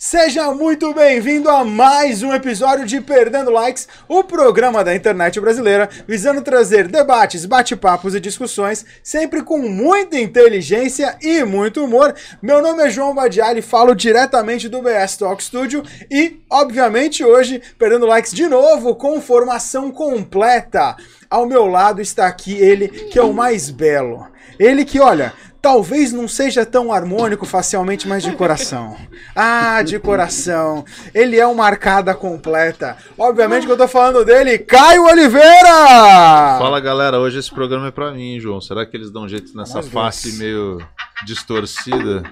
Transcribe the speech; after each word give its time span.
Seja 0.00 0.54
muito 0.54 0.94
bem-vindo 0.94 1.50
a 1.50 1.64
mais 1.64 2.22
um 2.22 2.32
episódio 2.32 2.86
de 2.86 3.00
Perdendo 3.00 3.50
Likes, 3.50 3.88
o 4.06 4.22
programa 4.22 4.84
da 4.84 4.94
internet 4.94 5.40
brasileira, 5.40 5.88
visando 6.06 6.40
trazer 6.40 6.86
debates, 6.86 7.44
bate-papos 7.44 8.14
e 8.14 8.20
discussões, 8.20 8.86
sempre 9.02 9.42
com 9.42 9.58
muita 9.58 10.16
inteligência 10.16 11.18
e 11.20 11.42
muito 11.42 11.84
humor. 11.84 12.14
Meu 12.40 12.62
nome 12.62 12.84
é 12.84 12.90
João 12.90 13.12
Badiali, 13.12 13.60
falo 13.60 13.92
diretamente 13.92 14.68
do 14.68 14.80
BS 14.80 15.16
Talk 15.16 15.42
Studio 15.42 15.82
e, 16.08 16.40
obviamente, 16.48 17.24
hoje, 17.24 17.60
Perdendo 17.76 18.06
Likes 18.06 18.32
de 18.32 18.46
novo, 18.46 18.94
com 18.94 19.20
formação 19.20 19.90
completa. 19.90 20.96
Ao 21.28 21.44
meu 21.44 21.66
lado 21.66 22.00
está 22.00 22.28
aqui 22.28 22.54
ele 22.54 22.86
que 22.86 23.18
é 23.18 23.22
o 23.22 23.34
mais 23.34 23.68
belo. 23.68 24.28
Ele 24.58 24.84
que, 24.84 24.98
olha, 24.98 25.32
talvez 25.60 26.12
não 26.12 26.28
seja 26.28 26.64
tão 26.64 26.92
harmônico 26.92 27.44
facialmente, 27.44 28.08
mas 28.08 28.22
de 28.22 28.32
coração. 28.32 28.96
Ah, 29.34 29.82
de 29.82 29.98
coração. 29.98 30.84
Ele 31.14 31.38
é 31.38 31.46
uma 31.46 31.66
arcada 31.66 32.14
completa. 32.14 32.96
Obviamente 33.16 33.66
que 33.66 33.72
eu 33.72 33.76
tô 33.76 33.88
falando 33.88 34.24
dele, 34.24 34.58
Caio 34.58 35.04
Oliveira! 35.04 36.58
Fala 36.58 36.80
galera, 36.80 37.18
hoje 37.18 37.38
esse 37.38 37.50
programa 37.50 37.88
é 37.88 37.90
pra 37.90 38.12
mim, 38.12 38.38
João. 38.40 38.60
Será 38.60 38.86
que 38.86 38.96
eles 38.96 39.10
dão 39.10 39.28
jeito 39.28 39.56
nessa 39.56 39.82
face 39.82 40.32
meio 40.38 40.78
distorcida? 41.24 42.22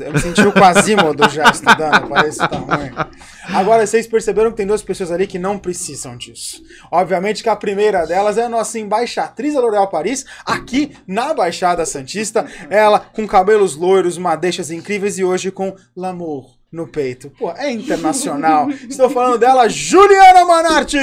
Eu 0.00 0.12
me 0.12 0.18
senti 0.18 0.42
o 0.42 0.52
Quasimodo 0.52 1.28
já 1.28 1.50
estudando, 1.50 2.08
parece 2.08 2.38
que 2.38 2.48
tá 2.48 2.56
ruim. 2.56 2.90
Agora, 3.54 3.86
vocês 3.86 4.06
perceberam 4.06 4.50
que 4.50 4.56
tem 4.56 4.66
duas 4.66 4.82
pessoas 4.82 5.10
ali 5.10 5.26
que 5.26 5.38
não 5.38 5.58
precisam 5.58 6.16
disso. 6.16 6.62
Obviamente 6.90 7.42
que 7.42 7.48
a 7.48 7.56
primeira 7.56 8.06
delas 8.06 8.38
é 8.38 8.44
a 8.44 8.48
nossa 8.48 8.78
embaixatriz 8.78 9.54
da 9.54 9.60
L'Oréal 9.60 9.88
Paris, 9.88 10.24
aqui 10.44 10.96
na 11.06 11.32
Baixada 11.34 11.86
Santista. 11.86 12.46
Ela 12.70 13.00
com 13.00 13.26
cabelos 13.26 13.76
loiros, 13.76 14.18
madeixas 14.18 14.70
incríveis 14.70 15.18
e 15.18 15.24
hoje 15.24 15.50
com 15.50 15.76
l'amour 15.96 16.55
no 16.76 16.86
peito. 16.86 17.30
Pô, 17.30 17.50
é 17.52 17.72
internacional. 17.72 18.68
Estou 18.86 19.08
falando 19.08 19.38
dela, 19.38 19.66
Juliana 19.66 20.44
Manarte! 20.44 20.98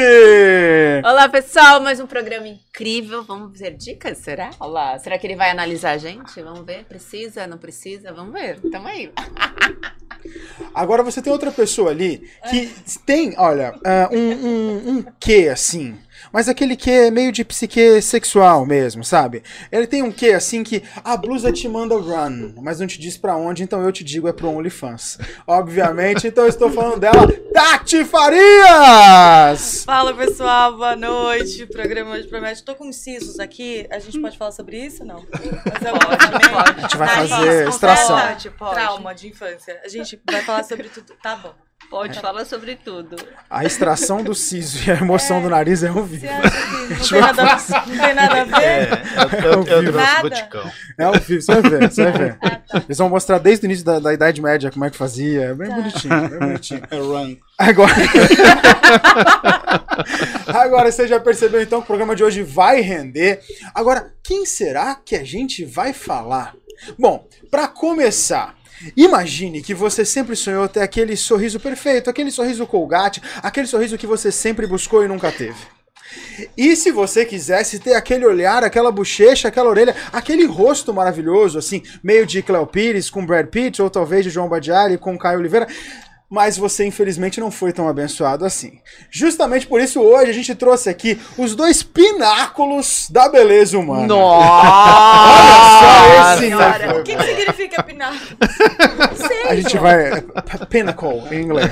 Olá, 1.03 1.27
pessoal, 1.27 1.81
mais 1.81 1.99
um 1.99 2.05
programa 2.05 2.47
incrível. 2.47 3.23
Vamos 3.23 3.59
ver 3.59 3.75
dicas, 3.75 4.19
será? 4.19 4.51
Olá, 4.59 4.99
será 4.99 5.17
que 5.17 5.25
ele 5.25 5.35
vai 5.35 5.49
analisar 5.49 5.91
a 5.91 5.97
gente? 5.97 6.39
Vamos 6.43 6.63
ver, 6.63 6.85
precisa, 6.85 7.47
não 7.47 7.57
precisa? 7.57 8.13
Vamos 8.13 8.33
ver, 8.33 8.59
tamo 8.71 8.87
aí. 8.87 9.11
Agora 10.73 11.03
você 11.03 11.21
tem 11.21 11.33
outra 11.33 11.51
pessoa 11.51 11.89
ali 11.89 12.29
que 12.49 12.71
tem, 13.05 13.33
olha, 13.37 13.73
ah, 13.83 14.09
um, 14.11 14.17
um, 14.17 14.89
um 14.89 15.05
quê 15.19 15.49
assim. 15.51 15.97
Mas 16.33 16.49
aquele 16.49 16.75
que 16.75 16.89
é 16.89 17.11
meio 17.11 17.31
de 17.31 17.45
psique 17.45 18.01
sexual 18.01 18.65
mesmo, 18.65 19.03
sabe? 19.03 19.43
Ele 19.71 19.85
tem 19.85 20.01
um 20.01 20.11
quê 20.11 20.31
assim 20.31 20.63
que 20.63 20.81
a 21.03 21.15
blusa 21.15 21.51
te 21.51 21.67
manda 21.69 21.95
run, 21.95 22.55
mas 22.59 22.79
não 22.79 22.87
te 22.87 22.99
diz 22.99 23.15
pra 23.15 23.37
onde, 23.37 23.61
então 23.61 23.83
eu 23.83 23.91
te 23.91 24.03
digo 24.03 24.27
é 24.27 24.33
pro 24.33 24.49
OnlyFans. 24.49 25.19
Obviamente, 25.45 26.25
então 26.25 26.45
eu 26.45 26.49
estou 26.49 26.71
falando 26.71 26.99
dela, 26.99 27.27
Tati 27.53 28.03
Farias! 28.03 29.83
Fala 29.85 30.11
pessoal, 30.15 30.75
boa 30.75 30.95
noite. 30.95 31.63
O 31.63 31.67
programa 31.67 32.15
hoje 32.15 32.27
promete. 32.27 32.63
Tô 32.63 32.73
com 32.73 32.87
uns 32.87 32.95
sisos 32.95 33.39
aqui. 33.39 33.85
A 33.91 33.99
gente 33.99 34.19
pode 34.19 34.35
falar 34.35 34.51
sobre 34.51 34.83
isso? 34.83 35.05
Não. 35.05 35.23
Mas 35.31 35.81
é 35.83 35.91
Pode, 35.91 36.49
pode. 36.49 36.79
A 36.79 36.81
gente 36.81 36.97
vai 36.97 37.07
Nariz, 37.07 37.29
fazer 37.29 37.67
extração. 37.67 38.19
Pode, 38.19 38.49
pode. 38.49 38.73
Trauma 38.73 39.13
de 39.13 39.27
infância. 39.27 39.79
A 39.85 39.87
gente 39.87 40.19
vai 40.29 40.41
falar 40.41 40.63
sobre 40.63 40.89
tudo. 40.89 41.13
Tá 41.21 41.35
bom. 41.35 41.53
Pode 41.89 42.19
falar 42.19 42.45
sobre 42.45 42.75
tudo. 42.75 43.15
A 43.49 43.63
extração 43.63 44.23
do 44.23 44.33
siso 44.33 44.79
e 44.87 44.91
a 44.91 44.95
emoção 44.95 45.41
do 45.41 45.49
nariz 45.49 45.83
é 45.83 45.89
Você 45.89 45.99
horrível. 45.99 46.29
acha 46.31 46.51
que 46.57 46.71
não 46.79 46.97
tem 46.97 47.21
nada, 47.21 47.43
não 47.87 47.97
tem 47.97 48.13
nada 48.15 48.41
a 48.41 48.43
ver? 48.45 48.63
É, 48.63 48.89
eu, 49.45 49.63
eu, 49.63 49.83
eu 49.83 49.91
trouxe 49.91 50.21
boticão. 50.21 50.71
É 50.97 51.03
ao 51.03 51.13
vivo, 51.13 51.41
você 51.41 51.61
vai 51.61 51.69
ver, 51.69 51.91
você 51.91 52.03
vai 52.03 52.11
ver. 52.11 52.39
Eles 52.85 52.97
vão 52.97 53.09
mostrar 53.09 53.37
desde 53.37 53.65
o 53.65 53.67
início 53.67 53.85
da, 53.85 53.99
da 53.99 54.13
Idade 54.13 54.41
Média 54.41 54.71
como 54.71 54.85
é 54.85 54.89
que 54.89 54.97
fazia. 54.97 55.41
É 55.41 55.53
bem 55.53 55.69
bonitinho, 55.69 56.29
bem 56.29 56.39
bonitinho. 56.39 56.81
Run. 56.91 57.35
Agora. 57.57 57.93
Agora 60.47 60.91
você 60.91 61.07
já 61.07 61.19
percebeu 61.19 61.61
então 61.61 61.79
que 61.79 61.85
o 61.85 61.87
programa 61.87 62.15
de 62.15 62.23
hoje 62.23 62.41
vai 62.41 62.81
render. 62.81 63.39
Agora, 63.73 64.13
quem 64.23 64.45
será 64.45 64.95
que 64.95 65.15
a 65.15 65.23
gente 65.23 65.63
vai 65.63 65.93
falar? 65.93 66.55
Bom, 66.97 67.27
pra 67.51 67.67
começar. 67.67 68.55
Imagine 68.95 69.61
que 69.61 69.73
você 69.73 70.03
sempre 70.03 70.35
sonhou 70.35 70.67
ter 70.67 70.81
aquele 70.81 71.15
sorriso 71.15 71.59
perfeito, 71.59 72.09
aquele 72.09 72.31
sorriso 72.31 72.67
colgate, 72.67 73.21
aquele 73.41 73.67
sorriso 73.67 73.97
que 73.97 74.07
você 74.07 74.31
sempre 74.31 74.67
buscou 74.67 75.03
e 75.03 75.07
nunca 75.07 75.31
teve. 75.31 75.57
E 76.57 76.75
se 76.75 76.91
você 76.91 77.25
quisesse 77.25 77.79
ter 77.79 77.95
aquele 77.95 78.25
olhar, 78.25 78.63
aquela 78.63 78.91
bochecha, 78.91 79.47
aquela 79.47 79.69
orelha, 79.69 79.95
aquele 80.11 80.45
rosto 80.45 80.93
maravilhoso, 80.93 81.57
assim, 81.57 81.81
meio 82.03 82.25
de 82.25 82.41
Cleo 82.41 82.67
Pires 82.67 83.09
com 83.09 83.25
Brad 83.25 83.47
Pitt, 83.47 83.81
ou 83.81 83.89
talvez 83.89 84.23
de 84.23 84.29
João 84.29 84.49
Badiali 84.49 84.97
com 84.97 85.17
Caio 85.17 85.39
Oliveira, 85.39 85.67
mas 86.33 86.57
você 86.57 86.83
infelizmente 86.83 87.39
não 87.39 87.51
foi 87.51 87.71
tão 87.71 87.87
abençoado 87.87 88.43
assim. 88.43 88.79
Justamente 89.11 89.67
por 89.67 89.79
isso 89.79 90.01
hoje 90.01 90.31
a 90.31 90.33
gente 90.33 90.55
trouxe 90.55 90.89
aqui 90.89 91.21
os 91.37 91.55
dois 91.55 91.83
pináculos 91.83 93.07
da 93.11 93.29
beleza 93.29 93.77
humana. 93.77 94.15
Olha 94.15 95.53
só 95.79 96.33
esse 96.33 96.39
Senhora. 96.39 96.87
né? 96.87 96.93
O 96.99 97.03
que, 97.03 97.15
que 97.15 97.23
significa 97.23 97.83
pinar? 97.83 98.19
A 99.47 99.55
gente 99.55 99.77
vai. 99.77 100.23
Pinnacle 100.71 101.21
em 101.31 101.41
inglês. 101.43 101.69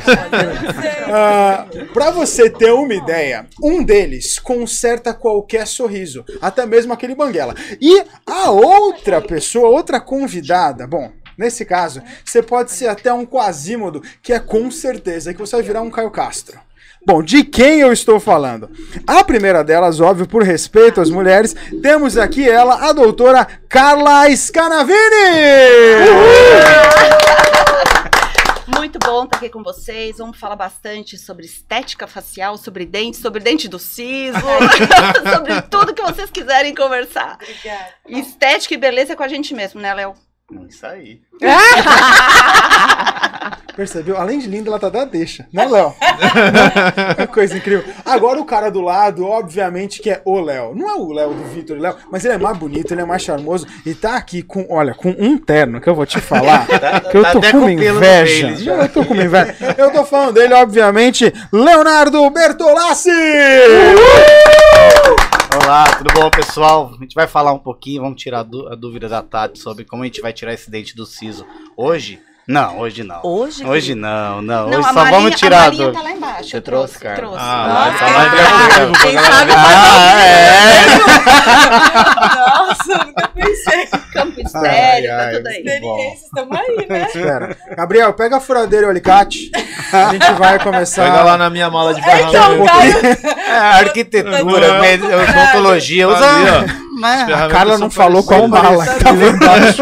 Ah, 1.12 1.66
pra 1.92 2.12
você 2.12 2.48
ter 2.48 2.72
uma 2.72 2.94
ideia, 2.94 3.48
um 3.64 3.82
deles 3.82 4.38
conserta 4.38 5.12
qualquer 5.12 5.66
sorriso, 5.66 6.24
até 6.40 6.68
mesmo 6.68 6.94
aquele 6.94 7.16
banguela. 7.16 7.56
E 7.82 8.04
a 8.28 8.52
outra 8.52 9.20
pessoa, 9.22 9.70
outra 9.70 10.00
convidada, 10.00 10.86
bom. 10.86 11.12
Nesse 11.38 11.66
caso, 11.66 12.02
você 12.24 12.42
pode 12.42 12.72
ser 12.72 12.88
até 12.88 13.12
um 13.14 13.26
quasímodo, 13.26 14.02
que 14.22 14.34
é 14.34 14.40
com 14.40 14.70
certeza 14.70 15.34
que 15.34 15.40
você 15.40 15.56
vai 15.56 15.64
virar 15.64 15.82
um 15.82 15.90
Caio 15.90 16.12
Castro. 16.12 16.60
Bom, 17.04 17.24
de 17.24 17.44
quem 17.44 17.80
eu 17.80 17.92
estou 17.92 18.20
falando? 18.20 18.70
A 19.08 19.24
primeira 19.24 19.64
delas, 19.64 20.00
óbvio, 20.00 20.28
por 20.28 20.44
respeito 20.44 21.02
às 21.02 21.10
mulheres, 21.10 21.56
temos 21.82 22.16
aqui 22.16 22.48
ela, 22.48 22.90
a 22.90 22.94
doutora 22.94 23.48
Carla 23.68 24.30
Scanavini! 24.36 25.00
Muito 28.78 29.00
bom 29.00 29.24
estar 29.24 29.38
aqui 29.38 29.50
com 29.50 29.64
vocês. 29.64 30.18
Vamos 30.20 30.38
falar 30.38 30.56
bastante 30.56 31.18
sobre 31.18 31.46
estética 31.46 32.06
facial, 32.06 32.56
sobre 32.56 32.86
dente, 32.86 33.18
sobre 33.18 33.42
dente 33.42 33.68
do 33.68 33.80
siso, 33.80 34.38
sobre 35.34 35.62
tudo 35.64 35.96
que 35.96 36.02
vocês 36.04 36.30
quiserem 36.30 36.76
conversar. 36.76 37.34
Obrigada. 37.42 37.94
Estética 38.08 38.76
e 38.76 38.78
beleza 38.78 39.14
é 39.14 39.16
com 39.16 39.24
a 39.24 39.28
gente 39.28 39.56
mesmo, 39.56 39.82
né, 39.82 39.92
Léo? 39.94 40.14
Isso 40.70 40.86
aí. 40.86 41.22
Percebeu? 43.76 44.18
Além 44.18 44.40
de 44.40 44.48
linda, 44.48 44.70
ela 44.70 44.80
tá 44.80 44.90
da 44.90 45.06
deixa, 45.06 45.48
né, 45.52 45.66
Léo? 45.66 45.94
que 47.18 47.28
coisa 47.28 47.58
incrível. 47.58 47.84
Agora 48.06 48.40
o 48.40 48.46
cara 48.46 48.70
do 48.70 48.82
lado, 48.82 49.26
obviamente 49.26 50.02
que 50.02 50.10
é 50.10 50.22
o 50.26 50.40
Léo. 50.40 50.76
Não 50.76 50.90
é 50.90 50.94
o 50.94 51.12
Léo 51.12 51.34
do 51.34 51.44
Vitor 51.46 51.78
e 51.78 51.80
Léo, 51.80 51.96
mas 52.12 52.26
ele 52.26 52.36
é 52.36 52.38
mais 52.38 52.58
bonito, 52.58 52.94
ele 52.94 53.02
é 53.02 53.06
mais 53.06 53.22
charmoso 53.22 53.66
e 53.86 53.96
tá 53.96 54.18
aqui 54.18 54.44
com, 54.44 54.66
olha, 54.70 54.94
com 54.94 55.10
um 55.10 55.38
terno 55.38 55.80
que 55.80 55.90
eu 55.90 55.96
vou 55.96 56.06
te 56.06 56.20
falar, 56.20 56.68
que 57.10 57.18
eu 57.18 57.24
tá 57.24 57.32
tô 57.32 57.42
com 57.42 57.58
uma 57.58 57.72
inveja. 57.72 58.72
Eu 58.72 58.90
tô 58.90 59.06
com 59.06 59.14
uma 59.14 59.24
inveja. 59.24 59.56
Eu 59.78 59.92
tô 59.92 60.06
falando 60.06 60.34
dele, 60.34 60.54
obviamente, 60.54 61.34
Leonardo 61.52 62.30
Bertolassi! 62.30 63.10
Olá, 65.54 65.84
tudo 65.98 66.14
bom, 66.14 66.30
pessoal? 66.30 66.92
A 66.98 67.04
gente 67.04 67.14
vai 67.14 67.28
falar 67.28 67.52
um 67.54 67.60
pouquinho, 67.60 68.02
vamos 68.02 68.22
tirar 68.22 68.40
a 68.40 68.44
dú- 68.44 68.68
a 68.70 68.76
dúvida 68.76 69.10
da 69.10 69.22
Tati 69.22 69.60
sobre 69.60 69.84
como 69.84 70.04
a 70.04 70.06
gente 70.06 70.22
vai 70.22 70.32
tirar 70.32 70.54
esse 70.54 70.72
dente 70.72 70.96
do 70.96 71.06
siso. 71.06 71.46
Hoje? 71.76 72.22
Não, 72.52 72.80
hoje 72.80 73.04
não. 73.04 73.20
Hoje? 73.24 73.66
Hoje 73.66 73.96
não, 73.96 74.42
não. 74.42 74.68
Não, 74.70 74.80
hoje 74.80 74.88
só 74.88 74.94
Marinha, 74.94 75.12
vamos 75.20 75.36
tirar 75.40 75.58
a 75.58 75.62
Marinha 75.64 75.86
dúvida. 75.86 76.04
tá 76.04 76.10
lá 76.10 76.16
embaixo. 76.16 76.50
Você 76.50 76.58
eu 76.58 76.62
trouxe, 76.62 77.00
cara? 77.00 77.16
Trouxe. 77.16 77.38
Ah, 77.40 77.92
Nossa, 77.92 78.06
vai 78.14 78.30
falar 78.30 78.92
quem 79.02 79.12
de 79.16 79.26
sabe- 79.26 79.52
Ah, 79.56 80.22
é! 80.26 80.82
Nossa, 82.62 83.06
nunca 83.06 83.28
pensei. 83.30 83.88
campo 84.14 84.42
estéreo, 84.42 85.12
Ai, 85.14 85.32
tá 85.32 85.38
tudo 85.38 85.48
aí. 85.48 85.56
Experiências, 85.58 86.24
estamos 86.24 86.58
aí, 86.60 86.86
né? 86.90 87.06
Espera. 87.08 87.58
Gabriel, 87.78 88.14
pega 88.14 88.38
a 88.38 88.40
furadeira 88.42 88.86
e 88.86 88.88
o 88.88 88.90
alicate. 88.92 89.52
A 89.94 90.12
gente 90.12 90.32
vai 90.34 90.60
começar. 90.60 91.04
Pega 91.06 91.24
lá 91.24 91.38
na 91.38 91.50
minha 91.50 91.70
mala 91.70 91.94
de 91.94 92.00
Então, 92.02 92.12
ferramenta. 92.12 92.72
cara, 93.18 93.42
É, 93.52 93.58
arquitetura, 93.80 94.80
med- 94.82 95.04
odontologia, 95.04 96.06
Ali, 96.08 96.14
usa. 96.16 96.66
Mas- 97.02 97.22
A 97.24 97.26
Ferramentas 97.26 97.52
Carla 97.52 97.78
não 97.78 97.90
falou 97.92 98.24
qual 98.24 98.48
mala 98.48 98.86
que 98.88 99.04
tava 99.04 99.26
embaixo. 99.28 99.82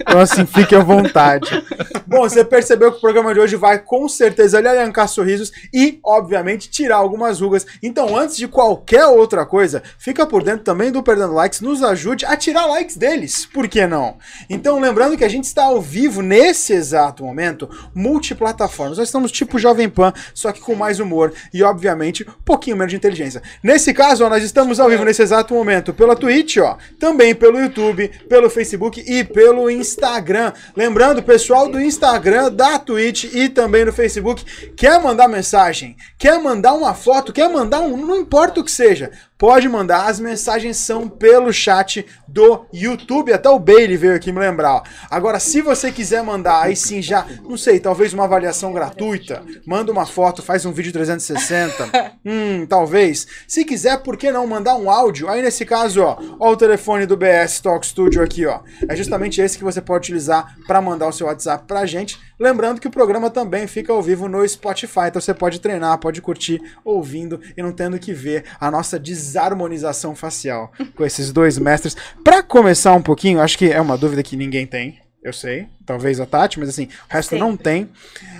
Então, 0.00 0.20
assim, 0.20 0.46
fique 0.46 0.74
à 0.74 0.78
vontade. 0.80 1.62
Bom, 2.06 2.20
você 2.20 2.44
percebeu 2.44 2.92
que 2.92 2.98
o 2.98 3.00
programa 3.00 3.34
de 3.34 3.40
hoje 3.40 3.56
vai 3.56 3.78
com 3.80 4.08
certeza 4.08 4.60
lhe 4.60 4.68
arrancar 4.68 5.08
sorrisos 5.08 5.50
e, 5.74 5.98
obviamente, 6.04 6.70
tirar 6.70 6.96
algumas 6.96 7.40
rugas. 7.40 7.66
Então, 7.82 8.16
antes 8.16 8.36
de 8.36 8.46
qualquer 8.46 9.04
outra 9.06 9.44
coisa, 9.44 9.82
fica 9.98 10.24
por 10.24 10.42
dentro 10.42 10.64
também 10.64 10.92
do 10.92 11.02
Perdendo 11.02 11.34
Likes, 11.34 11.60
nos 11.60 11.82
ajude 11.82 12.24
a 12.24 12.36
tirar 12.36 12.66
likes 12.66 12.96
deles. 12.96 13.46
Por 13.52 13.66
que 13.68 13.86
não? 13.86 14.16
Então, 14.48 14.78
lembrando 14.78 15.16
que 15.16 15.24
a 15.24 15.28
gente 15.28 15.44
está 15.44 15.64
ao 15.64 15.80
vivo 15.80 16.22
nesse 16.22 16.72
exato 16.72 17.24
momento, 17.24 17.68
multiplataformas. 17.92 18.98
Nós 18.98 19.08
estamos 19.08 19.32
tipo 19.32 19.58
Jovem 19.58 19.88
Pan, 19.88 20.12
só 20.32 20.52
que 20.52 20.60
com 20.60 20.74
mais 20.74 21.00
humor 21.00 21.32
e, 21.52 21.62
obviamente, 21.62 22.22
um 22.28 22.42
pouquinho 22.44 22.76
menos 22.76 22.90
de 22.92 22.96
inteligência. 22.96 23.42
Nesse 23.62 23.92
caso, 23.92 24.24
ó, 24.24 24.28
nós 24.30 24.42
estamos 24.44 24.78
ao 24.80 24.88
vivo 24.88 25.04
nesse 25.04 25.22
exato 25.22 25.52
momento 25.52 25.92
pela 25.92 26.14
Twitch. 26.14 26.35
Twitch, 26.36 26.58
ó, 26.58 26.76
também 26.98 27.34
pelo 27.34 27.58
YouTube, 27.58 28.10
pelo 28.28 28.50
Facebook 28.50 29.02
e 29.06 29.24
pelo 29.24 29.70
Instagram. 29.70 30.52
Lembrando, 30.76 31.22
pessoal 31.22 31.68
do 31.68 31.80
Instagram, 31.80 32.52
da 32.52 32.78
Twitch 32.78 33.24
e 33.24 33.48
também 33.48 33.86
do 33.86 33.92
Facebook, 33.92 34.44
quer 34.76 35.00
mandar 35.00 35.28
mensagem, 35.28 35.96
quer 36.18 36.38
mandar 36.38 36.74
uma 36.74 36.94
foto, 36.94 37.32
quer 37.32 37.48
mandar 37.48 37.80
um, 37.80 37.96
não 37.96 38.16
importa 38.16 38.60
o 38.60 38.64
que 38.64 38.70
seja, 38.70 39.10
pode 39.38 39.68
mandar. 39.68 40.06
As 40.06 40.20
mensagens 40.20 40.76
são 40.76 41.08
pelo 41.08 41.52
chat 41.52 42.06
do 42.26 42.66
YouTube. 42.72 43.32
Até 43.32 43.48
o 43.48 43.58
Bailey 43.58 43.96
veio 43.96 44.14
aqui 44.14 44.32
me 44.32 44.40
lembrar. 44.40 44.74
ó. 44.74 44.82
Agora, 45.10 45.38
se 45.38 45.60
você 45.60 45.90
quiser 45.90 46.22
mandar, 46.22 46.62
aí 46.62 46.76
sim 46.76 47.00
já, 47.00 47.26
não 47.42 47.56
sei, 47.56 47.80
talvez 47.80 48.12
uma 48.12 48.24
avaliação 48.24 48.72
gratuita, 48.72 49.42
manda 49.66 49.92
uma 49.92 50.06
foto, 50.06 50.42
faz 50.42 50.64
um 50.64 50.72
vídeo 50.72 50.92
360. 50.92 52.12
hum, 52.24 52.66
talvez. 52.66 53.26
Se 53.46 53.64
quiser, 53.64 53.98
por 54.02 54.16
que 54.16 54.30
não 54.30 54.46
mandar 54.46 54.76
um 54.76 54.90
áudio? 54.90 55.28
Aí 55.28 55.42
nesse 55.42 55.64
caso, 55.64 56.02
ó, 56.02 56.18
ó 56.38 56.50
o 56.50 56.56
telefone 56.56 57.06
do 57.06 57.16
BS 57.16 57.60
Talk 57.60 57.86
Studio 57.86 58.22
aqui, 58.22 58.46
ó. 58.46 58.60
É 58.88 58.96
justamente 58.96 59.40
esse 59.40 59.58
que 59.58 59.64
você 59.64 59.80
pode 59.80 60.06
utilizar 60.06 60.56
para 60.66 60.80
mandar 60.80 61.08
o 61.08 61.12
seu 61.12 61.26
WhatsApp 61.26 61.64
pra 61.66 61.86
gente. 61.86 62.18
Lembrando 62.38 62.80
que 62.80 62.86
o 62.86 62.90
programa 62.90 63.30
também 63.30 63.66
fica 63.66 63.92
ao 63.92 64.02
vivo 64.02 64.28
no 64.28 64.46
Spotify, 64.46 65.06
então 65.08 65.20
você 65.20 65.32
pode 65.32 65.58
treinar, 65.60 65.98
pode 65.98 66.20
curtir 66.20 66.60
ouvindo 66.84 67.40
e 67.56 67.62
não 67.62 67.72
tendo 67.72 67.98
que 67.98 68.12
ver 68.12 68.44
a 68.60 68.70
nossa 68.70 68.98
desarmonização 68.98 70.14
facial 70.14 70.70
com 70.94 71.04
esses 71.04 71.32
dois 71.32 71.58
mestres. 71.58 71.96
Pra 72.22 72.42
começar 72.42 72.92
um 72.94 73.02
pouquinho, 73.02 73.40
acho 73.40 73.56
que 73.56 73.70
é 73.70 73.80
uma 73.80 73.96
dúvida 73.96 74.22
que 74.22 74.36
ninguém 74.36 74.66
tem, 74.66 75.00
eu 75.22 75.32
sei, 75.32 75.66
talvez 75.86 76.20
a 76.20 76.26
Tati, 76.26 76.58
mas 76.60 76.68
assim, 76.68 76.84
o 77.08 77.12
resto 77.12 77.36
não 77.36 77.56
tem. 77.56 77.88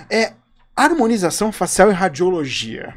É 0.09 0.33
harmonização 0.75 1.51
facial 1.51 1.89
e 1.89 1.93
radiologia. 1.93 2.93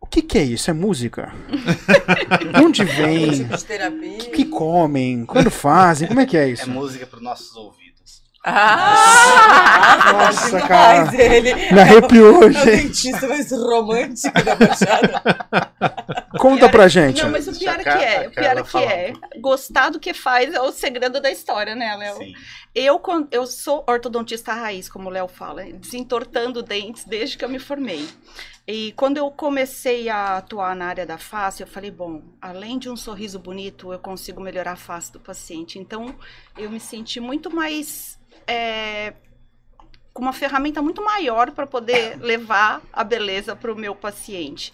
O 0.00 0.06
que, 0.06 0.22
que 0.22 0.38
é 0.38 0.42
isso? 0.42 0.70
É 0.70 0.72
música? 0.72 1.32
De 2.54 2.62
onde 2.64 2.84
vem? 2.84 3.30
Tipo 3.32 3.48
de 3.48 3.54
O 3.54 3.66
terapia. 3.66 4.18
que, 4.18 4.30
que 4.30 4.44
comem? 4.46 5.24
Quando 5.26 5.50
fazem? 5.50 6.08
Como 6.08 6.20
é 6.20 6.26
que 6.26 6.36
é 6.36 6.44
É 6.44 6.50
isso? 6.50 6.68
música 6.70 7.06
para 7.06 7.20
nossos 7.20 7.54
ouvidos. 7.54 7.79
Ah! 8.42 10.12
Nossa, 10.12 10.46
Demais 10.60 11.10
cara. 11.10 11.22
ele. 11.22 11.54
Me 11.72 11.80
arrepiou, 11.80 12.42
É 12.42 12.46
o 12.46 12.52
gente. 12.52 12.66
dentista 12.66 13.28
mais 13.28 13.50
romântico 13.52 14.42
da 14.42 14.54
Baixada. 14.54 15.22
Conta 16.38 16.68
pra 16.68 16.88
gente. 16.88 17.22
Não, 17.22 17.30
mas 17.30 17.46
o 17.48 17.58
pior 17.58 17.78
é 17.78 17.82
que 17.82 17.88
é, 17.88 18.28
o 18.28 18.30
pior 18.30 18.58
é 18.58 18.62
que 18.62 18.78
é. 18.78 19.12
Gostar 19.40 19.90
do 19.90 20.00
que 20.00 20.14
faz 20.14 20.54
é 20.54 20.60
o 20.60 20.72
segredo 20.72 21.20
da 21.20 21.30
história, 21.30 21.74
né, 21.74 21.94
Léo? 21.96 22.16
Sim. 22.16 22.32
Eu, 22.74 23.00
eu 23.30 23.46
sou 23.46 23.84
ortodontista 23.86 24.54
raiz, 24.54 24.88
como 24.88 25.08
o 25.08 25.12
Léo 25.12 25.28
fala, 25.28 25.64
desentortando 25.64 26.62
dentes 26.62 27.04
desde 27.04 27.36
que 27.36 27.44
eu 27.44 27.48
me 27.48 27.58
formei. 27.58 28.08
E 28.66 28.92
quando 28.92 29.16
eu 29.16 29.30
comecei 29.30 30.08
a 30.08 30.36
atuar 30.36 30.76
na 30.76 30.86
área 30.86 31.04
da 31.04 31.18
face, 31.18 31.62
eu 31.62 31.66
falei, 31.66 31.90
bom, 31.90 32.22
além 32.40 32.78
de 32.78 32.88
um 32.88 32.96
sorriso 32.96 33.38
bonito, 33.38 33.92
eu 33.92 33.98
consigo 33.98 34.40
melhorar 34.40 34.72
a 34.72 34.76
face 34.76 35.12
do 35.12 35.18
paciente. 35.18 35.78
Então, 35.78 36.14
eu 36.56 36.70
me 36.70 36.78
senti 36.78 37.18
muito 37.18 37.54
mais. 37.54 38.19
É, 38.46 39.12
com 40.12 40.22
uma 40.22 40.32
ferramenta 40.32 40.80
muito 40.82 41.02
maior 41.04 41.50
para 41.52 41.66
poder 41.66 42.18
levar 42.20 42.80
a 42.92 43.02
beleza 43.04 43.54
para 43.56 43.72
o 43.72 43.76
meu 43.76 43.94
paciente. 43.94 44.72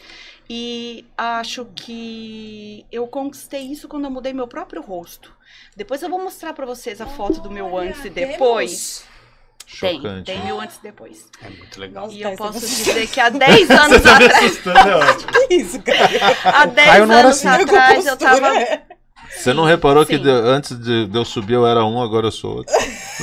E 0.49 1.05
acho 1.19 1.65
que 1.75 2.87
eu 2.93 3.07
conquistei 3.09 3.63
isso 3.63 3.89
quando 3.89 4.05
eu 4.05 4.11
mudei 4.11 4.33
meu 4.33 4.47
próprio 4.47 4.81
rosto. 4.81 5.35
Depois 5.77 6.03
eu 6.03 6.09
vou 6.09 6.21
mostrar 6.23 6.53
para 6.53 6.65
vocês 6.65 7.01
a 7.01 7.07
foto 7.07 7.41
do 7.41 7.51
meu 7.51 7.77
antes 7.77 8.05
e 8.05 8.11
depois. 8.11 9.05
Tem, 9.81 9.97
Chocante. 9.97 10.27
tem 10.33 10.45
meu 10.45 10.61
antes 10.61 10.77
e 10.77 10.83
depois. 10.83 11.29
É 11.43 11.51
muito 11.51 11.81
legal. 11.81 12.05
Nossa, 12.05 12.15
E 12.17 12.23
eu 12.23 12.31
Tá, 12.31 12.37
posso 12.37 12.61
você- 12.61 12.67
dizer 12.85 13.07
que 13.09 13.19
há 13.19 13.29
10 13.31 13.69
anos 13.71 14.07
atrás, 14.07 14.57
Que 15.49 15.55
isso, 15.55 15.83
cara? 15.83 16.09
há 16.45 16.67
10 16.67 16.89
Caio 16.89 17.07
não 17.07 17.15
era 17.15 17.27
anos 17.29 17.45
assim. 17.45 17.49
atrás 17.63 18.07
eu 18.07 18.17
tava 18.17 18.49
Você 19.31 19.53
não 19.55 19.65
reparou 19.65 20.05
que 20.05 20.17
Sim. 20.17 20.23
de- 20.23 20.31
antes 20.31 20.79
de, 20.79 21.07
de 21.07 21.17
eu 21.19 21.25
subir 21.25 21.55
eu 21.55 21.67
era 21.67 21.85
um, 21.85 22.03
agora 22.03 22.27
eu 22.27 22.33
sou 22.33 22.57
outro? 22.57 22.75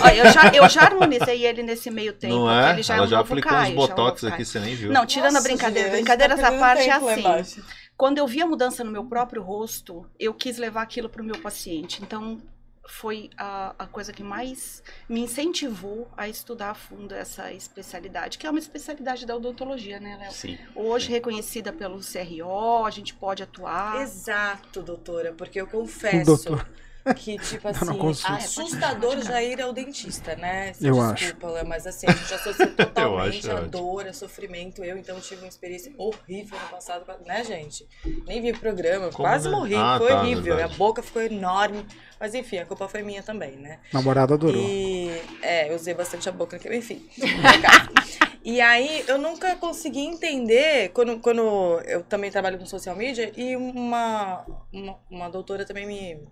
Olha, 0.01 0.15
eu 0.15 0.31
já, 0.31 0.47
eu 0.53 0.69
já 0.69 0.81
harmonizei 0.83 1.45
ele 1.45 1.63
nesse 1.63 1.89
meio 1.91 2.13
tempo. 2.13 2.33
não 2.33 2.51
é? 2.51 2.71
Ele 2.71 2.83
já 2.83 2.95
Ela 2.95 3.03
é 3.03 3.07
um 3.07 3.09
já 3.09 3.19
aplicou 3.19 3.51
Caio, 3.51 3.61
uns 3.61 3.65
já 3.67 3.71
é 3.71 3.73
um 3.73 3.75
botox 3.87 4.23
aqui, 4.23 4.45
você 4.45 4.59
nem 4.59 4.75
viu. 4.75 4.91
Não, 4.91 5.05
tirando 5.05 5.27
a 5.29 5.31
Nossa, 5.33 5.47
brincadeira, 5.47 5.87
gente, 5.89 5.95
brincadeiras 5.97 6.39
tá 6.39 6.47
à 6.47 6.51
parte 6.59 6.83
é 6.89 6.91
assim. 6.91 7.19
embaixo. 7.19 7.63
Quando 7.95 8.17
eu 8.17 8.27
vi 8.27 8.41
a 8.41 8.45
mudança 8.47 8.83
no 8.83 8.91
meu 8.91 9.05
próprio 9.05 9.41
rosto, 9.43 10.05
eu 10.19 10.33
quis 10.33 10.57
levar 10.57 10.81
aquilo 10.81 11.07
para 11.09 11.21
o 11.21 11.25
meu 11.25 11.37
paciente. 11.39 12.01
Então, 12.01 12.41
foi 12.85 13.29
a, 13.37 13.75
a 13.79 13.87
coisa 13.87 14.11
que 14.11 14.23
mais 14.23 14.83
me 15.07 15.21
incentivou 15.21 16.09
a 16.17 16.27
estudar 16.27 16.71
a 16.71 16.75
fundo 16.75 17.13
essa 17.13 17.51
especialidade, 17.51 18.37
que 18.37 18.45
é 18.45 18.49
uma 18.49 18.59
especialidade 18.59 19.25
da 19.25 19.35
odontologia, 19.35 19.99
né, 19.99 20.17
Léo? 20.17 20.31
Sim. 20.31 20.57
Hoje 20.75 21.09
reconhecida 21.09 21.71
pelo 21.71 21.99
CRO, 21.99 22.85
a 22.85 22.91
gente 22.91 23.13
pode 23.13 23.41
atuar. 23.43 24.01
Exato, 24.01 24.81
doutora, 24.81 25.33
porque 25.33 25.59
eu 25.59 25.67
confesso 25.67 26.25
Doutor. 26.25 26.67
Que, 27.15 27.37
tipo 27.37 27.67
assim, 27.69 27.99
assustador 28.23 29.21
já 29.21 29.41
ir 29.41 29.61
ao 29.61 29.73
dentista, 29.73 30.35
né? 30.35 30.73
Você 30.73 30.89
Eu 30.89 31.13
desculpa, 31.13 31.47
Léo, 31.47 31.67
mas 31.67 31.85
assim, 31.85 32.07
a 32.07 32.11
gente 32.13 32.33
associa 32.33 32.67
totalmente 32.71 33.49
acho 33.49 33.57
a 33.57 33.61
dor, 33.61 34.07
a 34.07 34.13
sofrimento. 34.13 34.83
Eu, 34.83 34.97
então, 34.97 35.19
tive 35.19 35.41
uma 35.41 35.47
experiência 35.49 35.93
horrível 35.97 36.57
no 36.59 36.67
passado, 36.67 37.05
né, 37.25 37.43
gente? 37.43 37.87
Nem 38.25 38.41
vi 38.41 38.51
o 38.51 38.59
programa, 38.59 39.09
Como, 39.09 39.27
quase 39.27 39.49
né? 39.49 39.55
morri, 39.55 39.75
Ah, 39.75 39.95
foi 39.97 40.07
tá, 40.09 40.21
horrível. 40.21 40.43
verdade. 40.55 40.73
A 40.73 40.77
boca 40.77 41.01
ficou 41.01 41.21
enorme. 41.21 41.85
Mas 42.19 42.33
enfim, 42.33 42.57
a 42.59 42.65
culpa 42.65 42.87
foi 42.87 43.01
minha 43.01 43.21
também, 43.21 43.57
né? 43.57 43.79
Namorada 43.91 44.33
adorou. 44.35 44.61
E 44.63 45.09
é, 45.41 45.69
eu 45.69 45.75
usei 45.75 45.93
bastante 45.93 46.29
a 46.29 46.31
boca 46.31 46.55
aqui, 46.55 46.73
enfim. 46.73 47.05
e 48.45 48.61
aí 48.61 49.03
eu 49.07 49.17
nunca 49.17 49.55
consegui 49.57 49.99
entender, 49.99 50.89
quando, 50.89 51.19
quando 51.19 51.41
eu 51.85 52.01
também 52.03 52.31
trabalho 52.31 52.57
com 52.57 52.65
social 52.65 52.95
media, 52.95 53.29
e 53.35 53.57
uma, 53.57 54.45
uma, 54.71 54.99
uma 55.11 55.29
doutora 55.29 55.65
também 55.65 55.85
me, 55.85 56.25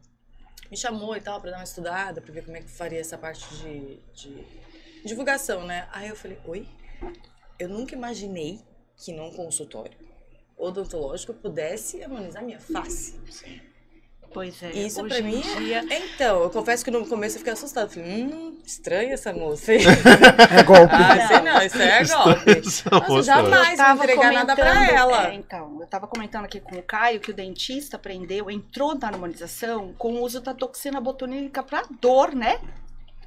me 0.72 0.78
chamou 0.78 1.16
e 1.18 1.22
tal, 1.22 1.42
pra 1.42 1.52
dar 1.52 1.58
uma 1.58 1.66
estudada, 1.66 2.22
pra 2.22 2.34
ver 2.34 2.46
como 2.46 2.56
é 2.56 2.62
que 2.62 2.70
faria 2.70 3.02
essa 3.02 3.18
parte 3.18 3.46
de, 3.58 3.98
de 4.14 4.48
divulgação, 5.06 5.66
né? 5.66 5.90
Aí 5.92 6.08
eu 6.08 6.16
falei, 6.16 6.40
oi? 6.46 6.66
Eu 7.60 7.68
nunca 7.68 7.94
imaginei 7.94 8.62
que 8.96 9.12
num 9.12 9.32
consultório 9.34 9.98
odontológico 10.58 11.34
pudesse 11.34 12.02
harmonizar 12.02 12.44
minha 12.44 12.60
face. 12.60 13.20
Pois 14.34 14.64
é, 14.64 14.72
Isso 14.72 15.04
pra 15.04 15.20
em 15.20 15.24
mim 15.24 15.42
dia... 15.42 15.84
Então, 15.90 16.44
eu 16.44 16.50
confesso 16.50 16.86
que 16.86 16.92
no 16.92 17.06
começo 17.06 17.36
eu 17.36 17.40
fiquei 17.40 17.54
assustada. 17.54 17.90
Falei, 17.90 18.24
hum, 18.24 18.58
estranha 18.66 19.14
essa 19.14 19.34
moça. 19.34 19.74
É 19.74 20.64
golpe. 20.64 20.94
ah, 20.96 21.28
sei 21.28 21.42
não, 21.42 21.62
isso 21.62 21.82
é 21.82 22.04
golpe. 22.06 22.56
Nossa, 22.92 23.08
moça- 23.10 23.24
jamais 23.24 23.78
vou 23.78 23.94
entregar 24.04 24.32
nada 24.32 24.56
pra 24.56 24.92
ela. 24.92 25.28
é, 25.32 25.36
então, 25.36 25.78
eu 25.82 25.88
tava 25.88 26.08
comentando 26.08 26.46
aqui 26.46 26.60
com 26.60 26.76
o 26.78 26.84
Caio 26.84 27.20
que 27.20 27.32
o 27.32 27.34
dentista 27.34 27.98
aprendeu, 27.98 28.50
entrou 28.50 28.96
na 28.98 29.08
harmonização 29.08 29.94
com 29.98 30.14
o 30.14 30.22
uso 30.22 30.40
da 30.40 30.54
toxina 30.54 31.02
botulínica 31.02 31.62
para 31.62 31.84
dor, 32.00 32.34
né? 32.34 32.60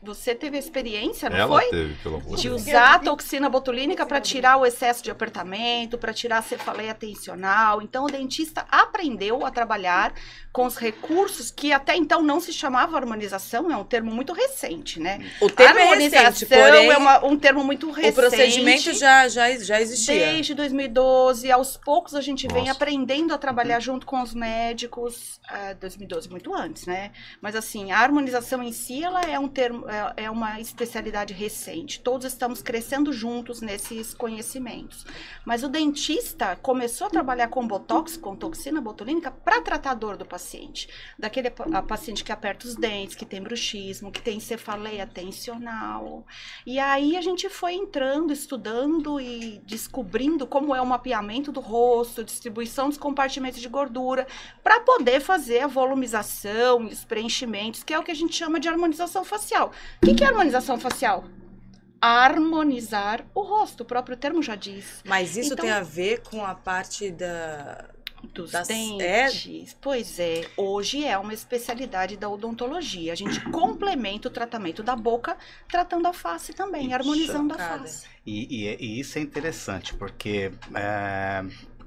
Você 0.04 0.34
teve 0.34 0.56
a 0.56 0.60
experiência, 0.60 1.30
não 1.30 1.36
Ela 1.36 1.60
foi? 1.60 1.70
teve, 1.70 1.94
pelo 2.02 2.16
amor 2.16 2.36
De 2.36 2.42
de 2.42 2.48
Deus. 2.48 2.62
usar 2.62 2.94
a 2.94 2.98
toxina 2.98 3.48
botulínica 3.48 4.04
para 4.04 4.20
tirar 4.20 4.56
o 4.58 4.66
excesso 4.66 5.02
de 5.02 5.10
apertamento, 5.10 5.96
para 5.96 6.12
tirar 6.12 6.38
a 6.38 6.42
cefaleia 6.42 6.92
tensional. 6.94 7.80
Então, 7.80 8.04
o 8.04 8.08
dentista 8.08 8.66
aprendeu 8.70 9.44
a 9.46 9.50
trabalhar 9.50 10.12
com 10.52 10.66
os 10.66 10.76
recursos 10.76 11.50
que 11.50 11.72
até 11.72 11.96
então 11.96 12.22
não 12.22 12.38
se 12.40 12.52
chamava 12.52 12.96
harmonização, 12.96 13.70
é 13.72 13.76
um 13.76 13.82
termo 13.84 14.10
muito 14.12 14.32
recente, 14.32 15.00
né? 15.00 15.18
O 15.40 15.50
termo 15.50 15.78
é 15.78 15.82
harmonização 15.82 16.24
recente, 16.30 16.46
porém, 16.46 16.90
é 16.90 16.96
uma- 16.96 17.24
um 17.24 17.36
termo 17.36 17.64
muito 17.64 17.90
recente. 17.90 18.12
o 18.12 18.14
procedimento 18.14 18.92
já, 18.92 19.26
já, 19.28 19.50
já 19.58 19.80
existia. 19.80 20.14
Desde 20.32 20.54
2012, 20.54 21.50
aos 21.50 21.76
poucos 21.76 22.14
a 22.14 22.20
gente 22.20 22.46
vem 22.48 22.66
Nossa. 22.66 22.72
aprendendo 22.72 23.34
a 23.34 23.38
trabalhar 23.38 23.80
junto 23.80 24.06
com 24.06 24.22
os 24.22 24.32
médicos. 24.34 25.40
É, 25.50 25.74
2012, 25.74 26.28
muito 26.30 26.54
antes, 26.54 26.86
né? 26.86 27.10
Mas 27.40 27.56
assim, 27.56 27.90
a 27.90 27.98
harmonização 27.98 28.62
em 28.62 28.72
si, 28.72 29.02
ela 29.02 29.22
é 29.22 29.38
um 29.38 29.48
termo, 29.48 29.88
é, 29.94 30.24
é 30.24 30.30
uma 30.30 30.60
especialidade 30.60 31.32
recente. 31.32 32.00
Todos 32.00 32.26
estamos 32.26 32.60
crescendo 32.60 33.12
juntos 33.12 33.60
nesses 33.60 34.12
conhecimentos. 34.12 35.06
Mas 35.44 35.62
o 35.62 35.68
dentista 35.68 36.56
começou 36.56 37.06
a 37.06 37.10
trabalhar 37.10 37.48
com 37.48 37.66
botox, 37.66 38.16
com 38.16 38.34
toxina 38.34 38.80
botulínica, 38.80 39.30
para 39.30 39.60
tratar 39.60 39.92
a 39.92 39.94
dor 39.94 40.16
do 40.16 40.24
paciente. 40.24 40.88
Daquele 41.18 41.50
paciente 41.86 42.24
que 42.24 42.32
aperta 42.32 42.66
os 42.66 42.74
dentes, 42.74 43.14
que 43.14 43.24
tem 43.24 43.42
bruxismo, 43.42 44.10
que 44.10 44.20
tem 44.20 44.40
cefaleia 44.40 45.06
tensional. 45.06 46.26
E 46.66 46.78
aí 46.78 47.16
a 47.16 47.20
gente 47.20 47.48
foi 47.48 47.74
entrando, 47.74 48.32
estudando 48.32 49.20
e 49.20 49.60
descobrindo 49.64 50.46
como 50.46 50.74
é 50.74 50.80
o 50.80 50.86
mapeamento 50.86 51.52
do 51.52 51.60
rosto, 51.60 52.24
distribuição 52.24 52.88
dos 52.88 52.98
compartimentos 52.98 53.60
de 53.60 53.68
gordura, 53.68 54.26
para 54.62 54.80
poder 54.80 55.20
fazer 55.20 55.60
a 55.60 55.66
volumização 55.66 56.88
e 56.88 56.92
os 56.92 57.04
preenchimentos, 57.04 57.82
que 57.82 57.94
é 57.94 57.98
o 57.98 58.02
que 58.02 58.10
a 58.10 58.14
gente 58.14 58.34
chama 58.34 58.58
de 58.58 58.68
harmonização 58.68 59.24
facial. 59.24 59.72
O 60.02 60.06
que 60.06 60.14
que 60.14 60.24
é 60.24 60.26
harmonização 60.26 60.78
facial? 60.78 61.24
Harmonizar 62.00 63.24
o 63.34 63.42
rosto, 63.42 63.82
o 63.82 63.86
próprio 63.86 64.16
termo 64.16 64.42
já 64.42 64.54
diz. 64.54 65.00
Mas 65.04 65.36
isso 65.36 65.52
Então- 65.54 65.64
tem 65.64 65.70
a 65.72 65.80
ver 65.82 66.20
com 66.22 66.44
a 66.44 66.54
parte 66.54 67.10
da. 67.10 67.86
Dos 68.32 68.52
Das- 68.52 68.66
dentes. 68.68 69.76
Pois 69.82 70.18
é, 70.18 70.46
hoje 70.56 71.04
é 71.04 71.16
uma 71.18 71.34
especialidade 71.34 72.16
da 72.16 72.26
odontologia. 72.26 73.12
A 73.12 73.14
gente 73.14 73.38
complementa 73.52 74.28
o 74.28 74.30
tratamento 74.30 74.82
da 74.82 74.96
boca, 74.96 75.36
tratando 75.68 76.06
a 76.08 76.12
face 76.12 76.54
também, 76.54 76.94
harmonizando 76.94 77.52
a 77.52 77.58
Chocada. 77.58 77.78
face. 77.82 78.06
E, 78.24 78.64
e- 78.66 78.76
e 78.80 79.00
isso 79.00 79.18
é 79.18 79.20
interessante, 79.20 79.92
porque 79.94 80.50
é, 80.74 81.44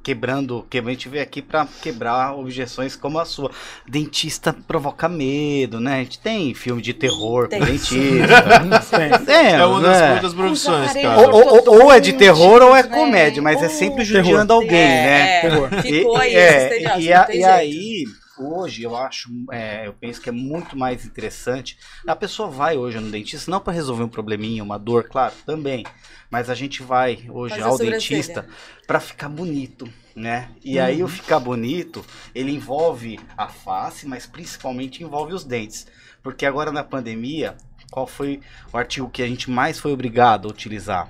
quebrando, 0.07 0.65
que 0.69 0.77
a 0.77 0.81
gente 0.81 1.09
veio 1.09 1.21
aqui 1.21 1.41
pra 1.41 1.67
quebrar 1.81 2.33
objeções 2.33 2.95
como 2.95 3.19
a 3.19 3.25
sua. 3.25 3.51
Dentista 3.85 4.55
provoca 4.65 5.09
medo, 5.09 5.81
né? 5.81 5.95
A 5.95 5.99
gente 5.99 6.17
tem 6.19 6.53
filme 6.53 6.81
de 6.81 6.93
terror 6.93 7.49
Tem. 7.49 7.59
com 7.59 7.65
dentista. 7.65 9.19
Tem. 9.25 9.53
É 9.55 9.65
uma 9.65 9.81
das 9.81 10.11
poucas 10.13 10.33
profissões, 10.33 10.93
cara. 10.93 11.19
Ou, 11.19 11.29
ou- 11.33 11.53
ou- 11.67 11.83
ou 11.83 11.91
é 11.91 11.99
de 11.99 12.13
terror 12.13 12.61
ou 12.61 12.73
é 12.73 12.83
né? 12.83 12.89
comédia, 12.89 13.41
mas 13.41 13.61
é 13.61 13.67
sempre 13.67 14.05
judiando 14.05 14.53
alguém, 14.53 14.69
né? 14.71 15.41
É. 15.45 15.81
Ficou 15.81 16.15
aí, 16.15 16.35
é, 16.35 16.81
e, 16.81 16.85
a- 16.87 16.97
e 17.29 17.33
jeito. 17.33 17.45
aí, 17.49 18.03
hoje, 18.39 18.83
eu 18.83 18.95
acho, 18.95 19.29
é, 19.51 19.87
eu 19.87 19.93
penso 19.93 20.21
que 20.21 20.29
é 20.29 20.31
muito 20.31 20.77
mais 20.77 21.05
interessante. 21.05 21.77
A 22.05 22.15
pessoa 22.15 22.49
vai 22.49 22.77
hoje 22.77 22.99
no 22.99 23.09
dentista, 23.11 23.49
não 23.51 23.59
para 23.59 23.73
resolver 23.73 24.03
um 24.03 24.09
probleminha, 24.09 24.63
uma 24.63 24.77
dor, 24.77 25.05
claro, 25.09 25.33
também. 25.45 25.85
Mas 26.29 26.49
a 26.49 26.55
gente 26.55 26.83
vai 26.83 27.25
hoje 27.29 27.55
Fazer 27.55 27.63
a 27.63 27.67
ao 27.67 27.77
dentista 27.77 28.47
para 28.85 28.99
ficar 28.99 29.29
bonito, 29.29 29.91
né? 30.15 30.49
E 30.63 30.77
Uhum. 30.77 30.83
aí 30.85 31.03
o 31.03 31.07
ficar 31.07 31.39
bonito, 31.39 32.05
ele 32.35 32.51
envolve 32.51 33.19
a 33.37 33.47
face, 33.47 34.07
mas 34.07 34.25
principalmente 34.25 35.03
envolve 35.03 35.33
os 35.33 35.43
dentes. 35.43 35.87
Porque 36.21 36.45
agora 36.45 36.71
na 36.71 36.83
pandemia, 36.83 37.55
qual 37.91 38.05
foi 38.05 38.41
o 38.73 38.77
artigo 38.77 39.09
que 39.09 39.23
a 39.23 39.27
gente 39.27 39.49
mais 39.49 39.79
foi 39.79 39.91
obrigado 39.93 40.47
a 40.47 40.51
utilizar? 40.51 41.09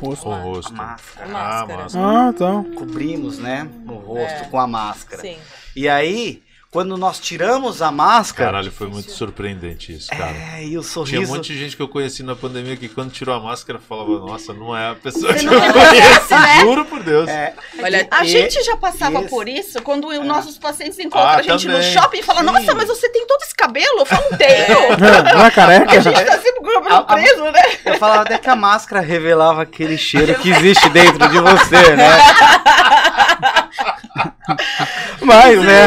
Rosto. 0.00 0.24
Com 0.24 0.30
o 0.30 0.32
A 0.34 0.38
rosto. 0.40 0.72
máscara. 0.74 1.26
A 1.26 1.28
máscara. 1.32 1.74
Ah, 1.74 1.82
máscara. 1.82 2.06
Ah, 2.06 2.30
então. 2.34 2.64
Cobrimos, 2.74 3.38
né, 3.38 3.68
o 3.86 3.92
rosto 3.94 4.44
É. 4.44 4.48
com 4.50 4.58
a 4.58 4.66
máscara. 4.66 5.22
Sim. 5.22 5.36
E 5.76 5.88
aí, 5.88 6.42
quando 6.72 6.96
nós 6.96 7.18
tiramos 7.18 7.82
a 7.82 7.90
máscara, 7.90 8.50
Caralho, 8.52 8.70
foi 8.70 8.86
muito 8.86 9.10
surpreendente 9.10 9.92
isso, 9.92 10.08
cara. 10.08 10.30
é, 10.30 10.62
e 10.62 10.66
o 10.78 10.80
Tinha 10.80 10.82
sorriso. 10.84 11.32
um 11.32 11.36
monte 11.36 11.52
de 11.52 11.58
gente 11.58 11.74
que 11.76 11.82
eu 11.82 11.88
conheci 11.88 12.22
na 12.22 12.36
pandemia 12.36 12.76
que 12.76 12.88
quando 12.88 13.10
tirou 13.10 13.34
a 13.34 13.40
máscara 13.40 13.80
falava, 13.80 14.08
nossa, 14.20 14.54
não 14.54 14.76
é 14.76 14.90
a 14.90 14.94
pessoa 14.94 15.34
que 15.34 15.44
eu 15.46 15.58
reconhece, 15.58 16.28
conheço. 16.28 16.30
né? 16.30 16.60
Juro 16.60 16.84
por 16.84 17.02
Deus. 17.02 17.28
É, 17.28 17.54
Olha, 17.82 18.06
A 18.10 18.24
E- 18.24 18.28
gente 18.28 18.62
já 18.62 18.76
passava 18.76 19.18
esse- 19.18 19.28
por 19.28 19.48
isso 19.48 19.82
quando 19.82 20.06
os 20.06 20.24
nossos 20.24 20.58
pacientes 20.58 20.96
encontram 21.00 21.28
Ah, 21.28 21.36
a 21.38 21.42
gente 21.42 21.66
no 21.66 21.74
também. 21.74 21.92
shopping 21.92 22.18
e 22.18 22.22
falam: 22.22 22.42
Sim. 22.46 22.52
Nossa, 22.52 22.74
mas 22.74 22.86
você 22.88 23.08
tem 23.08 23.26
todo 23.26 23.42
esse 23.42 23.54
cabelo? 23.54 23.98
Eu 24.00 24.06
falo: 24.06 24.22
Não 24.30 24.38
tenho. 24.38 24.96
Não 25.34 25.44
é 25.46 25.50
careca? 25.50 25.90
A 25.90 26.00
gente 26.00 26.24
tá 26.24 26.38
sempre 26.38 26.60
com 26.60 26.68
o 26.68 26.82
cabelo 26.82 27.04
preso, 27.04 27.44
né? 27.50 27.62
eu 27.84 27.98
falava 27.98 28.22
até 28.22 28.38
que 28.38 28.48
a 28.48 28.54
máscara 28.54 29.00
revelava 29.00 29.62
aquele 29.62 29.98
cheiro 29.98 30.34
que 30.36 30.50
existe 30.50 30.88
dentro 30.90 31.28
de 31.28 31.38
você, 31.40 31.96
né? 31.96 32.10
Mas, 35.22 35.62
né? 35.62 35.86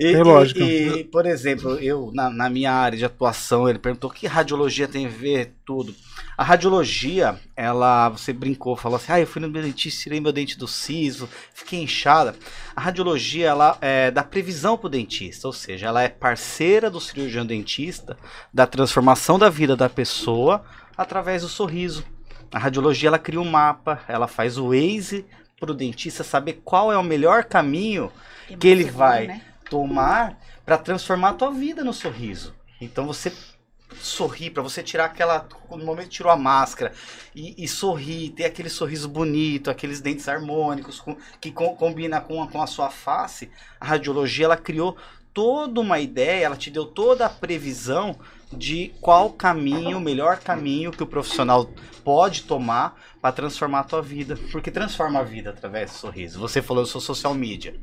E, 0.00 0.12
Tem 0.12 0.22
lógica. 0.22 0.60
E, 0.60 1.00
e, 1.00 1.04
por 1.04 1.26
exemplo, 1.26 1.78
eu, 1.78 2.10
na, 2.12 2.30
na 2.30 2.50
minha 2.50 2.72
área 2.72 2.96
de 2.96 3.04
atuação, 3.04 3.68
ele 3.68 3.78
perguntou 3.78 4.10
o 4.10 4.12
que 4.12 4.26
radiologia 4.26 4.88
tem 4.88 5.06
a 5.06 5.08
ver 5.08 5.54
tudo. 5.64 5.94
A 6.36 6.42
radiologia, 6.42 7.38
ela, 7.54 8.08
você 8.08 8.32
brincou, 8.32 8.74
falou 8.74 8.96
assim, 8.96 9.12
ah, 9.12 9.20
eu 9.20 9.26
fui 9.26 9.40
no 9.40 9.48
meu 9.48 9.62
dentista, 9.62 10.02
tirei 10.02 10.18
meu 10.18 10.32
dente 10.32 10.58
do 10.58 10.66
siso, 10.66 11.28
fiquei 11.52 11.82
inchada. 11.82 12.34
A 12.74 12.80
radiologia, 12.80 13.48
ela 13.48 13.76
é 13.80 14.10
dá 14.10 14.24
previsão 14.24 14.76
pro 14.76 14.88
dentista, 14.88 15.46
ou 15.46 15.52
seja, 15.52 15.86
ela 15.86 16.02
é 16.02 16.08
parceira 16.08 16.90
do 16.90 17.00
cirurgião 17.00 17.44
dentista 17.44 18.16
da 18.52 18.66
transformação 18.66 19.38
da 19.38 19.50
vida 19.50 19.76
da 19.76 19.88
pessoa 19.88 20.64
através 20.96 21.42
do 21.42 21.48
sorriso. 21.48 22.04
A 22.50 22.58
radiologia, 22.58 23.08
ela 23.08 23.18
cria 23.18 23.40
um 23.40 23.50
mapa, 23.50 24.00
ela 24.08 24.26
faz 24.26 24.58
o 24.58 24.68
Waze 24.68 25.24
pro 25.62 25.72
dentista 25.74 26.24
saber 26.24 26.60
qual 26.64 26.92
é 26.92 26.98
o 26.98 27.04
melhor 27.04 27.44
caminho 27.44 28.10
Que 28.58 28.66
ele 28.66 28.84
vai. 28.84 29.28
Né? 29.28 29.42
tomar 29.70 30.36
para 30.66 30.76
transformar 30.76 31.30
a 31.30 31.34
tua 31.34 31.50
vida 31.52 31.82
no 31.84 31.92
sorriso. 31.94 32.52
Então 32.80 33.06
você 33.06 33.32
sorrir, 34.00 34.50
para 34.50 34.62
você 34.62 34.82
tirar 34.82 35.04
aquela. 35.06 35.46
No 35.70 35.78
momento 35.84 36.06
que 36.08 36.16
tirou 36.16 36.32
a 36.32 36.36
máscara 36.36 36.92
e, 37.34 37.54
e 37.64 37.68
sorrir, 37.68 38.30
ter 38.30 38.44
aquele 38.44 38.68
sorriso 38.68 39.08
bonito, 39.08 39.70
aqueles 39.70 40.00
dentes 40.00 40.28
harmônicos 40.28 41.00
com- 41.00 41.16
que 41.40 41.50
com- 41.52 41.74
combina 41.76 42.20
com 42.20 42.42
a, 42.42 42.48
com 42.48 42.60
a 42.60 42.66
sua 42.66 42.90
face, 42.90 43.50
a 43.80 43.86
radiologia 43.86 44.46
ela 44.46 44.56
criou 44.56 44.96
toda 45.32 45.80
uma 45.80 45.98
ideia, 46.00 46.44
ela 46.44 46.56
te 46.56 46.70
deu 46.70 46.84
toda 46.84 47.24
a 47.26 47.30
previsão 47.30 48.18
de 48.52 48.92
qual 49.00 49.30
caminho, 49.30 49.98
o 49.98 50.00
melhor 50.00 50.38
caminho 50.38 50.90
que 50.90 51.02
o 51.02 51.06
profissional 51.06 51.70
pode 52.04 52.42
tomar 52.42 52.98
para 53.20 53.32
transformar 53.32 53.80
a 53.80 53.84
tua 53.84 54.02
vida. 54.02 54.38
Porque 54.50 54.70
transforma 54.70 55.20
a 55.20 55.22
vida 55.22 55.50
através 55.50 55.90
do 55.90 55.96
sorriso. 55.96 56.38
Você 56.40 56.60
falou, 56.60 56.82
eu 56.82 56.86
sou 56.86 57.00
social 57.00 57.34
media. 57.34 57.74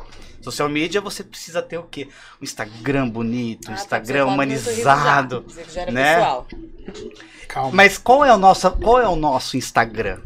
Social 0.42 0.70
media 0.70 1.02
você 1.02 1.24
precisa 1.24 1.62
ter 1.62 1.78
o 1.78 1.84
quê? 1.84 2.08
Um 2.42 2.44
Instagram 2.44 3.10
bonito, 3.10 3.70
um 3.70 3.74
Ah, 3.74 3.76
tá, 3.76 3.82
Instagram 3.82 4.26
humanizado. 4.26 5.46
já. 5.70 5.86
Né? 5.88 6.16
pessoal. 6.16 6.48
Calma. 7.48 7.72
Mas 7.74 7.98
qual 7.98 8.24
é 8.24 8.34
o 8.34 8.38
nosso, 8.38 8.70
qual 8.72 9.00
é 9.02 9.08
o 9.08 9.16
nosso 9.16 9.58
Instagram? 9.58 10.20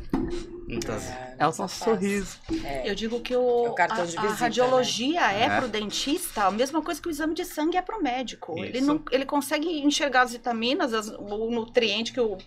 Muitas- 0.67 1.09
É, 1.09 1.35
é 1.39 1.43
o 1.43 1.47
nosso 1.47 1.67
face. 1.67 1.83
sorriso. 1.83 2.37
É. 2.63 2.89
Eu 2.89 2.95
digo 2.95 3.19
que 3.19 3.35
o, 3.35 3.65
É 3.65 3.69
o 3.69 3.73
cartão 3.73 4.03
a, 4.03 4.05
de 4.05 4.17
a 4.17 4.21
visita, 4.21 4.39
radiologia 4.39 5.31
é, 5.31 5.43
É. 5.43 5.59
pro 5.59 5.67
dentista 5.67 6.45
a 6.45 6.51
mesma 6.51 6.81
coisa 6.81 7.01
que 7.01 7.07
o 7.07 7.11
exame 7.11 7.33
de 7.35 7.43
sangue 7.45 7.77
é 7.77 7.81
pro 7.81 8.01
médico. 8.01 8.57
Ele, 8.57 8.79
não, 8.81 9.01
ele 9.11 9.25
consegue 9.25 9.67
enxergar 9.83 10.21
as 10.21 10.31
vitaminas, 10.31 10.93
as- 10.93 11.09
o 11.09 11.51
nutriente 11.51 12.13
que 12.13 12.19
o 12.19 12.37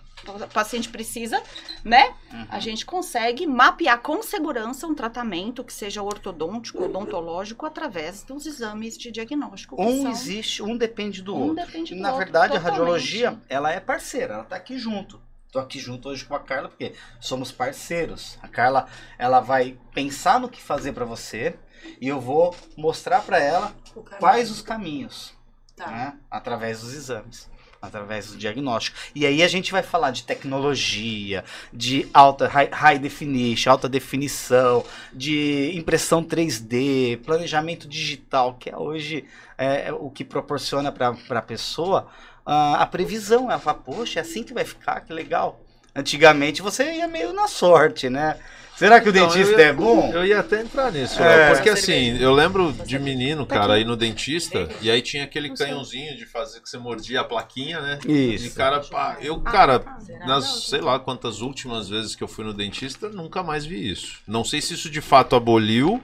paciente 0.53 0.89
precisa, 0.89 1.41
né? 1.85 2.15
Uhum. 2.33 2.47
A 2.49 2.59
gente 2.59 2.87
consegue 2.87 3.47
mapear 3.47 4.01
com 4.01 4.23
segurança 4.23 4.87
um 4.87 4.95
tratamento 4.95 5.63
que 5.63 5.73
seja 5.73 6.03
ortodôntico, 6.03 6.85
odontológico, 6.85 7.67
através 7.67 8.23
dos 8.23 8.47
exames 8.47 8.97
de 8.97 9.11
diagnóstico. 9.13 9.77
Um 9.81 10.03
são- 10.03 10.11
existe, 10.11 10.63
um 10.63 10.77
depende 10.77 11.23
do 11.23 11.35
um 11.37 11.49
outro. 11.49 11.67
depende 11.67 11.95
do 11.95 12.01
Na 12.01 12.09
outro, 12.13 12.25
verdade, 12.25 12.57
a 12.57 12.61
totalmente. 12.61 12.79
radiologia, 12.81 13.39
ela 13.49 13.71
é 13.73 13.79
parceira, 13.79 14.35
ela 14.35 14.45
tá 14.45 14.57
aqui 14.57 14.79
junto. 14.79 15.21
Aqui 15.59 15.79
junto 15.79 16.09
hoje 16.09 16.25
com 16.25 16.35
a 16.35 16.41
Carla 16.41 16.69
porque 16.69 16.93
somos 17.21 17.51
parceiros. 17.53 18.39
A 18.43 18.49
Carla, 18.49 18.87
ela 19.19 19.41
vai 19.41 19.77
pensar 19.95 20.39
no 20.41 20.49
que 20.49 20.63
fazer 20.63 20.93
pra 20.93 21.05
você 21.05 21.55
e 22.01 22.09
eu 22.09 22.21
vou 22.21 22.55
mostrar 22.77 23.21
pra 23.23 23.39
ela 23.39 23.73
quais 24.19 24.51
os 24.51 24.63
caminhos, 24.63 25.35
Tá. 25.77 25.87
né? 25.89 26.15
Através 26.31 26.81
dos 26.81 26.95
exames, 26.95 27.49
através 27.83 28.29
do 28.29 28.37
diagnóstico. 28.39 28.97
E 29.15 29.27
aí 29.27 29.43
a 29.43 29.49
gente 29.49 29.71
vai 29.71 29.83
falar 29.83 30.11
de 30.11 30.25
tecnologia, 30.25 31.45
de 31.73 32.09
alta 32.13 32.49
high, 32.49 32.71
high 32.73 32.99
definition, 32.99 33.71
alta 33.71 33.89
definição, 33.89 34.85
de 35.13 35.71
impressão 35.77 36.25
3D, 36.25 37.19
planejamento 37.25 37.87
digital, 37.87 38.55
que 38.55 38.71
é 38.71 38.77
hoje 38.77 39.25
é, 39.59 39.93
o 39.93 40.11
que 40.11 40.25
proporciona 40.25 40.91
para 40.91 41.15
a 41.31 41.43
pessoa 41.43 42.09
ah, 42.47 42.77
a 42.81 42.87
previsão. 42.87 43.51
Ela 43.51 43.59
fala, 43.59 43.77
poxa, 43.79 44.21
é 44.21 44.23
assim 44.23 44.43
que 44.43 44.55
vai 44.55 44.65
ficar, 44.65 45.01
que 45.01 45.13
legal. 45.13 45.61
Antigamente 45.95 46.63
você 46.63 46.93
ia 46.93 47.09
meio 47.09 47.33
na 47.33 47.49
sorte, 47.49 48.09
né? 48.09 48.37
Será 48.77 49.01
que 49.01 49.09
o 49.09 49.11
Então, 49.11 49.27
dentista 49.29 49.59
ia- 49.59 49.69
é 49.69 49.73
bom? 49.73 50.13
Eu 50.13 50.23
ia 50.27 50.39
até 50.39 50.61
entrar 50.61 50.93
nisso, 50.93 51.23
É. 51.23 51.55
Porque 51.55 51.71
assim, 51.71 52.19
eu 52.19 52.31
lembro 52.31 52.75
de 52.85 52.99
menino, 52.99 53.47
Tá 53.47 53.61
cara, 53.61 53.73
aí 53.75 53.85
no 53.87 53.97
dentista, 53.97 54.69
e 54.83 54.91
aí 54.91 55.01
tinha 55.01 55.25
aquele 55.25 55.49
canhãozinho 55.57 56.15
de 56.15 56.27
fazer 56.27 56.61
que 56.61 56.69
você 56.69 56.77
mordia 56.77 57.23
a 57.23 57.25
plaquinha, 57.25 57.81
né? 57.81 57.99
E 58.07 58.35
Isso. 58.35 58.55
cara, 58.55 58.81
pá, 58.81 59.17
eu, 59.23 59.41
cara, 59.41 59.83
Será? 60.05 60.27
nas 60.27 60.67
sei 60.67 60.83
lá 60.83 60.99
quantas 60.99 61.41
últimas 61.41 61.89
vezes 61.89 62.15
que 62.15 62.23
eu 62.23 62.29
fui 62.29 62.45
no 62.45 62.53
dentista, 62.53 63.09
nunca 63.09 63.43
mais 63.43 63.65
vi 63.65 63.91
isso. 63.91 64.19
Não 64.29 64.45
sei 64.45 64.61
se 64.61 64.75
isso 64.75 64.91
de 64.91 65.01
fato 65.01 65.35
aboliu 65.35 66.03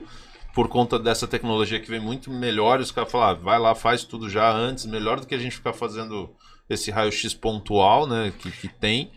por 0.53 0.67
conta 0.67 0.99
dessa 0.99 1.27
tecnologia 1.27 1.79
que 1.79 1.89
vem 1.89 1.99
muito 1.99 2.29
melhor, 2.31 2.79
os 2.79 2.91
caras 2.91 3.11
falam, 3.11 3.29
ah, 3.29 3.33
vai 3.33 3.59
lá, 3.59 3.73
faz 3.73 4.03
tudo 4.03 4.29
já 4.29 4.51
antes, 4.51 4.85
melhor 4.85 5.19
do 5.19 5.25
que 5.27 5.33
a 5.35 5.37
gente 5.39 5.55
ficar 5.55 5.73
fazendo 5.73 6.29
esse 6.69 6.91
raio-x 6.91 7.33
pontual, 7.33 8.05
né, 8.07 8.31
que, 8.39 8.51
que 8.51 8.67
tem. 8.67 9.11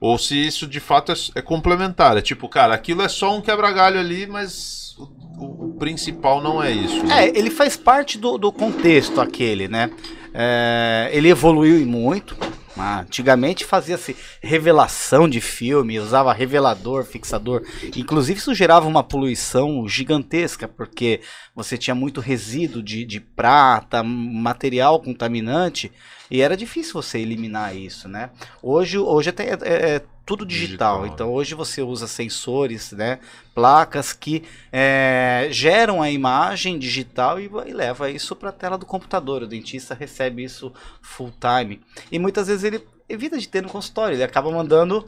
Ou 0.00 0.16
se 0.18 0.36
isso 0.46 0.66
de 0.66 0.78
fato 0.78 1.10
é, 1.10 1.14
é 1.36 1.42
complementar. 1.42 2.16
É 2.16 2.20
tipo, 2.20 2.48
cara, 2.48 2.72
aquilo 2.74 3.02
é 3.02 3.08
só 3.08 3.34
um 3.36 3.40
quebra-galho 3.40 3.98
ali, 3.98 4.26
mas 4.26 4.94
o, 4.98 5.04
o- 5.42 5.64
o 5.70 5.74
principal 5.78 6.40
não 6.40 6.62
é 6.62 6.70
isso. 6.70 7.02
né? 7.04 7.24
É, 7.26 7.36
ele 7.38 7.50
faz 7.50 7.76
parte 7.76 8.16
do, 8.16 8.38
do 8.38 8.52
contexto 8.52 9.20
aquele, 9.20 9.66
né? 9.66 9.90
É, 10.32 11.08
ele 11.12 11.28
evoluiu 11.28 11.84
muito. 11.84 12.36
Ah, 12.78 13.00
Antigamente 13.00 13.64
fazia-se 13.64 14.16
revelação 14.40 15.28
de 15.28 15.40
filme, 15.40 15.98
usava 15.98 16.32
revelador, 16.32 17.04
fixador. 17.04 17.62
Inclusive 17.96 18.38
isso 18.38 18.54
gerava 18.54 18.86
uma 18.86 19.02
poluição 19.02 19.86
gigantesca, 19.88 20.68
porque 20.68 21.20
você 21.54 21.76
tinha 21.76 21.94
muito 21.94 22.20
resíduo 22.20 22.82
de, 22.82 23.04
de 23.04 23.20
prata, 23.20 24.02
material 24.02 25.00
contaminante, 25.00 25.90
e 26.30 26.40
era 26.40 26.56
difícil 26.56 26.92
você 26.94 27.18
eliminar 27.18 27.74
isso, 27.76 28.08
né? 28.08 28.30
Hoje, 28.62 28.98
hoje 28.98 29.30
até 29.30 29.50
é, 29.50 29.56
é- 29.62 30.02
tudo 30.28 30.44
digital, 30.44 30.98
Digital, 30.98 31.14
então 31.14 31.32
hoje 31.32 31.54
você 31.54 31.80
usa 31.80 32.06
sensores, 32.06 32.92
né? 32.92 33.18
Placas 33.54 34.12
que 34.12 34.44
é, 34.70 35.48
geram 35.50 36.02
a 36.02 36.10
imagem 36.10 36.78
digital 36.78 37.40
e, 37.40 37.50
e 37.66 37.72
leva 37.72 38.10
isso 38.10 38.36
para 38.36 38.50
a 38.50 38.52
tela 38.52 38.76
do 38.76 38.84
computador. 38.84 39.42
O 39.42 39.46
dentista 39.46 39.94
recebe 39.94 40.44
isso 40.44 40.70
full 41.00 41.32
time. 41.40 41.80
E 42.12 42.18
muitas 42.18 42.46
vezes 42.46 42.62
ele 42.62 42.86
evita 43.08 43.38
de 43.38 43.48
ter 43.48 43.62
no 43.62 43.70
consultório, 43.70 44.16
ele 44.16 44.22
acaba 44.22 44.50
mandando 44.50 45.02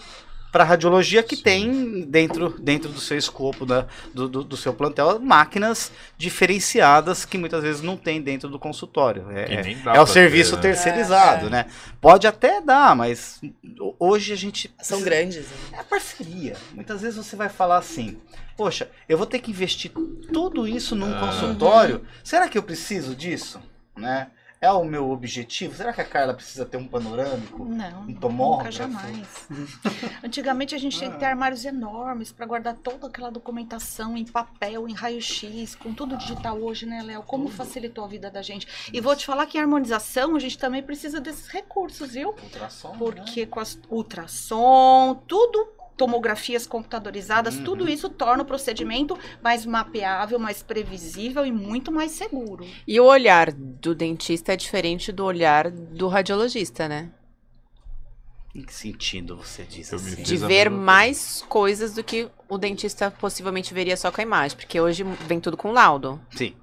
para 0.53 0.65
radiologia 0.65 1.23
que 1.23 1.37
tem 1.37 2.03
dentro, 2.03 2.51
dentro 2.59 2.89
do 2.91 3.01
seu 3.01 3.17
escopo, 3.17 3.65
né, 3.65 3.87
do, 4.13 4.29
do, 4.29 4.45
do 4.45 4.57
seu 4.57 4.73
plantel, 4.75 5.19
máquinas 5.21 5.93
diferenciadas 6.19 7.25
que 7.25 7.39
muitas 7.39 7.63
vezes 7.63 7.83
não 7.83 7.97
tem 7.97 8.21
dentro 8.21 8.49
do 8.49 8.59
consultório. 8.59 9.27
É, 9.31 9.75
dá 9.85 9.95
é 9.95 10.01
o 10.01 10.07
serviço 10.07 10.57
ter, 10.57 10.69
né? 10.69 10.75
terceirizado, 10.75 11.45
É, 11.45 11.47
é. 11.47 11.51
né? 11.51 11.67
Pode 12.01 12.27
até 12.27 12.61
dar, 12.61 12.97
mas 12.97 13.41
hoje 13.99 14.33
a 14.33 14.37
gente 14.37 14.71
São 14.83 15.03
grandes. 15.03 15.47
né? 15.47 15.79
é 15.79 15.83
parceria. 15.83 16.57
Muitas 16.73 17.03
vezes 17.03 17.17
você 17.17 17.37
vai 17.37 17.49
falar 17.49 17.79
assim: 17.79 18.17
Poxa, 18.57 18.91
eu 19.09 19.17
vou 19.17 19.27
ter 19.27 19.39
que 19.39 19.51
investir 19.51 19.91
tudo 20.33 20.67
isso 20.67 20.97
num 20.97 21.15
Ah. 21.15 21.21
consultório. 21.21 22.03
Será 22.25 22.49
que 22.49 22.59
eu 22.59 22.63
preciso 22.63 23.15
disso? 23.15 23.61
Né? 23.97 24.29
É 24.63 24.71
o 24.71 24.85
meu 24.85 25.11
objetivo? 25.11 25.75
Será 25.75 25.91
que 25.91 26.03
a 26.03 26.05
Carla 26.05 26.35
precisa 26.35 26.67
ter 26.67 26.77
um 26.77 26.87
panorâmico? 26.87 27.65
Não, 27.65 28.03
Um 28.03 28.15
tomógrafo? 28.15 28.59
nunca 28.59 28.71
jamais. 28.71 29.49
Antigamente 30.23 30.75
a 30.75 30.79
gente 30.79 30.99
tinha 30.99 31.11
que 31.11 31.19
ter 31.19 31.25
armários 31.25 31.65
enormes 31.65 32.31
para 32.31 32.45
guardar 32.45 32.75
toda 32.77 33.07
aquela 33.07 33.31
documentação 33.31 34.15
em 34.19 34.25
papel, 34.27 34.87
em 34.87 34.93
raio-x, 34.93 35.75
com 35.77 35.95
tudo 35.95 36.15
digital 36.15 36.61
hoje, 36.61 36.85
né, 36.85 37.03
Léo? 37.03 37.23
Como 37.23 37.49
facilitou 37.49 38.05
a 38.05 38.09
vida 38.09 38.31
da 38.31 38.43
gente. 38.43 38.69
E 38.93 39.01
vou 39.01 39.17
te 39.17 39.25
falar 39.25 39.47
que 39.47 39.57
em 39.57 39.63
harmonização 39.63 40.37
a 40.37 40.39
gente 40.39 40.59
também 40.59 40.83
precisa 40.83 41.23
desses 41.23 41.49
recursos, 41.49 42.11
viu? 42.13 42.35
Ultrassom, 42.43 42.91
né? 42.91 42.97
Porque 42.99 43.47
com 43.47 43.61
as 43.61 43.79
ultrassom, 43.89 45.15
tudo, 45.27 45.69
tomografias 46.01 46.67
computadorizadas, 46.67 47.59
Uhum. 47.59 47.65
tudo 47.65 47.87
isso 47.87 48.09
torna 48.09 48.43
o 48.43 48.47
procedimento 48.47 49.19
mais 49.43 49.67
mapeável, 49.67 50.39
mais 50.39 50.63
previsível 50.63 51.45
e 51.45 51.53
muito 51.53 51.93
mais 51.93 52.13
seguro. 52.13 52.67
E 52.89 52.99
o 52.99 53.05
olhar 53.05 53.53
do 53.53 53.95
dentista 53.95 54.55
é 54.55 54.57
diferente 54.57 55.13
do 55.13 55.27
olhar 55.27 55.71
do 55.71 56.09
radiologista, 56.09 56.89
né? 56.89 57.11
Em 58.55 58.63
que 58.63 58.73
sentido 58.73 59.37
você 59.37 59.63
diz 59.63 59.93
assim? 59.93 60.23
De 60.23 60.37
ver 60.39 60.71
mais 60.71 61.45
coisas 61.51 61.93
do 61.95 62.03
que 62.03 62.29
o 62.49 62.57
dentista 62.57 63.11
possivelmente 63.11 63.75
veria 63.75 63.97
só 63.97 64.11
com 64.11 64.23
a 64.23 64.25
imagem. 64.25 64.57
Porque 64.57 64.81
hoje 64.81 65.05
vem 65.29 65.39
tudo 65.39 65.57
com 65.57 65.71
laudo. 65.71 66.19
Sim, 66.35 66.55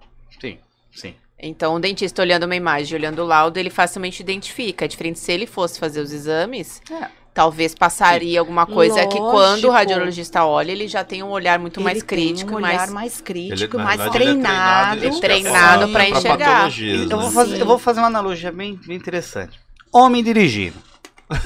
sim, 0.42 0.58
sim. 0.92 1.14
Então, 1.40 1.76
o 1.76 1.80
dentista 1.80 2.24
olhando 2.24 2.44
uma 2.48 2.56
imagem 2.56 2.92
e 2.94 2.96
olhando 3.00 3.22
o 3.22 3.26
laudo, 3.26 3.60
ele 3.60 3.70
facilmente 3.70 4.22
identifica. 4.24 4.86
É 4.86 4.88
diferente 4.88 5.20
se 5.20 5.32
ele 5.32 5.46
fosse 5.46 5.80
fazer 5.80 6.02
os 6.02 6.12
exames, 6.12 6.82
É. 6.92 7.08
talvez 7.38 7.76
passaria 7.76 8.40
alguma 8.40 8.66
coisa 8.66 9.06
que 9.06 9.16
quando 9.16 9.50
Lógico. 9.52 9.68
o 9.68 9.72
radiologista 9.72 10.44
olha, 10.44 10.72
ele 10.72 10.88
já 10.88 11.04
tem 11.04 11.22
um 11.22 11.30
olhar 11.30 11.60
muito 11.60 11.80
mais 11.80 11.98
Ele 12.00 12.06
tem 12.08 12.18
crítico, 12.18 12.54
um 12.54 12.56
olhar 12.56 12.76
mais 12.78 12.92
mais 12.92 13.22
crítico, 13.22 13.78
Ele, 13.78 13.84
mais 13.84 13.98
verdade, 13.98 14.18
ele 14.18 14.26
é 14.26 14.32
treinado. 14.32 15.06
eu 15.06 15.20
treinado 15.20 15.88
pra 15.90 16.10
enxergar. 16.10 16.46
patologias, 16.48 17.12
Eu 17.12 17.20
vou, 17.20 17.28
né? 17.28 17.32
fazer, 17.36 17.62
eu 17.62 17.66
vou 17.68 17.78
fazer 17.78 18.00
uma 18.00 18.08
analogia 18.08 18.52
bem, 18.52 18.80
bem 18.88 18.98
interessante. 18.98 19.60
Homem 19.94 20.24
dirigindo. 20.24 20.74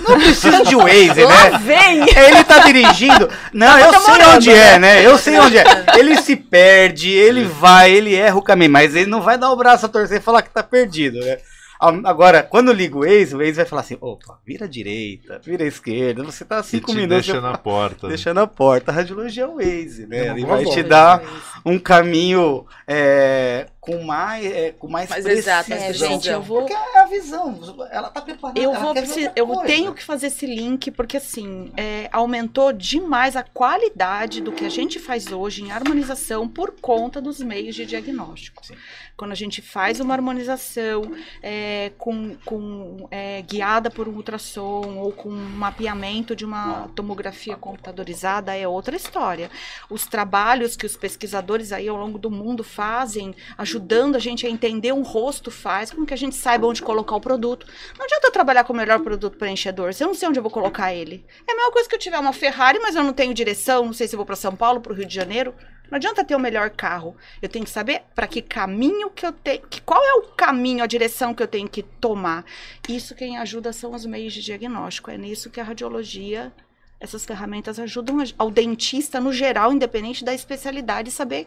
Não 0.08 0.18
precisa 0.18 0.64
de 0.64 0.76
Waze, 0.78 1.26
né? 1.26 1.58
vem! 1.62 1.98
Ele 2.04 2.44
tá 2.46 2.60
dirigindo. 2.60 3.28
Não, 3.52 3.78
eu 3.78 4.00
sei 4.00 4.26
onde 4.34 4.50
é, 4.50 4.80
né? 4.80 5.06
Eu 5.06 5.18
sei 5.18 5.38
onde 5.40 5.58
é. 5.58 5.64
Ele 5.98 6.22
se 6.22 6.38
perde, 6.38 7.10
ele 7.10 7.44
vai, 7.44 7.92
ele 7.92 8.16
erra 8.16 8.38
o 8.38 8.42
caminho, 8.42 8.72
mas 8.72 8.96
ele 8.96 9.10
não 9.10 9.22
vai 9.22 9.38
dar 9.38 9.52
o 9.52 9.58
braço 9.58 9.86
a 9.86 9.90
torcer 9.90 10.20
e 10.20 10.24
falar 10.24 10.42
que 10.42 10.52
tá 10.52 10.64
perdido, 10.64 11.20
né? 11.20 11.38
Agora, 11.82 12.44
quando 12.44 12.72
liga 12.72 12.96
o 12.96 13.00
Waze, 13.02 13.34
o 13.36 13.40
Waze 13.40 13.54
vai 13.54 13.66
falar 13.66 13.82
assim: 13.82 13.98
opa, 14.00 14.40
vira 14.46 14.66
à 14.66 14.68
direita, 14.68 15.40
vira 15.44 15.64
à 15.64 15.68
esquerda, 15.68 16.24
você 16.24 16.46
tá 16.46 16.60
E 16.60 16.64
cinco 16.64 16.92
te 16.92 16.96
minutos. 16.96 17.26
deixa 17.26 17.42
na 17.42 17.58
porta. 17.58 18.08
Deixando 18.08 18.40
a 18.40 18.48
porta. 18.48 18.92
A 18.92 18.96
radiologia 18.96 19.44
é 19.44 19.48
o 19.48 19.56
Waze, 19.56 20.06
né? 20.08 20.28
É 20.28 20.30
Ele 20.32 20.46
vai 20.46 20.64
te 20.66 20.84
dar 20.84 21.22
um 21.66 21.80
caminho 21.80 22.66
é, 22.88 23.68
com 23.80 24.04
mais, 24.04 24.46
é, 24.46 24.72
com 24.72 24.88
mais, 24.88 25.10
Mais 25.10 25.24
precisão. 25.24 25.54
É, 25.60 25.64
precisão. 25.64 26.08
gente, 26.10 26.30
eu 26.30 26.42
vou 26.42 26.60
Porque 26.60 26.74
é 26.74 27.00
a 27.00 27.06
visão, 27.06 27.60
ela 27.92 28.10
tá 28.10 28.22
preparada. 28.22 28.60
Eu 28.60 28.72
ela 28.76 28.80
vou 28.80 28.94
precis- 28.94 29.30
eu 29.36 29.48
tenho 29.66 29.94
que 29.94 30.04
fazer 30.04 30.28
esse 30.28 30.46
link 30.46 30.92
porque 30.92 31.18
assim 31.18 31.72
é, 31.76 32.08
aumentou 32.12 32.72
demais 32.72 33.36
a 33.36 33.44
qualidade 33.44 34.40
do 34.42 34.52
que 34.52 34.66
a 34.66 34.70
gente 34.70 35.00
faz 35.00 35.32
hoje 35.32 35.64
em 35.64 35.72
harmonização 35.72 36.48
por 36.48 36.72
conta 36.80 37.20
dos 37.20 37.40
meios 37.40 37.76
de 37.76 37.86
diagnóstico. 37.86 38.64
Sim. 38.66 38.76
Quando 39.22 39.34
a 39.34 39.36
gente 39.36 39.62
faz 39.62 40.00
uma 40.00 40.16
harmonização 40.16 41.16
é, 41.44 41.92
com, 41.96 42.36
com, 42.44 43.08
é, 43.12 43.44
guiada 43.44 43.92
por 43.92 44.08
um 44.08 44.14
ultrassom 44.14 44.98
ou 44.98 45.12
com 45.12 45.30
um 45.30 45.50
mapeamento 45.50 46.36
de 46.36 46.44
uma 46.44 46.90
tomografia 46.96 47.56
computadorizada 47.56 48.58
é 48.58 48.68
outra 48.68 48.96
história. 48.96 49.52
Os 49.92 50.08
trabalhos 50.08 50.76
que 50.76 50.88
os 50.88 50.98
pesquisadores 50.98 51.72
aí 51.72 51.88
ao 51.88 51.98
longo 51.98 52.18
do 52.18 52.32
mundo 52.32 52.64
fazem, 52.64 53.36
ajudando 53.60 54.16
a 54.16 54.20
gente 54.20 54.48
a 54.48 54.50
entender 54.50 54.92
um 54.92 55.04
rosto, 55.04 55.52
faz 55.52 55.92
com 55.92 56.04
que 56.04 56.16
a 56.16 56.18
gente 56.18 56.36
saiba 56.36 56.66
onde 56.66 56.82
colocar 56.82 57.16
o 57.16 57.22
produto. 57.22 57.68
Não 58.00 58.06
adianta 58.06 58.26
eu 58.26 58.32
trabalhar 58.32 58.64
com 58.64 58.74
o 58.74 58.76
melhor 58.76 59.02
produto 59.02 59.38
preenchedor, 59.38 59.94
se 59.94 60.04
eu 60.04 60.08
não 60.08 60.16
sei 60.16 60.30
onde 60.30 60.40
eu 60.40 60.44
vou 60.44 60.52
colocar 60.52 60.96
ele. 60.96 61.24
É 61.48 61.52
a 61.52 61.56
mesma 61.56 61.72
coisa 61.72 61.88
que 61.88 61.94
eu 61.94 62.00
tiver 62.00 62.18
uma 62.18 62.34
Ferrari, 62.34 62.80
mas 62.80 62.96
eu 62.96 63.04
não 63.04 63.14
tenho 63.14 63.36
direção, 63.36 63.86
não 63.86 63.94
sei 63.94 64.08
se 64.08 64.16
vou 64.16 64.26
para 64.26 64.36
São 64.36 64.56
Paulo, 64.56 64.82
para 64.82 64.92
o 64.92 64.96
Rio 64.96 65.06
de 65.06 65.14
Janeiro. 65.14 65.54
Não 65.92 65.98
adianta 65.98 66.24
ter 66.24 66.34
o 66.36 66.40
melhor 66.40 66.70
carro. 66.70 67.18
Eu 67.42 67.50
tenho 67.50 67.66
que 67.66 67.72
saber 67.72 68.04
para 68.16 68.26
que 68.26 68.42
caminho 68.42 69.10
que 69.10 69.26
eu 69.26 69.34
tenho, 69.34 69.62
que, 69.68 69.82
qual 69.82 70.02
é 70.02 70.14
o 70.14 70.22
caminho, 70.30 70.82
a 70.82 70.88
direção 70.88 71.34
que 71.34 71.44
eu 71.44 71.48
tenho 71.48 71.68
que 71.68 71.84
tomar. 71.84 72.46
Isso 72.88 73.14
quem 73.14 73.38
ajuda 73.38 73.74
são 73.74 73.94
os 73.94 74.06
meios 74.06 74.32
de 74.34 74.42
diagnóstico. 74.42 75.12
É 75.12 75.18
nisso 75.18 75.50
que 75.50 75.60
a 75.60 75.64
radiologia, 75.66 76.54
essas 76.98 77.26
ferramentas 77.26 77.78
ajudam 77.78 78.24
ao 78.38 78.50
dentista 78.50 79.20
no 79.20 79.34
geral, 79.34 79.74
independente 79.74 80.24
da 80.24 80.34
especialidade, 80.34 81.12
saber 81.12 81.46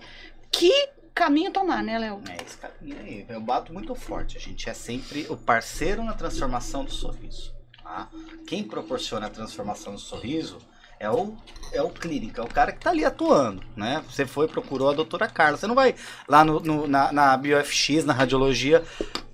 que 0.52 0.90
caminho 1.14 1.50
tomar, 1.50 1.82
né, 1.82 1.98
Léo? 1.98 2.20
É 2.28 2.44
esse 2.44 2.58
caminho 2.58 2.98
aí. 3.00 3.24
Eu 3.26 3.40
bato 3.40 3.72
muito 3.72 3.94
forte. 3.94 4.36
A 4.36 4.40
gente 4.40 4.68
é 4.68 4.74
sempre 4.74 5.26
o 5.30 5.38
parceiro 5.38 6.04
na 6.04 6.12
transformação 6.12 6.84
do 6.84 6.92
sorriso. 6.92 7.54
tá? 7.82 8.10
Quem 8.46 8.62
proporciona 8.62 9.26
a 9.26 9.30
transformação 9.30 9.94
do 9.94 10.00
sorriso 10.00 10.58
é 11.00 11.10
o, 11.10 11.34
é 11.72 11.82
o 11.82 11.90
clínico, 11.90 12.40
é 12.40 12.44
o 12.44 12.48
cara 12.48 12.72
que 12.72 12.80
tá 12.80 12.90
ali 12.90 13.04
atuando, 13.04 13.62
né? 13.76 14.02
Você 14.08 14.26
foi, 14.26 14.46
procurou 14.48 14.90
a 14.90 14.94
doutora 14.94 15.26
Carla. 15.28 15.56
Você 15.56 15.66
não 15.66 15.74
vai 15.74 15.94
lá 16.28 16.44
no, 16.44 16.60
no- 16.60 16.86
na, 16.86 17.12
na 17.12 17.36
BioFX, 17.36 18.04
na 18.04 18.12
radiologia, 18.12 18.82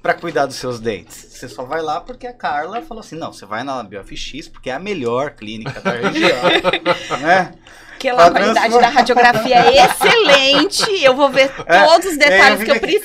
para 0.03 0.15
cuidar 0.15 0.47
dos 0.47 0.57
seus 0.57 0.81
dentes. 0.81 1.17
Você 1.31 1.49
só 1.49 1.65
vai 1.65 1.83
lá 1.83 2.01
porque 2.01 2.27
a 2.27 2.33
Carla 2.33 2.81
falou 2.83 3.01
assim, 3.01 3.17
não, 3.17 3.33
você 3.33 3.45
vai 3.47 3.63
na 3.63 3.83
BioFX 3.83 4.49
porque 4.49 4.71
é 4.71 4.75
a 4.75 4.79
melhor 4.79 5.31
clínica 5.33 5.81
da 5.81 5.91
região, 5.93 7.19
né? 7.21 7.53
Que 7.99 8.11
lá 8.11 8.29
a 8.29 8.31
qualidade 8.31 8.81
da 8.81 8.89
radiografia 8.89 9.57
é 9.57 9.85
excelente. 9.85 11.05
Eu 11.05 11.15
vou 11.15 11.29
ver 11.29 11.51
É, 11.67 11.85
todos 11.85 12.07
os 12.13 12.17
detalhes 12.17 12.61
É, 12.61 12.65
que 12.65 12.71
eu 12.71 12.81
preciso 12.81 13.05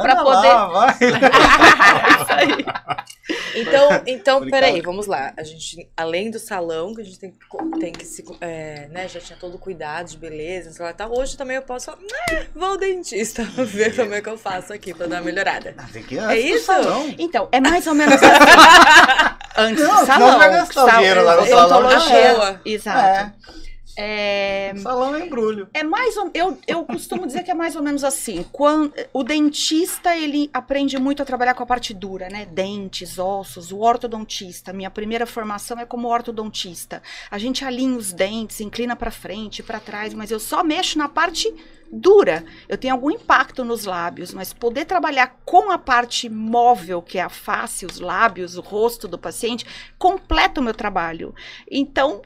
para 0.00 0.16
poder. 0.16 0.48
lá, 0.48 0.66
vai. 0.66 0.94
Isso 2.20 2.32
aí. 2.32 2.64
Então, 3.54 4.02
então 4.06 4.36
Obrigado. 4.38 4.60
peraí, 4.60 4.80
vamos 4.80 5.06
lá. 5.06 5.32
A 5.36 5.44
gente, 5.44 5.88
além 5.96 6.28
do 6.30 6.40
salão, 6.40 6.92
que 6.92 7.02
a 7.02 7.04
gente 7.04 7.20
tem, 7.20 7.32
tem 7.78 7.92
que 7.92 8.04
se. 8.04 8.24
é, 8.40 8.88
né, 8.90 9.06
já 9.06 9.20
tinha 9.20 9.38
todo 9.38 9.54
o 9.54 9.58
cuidado 9.58 10.08
de 10.08 10.16
beleza, 10.16 10.70
não 10.70 10.76
sei 10.76 10.84
lá 10.86 10.90
e 10.90 10.94
tal. 10.94 11.16
Hoje 11.16 11.36
também 11.36 11.56
eu 11.56 11.62
posso 11.62 11.86
falar, 11.86 11.98
"Né, 12.00 12.46
vou 12.54 12.70
ao 12.70 12.76
dentista 12.76 13.44
ver 13.44 13.94
como 13.94 14.12
é 14.12 14.20
que 14.20 14.28
eu 14.28 14.36
faço 14.36 14.72
aqui 14.72 14.92
pra 14.92 15.06
dar 15.06 15.16
uma 15.16 15.22
melhorada. 15.22 15.74
Tem 15.92 16.02
que 16.02 16.16
ir 16.16 16.18
antes 16.18 16.31
É 16.32 16.40
isso? 16.40 16.66
salão. 16.66 17.14
Então, 17.18 17.48
é 17.52 17.60
mais 17.60 17.86
ou 17.86 17.94
menos 17.94 18.14
assim. 18.22 18.26
Antes 19.56 19.84
Não, 19.86 20.00
do 20.00 20.06
salão. 20.06 20.38
vai 20.38 20.50
gastar 20.50 20.84
o 20.84 20.90
dinheiro 20.90 21.24
lá 21.24 21.36
no 21.36 21.46
salão. 21.46 21.64
odontologia. 21.66 22.34
Boa. 22.34 22.60
Exato. 22.64 22.98
É, 22.98 23.32
Salão 24.78 25.14
é 25.14 25.26
embrulho. 25.26 25.68
É 25.74 25.82
mais 25.82 26.16
eu, 26.34 26.58
eu 26.66 26.84
costumo 26.84 27.26
dizer 27.26 27.42
que 27.42 27.50
é 27.50 27.54
mais 27.54 27.76
ou 27.76 27.82
menos 27.82 28.04
assim. 28.04 28.44
Quando, 28.50 28.94
o 29.12 29.22
dentista, 29.22 30.16
ele 30.16 30.50
aprende 30.52 30.98
muito 30.98 31.22
a 31.22 31.26
trabalhar 31.26 31.54
com 31.54 31.62
a 31.62 31.66
parte 31.66 31.92
dura, 31.92 32.28
né? 32.28 32.46
Dentes, 32.46 33.18
ossos, 33.18 33.70
o 33.70 33.80
ortodontista. 33.80 34.72
Minha 34.72 34.90
primeira 34.90 35.26
formação 35.26 35.78
é 35.78 35.84
como 35.84 36.08
ortodontista. 36.08 37.02
A 37.30 37.38
gente 37.38 37.64
alinha 37.64 37.96
os 37.96 38.12
dentes, 38.12 38.60
inclina 38.60 38.96
para 38.96 39.10
frente, 39.10 39.62
para 39.62 39.80
trás, 39.80 40.14
mas 40.14 40.30
eu 40.30 40.40
só 40.40 40.64
mexo 40.64 40.98
na 40.98 41.08
parte 41.08 41.52
dura. 41.92 42.44
Eu 42.66 42.78
tenho 42.78 42.94
algum 42.94 43.10
impacto 43.10 43.62
nos 43.64 43.84
lábios, 43.84 44.32
mas 44.32 44.52
poder 44.52 44.86
trabalhar 44.86 45.36
com 45.44 45.70
a 45.70 45.76
parte 45.76 46.28
móvel, 46.28 47.02
que 47.02 47.18
é 47.18 47.22
a 47.22 47.28
face, 47.28 47.84
os 47.84 48.00
lábios, 48.00 48.56
o 48.56 48.62
rosto 48.62 49.06
do 49.06 49.18
paciente, 49.18 49.66
completa 49.98 50.60
o 50.60 50.64
meu 50.64 50.72
trabalho. 50.72 51.34
Então, 51.70 52.22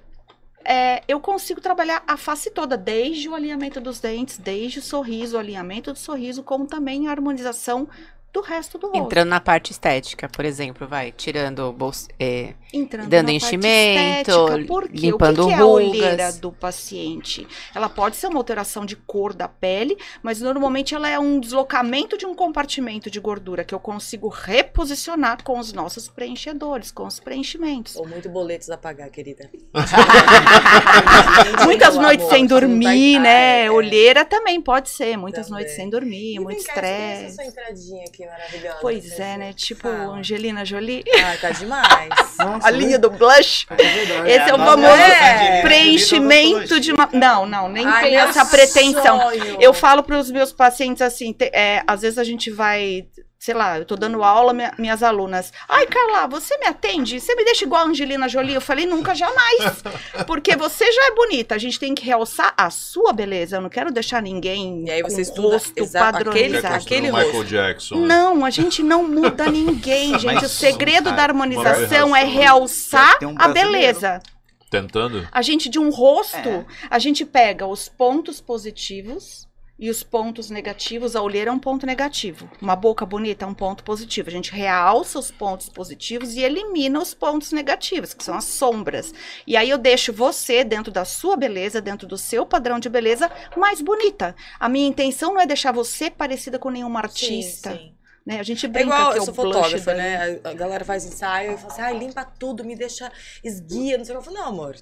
é, 0.66 1.02
eu 1.06 1.20
consigo 1.20 1.60
trabalhar 1.60 2.02
a 2.06 2.16
face 2.16 2.50
toda, 2.50 2.76
desde 2.76 3.28
o 3.28 3.34
alinhamento 3.34 3.80
dos 3.80 4.00
dentes, 4.00 4.36
desde 4.36 4.80
o 4.80 4.82
sorriso, 4.82 5.36
o 5.36 5.38
alinhamento 5.38 5.92
do 5.92 5.98
sorriso, 5.98 6.42
como 6.42 6.66
também 6.66 7.06
a 7.06 7.10
harmonização 7.12 7.88
do 8.36 8.42
resto 8.42 8.76
do 8.76 8.88
rosto. 8.88 8.98
Entrando 9.02 9.28
na 9.30 9.40
parte 9.40 9.72
estética, 9.72 10.28
por 10.28 10.44
exemplo, 10.44 10.86
vai 10.86 11.10
tirando 11.10 11.72
bolsa, 11.72 12.06
é, 12.20 12.52
Entrando 12.72 13.08
dando 13.08 13.26
na 13.28 13.32
enchimento, 13.32 14.30
parte 14.30 14.52
estética, 14.52 14.66
por 14.66 14.88
quê? 14.88 14.96
limpando 14.98 15.44
o 15.44 15.48
que, 15.48 15.54
que 15.54 15.58
é 15.58 15.62
a 15.62 15.64
rugas. 15.66 15.86
olheira 15.88 16.32
do 16.34 16.52
paciente? 16.52 17.48
Ela 17.74 17.88
pode 17.88 18.16
ser 18.16 18.26
uma 18.26 18.38
alteração 18.38 18.84
de 18.84 18.94
cor 18.94 19.32
da 19.32 19.48
pele, 19.48 19.96
mas 20.22 20.42
normalmente 20.42 20.94
ela 20.94 21.08
é 21.08 21.18
um 21.18 21.40
deslocamento 21.40 22.18
de 22.18 22.26
um 22.26 22.34
compartimento 22.34 23.10
de 23.10 23.18
gordura 23.18 23.64
que 23.64 23.74
eu 23.74 23.80
consigo 23.80 24.28
reposicionar 24.28 25.42
com 25.42 25.58
os 25.58 25.72
nossos 25.72 26.08
preenchedores, 26.08 26.90
com 26.90 27.06
os 27.06 27.18
preenchimentos. 27.18 27.96
Ou 27.96 28.06
muito 28.06 28.28
boletos 28.28 28.68
a 28.68 28.76
pagar, 28.76 29.08
querida. 29.08 29.50
Muitas 31.64 31.94
Meu 31.94 32.02
noites 32.02 32.26
amor, 32.26 32.34
sem 32.36 32.46
dormir, 32.46 33.18
né? 33.18 33.64
É. 33.64 33.70
Olheira 33.70 34.24
também 34.24 34.60
pode 34.60 34.90
ser. 34.90 35.16
Muitas 35.16 35.46
Também. 35.46 35.62
noites 35.62 35.76
sem 35.76 35.88
dormir, 35.88 36.34
E 36.34 36.38
muito 36.38 36.58
essa 36.60 36.68
estresse. 36.68 37.34
sua 37.36 37.44
entradinha 37.44 38.04
aqui 38.06 38.25
maravilhosa. 38.26 38.78
Pois 38.80 39.18
é, 39.18 39.36
né? 39.36 39.52
Tipo 39.52 39.82
Fala. 39.88 40.16
Angelina 40.16 40.64
Jolie. 40.64 41.04
Ai, 41.24 41.36
tá 41.38 41.50
demais. 41.50 42.08
Nossa, 42.38 42.66
A 42.66 42.70
linha 42.70 42.98
do 42.98 43.10
blush. 43.10 43.66
É 43.70 43.74
verdade. 43.76 44.30
Esse 44.30 44.50
é 44.50 44.54
o 44.54 44.58
nós 44.58 44.68
famoso 44.70 44.92
Angelina 44.92 45.62
preenchimento 45.62 46.80
de 46.80 46.92
uma. 46.92 47.08
Não, 47.12 47.46
não, 47.46 47.68
nem 47.68 47.86
Ai, 47.86 48.02
tem 48.04 48.16
essa 48.16 48.44
pretensão. 48.44 49.20
sonho. 49.20 49.56
Eu 49.60 49.72
falo 49.72 50.02
para 50.02 50.18
os 50.18 50.30
meus 50.30 50.52
pacientes 50.52 51.02
assim, 51.02 51.32
te- 51.32 51.50
é, 51.52 51.82
às 51.86 52.02
vezes 52.02 52.18
a 52.18 52.24
gente 52.24 52.50
vai, 52.50 53.06
sei 53.46 53.54
lá, 53.54 53.78
eu 53.78 53.84
tô 53.84 53.94
dando 53.94 54.24
aula, 54.24 54.52
minha- 54.52 54.74
minhas 54.76 55.04
alunas. 55.04 55.52
Ai, 55.68 55.86
Carla, 55.86 56.26
você 56.26 56.58
me 56.58 56.66
atende? 56.66 57.20
Você 57.20 57.32
me 57.36 57.44
deixa 57.44 57.64
igual 57.64 57.82
a 57.82 57.88
Angelina 57.88 58.28
Jolie? 58.28 58.56
Eu 58.56 58.60
falei, 58.60 58.86
nunca, 58.86 59.14
jamais. 59.14 59.84
Porque 60.26 60.56
você 60.56 60.90
já 60.90 61.04
é 61.06 61.10
bonita, 61.12 61.54
a 61.54 61.58
gente 61.58 61.78
tem 61.78 61.94
que 61.94 62.04
realçar 62.04 62.52
a 62.56 62.68
sua 62.70 63.12
beleza. 63.12 63.58
Eu 63.58 63.60
não 63.60 63.68
quero 63.68 63.92
deixar 63.92 64.20
ninguém 64.20 64.84
E 64.88 64.90
aí 64.90 65.00
você 65.00 65.14
com 65.16 65.20
estuda 65.20 65.48
rosto 65.58 65.70
aquele- 65.70 65.88
padronizado. 65.92 66.74
aquele 66.74 67.08
o 67.08 67.14
Michael 67.14 67.32
rosto. 67.34 67.44
Jackson. 67.48 67.94
Não, 67.98 68.44
a 68.44 68.50
gente 68.50 68.82
não 68.82 69.04
muda 69.04 69.46
ninguém, 69.48 70.18
gente. 70.18 70.26
Mas, 70.26 70.42
o 70.42 70.48
segredo 70.48 71.04
cara, 71.04 71.16
da 71.16 71.22
harmonização 71.22 72.16
é 72.16 72.24
realçar 72.24 73.16
um 73.22 73.36
a 73.38 73.46
beleza. 73.46 74.20
Tentando? 74.68 75.26
A 75.30 75.40
gente, 75.40 75.68
de 75.68 75.78
um 75.78 75.90
rosto, 75.90 76.48
É. 76.48 76.64
a 76.90 76.98
gente 76.98 77.24
pega 77.24 77.64
os 77.64 77.88
pontos 77.88 78.40
positivos 78.40 79.45
e 79.78 79.90
os 79.90 80.02
pontos 80.02 80.50
negativos. 80.50 81.14
A 81.14 81.22
olheira 81.22 81.50
é 81.50 81.52
um 81.52 81.58
ponto 81.58 81.86
negativo. 81.86 82.48
Uma 82.60 82.74
boca 82.74 83.04
bonita 83.04 83.44
é 83.44 83.48
um 83.48 83.54
ponto 83.54 83.84
positivo. 83.84 84.28
A 84.28 84.32
gente 84.32 84.52
realça 84.52 85.18
os 85.18 85.30
pontos 85.30 85.68
positivos 85.68 86.34
e 86.34 86.42
elimina 86.42 87.00
os 87.00 87.14
pontos 87.14 87.52
negativos, 87.52 88.14
que 88.14 88.24
são 88.24 88.34
as 88.34 88.44
sombras. 88.44 89.12
E 89.46 89.56
aí 89.56 89.68
eu 89.68 89.78
deixo 89.78 90.12
você, 90.12 90.64
dentro 90.64 90.90
da 90.90 91.04
sua 91.04 91.36
beleza, 91.36 91.80
dentro 91.80 92.06
do 92.06 92.16
seu 92.16 92.46
padrão 92.46 92.78
de 92.78 92.88
beleza, 92.88 93.30
mais 93.56 93.80
bonita. 93.80 94.34
A 94.58 94.68
minha 94.68 94.88
intenção 94.88 95.34
não 95.34 95.40
é 95.40 95.46
deixar 95.46 95.72
você 95.72 96.10
parecida 96.10 96.58
com 96.58 96.70
nenhuma 96.70 97.00
artista. 97.00 97.72
Sim, 97.72 97.78
sim. 97.78 97.96
Né? 98.26 98.40
A 98.40 98.42
gente 98.42 98.66
É 98.66 98.68
brinca 98.68 98.86
igual, 98.86 99.12
que 99.12 99.18
é 99.18 99.20
eu 99.20 99.24
sou 99.24 99.34
fotógrafa, 99.34 99.94
né? 99.94 100.40
A 100.42 100.52
galera 100.52 100.84
faz 100.84 101.04
ensaio 101.04 101.52
e 101.52 101.56
fala 101.56 101.72
assim, 101.72 101.82
ai, 101.82 101.96
limpa 101.96 102.24
tudo, 102.24 102.64
me 102.64 102.74
deixa 102.74 103.12
esguia, 103.44 103.96
não 103.96 104.04
sei 104.04 104.16
o 104.16 104.18
que. 104.18 104.28
Eu 104.28 104.34
falo, 104.34 104.44
não, 104.44 104.48
amor, 104.48 104.74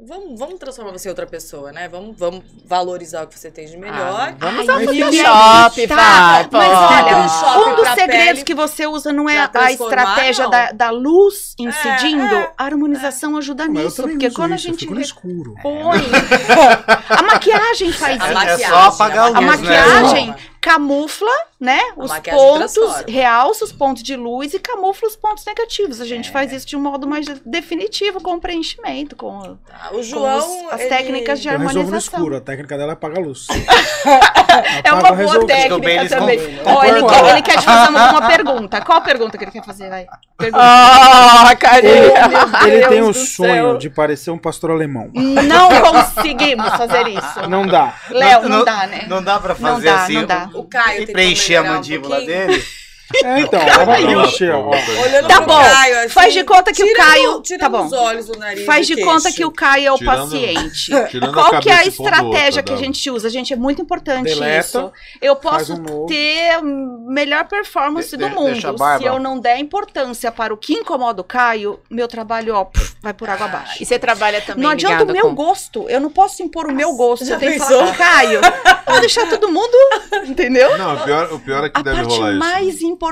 vamos, 0.00 0.38
vamos 0.38 0.58
transformar 0.58 0.92
você 0.92 1.08
em 1.08 1.10
outra 1.10 1.26
pessoa, 1.26 1.72
né? 1.72 1.88
Vamos, 1.88 2.16
vamos 2.18 2.42
valorizar 2.64 3.24
o 3.24 3.26
que 3.26 3.38
você 3.38 3.50
tem 3.50 3.66
de 3.66 3.76
melhor. 3.76 4.34
Vamos 4.38 4.68
Ai, 4.68 4.74
ao 4.74 4.92
que 4.92 5.02
Photoshop, 5.04 5.86
tá. 5.88 5.94
vai, 5.96 6.44
pô. 6.48 6.56
Mas 6.56 7.42
olha, 7.42 7.66
um 7.72 7.76
dos 7.76 7.88
segredos 7.90 8.26
pele, 8.26 8.44
que 8.44 8.54
você 8.54 8.86
usa 8.86 9.12
não 9.12 9.28
é 9.28 9.38
a 9.38 9.72
estratégia 9.72 10.48
da, 10.48 10.72
da 10.72 10.90
luz 10.90 11.54
incidindo, 11.58 12.34
é. 12.34 12.52
a 12.58 12.64
harmonização 12.64 13.36
ajuda 13.36 13.66
Mas 13.68 13.76
eu 13.76 13.84
nisso. 13.84 14.02
Porque 14.02 14.30
quando 14.30 14.52
a 14.52 14.56
isso, 14.56 14.68
eu 14.68 14.72
gente 14.78 15.00
escuro. 15.00 15.54
repõe. 15.54 16.02
a 17.08 17.22
maquiagem 17.22 17.92
faz 17.92 18.20
A 18.20 18.24
isso. 18.24 18.34
maquiagem, 18.34 18.64
É 18.64 18.68
só 18.68 18.76
apagar 18.88 19.32
a 19.34 19.38
A 19.38 19.40
luz, 19.40 19.60
né? 19.60 20.36
Camufla, 20.64 21.28
né? 21.60 21.78
A 21.94 22.00
Os 22.02 22.10
pontos, 22.10 22.72
transforma. 22.72 23.04
realça 23.06 23.64
os 23.66 23.72
pontos 23.72 24.02
de 24.02 24.16
luz 24.16 24.54
e 24.54 24.58
camufla 24.58 25.06
os 25.08 25.14
pontos 25.14 25.44
negativos. 25.44 26.00
A 26.00 26.06
gente 26.06 26.30
É. 26.30 26.32
faz 26.32 26.50
isso 26.54 26.66
de 26.66 26.74
um 26.74 26.80
modo 26.80 27.06
mais 27.06 27.26
definitivo, 27.44 28.18
com 28.22 28.40
preenchimento, 28.40 29.14
com, 29.14 29.58
Tá, 29.68 29.88
O 29.90 29.96
com 29.96 30.02
João, 30.02 30.38
os- 30.66 30.72
as 30.72 30.80
ele- 30.80 30.88
técnicas 30.88 31.40
de 31.42 31.48
Eu 31.48 31.52
resolvo 31.58 31.74
no 31.74 31.80
harmonização. 31.80 32.18
escuro, 32.18 32.36
a 32.36 32.40
técnica 32.40 32.78
dela 32.78 32.92
é 32.92 32.94
apagar 32.94 33.18
a 33.18 33.26
luz. 33.26 33.46
É 34.84 34.92
uma 34.92 35.02
boa 35.02 35.16
resolve. 35.16 35.52
Ficou 35.54 35.80
bem 35.80 35.98
técnica 35.98 36.16
também. 36.16 36.38
Ó, 36.64 36.84
ele, 36.84 37.04
quer, 37.06 37.28
ele 37.30 37.42
quer 37.42 37.58
te 37.58 37.64
fazer 37.64 37.90
uma, 37.90 38.10
uma 38.10 38.22
pergunta. 38.28 38.80
Qual 38.82 38.98
a 38.98 39.00
pergunta 39.00 39.36
que 39.36 39.44
ele 39.44 39.50
quer 39.50 39.64
fazer? 39.64 39.88
Vai. 39.90 40.06
Ah, 40.52 41.46
Ele, 41.48 41.56
carinha. 41.56 42.66
ele 42.66 42.86
tem 42.88 43.00
o 43.02 43.12
sonho 43.12 43.50
céu. 43.70 43.78
de 43.78 43.90
parecer 43.90 44.30
um 44.30 44.38
pastor 44.38 44.70
alemão. 44.70 45.10
Não 45.12 45.68
conseguimos 45.82 46.68
fazer 46.76 47.08
isso. 47.08 47.48
Não 47.48 47.66
dá. 47.66 47.94
Léo, 48.10 48.48
não, 48.48 48.64
dá, 48.64 48.86
né? 48.86 49.06
Não 49.08 49.22
dá 49.22 49.40
pra 49.40 49.54
Não 49.58 49.74
fazer 49.74 49.86
dá, 49.86 50.02
assim. 50.04 50.14
não 50.14 50.26
dá. 50.26 50.48
O 50.54 50.64
Caio 50.64 51.02
E 51.02 51.06
preencher 51.06 51.56
a 51.56 51.62
um 51.62 51.66
mandíbula 51.66 52.16
pouquinho. 52.16 52.46
dele. 52.46 52.64
É, 53.22 53.40
então, 53.40 53.60
pô, 53.60 55.02
Olhando 55.02 55.28
Tá 55.28 55.40
bom. 55.40 55.58
Caio, 55.60 55.98
assim, 56.00 56.08
Faz 56.08 56.32
de 56.32 56.44
conta 56.44 56.72
que 56.72 56.82
o 56.82 56.94
Caio- 56.94 57.40
tirando 57.42 57.60
tá 57.60 57.68
bom. 57.68 57.84
os 57.86 57.92
olhos, 57.92 58.28
o 58.28 58.38
nariz, 58.38 58.64
Faz 58.64 58.88
o 58.88 58.94
de 58.96 59.02
conta 59.04 59.30
que 59.32 59.44
o 59.44 59.50
Caio 59.50 59.86
é 59.88 59.92
o 59.92 59.96
Tirando- 59.98 60.30
paciente. 60.30 60.92
Tirando 61.10 61.32
Qual 61.34 61.60
que 61.60 61.70
é 61.70 61.74
a 61.74 61.84
estratégia 61.86 62.62
que 62.62 62.72
a 62.72 62.76
gente 62.76 63.10
usa? 63.10 63.28
Gente, 63.28 63.52
é 63.52 63.56
muito 63.56 63.82
importante 63.82 64.24
Deleta, 64.34 64.58
isso. 64.66 64.92
Eu 65.20 65.36
posso 65.36 65.74
um 65.74 66.06
ter 66.06 66.52
a 66.52 66.62
melhor 66.62 67.44
performance 67.46 68.10
De- 68.10 68.16
do 68.16 68.30
mundo. 68.30 68.58
a. 68.82 68.98
Se 68.98 69.04
eu 69.04 69.18
não 69.18 69.38
der 69.38 69.58
importância 69.58 70.32
para 70.32 70.52
o 70.52 70.56
que 70.56 70.72
incomoda 70.74 71.20
o 71.20 71.24
Caio, 71.24 71.78
meu 71.90 72.08
trabalho, 72.08 72.54
ó, 72.54 72.66
vai 73.02 73.12
por 73.12 73.28
água 73.28 73.46
abaixo. 73.46 73.82
E 73.82 73.86
você 73.86 73.98
trabalha 73.98 74.40
também 74.40 74.62
Não 74.64 74.70
adianta 74.70 75.04
o 75.04 75.12
meu 75.12 75.28
com... 75.28 75.34
gosto. 75.34 75.88
Eu 75.88 76.00
não 76.00 76.10
posso 76.10 76.42
impor 76.42 76.66
o 76.66 76.72
meu 76.72 76.92
gosto. 76.94 77.24
Já 77.24 77.34
eu 77.34 77.38
tenho 77.38 77.52
que 77.52 77.58
falar, 77.60 77.96
Caio, 77.96 78.40
vou 78.86 79.00
deixar 79.00 79.28
todo 79.28 79.48
mundo, 79.50 79.76
entendeu? 80.26 80.76
Não, 80.78 80.94
o 80.94 81.00
pior, 81.04 81.32
o 81.32 81.38
pior 81.38 81.64
é 81.64 81.68
que 81.70 81.78
A 81.78 81.82
deve 81.82 81.96
parte 82.02 82.14
rolar 82.16 82.30
isso. 82.30 82.38
mais 82.38 82.82
importante 82.82 83.03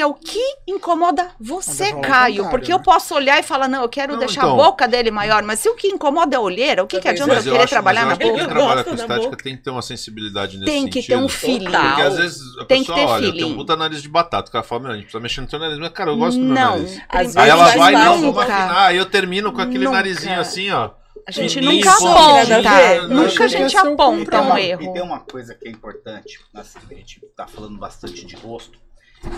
é 0.00 0.06
o 0.06 0.14
que 0.14 0.40
incomoda 0.66 1.30
você, 1.40 1.84
Caio. 1.84 1.94
contrário, 1.96 2.50
Porque 2.50 2.68
né? 2.68 2.74
eu 2.74 2.80
posso 2.82 3.14
olhar 3.14 3.38
e 3.38 3.42
falar, 3.42 3.68
não, 3.68 3.82
eu 3.82 3.88
quero 3.88 4.12
Não, 4.12 4.18
deixar 4.18 4.42
então. 4.42 4.52
a 4.60 4.64
boca 4.64 4.86
dele 4.86 5.10
maior, 5.10 5.42
mas 5.42 5.60
se 5.60 5.68
o 5.68 5.74
que 5.74 5.88
incomoda 5.88 6.34
é 6.34 6.38
a 6.38 6.40
olheira, 6.40 6.82
o 6.82 6.86
que, 6.86 7.00
que 7.00 7.08
adianta 7.08 7.32
eu 7.34 7.36
eu 7.38 7.42
querer 7.44 7.58
acho, 7.58 7.68
trabalhar 7.68 8.06
mas 8.06 8.18
na 8.18 8.24
boca? 8.26 8.38
quem 8.38 8.48
trabalha 8.48 8.84
com 8.84 8.94
estética 8.94 9.36
tem 9.36 9.56
que 9.56 9.62
ter 9.62 9.70
uma 9.70 9.82
sensibilidade 9.82 10.58
nesse 10.58 10.70
Tem 10.72 10.86
que 10.86 11.00
sentido. 11.02 11.16
ter 11.18 11.24
um 11.24 11.28
feeling. 11.28 11.64
Total. 11.66 11.86
Porque 11.86 12.02
às 12.02 12.16
vezes 12.16 12.40
a 12.58 12.64
Tem 12.64 12.80
que 12.82 12.86
pessoa 12.92 13.06
ter 13.06 13.12
olha, 13.12 13.22
tem 13.22 13.32
feeling. 13.32 13.52
um 13.52 13.56
puta 13.56 13.76
nariz 13.76 14.02
de 14.02 14.08
batata. 14.08 14.48
O 14.48 14.52
cara 14.52 14.64
fala, 14.64 14.82
meu, 14.82 14.90
a 14.90 14.94
gente 14.94 15.02
precisa 15.04 15.20
mexer 15.22 15.40
no 15.40 15.46
teu 15.46 15.58
nariz. 15.58 15.78
Mas, 15.78 15.88
cara, 15.90 16.10
eu 16.10 16.16
gosto 16.16 16.38
do 16.38 16.44
meu 16.44 16.54
Não. 16.54 16.70
nariz. 16.78 17.00
Às 17.08 17.18
vezes 17.22 17.36
Aí 17.36 17.50
ela 17.50 17.76
vai, 17.76 17.92
não, 17.92 18.04
vamos 18.04 18.22
nunca. 18.22 18.40
afinar. 18.42 18.86
Aí 18.86 18.96
eu 18.96 19.06
termino 19.06 19.52
com 19.52 19.60
aquele 19.60 19.84
Nunca. 19.84 19.96
narizinho 19.96 20.40
assim, 20.40 20.70
ó. 20.70 20.90
A 21.26 21.30
gente 21.30 21.60
nunca 21.60 21.90
aponta. 21.90 22.60
né? 22.62 23.00
Nunca 23.02 23.44
a 23.44 23.48
gente 23.48 23.76
é 23.76 23.82
o 23.82 23.92
aponta 23.92 24.40
um 24.40 24.56
E 24.58 24.70
erro. 24.70 24.92
tem 24.94 25.02
uma 25.02 25.20
coisa 25.20 25.54
que 25.54 25.68
é 25.68 25.70
importante, 25.70 26.38
assim, 26.54 26.78
a 26.90 26.94
gente 26.94 27.20
tá 27.36 27.46
falando 27.46 27.76
bastante 27.78 28.24
de 28.24 28.34
rosto, 28.34 28.78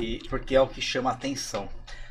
e, 0.01 0.21
porque 0.29 0.55
é 0.55 0.61
o 0.61 0.67
que 0.67 0.81
chama 0.81 1.11
atenção. 1.11 1.69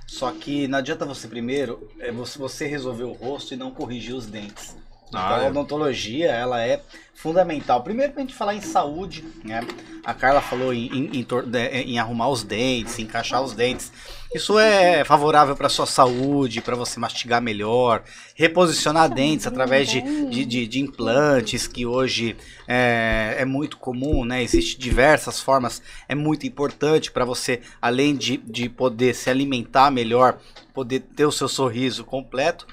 Só 0.07 0.31
que 0.31 0.67
não 0.67 0.79
adianta 0.79 1.05
você 1.05 1.27
primeiro 1.27 1.87
é, 1.99 2.11
você, 2.11 2.65
resolver 2.65 3.03
o 3.03 3.11
rosto 3.11 3.53
e 3.53 3.57
não 3.57 3.71
corrigir 3.71 4.15
os 4.15 4.25
dentes. 4.25 4.75
Então 5.09 5.19
Ah, 5.19 5.37
a 5.39 5.43
é. 5.45 5.49
odontologia 5.49 6.27
ela 6.31 6.63
é 6.65 6.81
fundamental. 7.15 7.83
Primeiro 7.83 8.13
pra 8.13 8.21
gente 8.21 8.33
falar 8.33 8.55
em 8.55 8.61
saúde, 8.61 9.25
né? 9.43 9.61
A 10.05 10.13
Carla 10.13 10.39
falou 10.41 10.73
em, 10.73 10.85
em, 10.87 11.19
em 11.19 11.27
né, 11.47 11.81
em 11.81 11.99
arrumar 11.99 12.29
os 12.29 12.43
dentes, 12.43 12.97
em 12.97 13.03
encaixar 13.03 13.41
os 13.43 13.53
dentes. 13.53 13.91
Isso 14.33 14.57
é 14.57 15.03
favorável 15.03 15.55
para 15.55 15.67
sua 15.67 15.85
saúde, 15.87 16.61
para 16.61 16.75
você 16.75 16.99
mastigar 16.99 17.41
melhor, 17.41 18.03
reposicionar 18.35 19.09
dentes 19.13 19.45
através 19.47 19.89
de, 19.89 20.01
de, 20.29 20.45
de- 20.45 20.67
de 20.67 20.79
implantes, 20.79 21.67
que 21.67 21.85
hoje 21.85 22.37
é, 22.67 23.35
é 23.39 23.45
muito 23.45 23.77
comum, 23.77 24.23
né? 24.23 24.41
Existem 24.43 24.79
diversas 24.79 25.41
formas, 25.41 25.81
é 26.07 26.13
muito 26.15 26.45
importante 26.47 27.11
para 27.11 27.25
você, 27.25 27.59
além 27.81 28.15
de, 28.15 28.37
de 28.37 28.69
poder 28.69 29.13
se 29.15 29.29
alimentar 29.29 29.91
melhor, 29.91 30.37
poder 30.73 30.99
ter 31.01 31.25
o 31.25 31.31
seu 31.31 31.49
sorriso 31.49 32.05
completo. 32.05 32.65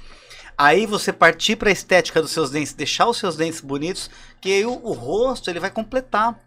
Aí 0.59 0.87
você 0.87 1.13
partir 1.13 1.57
para 1.57 1.69
a 1.69 1.73
estética 1.73 2.23
dos 2.23 2.31
seus 2.31 2.51
dentes, 2.51 2.73
deixar 2.73 3.07
os 3.09 3.19
seus 3.19 3.37
dentes 3.37 3.61
bonitos, 3.61 4.11
que 4.41 4.51
aí 4.53 4.65
o, 4.65 4.73
o 4.73 4.93
rosto 4.93 5.51
ele 5.51 5.61
vai 5.61 5.71
completar, 5.71 6.39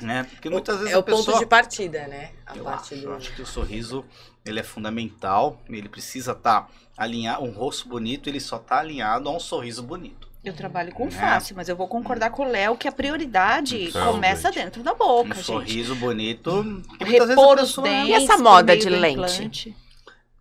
né? 0.00 0.24
Porque 0.24 0.50
muitas 0.50 0.76
vezes 0.78 0.92
É 0.92 0.96
a 0.96 0.98
o 0.98 1.02
ponto 1.02 1.18
pessoa 1.18 1.38
de 1.38 1.46
partida, 1.46 2.06
né? 2.08 2.30
A 2.46 2.56
eu 2.56 2.64
parte 2.64 2.94
acho, 2.94 3.02
do... 3.04 3.08
eu 3.10 3.14
acho 3.16 3.34
que 3.34 3.42
o 3.42 3.46
sorriso 3.46 4.04
ele 4.44 4.58
é 4.60 4.62
fundamental, 4.64 5.60
ele 5.68 5.88
precisa 5.88 6.32
estar 6.32 6.68
alinhado, 6.96 7.44
um 7.44 7.50
rosto 7.52 7.88
bonito 7.88 8.28
ele 8.28 8.40
só 8.40 8.56
está 8.56 8.78
alinhado 8.80 9.28
a 9.28 9.32
um 9.32 9.40
sorriso 9.40 9.82
bonito. 9.82 10.26
Eu 10.44 10.54
trabalho 10.54 10.92
com 10.92 11.06
É. 11.08 11.10
face, 11.10 11.52
mas 11.52 11.68
eu 11.68 11.76
vou 11.76 11.86
concordar 11.88 12.30
com 12.30 12.42
o 12.42 12.48
Léo 12.48 12.76
que 12.76 12.88
a 12.88 12.92
prioridade 12.92 13.88
Então, 13.88 14.12
começa 14.12 14.50
gente. 14.52 14.64
dentro 14.64 14.82
da 14.82 14.94
Um 14.94 14.96
boca, 14.96 15.34
gente. 15.34 15.44
sorriso 15.44 15.94
bonito. 15.96 16.82
Repor 17.00 17.58
os 17.60 17.76
dentes. 17.76 18.08
E 18.08 18.12
essa 18.14 18.38
moda 18.38 18.76
de 18.76 18.88
lente? 18.88 19.76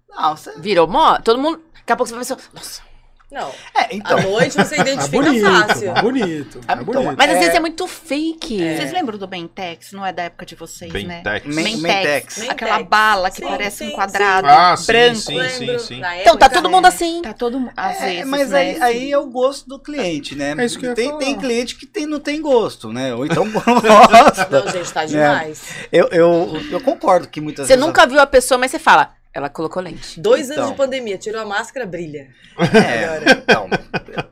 Não, 0.10 0.36
você... 0.38 0.57
Virou 0.60 0.88
moda? 0.88 1.21
Todo 1.21 1.39
mundo... 1.39 1.62
Daqui 1.88 1.93
a 1.93 1.95
pouco 1.95 2.10
você 2.10 2.15
vai 2.15 2.26
pensar... 2.26 2.38
Nossa. 2.54 2.82
Não, 3.30 3.50
É, 3.78 3.93
então. 3.93 4.17
à 4.17 4.21
noite 4.21 4.56
você 4.56 4.76
É 4.80 4.82
identifica 4.82 5.21
bonito, 5.21 5.45
fácil. 5.67 5.91
é 5.97 6.02
bonito. 6.02 6.62
É 6.65 6.73
então, 6.73 6.86
bonito. 6.86 7.15
Mas 7.17 7.30
às 7.30 7.36
É. 7.36 7.39
vezes 7.39 7.56
é 7.56 7.60
muito 7.60 7.86
fake. 7.86 8.58
Vocês 8.58 8.93
lembram 8.93 9.17
do 9.17 9.28
Bentex? 9.28 9.91
Não 9.91 10.06
é 10.06 10.13
da 10.13 10.23
época 10.23 10.45
de 10.45 10.56
vocês, 10.56 10.91
né? 10.93 11.21
Bentex. 11.23 11.45
Men- 11.45 11.63
Mentex. 11.78 11.82
Mentex. 11.82 12.38
Mentex. 12.38 12.50
Aquela 12.52 12.84
bala 12.84 13.30
que 13.30 13.41
Sim, 13.41 13.47
parece 13.47 13.78
sim, 13.80 13.88
um 13.89 13.91
quadrado 13.91 14.47
Ah, 14.47 14.78
sim, 14.78 14.86
branco. 14.86 15.15
sim, 15.19 15.50
sim, 15.50 15.80
sim. 15.80 16.02
Então 16.21 16.38
tá 16.38 16.47
todo 16.50 16.69
mundo 16.69 16.86
assim. 16.86 17.21
Tá 17.21 17.34
todo 17.34 17.60
mundo. 17.60 17.73
Às 17.76 18.02
É, 18.02 18.06
vezes, 18.06 18.26
mas 18.28 18.50
né? 18.52 18.60
aí, 18.60 18.82
aí 18.82 19.12
é 19.12 19.17
o 19.17 19.26
gosto 19.28 19.67
do 19.67 19.78
cliente, 19.78 20.34
né? 20.34 20.56
É 20.58 20.63
isso 20.65 20.80
que 20.80 20.88
tem, 20.93 21.08
falar. 21.10 21.19
tem 21.19 21.38
cliente 21.38 21.76
que 21.76 21.86
tem, 21.86 22.06
não 22.06 22.21
tem 22.21 22.41
gosto, 22.41 22.93
né? 22.93 23.13
Ou 23.13 23.26
então 23.26 23.43
gosta. 23.52 24.47
Não, 24.50 24.71
gente, 24.71 24.93
tá 24.93 25.04
demais. 25.04 25.63
eu, 25.91 26.08
eu, 26.13 26.62
eu 26.71 26.80
concordo 26.80 27.28
que 27.28 27.41
muitas 27.41 27.67
Você 27.67 27.73
vezes. 27.76 27.86
nunca 27.86 28.08
viu 28.08 28.21
a 28.21 28.26
pessoa, 28.26 28.58
mas 28.58 28.71
você 28.71 28.80
fala... 28.80 29.16
Ela 29.38 29.50
colocou 29.50 29.84
lente. 29.84 30.19
Dois 30.19 30.45
Então. 30.50 30.58
anos 30.63 30.71
de 30.71 30.78
pandemia, 30.78 31.15
tirou 31.15 31.39
a 31.39 31.45
máscara, 31.45 31.86
brilha. 31.86 32.30
É, 32.58 33.32
então. 33.34 33.69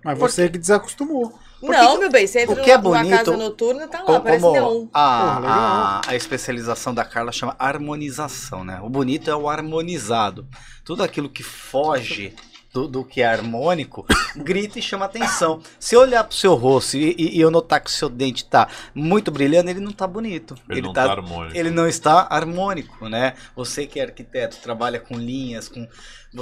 Mas 0.04 0.18
você 0.18 0.50
que 0.50 0.58
desacostumou. 0.58 1.32
não, 1.62 2.00
meu 2.00 2.10
bem, 2.10 2.26
você 2.26 2.40
entra 2.42 2.56
que 2.56 2.72
é 2.72 2.78
numa 2.78 2.98
bonito- 2.98 3.16
casa 3.18 3.38
noturna, 3.38 3.88
tá 3.88 4.00
lá, 4.00 4.06
Como, 4.06 4.22
parece 4.22 4.50
neon. 4.52 4.88
a, 4.92 6.00
a, 6.02 6.10
a 6.10 6.16
especialização 6.16 6.92
da 6.92 7.06
Carla 7.06 7.32
chama 7.32 7.56
harmonização, 7.60 8.64
né? 8.64 8.80
O 8.82 8.90
bonito 8.90 9.30
é 9.30 9.36
o 9.36 9.48
harmonizado. 9.48 10.48
Tudo 10.84 11.04
aquilo 11.04 11.30
que 11.30 11.44
foge 11.44 12.34
do, 12.76 12.90
do 12.90 13.06
que 13.06 13.22
é 13.22 13.26
harmônico, 13.26 14.06
grita 14.36 14.78
e 14.78 14.82
chama 14.82 15.06
atenção. 15.06 15.62
Se 15.80 15.96
eu 15.96 16.02
olhar 16.02 16.26
pro 16.26 16.36
seu 16.36 16.54
rosto 16.56 16.98
e, 16.98 17.16
e- 17.18 17.38
e 17.38 17.40
eu 17.42 17.50
notar 17.50 17.80
que 17.80 17.90
o 17.90 17.94
seu 17.94 18.10
dente 18.10 18.44
tá 18.44 18.68
muito 18.94 19.32
brilhando, 19.32 19.70
ele 19.70 19.80
não 19.80 19.94
tá 19.94 20.06
bonito. 20.06 20.56
Ele, 20.70 20.82
não 20.82 20.92
tá, 20.92 21.04
harmônico. 21.10 21.58
ele 21.58 21.70
não 21.72 21.88
está 21.88 22.28
harmônico, 22.30 23.08
né? 23.08 23.36
Você 23.56 23.88
que 23.88 23.98
é 23.98 24.04
arquiteto, 24.04 24.58
trabalha 24.62 25.00
com 25.00 25.16
linhas, 25.18 25.70
com 25.70 25.88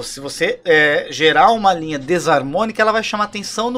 se 0.01 0.19
você 0.19 0.59
é, 0.65 1.07
gerar 1.11 1.51
uma 1.51 1.73
linha 1.73 1.99
desarmônica, 1.99 2.81
ela 2.81 2.91
vai 2.91 3.03
chamar 3.03 3.25
atenção 3.25 3.71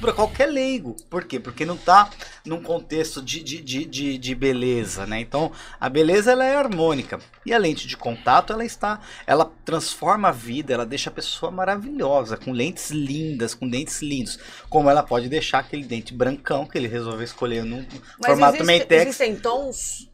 para 0.00 0.12
qualquer 0.12 0.46
leigo. 0.46 0.94
Por 1.08 1.24
quê? 1.24 1.40
Porque 1.40 1.64
não 1.64 1.74
está 1.74 2.10
num 2.44 2.62
contexto 2.62 3.22
de, 3.22 3.42
de, 3.42 3.86
de, 3.86 4.18
de, 4.18 4.34
beleza, 4.34 5.06
né? 5.06 5.20
Então, 5.20 5.50
a 5.80 5.88
beleza 5.88 6.32
ela 6.32 6.44
é 6.44 6.56
harmônica. 6.56 7.18
E 7.44 7.52
a 7.52 7.58
lente 7.58 7.86
de 7.88 7.96
contato, 7.96 8.52
ela 8.52 8.64
está, 8.64 9.00
ela 9.26 9.50
transforma 9.64 10.28
a 10.28 10.32
vida, 10.32 10.74
ela 10.74 10.86
deixa 10.86 11.10
a 11.10 11.12
pessoa 11.12 11.50
maravilhosa, 11.50 12.36
com 12.36 12.52
lentes 12.52 12.90
lindas, 12.90 13.54
com 13.54 13.68
dentes 13.68 14.02
lindos. 14.02 14.38
Como 14.68 14.90
ela 14.90 15.02
pode 15.02 15.28
deixar 15.28 15.60
aquele 15.60 15.84
dente 15.84 16.12
brancão 16.12 16.66
que 16.66 16.76
ele 16.76 16.88
resolveu 16.88 17.24
escolher 17.24 17.64
num 17.64 17.84
Mas 18.20 18.32
formato 18.32 18.56
existe, 18.56 18.66
Mentex. 18.66 19.02
existem 19.02 19.36
tons? 19.36 20.08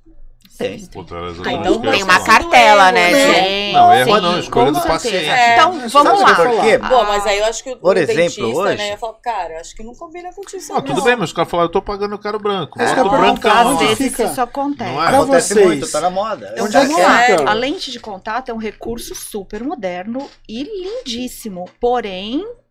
Tem. 0.59 0.73
Ah, 0.73 0.75
exatamente 0.75 1.41
então 1.61 1.73
o 1.75 1.81
que 1.81 1.87
eu 1.87 1.91
ia 1.91 1.97
Tem 1.97 2.03
uma 2.03 2.21
cartela, 2.25 2.93
né? 2.93 3.11
Não, 3.11 3.19
gente? 3.35 3.73
Não, 3.73 3.95
erro 3.95 4.21
não, 4.21 4.39
escolha 4.39 4.67
com 4.73 4.73
do 4.81 4.87
paciente. 4.87 5.29
É. 5.29 5.55
Então, 5.55 5.89
vamos 5.89 6.21
lá. 6.21 6.35
por 6.35 6.61
quê? 6.61 6.79
Bom, 6.79 7.05
mas 7.05 7.27
aí 7.27 7.39
eu 7.39 7.45
acho 7.47 7.65
que 7.65 7.71
o, 7.71 7.77
Por 7.77 7.97
o 7.97 7.99
exemplo, 7.99 8.23
dentista, 8.23 8.45
hoje- 8.47 8.77
né, 8.77 8.89
ia 8.91 8.99
falar, 8.99 9.15
cara, 9.15 9.61
acho 9.61 9.75
que 9.75 9.83
não 9.83 9.95
combina 9.95 10.33
contigo. 10.33 10.63
Ah, 10.75 10.83
tudo 10.83 11.03
bem, 11.03 11.17
mas 11.17 11.31
os 11.31 11.33
caras 11.35 11.51
falaram, 11.51 11.69
eu 11.69 11.73
tô 11.73 11.81
pagando 11.83 12.19
caro 12.19 12.39
branco. 12.39 12.81
É 12.81 12.85
isso 12.85 12.95
eu 12.95 13.07
o 13.07 13.09
brancão. 13.09 13.35
perguntar, 13.35 13.67
Às 13.73 13.79
vezes 13.79 13.99
fica? 14.11 14.25
isso 14.25 14.41
acontece. 14.41 14.93
Não 14.93 15.03
é? 15.03 15.09
Pra 15.09 15.19
Acontece 15.19 15.55
vocês. 15.55 15.67
muito, 15.67 15.91
tá 15.91 16.01
na 16.01 16.11
moda. 16.11 16.55
Eu 16.57 16.65
Onde 16.65 16.77
é 16.77 16.87
que? 16.87 17.01
A 17.47 17.53
lente 17.55 17.91
de 17.91 17.99
contato 18.01 18.51
é 18.51 18.55
um 18.55 18.59
recurso 18.59 19.15
super 19.15 19.65
moderno 19.65 20.29
e 20.49 20.63
lindíssimo. 20.65 21.69
Porém, 21.81 22.41
eu 22.41 22.62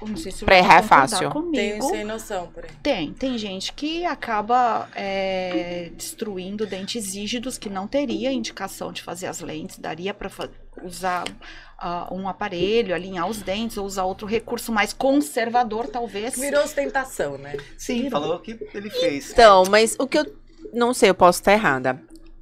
não 0.00 0.16
sei 0.16 0.32
se 0.32 0.44
errar 0.50 0.78
é 0.78 0.82
fácil. 0.82 1.18
Tenho 1.18 1.30
Comigo. 1.78 1.82
sem 1.90 2.04
noção, 2.04 2.48
porém. 2.48 2.70
Tem, 2.82 3.12
tem 3.12 3.38
gente 3.38 3.72
que 3.72 4.04
acaba 4.04 4.88
é, 4.94 5.90
destruindo 5.96 6.66
dentes 6.66 7.14
rígidos 7.14 7.56
que 7.56 7.68
não 7.70 7.86
teria 7.86 8.32
indicação 8.32 8.92
de 8.92 9.00
fazer 9.02 9.26
as 9.26 9.40
lentes, 9.40 9.78
daria 9.78 10.12
para 10.12 10.30
usar 10.82 11.24
ah, 11.78 12.08
um 12.12 12.28
aparelho, 12.28 12.94
alinhar 12.94 13.28
os 13.28 13.42
dentes, 13.42 13.76
ou 13.76 13.86
usar 13.86 14.04
outro 14.04 14.26
recurso 14.26 14.72
mais 14.72 14.92
conservador, 14.92 15.86
talvez. 15.88 16.34
Virou 16.38 16.64
ostentação, 16.64 17.38
né? 17.38 17.56
Sim, 17.78 18.10
falou 18.10 18.36
o 18.36 18.40
que 18.40 18.58
ele 18.74 18.90
fez. 18.90 19.30
Então, 19.30 19.64
mas 19.70 19.96
o 19.98 20.06
que 20.06 20.18
eu 20.18 20.26
não 20.72 20.92
sei, 20.94 21.10
eu 21.10 21.14
posso 21.14 21.40
estar 21.40 21.52
errada. 21.52 22.00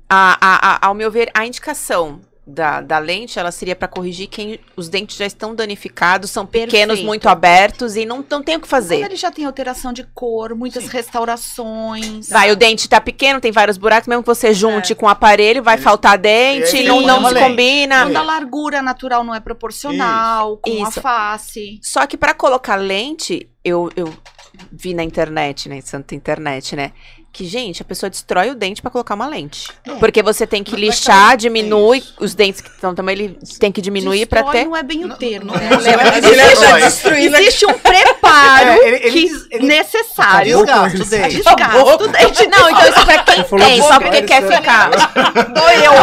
A, 0.09 0.37
a- 0.41 0.75
a- 0.77 0.87
ao 0.89 0.95
meu 0.95 1.11
ver, 1.11 1.31
a 1.35 1.47
indicação 1.47 2.21
da, 2.51 2.81
da 2.81 2.99
lente, 2.99 3.39
ela 3.39 3.51
seria 3.53 3.75
para 3.77 3.87
corrigir 3.89 4.27
quem 4.29 4.59
os 4.77 4.89
dentes 4.89 5.17
já 5.17 5.27
estão 5.27 5.55
danificados, 5.55 6.31
são 6.31 6.45
pequenos, 6.45 6.95
Perfeito. 6.97 7.07
muito 7.07 7.29
abertos 7.29 7.97
e 7.97 8.05
não, 8.05 8.25
não 8.29 8.43
tem 8.43 8.57
o 8.57 8.61
que 8.61 8.67
Quando 8.67 8.71
fazer. 8.71 9.03
ele 9.05 9.17
já 9.17 9.31
tem 9.31 9.45
alteração 9.45 9.93
de 9.93 10.05
cor, 10.15 10.55
muitas 10.55 10.85
Sim. 10.85 10.91
restaurações. 10.91 12.29
Vai, 12.29 12.51
o 12.51 12.57
dente 12.57 12.89
tá 12.89 13.01
pequeno, 13.01 13.41
tem 13.41 13.53
vários 13.53 13.79
buracos, 13.79 14.09
mesmo 14.09 14.23
que 14.23 14.27
você 14.27 14.53
junte 14.53 14.93
É. 14.93 14.97
com 14.97 15.07
o 15.07 15.09
aparelho, 15.09 15.63
vai 15.63 15.77
Ele- 15.77 15.83
faltar 15.83 16.19
dente, 16.19 16.77
ele 16.77 16.89
não, 16.89 17.01
é 17.03 17.07
não 17.07 17.27
se 17.29 17.35
lente. 17.35 17.49
combina. 17.49 18.03
Quando 18.05 18.17
a 18.17 18.23
largura 18.23 18.83
natural 18.83 19.25
não 19.25 19.35
é 19.35 19.41
proporcional 19.41 20.57
com 20.59 20.71
Isso. 20.71 20.99
a 20.99 21.03
face. 21.03 21.79
Só 21.83 22.07
que 22.07 22.17
pra 22.17 22.35
colocar 22.35 22.77
lente, 22.77 23.49
eu, 23.65 23.91
eu 23.97 24.13
vi 24.73 24.95
na 24.95 25.03
internet, 25.03 25.69
né? 25.69 25.81
Santa 25.81 26.15
internet, 26.15 26.75
né? 26.77 26.93
Que, 27.33 27.47
gente, 27.47 27.81
a 27.81 27.85
pessoa 27.85 28.11
destrói 28.11 28.51
o 28.51 28.57
dente 28.57 28.83
pra 28.83 28.91
colocar 28.91 29.15
uma 29.15 29.27
lente. 29.27 29.69
É. 29.87 29.95
Porque 29.95 30.21
você 30.21 30.47
tem 30.49 30.65
que 30.65 30.75
lixar, 30.75 31.37
diminui 31.37 32.03
os 32.19 32.35
dentes 32.35 32.61
que 32.61 32.69
estão 32.69 32.93
também, 32.93 33.15
ele 33.17 33.39
tem 33.61 33.71
que 33.71 33.81
diminuir 33.81 34.27
pra 34.27 34.43
Destrói 34.43 34.63
ter. 34.65 34.69
não 34.69 34.77
é 34.77 34.83
bem 34.83 35.05
o 35.05 35.15
termo, 35.17 35.47
não- 35.53 35.55
né? 35.55 35.69
não- 35.71 35.79
Léo? 35.79 36.61
não 36.61 36.77
é. 36.77 37.23
Existe 37.41 37.67
um 37.67 37.79
preparo 37.79 38.71
É, 38.71 38.89
ele- 38.89 38.97
ele 38.97 39.11
que 39.11 39.47
ele- 39.53 39.67
necessário. 39.69 40.57
Desgasta 40.59 40.97
o 41.03 41.05
dente. 41.07 41.41
O 41.41 42.09
dente. 42.09 42.47
Não, 42.49 42.69
então 42.71 42.89
isso 42.91 43.05
pra 43.07 43.19
quem 43.23 43.45
tem, 43.45 43.83
só 43.83 44.01
porque 44.01 44.23
quer 44.23 44.43
ficar. 44.47 44.91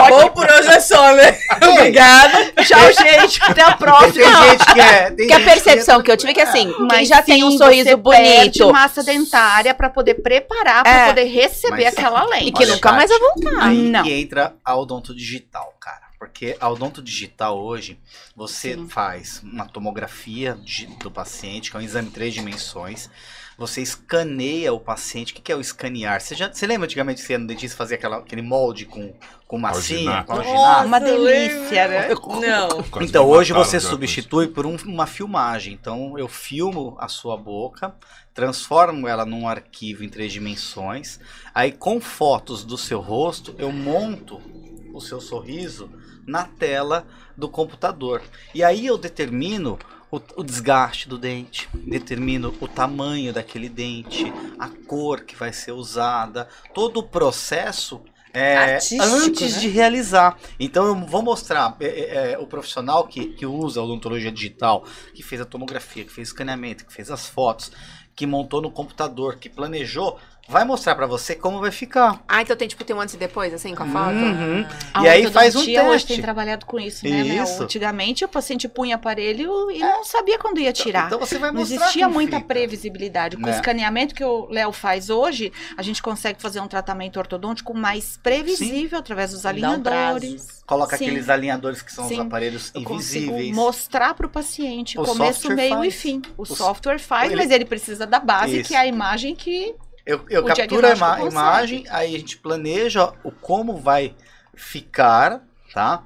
Bom, 0.09 0.29
por 0.29 0.49
hoje 0.49 0.69
é 0.69 0.79
só, 0.79 1.13
né? 1.13 1.37
Obrigada. 1.61 2.51
Tchau, 2.63 2.79
gente. 3.03 3.39
Até 3.43 3.61
a 3.63 3.67
Tem 3.69 3.77
próxima. 3.77 4.47
gente 4.47 4.65
que 4.73 4.79
é. 4.79 5.35
a 5.35 5.39
percepção 5.41 5.99
é- 5.99 6.03
que 6.03 6.11
eu 6.11 6.17
tive 6.17 6.31
é 6.31 6.35
que 6.35 6.41
assim, 6.41 6.73
quem 6.89 7.05
já 7.05 7.21
tem 7.21 7.43
um 7.43 7.51
sorriso 7.57 7.97
bonito 7.97 8.71
massa 8.71 9.03
dentária 9.03 9.73
pra 9.73 9.89
poder 9.89 10.15
preparar, 10.15 10.83
pra 10.83 10.91
É. 10.91 11.05
poder 11.17 11.23
receber 11.25 11.83
Mas- 11.85 11.93
aquela 11.97 12.23
lente. 12.25 12.47
e 12.49 12.51
que 12.51 12.65
nunca 12.65 12.91
mais 12.91 13.09
vai 13.09 13.19
voltar. 13.19 13.63
Aí 13.67 13.89
Não. 13.89 14.03
que 14.03 14.13
entra 14.13 14.55
a 14.63 14.75
odonto 14.75 15.13
digital, 15.15 15.73
cara. 15.79 16.07
Porque 16.19 16.57
a 16.59 16.67
odonto 16.69 17.01
digital 17.01 17.59
hoje, 17.59 17.99
você 18.35 18.73
Sim. 18.73 18.87
faz 18.89 19.41
uma 19.43 19.67
tomografia 19.67 20.57
de- 20.63 20.87
do 20.97 21.11
paciente, 21.11 21.69
que 21.69 21.77
é 21.77 21.79
um 21.79 21.83
exame 21.83 22.07
em 22.07 22.11
três 22.11 22.33
dimensões. 22.33 23.09
Você 23.55 23.81
escaneia 23.81 24.71
o 24.71 24.79
paciente. 24.79 25.31
O 25.31 25.35
que 25.35 25.41
que 25.41 25.51
é 25.51 25.55
o 25.55 25.61
escanear? 25.61 26.21
Você, 26.21 26.35
já, 26.35 26.51
você 26.51 26.65
lembra 26.67 26.85
antigamente 26.85 27.21
que 27.21 27.27
você 27.27 27.33
ia 27.33 27.39
no 27.39 27.47
dentista 27.47 27.75
fazia 27.75 27.97
aquela, 27.97 28.17
aquele 28.17 28.41
molde 28.43 28.85
com, 28.85 29.13
com 29.47 29.57
massinha, 29.57 30.21
Alginar. 30.21 30.25
com 30.25 30.33
alginar? 30.33 30.85
Uma 30.85 30.99
delícia, 30.99 31.87
né? 31.87 32.07
Não. 32.09 33.03
Então 33.03 33.25
hoje 33.27 33.53
você 33.53 33.79
substitui 33.79 34.47
por 34.47 34.65
um- 34.67 34.77
uma 34.85 35.07
filmagem. 35.07 35.73
Então 35.73 36.17
eu 36.19 36.27
filmo 36.27 36.95
a 36.99 37.07
sua 37.07 37.35
boca, 37.35 37.95
transformo 38.37 39.07
ela 39.07 39.25
num 39.25 39.47
arquivo 39.47 40.03
em 40.03 40.09
três 40.09 40.31
dimensões. 40.31 41.19
Aí 41.55 41.71
com 41.71 41.99
fotos 41.99 42.63
do 42.63 42.77
seu 42.77 42.99
rosto 42.99 43.55
eu 43.57 43.71
monto 43.71 44.39
o 44.93 45.01
seu 45.01 45.19
sorriso 45.19 45.89
na 46.23 46.43
tela 46.43 47.07
do 47.35 47.49
computador. 47.49 48.21
E 48.53 48.63
aí 48.63 48.85
eu 48.85 48.95
determino 48.95 49.79
o, 50.11 50.21
o 50.35 50.43
desgaste 50.43 51.09
do 51.09 51.17
dente, 51.17 51.67
determino 51.73 52.53
o 52.61 52.67
tamanho 52.67 53.33
daquele 53.33 53.69
dente, 53.69 54.31
a 54.59 54.69
cor 54.69 55.21
que 55.21 55.35
vai 55.35 55.51
ser 55.51 55.71
usada, 55.71 56.47
todo 56.75 56.97
o 56.97 57.03
processo 57.03 58.03
é, 58.37 58.77
antes 59.01 59.55
né? 59.55 59.59
de 59.61 59.67
realizar. 59.67 60.37
Então 60.59 60.85
eu 60.85 60.95
vou 61.07 61.23
mostrar 61.23 61.75
é, 61.79 61.85
é, 61.85 62.31
é, 62.33 62.37
o 62.37 62.45
profissional 62.45 63.07
que, 63.07 63.33
que 63.33 63.45
usa 63.45 63.79
a 63.79 63.83
odontologia 63.83 64.31
digital, 64.31 64.85
que 65.13 65.23
fez 65.23 65.41
a 65.41 65.45
tomografia, 65.45 66.03
que 66.03 66.11
fez 66.11 66.27
o 66.27 66.31
escaneamento, 66.31 66.85
que 66.85 66.93
fez 66.93 67.09
as 67.09 67.27
fotos, 67.27 67.71
que 68.17 68.25
montou 68.25 68.59
no 68.63 68.71
computador, 68.71 69.37
que 69.37 69.47
planejou, 69.47 70.19
vai 70.47 70.63
mostrar 70.63 70.95
pra 70.95 71.05
você 71.05 71.35
como 71.35 71.59
vai 71.59 71.71
ficar. 71.71 72.23
Ah, 72.27 72.41
então 72.41 72.55
tem 72.55 72.67
tipo 72.67 72.83
tem 72.83 72.95
um 72.95 73.01
antes 73.01 73.15
e 73.15 73.17
depois, 73.17 73.53
assim, 73.53 73.75
com 73.75 73.83
a 73.83 73.87
foto? 73.87 74.15
Uhum. 74.15 74.65
A 74.93 75.03
E 75.03 75.09
aí 75.09 75.31
faz 75.31 75.55
um 75.55 75.59
ortodontia 75.59 75.83
hoje 75.83 75.91
teste. 75.91 76.13
tem 76.13 76.21
trabalhado 76.21 76.65
com 76.65 76.79
isso, 76.79 77.07
né, 77.07 77.23
Léo? 77.23 77.43
Isso. 77.43 77.63
Antigamente 77.63 78.23
o 78.25 78.27
paciente 78.27 78.67
punha 78.67 78.95
aparelho 78.95 79.69
e 79.71 79.79
não 79.79 80.03
sabia 80.03 80.39
quando 80.39 80.59
ia 80.59 80.71
tirar. 80.71 81.07
Então 81.07 81.19
você 81.19 81.37
vai 81.37 81.51
Não 81.51 81.59
mostrar 81.59 81.75
existia 81.77 82.03
como 82.05 82.15
muita 82.15 82.37
fica. 82.37 82.47
previsibilidade. 82.47 83.35
Com 83.37 83.43
Né? 83.43 83.51
o 83.51 83.55
escaneamento 83.55 84.15
que 84.15 84.23
o 84.23 84.47
Léo 84.49 84.71
faz 84.71 85.09
hoje, 85.09 85.51
a 85.77 85.81
gente 85.81 86.01
consegue 86.01 86.41
fazer 86.41 86.59
um 86.61 86.67
tratamento 86.67 87.17
ortodôntico 87.17 87.73
mais 87.73 88.17
previsível 88.21 88.99
através 88.99 89.31
dos 89.31 89.41
Dá 89.43 89.49
um 89.49 89.51
alinhadores. 89.51 90.63
Coloca 90.65 90.97
Sim. 90.97 91.05
aqueles 91.05 91.29
alinhadores 91.29 91.81
que 91.81 91.91
são 91.93 92.07
Sim. 92.07 92.15
os 92.15 92.19
aparelhos 92.21 92.71
Eu 92.75 92.81
invisíveis. 92.81 93.55
mostrar 93.55 94.13
para 94.13 94.25
o 94.25 94.29
paciente 94.29 94.97
começo, 94.97 95.49
meio 95.53 95.83
e 95.83 95.91
faz. 95.91 95.95
fim. 96.01 96.21
O, 96.37 96.41
O 96.43 96.45
software 96.45 96.99
faz, 96.99 97.31
ele- 97.31 97.41
mas 97.41 97.51
ele 97.51 97.63
precisa 97.65 98.05
da 98.05 98.19
base, 98.19 98.59
Isso. 98.59 98.67
que 98.69 98.75
é 98.75 98.79
a 98.79 98.85
imagem 98.85 99.33
que 99.35 99.73
Eu, 100.07 100.25
eu 100.29 100.41
capturo 100.55 100.87
a 100.87 100.91
ima- 100.95 101.17
imagem, 101.33 101.85
aí 101.89 102.15
a 102.15 102.19
gente 102.19 102.37
planeja 102.37 103.13
o 103.23 103.31
como 103.31 103.75
vai 103.77 104.15
ficar, 104.55 105.43
tá? 105.73 106.03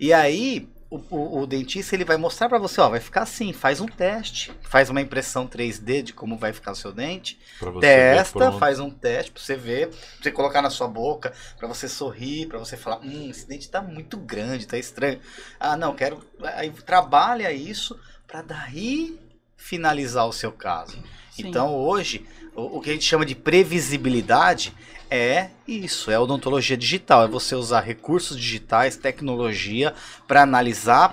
E 0.00 0.12
aí 0.12 0.68
o, 0.90 0.96
o- 1.10 1.40
o 1.42 1.46
dentista 1.46 1.94
ele 1.94 2.04
vai 2.04 2.16
mostrar 2.16 2.48
pra 2.48 2.58
você, 2.58 2.80
ó, 2.80 2.88
vai 2.88 3.00
ficar 3.00 3.22
assim, 3.22 3.52
faz 3.52 3.80
um 3.80 3.86
teste, 3.86 4.52
faz 4.62 4.90
uma 4.90 5.00
impressão 5.00 5.46
3D 5.46 6.02
de 6.02 6.12
como 6.12 6.36
vai 6.36 6.52
ficar 6.52 6.72
o 6.72 6.76
seu 6.76 6.92
dente, 6.92 7.38
Pra 7.58 7.70
você 7.70 7.80
ver 7.86 8.16
testa, 8.16 8.52
faz 8.58 8.78
um 8.80 8.90
teste 8.90 9.30
pra 9.30 9.42
você 9.42 9.56
ver, 9.56 9.88
pra 9.88 9.98
você 10.22 10.30
colocar 10.30 10.60
na 10.62 10.68
sua 10.70 10.88
boca, 10.88 11.32
pra 11.58 11.68
você 11.68 11.88
sorrir, 11.88 12.46
pra 12.46 12.58
você 12.58 12.76
falar, 12.76 13.00
hum, 13.00 13.30
esse 13.30 13.46
dente 13.48 13.70
tá 13.70 13.80
muito 13.80 14.16
grande, 14.18 14.66
tá 14.66 14.76
estranho. 14.76 15.20
Ah, 15.60 15.76
não, 15.76 15.94
quero, 15.94 16.22
aí 16.42 16.70
trabalha 16.70 17.50
isso 17.52 17.98
pra 18.26 18.42
daí 18.42 19.18
finalizar 19.56 20.26
o 20.26 20.32
seu 20.32 20.52
caso. 20.52 20.96
Sim. 21.30 21.48
Então 21.48 21.74
hoje, 21.74 22.26
o, 22.54 22.78
o 22.78 22.80
que 22.80 22.90
a 22.90 22.92
gente 22.92 23.04
chama 23.04 23.24
de 23.24 23.34
previsibilidade 23.34 24.72
é 25.10 25.50
isso, 25.68 26.10
é 26.10 26.18
odontologia 26.18 26.76
digital, 26.76 27.24
é 27.24 27.28
você 27.28 27.54
usar 27.54 27.80
recursos 27.80 28.36
digitais, 28.36 28.96
tecnologia 28.96 29.92
para 30.26 30.42
analisar, 30.42 31.10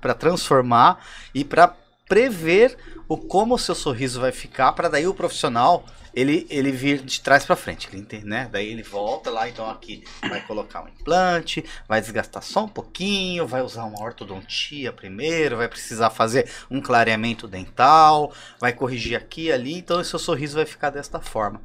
para 0.00 0.14
transformar 0.14 1.04
e 1.34 1.44
para 1.44 1.76
prever 2.08 2.76
o 3.12 3.16
como 3.18 3.54
o 3.54 3.58
seu 3.58 3.74
sorriso 3.74 4.20
vai 4.20 4.32
ficar, 4.32 4.72
para 4.72 4.88
daí 4.88 5.06
o 5.06 5.14
profissional 5.14 5.84
ele, 6.14 6.46
ele 6.50 6.70
vir 6.70 7.02
de 7.02 7.20
trás 7.20 7.44
para 7.44 7.56
frente, 7.56 7.88
né? 8.24 8.48
Daí 8.52 8.68
ele 8.68 8.82
volta 8.82 9.30
lá, 9.30 9.48
então 9.48 9.68
aqui 9.68 10.04
vai 10.28 10.40
colocar 10.42 10.82
um 10.82 10.88
implante, 10.88 11.64
vai 11.88 12.00
desgastar 12.00 12.42
só 12.42 12.64
um 12.64 12.68
pouquinho, 12.68 13.46
vai 13.46 13.62
usar 13.62 13.84
uma 13.84 14.02
ortodontia 14.02 14.92
primeiro, 14.92 15.56
vai 15.56 15.68
precisar 15.68 16.10
fazer 16.10 16.50
um 16.70 16.80
clareamento 16.80 17.48
dental, 17.48 18.32
vai 18.58 18.72
corrigir 18.72 19.16
aqui 19.16 19.50
ali, 19.50 19.78
então 19.78 20.00
o 20.00 20.04
seu 20.04 20.18
sorriso 20.18 20.56
vai 20.56 20.66
ficar 20.66 20.90
desta 20.90 21.20
forma. 21.20 21.62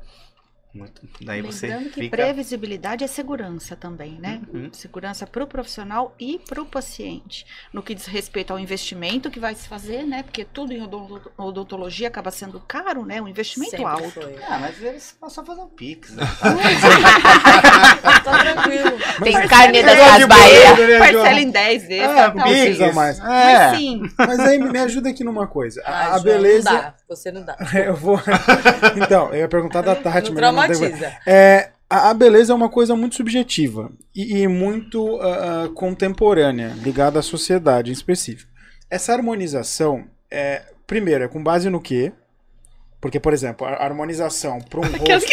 Muito. 0.78 1.02
Daí 1.22 1.42
você 1.42 1.68
Lembrando 1.68 1.90
que 1.90 2.02
fica. 2.02 2.18
previsibilidade 2.18 3.04
é 3.04 3.08
segurança 3.08 3.76
também, 3.76 4.13
né? 4.20 4.42
Uhum. 4.54 4.70
Segurança 4.72 5.26
para 5.26 5.44
o 5.44 5.48
profissional 5.48 6.13
e 6.20 6.40
para 6.48 6.62
o 6.62 6.66
paciente. 6.66 7.46
No 7.74 7.82
que 7.82 7.96
diz 7.96 8.06
respeito 8.06 8.52
ao 8.52 8.60
investimento 8.60 9.30
que 9.32 9.40
vai 9.40 9.56
se 9.56 9.68
fazer, 9.68 10.04
né? 10.04 10.24
Porque 10.24 10.44
tudo 10.46 10.72
em 10.74 10.82
odonto- 10.82 11.32
odontologia 11.38 12.08
acaba 12.08 12.32
sendo 12.32 12.60
caro, 12.60 13.06
né? 13.06 13.22
Um 13.22 13.28
investimento 13.28 13.72
Sempre 13.72 13.86
alto. 13.86 14.12
foi. 14.12 14.36
Ah, 14.48 14.58
mas 14.60 14.82
eles 14.82 15.16
vão 15.20 15.30
só 15.30 15.44
fazer 15.44 15.62
um 15.62 15.68
pix, 15.70 16.12
né? 16.13 16.24
Tá 18.24 18.40
tranquilo. 18.40 18.98
Tem 19.24 19.48
carne 19.48 19.84
das 19.84 19.96
Parcela 19.98 20.06
Casas 20.08 20.20
de 20.20 20.28
Bahia. 20.28 20.88
né, 20.88 21.00
Parcela 21.00 21.42
em 21.42 21.50
10 21.52 21.88
vezes. 21.88 22.06
Ah, 22.08 22.13
tá, 22.16 22.32
tá, 22.32 22.44
pix. 22.44 22.60
precisa 22.60 22.94
mais. 22.94 23.20
É. 23.20 23.24
Mas 23.24 23.78
sim, 23.78 24.02
Mas 24.18 24.40
aí 24.40 24.58
me 24.60 24.80
ajuda 24.80 25.10
aqui 25.10 25.24
numa 25.24 25.48
coisa. 25.48 25.82
A, 25.86 25.92
Ah, 25.92 26.16
a 26.16 26.20
beleza. 26.20 26.70
Dá. 26.70 26.94
Você 27.08 27.32
não 27.32 27.43
dá. 27.43 27.56
Eu 27.74 27.96
vou. 27.96 28.20
Então, 29.02 29.30
eu 29.30 29.36
ia 29.39 29.48
perguntar 29.48 29.82
da 29.82 29.96
Tati, 29.96 30.32
não 30.32 30.54
mas 30.54 30.80
não 30.80 30.88
tem- 30.89 30.98
traumatiza. 30.98 31.17
É, 31.26 31.70
a, 31.89 32.13
beleza 32.13 32.52
é 32.52 32.56
uma 32.56 32.70
coisa 32.70 32.96
muito 32.96 33.15
subjetiva 33.15 33.91
e, 34.15 34.39
e 34.41 34.48
muito 34.48 35.20
ah, 35.22 35.70
contemporânea, 35.74 36.74
ligada 36.84 37.20
à 37.20 37.22
sociedade 37.22 37.89
em 37.89 37.93
específico. 37.93 38.52
Essa 38.89 39.13
harmonização, 39.13 40.06
é, 40.32 40.63
primeiro, 40.86 41.24
é 41.24 41.28
com 41.28 41.41
base 41.43 41.70
no 41.70 41.80
quê? 41.80 42.12
Porque, 43.00 43.20
por 43.20 43.32
exemplo, 43.32 43.68
a 43.68 43.84
harmonização 43.84 44.60
para 44.60 44.80
um 44.80 44.84
rosto. 44.98 45.32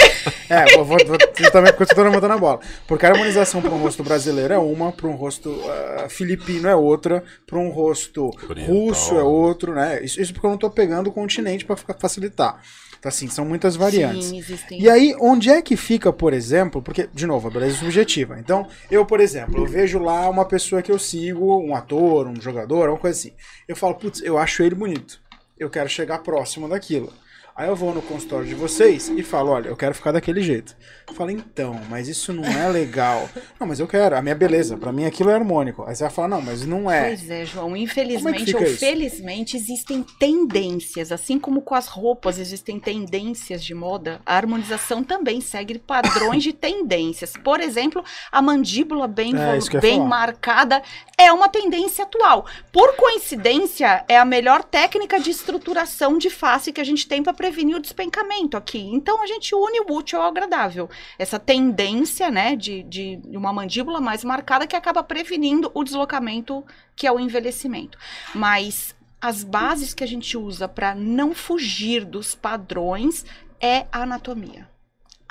É, 0.51 0.77
vou, 0.77 0.85
vou, 0.85 0.99
vou 0.99 1.51
também 1.51 1.73
porque 1.73 1.85
eu 1.85 1.87
estou 1.87 2.05
levantando 2.05 2.35
a 2.35 2.39
bola. 2.39 2.61
Porque 2.87 3.07
a 3.07 3.11
harmonização 3.11 3.63
para 3.63 3.71
um 3.71 3.79
rosto 3.79 4.03
brasileiro 4.03 4.53
é 4.53 4.59
uma, 4.59 4.93
para 4.93 5.07
um 5.07 5.15
rosto 5.15 5.59
ah, 5.67 6.07
filipino 6.09 6.69
é 6.69 6.77
outra, 6.77 7.25
para 7.47 7.59
um 7.59 7.71
rosto 7.71 8.31
Oriental. 8.49 8.75
russo 8.75 9.15
é 9.17 9.23
outro, 9.23 9.75
né? 9.75 10.05
Isso, 10.05 10.21
isso 10.21 10.33
porque 10.33 10.47
eu 10.47 10.51
não 10.51 10.57
estou 10.57 10.71
pegando 10.71 11.09
o 11.09 11.13
continente 11.13 11.65
para 11.65 11.77
facilitar. 11.77 12.61
Então, 12.99 13.11
assim, 13.11 13.29
são 13.29 13.45
muitas 13.45 13.77
variantes. 13.77 14.29
sim, 14.29 14.39
existem. 14.39 14.81
E 14.81 14.89
aí, 14.89 15.15
onde 15.21 15.51
é 15.51 15.61
que 15.61 15.77
fica, 15.77 16.11
por 16.11 16.33
exemplo, 16.33 16.81
porque, 16.81 17.07
de 17.13 17.27
novo, 17.27 17.49
a 17.49 17.51
beleza 17.51 17.77
é 17.77 17.79
subjetiva. 17.81 18.39
Então, 18.39 18.67
eu, 18.91 19.05
por 19.05 19.21
exemplo, 19.21 19.59
eu 19.59 19.67
vejo 19.67 19.99
lá 19.99 20.29
uma 20.31 20.47
pessoa 20.47 20.81
que 20.81 20.91
eu 20.91 20.99
sigo, 20.99 21.59
um 21.63 21.77
ator, 21.77 22.27
um 22.27 22.41
jogador, 22.41 22.85
alguma 22.85 22.99
coisa 22.99 23.19
assim. 23.19 23.35
Eu 23.69 23.77
falo, 23.77 23.95
putz, 23.95 24.23
eu 24.23 24.39
acho 24.39 24.63
ele 24.63 24.75
bonito. 24.75 25.21
Eu 25.59 25.69
quero 25.69 25.89
chegar 25.89 26.21
próximo 26.21 26.67
daquilo. 26.67 27.13
Aí 27.57 27.69
eu 27.69 27.77
vou 27.77 27.95
no 27.95 28.03
consultório 28.03 28.45
de 28.49 28.55
vocês 28.55 29.09
e 29.09 29.23
falo, 29.23 29.51
olha, 29.51 29.69
eu 29.69 29.77
quero 29.77 29.95
ficar 29.95 30.11
daquele 30.11 30.43
jeito. 30.43 30.77
Eu 31.07 31.15
falo, 31.15 31.31
então, 31.31 31.81
mas 31.89 32.09
isso 32.09 32.33
não 32.33 32.45
é 32.45 32.69
legal. 32.69 33.29
não, 33.61 33.67
mas 33.69 33.79
eu 33.79 33.87
quero, 33.87 34.17
a 34.17 34.23
minha 34.23 34.35
beleza, 34.35 34.77
pra 34.77 34.93
mim 34.93 35.05
aquilo 35.05 35.31
é 35.31 35.35
harmônico. 35.35 35.85
Aí 35.87 35.95
você 35.95 36.03
vai 36.03 36.13
falar, 36.13 36.27
não, 36.27 36.43
mas 36.43 36.67
não 36.67 36.91
é. 36.91 37.09
Pois 37.11 37.31
é, 37.31 37.45
João. 37.45 37.77
É 37.77 37.79
Infelizmente 37.79 38.47
fica 38.47 38.59
ou 38.59 38.65
isso? 38.65 38.79
felizmente 38.79 39.57
existem 39.57 40.05
tendências, 40.19 41.13
assim 41.13 41.39
como 41.39 41.63
com 41.63 41.77
as 41.77 41.87
roupas 41.87 42.41
existem 42.41 42.81
tendências 42.81 43.63
de 43.63 43.73
moda, 43.73 44.21
a 44.27 44.35
harmonização 44.37 45.05
também 45.05 45.41
segue 45.41 45.79
padrões 45.79 46.43
de 46.43 46.51
tendências. 46.53 47.35
Por 47.37 47.61
exemplo, 47.61 48.03
a 48.33 48.43
mandíbula 48.43 49.07
bem, 49.07 49.33
É, 49.37 49.79
bem 49.79 50.01
marcada 50.01 50.83
é 51.17 51.33
uma 51.33 51.49
tendência 51.49 52.05
atual. 52.05 52.47
Por 52.73 52.97
coincidência, 52.97 54.05
é 54.09 54.19
a 54.19 54.25
melhor 54.25 54.65
técnica 54.65 55.21
de 55.21 55.31
estruturação 55.31 56.19
de 56.19 56.31
face 56.31 56.73
que 56.73 56.81
a 56.81 56.85
gente 56.85 57.07
tem 57.07 57.23
para 57.23 57.44
prevenir 57.45 57.77
o 57.77 57.81
despencamento 57.81 58.57
aqui. 58.57 58.79
Então 58.79 59.23
a 59.23 59.27
gente 59.27 59.55
une 59.55 59.81
o 59.81 59.93
útil 59.93 60.19
ao 60.19 60.29
agradável 60.29 60.89
essa 61.19 61.39
tendência, 61.39 62.31
né, 62.31 62.57
de, 62.57 62.83
de 62.85 63.37
uma 63.37 63.53
mandíbula 63.53 64.01
mais 64.01 64.25
marcada 64.25 64.67
que 64.67 64.75
acaba 64.75 65.03
prevenindo 65.03 65.71
o 65.75 65.85
deslocamento, 65.85 66.65
que 66.97 67.07
é 67.07 67.13
o 67.13 67.21
envelhecimento. 67.21 67.99
Mas 68.35 68.95
as 69.21 69.45
bases 69.45 69.93
que 69.93 70.03
a 70.03 70.07
gente 70.07 70.39
usa 70.39 70.67
para 70.67 70.95
não 70.95 71.35
fugir 71.35 72.05
dos 72.05 72.35
padrões 72.35 73.27
é 73.61 73.87
a 73.93 74.03
anatomia. 74.03 74.74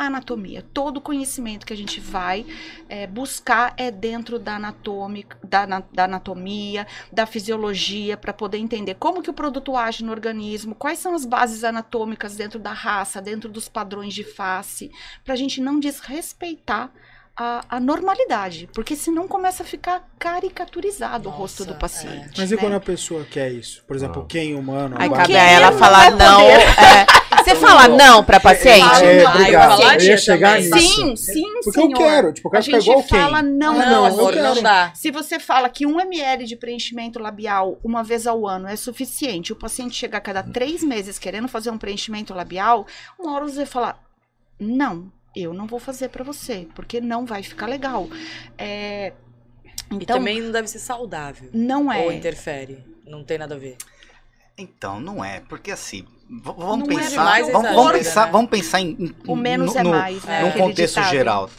Anatomia, 0.05 0.65
todo 0.73 1.01
conhecimento 1.01 1.65
que 1.65 1.73
a 1.73 1.77
gente 1.77 1.99
vai 1.99 2.45
é, 2.87 3.07
buscar 3.07 3.73
é 3.77 3.91
dentro 3.91 4.37
da, 4.39 4.55
anatômica, 4.55 5.37
da, 5.43 5.65
da 5.65 6.03
anatomia, 6.05 6.87
da 7.11 7.25
fisiologia, 7.25 8.17
para 8.17 8.33
poder 8.33 8.57
entender 8.57 8.95
como 8.95 9.21
que 9.21 9.29
o 9.29 9.33
produto 9.33 9.75
age 9.75 10.03
no 10.03 10.11
organismo, 10.11 10.75
quais 10.75 10.99
são 10.99 11.13
as 11.13 11.25
bases 11.25 11.63
anatômicas 11.63 12.35
dentro 12.35 12.59
da 12.59 12.73
raça, 12.73 13.21
dentro 13.21 13.49
dos 13.49 13.67
padrões 13.67 14.13
de 14.13 14.23
face, 14.23 14.91
para 15.23 15.33
a 15.33 15.37
gente 15.37 15.61
não 15.61 15.79
desrespeitar 15.79 16.91
a, 17.35 17.65
a 17.67 17.79
normalidade, 17.79 18.69
porque 18.73 18.95
senão 18.95 19.27
começa 19.27 19.63
a 19.63 19.65
ficar 19.65 20.07
caricaturizado 20.19 21.29
o 21.29 21.31
rosto 21.31 21.63
do 21.63 21.69
Nossa, 21.69 21.79
paciente. 21.79 22.39
Mas 22.39 22.51
e 22.51 22.55
né? 22.55 22.61
quando 22.61 22.73
a 22.73 22.79
pessoa 22.79 23.23
quer 23.25 23.51
isso? 23.51 23.83
Por 23.87 23.95
exemplo, 23.95 24.25
quem 24.27 24.53
humano? 24.55 24.95
Aí 24.99 25.09
cabe 25.09 25.35
a 25.35 25.43
ela 25.43 25.71
não 25.71 25.77
falar 25.79 26.11
não. 26.11 26.41
é. 26.41 27.05
Você 27.43 27.55
fala 27.55 27.87
não 27.89 28.23
pra 28.23 28.39
paciente? 28.39 29.03
É, 29.03 29.17
É, 29.23 29.27
obrigado. 29.27 29.81
eu 29.81 30.01
ia 30.01 30.17
chegar 30.17 30.61
nisso. 30.61 30.77
Sim, 30.79 31.15
sim, 31.15 31.43
Porque 31.63 31.71
senhor. 31.81 31.91
eu 31.91 31.97
quero, 31.97 32.33
tipo, 32.33 32.47
eu 32.47 32.49
a 32.49 32.51
quero 32.53 32.63
ficar 32.65 32.79
gente 32.79 32.89
igual 32.91 33.03
quem? 33.03 33.19
fala 33.19 33.41
não, 33.41 33.81
Ah, 33.81 33.85
Não, 33.87 34.05
amor, 34.05 34.35
não 34.35 34.61
dá. 34.61 34.91
Se 34.93 35.11
você 35.11 35.39
fala 35.39 35.67
que 35.69 35.85
um 35.85 35.99
ml 35.99 36.45
de 36.45 36.55
preenchimento 36.55 37.19
labial 37.19 37.79
uma 37.83 38.01
vez 38.03 38.27
ao 38.27 38.47
ano 38.47 38.67
é 38.67 38.75
suficiente, 38.77 39.51
o 39.51 39.55
paciente 39.57 39.95
chega 39.95 40.17
a 40.17 40.21
cada 40.21 40.41
três 40.43 40.83
meses 40.83 41.19
querendo 41.19 41.47
fazer 41.49 41.69
um 41.71 41.77
preenchimento 41.77 42.33
labial, 42.33 42.85
uma 43.19 43.33
hora 43.33 43.45
você 43.45 43.57
vai 43.57 43.65
falar, 43.65 43.99
não, 44.59 45.11
eu 45.35 45.53
não 45.53 45.65
vou 45.67 45.79
fazer 45.79 46.09
pra 46.09 46.23
você, 46.23 46.67
porque 46.75 46.99
não 47.01 47.25
vai 47.25 47.41
ficar 47.43 47.67
legal. 47.67 48.07
É, 48.57 49.13
E 49.91 49.95
então, 49.95 50.17
também 50.17 50.41
não 50.41 50.51
deve 50.51 50.67
ser 50.67 50.79
saudável. 50.79 51.49
não 51.53 51.91
é. 51.91 52.03
Ou 52.03 52.11
interfere. 52.11 52.83
Não 53.05 53.23
tem 53.23 53.37
nada 53.37 53.55
a 53.55 53.57
ver. 53.57 53.77
Então, 54.57 54.99
não 54.99 55.23
é, 55.25 55.39
porque 55.41 55.71
assim, 55.71 56.05
vamos 56.29 56.87
Não 56.87 56.99
é 56.99 57.03
pensar, 57.03 57.09
demais 57.09 57.51
vamos, 57.51 57.71
vamos 57.75 57.91
pensar, 57.93 58.25
né? 58.27 58.31
vamos 58.31 58.49
pensar 58.51 58.81
em, 58.81 58.89
em- 58.99 59.15
O 59.27 59.35
menos 59.35 59.73
no, 59.73 59.79
é 59.79 59.83
no- 59.83 59.89
mais, 59.89 60.23
né? 60.23 60.41
num 60.41 60.47
Aquele 60.49 60.63
contexto 60.63 60.95
ditado. 60.95 61.11
geral. 61.11 61.49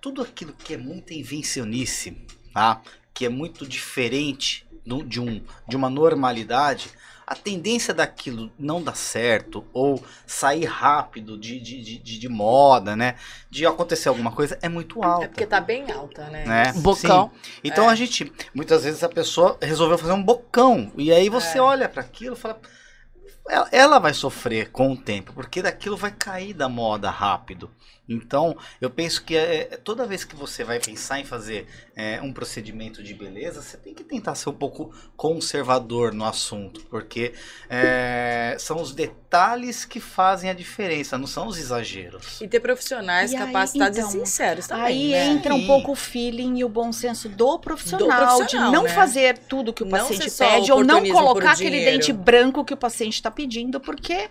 Tudo 0.00 0.20
aquilo 0.22 0.52
que 0.52 0.74
é 0.74 0.76
muita 0.76 1.14
invencionice, 1.14 2.16
tá? 2.52 2.82
Que 3.14 3.24
é 3.24 3.28
muito 3.28 3.66
diferente 3.66 4.66
do- 4.84 5.02
de, 5.02 5.18
um, 5.20 5.40
de 5.66 5.76
uma 5.76 5.88
normalidade, 5.88 6.90
a 7.26 7.34
tendência 7.34 7.94
daquilo 7.94 8.50
não 8.58 8.82
dar 8.82 8.96
certo 8.96 9.64
ou 9.72 10.02
sair 10.26 10.64
rápido 10.64 11.38
de, 11.38 11.60
de, 11.60 11.80
de, 11.82 11.98
de- 11.98 12.18
de 12.18 12.28
moda, 12.28 12.94
né? 12.96 13.16
De 13.50 13.64
acontecer 13.64 14.08
alguma 14.08 14.32
coisa 14.32 14.58
é 14.60 14.68
muito 14.68 15.02
alta. 15.02 15.24
É 15.24 15.28
porque 15.28 15.46
tá 15.46 15.60
bem 15.60 15.90
alta, 15.90 16.24
né? 16.30 16.44
né? 16.44 16.72
Bocão. 16.76 17.30
Sim. 17.42 17.50
Então 17.64 17.88
É. 17.88 17.92
a 17.92 17.94
gente, 17.94 18.32
muitas 18.54 18.84
vezes 18.84 19.02
a 19.04 19.08
pessoa 19.08 19.56
resolveu 19.62 19.96
fazer 19.98 20.12
um 20.12 20.22
bocão 20.22 20.92
e 20.96 21.12
aí 21.12 21.28
você 21.28 21.58
É. 21.58 21.62
olha 21.62 21.88
para 21.88 22.02
aquilo 22.02 22.34
e 22.34 22.38
fala, 22.38 22.60
ela, 23.48 23.68
ela 23.72 23.98
vai 23.98 24.14
sofrer 24.14 24.70
com 24.70 24.92
o 24.92 24.96
tempo, 24.96 25.32
porque 25.32 25.62
daquilo 25.62 25.96
vai 25.96 26.10
cair 26.12 26.54
da 26.54 26.68
moda 26.68 27.10
rápido. 27.10 27.70
Então, 28.08 28.56
eu 28.80 28.90
penso 28.90 29.24
que 29.24 29.36
é, 29.36 29.68
é, 29.72 29.76
toda 29.76 30.04
vez 30.06 30.24
que 30.24 30.34
você 30.34 30.64
vai 30.64 30.80
pensar 30.80 31.20
em 31.20 31.24
fazer 31.24 31.66
é, 31.94 32.20
um 32.20 32.32
procedimento 32.32 33.02
de 33.02 33.14
beleza, 33.14 33.62
você 33.62 33.76
tem 33.76 33.94
que 33.94 34.02
tentar 34.02 34.34
ser 34.34 34.48
um 34.50 34.54
pouco 34.54 34.92
conservador 35.16 36.12
no 36.12 36.24
assunto, 36.24 36.84
porque 36.90 37.32
é, 37.70 38.56
são 38.58 38.80
os 38.82 38.92
detalhes 38.92 39.84
que 39.84 40.00
fazem 40.00 40.50
a 40.50 40.52
diferença, 40.52 41.16
não 41.16 41.26
são 41.26 41.46
os 41.46 41.56
exageros. 41.58 42.40
E 42.40 42.48
ter 42.48 42.60
profissionais 42.60 43.32
E 43.32 43.36
aí, 43.36 43.46
capacitados 43.46 43.98
então, 43.98 44.08
e 44.08 44.12
sinceros 44.12 44.66
também. 44.66 44.84
Aí 44.84 45.10
né? 45.12 45.26
entra 45.26 45.54
um 45.54 45.66
pouco 45.66 45.92
o 45.92 45.94
feeling 45.94 46.58
e 46.58 46.64
o 46.64 46.68
bom 46.68 46.92
senso 46.92 47.28
do 47.28 47.58
profissional, 47.58 48.08
Do 48.08 48.16
profissional, 48.16 48.70
de 48.70 48.76
não 48.76 48.82
né? 48.82 48.88
fazer 48.90 49.38
tudo 49.38 49.72
que 49.72 49.82
o 49.82 49.86
Não 49.86 49.98
paciente 49.98 50.30
pede, 50.30 50.72
ou 50.72 50.84
não 50.84 51.02
colocar 51.08 51.52
aquele 51.52 51.70
dinheiro. 51.78 51.98
dente 51.98 52.12
branco 52.12 52.64
que 52.64 52.74
o 52.74 52.76
paciente 52.76 53.14
está 53.14 53.30
pedindo, 53.30 53.80
porque, 53.80 54.28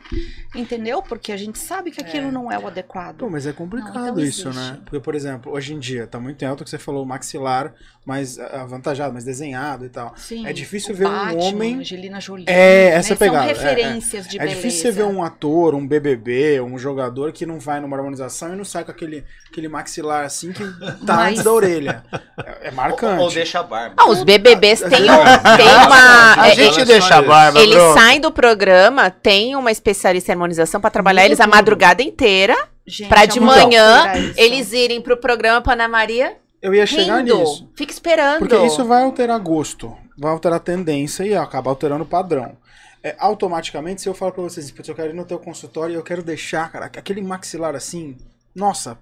entendeu? 0.55 1.01
Porque 1.01 1.31
a 1.31 1.37
gente 1.37 1.57
sabe 1.57 1.89
que 1.91 2.01
aquilo 2.01 2.27
É. 2.27 2.31
não 2.31 2.51
é 2.51 2.59
o 2.59 2.67
adequado. 2.67 3.17
Pô, 3.17 3.29
mas 3.29 3.47
é 3.47 3.53
complicado 3.61 3.93
Não, 3.95 4.07
então 4.09 4.23
isso, 4.23 4.49
existe. 4.49 4.71
né? 4.71 4.77
Porque, 4.83 4.99
por 4.99 5.15
exemplo, 5.15 5.51
hoje 5.51 5.73
em 5.73 5.79
dia 5.79 6.05
tá 6.07 6.19
muito 6.19 6.41
em 6.43 6.47
alta 6.47 6.61
o 6.61 6.65
que 6.65 6.69
você 6.69 6.77
falou, 6.77 7.03
o 7.03 7.05
maxilar 7.05 7.73
mais 8.05 8.39
ah, 8.39 8.61
avantajado, 8.61 9.13
mais 9.13 9.23
desenhado 9.23 9.85
e 9.85 9.89
tal. 9.89 10.13
Sim, 10.17 10.45
É 10.47 10.51
difícil 10.53 10.95
ver 10.95 11.05
um 11.07 11.09
Batman, 11.11 11.43
homem- 11.43 11.75
Angelina 11.79 12.19
Jolie. 12.19 12.45
É, 12.47 12.89
essa 12.89 13.11
né? 13.11 13.15
pegada, 13.15 13.51
é, 13.51 13.55
São 13.55 13.63
referências 13.63 14.27
de 14.27 14.37
é 14.37 14.39
beleza. 14.39 14.55
difícil 14.55 14.81
você 14.81 14.91
ver 14.91 15.03
um 15.03 15.23
ator, 15.23 15.75
um 15.75 15.85
BBB, 15.87 16.61
um 16.61 16.77
jogador 16.79 17.31
que 17.31 17.45
não 17.45 17.59
vai 17.59 17.79
numa 17.79 17.95
harmonização 17.95 18.53
e 18.53 18.55
não 18.55 18.65
sai 18.65 18.83
com 18.83 18.91
aquele, 18.91 19.23
aquele 19.51 19.67
maxilar 19.67 20.25
assim 20.25 20.51
que 20.51 20.63
tá 21.05 21.15
Mas- 21.15 21.31
antes 21.31 21.43
da 21.43 21.51
orelha. 21.51 22.03
É, 22.43 22.69
é 22.69 22.71
marcante. 22.71 23.19
Ou, 23.19 23.25
ou 23.27 23.31
deixa 23.31 23.59
a 23.59 23.63
barba. 23.63 23.95
Ah, 23.97 24.09
os 24.09 24.23
BBBs 24.23 24.79
têm, 24.81 25.03
um, 25.09 25.13
É. 25.13 25.57
tem 25.57 25.67
uma. 25.67 26.41
A 26.41 26.49
é, 26.49 26.55
gente 26.55 26.79
é, 26.81 26.85
deixa 26.85 27.15
a 27.15 27.21
barba, 27.21 27.59
eles 27.59 27.77
saem 27.93 28.19
do 28.19 28.31
programa, 28.31 29.09
tem 29.11 29.55
uma 29.55 29.71
especialista 29.71 30.31
em 30.31 30.33
harmonização 30.33 30.81
pra 30.81 30.89
trabalhar 30.89 31.25
eles 31.25 31.39
a 31.39 31.45
madrugada 31.45 32.01
inteira. 32.01 32.55
Gente, 32.85 33.09
Pra 33.09 33.23
é 33.23 33.27
de 33.27 33.39
manhã. 33.39 34.11
Eles 34.35 34.71
irem 34.73 35.01
pro 35.01 35.17
programa 35.17 35.61
pra 35.61 35.73
Ana 35.73 35.87
Maria 35.87 36.37
Eu 36.61 36.73
ia 36.73 36.85
chegar 36.85 37.19
rindo. 37.19 37.37
nisso. 37.37 37.69
Fica 37.75 37.91
esperando. 37.91 38.39
Porque 38.39 38.57
isso 38.57 38.83
vai 38.85 39.03
alterar 39.03 39.39
gosto, 39.39 39.95
vai 40.17 40.31
alterar 40.31 40.59
tendência 40.59 41.23
e 41.23 41.35
acaba 41.35 41.69
alterando 41.69 42.03
o 42.03 42.07
padrão. 42.07 42.57
É, 43.03 43.15
automaticamente, 43.17 44.01
se 44.01 44.07
eu 44.09 44.13
falo 44.13 44.31
pra 44.31 44.43
vocês, 44.43 44.69
"Putz, 44.69 44.87
eu 44.87 44.93
quero 44.95 45.09
ir 45.09 45.15
no 45.15 45.25
teu 45.25 45.39
consultório 45.39 45.93
e 45.93 45.95
eu 45.95 46.03
quero 46.03 46.21
deixar, 46.21 46.71
cara, 46.71 46.85
aquele 46.85 47.21
maxilar 47.21 47.75
assim, 47.75 48.15
nossa, 48.53 48.97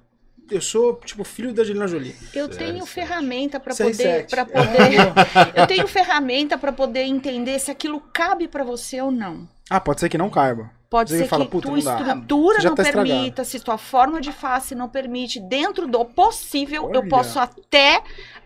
eu 0.49 0.61
sou, 0.61 0.95
tipo, 1.03 1.23
filho 1.23 1.53
da 1.53 1.61
Angelina 1.63 1.87
Jolie. 1.87 2.15
Eu 2.33 2.47
tenho 2.47 2.85
ferramenta 2.85 3.59
para 3.59 3.75
poder, 3.75 4.25
para 4.27 4.45
poder. 4.45 5.13
eu 5.55 5.67
tenho 5.67 5.87
ferramenta 5.87 6.57
para 6.57 6.71
poder 6.71 7.03
entender 7.03 7.59
se 7.59 7.69
aquilo 7.69 7.99
cabe 8.13 8.47
para 8.47 8.63
você 8.63 9.01
ou 9.01 9.11
não. 9.11 9.47
Ah, 9.69 9.79
pode 9.79 9.99
ser 9.99 10.09
que 10.09 10.17
não 10.17 10.29
caiba. 10.29 10.71
Pode 10.89 11.11
Você 11.11 11.19
ser 11.19 11.27
fala, 11.27 11.45
que 11.45 11.51
"Puta, 11.51 11.67
tua 11.67 11.77
não 11.77 11.83
dá." 11.83 11.99
estrutura 11.99 12.63
não 12.63 12.75
tá 12.75 12.81
estragado. 12.83 13.07
permita, 13.09 13.43
se 13.43 13.59
tua 13.59 13.77
forma 13.77 14.19
de 14.19 14.31
face 14.31 14.73
não 14.73 14.89
permite, 14.89 15.39
dentro 15.39 15.87
do 15.87 16.03
possível, 16.03 16.89
eu 16.91 17.01
Olha. 17.01 17.09
posso 17.09 17.37
até 17.39 18.01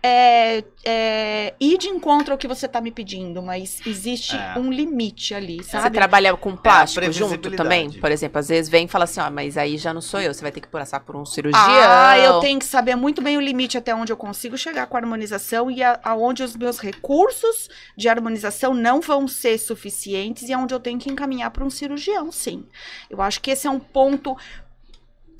é, 0.05 0.61
é, 0.83 1.53
ir 1.61 1.77
de 1.77 1.87
encontro 1.87 2.33
ao 2.33 2.37
que 2.37 2.45
você 2.45 2.67
tá 2.67 2.81
me 2.81 2.91
pedindo, 2.91 3.41
mas 3.41 3.79
existe 3.87 4.35
É. 4.35 4.59
um 4.59 4.69
limite 4.69 5.33
ali, 5.33 5.63
Você 5.63 5.71
sabe? 5.71 5.95
trabalha 5.97 6.35
com 6.35 6.57
plástico 6.57 7.09
junto 7.11 7.49
também? 7.51 7.89
Por 7.89 8.11
exemplo, 8.11 8.37
às 8.37 8.49
vezes 8.49 8.69
vem 8.69 8.83
e 8.83 8.87
fala 8.89 9.05
assim, 9.05 9.21
ó, 9.21 9.31
mas 9.31 9.57
aí 9.57 9.77
já 9.77 9.93
não 9.93 10.01
sou 10.01 10.19
eu, 10.19 10.33
você 10.33 10.41
vai 10.41 10.51
ter 10.51 10.59
que 10.59 10.67
passar 10.67 10.99
por 10.99 11.15
um 11.15 11.25
cirurgião. 11.25 11.63
Ah, 11.65 12.19
eu 12.19 12.41
tenho 12.41 12.59
que 12.59 12.65
saber 12.65 12.95
muito 12.97 13.21
bem 13.21 13.37
o 13.37 13.41
limite 13.41 13.77
até 13.77 13.95
onde 13.95 14.11
eu 14.11 14.17
consigo 14.17 14.57
chegar 14.57 14.87
com 14.87 14.97
a 14.97 14.99
harmonização 14.99 15.71
e 15.71 15.81
a- 15.81 15.97
aonde 16.03 16.43
os 16.43 16.53
meus 16.57 16.79
recursos 16.79 17.69
de 17.95 18.09
harmonização 18.09 18.73
não 18.73 18.99
vão 18.99 19.25
ser 19.25 19.57
suficientes 19.57 20.49
e 20.49 20.53
aonde 20.53 20.73
eu 20.73 20.79
tenho 20.81 20.99
que 20.99 21.09
encaminhar 21.09 21.49
para 21.51 21.63
um 21.63 21.69
cirurgião, 21.69 22.29
sim. 22.29 22.65
Eu 23.09 23.21
acho 23.21 23.39
que 23.39 23.51
esse 23.51 23.67
é 23.67 23.69
um 23.69 23.79
ponto 23.79 24.35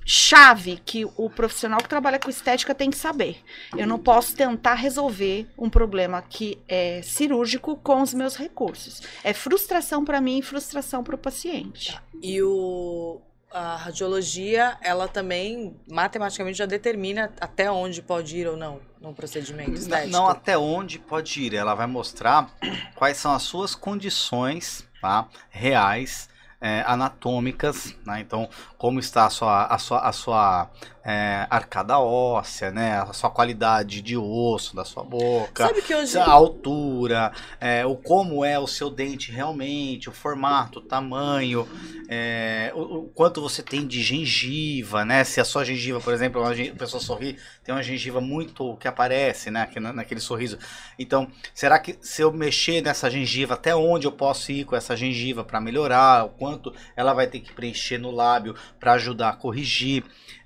chave 0.05 0.77
que 0.83 1.05
o 1.17 1.29
profissional 1.29 1.79
que 1.81 1.89
trabalha 1.89 2.19
com 2.19 2.29
estética 2.29 2.73
tem 2.75 2.89
que 2.89 2.97
saber. 2.97 3.37
Eu 3.77 3.87
não 3.87 3.99
posso 3.99 4.35
tentar 4.35 4.75
resolver 4.75 5.47
um 5.57 5.69
problema 5.69 6.21
que 6.21 6.59
é 6.67 7.01
cirúrgico 7.01 7.75
com 7.77 8.01
os 8.01 8.13
meus 8.13 8.35
recursos. 8.35 9.01
É 9.23 9.33
frustração 9.33 10.03
para 10.03 10.19
mim 10.19 10.39
e 10.39 10.41
frustração 10.41 11.03
para 11.03 11.15
o 11.15 11.17
paciente. 11.17 11.97
E 12.21 12.41
o, 12.41 13.21
a 13.51 13.75
radiologia, 13.75 14.77
ela 14.81 15.07
também 15.07 15.75
matematicamente 15.87 16.57
já 16.57 16.65
determina 16.65 17.31
até 17.39 17.71
onde 17.71 18.01
pode 18.01 18.37
ir 18.37 18.47
ou 18.47 18.57
não 18.57 18.81
num 18.99 19.13
procedimento 19.13 19.71
Não, 19.71 19.77
estético. 19.77 20.11
não 20.11 20.27
até 20.27 20.57
onde 20.57 20.97
pode 20.97 21.41
ir. 21.41 21.53
Ela 21.53 21.75
vai 21.75 21.85
mostrar 21.85 22.49
quais 22.95 23.17
são 23.17 23.33
as 23.33 23.43
suas 23.43 23.75
condições 23.75 24.87
tá, 25.01 25.27
reais, 25.49 26.29
é, 26.63 26.81
anatômicas. 26.87 27.93
né? 28.05 28.21
Então, 28.21 28.47
como 28.77 28.97
está 28.97 29.25
a 29.25 29.29
sua, 29.29 29.65
a 29.65 29.77
sua, 29.77 29.99
a 29.99 30.11
sua 30.13 30.69
é, 31.05 31.45
arcada 31.49 31.99
óssea, 31.99 32.71
né? 32.71 32.99
a 33.01 33.11
sua 33.11 33.29
qualidade 33.29 34.01
de 34.01 34.15
osso 34.15 34.75
da 34.75 34.85
sua 34.85 35.03
boca. 35.03 35.65
Hoje... 35.93 36.17
a 36.17 36.31
altura, 36.31 37.33
é, 37.59 37.85
o 37.85 37.95
como 37.95 38.45
é 38.45 38.57
o 38.57 38.67
seu 38.67 38.89
dente 38.89 39.31
realmente, 39.31 40.09
o 40.09 40.13
formato, 40.13 40.79
o 40.79 40.81
tamanho, 40.81 41.67
é, 42.07 42.71
o, 42.73 42.99
o 42.99 43.09
quanto 43.09 43.41
você 43.41 43.61
tem 43.61 43.85
de 43.85 44.01
gengiva, 44.01 45.03
né? 45.03 45.23
Se 45.23 45.41
a 45.41 45.45
sua 45.45 45.65
gengiva, 45.65 45.99
por 45.99 46.13
exemplo, 46.13 46.41
uma 46.41 46.51
a 46.51 46.75
pessoa 46.75 47.01
sorri, 47.01 47.37
tem 47.63 47.75
uma 47.75 47.83
gengiva 47.83 48.21
muito 48.21 48.77
que 48.77 48.87
aparece, 48.87 49.51
né? 49.51 49.67
naquele 49.93 50.19
sorriso. 50.21 50.57
Então, 50.97 51.27
será 51.53 51.79
que 51.79 51.97
se 52.01 52.21
eu 52.21 52.31
mexer 52.31 52.81
nessa 52.81 53.09
gengiva, 53.09 53.55
até 53.55 53.75
onde 53.75 54.07
eu 54.07 54.11
posso 54.11 54.51
ir 54.51 54.65
com 54.65 54.75
essa 54.75 54.95
gengiva 54.95 55.43
para 55.43 55.59
melhorar? 55.59 56.25
O 56.25 56.29
quanto 56.29 56.73
ela 56.95 57.13
vai 57.13 57.27
ter 57.27 57.39
que 57.39 57.51
preencher 57.51 57.97
no 57.97 58.11
lábio 58.11 58.55
para 58.79 58.93
ajudar 58.93 59.29
a 59.29 59.35
corrigir? 59.35 60.03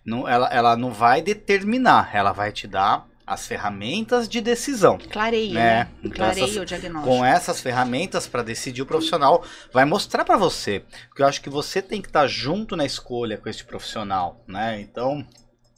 Não, 0.08 0.26
ela, 0.28 0.48
ela 0.48 0.78
não 0.78 0.90
vai 0.92 1.22
determinar, 1.22 2.10
ela 2.14 2.32
vai 2.32 2.52
te 2.54 2.66
dar 2.66 3.06
as 3.26 3.46
ferramentas 3.46 4.30
de 4.30 4.40
decisão. 4.40 4.98
Clareia, 5.12 5.54
Né? 5.54 5.60
né? 5.84 5.88
Então, 6.02 6.12
Clareia 6.26 6.46
essas- 6.46 6.56
o 6.56 6.66
diagnóstico. 6.66 7.14
Com 7.18 7.26
essas 7.26 7.60
ferramentas 7.60 8.26
para 8.26 8.42
decidir 8.42 8.82
o 8.84 8.86
profissional, 8.86 9.44
vai 9.74 9.84
mostrar 9.84 10.24
para 10.24 10.38
você. 10.38 10.82
Porque 11.10 11.22
eu 11.22 11.28
acho 11.28 11.42
que 11.42 11.50
você 11.50 11.82
tem 11.82 12.02
que 12.02 12.08
estar 12.08 12.26
junto 12.26 12.74
na 12.78 12.86
escolha 12.86 13.38
com 13.38 13.50
esse 13.50 13.66
profissional, 13.66 14.42
né? 14.48 14.80
Então, 14.80 15.28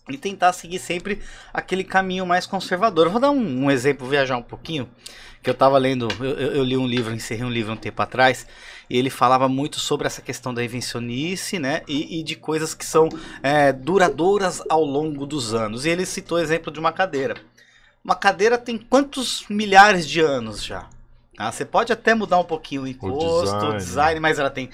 e 0.08 0.16
tentar 0.16 0.54
seguir 0.54 0.78
sempre 0.78 1.24
aquele 1.52 1.84
caminho 1.84 2.24
mais 2.26 2.46
conservador. 2.46 3.08
Eu 3.08 3.12
vou 3.12 3.20
dar 3.22 3.32
um, 3.32 3.64
um 3.66 3.72
exemplo, 3.72 4.08
viajar 4.08 4.38
um 4.38 4.44
pouquinho. 4.44 4.88
Que 5.42 5.50
eu 5.50 5.54
estava 5.54 5.78
lendo, 5.80 6.08
eu, 6.20 6.26
eu- 6.38 6.52
eu 6.58 6.64
li 6.64 6.78
um 6.78 6.86
livro, 6.86 7.14
encerrei 7.16 7.46
um 7.46 7.50
livro 7.50 7.72
um 7.74 7.78
tempo 7.78 8.00
atrás, 8.02 8.46
e 8.90 8.98
ele 8.98 9.10
falava 9.10 9.48
muito 9.48 9.80
sobre 9.80 10.08
essa 10.08 10.22
questão 10.22 10.54
da 10.54 10.64
invencionice, 10.64 11.60
né? 11.60 11.84
E, 11.88 12.20
e 12.20 12.24
de 12.24 12.36
coisas 12.36 12.74
que 12.74 12.86
são 12.86 13.08
é, 13.44 13.72
duradouras 13.72 14.64
ao 14.68 14.84
longo 14.84 15.26
dos 15.28 15.54
anos. 15.54 15.86
E 15.86 15.90
ele 15.90 16.06
citou 16.06 16.38
o 16.38 16.42
exemplo 16.42 16.74
de 16.74 16.80
uma 16.80 16.92
cadeira. 16.92 17.36
Uma 18.04 18.16
cadeira 18.16 18.58
tem 18.58 18.78
quantos 18.78 19.46
milhares 19.50 20.08
de 20.08 20.20
anos 20.22 20.64
já? 20.64 20.88
Ah, 21.38 21.52
você 21.52 21.64
pode 21.64 21.94
até 21.94 22.14
mudar 22.14 22.40
um 22.40 22.44
pouquinho 22.44 22.82
o 22.82 22.88
encosto, 22.88 23.26
o 23.26 23.44
design, 23.44 23.78
design. 23.78 24.20
mas 24.20 24.40
ela 24.40 24.50
tem 24.50 24.70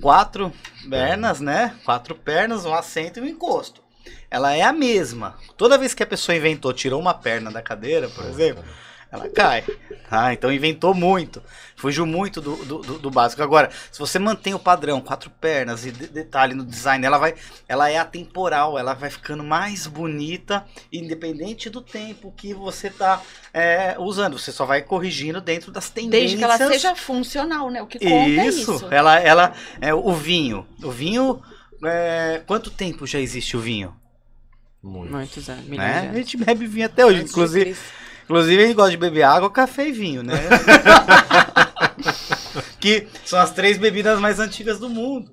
quatro 0.00 0.52
pernas, 0.88 1.40
né? 1.40 1.74
Quatro 1.84 2.14
pernas, 2.14 2.64
um 2.64 2.72
assento 2.72 3.18
e 3.18 3.22
um 3.22 3.26
encosto. 3.26 3.82
Ela 4.30 4.54
é 4.54 4.62
a 4.62 4.72
mesma. 4.72 5.36
Toda 5.56 5.76
vez 5.76 5.92
que 5.92 6.02
a 6.02 6.06
pessoa 6.06 6.36
inventou, 6.36 6.72
tirou 6.72 7.00
uma 7.00 7.12
perna 7.12 7.50
da 7.50 7.60
cadeira, 7.60 8.08
por 8.08 8.24
exemplo, 8.24 8.64
ela 9.10 9.28
cai. 9.28 9.64
Tá? 10.10 10.32
Então 10.32 10.52
inventou 10.52 10.94
muito. 10.94 11.42
Fugiu 11.76 12.06
muito 12.06 12.40
do, 12.40 12.56
do, 12.64 12.78
do- 12.98 13.10
básico. 13.10 13.42
Agora, 13.42 13.70
se 13.90 13.98
você 13.98 14.18
mantém 14.18 14.54
o 14.54 14.58
padrão, 14.58 15.00
quatro 15.00 15.28
pernas 15.30 15.84
e 15.84 15.90
de- 15.92 16.06
detalhe 16.08 16.54
no 16.54 16.64
design, 16.64 17.04
ela 17.04 17.18
vai. 17.18 17.34
Ela 17.68 17.90
é 17.90 17.98
atemporal, 17.98 18.78
ela 18.78 18.94
vai 18.94 19.10
ficando 19.10 19.42
mais 19.44 19.86
bonita, 19.86 20.64
independente 20.92 21.68
do 21.68 21.80
tempo 21.80 22.32
que 22.36 22.54
você 22.54 22.88
tá 22.90 23.20
é, 23.52 23.96
usando. 23.98 24.38
Você 24.38 24.52
só 24.52 24.64
vai 24.64 24.82
corrigindo 24.82 25.40
dentro 25.40 25.70
das 25.70 25.90
tendências. 25.90 26.20
Desde 26.20 26.36
que 26.38 26.44
ela 26.44 26.56
seja 26.58 26.94
funcional, 26.94 27.70
né? 27.70 27.82
O 27.82 27.86
que 27.86 27.98
conta 27.98 28.14
é 28.14 28.46
Isso, 28.46 28.74
isso. 28.76 28.88
ela, 28.90 29.18
ela 29.20 29.52
é 29.80 29.94
o 29.94 30.12
vinho. 30.12 30.66
O 30.82 30.90
vinho, 30.90 31.42
é, 31.84 32.42
quanto 32.46 32.70
tempo 32.70 33.06
já 33.06 33.18
existe 33.20 33.56
o 33.56 33.60
vinho? 33.60 33.94
Muito. 34.82 35.12
Muitos 35.12 35.48
anos, 35.50 35.66
Né? 35.66 36.10
A 36.10 36.16
gente 36.16 36.36
bebe 36.36 36.66
vinho 36.66 36.86
até 36.86 37.04
hoje, 37.04 37.20
Antes 37.22 37.34
de 37.34 37.76
inclusive. 38.26 38.56
Inclusive, 38.56 38.62
ele 38.62 38.74
gosta 38.74 38.90
de 38.90 38.96
beber 38.96 39.22
água, 39.22 39.50
café 39.50 39.88
e 39.88 39.92
vinho, 39.92 40.22
né? 40.22 40.34
que 42.78 43.08
são 43.24 43.38
as 43.38 43.52
três 43.52 43.78
bebidas 43.78 44.20
mais 44.20 44.38
antigas 44.38 44.78
do 44.78 44.88
mundo. 44.88 45.30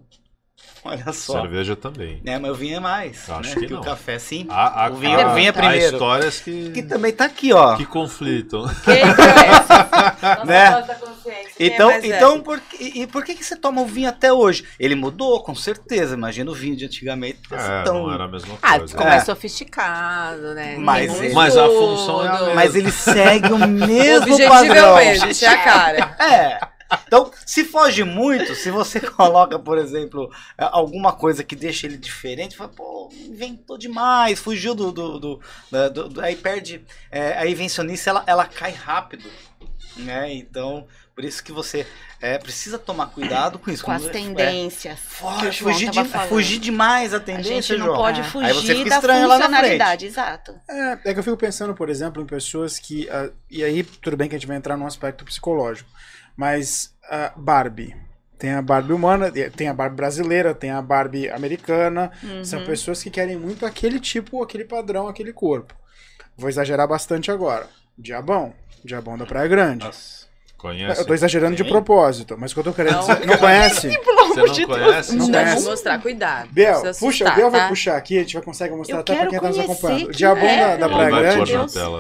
Olha 0.86 1.14
só. 1.14 1.42
Cerveja 1.42 1.76
também. 1.76 2.22
Né, 2.24 2.38
mas 2.38 2.52
o 2.52 2.56
vinho 2.56 2.78
é 2.78 2.80
mais. 2.80 3.30
Acho 3.30 3.60
né? 3.60 3.68
que 3.68 3.74
o 3.74 3.78
não. 3.78 3.84
café, 3.84 4.20
sim. 4.20 4.46
Há, 4.50 4.86
há, 4.86 4.90
O 4.90 4.96
vinho- 4.96 5.20
há- 5.20 5.32
o 5.32 5.36
vinho 5.36 5.48
é 5.48 5.50
há 5.50 5.54
primeiro. 5.54 5.94
histórias 5.94 6.40
que, 6.42 6.72
Que 6.72 6.84
também 6.84 7.12
tá 7.14 7.26
aqui, 7.26 7.54
ó. 7.54 7.76
que 7.78 7.86
conflitam. 7.86 8.66
Quem 8.84 8.96
que 8.96 9.22
é 9.22 10.44
Né? 10.46 10.84
Quem 11.56 11.68
é 11.68 11.74
Então, 11.74 11.92
então 12.04 12.42
por, 12.42 12.60
que- 12.60 12.84
e, 12.84 13.02
e 13.04 13.08
por 13.08 13.24
que, 13.24 13.34
que 13.36 13.44
você 13.46 13.56
toma 13.56 13.82
o 13.82 13.86
vinho 13.86 14.10
até 14.10 14.32
hoje? 14.34 14.66
Ele 14.80 14.96
mudou, 14.96 15.42
com 15.42 15.56
certeza. 15.56 16.16
Imagina 16.16 16.52
o 16.52 16.54
vinho 16.54 16.76
de 16.76 16.86
antigamente. 16.86 17.40
É, 17.52 17.84
tão- 17.84 18.04
não 18.08 18.14
era 18.14 18.26
a 18.26 18.28
mesma 18.28 18.56
Ah, 18.62 18.78
coisa. 18.80 18.88
ficou 18.90 19.06
É. 19.06 19.10
mais 19.10 19.24
sofisticado, 19.24 20.54
né? 20.54 20.76
Mas 20.78 21.22
ele- 21.22 21.34
Mas 21.34 21.58
a 21.58 21.68
função 21.68 22.24
é 22.26 22.28
a 22.28 22.34
mesma. 22.34 22.54
Mas 22.56 22.76
ele 22.76 22.92
segue 22.92 23.52
o 23.52 23.56
O 23.56 23.60
mesmo 23.68 24.34
objetivo 24.34 24.50
padrão. 24.50 24.98
é 24.98 25.14
esse, 25.14 25.28
encher 25.28 25.46
a 25.50 25.58
cara. 25.58 26.16
É. 26.20 26.60
Então, 27.08 27.32
se 27.46 27.64
foge 27.66 28.04
muito, 28.04 28.56
se 28.56 28.70
você 28.72 29.00
coloca, 29.02 29.58
por 29.60 29.78
exemplo, 29.78 30.32
é, 30.58 30.66
alguma 30.72 31.12
coisa 31.14 31.44
que 31.44 31.56
deixa 31.56 31.88
ele 31.88 31.98
diferente, 31.98 32.56
fala, 32.56 32.70
pô, 32.70 33.10
inventou 33.14 33.78
demais, 33.78 34.40
fugiu 34.40 34.74
do. 34.76 34.92
do, 34.92 35.20
do- 35.20 35.40
do- 35.72 36.10
do- 36.10 36.22
aí 36.22 36.36
perde. 36.36 36.84
é, 37.12 37.38
a 37.38 37.48
invencionice 37.48 38.10
ela, 38.10 38.24
ela 38.28 38.46
cai 38.46 38.72
rápido. 38.72 39.30
Né? 39.96 40.34
Então, 40.34 40.88
por 41.14 41.24
isso 41.24 41.44
que 41.44 41.52
você 41.52 41.86
é, 42.20 42.40
precisa 42.40 42.80
tomar 42.80 43.08
cuidado 43.08 43.60
com 43.60 43.70
isso. 43.70 43.84
Com 43.84 43.92
as 43.92 44.06
é, 44.06 44.10
tendências. 44.10 44.98
foge, 44.98 45.48
o 45.48 45.52
João 45.52 45.72
fugir, 45.74 45.90
de, 45.92 46.04
fugir 46.28 46.60
demais 46.60 47.14
a 47.14 47.18
A 47.18 47.20
tendência, 47.20 47.54
gente 47.62 47.78
não 47.78 47.86
João. 47.88 47.98
pode 47.98 48.22
É. 48.22 48.24
Aí 48.24 48.54
você 48.54 48.54
fugir 48.54 48.78
fica 48.78 48.90
da 48.90 48.96
estranho 48.96 49.28
lá 49.28 49.38
na 49.38 49.46
funcionalidade, 49.46 50.06
exato. 50.08 50.56
É, 50.68 51.00
é 51.12 51.14
que 51.14 51.20
eu 51.20 51.24
fico 51.24 51.38
pensando, 51.38 51.76
por 51.76 51.90
exemplo, 51.90 52.24
em 52.24 52.26
pessoas 52.26 52.80
que. 52.80 53.08
ah, 53.12 53.30
e 53.52 53.64
aí, 53.64 53.84
tudo 53.84 54.18
bem 54.18 54.28
que 54.28 54.36
a 54.36 54.40
gente 54.40 54.48
vai 54.48 54.58
entrar 54.58 54.76
num 54.76 54.88
aspecto 54.88 55.24
psicológico. 55.24 55.88
Mas 56.36 56.94
ah, 57.10 57.32
Barbie. 57.36 57.96
Tem 58.38 58.52
a 58.54 58.62
Barbie 58.62 58.92
humana, 58.92 59.32
tem 59.56 59.70
a 59.70 59.74
Barbie 59.74 59.96
brasileira, 59.96 60.54
tem 60.54 60.70
a 60.72 60.82
Barbie 60.82 61.30
americana. 61.30 62.12
São 62.44 62.60
Uhum. 62.60 62.66
pessoas 62.66 63.02
que 63.02 63.10
querem 63.10 63.38
muito 63.38 63.66
aquele 63.66 64.00
tipo, 64.00 64.44
aquele 64.44 64.66
padrão, 64.66 65.08
aquele 65.08 65.32
corpo. 65.32 65.74
Vou 66.36 66.50
exagerar 66.50 66.88
bastante 66.88 67.32
agora. 67.32 67.68
Diabão. 67.98 68.54
Diabão 68.84 69.18
da 69.18 69.26
Praia 69.26 69.48
Grande. 69.48 69.86
Nossa. 69.86 70.24
Conhece? 70.58 71.02
Eu 71.02 71.06
tô 71.06 71.14
exagerando 71.14 71.58
de 71.58 71.64
propósito, 71.66 72.38
mas 72.40 72.52
o 72.52 72.54
que 72.54 72.60
eu 72.62 72.64
tô 72.64 72.74
querendo 72.74 72.96
Não. 72.96 73.02
dizer. 73.02 73.26
Não 73.26 73.38
conhece? 73.38 73.90
Você 74.34 74.62
não 74.62 74.68
conhece? 74.68 75.16
Não 75.16 75.26
conhece? 75.30 75.66
mostrar, 75.66 76.02
cuidado. 76.02 76.50
Biel, 76.52 76.80
Precisa 76.82 77.00
puxa, 77.00 77.06
o 77.06 77.08
assustar, 77.28 77.36
Biel 77.36 77.52
vai 77.52 77.62
tá? 77.62 77.68
puxar 77.68 77.98
aqui, 77.98 78.18
a 78.18 78.22
gente 78.22 78.34
vai 78.34 78.44
consegue 78.44 78.74
mostrar 78.74 78.96
Eu 78.96 79.02
até 79.02 79.16
pra 79.16 79.28
quem 79.28 79.40
tá 79.40 79.48
nos 79.50 79.60
acompanhando. 79.60 80.08
O 80.08 80.12
Diabão 80.12 80.48
é, 80.50 80.78
da, 80.78 80.88
da 80.88 80.90
Praia 80.94 81.10
Grande 81.12 81.54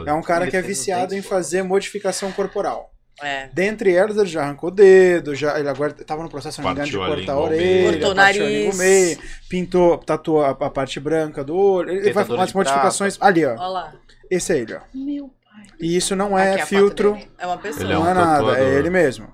é 0.07 0.13
um 0.13 0.21
cara 0.21 0.47
que 0.47 0.55
é 0.55 0.61
os 0.61 0.65
viciado 0.65 1.13
em 1.13 1.21
fazer 1.21 1.61
modificação 1.61 2.31
corporal. 2.31 2.92
É. 3.21 3.47
Dentre 3.53 3.93
elas, 3.93 4.17
ele 4.17 4.25
já 4.27 4.41
arrancou 4.41 4.69
o 4.69 4.71
dedo, 4.71 5.35
já, 5.35 5.57
ele 5.59 5.69
agora 5.69 5.93
tava 5.93 6.23
no 6.23 6.29
processo, 6.29 6.55
se 6.55 6.61
não 6.61 6.69
me 6.69 6.73
engano, 6.73 6.89
de 6.89 6.97
a 6.97 7.05
cortar 7.05 7.33
a 7.33 7.39
orelha. 7.39 7.91
Cortou 7.91 8.11
o 8.11 8.13
nariz. 8.15 8.77
meio, 8.77 9.19
pintou, 9.47 9.97
tatuou 9.99 10.43
a, 10.43 10.49
a 10.49 10.69
parte 10.69 10.99
branca 10.99 11.43
do 11.43 11.55
olho. 11.55 11.91
Ele 11.91 12.11
vai 12.11 12.25
fazer 12.25 12.37
umas 12.37 12.53
modificações. 12.53 13.17
Ali, 13.21 13.45
ó. 13.45 13.51
Olha 13.53 13.67
lá. 13.67 13.93
Esse 14.29 14.53
é 14.53 14.57
ele, 14.59 14.73
ó. 14.73 14.79
Meu 14.93 15.29
pai. 15.45 15.63
E 15.79 15.95
isso 15.95 16.15
não 16.15 16.37
é 16.37 16.57
foto 16.57 16.67
filtro. 16.67 17.17
É 17.37 17.45
uma 17.45 17.57
pessoa. 17.57 17.83
Ele 17.85 17.93
é 17.93 17.95
não 17.95 18.03
um 18.03 18.09
é 18.09 18.13
nada, 18.13 18.59
é 18.59 18.75
ele 18.75 18.89
mesmo. 18.89 19.27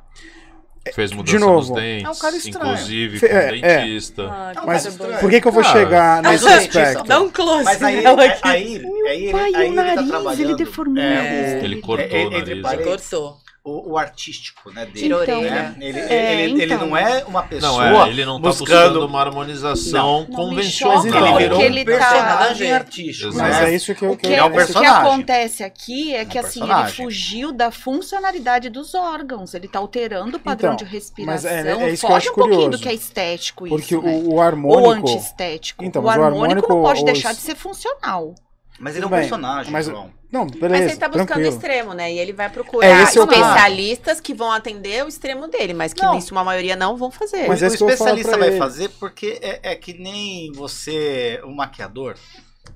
Fez 0.93 1.11
mudança 1.11 1.38
De 1.38 1.39
novo. 1.39 1.55
nos 1.59 1.69
dentes, 1.82 2.05
É 2.05 2.09
um 2.09 2.15
cara 2.15 2.36
estranho. 2.36 2.71
inclusive 2.73 3.19
Fe- 3.19 3.30
com 3.30 3.36
é, 3.36 3.59
é. 3.59 3.77
dentista. 3.82 4.23
Ah, 4.30 4.51
que 4.59 4.65
Mas 4.65 4.84
coisa 4.84 4.97
boa. 4.97 5.17
por 5.19 5.30
que, 5.30 5.41
que 5.41 5.47
eu 5.47 5.51
vou 5.51 5.61
Cara, 5.61 5.73
chegar 5.80 6.23
mas 6.23 6.41
nesse 6.41 6.53
aspecto? 6.80 7.03
Dá 7.07 7.21
um 7.21 7.30
close 7.30 7.63
Mas 7.63 7.84
aí, 7.84 8.01
nela 8.01 8.21
aí, 8.23 8.30
aqui. 8.30 8.39
aí, 8.47 8.86
aí 9.07 9.23
ele, 9.25 9.32
pai, 9.32 9.41
aí 9.43 9.53
o 9.53 9.61
ele 9.61 9.75
tá 9.75 9.84
nariz, 9.84 10.07
trabalhando. 10.09 10.41
ele 10.41 10.55
deformou 10.55 11.03
é, 11.03 11.59
Ele 11.63 11.82
cortou 11.82 12.05
é, 12.17 12.25
o 12.25 12.30
nariz. 12.32 12.61
parênteses, 12.61 13.09
Cortou. 13.09 13.38
O, 13.64 13.91
o 13.91 13.97
artístico, 13.97 14.72
né, 14.72 14.86
dele. 14.86 15.07
Então, 15.14 15.41
né? 15.41 15.76
Ele, 15.80 15.99
É, 15.99 16.41
ele, 16.43 16.62
ele 16.64 16.74
então. 16.74 16.88
não 16.88 16.97
é 16.97 17.24
uma 17.26 17.43
pessoa 17.43 17.89
Não, 17.89 18.05
é, 18.05 18.10
ele 18.10 18.26
não 18.26 18.41
tá 18.41 18.47
buscando- 18.49 18.68
buscando 18.93 19.05
uma 19.05 19.20
harmonização 19.22 20.26
Não 20.30 20.36
convencional. 20.36 21.03
choca, 21.03 21.07
ele 21.18 21.20
porque 21.28 21.43
virou 21.43 21.62
ele 21.62 21.82
um 21.82 21.86
tá- 21.86 21.91
personagem 21.91 22.72
artístico. 22.72 23.30
Exato. 23.30 23.38
Mas 23.49 23.60
né? 23.62 23.70
é 23.72 23.76
isso 23.76 23.93
que 23.95 24.03
eu 24.05 24.12
O 24.12 24.18
que, 24.18 24.28
que 24.28 24.34
é 24.34 24.43
um 24.43 24.47
o 24.47 24.66
que 24.66 24.86
acontece 24.86 25.64
aqui 25.64 26.16
é 26.16 26.26
que 26.26 26.38
É 26.38 26.41
um 26.41 26.45
assim, 26.45 26.62
ele 26.64 26.88
fugiu 26.91 27.51
da 27.51 27.70
funcionalidade 27.70 28.70
dos 28.70 28.95
órgãos. 28.95 29.53
Ele 29.53 29.68
tá 29.68 29.80
alterando 29.80 30.38
o 30.38 30.39
padrão 30.39 30.74
Então, 30.74 30.86
de 30.88 30.91
respiração. 30.91 31.34
mas 31.34 31.45
é- 31.45 31.70
é 31.72 31.89
isso 31.91 32.05
que 32.05 32.12
eu 32.12 32.16
Foge 32.16 32.28
acho 32.28 32.32
um 32.32 32.36
pouquinho 32.36 32.55
curioso. 32.62 32.78
do 32.78 32.80
que 32.84 32.89
é 32.89 32.93
estético 32.93 33.68
Porque 33.68 33.95
isso, 33.95 34.01
né? 34.01 34.12
o, 34.12 34.30
o 34.30 34.34
Ou 34.36 34.41
harmônico. 34.41 35.10
antiestético. 35.10 35.84
Então, 35.84 36.01
o 36.01 36.05
mas 36.05 36.18
o 36.18 36.24
harmônico, 36.24 36.45
harmônico, 36.45 36.74
não 36.74 36.82
pode 36.82 36.99
os- 36.99 37.05
deixar 37.05 37.34
de 37.34 37.39
ser 37.41 37.55
funcional. 37.55 38.34
Mas 38.80 38.95
ele 38.95 39.03
é 39.03 39.07
um 39.07 39.10
bem, 39.12 39.20
personagem, 39.20 39.72
mas- 39.72 39.86
João. 39.86 40.18
Não, 40.32 40.45
Mas 40.45 40.55
beleza. 40.59 40.84
ele 40.91 40.95
tá 40.97 41.07
buscando 41.07 41.23
o 41.23 41.27
tranquilo. 41.27 41.53
extremo, 41.55 41.93
né? 41.93 42.13
E 42.13 42.19
ele 42.19 42.34
vai 42.34 42.45
É, 42.45 42.49
procurar 42.49 42.88
é 42.88 42.91
o 43.01 43.05
caso. 43.05 43.19
especialistas 43.32 44.21
que 44.21 44.34
vão 44.34 44.51
atender 44.51 45.03
o 45.03 45.07
extremo 45.07 45.47
dele, 45.47 45.73
mas 45.73 45.91
que 45.91 46.01
Não. 46.03 46.15
em 46.15 46.21
sua 46.21 46.43
maioria 46.43 46.75
não 46.75 46.95
vão 46.95 47.09
fazer. 47.09 47.47
Mas 47.47 47.61
o 47.61 47.65
é 47.65 47.67
isso 47.67 47.75
especialista 47.84 48.38
vai 48.38 48.49
ele. 48.49 48.57
fazer 48.57 48.89
porque 48.99 49.39
é, 49.41 49.71
é 49.71 49.75
que 49.75 49.93
nem 49.93 50.51
você, 50.51 51.41
um 51.43 51.53
maquiador, 51.55 52.15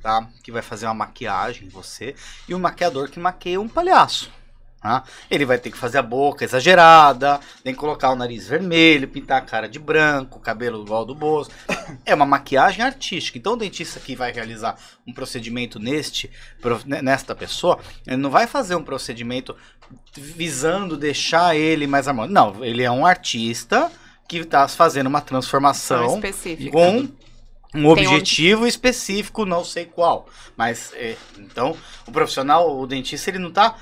tá? 0.02 0.28
Que 0.44 0.52
vai 0.52 0.64
fazer 0.64 0.88
uma 0.88 0.96
maquiagem 0.96 1.68
em 1.68 1.70
você 1.70 2.16
e 2.50 2.56
um 2.56 2.60
maquiador 2.60 3.10
que 3.10 3.20
maqueia 3.20 3.62
um 3.62 3.68
palhaço. 3.68 4.32
Tá? 4.84 5.02
Ele 5.32 5.46
vai 5.46 5.58
ter 5.58 5.72
que 5.72 5.78
fazer 5.78 6.00
a 6.00 6.02
boca 6.02 6.44
exagerada, 6.44 7.40
tem 7.64 7.74
que 7.74 7.80
colocar 7.80 8.12
o 8.12 8.18
nariz 8.18 8.50
vermelho, 8.50 9.08
pintar 9.08 9.38
a 9.38 9.46
cara 9.46 9.70
de 9.70 9.80
branco, 9.80 10.40
o 10.40 10.42
cabelo 10.42 10.84
igual 10.84 11.00
ao 11.00 11.06
do 11.06 11.16
Bozo. 11.16 11.50
É 12.06 12.14
uma 12.14 12.26
maquiagem 12.26 12.84
artística. 12.84 13.38
Então 13.38 13.54
o 13.54 13.56
dentista 13.56 14.00
que 14.00 14.14
vai 14.14 14.32
realizar 14.34 14.76
um 15.08 15.14
procedimento 15.14 15.80
neste, 15.80 16.30
ne- 16.86 17.02
nesta 17.02 17.34
pessoa, 17.34 17.80
ele 18.06 18.18
não 18.18 18.30
vai 18.30 18.46
fazer 18.46 18.76
um 18.76 18.84
procedimento 18.84 19.56
visando 20.14 20.98
deixar 20.98 21.56
ele 21.56 21.88
mais 21.88 22.08
harmônico. 22.08 22.34
Não, 22.34 22.64
ele 22.66 22.84
é 22.84 22.92
um 22.92 23.06
artista 23.06 23.90
que 24.28 24.38
está 24.38 24.68
fazendo 24.68 25.08
uma 25.08 25.22
transformação 25.22 26.20
com 26.72 27.08
um 27.76 27.88
objetivo 27.88 28.68
específico, 28.68 29.46
não 29.46 29.64
sei 29.64 29.86
qual. 29.86 30.28
Mas, 30.56 30.92
é, 30.94 31.16
então, 31.40 31.76
o 32.06 32.12
profissional, 32.12 32.80
o 32.80 32.86
dentista, 32.86 33.30
ele 33.32 33.40
não 33.40 33.50
está 33.50 33.76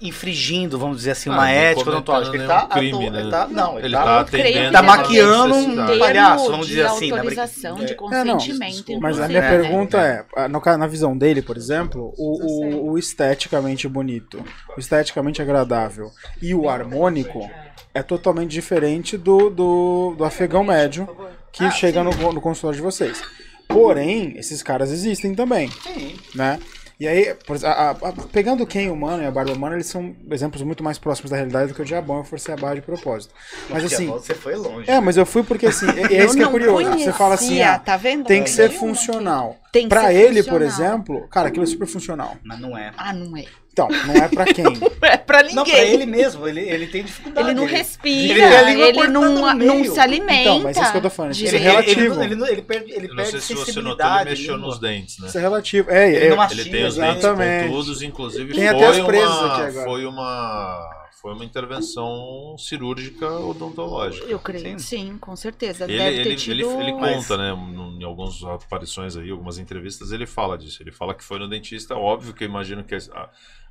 infringindo, 0.00 0.78
vamos 0.78 0.96
dizer 0.98 1.12
assim, 1.12 1.30
Ah, 1.30 1.34
uma 1.34 1.50
ética 1.50 1.90
odontológica. 1.90 2.36
Ele 2.36 2.46
tá, 2.46 2.66
crime, 2.66 3.08
né? 3.10 3.20
ele 3.20 3.30
tá- 3.30 3.46
não, 3.46 3.78
ele, 3.78 3.86
Ele 3.86 3.94
tá, 3.94 4.04
tá 4.04 4.20
Eu 4.20 4.24
creio 4.24 4.44
atendendo. 4.48 4.72
tá 4.72 4.82
maquiando 4.82 5.54
um 5.54 5.98
palhaço, 5.98 6.50
vamos 6.50 6.66
de 6.66 6.72
dizer 6.74 6.86
assim, 6.86 7.10
né? 7.12 7.18
autorização, 7.18 7.76
de 7.76 7.84
É. 7.84 7.86
É, 7.92 7.96
não, 8.24 8.36
consentimento, 8.36 9.00
Mas 9.00 9.20
a 9.20 9.28
minha 9.28 9.40
né? 9.40 9.48
pergunta 9.48 9.98
é, 9.98 10.48
ca- 10.60 10.76
na 10.76 10.86
visão 10.86 11.16
dele, 11.16 11.40
por 11.40 11.56
exemplo, 11.56 12.12
o, 12.18 12.88
o, 12.88 12.90
o 12.92 12.98
esteticamente 12.98 13.86
bonito, 13.86 14.42
o 14.76 14.80
esteticamente 14.80 15.40
agradável 15.40 16.10
e 16.40 16.54
o 16.54 16.68
harmônico 16.68 17.48
é 17.94 18.02
totalmente 18.02 18.50
diferente 18.50 19.16
do, 19.16 19.50
do, 19.50 20.14
do 20.18 20.24
afegão 20.24 20.64
médio 20.64 21.08
que 21.52 21.64
Ah, 21.64 21.70
chega 21.70 22.02
no, 22.02 22.10
no 22.32 22.40
consultório 22.40 22.76
de 22.76 22.82
vocês. 22.82 23.22
Porém, 23.68 24.34
esses 24.36 24.62
caras 24.62 24.90
existem 24.90 25.34
também, 25.34 25.70
Sim. 25.82 26.16
né? 26.34 26.58
E 27.02 27.08
aí, 27.08 27.34
por 27.46 27.56
a- 27.64 27.68
a- 27.68 27.90
a- 27.90 28.12
pegando 28.32 28.62
o 28.62 28.66
Ken 28.66 28.88
humano 28.88 29.24
e 29.24 29.26
a 29.26 29.30
barba 29.32 29.52
humana, 29.52 29.74
eles 29.74 29.86
são 29.88 30.14
exemplos 30.30 30.62
muito 30.62 30.84
mais 30.84 30.98
próximos 31.00 31.30
da 31.32 31.36
realidade 31.36 31.68
do 31.72 31.74
que 31.74 31.82
o 31.82 31.84
diabão, 31.84 32.18
eu 32.18 32.24
forcei 32.24 32.54
a 32.54 32.56
barra 32.56 32.76
de 32.76 32.82
propósito. 32.82 33.34
Mas 33.68 33.80
Porque 33.82 33.94
assim, 33.96 34.06
Você 34.06 34.34
foi 34.34 34.54
longe. 34.54 34.88
é, 34.88 35.00
mas 35.00 35.16
eu 35.16 35.26
fui 35.26 35.42
porque 35.42 35.66
assim, 35.66 35.86
é, 35.90 36.14
é 36.14 36.24
isso 36.24 36.36
que 36.36 36.42
é 36.44 36.48
curioso. 36.48 36.92
Você 36.92 37.12
fala 37.12 37.34
assim, 37.34 37.46
conhecia, 37.46 37.72
ah, 37.72 37.78
tá 37.80 37.96
vendo? 37.96 38.24
tem 38.24 38.44
que 38.44 38.50
ser 38.50 38.70
funcional. 38.70 39.56
Tem 39.72 39.82
que 39.82 39.88
Pra 39.88 40.06
ser 40.06 40.14
ele, 40.14 40.42
por 40.44 40.60
funcional. 40.60 40.68
exemplo, 40.92 41.28
cara, 41.28 41.48
aquilo 41.48 41.64
é 41.64 41.66
super 41.66 41.88
funcional. 41.88 42.36
Mas 42.44 42.60
não 42.60 42.78
é. 42.78 42.92
Ah, 42.96 43.12
não 43.12 43.36
é. 43.36 43.46
Então, 43.72 43.88
não 43.88 44.14
é 44.14 44.28
pra 44.28 44.44
quem? 44.44 44.64
É 45.02 45.16
pra 45.16 45.42
ninguém. 45.42 45.56
Não, 45.56 45.64
pra 45.64 45.78
ele 45.82 46.06
mesmo, 46.06 46.46
ele, 46.46 46.60
ele 46.60 46.86
tem 46.86 47.02
dificuldade. 47.02 47.48
Ele 47.48 47.54
não 47.54 47.64
ele- 47.64 47.72
respira, 47.76 48.70
Ele 48.70 48.82
ele 48.82 49.08
não, 49.08 49.54
não 49.56 49.84
se 49.84 49.98
alimenta. 49.98 50.40
Então, 50.42 50.60
mas 50.60 50.76
isso 50.76 50.90
que 50.92 50.96
eu 50.98 51.02
tô 51.02 51.10
falando, 51.10 51.32
isso 51.32 51.44
Ele, 51.44 51.56
é 51.56 51.58
ele, 51.58 51.66
ele, 51.68 51.70
relativo. 51.70 52.14
não- 52.14 52.22
ele, 52.24 52.34
não- 52.36 52.46
ele 52.48 52.62
perde, 52.62 52.92
ele 52.92 53.06
Eu 53.06 53.08
não 53.10 53.16
perde 53.16 53.30
sei 53.30 53.40
se 53.40 53.54
você 53.54 53.80
notou, 53.80 54.06
ele 54.20 54.24
mexeu 54.30 54.56
nos 54.58 54.78
dentes, 54.78 55.18
né? 55.18 55.26
Isso 55.28 55.38
é 55.38 55.40
relativo. 55.40 55.90
É, 55.90 56.08
Ele 56.08 56.26
é, 56.26 56.36
não 56.36 56.44
Ele 56.50 56.64
tem 56.70 56.84
os 56.86 56.94
dentes 56.96 57.16
exatamente. 57.18 57.68
pontudos, 57.68 58.02
inclusive 58.02 58.54
Tem 58.54 58.68
foi, 58.68 58.76
até 58.76 58.86
as 58.86 59.00
presas 59.00 59.28
uma, 59.38 59.52
aqui 59.52 59.60
agora. 59.62 59.84
foi 59.86 60.06
uma 60.06 61.02
foi 61.22 61.32
uma 61.34 61.44
intervenção 61.44 62.56
cirúrgica 62.58 63.30
odontológica. 63.30 64.26
Eu 64.26 64.40
creio, 64.40 64.78
Sim. 64.78 64.78
sim, 65.12 65.18
com 65.20 65.36
certeza. 65.36 65.84
Ele, 65.84 65.96
Deve 65.96 66.10
ele, 66.16 66.22
ter 66.24 66.28
ele, 66.30 66.36
tido... 66.36 66.80
ele 66.80 66.92
Mas- 66.94 67.16
conta, 67.16 67.36
né? 67.36 67.52
Em 68.00 68.02
algumas 68.04 68.42
aparições 68.42 69.16
aí, 69.16 69.30
algumas 69.30 69.56
entrevistas, 69.58 70.10
ele 70.10 70.26
fala 70.26 70.58
disso. 70.58 70.82
Ele 70.82 70.90
fala 70.90 71.14
que 71.14 71.22
foi 71.22 71.38
no 71.38 71.48
dentista, 71.48 71.94
óbvio 71.96 72.34
que 72.34 72.42
eu 72.44 72.48
imagino 72.48 72.82
que 72.82 72.94
a. 72.96 73.28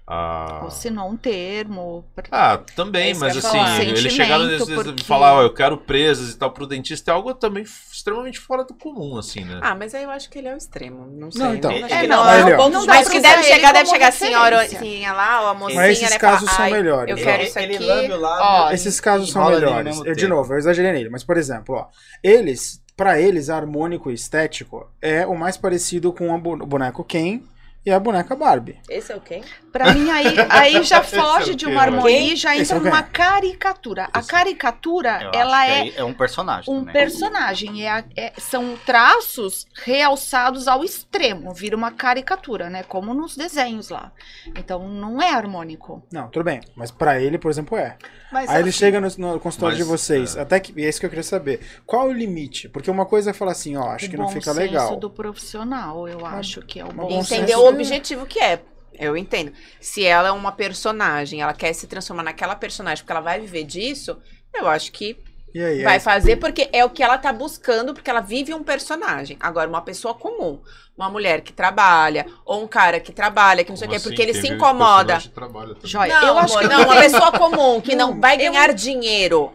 a- 0.07 0.65
Assinou 0.65 1.09
um 1.09 1.15
termo. 1.15 2.03
Ah, 2.31 2.53
É 2.53 2.73
também, 2.75 3.13
que 3.13 3.19
mas 3.19 3.37
assim, 3.37 3.57
falar. 3.57 3.81
ele 3.81 4.09
chegar 4.09 4.39
e 4.41 4.57
porque- 4.57 5.03
falar, 5.03 5.35
ó, 5.35 5.41
eu 5.43 5.53
quero 5.53 5.77
presas 5.77 6.31
e 6.33 6.37
tal 6.37 6.51
pro 6.51 6.67
dentista 6.67 7.11
é 7.11 7.13
algo 7.13 7.33
também 7.33 7.63
extremamente 7.63 8.39
fora 8.39 8.63
do 8.63 8.73
comum, 8.73 9.17
assim, 9.17 9.45
né? 9.45 9.59
Ah, 9.61 9.73
mas 9.75 9.93
aí 9.95 10.03
eu 10.03 10.09
acho 10.11 10.29
que 10.29 10.39
ele 10.39 10.47
é 10.49 10.53
o 10.53 10.57
extremo. 10.57 11.05
Não 11.07 11.31
sei. 11.31 11.41
Não, 11.41 11.55
então. 11.55 11.71
Acho 11.71 11.93
É, 11.93 12.07
não, 12.07 12.23
Mas, 12.25 12.47
é 12.47 12.57
ó, 12.57 12.65
um 12.67 12.69
não 12.69 12.81
de 12.81 12.87
Mas 12.87 12.97
vista 12.99 13.13
que 13.13 13.19
deve 13.21 13.43
chegar, 13.43 13.71
deve 13.71 13.89
chegar 13.89 14.07
assim, 14.09 14.33
a 14.33 14.43
referência. 14.43 14.77
orozinha 14.79 15.13
lá, 15.13 15.41
ou 15.41 15.47
a 15.47 15.53
mocinha, 15.53 15.81
Mas 15.81 15.97
esses 15.97 16.09
né? 16.09 16.17
casos 16.19 16.49
são 16.51 16.65
"Ai, 16.65 16.71
melhores. 16.71 17.17
Eu 17.17 17.23
quero 17.23 17.43
isso 17.43 17.59
aqui. 17.59 17.77
Ó, 18.21 18.71
Esses 18.71 18.99
casos 18.99 19.31
são 19.31 19.49
melhores. 19.49 20.01
Eu, 20.05 20.15
de 20.15 20.27
novo, 20.27 20.53
eu 20.53 20.57
exagerei 20.57 20.91
nele, 20.91 21.09
mas 21.09 21.23
por 21.23 21.37
exemplo, 21.37 21.75
ó, 21.75 21.87
eles, 22.23 22.81
pra 22.97 23.19
eles, 23.19 23.49
harmônico 23.49 24.11
e 24.11 24.13
estético 24.13 24.89
é 25.01 25.25
o 25.25 25.35
mais 25.35 25.57
parecido 25.57 26.11
com 26.11 26.33
o 26.33 26.37
boneco 26.65 27.03
Ken 27.03 27.41
e 27.85 27.91
a 27.91 27.99
boneca 27.99 28.35
Barbie. 28.35 28.79
Esse 28.89 29.11
é 29.11 29.15
o 29.15 29.21
quê? 29.21 29.41
Pra 29.71 29.93
mim, 29.93 30.09
aí, 30.11 30.35
aí 30.49 30.83
já 30.83 30.97
é 30.99 31.03
foge 31.03 31.51
o 31.51 31.55
de 31.55 31.65
uma 31.65 31.81
harmonia 31.81 32.33
e 32.33 32.35
já 32.35 32.55
é 32.55 32.59
entra 32.59 32.79
quê? 32.79 32.85
numa 32.85 33.01
caricatura. 33.03 34.07
A 34.13 34.19
Esse- 34.19 34.29
caricatura, 34.29 35.19
Eu 35.23 35.31
ela 35.39 35.67
é 35.67 35.89
é 35.95 36.03
um 36.03 36.13
personagem 36.13 36.71
um 36.73 36.79
também. 36.79 36.93
personagem. 36.93 37.83
É, 37.85 37.89
a- 37.89 38.03
é- 38.15 38.33
são 38.37 38.77
traços 38.85 39.65
realçados 39.83 40.67
ao 40.67 40.83
extremo. 40.83 41.53
Vira 41.53 41.75
uma 41.75 41.91
caricatura, 41.91 42.69
né? 42.69 42.83
Como 42.83 43.13
nos 43.13 43.35
desenhos 43.35 43.89
lá. 43.89 44.11
Então, 44.55 44.87
não 44.87 45.21
é 45.21 45.31
harmônico. 45.33 46.03
Não, 46.11 46.27
tudo 46.29 46.43
bem, 46.43 46.61
mas 46.75 46.91
pra 46.91 47.19
ele, 47.19 47.37
por 47.37 47.49
exemplo, 47.49 47.77
é. 47.77 47.97
Mas, 48.31 48.49
Aí 48.49 48.61
ele 48.61 48.69
assim, 48.69 48.79
chega 48.79 49.01
no, 49.01 49.07
no 49.17 49.39
consultório 49.39 49.77
Mas, 49.77 49.85
de 49.85 49.91
vocês, 49.91 50.35
é. 50.35 50.41
até 50.41 50.59
que, 50.59 50.73
e 50.79 50.85
é 50.85 50.89
isso 50.89 50.99
que 50.99 51.05
eu 51.05 51.09
queria 51.09 51.23
saber. 51.23 51.59
Qual 51.85 52.07
o 52.07 52.13
limite? 52.13 52.69
Porque 52.69 52.89
uma 52.89 53.05
coisa 53.05 53.31
é 53.31 53.33
falar 53.33 53.51
assim, 53.51 53.75
ó, 53.75 53.89
acho 53.89 54.05
o 54.05 54.09
que 54.09 54.17
não 54.17 54.29
fica 54.29 54.53
senso 54.53 54.57
legal. 54.59 54.95
do 54.95 55.09
profissional, 55.09 56.07
eu 56.07 56.25
acho 56.25 56.61
que 56.61 56.79
é 56.79 56.85
o 56.85 56.91
bom. 56.91 57.09
Entender 57.09 57.47
senso 57.47 57.59
o 57.59 57.67
objetivo 57.67 58.25
que 58.25 58.39
é. 58.39 58.61
Eu 58.93 59.17
entendo. 59.17 59.51
Se 59.79 60.05
ela 60.05 60.29
é 60.29 60.31
uma 60.31 60.51
personagem, 60.51 61.41
ela 61.41 61.53
quer 61.53 61.73
se 61.73 61.87
transformar 61.87 62.23
naquela 62.23 62.55
personagem 62.55 63.03
porque 63.03 63.11
ela 63.11 63.21
vai 63.21 63.39
viver 63.39 63.63
disso, 63.63 64.17
eu 64.53 64.67
acho 64.67 64.91
que 64.91 65.17
E 65.53 65.61
aí? 65.63 65.83
vai 65.83 65.93
aí- 65.95 65.99
fazer 65.99 66.37
porque 66.37 66.69
é 66.71 66.83
o 66.85 66.89
que 66.89 67.03
ela 67.03 67.17
tá 67.17 67.31
buscando, 67.33 67.93
porque 67.93 68.09
ela 68.09 68.21
vive 68.21 68.53
um 68.53 68.63
personagem. 68.63 69.37
Agora, 69.39 69.67
uma 69.69 69.81
pessoa 69.81 70.13
comum, 70.13 70.59
uma 70.97 71.09
mulher 71.09 71.41
que 71.41 71.51
trabalha, 71.53 72.25
ou 72.45 72.63
um 72.63 72.67
cara 72.67 72.99
que 72.99 73.11
trabalha, 73.11 73.63
que 73.63 73.69
não 73.69 73.77
sei 73.77 73.87
o 73.87 73.89
Como 73.89 73.91
quê, 73.91 73.97
assim? 73.97 74.09
porque 74.09 74.21
ele 74.21 74.31
Quem 74.33 74.41
se 74.41 74.47
incomoda. 74.49 75.13
personagem 75.13 75.31
trabalha 75.31 75.75
também. 75.75 75.89
Joia. 75.89 76.19
Não, 76.21 76.27
eu 76.27 76.37
acho 76.39 76.57
amor, 76.57 76.69
que 76.69 76.75
não, 76.75 76.83
uma 76.85 76.95
pessoa 77.01 77.31
comum 77.31 77.81
que 77.81 77.95
não, 77.95 78.11
Não, 78.11 78.19
vai 78.21 78.35
eu- 78.35 78.51
ganhar 78.51 78.73
dinheiro 78.73 79.53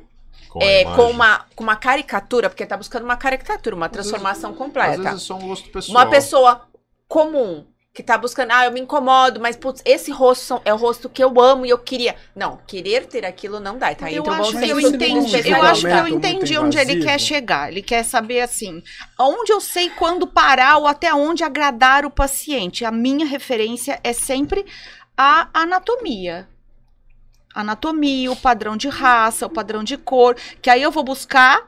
Com 0.50 0.60
é, 0.62 0.84
com, 0.96 1.10
uma, 1.10 1.44
com 1.54 1.62
uma 1.62 1.76
caricatura, 1.76 2.48
porque 2.48 2.64
tá 2.66 2.76
buscando 2.76 3.04
uma 3.04 3.16
caricatura, 3.16 3.76
uma 3.76 3.88
transformação 3.88 4.50
Às 4.52 4.56
completa. 4.56 4.96
vezes 5.02 5.14
é 5.14 5.18
só 5.18 5.34
um 5.36 5.48
gosto 5.48 5.68
pessoal. 5.70 5.96
Uma 5.98 6.10
pessoa 6.10 6.62
comum 7.08 7.66
que 7.96 8.02
tá 8.02 8.18
buscando, 8.18 8.50
ah, 8.50 8.66
eu 8.66 8.72
me 8.72 8.78
incomodo, 8.78 9.40
mas 9.40 9.56
putz, 9.56 9.80
esse 9.82 10.12
rosto 10.12 10.60
é 10.66 10.74
o 10.74 10.76
rosto 10.76 11.08
que 11.08 11.24
eu 11.24 11.40
amo 11.40 11.64
e 11.64 11.70
eu 11.70 11.78
queria. 11.78 12.14
Não, 12.34 12.58
querer 12.66 13.06
ter 13.06 13.24
aquilo 13.24 13.58
não 13.58 13.78
dá. 13.78 13.94
Tá 13.94 14.12
Eu 14.12 14.18
entre 14.18 14.20
o 14.20 14.36
bom 14.36 14.42
acho 14.42 14.58
que 14.58 14.68
eu 14.68 14.78
entendi. 14.78 15.48
Eu 15.48 15.62
acho 15.62 15.80
que 15.80 15.92
eu 15.94 16.06
entendi 16.06 16.58
onde 16.58 16.76
ele 16.76 17.02
quer 17.02 17.18
chegar. 17.18 17.72
Ele 17.72 17.80
quer 17.80 18.02
saber 18.02 18.42
assim, 18.42 18.82
onde 19.18 19.50
eu 19.50 19.62
sei 19.62 19.88
quando 19.88 20.26
parar 20.26 20.76
ou 20.76 20.86
até 20.86 21.14
onde 21.14 21.42
agradar 21.42 22.04
o 22.04 22.10
paciente. 22.10 22.84
A 22.84 22.90
minha 22.90 23.24
referência 23.24 23.98
é 24.04 24.12
sempre 24.12 24.66
a 25.16 25.48
anatomia. 25.54 26.46
Anatomia, 27.54 28.30
o 28.30 28.36
padrão 28.36 28.76
de 28.76 28.90
raça, 28.90 29.46
o 29.46 29.50
padrão 29.50 29.82
de 29.82 29.96
cor, 29.96 30.36
que 30.60 30.68
aí 30.68 30.82
eu 30.82 30.90
vou 30.90 31.02
buscar 31.02 31.66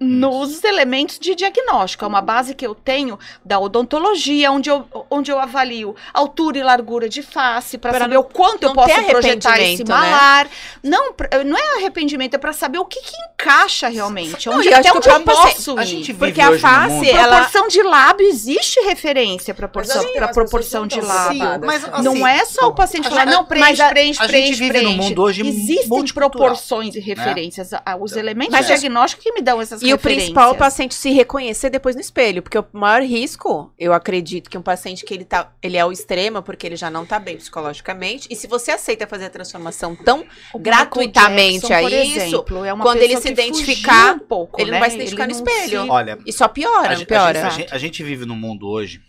nos 0.00 0.64
elementos 0.64 1.18
de 1.18 1.34
diagnóstico. 1.34 2.04
É 2.04 2.08
uma 2.08 2.22
base 2.22 2.54
que 2.54 2.66
eu 2.66 2.74
tenho 2.74 3.18
da 3.44 3.58
odontologia, 3.60 4.50
onde 4.50 4.70
eu, 4.70 4.86
onde 5.10 5.30
eu 5.30 5.38
avalio 5.38 5.94
altura 6.14 6.58
e 6.58 6.62
largura 6.62 7.06
de 7.08 7.22
face, 7.22 7.76
para 7.76 7.98
saber 7.98 8.16
o 8.16 8.24
quanto 8.24 8.62
eu 8.62 8.68
não 8.70 8.74
posso 8.76 9.02
projetar 9.04 9.60
esse 9.60 9.84
né? 9.84 9.94
malar. 9.94 10.48
Não, 10.82 11.12
pra- 11.12 11.44
não 11.44 11.56
é 11.56 11.76
arrependimento, 11.76 12.34
é 12.34 12.38
para 12.38 12.52
saber 12.54 12.78
o 12.78 12.84
que, 12.86 13.00
que 13.00 13.12
encaixa 13.34 13.88
realmente. 13.88 14.48
Não, 14.48 14.56
onde, 14.56 14.68
e 14.68 14.72
eu 14.72 14.78
até 14.78 14.90
onde 14.90 15.00
que 15.00 15.08
eu 15.14 15.20
posso 15.20 15.78
a 15.78 15.84
gente 15.84 16.14
Porque 16.14 16.40
a 16.40 16.50
no 16.50 16.58
face, 16.58 17.10
ela- 17.10 17.36
Proporção 17.40 17.68
de 17.68 17.82
lábio, 17.82 18.26
existe 18.26 18.80
referência 18.80 19.52
para 19.54 19.68
proporção, 19.68 20.02
Sim, 20.02 20.12
pra 20.14 20.26
as 20.26 20.32
proporção 20.34 20.86
de 20.86 20.98
não 21.00 21.06
lábio. 21.06 21.38
preocupadas. 21.38 21.66
Mas, 21.66 21.84
assim, 21.84 22.02
não 22.02 22.26
é 22.26 22.44
só 22.46 22.68
o 22.68 22.74
paciente 22.74 23.08
falar, 23.08 23.26
não, 23.26 23.44
preenche, 23.44 23.68
mas 23.68 23.80
a- 23.80 23.88
preenche, 23.88 24.18
a 24.22 24.26
gente 24.26 24.30
preenche, 24.32 24.58
vive 24.58 24.78
num 24.80 24.84
preenche. 24.92 25.08
mundo 25.08 25.22
hoje 25.22 25.46
Existem 25.46 26.04
proporções 26.14 26.94
e 26.94 27.00
referências. 27.00 27.72
a- 27.72 27.96
Os 28.00 28.16
elementos 28.16 28.52
Mas 28.52 28.64
é- 28.70 28.74
diagnósticos 28.76 29.22
que 29.24 29.32
me 29.32 29.42
dão 29.42 29.60
essas 29.60 29.82
E 29.82 29.89
o 29.92 29.94
E 29.94 29.94
o 29.94 29.98
principal 29.98 30.50
é 30.50 30.52
o 30.52 30.56
paciente 30.58 30.94
se 30.94 31.10
reconhecer 31.10 31.70
depois 31.70 31.94
no 31.94 32.00
espelho, 32.00 32.42
porque 32.42 32.58
o 32.58 32.64
maior 32.72 33.02
risco, 33.02 33.72
eu 33.78 33.92
acredito 33.92 34.48
que 34.50 34.56
um 34.58 34.62
paciente 34.62 35.04
que 35.04 35.12
ele 35.14 35.24
tá, 35.24 35.52
ele 35.62 35.76
é 35.76 35.80
ao 35.80 35.92
extremo 35.92 36.42
porque 36.42 36.66
ele 36.66 36.76
já 36.76 36.90
não 36.90 37.04
tá 37.06 37.18
bem 37.18 37.36
psicologicamente, 37.36 38.28
e 38.30 38.36
se 38.36 38.46
você 38.46 38.70
aceita 38.70 39.06
fazer 39.06 39.26
a 39.26 39.30
transformação 39.30 39.94
tão 39.96 40.24
O 40.52 40.58
gratuitamente 40.58 41.66
a 41.72 41.80
Jackson, 41.80 41.82
por 41.82 41.92
isso, 41.92 42.18
exemplo, 42.18 42.64
é 42.64 42.72
uma 42.72 42.84
quando 42.84 43.02
ele 43.02 43.16
se 43.16 43.28
identificar, 43.28 44.14
um 44.14 44.18
pouco, 44.20 44.60
ele 44.60 44.70
não 44.70 44.76
né? 44.76 44.80
vai 44.80 44.90
se 44.90 44.96
identificar 44.96 45.26
no 45.26 45.34
não 45.34 45.38
espelho. 45.44 45.82
se- 45.84 45.90
Olha, 45.90 46.18
e 46.26 46.32
só 46.32 46.48
piora, 46.48 46.86
a, 46.86 46.90
não 46.90 46.96
gente- 46.96 47.06
piora. 47.08 47.28
a 47.46 47.50
gente- 47.50 47.52
a 47.52 47.58
gente- 47.60 47.74
a 47.74 47.78
gente 47.78 48.02
vive 48.04 48.24
num 48.26 48.36
mundo 48.36 48.68
hoje 48.68 49.00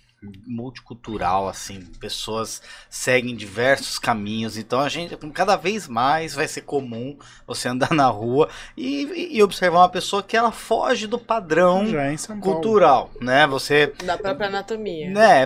multicultural, 0.46 1.48
assim, 1.48 1.82
pessoas 2.00 2.62
seguem 2.90 3.36
diversos 3.36 3.98
caminhos, 3.98 4.56
então 4.58 4.80
a 4.80 4.88
gente, 4.88 5.16
cada 5.34 5.56
vez 5.56 5.88
mais 5.88 6.34
vai 6.36 6.48
ser 6.48 6.62
comum 6.62 7.18
você 7.48 7.68
andar 7.68 7.92
na 7.94 8.08
rua 8.08 8.48
e, 8.78 9.36
e 9.36 9.42
observar 9.44 9.80
uma 9.80 9.90
pessoa 9.90 10.22
que 10.22 10.38
ela 10.38 10.52
foge 10.52 11.08
do 11.08 11.18
padrão 11.18 11.88
Já 11.88 12.04
é 12.06 12.14
em 12.14 12.18
São 12.18 12.40
Paulo. 12.40 12.54
cultural, 12.56 13.12
né? 13.20 13.48
Você 13.48 13.88
Da 14.04 14.18
própria 14.18 14.48
anatomia. 14.48 15.10
né? 15.10 15.44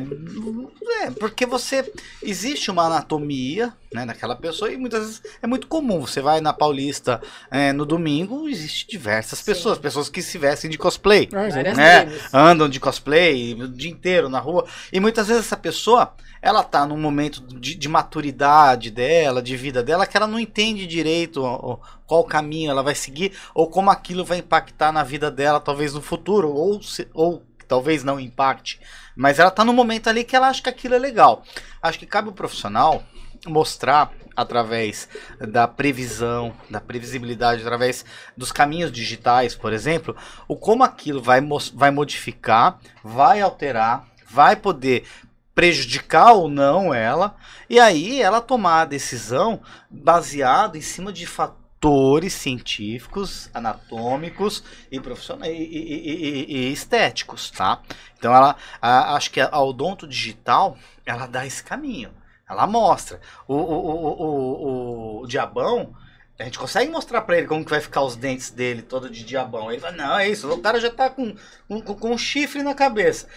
É, 1.04 1.12
porque 1.12 1.46
você. 1.46 1.92
Existe 2.22 2.70
uma 2.70 2.84
anatomia, 2.86 3.74
né, 3.96 4.06
naquela 4.06 4.36
pessoa, 4.36 4.72
e 4.72 4.78
muitas 4.78 5.00
vezes 5.00 5.22
é 5.42 5.48
muito 5.48 5.68
comum. 5.68 6.02
Você 6.02 6.22
vai 6.22 6.42
na 6.42 6.54
Paulista 6.54 7.22
é, 7.50 7.72
no 7.72 7.86
domingo, 7.86 8.48
existe 8.48 8.88
diversas 8.88 9.40
Sim. 9.40 9.46
pessoas, 9.46 9.78
pessoas 9.78 10.10
que 10.10 10.22
se 10.22 10.38
vestem 10.38 10.70
de 10.70 10.78
cosplay. 10.78 11.30
Ah. 11.34 11.48
Várias 11.50 11.78
né? 11.78 12.20
Andam 12.34 12.68
de 12.70 12.80
cosplay 12.80 13.54
o 13.54 13.68
dia 13.68 13.90
inteiro 13.90 14.30
na 14.30 14.40
rua. 14.40 14.66
E 14.92 15.00
muitas 15.00 15.28
vezes 15.28 15.46
essa 15.46 15.58
pessoa, 15.58 16.14
ela 16.42 16.62
tá 16.64 16.86
num 16.86 16.98
momento 16.98 17.42
de, 17.60 17.74
de 17.76 17.88
maturidade 17.90 18.92
dela, 18.92 19.42
de 19.42 19.56
vida 19.56 19.82
dela, 19.82 20.06
que 20.06 20.18
ela 20.18 20.28
não 20.28 20.40
entende 20.40 20.86
direito 20.86 21.80
qual 22.06 22.24
caminho 22.26 22.70
ela 22.70 22.84
vai 22.84 22.94
seguir, 22.94 23.32
ou 23.54 23.68
como 23.70 23.90
aquilo 23.90 24.26
vai 24.26 24.40
impactar 24.40 24.92
na 24.92 25.04
vida 25.04 25.32
dela, 25.32 25.60
talvez 25.60 25.94
no 25.94 26.02
futuro, 26.02 26.52
ou, 26.52 26.82
se- 26.84 27.08
ou 27.14 27.42
talvez 27.68 28.04
não 28.04 28.20
impacte. 28.20 28.80
Mas 29.16 29.40
ela 29.40 29.50
tá 29.50 29.64
num 29.64 29.74
momento 29.74 30.08
ali 30.10 30.24
que 30.26 30.36
ela 30.36 30.50
acha 30.50 30.62
que 30.62 30.70
aquilo 30.70 30.94
é 30.94 31.00
legal. 31.00 31.42
Acho 31.82 31.98
que 31.98 32.06
cabe 32.06 32.28
o 32.30 32.34
profissional 32.34 33.02
mostrar 33.46 34.12
através 34.36 35.08
da 35.40 35.68
previsão, 35.68 36.54
da 36.70 36.82
previsibilidade, 36.82 37.62
através 37.62 38.04
dos 38.36 38.52
caminhos 38.52 38.92
digitais, 38.92 39.56
por 39.56 39.72
exemplo, 39.72 40.16
o 40.48 40.56
como 40.56 40.84
aquilo 40.84 41.22
vai, 41.22 41.40
vai 41.74 41.92
modificar, 41.92 42.80
vai 43.04 43.40
alterar, 43.42 44.06
vai 44.30 44.56
poder 44.56 45.06
prejudicar 45.54 46.34
ou 46.34 46.50
não 46.50 46.94
ela, 46.94 47.36
e 47.70 47.80
aí 47.80 48.22
ela 48.22 48.42
tomar 48.42 48.82
a 48.82 48.86
decisão 48.86 49.62
baseado 49.90 50.76
em 50.76 50.82
cima 50.82 51.14
de 51.14 51.26
fatores 51.26 52.34
científicos, 52.34 53.50
anatômicos 53.54 54.64
e 54.92 55.00
profissionais 55.00 55.54
e, 55.54 55.56
e- 55.56 56.46
e- 56.50 56.56
e- 56.70 56.74
estéticos, 56.74 57.50
tá? 57.52 57.80
Então 58.18 58.36
ela, 58.36 58.58
a- 58.82 59.16
acho 59.16 59.32
que 59.32 59.40
a 59.40 59.62
odonto 59.62 60.06
digital, 60.06 60.78
ela 61.06 61.26
dá 61.26 61.46
esse 61.46 61.64
caminho, 61.64 62.12
ela 62.50 62.68
mostra. 62.68 63.20
O, 63.48 63.54
o, 63.56 63.60
o, 63.60 65.20
o, 65.20 65.22
o- 65.24 65.28
diabão, 65.28 65.94
a 66.40 66.44
gente 66.44 66.60
consegue 66.60 66.92
mostrar 66.92 67.22
pra 67.22 67.38
ele 67.38 67.48
como 67.48 67.64
que 67.64 67.72
vai 67.72 67.82
ficar 67.82 68.02
os 68.04 68.16
dentes 68.16 68.50
dele 68.52 68.82
todo 68.82 69.10
de 69.10 69.24
diabão. 69.24 69.72
Ele 69.72 69.80
fala, 69.82 69.96
não, 69.96 70.20
é 70.20 70.30
isso, 70.30 70.52
o 70.52 70.62
cara 70.62 70.80
já 70.80 70.90
tá 70.92 71.10
com, 71.10 71.36
com, 71.68 71.82
com 71.82 72.12
um 72.12 72.18
chifre 72.18 72.62
na 72.62 72.74
cabeça. 72.74 73.28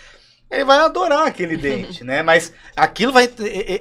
Ele 0.51 0.65
vai 0.65 0.79
adorar 0.79 1.27
aquele 1.27 1.57
dente, 1.59 2.03
né? 2.03 2.23
Mas 2.23 2.53
aquilo 2.75 3.13
vai. 3.13 3.31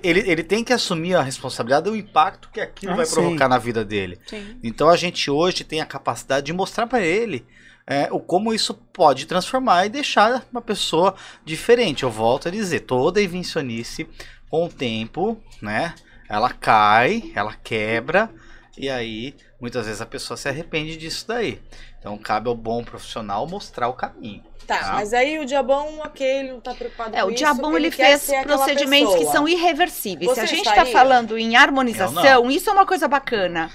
Ele, 0.04 0.20
ele 0.30 0.44
tem 0.44 0.64
que 0.64 0.74
assumir 0.74 1.16
a 1.16 1.22
responsabilidade 1.22 1.90
do 1.90 1.96
impacto 1.96 2.50
que 2.52 2.60
aquilo 2.60 2.92
Ah, 2.92 2.96
vai 2.98 3.06
sim. 3.06 3.14
provocar 3.14 3.48
na 3.48 3.58
vida 3.58 3.86
dele. 3.86 4.20
Sim. 4.26 4.60
Então 4.62 4.90
a 4.90 4.98
gente 4.98 5.32
hoje 5.32 5.64
tem 5.64 5.80
a 5.80 5.86
capacidade 5.86 6.46
de 6.46 6.54
mostrar 6.54 6.86
para 6.86 7.02
ele 7.02 7.46
é, 7.88 8.10
o 8.12 8.20
como 8.20 8.54
isso 8.54 8.74
pode 8.74 9.26
transformar 9.26 9.86
e 9.86 9.90
deixar 9.90 10.46
uma 10.52 10.62
pessoa 10.62 11.16
diferente. 11.46 12.04
Eu 12.04 12.12
volto 12.12 12.50
a 12.50 12.52
dizer, 12.52 12.82
toda 12.82 13.22
invencionice 13.22 14.08
com 14.50 14.66
o 14.66 14.70
tempo, 14.70 15.42
né? 15.62 15.96
Ela 16.28 16.52
cai, 16.52 17.32
ela 17.34 17.54
quebra 17.56 18.30
e 18.78 18.90
aí 18.90 19.34
muitas 19.60 19.86
vezes 19.86 20.02
a 20.02 20.06
pessoa 20.06 20.36
se 20.36 20.50
arrepende 20.50 20.98
disso 20.98 21.26
daí. 21.28 21.62
Então 21.98 22.18
cabe 22.18 22.50
ao 22.50 22.56
bom 22.56 22.84
profissional 22.84 23.48
mostrar 23.48 23.88
o 23.88 23.94
caminho. 23.94 24.44
Tá, 24.68 24.80
Tá. 24.80 24.92
mas 24.96 25.14
aí 25.14 25.40
o 25.40 25.46
diabão, 25.46 26.00
ok, 26.04 26.28
ele 26.28 26.52
não 26.52 26.60
tá 26.60 26.74
preocupado 26.74 27.16
É, 27.16 27.22
com 27.22 27.28
o 27.28 27.30
isso. 27.30 27.38
Diabão 27.38 27.78
ele, 27.78 27.90
quer 27.90 28.20
fez 28.20 28.44
procedimentos 28.44 29.16
que 29.16 29.26
são 29.28 29.48
irreversíveis. 29.48 30.30
Se 30.32 30.36
Você 30.36 30.42
a 30.42 30.46
gente 30.46 30.68
está 30.68 30.86
falando 30.86 31.38
em 31.38 31.56
harmonização, 31.56 32.52
isso 32.52 32.70
é 32.70 32.74
uma 32.74 32.86
coisa 32.86 33.08
bacana. 33.08 33.72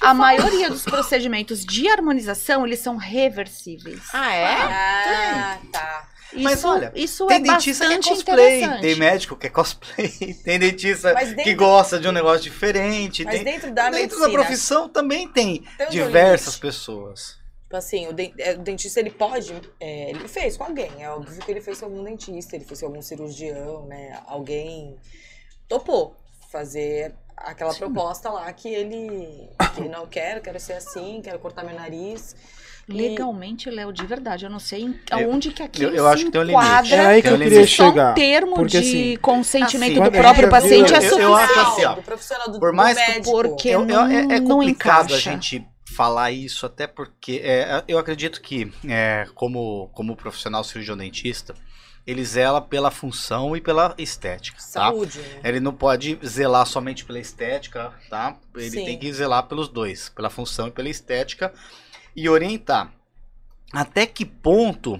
A 0.00 0.14
maioria 0.14 0.70
dos 0.70 0.82
procedimentos 0.84 1.62
de 1.64 1.86
harmonização, 1.88 2.66
eles 2.66 2.78
são 2.80 2.96
reversíveis. 2.96 4.00
Ah, 4.14 4.34
é? 4.34 4.46
Ah, 4.46 5.58
tá. 5.70 6.06
Isso, 6.32 6.44
Mas 6.44 6.64
olha, 6.64 6.92
isso 6.94 7.26
Tem 7.26 7.38
é 7.38 7.40
dentista 7.40 7.86
que 7.88 7.92
é 7.92 7.98
cosplay, 7.98 8.80
tem 8.80 8.94
médico 8.94 9.34
que 9.34 9.46
é 9.48 9.50
cosplay, 9.50 10.08
tem 10.44 10.60
dentista 10.60 11.12
Mas 11.12 11.30
que 11.30 11.34
dentro- 11.34 11.56
gosta 11.56 11.98
de 11.98 12.06
um 12.06 12.12
negócio 12.12 12.42
diferente. 12.42 13.24
Mas 13.24 13.34
tem... 13.34 13.44
dentro 13.44 13.72
da 13.72 13.90
Dentro 13.90 14.00
medicina, 14.00 14.26
da 14.28 14.32
profissão 14.32 14.88
também 14.88 15.26
tem 15.26 15.64
tem 15.76 15.88
diversas 15.88 16.54
limite. 16.54 16.60
pessoas. 16.60 17.39
Tipo 17.70 17.76
assim, 17.76 18.08
o, 18.08 18.12
den- 18.12 18.34
é, 18.36 18.54
o 18.54 18.58
dentista 18.58 18.98
ele 18.98 19.10
pode. 19.10 19.54
é, 19.78 20.10
ele 20.10 20.26
fez 20.26 20.56
com 20.56 20.64
alguém. 20.64 20.90
É 20.98 21.08
óbvio 21.08 21.40
que 21.40 21.48
ele 21.52 21.60
fez 21.60 21.78
com 21.78 21.86
algum 21.86 22.02
dentista, 22.02 22.56
ele 22.56 22.64
fez 22.64 22.80
com 22.80 22.86
algum 22.86 23.00
cirurgião, 23.00 23.86
né? 23.86 24.18
Alguém 24.26 24.96
topou 25.68 26.16
fazer 26.50 27.14
aquela 27.36 27.72
proposta 27.72 28.28
lá 28.28 28.52
que 28.52 28.68
ele. 28.68 29.48
Que 29.76 29.82
não 29.88 30.04
quero, 30.04 30.40
quero 30.40 30.58
ser 30.58 30.72
assim, 30.72 31.20
quero 31.22 31.38
cortar 31.38 31.62
meu 31.62 31.76
nariz. 31.76 32.34
E- 32.88 32.92
Legalmente, 32.92 33.70
Léo, 33.70 33.92
de 33.92 34.04
verdade, 34.04 34.46
eu 34.46 34.50
não 34.50 34.58
sei 34.58 34.82
em- 34.82 35.00
Eu- 35.12 35.30
aonde 35.30 35.52
que 35.52 35.62
aquilo 35.62 35.90
eu- 35.92 35.96
eu 35.98 36.08
acho 36.08 36.24
que 36.24 36.30
tem 36.32 36.40
um 36.40 36.44
limite. 36.44 36.92
É 36.92 37.06
aí 37.06 37.22
que 37.22 37.28
Tem 37.28 37.30
eu 37.30 37.36
um 37.36 37.48
queria. 37.48 37.66
Só 37.68 37.84
um 37.84 37.90
chegar. 37.90 38.14
termo 38.14 38.54
porque, 38.56 38.68
de 38.70 38.78
assim, 38.78 39.16
consentimento 39.22 39.92
assim, 39.92 40.10
do 40.10 40.18
a 40.18 40.20
próprio 40.22 40.50
paciente 40.50 40.88
viu- 40.88 40.96
é 40.96 40.98
eu- 40.98 41.02
eu 41.02 41.08
suficiente. 41.08 41.32
acho 41.40 41.60
assim, 41.70 41.84
ó, 41.84 41.94
do 41.94 42.02
profissional 42.02 42.50
do, 42.50 42.58
por 42.58 42.70
do 42.72 42.76
mais 42.76 42.98
que- 42.98 43.12
médico. 43.12 43.30
porque- 43.30 43.68
Eu- 43.68 43.80
eu- 43.82 43.86
não- 43.86 44.06
é, 44.08 44.20
é 44.22 44.40
não 44.40 44.56
complicado 44.56 45.02
a 45.02 45.04
encaixa. 45.04 45.30
gente 45.30 45.64
falar 46.00 46.30
isso, 46.30 46.64
até 46.64 46.86
porque 46.86 47.42
é, 47.44 47.84
eu 47.86 47.98
acredito 47.98 48.40
que, 48.40 48.72
é, 48.88 49.26
como, 49.34 49.90
como 49.92 50.16
profissional 50.16 50.64
cirurgião 50.64 50.96
dentista, 50.96 51.54
ele 52.06 52.24
zela 52.24 52.58
pela 52.58 52.90
função 52.90 53.54
e 53.54 53.60
pela 53.60 53.94
estética, 53.98 54.56
tá? 54.56 54.62
Saúde, 54.62 55.18
né? 55.18 55.40
Ele 55.44 55.60
não 55.60 55.74
pode 55.74 56.18
zelar 56.24 56.64
somente 56.64 57.04
pela 57.04 57.18
estética, 57.18 57.92
tá? 58.08 58.34
Ele 58.54 58.70
Sim. 58.70 58.84
tem 58.86 58.98
que 58.98 59.12
zelar 59.12 59.42
pelos 59.42 59.68
dois, 59.68 60.08
pela 60.08 60.30
função 60.30 60.68
e 60.68 60.70
pela 60.70 60.88
estética, 60.88 61.52
e 62.16 62.30
orientar. 62.30 62.90
Até 63.70 64.06
que 64.06 64.24
ponto 64.24 64.98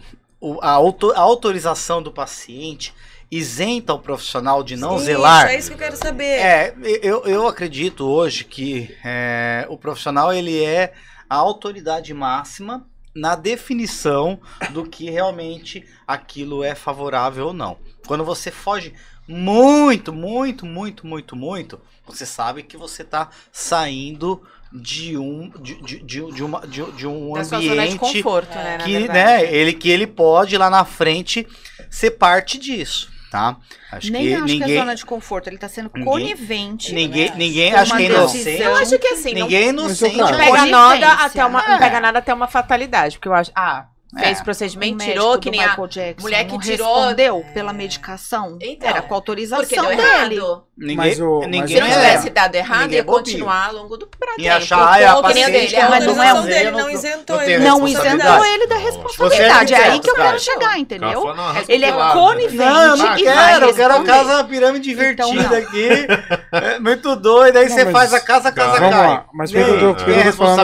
a 0.61 0.73
autorização 1.17 2.03
do 2.03 2.13
paciente 2.13 2.95
isenta 3.31 3.95
o 3.95 3.99
profissional 3.99 4.63
de 4.63 4.77
não 4.77 4.97
Isso, 4.97 5.05
zelar? 5.05 5.49
É 5.49 5.59
isso 5.59 5.69
que 5.69 5.75
eu 5.75 5.79
quero 5.79 5.97
saber. 5.97 6.25
É, 6.25 6.75
eu, 7.03 7.25
eu 7.25 7.47
acredito 7.47 8.07
hoje 8.07 8.45
que 8.45 8.95
é, 9.05 9.67
o 9.69 9.79
profissional 9.79 10.33
ele 10.33 10.63
é 10.63 10.93
a 11.29 11.37
autoridade 11.37 12.13
máxima 12.13 12.87
na 13.15 13.35
definição 13.35 14.41
do 14.71 14.85
que 14.85 15.11
realmente 15.11 15.85
aquilo 16.07 16.65
é 16.65 16.75
favorável 16.75 17.49
ou 17.49 17.53
não. 17.53 17.77
Quando 18.07 18.25
você 18.25 18.51
foge 18.51 18.95
muito, 19.27 20.13
muito, 20.13 20.67
muito, 20.67 21.07
muito, 21.07 21.37
muito, 21.37 21.81
você 22.05 22.27
sabe 22.27 22.63
que 22.63 22.77
você 22.77 23.03
está 23.03 23.31
saindo 23.53 24.43
de 24.73 25.17
um 25.17 25.51
de, 25.61 25.83
de, 25.83 25.99
de, 26.03 26.33
de 26.33 26.45
uma, 26.45 26.67
de, 26.67 26.83
de 26.93 27.07
um 27.07 27.35
Da 27.35 27.45
sua 27.45 27.61
zona 27.61 27.73
de 27.75 27.79
ambiente 27.81 27.99
conforto, 27.99 28.55
né? 28.55 28.79
na 28.79 28.85
que, 28.85 29.09
né, 29.09 29.55
ele 29.55 29.73
que 29.73 29.89
ele 29.89 30.07
pode 30.07 30.57
lá 30.57 30.71
na 30.71 30.85
frente 30.85 31.47
ser 31.91 32.13
parte 32.13 32.59
disso, 32.59 33.11
tá? 33.31 33.57
Acho 33.93 34.11
Nem 34.13 34.27
que 34.27 34.35
acho 34.35 34.45
que 34.47 34.53
ninguém 34.53 34.77
é 34.77 34.79
zona 34.81 34.95
de 34.97 35.07
conforto, 35.07 35.47
ele 35.49 35.59
tá 35.59 35.69
sendo 35.69 35.91
Ninguém- 35.95 36.05
conivente. 36.13 36.93
ninguém 36.95 37.31
né? 37.31 37.35
ninguém 37.37 37.75
acho 37.75 37.97
que 37.97 38.03
é 38.03 38.07
inocente. 38.07 38.63
Eu 38.63 38.75
acho 38.77 38.99
que 38.99 39.07
assim, 39.09 39.35
não, 39.35 39.43
ninguém 39.43 39.63
é 39.63 39.69
inocente. 39.69 40.17
Não 40.17 40.27
pega 40.37 40.67
nada 40.67 41.13
até 41.25 41.45
uma, 41.45 41.63
não 41.69 41.75
É. 41.75 41.79
pega 41.79 42.01
nada 42.01 42.19
até 42.19 42.35
uma 42.35 42.47
fatalidade. 42.49 43.17
Porque 43.17 43.29
eu 43.29 43.35
acho. 43.35 43.51
Ah, 43.55 43.87
fez 44.19 44.39
É. 44.39 44.41
O 44.41 44.45
procedimento, 44.45 45.05
tirou, 45.05 45.39
que 45.39 45.51
nem 45.51 45.61
a. 45.63 45.69
Michael 45.71 45.89
Jackson 45.89 46.23
mulher 46.23 46.45
que 46.47 46.59
tirou- 46.59 46.95
respondeu 46.95 47.45
pela 47.55 47.73
medicação. 47.73 48.59
Então, 48.61 48.89
Era 48.89 48.97
com 49.03 49.09
Porque 49.09 49.15
autorização 49.15 49.67
deu 49.69 49.97
dele. 49.97 50.03
errado. 50.37 50.65
Ninguém, 50.77 50.97
Mas 50.97 51.21
o- 51.21 51.41
ninguém 51.43 51.69
Se 51.69 51.81
não 51.81 51.87
é- 51.87 51.91
tivesse 51.93 52.31
dado 52.31 52.55
errado, 52.55 52.81
ninguém 52.83 52.97
ia 52.97 53.01
é 53.03 53.05
continuar 53.05 53.67
ao 53.67 53.75
longo 53.75 53.97
do 53.99 54.07
pra 54.07 54.33
E 54.39 54.43
tempo. 54.45 54.57
achar, 54.57 54.79
a 54.89 54.93
que 54.95 54.99
nem 55.05 55.11
o 55.19 55.23
paciente 55.23 55.51
dele. 55.51 55.77
é 55.77 55.81
Ah, 55.83 55.91
mas 55.91 56.07
não 56.07 56.23
é 56.23 56.33
doença, 56.33 56.47
dele, 56.49 56.71
não 56.71 56.91
isentou 56.91 57.37
não 57.37 57.43
ele 57.45 57.59
Não 57.65 57.81
responsabilidade. 57.85 58.31
isentou 58.31 58.47
ele 58.55 58.67
da 58.67 58.75
é 58.75 58.79
responsabilidade. 58.79 59.75
É 59.75 59.77
aí 59.77 60.01
que 60.01 60.11
eu 60.11 60.15
quero 60.15 60.41
chegar, 60.41 60.79
entendeu? 60.79 61.35
Ele 61.69 61.85
é 61.85 61.93
conivente 61.93 62.57
Não, 62.57 62.83
eu 62.83 62.97
não 62.97 63.19
e 63.19 63.23
quero, 63.23 63.67
eu 63.67 63.75
quero 63.75 63.95
a 63.95 64.05
casa 64.05 64.45
pirâmide 64.45 64.89
divertida 64.89 65.43
Então, 65.43 65.59
aqui. 65.59 66.07
É 66.53 66.79
muito 66.81 67.15
doido, 67.15 67.59
aí 67.59 67.69
você 67.69 67.91
faz 67.93 68.15
a 68.15 68.21
casa, 68.21 68.49
a 68.49 68.53
casa 68.53 68.79
cai. 68.79 68.91
lá, 68.91 69.27
mas 69.35 69.53
por 69.53 69.63
que 69.63 69.71
eu 69.71 69.79
tô- 69.81 69.95
que 69.97 70.05
quem 70.05 70.15
eu 70.15 70.21
é 70.21 70.33
falando 70.33 70.57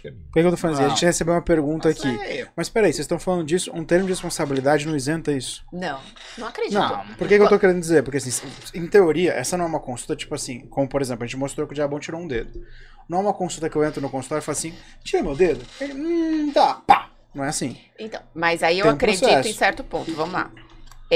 que 0.00 0.08
é. 0.08 0.42
Tô 0.50 0.56
falando? 0.56 0.80
A 0.84 0.88
gente 0.88 1.04
recebeu 1.04 1.34
uma 1.34 1.42
pergunta 1.42 1.88
aqui. 1.88 2.18
Mas 2.56 2.68
peraí, 2.68 2.92
vocês 2.92 3.04
estão 3.04 3.18
falando 3.18 3.44
disso, 3.44 3.70
um 3.74 3.84
termo 3.84 4.04
de 4.04 4.12
responsabilidade 4.12 4.86
não 4.86 4.94
isenta 4.94 5.32
isso. 5.32 5.64
Não, 5.72 6.00
não 6.38 6.46
acredito. 6.46 6.78
Não, 6.78 7.06
por 7.16 7.26
que, 7.26 7.36
que 7.36 7.42
eu 7.42 7.48
tô 7.48 7.58
querendo 7.58 7.80
dizer? 7.80 8.02
Porque, 8.02 8.18
assim, 8.18 8.30
em 8.72 8.86
teoria, 8.86 9.32
essa 9.32 9.56
não 9.56 9.64
é 9.64 9.68
uma 9.68 9.80
consulta, 9.80 10.14
tipo 10.14 10.34
assim, 10.34 10.60
como 10.68 10.88
por 10.88 11.02
exemplo, 11.02 11.24
a 11.24 11.26
gente 11.26 11.36
mostrou 11.36 11.66
que 11.66 11.72
o 11.72 11.74
diabão 11.74 11.98
tirou 11.98 12.20
um 12.20 12.28
dedo. 12.28 12.64
Não 13.08 13.18
é 13.18 13.20
uma 13.22 13.34
consulta 13.34 13.68
que 13.68 13.76
eu 13.76 13.84
entro 13.84 14.00
no 14.00 14.08
consultório 14.08 14.42
e 14.42 14.44
falo 14.44 14.56
assim, 14.56 14.74
tira 15.02 15.22
meu 15.22 15.34
dedo. 15.34 15.64
Ele, 15.80 15.92
hum, 15.94 16.52
tá, 16.52 16.74
pá. 16.86 17.10
Não 17.34 17.44
é 17.44 17.48
assim. 17.48 17.76
Então, 17.98 18.22
mas 18.32 18.62
aí 18.62 18.78
eu 18.78 18.86
um 18.86 18.90
acredito 18.90 19.24
processo. 19.24 19.48
em 19.48 19.52
certo 19.52 19.82
ponto. 19.82 20.14
Vamos 20.14 20.32
lá. 20.32 20.50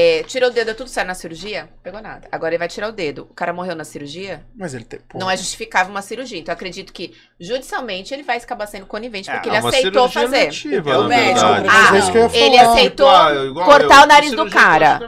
É, 0.01 0.23
tirou 0.23 0.49
o 0.49 0.53
dedo, 0.53 0.71
é 0.71 0.75
tudo 0.75 0.89
certo 0.89 1.09
na 1.09 1.15
cirurgia? 1.15 1.69
Pegou 1.83 2.01
nada. 2.01 2.29
Agora 2.31 2.53
ele 2.53 2.59
vai 2.59 2.69
tirar 2.69 2.89
o 2.89 2.93
dedo. 2.93 3.23
O 3.31 3.35
cara 3.35 3.53
morreu 3.53 3.75
na 3.75 3.83
cirurgia? 3.83 4.45
Mas 4.57 4.73
ele 4.73 4.85
tem. 4.85 5.01
Não 5.15 5.29
é 5.29 5.37
justificável 5.37 5.91
uma 5.91 6.03
cirurgia. 6.03 6.39
Então 6.39 6.53
eu 6.53 6.57
acredito 6.57 6.93
que 6.93 7.15
judicialmente 7.41 8.15
ele 8.15 8.23
vai 8.23 8.37
acabar 8.37 8.69
sendo 8.69 8.87
conivente, 8.87 9.29
É, 9.29 9.33
porque 9.35 9.49
É 9.49 9.57
ele 9.57 9.67
aceitou 9.67 10.09
fazer. 10.09 10.51
É 10.87 10.99
o 10.99 11.09
médico? 11.09 11.47
Mas 11.67 11.95
é 11.95 11.99
isso 11.99 12.13
que 12.13 12.19
eu 12.19 12.23
ia 12.23 12.29
falar. 12.29 12.45
ele 12.45 12.59
aceitou 12.59 13.09
Ah, 13.09 13.35
igual 13.47 13.67
cortar 13.67 13.99
eu, 13.99 14.05
o 14.05 14.07
nariz 14.07 14.33
do 14.33 14.49
cara. 14.49 15.01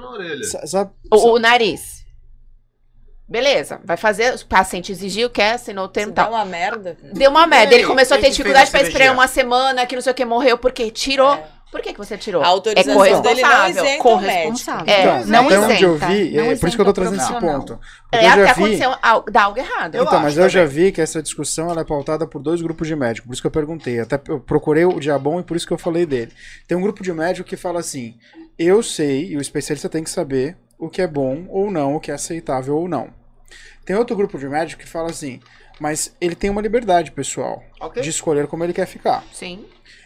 O, 1.12 1.34
o 1.34 1.38
nariz. 1.38 2.00
Beleza, 3.28 3.80
vai 3.84 3.96
fazer. 3.96 4.34
O 4.34 4.46
paciente 4.46 4.90
exigiu, 4.90 5.30
quer, 5.30 5.52
assinou 5.52 5.84
o 5.84 5.88
termo 5.88 6.10
e 6.10 6.14
tal. 6.16 6.30
uma 6.30 6.44
merda. 6.44 6.98
Deu 7.12 7.30
uma 7.30 7.46
merda. 7.46 7.76
Ele 7.76 7.86
começou 7.86 8.16
a 8.16 8.20
ter 8.20 8.30
dificuldade 8.30 8.66
a 8.66 8.70
pra 8.72 8.82
esperar 8.82 9.12
uma 9.12 9.28
semana, 9.28 9.86
que 9.86 9.94
não 9.94 10.02
sei 10.02 10.10
o 10.10 10.14
que, 10.16 10.24
morreu, 10.24 10.58
porque 10.58 10.90
tirou. 10.90 11.38
É. 11.70 11.72
Por 11.72 11.80
que, 11.82 11.92
que 11.92 11.98
você 11.98 12.18
tirou? 12.18 12.42
A 12.42 12.48
autorização 12.48 12.94
corresponsável. 12.96 13.30
dele 13.34 13.42
não 13.46 13.68
isenta 13.68 13.94
o 13.94 13.98
Corresponsável. 14.02 14.86
médico. 14.86 14.90
É, 14.90 15.00
então, 15.20 15.26
não 15.26 15.46
até 15.46 15.58
onde 15.60 15.84
eu 15.84 15.94
isenta, 15.96 16.06
vi, 16.12 16.30
não 16.36 16.44
é 16.44 16.56
por 16.56 16.68
isso 16.68 16.76
que 16.76 16.82
eu 16.82 16.84
tô 16.84 16.90
isenta 16.90 16.90
o 16.90 16.92
trazendo 16.92 17.22
esse 17.22 17.32
ponto. 17.40 17.80
Porque 18.10 18.16
É, 18.16 18.24
eu 18.26 18.30
até 18.32 18.46
já 18.46 18.52
vi. 18.54 18.62
aconteceu 18.62 18.94
algo, 19.00 19.30
dar 19.30 19.42
algo 19.44 19.58
errado. 19.58 19.94
Eu 19.94 20.02
então, 20.02 20.14
acho 20.14 20.22
mas 20.24 20.36
eu 20.36 20.48
já 20.48 20.64
vi 20.64 20.90
que 20.92 21.00
essa 21.00 21.22
discussão 21.22 21.70
ela 21.70 21.82
é 21.82 21.84
pautada 21.84 22.26
por 22.26 22.42
dois 22.42 22.60
grupos 22.60 22.88
de 22.88 22.96
médicos, 22.96 23.26
por 23.28 23.32
isso 23.34 23.42
que 23.42 23.46
eu 23.46 23.52
perguntei. 23.52 24.00
Até 24.00 24.20
eu 24.28 24.40
procurei 24.40 24.84
o 24.84 24.98
Diabon 24.98 25.38
e 25.40 25.42
por 25.44 25.56
isso 25.56 25.66
que 25.66 25.72
eu 25.72 25.78
falei 25.78 26.04
dele. 26.04 26.32
Tem 26.66 26.76
um 26.76 26.82
grupo 26.82 27.02
de 27.04 27.12
médico 27.12 27.48
que 27.48 27.56
fala 27.56 27.78
assim: 27.80 28.16
eu 28.58 28.82
sei, 28.82 29.26
e 29.30 29.36
o 29.36 29.40
especialista 29.40 29.88
tem 29.88 30.02
que 30.02 30.10
saber 30.10 30.56
o 30.78 30.88
que 30.88 31.00
é 31.00 31.06
bom 31.06 31.46
ou 31.48 31.70
não, 31.70 31.94
o 31.94 32.00
que 32.00 32.10
é 32.10 32.14
aceitável 32.14 32.76
ou 32.76 32.88
não. 32.88 33.08
Tem 33.84 33.94
outro 33.94 34.16
grupo 34.16 34.38
de 34.38 34.48
médico 34.48 34.82
que 34.82 34.88
fala 34.88 35.10
assim: 35.10 35.40
mas 35.78 36.14
ele 36.20 36.34
tem 36.34 36.50
uma 36.50 36.60
liberdade 36.60 37.10
pessoal 37.12 37.62
Ok. 37.80 38.02
de 38.02 38.10
escolher 38.10 38.46
como 38.48 38.64
ele 38.64 38.72
quer 38.72 38.86
ficar. 38.86 39.22
Sim. 39.32 39.64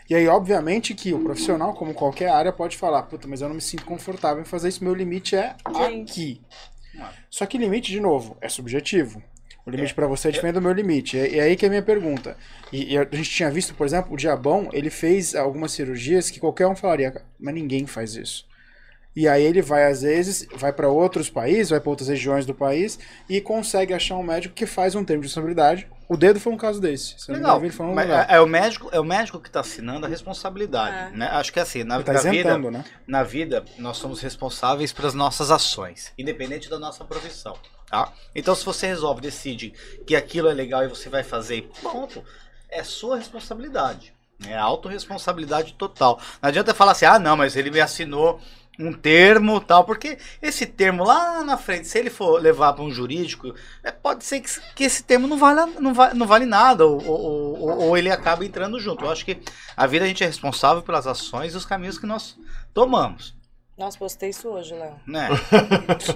E 0.08 0.14
aí, 0.14 0.28
obviamente, 0.28 0.94
que 0.94 1.12
o 1.14 1.20
profissional, 1.22 1.72
como 1.74 1.94
qualquer 1.94 2.28
área, 2.30 2.52
pode 2.52 2.76
falar: 2.76 3.02
puta, 3.04 3.26
mas 3.26 3.40
eu 3.40 3.48
não 3.48 3.54
me 3.56 3.62
sinto 3.62 3.84
confortável 3.84 4.42
em 4.42 4.46
fazer 4.46 4.68
isso, 4.68 4.84
meu 4.84 4.94
limite 4.94 5.34
é 5.34 5.56
aqui. 5.64 6.40
Ah. 6.98 7.10
Só 7.30 7.46
que 7.46 7.58
limite, 7.58 7.90
de 7.90 8.00
novo, 8.00 8.36
é 8.40 8.48
subjetivo. 8.48 9.22
O 9.66 9.70
limite 9.70 9.92
É. 9.92 9.94
pra 9.94 10.06
você 10.06 10.28
é 10.28 10.30
diferente 10.30 10.54
do 10.54 10.60
meu 10.62 10.72
limite. 10.72 11.18
É, 11.18 11.38
é 11.38 11.40
aí 11.40 11.56
que 11.56 11.64
é 11.64 11.68
a 11.68 11.70
minha 11.70 11.82
pergunta. 11.82 12.36
E, 12.70 12.92
e 12.92 12.98
a 12.98 13.08
gente 13.12 13.30
tinha 13.30 13.50
visto, 13.50 13.74
por 13.74 13.86
exemplo, 13.86 14.12
o 14.12 14.16
Diabão, 14.16 14.68
ele 14.72 14.90
fez 14.90 15.34
algumas 15.34 15.72
cirurgias 15.72 16.30
que 16.30 16.38
qualquer 16.38 16.66
um 16.66 16.76
falaria, 16.76 17.22
mas 17.40 17.54
ninguém 17.54 17.86
faz 17.86 18.14
isso. 18.14 18.46
E 19.16 19.26
aí 19.26 19.42
ele 19.42 19.62
vai, 19.62 19.86
às 19.90 20.02
vezes, 20.02 20.46
vai 20.54 20.72
para 20.72 20.88
outros 20.88 21.30
países, 21.30 21.70
vai 21.70 21.80
para 21.80 21.88
outras 21.88 22.08
regiões 22.08 22.44
do 22.44 22.52
país 22.54 22.98
e 23.28 23.40
consegue 23.40 23.94
achar 23.94 24.16
um 24.16 24.22
médico 24.24 24.54
que 24.54 24.66
faz 24.66 24.94
um 24.94 25.04
termo 25.04 25.22
de 25.22 25.28
responsabilidade. 25.28 25.88
O 26.08 26.16
dedo 26.16 26.38
foi 26.38 26.52
um 26.52 26.56
caso 26.56 26.80
desse. 26.80 27.16
Não 27.28 27.36
me 27.36 27.42
Legal. 27.42 27.58
um 27.58 27.94
Mas 27.94 28.06
lugar. 28.06 28.30
é, 28.30 28.34
é 28.36 28.40
o 28.40 28.46
médico, 28.46 28.88
é 28.92 29.00
o 29.00 29.04
médico 29.04 29.40
que 29.40 29.48
está 29.48 29.60
assinando 29.60 30.06
a 30.06 30.08
responsabilidade. 30.08 31.14
É. 31.14 31.16
Né? 31.16 31.28
Acho 31.28 31.52
que 31.52 31.58
é 31.58 31.62
assim, 31.62 31.82
na, 31.82 32.02
tá 32.02 32.12
na 32.12 32.20
vida, 32.20 32.58
né? 32.58 32.84
na 33.06 33.22
vida, 33.22 33.64
nós 33.78 33.96
somos 33.96 34.20
responsáveis 34.20 34.92
pelas 34.92 35.14
nossas 35.14 35.50
ações, 35.50 36.12
independente 36.18 36.68
da 36.68 36.78
nossa 36.78 37.04
profissão, 37.04 37.56
tá? 37.88 38.12
Então, 38.34 38.54
se 38.54 38.64
você 38.64 38.86
resolve, 38.86 39.20
decide 39.20 39.72
que 40.06 40.14
aquilo 40.14 40.48
é 40.48 40.52
legal 40.52 40.84
e 40.84 40.88
você 40.88 41.08
vai 41.08 41.22
fazer, 41.22 41.56
e 41.56 41.62
ponto, 41.62 42.22
é 42.68 42.82
sua 42.82 43.16
responsabilidade. 43.16 44.12
É 44.46 44.56
autorresponsabilidade 44.56 45.74
total. 45.74 46.20
Não 46.42 46.48
adianta 46.48 46.74
falar 46.74 46.92
assim, 46.92 47.06
ah, 47.06 47.18
não, 47.18 47.36
mas 47.36 47.56
ele 47.56 47.70
me 47.70 47.80
assinou 47.80 48.40
um 48.78 48.92
termo 48.92 49.60
tal, 49.60 49.84
porque 49.84 50.18
esse 50.42 50.66
termo 50.66 51.04
lá 51.04 51.44
na 51.44 51.56
frente, 51.56 51.86
se 51.86 51.98
ele 51.98 52.10
for 52.10 52.40
levar 52.40 52.72
para 52.72 52.84
um 52.84 52.90
jurídico, 52.90 53.54
é, 53.82 53.90
pode 53.92 54.24
ser 54.24 54.40
que, 54.40 54.50
que 54.74 54.84
esse 54.84 55.02
termo 55.04 55.26
não 55.28 55.38
vale, 55.38 55.72
não 55.80 55.94
vale, 55.94 56.14
não 56.14 56.26
vale 56.26 56.44
nada, 56.46 56.84
ou, 56.86 57.02
ou, 57.04 57.60
ou- 57.60 57.78
ou 57.88 57.96
ele 57.96 58.10
acaba 58.10 58.44
entrando 58.44 58.80
junto. 58.80 59.04
Eu 59.04 59.10
acho 59.10 59.24
que 59.24 59.38
a 59.76 59.86
vida 59.86 60.04
a 60.04 60.08
gente 60.08 60.24
é 60.24 60.26
responsável 60.26 60.82
pelas 60.82 61.06
ações 61.06 61.54
e 61.54 61.56
os 61.56 61.64
caminhos 61.64 61.98
que 61.98 62.06
nós 62.06 62.36
tomamos 62.72 63.34
Nossa, 63.76 63.98
postei 63.98 64.30
isso 64.30 64.48
hoje, 64.48 64.72
Léo. 64.72 64.94
né? 65.04 65.28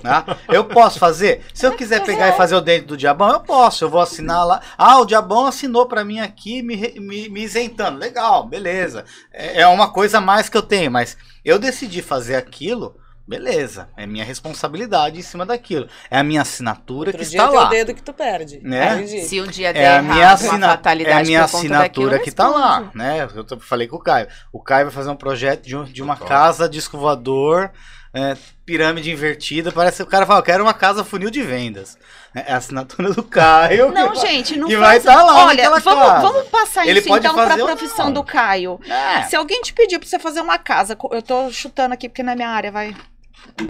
Tá? 0.00 0.38
Eu 0.48 0.64
posso 0.64 0.98
fazer? 0.98 1.44
Se 1.52 1.66
eu 1.66 1.74
quiser 1.74 2.04
pegar 2.04 2.28
e 2.28 2.36
fazer 2.36 2.54
o 2.54 2.60
dente 2.60 2.86
do 2.86 2.96
diabão, 2.96 3.30
eu 3.30 3.40
posso. 3.40 3.84
Eu 3.84 3.90
vou 3.90 4.00
assinar 4.00 4.46
lá. 4.46 4.60
Ah, 4.76 5.00
o 5.00 5.04
diabão 5.04 5.44
assinou 5.46 5.86
pra 5.86 6.04
mim 6.04 6.20
aqui, 6.20 6.62
me, 6.62 6.76
me, 7.00 7.28
me 7.28 7.42
isentando. 7.42 7.98
Legal, 7.98 8.46
beleza. 8.46 9.04
É, 9.32 9.62
é 9.62 9.66
uma 9.66 9.90
coisa 9.92 10.18
a 10.18 10.20
mais 10.20 10.48
que 10.48 10.56
eu 10.56 10.62
tenho, 10.62 10.90
mas 10.90 11.16
eu 11.44 11.58
decidi 11.58 12.00
fazer 12.00 12.36
aquilo. 12.36 12.96
Beleza, 13.28 13.90
é 13.94 14.06
minha 14.06 14.24
responsabilidade 14.24 15.18
em 15.18 15.22
cima 15.22 15.44
daquilo. 15.44 15.86
É 16.10 16.18
a 16.18 16.24
minha 16.24 16.40
assinatura 16.40 17.10
Outro 17.10 17.18
que 17.18 17.24
está 17.26 17.44
é 17.44 17.48
o 17.48 17.52
lá. 17.52 17.68
dedo 17.68 17.92
que 17.92 18.02
tu 18.02 18.14
perde. 18.14 18.58
Né? 18.62 19.06
Se 19.06 19.38
um 19.38 19.46
dia 19.46 19.70
der 19.70 19.80
É 19.82 19.86
a 19.88 19.92
errado, 19.96 20.04
minha, 20.06 20.26
uma 20.26 20.32
assina... 20.32 20.66
é 20.66 20.70
fatalidade 20.70 21.18
a 21.18 21.24
minha 21.24 21.42
por 21.44 21.50
conta 21.50 21.68
daquilo, 21.68 22.06
assinatura 22.06 22.18
que 22.20 22.30
tá 22.32 22.48
lá, 22.48 22.90
né? 22.94 23.28
Eu 23.34 23.60
falei 23.60 23.86
com 23.86 23.96
o 23.96 24.00
Caio. 24.02 24.28
O 24.50 24.62
Caio 24.62 24.86
vai 24.86 24.94
fazer 24.94 25.10
um 25.10 25.16
projeto 25.16 25.62
de, 25.66 25.76
um- 25.76 25.84
de 25.84 26.02
uma 26.02 26.14
Total. 26.16 26.26
casa 26.28 26.66
disco 26.70 26.96
voador, 26.96 27.70
é, 28.14 28.34
pirâmide 28.64 29.10
invertida. 29.10 29.70
Parece 29.70 29.98
que 29.98 30.02
o 30.04 30.06
cara 30.06 30.24
fala, 30.24 30.38
eu 30.40 30.44
quero 30.44 30.64
uma 30.64 30.72
casa 30.72 31.04
funil 31.04 31.28
de 31.30 31.42
vendas. 31.42 31.98
É 32.34 32.50
a 32.52 32.56
assinatura 32.56 33.12
do 33.12 33.22
Caio. 33.22 33.92
Não, 33.92 34.12
que 34.12 34.20
gente, 34.20 34.56
não 34.56 34.68
que 34.68 34.76
faz... 34.78 35.04
vai 35.04 35.14
tá 35.14 35.22
lá 35.22 35.44
Olha, 35.46 35.68
vamos, 35.68 35.84
casa. 35.84 36.20
vamos 36.26 36.48
passar 36.48 36.86
Ele 36.86 37.00
isso 37.00 37.14
então 37.14 37.34
para 37.34 37.54
a 37.54 37.58
profissão 37.58 38.06
não. 38.06 38.12
do 38.14 38.24
Caio. 38.24 38.80
É. 38.88 39.24
Se 39.24 39.36
alguém 39.36 39.60
te 39.60 39.74
pedir 39.74 39.98
para 39.98 40.08
você 40.08 40.18
fazer 40.18 40.40
uma 40.40 40.56
casa, 40.56 40.96
eu 41.10 41.20
tô 41.22 41.50
chutando 41.50 41.92
aqui 41.92 42.08
porque 42.08 42.22
na 42.22 42.34
minha 42.34 42.48
área 42.48 42.72
vai 42.72 42.96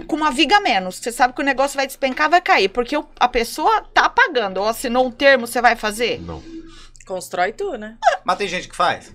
com 0.07 0.15
uma 0.15 0.31
viga 0.31 0.59
menos. 0.59 0.95
Você 0.97 1.11
sabe 1.11 1.33
que 1.33 1.41
o 1.41 1.45
negócio 1.45 1.75
vai 1.77 1.87
despencar, 1.87 2.29
vai 2.29 2.41
cair, 2.41 2.69
porque 2.69 2.95
o- 2.97 3.05
a 3.19 3.27
pessoa 3.27 3.81
tá 3.93 4.09
pagando 4.09 4.59
ou 4.61 4.67
assinou 4.67 5.05
um 5.05 5.11
termo, 5.11 5.47
você 5.47 5.61
vai 5.61 5.75
fazer? 5.75 6.19
Não. 6.21 6.41
Constrói 7.07 7.51
tu, 7.53 7.71
né? 7.77 7.95
Mas 8.23 8.37
tem 8.37 8.47
gente 8.47 8.67
que 8.67 8.75
faz. 8.75 9.13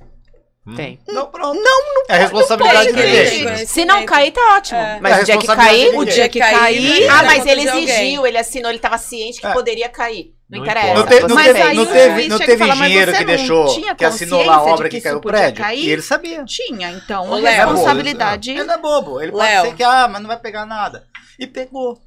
Hum. 0.67 0.75
Tem. 0.75 0.99
Não, 1.07 1.27
pronto. 1.27 1.55
Não, 1.61 1.95
não 1.95 2.05
É 2.09 2.15
a 2.15 2.19
responsabilidade 2.19 2.89
pode, 2.91 3.03
dele. 3.03 3.67
Se 3.67 3.85
não 3.85 4.07
cair, 4.07 4.33
tá 4.33 4.57
ótimo. 4.57 4.81
É. 4.81 4.99
Mas 5.01 5.19
É 5.19 5.21
o 5.21 5.25
dia 5.27 5.39
que 5.39 5.47
cair, 5.47 5.95
o 5.99 6.05
dia 6.07 6.29
que 6.29 6.39
Cair, 6.39 6.59
cair. 6.59 7.09
Ah, 7.11 7.23
mas 7.23 7.45
ele 7.47 7.61
exigiu, 7.69 8.27
ele 8.27 8.39
assinou, 8.39 8.71
ele 8.71 8.79
tava 8.79 8.97
ciente 8.97 9.41
que 9.43 9.47
É. 9.47 9.53
poderia 9.53 9.89
cair. 9.91 10.35
Não, 10.59 10.65
Não 10.65 10.71
interessa. 10.71 10.95
Não, 10.95 11.07
te- 11.07 11.21
não 11.29 11.35
Mas 11.35 11.47
teve, 11.47 11.75
não 11.75 11.83
o 11.83 11.87
teve, 11.87 12.15
juiz 12.15 12.29
não 12.29 12.39
chega 12.39 12.45
e 12.45 12.47
teve 12.57 12.59
fala, 12.59 12.75
mas 12.77 12.87
engenheiro 12.89 13.13
você 13.13 13.19
que 13.19 13.25
deixou, 13.25 13.67
tinha 13.75 13.95
que 13.95 14.05
assinou 14.05 14.45
lá 14.45 14.57
a 14.57 14.65
de 14.65 14.71
obra 14.71 14.89
que 14.89 14.97
que 14.97 15.03
caiu 15.03 15.17
o 15.17 15.21
prédio. 15.21 15.63
cair? 15.63 15.85
E 15.85 15.91
ele 15.91 16.03
sabia. 16.03 16.45
Tinha, 16.45 16.91
então, 16.93 17.29
Ô, 17.31 17.35
a 17.35 17.39
Léo. 17.39 17.67
responsabilidade. 17.69 18.51
Ele 18.51 18.65
não 18.65 18.75
é 18.75 18.79
bobo. 18.79 19.21
Ele 19.21 19.33
pode 19.33 19.61
ser 19.63 19.75
que, 19.75 19.83
ah, 19.83 20.09
mas 20.09 20.21
não 20.21 20.29
vai 20.29 20.39
pegar 20.39 20.65
nada. 20.67 21.07
E 21.39 21.47
pegou. 21.47 22.01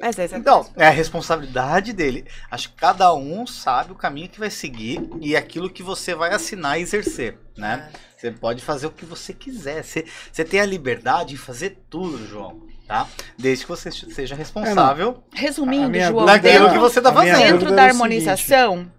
Vezes 0.00 0.32
é 0.32 0.36
Então, 0.36 0.68
é 0.76 0.86
a 0.88 0.90
responsabilidade 0.90 1.92
dele. 1.92 2.26
Acho 2.50 2.70
que 2.70 2.74
cada 2.74 3.14
um 3.14 3.46
sabe 3.46 3.92
o 3.92 3.94
caminho 3.94 4.28
que 4.28 4.40
vai 4.40 4.50
seguir 4.50 5.00
e 5.20 5.36
aquilo 5.36 5.70
que 5.70 5.82
você 5.82 6.12
vai 6.12 6.32
assinar 6.34 6.78
e 6.78 6.82
exercer, 6.82 7.38
né? 7.56 7.88
Você 8.16 8.32
pode 8.32 8.62
fazer 8.64 8.86
o 8.88 8.90
que 8.90 9.04
você 9.04 9.32
quiser. 9.32 9.84
Você, 9.84 10.04
você 10.32 10.44
tem 10.44 10.60
a 10.60 10.66
liberdade 10.66 11.34
em 11.34 11.36
fazer 11.36 11.78
tudo, 11.88 12.26
João, 12.26 12.62
tá? 12.86 13.06
Desde 13.38 13.64
que 13.64 13.70
você 13.70 13.90
seja 13.90 14.34
responsável. 14.34 15.22
A 15.34 15.38
Resumindo, 15.38 15.98
João, 15.98 16.12
dúvida 16.12 16.32
Naquilo 16.32 16.64
era- 16.66 16.72
que 16.72 16.78
você 16.78 17.00
tá 17.00 17.10
minha 17.12 17.34
fazendo. 17.34 17.52
dentro 17.52 17.70
da 17.70 17.82
seguinte, 17.82 17.90
harmonização, 17.90 18.92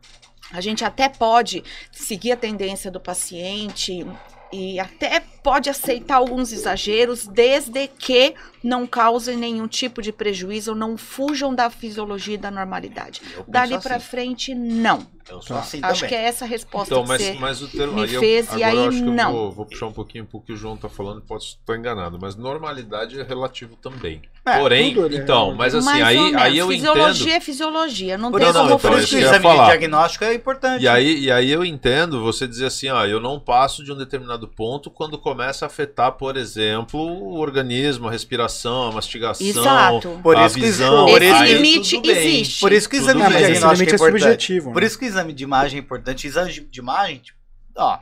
a 0.52 0.62
gente 0.62 0.84
até 0.86 1.10
pode 1.10 1.64
seguir 1.92 2.32
a 2.32 2.38
tendência 2.38 2.90
do 2.92 3.00
paciente 3.00 4.06
e 4.52 4.80
até 4.80 5.20
pode 5.42 5.70
aceitar 5.70 6.16
alguns 6.18 6.52
exageros, 6.52 7.26
desde 7.28 7.88
que 7.88 8.36
não 8.64 8.88
causem 8.88 9.36
nenhum 9.38 9.68
tipo 9.68 10.02
de 10.02 10.12
prejuízo 10.12 10.72
ou 10.72 10.78
não 10.78 10.98
fujam 10.98 11.54
da 11.54 11.70
fisiologia 11.70 12.36
e 12.36 12.38
da 12.38 12.50
normalidade. 12.50 13.22
Dali 13.48 13.76
assim. 13.76 13.88
pra 13.88 14.00
frente, 14.00 14.56
não. 14.56 15.06
Eu 15.30 15.42
sou 15.42 15.58
assim 15.58 15.80
Acho 15.82 16.02
também. 16.02 16.10
que 16.10 16.16
é 16.16 16.24
essa 16.28 16.44
a 16.44 16.48
resposta 16.48 16.94
Então, 16.94 17.04
que 17.04 17.08
mas, 17.10 17.22
você... 17.22 17.34
mas 17.40 17.62
o 17.62 17.68
termo 17.70 17.94
me 17.94 18.04
aí 18.04 18.14
eu- 18.14 18.20
fez, 18.20 18.54
e 18.56 18.62
aí 18.64 18.76
eu 18.76 18.90
acho 18.90 18.98
que 18.98 19.04
não. 19.10 19.30
eu 19.30 19.36
vou, 19.38 19.52
vou 19.52 19.66
puxar 19.66 19.86
um 19.88 19.94
pouquinho 19.94 20.26
pro 20.26 20.42
que 20.42 20.52
o 20.52 20.58
João 20.58 20.76
tá 20.76 20.90
falando, 20.90 21.22
posso 21.22 21.58
estar 21.62 21.78
enganado, 21.78 22.18
mas 22.22 22.36
normalidade 22.36 23.18
é 23.20 23.24
relativo 23.24 23.78
também. 23.78 24.22
É, 24.46 24.60
Porém, 24.60 24.94
tudo 24.94 25.06
ele 25.06 25.18
é 25.18 25.20
então, 25.20 25.56
mas 25.56 25.74
assim, 25.74 25.86
Mais 25.86 26.04
aí, 26.04 26.36
aí 26.36 26.58
eu 26.58 26.68
fisiologia 26.68 27.24
entendo. 27.28 27.38
é 27.38 27.40
fisiologia, 27.40 28.18
não 28.18 28.32
Por 28.32 28.42
tem 28.42 28.52
não, 28.52 28.64
como 28.68 28.76
então, 28.76 29.00
isso 29.00 29.18
exame 29.18 29.36
de 29.38 29.42
falar. 29.44 29.66
diagnóstico 29.68 30.26
é 30.26 30.34
importante. 30.34 30.84
E 30.84 30.88
aí, 30.90 31.20
e 31.22 31.32
aí 31.32 31.50
eu 31.50 31.64
entendo 31.64 32.22
você 32.22 32.46
dizer 32.46 32.66
assim, 32.66 32.90
ó, 32.90 33.06
eu 33.06 33.22
não 33.22 33.40
passo 33.40 33.82
de 33.86 33.94
um 33.94 33.96
determinado 33.98 34.46
ponto 34.46 34.92
quando 34.92 35.18
começa 35.18 35.64
a 35.64 35.68
afetar, 35.68 36.12
por 36.14 36.36
exemplo, 36.36 37.00
o 37.00 37.40
organismo, 37.40 38.10
a 38.10 38.12
respiração, 38.12 38.53
a 38.90 38.92
mastigação, 38.92 39.46
Exato. 39.48 40.20
Por 40.22 40.36
a 40.38 40.46
isso 40.46 40.56
que- 40.56 40.62
visão. 40.62 41.06
por 41.08 41.22
Esse 41.22 41.34
aí 41.34 41.54
limite 41.56 42.02
existe. 42.04 42.60
Por 42.60 42.72
isso 42.72 42.88
que 42.90 42.98
o 42.98 43.00
exame 43.00 43.20
Não, 43.22 43.28
de 43.28 43.34
bem. 43.34 43.46
diagnóstico 43.46 43.74
limite 43.74 43.90
é 43.90 43.94
é 43.94 43.96
importante. 43.96 44.22
subjetivo. 44.22 44.72
Por 44.74 44.82
né? 44.82 44.88
isso 44.88 45.00
que 45.00 45.06
o 45.06 45.08
exame 45.08 45.34
de 45.34 45.44
imagem 45.44 45.80
é 45.80 45.82
importante. 45.82 46.28
Exame 46.28 46.52
de, 46.52 46.62
de 46.62 46.80
imagem, 46.80 47.18
tipo, 47.20 47.38
ó, 47.78 48.00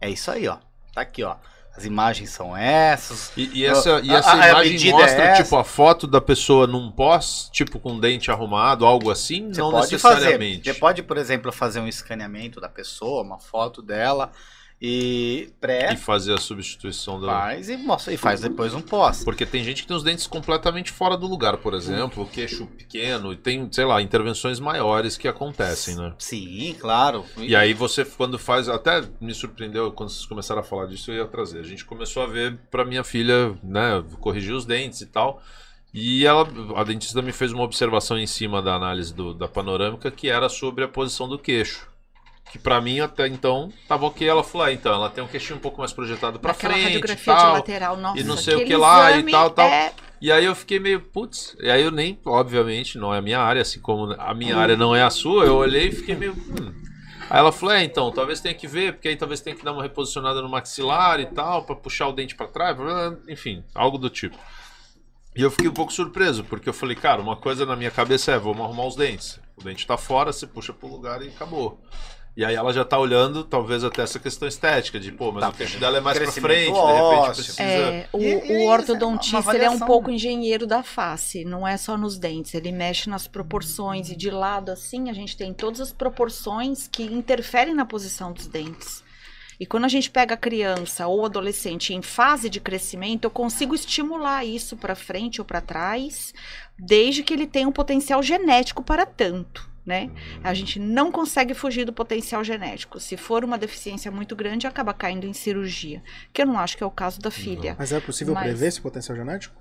é 0.00 0.10
isso 0.10 0.30
aí, 0.30 0.46
ó. 0.48 0.56
Tá 0.94 1.00
aqui, 1.02 1.22
ó. 1.24 1.36
As 1.76 1.84
imagens 1.84 2.30
são 2.30 2.56
essas. 2.56 3.30
E, 3.36 3.50
e 3.60 3.66
essa, 3.66 4.00
e 4.02 4.10
A- 4.10 4.18
essa 4.18 4.30
a- 4.30 4.42
a 4.44 4.48
imagem 4.50 4.72
medida 4.72 4.96
mostra, 4.96 5.22
é 5.22 5.26
essa. 5.32 5.42
tipo, 5.42 5.56
a 5.56 5.64
foto 5.64 6.06
da 6.06 6.22
pessoa 6.22 6.66
num 6.66 6.90
pós, 6.90 7.50
tipo, 7.52 7.78
com 7.78 8.00
dente 8.00 8.30
arrumado, 8.30 8.86
algo 8.86 9.10
assim? 9.10 9.52
Você 9.52 9.60
não 9.60 9.70
pode 9.72 9.98
fazer. 9.98 10.14
necessariamente. 10.14 10.64
Você 10.64 10.74
pode, 10.74 11.02
por 11.02 11.18
exemplo, 11.18 11.52
fazer 11.52 11.80
um 11.80 11.86
escaneamento 11.86 12.62
da 12.62 12.68
pessoa, 12.70 13.22
uma 13.22 13.38
foto 13.38 13.82
dela, 13.82 14.32
E 14.80 15.48
pré, 15.58 15.94
E 15.94 15.96
fazer 15.96 16.34
a 16.34 16.38
substituição 16.38 17.18
da. 17.18 17.28
faz 17.28 17.70
e 17.70 17.78
mostra 17.78 18.12
e 18.12 18.16
faz 18.18 18.42
depois 18.42 18.74
um 18.74 18.82
pós. 18.82 19.24
Porque 19.24 19.46
tem 19.46 19.64
gente 19.64 19.80
que 19.82 19.88
tem 19.88 19.96
os 19.96 20.02
dentes 20.02 20.26
completamente 20.26 20.90
fora 20.92 21.16
do 21.16 21.26
lugar, 21.26 21.56
por 21.56 21.72
exemplo, 21.72 22.24
o 22.24 22.26
queixo 22.28 22.66
pequeno, 22.66 23.32
e 23.32 23.36
tem, 23.36 23.66
sei 23.72 23.86
lá, 23.86 24.02
intervenções 24.02 24.60
maiores 24.60 25.16
que 25.16 25.26
acontecem, 25.26 25.96
né? 25.96 26.12
Sim, 26.18 26.76
claro. 26.78 27.24
E 27.38 27.56
aí 27.56 27.72
você, 27.72 28.04
quando 28.04 28.38
faz. 28.38 28.68
Até 28.68 29.02
me 29.18 29.32
surpreendeu 29.32 29.90
quando 29.92 30.10
vocês 30.10 30.26
começaram 30.26 30.60
a 30.60 30.64
falar 30.64 30.86
disso, 30.86 31.10
eu 31.10 31.16
ia 31.16 31.26
trazer. 31.26 31.60
A 31.60 31.64
gente 31.64 31.84
começou 31.84 32.22
a 32.22 32.26
ver 32.26 32.58
pra 32.70 32.84
minha 32.84 33.02
filha, 33.02 33.56
né, 33.62 34.04
corrigir 34.20 34.52
os 34.52 34.66
dentes 34.66 35.00
e 35.00 35.06
tal. 35.06 35.42
E 35.94 36.26
ela, 36.26 36.46
a 36.76 36.84
dentista 36.84 37.22
me 37.22 37.32
fez 37.32 37.50
uma 37.50 37.62
observação 37.62 38.18
em 38.18 38.26
cima 38.26 38.60
da 38.60 38.74
análise 38.74 39.14
do- 39.14 39.32
da 39.32 39.48
panorâmica 39.48 40.10
que 40.10 40.28
era 40.28 40.50
sobre 40.50 40.84
a 40.84 40.88
posição 40.88 41.26
do 41.26 41.38
queixo. 41.38 41.88
Que 42.52 42.58
pra 42.58 42.80
mim 42.80 43.00
até 43.00 43.26
então 43.26 43.72
tava 43.88 44.06
ok. 44.06 44.26
Ela 44.26 44.44
falou: 44.44 44.66
ah, 44.66 44.72
então, 44.72 44.94
ela 44.94 45.10
tem 45.10 45.22
um 45.22 45.26
queixinho 45.26 45.56
um 45.56 45.60
pouco 45.60 45.78
mais 45.80 45.92
projetado 45.92 46.38
pra 46.38 46.52
Naquela 46.52 46.74
frente 46.74 47.12
e 47.12 47.16
tal. 47.16 47.52
lateral, 47.54 47.96
nossa, 47.96 48.20
e 48.20 48.24
não 48.24 48.36
sei 48.36 48.54
o 48.54 48.64
que 48.64 48.76
lá 48.76 49.12
e 49.18 49.24
tal, 49.30 49.50
tal. 49.50 49.66
é- 49.68 49.92
E 50.20 50.32
aí 50.32 50.44
eu 50.44 50.54
fiquei 50.54 50.78
meio, 50.78 51.00
putz, 51.00 51.54
e 51.60 51.70
aí 51.70 51.82
eu 51.82 51.90
nem, 51.90 52.18
obviamente, 52.24 52.96
não 52.96 53.12
é 53.12 53.18
a 53.18 53.22
minha 53.22 53.38
área, 53.40 53.60
assim 53.60 53.80
como 53.80 54.14
a 54.18 54.32
minha 54.32 54.56
área 54.56 54.76
não 54.76 54.94
é 54.96 55.02
a 55.02 55.10
sua, 55.10 55.44
eu 55.44 55.56
olhei 55.56 55.88
e 55.88 55.92
fiquei 55.92 56.14
meio. 56.14 56.32
Hum. 56.32 56.72
Aí 57.28 57.38
ela 57.40 57.50
falou, 57.52 57.74
é, 57.74 57.82
então, 57.84 58.10
talvez 58.12 58.40
tenha 58.40 58.54
que 58.54 58.66
ver, 58.68 58.92
porque 58.94 59.08
aí 59.08 59.16
talvez 59.16 59.40
tenha 59.40 59.54
que 59.54 59.64
dar 59.64 59.72
uma 59.72 59.82
reposicionada 59.82 60.40
no 60.40 60.48
maxilar 60.48 61.18
e 61.20 61.26
tal, 61.26 61.64
pra 61.64 61.74
puxar 61.76 62.06
o 62.08 62.12
dente 62.12 62.34
pra 62.36 62.46
trás, 62.46 62.76
enfim, 63.28 63.62
algo 63.74 63.98
do 63.98 64.08
tipo. 64.08 64.38
E 65.36 65.42
eu 65.42 65.50
fiquei 65.50 65.68
um 65.68 65.72
pouco 65.74 65.92
surpreso, 65.92 66.44
porque 66.44 66.68
eu 66.68 66.72
falei, 66.72 66.96
cara, 66.96 67.20
uma 67.20 67.36
coisa 67.36 67.66
na 67.66 67.76
minha 67.76 67.90
cabeça 67.90 68.32
é, 68.32 68.38
vamos 68.38 68.62
arrumar 68.64 68.86
os 68.86 68.96
dentes. 68.96 69.38
O 69.56 69.62
dente 69.64 69.86
tá 69.86 69.98
fora, 69.98 70.32
você 70.32 70.46
puxa 70.46 70.72
pro 70.72 70.88
lugar 70.88 71.20
e 71.20 71.28
acabou. 71.28 71.78
E 72.36 72.44
aí 72.44 72.54
ela 72.54 72.70
já 72.70 72.84
tá 72.84 72.98
olhando, 72.98 73.42
talvez 73.42 73.82
até 73.82 74.02
essa 74.02 74.18
questão 74.18 74.46
estética, 74.46 75.00
de, 75.00 75.10
pô, 75.10 75.32
mas 75.32 75.40
Tá, 75.40 75.48
o 75.48 75.52
queixo 75.54 75.78
dela 75.80 75.96
é 75.96 76.00
mais 76.00 76.18
pra 76.18 76.26
crescimento 76.26 76.52
frente, 76.52 76.74
de 76.74 76.92
repente 76.92 77.30
ósseo. 77.30 77.34
precisa... 77.44 77.62
É, 77.62 78.08
o, 78.12 78.20
E- 78.20 78.34
o 78.34 78.70
é 78.70 78.72
ortodontista 78.74 79.54
ele 79.54 79.64
é 79.64 79.70
um 79.70 79.78
pouco 79.78 80.10
engenheiro 80.10 80.66
da 80.66 80.82
face, 80.82 81.46
não 81.46 81.66
é 81.66 81.78
só 81.78 81.96
nos 81.96 82.18
dentes, 82.18 82.52
ele 82.52 82.72
mexe 82.72 83.08
nas 83.08 83.26
proporções 83.26 84.10
e 84.10 84.16
de 84.16 84.30
lado 84.30 84.70
assim 84.70 85.08
a 85.08 85.14
gente 85.14 85.34
tem 85.34 85.54
todas 85.54 85.80
as 85.80 85.92
proporções 85.92 86.86
que 86.86 87.04
interferem 87.04 87.74
na 87.74 87.86
posição 87.86 88.32
dos 88.32 88.46
dentes. 88.46 89.02
E 89.58 89.64
quando 89.64 89.86
a 89.86 89.88
gente 89.88 90.10
pega 90.10 90.34
a 90.34 90.36
criança 90.36 91.06
ou 91.06 91.24
adolescente 91.24 91.94
em 91.94 92.02
fase 92.02 92.50
de 92.50 92.60
crescimento, 92.60 93.24
eu 93.24 93.30
consigo 93.30 93.74
estimular 93.74 94.44
isso 94.44 94.76
para 94.76 94.94
frente 94.94 95.40
ou 95.40 95.44
para 95.46 95.62
trás, 95.62 96.34
desde 96.78 97.22
que 97.22 97.32
ele 97.32 97.46
tenha 97.46 97.66
um 97.66 97.72
potencial 97.72 98.22
genético 98.22 98.82
para 98.82 99.06
tanto. 99.06 99.66
Né? 99.86 100.10
A 100.42 100.52
gente 100.52 100.80
não 100.80 101.12
consegue 101.12 101.54
fugir 101.54 101.84
do 101.84 101.92
potencial 101.92 102.42
genético. 102.42 102.98
Se 102.98 103.16
for 103.16 103.44
uma 103.44 103.56
deficiência 103.56 104.10
muito 104.10 104.34
grande, 104.34 104.66
acaba 104.66 104.92
caindo 104.92 105.26
em 105.28 105.32
cirurgia. 105.32 106.02
Que 106.32 106.42
eu 106.42 106.46
não 106.46 106.58
acho 106.58 106.76
que 106.76 106.82
é 106.82 106.86
o 106.86 106.90
caso 106.90 107.20
da 107.20 107.30
filha. 107.30 107.76
Mas 107.78 107.92
é 107.92 108.00
possível 108.00 108.34
Mas- 108.34 108.42
prever 108.44 108.66
esse 108.66 108.80
potencial 108.80 109.16
genético? 109.16 109.54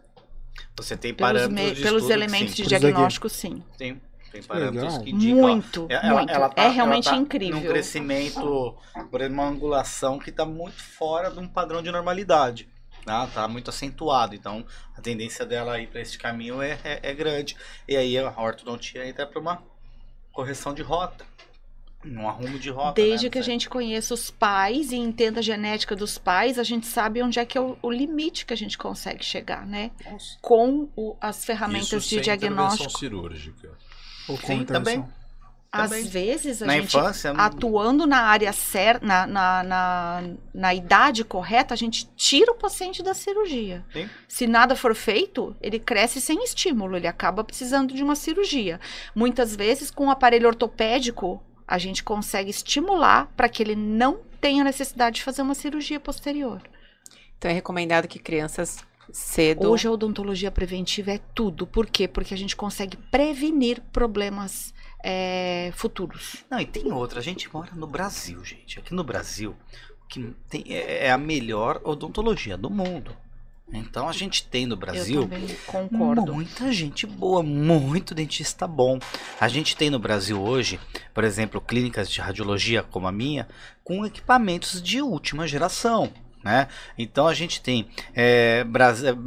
Você 0.77 0.97
tem 0.97 1.13
Pelos, 1.13 1.31
parâmetros 1.31 1.69
me- 1.69 1.75
de 1.75 1.81
pelos 1.83 2.09
elementos 2.09 2.55
sim, 2.55 2.63
de 2.63 2.69
diagnóstico, 2.69 3.29
sim. 3.29 3.61
tem, 3.77 4.01
tem 4.31 4.41
parâmetros 4.41 4.83
legal. 4.93 5.03
que 5.03 5.11
indicam. 5.11 5.41
Muito, 5.41 5.85
ela- 5.89 6.13
muito. 6.13 6.31
ela 6.33 6.49
tá- 6.49 6.61
é 6.61 6.65
ela 6.65 6.73
realmente 6.73 7.09
tá 7.09 7.15
incrível. 7.15 7.59
Num 7.61 7.67
crescimento, 7.67 8.75
por 9.11 9.21
exemplo, 9.21 9.35
uma 9.41 9.47
angulação 9.47 10.17
que 10.17 10.29
está 10.31 10.45
muito 10.45 10.81
fora 10.81 11.29
de 11.29 11.39
um 11.39 11.47
padrão 11.47 11.83
de 11.83 11.91
normalidade. 11.91 12.67
Tá, 13.05 13.27
tá 13.27 13.47
muito 13.47 13.69
acentuado, 13.69 14.33
então 14.33 14.65
a 14.97 15.01
tendência 15.01 15.45
dela 15.45 15.79
ir 15.79 15.85
para 15.87 16.01
esse 16.01 16.17
caminho 16.17 16.59
é, 16.63 16.79
é, 16.83 16.99
é 17.11 17.13
grande. 17.13 17.55
E 17.87 17.95
aí 17.95 18.17
a 18.17 18.33
ortodontia 18.41 19.07
entra 19.07 19.27
para 19.27 19.39
uma 19.39 19.61
correção 20.35 20.73
de 20.73 20.81
rota, 20.83 21.25
um 22.05 22.27
arrumo 22.29 22.59
de 22.59 22.69
rota. 22.69 23.01
Desde 23.01 23.27
né? 23.27 23.31
que 23.31 23.39
a 23.39 23.41
gente 23.41 23.67
conheça 23.69 24.13
os 24.13 24.29
pais 24.29 24.91
e 24.91 24.97
entenda 24.97 25.39
a 25.39 25.41
genética 25.41 25.95
dos 25.95 26.17
pais, 26.19 26.59
a 26.59 26.63
gente 26.63 26.85
sabe 26.85 27.23
onde 27.23 27.39
é 27.39 27.45
que 27.45 27.57
é 27.57 27.61
o, 27.61 27.77
o 27.81 27.89
limite 27.89 28.45
que 28.45 28.53
a 28.53 28.57
gente 28.57 28.77
consegue 28.77 29.23
chegar, 29.23 29.65
né? 29.65 29.89
Com 30.41 30.89
o- 30.95 31.15
as 31.21 31.43
ferramentas 31.45 31.87
Isso 31.87 31.99
de 32.01 32.05
sem 32.09 32.17
intervenção 32.19 32.49
diagnóstico. 32.49 32.99
cirúrgica. 32.99 33.71
Ou 34.27 34.37
com 34.37 34.47
Sim, 34.47 34.53
intervenção? 34.59 35.03
também. 35.03 35.24
Às 35.75 35.89
também. 35.89 36.05
vezes 36.05 36.61
a 36.61 36.65
na 36.65 36.73
gente 36.73 36.95
infância, 36.97 37.31
atuando 37.31 38.07
na 38.07 38.21
área 38.21 38.51
certa, 38.53 39.05
na, 39.05 39.27
na, 39.27 39.63
na, 39.63 40.23
na 40.53 40.73
idade 40.73 41.23
correta, 41.23 41.73
a 41.73 41.77
gente 41.77 42.09
tira 42.15 42.51
o 42.51 42.55
paciente 42.55 43.03
da 43.03 43.13
cirurgia. 43.13 43.83
Sim. 43.91 44.09
Se 44.27 44.47
nada 44.47 44.75
for 44.75 44.95
feito, 44.95 45.55
ele 45.61 45.79
cresce 45.79 46.21
sem 46.21 46.43
estímulo, 46.43 46.95
ele 46.95 47.07
acaba 47.07 47.43
precisando 47.43 47.93
de 47.93 48.03
uma 48.03 48.15
cirurgia. 48.15 48.79
Muitas 49.13 49.55
vezes, 49.55 49.91
com 49.91 50.07
o 50.07 50.11
aparelho 50.11 50.47
ortopédico, 50.47 51.41
a 51.67 51.77
gente 51.77 52.03
consegue 52.03 52.49
estimular 52.49 53.31
para 53.35 53.49
que 53.49 53.63
ele 53.63 53.75
não 53.75 54.19
tenha 54.39 54.63
necessidade 54.63 55.17
de 55.17 55.23
fazer 55.23 55.41
uma 55.41 55.55
cirurgia 55.55 55.99
posterior. 55.99 56.61
Então 57.37 57.49
é 57.49 57.53
recomendado 57.53 58.07
que 58.07 58.19
crianças 58.19 58.77
cedo. 59.11 59.69
Hoje 59.69 59.87
a 59.87 59.91
odontologia 59.91 60.51
preventiva 60.51 61.11
é 61.11 61.19
tudo. 61.33 61.65
Por 61.65 61.87
quê? 61.87 62.07
Porque 62.07 62.33
a 62.33 62.37
gente 62.37 62.55
consegue 62.55 62.97
prevenir 62.97 63.81
problemas 63.91 64.73
é, 65.07 65.71
futuros. 65.75 66.43
Não, 66.49 66.59
e 66.59 66.65
tem 66.65 66.91
outra. 66.91 67.19
A 67.19 67.23
gente 67.23 67.53
mora 67.53 67.69
no 67.75 67.85
Brasil, 67.85 68.43
gente. 68.43 68.79
Aqui 68.79 68.91
no 68.91 69.03
Brasil, 69.03 69.55
o 70.03 70.07
que 70.07 70.33
tem, 70.49 70.63
é, 70.67 71.05
é 71.05 71.11
a 71.11 71.17
melhor 71.17 71.79
odontologia 71.83 72.57
do 72.57 72.71
mundo. 72.71 73.15
Então 73.71 74.07
a 74.07 74.11
gente 74.11 74.45
tem 74.45 74.65
no 74.65 74.75
Brasil 74.75 75.27
muita 75.91 76.71
gente 76.71 77.05
boa, 77.05 77.43
muito 77.43 78.15
dentista 78.15 78.67
bom. 78.67 78.99
A 79.39 79.47
gente 79.47 79.75
tem 79.75 79.89
no 79.89 79.99
Brasil 79.99 80.41
hoje, 80.41 80.79
por 81.13 81.23
exemplo, 81.23 81.61
clínicas 81.61 82.09
de 82.09 82.21
radiologia 82.21 82.83
como 82.83 83.07
a 83.07 83.11
minha, 83.11 83.47
com 83.83 84.05
equipamentos 84.05 84.81
de 84.81 85.01
última 85.01 85.47
geração. 85.47 86.11
Né? 86.43 86.67
Então 86.97 87.27
a 87.27 87.33
gente 87.33 87.59
tem 87.61 87.87
é, 88.15 88.63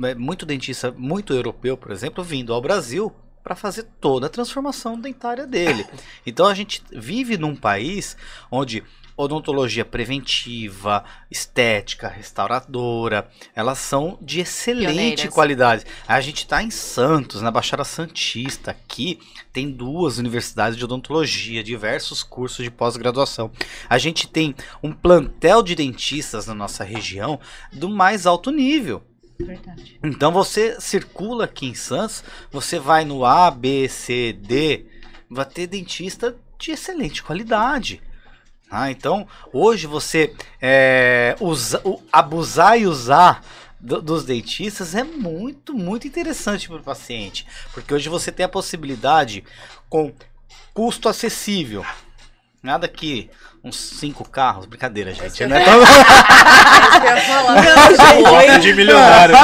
é, 0.07 0.15
muito 0.15 0.47
dentista, 0.47 0.93
muito 0.93 1.33
europeu, 1.33 1.77
por 1.77 1.91
exemplo, 1.91 2.23
vindo 2.23 2.53
ao 2.55 2.63
Brasil 2.63 3.13
para 3.49 3.57
fazer 3.57 3.85
toda 3.99 4.27
a 4.27 4.31
transformação 4.31 5.01
dentária 5.01 5.47
dele. 5.47 5.87
Então 6.27 6.47
a 6.47 6.55
gente 6.55 6.83
vive 6.93 7.39
num 7.39 7.57
país 7.57 8.15
onde 8.51 8.85
odontologia 9.17 9.85
preventiva, 9.85 11.03
estética, 11.31 12.07
restauradora, 12.07 13.29
elas 13.55 13.79
são 13.79 14.19
de 14.21 14.41
excelente 14.41 14.87
Pioneiras. 14.87 15.35
qualidade. 15.35 15.85
A 16.07 16.21
gente 16.21 16.39
está 16.39 16.63
em 16.63 16.71
Santos, 16.71 17.41
na 17.41 17.51
Baixada 17.51 17.83
Santista, 17.83 18.73
aqui 18.73 19.19
tem 19.53 19.71
duas 19.71 20.19
universidades 20.19 20.77
de 20.77 20.85
odontologia, 20.85 21.65
diversos 21.65 22.23
cursos 22.23 22.63
de 22.63 22.71
pós-graduação. 22.71 23.51
A 23.89 23.97
gente 23.97 24.29
tem 24.29 24.55
um 24.83 24.93
plantel 24.93 25.63
de 25.63 25.75
dentistas 25.75 26.47
na 26.47 26.55
nossa 26.55 26.85
região 26.85 27.41
do 27.73 27.89
mais 27.89 28.27
alto 28.27 28.51
nível. 28.51 29.03
Verdade. 29.39 29.99
Então 30.03 30.33
você 30.33 30.81
circula 30.81 31.45
aqui 31.45 31.67
em 31.67 31.75
Santos, 31.75 32.25
você 32.51 32.79
vai 32.79 33.05
no 33.05 33.25
A, 33.25 33.51
B, 33.51 33.89
C, 33.89 34.33
D, 34.33 34.87
vai 35.31 35.45
ter 35.45 35.67
dentista 35.67 36.37
de 36.59 36.73
excelente 36.73 37.23
qualidade. 37.23 38.03
Ah, 38.71 38.91
então, 38.91 39.27
hoje 39.53 39.87
você 39.87 40.35
é, 40.61 41.37
usa- 41.41 41.83
abusar 42.13 42.79
e 42.79 42.87
usar 42.87 43.43
do- 43.81 44.03
dos 44.03 44.25
dentistas 44.25 44.95
é 44.95 45.05
muito, 45.05 45.73
muito 45.73 46.07
interessante 46.07 46.69
para 46.69 46.77
o 46.77 46.83
paciente. 46.83 47.47
Porque 47.73 47.95
hoje 47.95 48.09
você 48.09 48.31
tem 48.31 48.45
a 48.45 48.49
possibilidade 48.49 49.43
com 49.89 50.13
custo 50.75 51.09
acessível. 51.09 51.85
Nada 52.63 52.89
que 52.89 53.31
uns 53.65 53.77
cinco 53.77 54.29
carros, 54.29 54.67
brincadeira, 54.67 55.13
gente. 55.13 55.45
Não 55.47 55.57
é 55.57 55.65
tão- 55.65 55.83
Isso 55.83 57.01
que 57.01 57.07
eu 57.07 57.15
ia 57.17 57.21
falar. 57.23 58.33
Óbvio 58.33 58.59
de 58.61 58.73
milionário. 58.75 59.35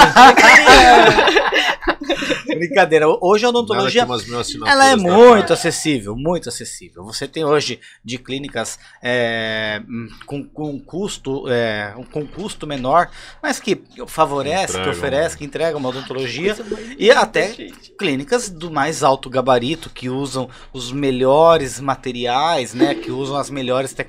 Brincadeira. 2.47 3.07
Hoje 3.21 3.45
a 3.45 3.49
odontologia 3.49 4.05
que 4.07 4.13
assinaturas 4.13 4.69
ela 4.73 4.87
é 4.87 4.97
da 4.97 5.03
muito 5.03 5.53
acessível, 5.53 6.15
muito 6.17 6.49
acessível. 6.49 7.05
Você 7.05 7.27
tem 7.27 7.45
hoje 7.45 7.81
de 8.05 8.19
clínicas 8.19 8.79
é, 9.03 9.83
hum, 9.89 10.09
com, 10.27 10.45
com 10.45 10.79
custo 10.81 11.45
é, 11.49 11.95
com 12.13 12.27
custo 12.27 12.67
menor, 12.67 13.11
mas 13.43 13.59
que 13.59 13.83
favorece, 14.07 14.75
que 14.75 14.79
Entregam. 14.79 14.93
oferece, 14.93 15.37
que 15.39 15.45
entrega 15.45 15.77
uma 15.77 15.89
odontologia 15.89 16.57
e 16.99 17.11
até 17.11 17.49
clínicas 17.99 18.49
do 18.49 18.71
mais 18.71 19.03
alto 19.03 19.29
gabarito 19.29 19.91
que 19.91 20.09
usam 20.09 20.49
os 20.73 20.93
melhores 20.93 21.81
materiais, 21.81 22.75
né, 22.75 22.95
que 22.95 23.11
usam 23.11 23.37
as 23.37 23.51
melhores 23.51 23.93
tecnologias. 23.93 24.04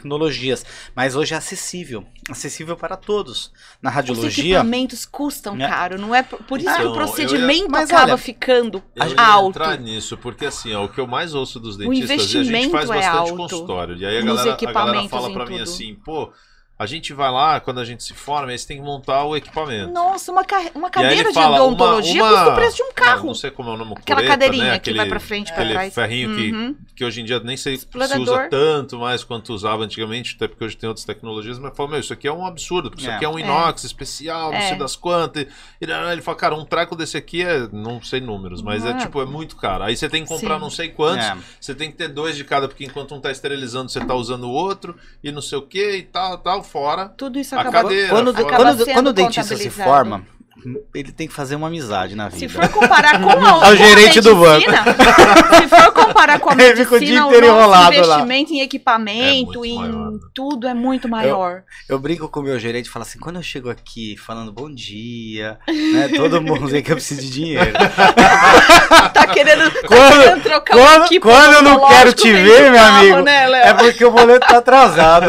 Mas 0.95 1.15
hoje 1.15 1.33
é 1.33 1.37
acessível, 1.37 2.05
acessível 2.29 2.75
para 2.75 2.95
todos. 2.97 3.51
Na 3.81 3.89
Os 3.89 3.95
radiologia, 3.95 4.43
equipamentos 4.43 5.05
custam 5.05 5.55
né? 5.55 5.67
caro, 5.67 5.99
não 5.99 6.13
é? 6.13 6.23
Por 6.23 6.59
isso 6.59 6.67
que 6.67 6.73
Então, 6.73 6.77
o 6.77 6.81
eu 6.83 6.89
ia- 6.89 6.93
procedimento 6.93 7.69
mas 7.69 7.89
acaba 7.89 8.11
olha, 8.13 8.17
ficando 8.17 8.83
Eu 8.95 9.07
ia 9.07 9.21
alto. 9.21 9.49
entrar 9.59 9.77
nisso, 9.79 10.17
porque 10.17 10.45
assim, 10.45 10.73
ó, 10.73 10.85
o 10.85 10.89
que 10.89 10.99
eu 10.99 11.07
mais 11.07 11.33
ouço 11.33 11.59
dos 11.59 11.75
O 11.75 11.79
dentistas, 11.79 12.09
e 12.09 12.13
a 12.13 12.17
gente 12.17 12.31
faz 12.31 12.45
investimento 12.47 12.75
é 12.77 12.87
bastante 12.95 13.05
alto 13.17 13.35
consultório. 13.37 13.95
E 13.97 14.05
aí 14.05 14.17
a 14.17 14.21
galera, 14.21 14.31
a 14.31 14.33
galera 14.33 14.53
equipamentos 14.53 15.09
fala 15.11 15.31
pra 15.31 15.45
mim 15.45 15.57
tudo. 15.57 15.63
assim, 15.63 15.95
pô, 15.95 16.31
A 16.77 16.85
gente 16.85 17.13
vai 17.13 17.31
lá, 17.31 17.61
quando 17.61 17.79
a 17.79 17.85
gente 17.85 18.03
se 18.03 18.13
forma, 18.13 18.51
aí 18.51 18.59
você 18.59 18.67
tem 18.67 18.75
que 18.77 18.83
montar 18.83 19.23
o 19.23 19.33
equipamento. 19.33 19.93
Nossa, 19.93 20.29
uma, 20.29 20.43
ca- 20.43 20.71
uma 20.75 20.89
cadeira 20.89 21.29
de 21.29 21.33
fala, 21.33 21.61
odontologia 21.63 22.21
uma- 22.21 22.29
uma- 22.29 22.37
custa 22.37 22.51
o 22.51 22.55
preço 22.55 22.75
de 22.75 22.83
um 22.83 22.87
Não, 22.87 22.93
carro. 22.93 23.25
Não, 23.27 23.33
sei 23.33 23.49
como 23.49 23.69
é 23.69 23.73
o 23.73 23.77
nome. 23.77 23.93
Aquela 23.93 24.19
cureta, 24.19 24.33
cadeirinha 24.33 24.63
né? 24.65 24.69
que 24.71 24.75
Aquele, 24.89 24.97
vai 24.97 25.07
pra 25.07 25.19
frente, 25.21 25.45
pra 25.53 25.55
aquele 25.61 25.71
trás. 25.73 25.93
ferrinho 25.95 26.29
Uhum. 26.31 26.73
que, 26.73 26.95
que 26.97 27.05
hoje 27.05 27.21
em 27.21 27.23
dia 27.23 27.39
nem 27.39 27.55
sei 27.55 27.77
se 27.77 27.87
usa 28.19 28.49
tanto 28.49 28.99
mais 28.99 29.23
quanto 29.23 29.53
usava 29.53 29.83
antigamente, 29.85 30.33
até 30.35 30.49
porque 30.49 30.65
hoje 30.65 30.75
tem 30.75 30.89
outras 30.89 31.05
tecnologias, 31.05 31.57
mas 31.57 31.73
fala, 31.77 31.91
meu, 31.91 31.99
isso 32.01 32.11
aqui 32.11 32.27
é 32.27 32.33
um 32.33 32.45
absurdo, 32.45 32.89
porque 32.89 33.03
isso 33.03 33.09
É. 33.11 33.15
aqui 33.15 33.23
é 33.23 33.29
um 33.29 33.39
inox 33.39 33.85
especial, 33.85 34.51
não 34.51 34.57
É. 34.57 34.67
sei 34.67 34.77
das 34.77 34.97
quantas. 34.97 35.47
Ele 35.79 36.21
fala, 36.21 36.37
cara, 36.37 36.55
um 36.55 36.65
treco 36.65 36.93
desse 36.93 37.15
aqui 37.15 37.41
é, 37.41 37.69
não 37.71 38.01
sei 38.03 38.19
números, 38.19 38.61
mas 38.61 38.83
é 38.85 38.93
tipo, 38.95 39.21
é 39.21 39.25
muito 39.25 39.55
caro. 39.55 39.85
Aí 39.85 39.95
você 39.95 40.09
tem 40.09 40.23
que 40.23 40.27
comprar 40.27 40.55
Sim. 40.55 40.61
não 40.61 40.69
sei 40.69 40.89
quantos, 40.89 41.25
É. 41.25 41.37
você 41.57 41.73
tem 41.73 41.89
que 41.89 41.95
ter 41.95 42.09
dois 42.09 42.35
de 42.35 42.43
cada, 42.43 42.67
porque 42.67 42.83
enquanto 42.83 43.15
um 43.15 43.21
tá 43.21 43.31
esterilizando, 43.31 43.89
você 43.89 44.01
tá 44.03 44.13
usando 44.13 44.43
o 44.43 44.51
outro, 44.51 44.93
e 45.23 45.31
não 45.31 45.41
sei 45.41 45.57
o 45.57 45.61
que, 45.61 45.91
e 45.97 46.03
tal, 46.03 46.37
tal, 46.39 46.64
fora. 46.65 47.07
Tudo 47.07 47.39
isso 47.39 47.55
A 47.55 47.61
acaba 47.61 47.83
cadeira, 47.83 48.09
Quando, 48.09 48.33
fora- 48.33 48.55
quando, 48.57 48.77
sendo 48.83 48.93
quando 48.93 49.07
o 49.07 49.13
dentista 49.13 49.55
se 49.55 49.69
forma, 49.69 50.23
ele 50.93 51.11
tem 51.11 51.27
que 51.27 51.33
fazer 51.33 51.55
uma 51.55 51.67
amizade 51.67 52.15
na 52.15 52.29
Se 52.31 52.47
vida. 52.47 52.53
for 52.53 52.69
comparar 52.69 53.21
com 53.21 53.29
a, 53.29 53.33
É 53.33 53.37
o 53.37 53.59
com 53.59 53.65
a 53.65 53.75
gerente 53.75 54.21
do 54.21 54.35
medicina, 54.35 54.83
se 55.61 55.67
for 55.67 55.91
comparar 55.91 56.39
com 56.39 56.49
a 56.49 56.53
Ele 56.61 56.75
fica 56.75 56.95
o 56.95 56.99
dia 56.99 57.07
medicina, 57.23 57.25
o 57.25 57.27
inteiro 57.29 57.47
nosso 57.47 57.59
enrolado 57.59 57.83
lá. 57.83 57.97
investimento 57.97 58.53
em 58.53 58.61
equipamento, 58.61 59.63
É 59.63 59.67
em 59.67 59.77
maior, 59.77 60.11
né? 60.11 60.19
tudo 60.33 60.67
é 60.67 60.73
muito 60.73 61.07
maior. 61.07 61.63
Eu 61.87 61.99
brinco 61.99 62.27
com 62.29 62.39
o 62.39 62.43
meu 62.43 62.57
gerente 62.59 62.87
e 62.87 62.89
falo 62.89 63.03
assim: 63.03 63.19
quando 63.19 63.35
eu 63.37 63.43
chego 63.43 63.69
aqui 63.69 64.15
falando 64.17 64.51
bom 64.51 64.73
dia, 64.73 65.57
né, 65.67 66.09
todo 66.15 66.41
mundo 66.41 66.67
vê 66.67 66.81
que 66.81 66.91
eu 66.91 66.95
preciso 66.95 67.21
de 67.21 67.29
dinheiro. 67.29 67.71
Tá 69.13 69.27
querendo, 69.27 69.69
tá 69.71 69.87
Quando- 69.87 70.19
querendo 70.23 70.43
trocar 70.43 70.73
quando- 70.77 71.13
um 71.15 71.19
quando 71.19 71.53
eu 71.53 71.61
não 71.61 71.87
quero 71.87 72.13
te 72.13 72.31
ver, 72.31 72.71
meu 72.71 72.73
carro, 72.79 72.97
amigo, 72.97 73.21
né? 73.21 73.69
É 73.69 73.73
porque 73.73 74.03
o 74.05 74.11
boleto 74.11 74.45
tá 74.47 74.57
atrasado. 74.57 75.27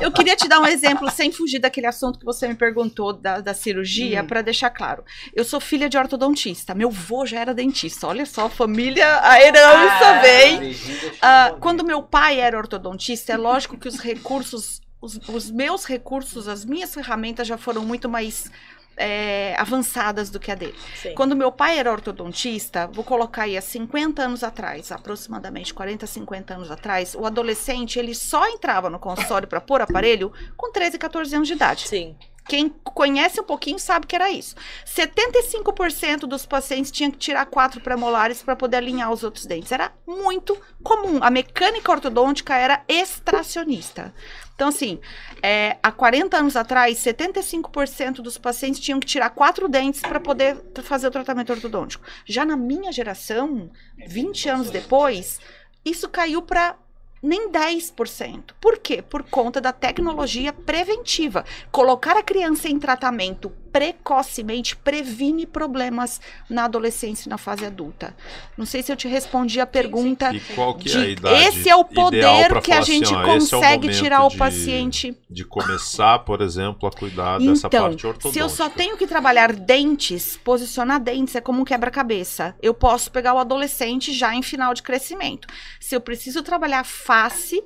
Eu 0.00 0.10
queria 0.12 0.36
te 0.36 0.48
dar 0.48 0.60
um 0.60 0.66
exemplo, 0.66 1.10
sem 1.10 1.32
fugir 1.32 1.58
daquele 1.58 1.86
assunto 1.86 2.18
que 2.18 2.24
você 2.24 2.46
me 2.48 2.54
perguntou 2.54 3.12
da, 3.12 3.40
da 3.40 3.54
Hum. 4.00 4.10
cirurgia, 4.10 4.24
pra 4.24 4.42
deixar 4.42 4.70
claro. 4.70 5.04
Eu 5.34 5.44
sou 5.44 5.60
filha 5.60 5.88
de 5.88 5.98
ortodontista. 5.98 6.74
Meu 6.74 6.90
vô 6.90 7.26
já 7.26 7.40
era 7.40 7.54
dentista. 7.54 8.06
Olha 8.06 8.26
só, 8.26 8.48
família, 8.48 9.20
a 9.22 9.40
herança 9.40 10.20
vem. 10.22 10.76
Ah, 11.22 11.54
quando 11.60 11.84
meu 11.84 12.02
pai 12.02 12.40
era 12.40 12.56
ortodontista, 12.56 13.32
é 13.32 13.36
lógico 13.36 13.76
que 13.76 13.88
os 13.88 13.98
recursos, 13.98 14.80
os, 15.00 15.18
os 15.28 15.50
meus 15.50 15.84
recursos, 15.84 16.48
as 16.48 16.64
minhas 16.64 16.94
ferramentas 16.94 17.46
já 17.46 17.58
foram 17.58 17.84
muito 17.84 18.08
mais 18.08 18.50
é, 18.96 19.54
avançadas 19.58 20.28
do 20.30 20.38
que 20.38 20.50
a 20.50 20.54
dele. 20.54 20.74
Sim. 20.94 21.14
Quando 21.14 21.34
meu 21.34 21.50
pai 21.50 21.78
era 21.78 21.90
ortodontista, 21.90 22.86
vou 22.86 23.02
colocar 23.02 23.44
aí 23.44 23.56
há 23.56 23.62
50 23.62 24.22
anos 24.22 24.44
atrás, 24.44 24.92
aproximadamente 24.92 25.72
40, 25.72 26.06
50 26.06 26.54
anos 26.54 26.70
atrás, 26.70 27.14
o 27.14 27.24
adolescente 27.24 27.98
ele 27.98 28.14
só 28.14 28.46
entrava 28.48 28.90
no 28.90 28.98
consultório 28.98 29.48
para 29.48 29.60
pôr 29.60 29.80
aparelho 29.80 30.32
com 30.56 30.70
13, 30.70 30.98
14 30.98 31.34
anos 31.34 31.48
de 31.48 31.54
idade. 31.54 31.88
Sim. 31.88 32.16
Quem 32.50 32.68
conhece 32.68 33.40
um 33.40 33.44
pouquinho 33.44 33.78
sabe 33.78 34.08
que 34.08 34.16
era 34.16 34.28
isso. 34.28 34.56
75% 34.84 36.22
dos 36.26 36.44
pacientes 36.44 36.90
tinham 36.90 37.08
que 37.08 37.16
tirar 37.16 37.46
quatro 37.46 37.80
premolares 37.80 38.42
para 38.42 38.56
poder 38.56 38.78
alinhar 38.78 39.12
os 39.12 39.22
outros 39.22 39.46
dentes. 39.46 39.70
Era 39.70 39.92
muito 40.04 40.60
comum. 40.82 41.20
A 41.22 41.30
mecânica 41.30 41.92
ortodôntica 41.92 42.56
era 42.56 42.82
extracionista. 42.88 44.12
Então, 44.52 44.66
assim, 44.66 44.98
é, 45.40 45.76
há 45.80 45.92
40 45.92 46.38
anos 46.38 46.56
atrás, 46.56 46.98
75% 46.98 48.14
dos 48.14 48.36
pacientes 48.36 48.80
tinham 48.80 48.98
que 48.98 49.06
tirar 49.06 49.30
quatro 49.30 49.68
dentes 49.68 50.00
para 50.00 50.18
poder 50.18 50.60
fazer 50.82 51.06
o 51.06 51.12
tratamento 51.12 51.52
ortodôntico. 51.52 52.04
Já 52.26 52.44
na 52.44 52.56
minha 52.56 52.90
geração, 52.90 53.70
20 54.08 54.48
anos 54.48 54.70
depois, 54.70 55.38
isso 55.84 56.08
caiu 56.08 56.42
para 56.42 56.76
nem 57.22 57.50
10%. 57.50 58.52
Por 58.60 58.78
quê? 58.78 59.02
Por 59.02 59.22
conta 59.24 59.60
da 59.60 59.72
tecnologia 59.72 60.52
preventiva. 60.52 61.44
Colocar 61.70 62.16
a 62.16 62.22
criança 62.22 62.68
em 62.68 62.78
tratamento 62.78 63.50
precocemente 63.72 64.76
previne 64.76 65.46
problemas 65.46 66.20
na 66.48 66.64
adolescência 66.64 67.28
e 67.28 67.30
na 67.30 67.38
fase 67.38 67.64
adulta. 67.64 68.14
Não 68.56 68.66
sei 68.66 68.82
se 68.82 68.90
eu 68.92 68.96
te 68.96 69.08
respondi 69.08 69.60
a 69.60 69.66
pergunta. 69.66 70.34
E 70.34 70.40
qual 70.54 70.74
que 70.74 70.90
é 70.92 70.96
a 70.96 71.06
idade 71.08 71.44
esse 71.44 71.68
é 71.68 71.76
o 71.76 71.84
poder 71.84 72.60
que 72.60 72.72
a 72.72 72.78
assim, 72.80 72.92
gente 73.04 73.14
ó, 73.14 73.20
esse 73.36 73.54
é 73.54 73.56
o 73.56 73.60
consegue 73.60 73.88
tirar 73.90 74.24
o 74.24 74.28
de- 74.28 74.36
paciente. 74.36 75.16
De 75.28 75.44
começar, 75.44 76.18
por 76.20 76.40
exemplo, 76.40 76.88
a 76.88 76.92
cuidar 76.92 77.38
dessa 77.38 77.66
Então, 77.66 77.82
parte 77.88 78.06
ortodôntica. 78.06 78.32
se 78.32 78.38
eu 78.38 78.48
só 78.48 78.68
tenho 78.68 78.96
que 78.96 79.06
trabalhar 79.06 79.52
dentes, 79.52 80.36
posicionar 80.42 81.00
dentes 81.00 81.34
é 81.36 81.40
como 81.40 81.60
um 81.60 81.64
quebra-cabeça. 81.64 82.54
Eu 82.62 82.74
posso 82.74 83.10
pegar 83.10 83.34
o 83.34 83.38
adolescente 83.38 84.12
já 84.12 84.34
em 84.34 84.42
final 84.42 84.74
de 84.74 84.82
crescimento. 84.82 85.46
Se 85.78 85.94
eu 85.94 86.00
preciso 86.00 86.42
trabalhar 86.42 86.84
face, 86.84 87.62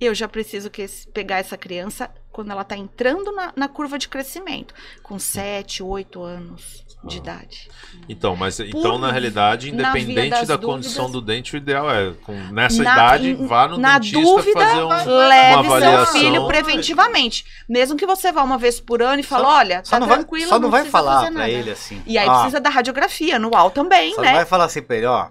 eu 0.00 0.14
já 0.14 0.28
preciso 0.28 0.70
que 0.70 0.82
esse- 0.82 1.06
pegar 1.08 1.38
essa 1.38 1.56
criança 1.56 2.10
quando 2.30 2.50
ela 2.52 2.62
está 2.62 2.76
entrando 2.76 3.32
na, 3.32 3.52
na 3.56 3.66
curva 3.68 3.98
de 3.98 4.08
crescimento, 4.08 4.72
com 5.02 5.18
7, 5.18 5.82
8 5.82 6.22
anos 6.22 6.84
de 7.04 7.16
Ah. 7.16 7.18
idade. 7.18 7.68
Então, 8.08 8.36
mas 8.36 8.60
então 8.60 8.96
na 8.98 9.06
Por- 9.08 9.12
realidade, 9.12 9.72
na 9.72 9.90
independente 9.90 10.30
das 10.30 10.46
da 10.48 10.54
dúvidas- 10.56 10.74
condição 10.74 11.10
do 11.10 11.20
dente, 11.20 11.54
o 11.54 11.56
ideal 11.56 11.90
é 11.90 12.12
com, 12.24 12.32
nessa 12.52 12.82
Na- 12.82 12.92
idade 12.92 13.34
vá 13.34 13.66
no 13.68 13.78
na 13.78 13.98
dentista 13.98 14.20
dúvida, 14.20 14.60
fazer 14.60 14.82
um, 14.82 14.88
Leve 14.88 15.62
seu 15.62 15.72
avaliação. 15.74 16.20
filho 16.20 16.46
preventivamente. 16.46 17.44
Mesmo 17.68 17.96
que 17.96 18.06
você 18.06 18.30
vá 18.30 18.42
uma 18.44 18.58
vez 18.58 18.78
por 18.80 19.02
ano 19.02 19.18
e 19.20 19.22
fale, 19.24 19.44
olha, 19.44 19.80
Só 19.84 19.92
tá 19.96 20.00
não 20.00 20.06
vai, 20.06 20.18
tranquilo, 20.18 20.48
só 20.48 20.58
não 20.60 20.70
vai 20.70 20.82
precisa 20.82 20.98
falar 20.98 21.30
nada. 21.30 21.48
ele 21.50 21.70
assim. 21.72 22.00
E 22.06 22.16
aí 22.18 22.28
ó, 22.28 22.34
precisa 22.34 22.60
da 22.60 22.70
radiografia 22.70 23.36
anual 23.36 23.70
também, 23.70 24.14
Só 24.14 24.20
né? 24.20 24.28
não 24.28 24.34
vai 24.36 24.46
falar 24.46 24.64
assim 24.66 24.82
pra 24.82 24.96
ele, 24.96 25.06
ó. 25.06 25.28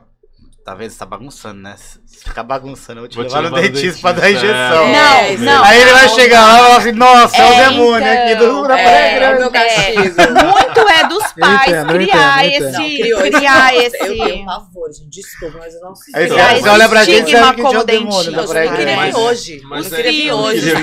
Tá 0.68 0.76
vendo? 0.76 0.89
Você 0.89 0.97
tá 0.99 1.05
bagunçando, 1.05 1.61
né? 1.61 1.76
Se 1.78 2.20
ficar 2.26 2.43
bagunçando, 2.43 2.99
eu 2.99 3.03
vou 3.03 3.07
te 3.07 3.15
Vou 3.15 3.24
te 3.24 3.30
levar 3.34 3.49
no 3.49 3.55
levar 3.55 3.68
no 3.70 3.74
dentista 3.74 4.01
pra 4.01 4.11
dar 4.11 4.22
dentista, 4.24 4.45
injeção. 4.47 4.84
é. 4.84 4.91
Não, 4.91 5.15
É, 5.18 5.38
não. 5.38 5.63
Aí 5.63 5.82
ele 5.82 5.91
vai 5.93 6.07
Não, 6.07 6.15
chegar 6.15 6.45
lá 6.45 6.53
e 6.53 6.61
falar 6.63 6.78
assim, 6.78 6.91
nossa, 6.91 7.38
é, 7.38 7.45
o 7.45 7.53
É, 7.53 7.70
demônio 7.70 8.11
aqui 8.13 8.36
do 8.36 8.43
então, 8.43 8.68
da 8.68 8.78
É, 8.80 8.84
Praia 8.84 8.97
é 8.97 9.15
o 9.15 9.20
Grande. 9.20 9.39
meu 9.39 9.51
castigo. 9.51 10.15
Muito 10.43 10.89
é 10.89 11.07
dos 11.07 11.24
pais 11.39 11.68
entendo, 11.70 11.91
eu 11.91 11.99
criar 12.01 12.45
entendo, 12.45 12.63
eu 12.63 12.70
esse, 12.70 12.78
Não, 12.78 12.84
criou 12.97 13.22
criar 13.22 13.76
esse, 13.78 13.97
Eu 13.97 14.07
tenho 14.18 14.45
pavor, 14.45 14.89
gente. 14.93 15.09
Desculpa, 15.09 15.57
mas 15.57 15.74
eu 15.74 15.80
não 15.80 15.95
sei. 15.95 16.13
Aí 16.18 16.28
criar 16.28 16.47
você 16.49 16.59
esse 16.59 16.70
olha 16.70 16.89
pra 16.89 17.03
gente 17.05 17.15
e 17.15 17.20
estigma 17.20 17.39
sabe 17.45 17.55
que 17.55 17.61
como 17.61 17.78
é 17.78 17.80
o 17.80 17.84
demônio 17.86 18.32
da 18.34 18.41
dentista. 18.41 18.59
Eu 18.59 18.65
não 18.70 18.76
queria 18.78 18.97
vir 19.05 19.15
hoje. 19.15 19.61
mas 19.63 19.86
eu 19.86 19.89
não 19.91 19.97
queria 19.97 20.09
é- 20.11 20.13
vir 20.22 20.28
eu 20.28 20.36
hoje. 20.36 20.57
Os. 20.57 20.68
Eu 20.68 20.82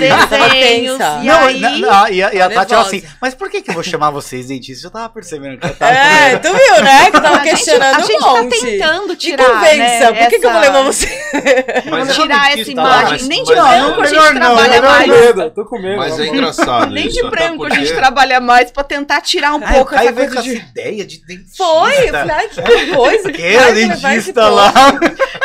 desenhos, 0.49 0.99
e 0.99 1.25
Não, 1.27 1.45
aí... 1.45 1.59
na- 1.61 2.09
e 2.09 2.21
a, 2.41 2.49
Tô 2.49 2.55
Tati 2.55 2.73
é 2.73 2.77
assim, 2.77 3.03
mas 3.21 3.35
por 3.35 3.51
que, 3.51 3.61
que 3.61 3.69
eu 3.69 3.75
vou 3.75 3.83
chamar 3.83 4.09
vocês 4.09 4.47
dentistas? 4.47 4.83
Eu 4.83 4.89
tava 4.89 5.09
percebendo 5.09 5.59
que 5.59 5.65
ela 5.67 5.75
tava 5.75 5.91
É, 5.93 6.37
tu 6.39 6.47
viu, 6.51 6.83
né? 6.83 7.11
Que 7.11 7.17
eu 7.17 7.21
tava 7.21 7.35
A 7.35 7.43
gente, 7.43 7.49
questionando 7.51 7.95
a 7.95 7.99
gente 8.01 8.15
um 8.15 8.19
tá 8.19 8.41
monte. 8.43 8.59
tentando 8.61 9.15
tirar, 9.15 9.74
convença, 9.77 10.11
né, 10.11 10.21
por 10.23 10.29
que, 10.29 10.39
que 10.39 10.45
eu 10.45 10.51
vou 10.51 10.61
essa- 10.61 10.71
levar 10.71 10.83
você? 10.83 11.07
Mas 11.89 12.09
é- 12.09 12.13
tirar 12.13 12.59
essa 12.59 12.71
imagem. 12.71 13.09
mas- 13.11 13.27
Nem 13.27 13.43
de 13.43 13.53
branco 13.55 14.01
a 14.01 14.05
gente 14.05 14.33
trabalha 14.35 14.81
mais. 14.81 15.07
medo, 15.07 15.51
tô 15.51 15.65
com 15.65 15.79
medo. 15.79 15.97
Mas 15.97 16.19
é 16.19 16.27
engraçado 16.27 16.91
Nem 16.91 17.07
de 17.07 17.23
branco 17.29 17.65
a 17.65 17.69
gente 17.69 17.93
trabalha 17.93 18.39
mais 18.39 18.71
pra 18.71 18.83
tentar 18.83 19.21
tirar 19.21 19.53
um 19.55 19.63
Ai, 19.63 19.73
pouco 19.75 19.95
essa 19.95 20.13
coisa 20.13 20.33
com 20.33 20.39
essa 20.39 20.43
de... 20.49 20.55
ideia 20.55 21.05
de 21.05 21.25
dentista. 21.25 21.57
Foi, 21.63 22.09
eu 22.09 22.13
falei, 22.13 22.47
que 22.49 22.95
coisa. 22.95 23.31
Que 23.31 23.73
dentista 23.73 24.49
lá. 24.49 24.71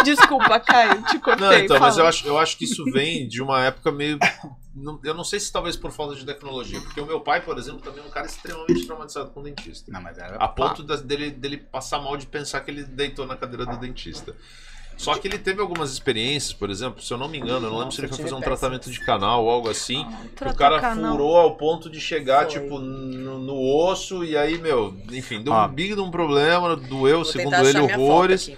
Desculpa, 0.05 0.61
Caio, 0.61 1.03
te 1.03 1.19
cortei. 1.19 1.47
Não, 1.47 1.55
então, 1.59 1.79
mas 1.79 1.99
eu 1.99 2.07
acho, 2.07 2.27
eu 2.27 2.39
acho 2.39 2.57
que 2.57 2.65
isso 2.65 2.85
vem 2.93 3.29
de 3.29 3.43
uma 3.43 3.65
época 3.65 3.91
meio. 3.93 4.19
Não- 4.81 5.01
Eu 5.05 5.15
não 5.15 5.25
sei 5.25 5.39
se 5.39 5.53
talvez 5.53 5.77
por 5.77 5.91
falta 5.93 6.15
de 6.15 6.25
tecnologia, 6.25 6.81
porque 6.81 7.01
o 7.01 7.07
meu 7.07 7.21
pai, 7.21 7.41
por 7.43 7.57
exemplo, 7.59 7.81
também 7.81 8.03
é 8.03 8.07
um 8.07 8.11
cara 8.11 8.27
extremamente 8.27 8.87
traumatizado 8.87 9.31
com 9.31 9.43
dentista. 9.43 9.91
Não, 9.93 10.01
mas 10.03 10.19
era 10.19 10.37
A 10.37 10.49
ponto 10.49 10.83
da- 10.83 10.97
dele, 10.97 11.31
dele 11.31 11.57
passar 11.59 12.01
mal 12.01 12.17
de 12.17 12.27
pensar 12.27 12.61
que 12.61 12.71
ele 12.71 12.85
deitou 12.85 13.27
na 13.27 13.37
cadeira 13.37 13.67
do 13.67 13.77
dentista. 13.77 14.35
Só 14.97 15.15
que 15.17 15.27
ele 15.27 15.39
teve 15.39 15.63
algumas 15.63 15.91
experiências, 15.93 16.53
por 16.53 16.69
exemplo, 16.69 17.01
se 17.03 17.11
eu 17.11 17.17
não 17.17 17.27
me 17.27 17.39
engano, 17.39 17.67
eu 17.67 17.71
não 17.71 17.79
lembro 17.79 17.95
se 17.95 18.03
ele 18.03 18.09
foi 18.09 18.19
fazer 18.19 18.35
um 18.35 18.41
tratamento 18.41 18.91
de 18.91 19.01
canal 19.01 19.45
ou 19.45 19.51
algo 19.51 19.71
assim. 19.71 20.05
que 20.05 20.29
Tratar 20.37 20.53
o 20.53 20.59
cara 20.59 20.81
canal. 20.81 21.13
furou 21.13 21.37
ao 21.39 21.57
ponto 21.57 21.89
de 21.89 21.99
chegar, 21.99 22.51
Foi. 22.51 22.61
tipo, 22.61 22.79
no, 22.79 23.39
no 23.39 23.59
osso, 23.87 24.23
e 24.23 24.37
aí, 24.37 24.59
meu, 24.59 24.95
enfim, 25.11 25.43
deu 25.43 25.55
um 25.55 25.69
big 25.69 25.95
de 25.95 26.01
um 26.03 26.11
problema, 26.11 26.77
doeu, 26.77 27.17
Vou 27.19 27.25
segundo 27.25 27.55
ele, 27.55 27.69
achar 27.71 27.79
minha 27.83 27.89
foto 27.97 28.03
horrores. 28.03 28.53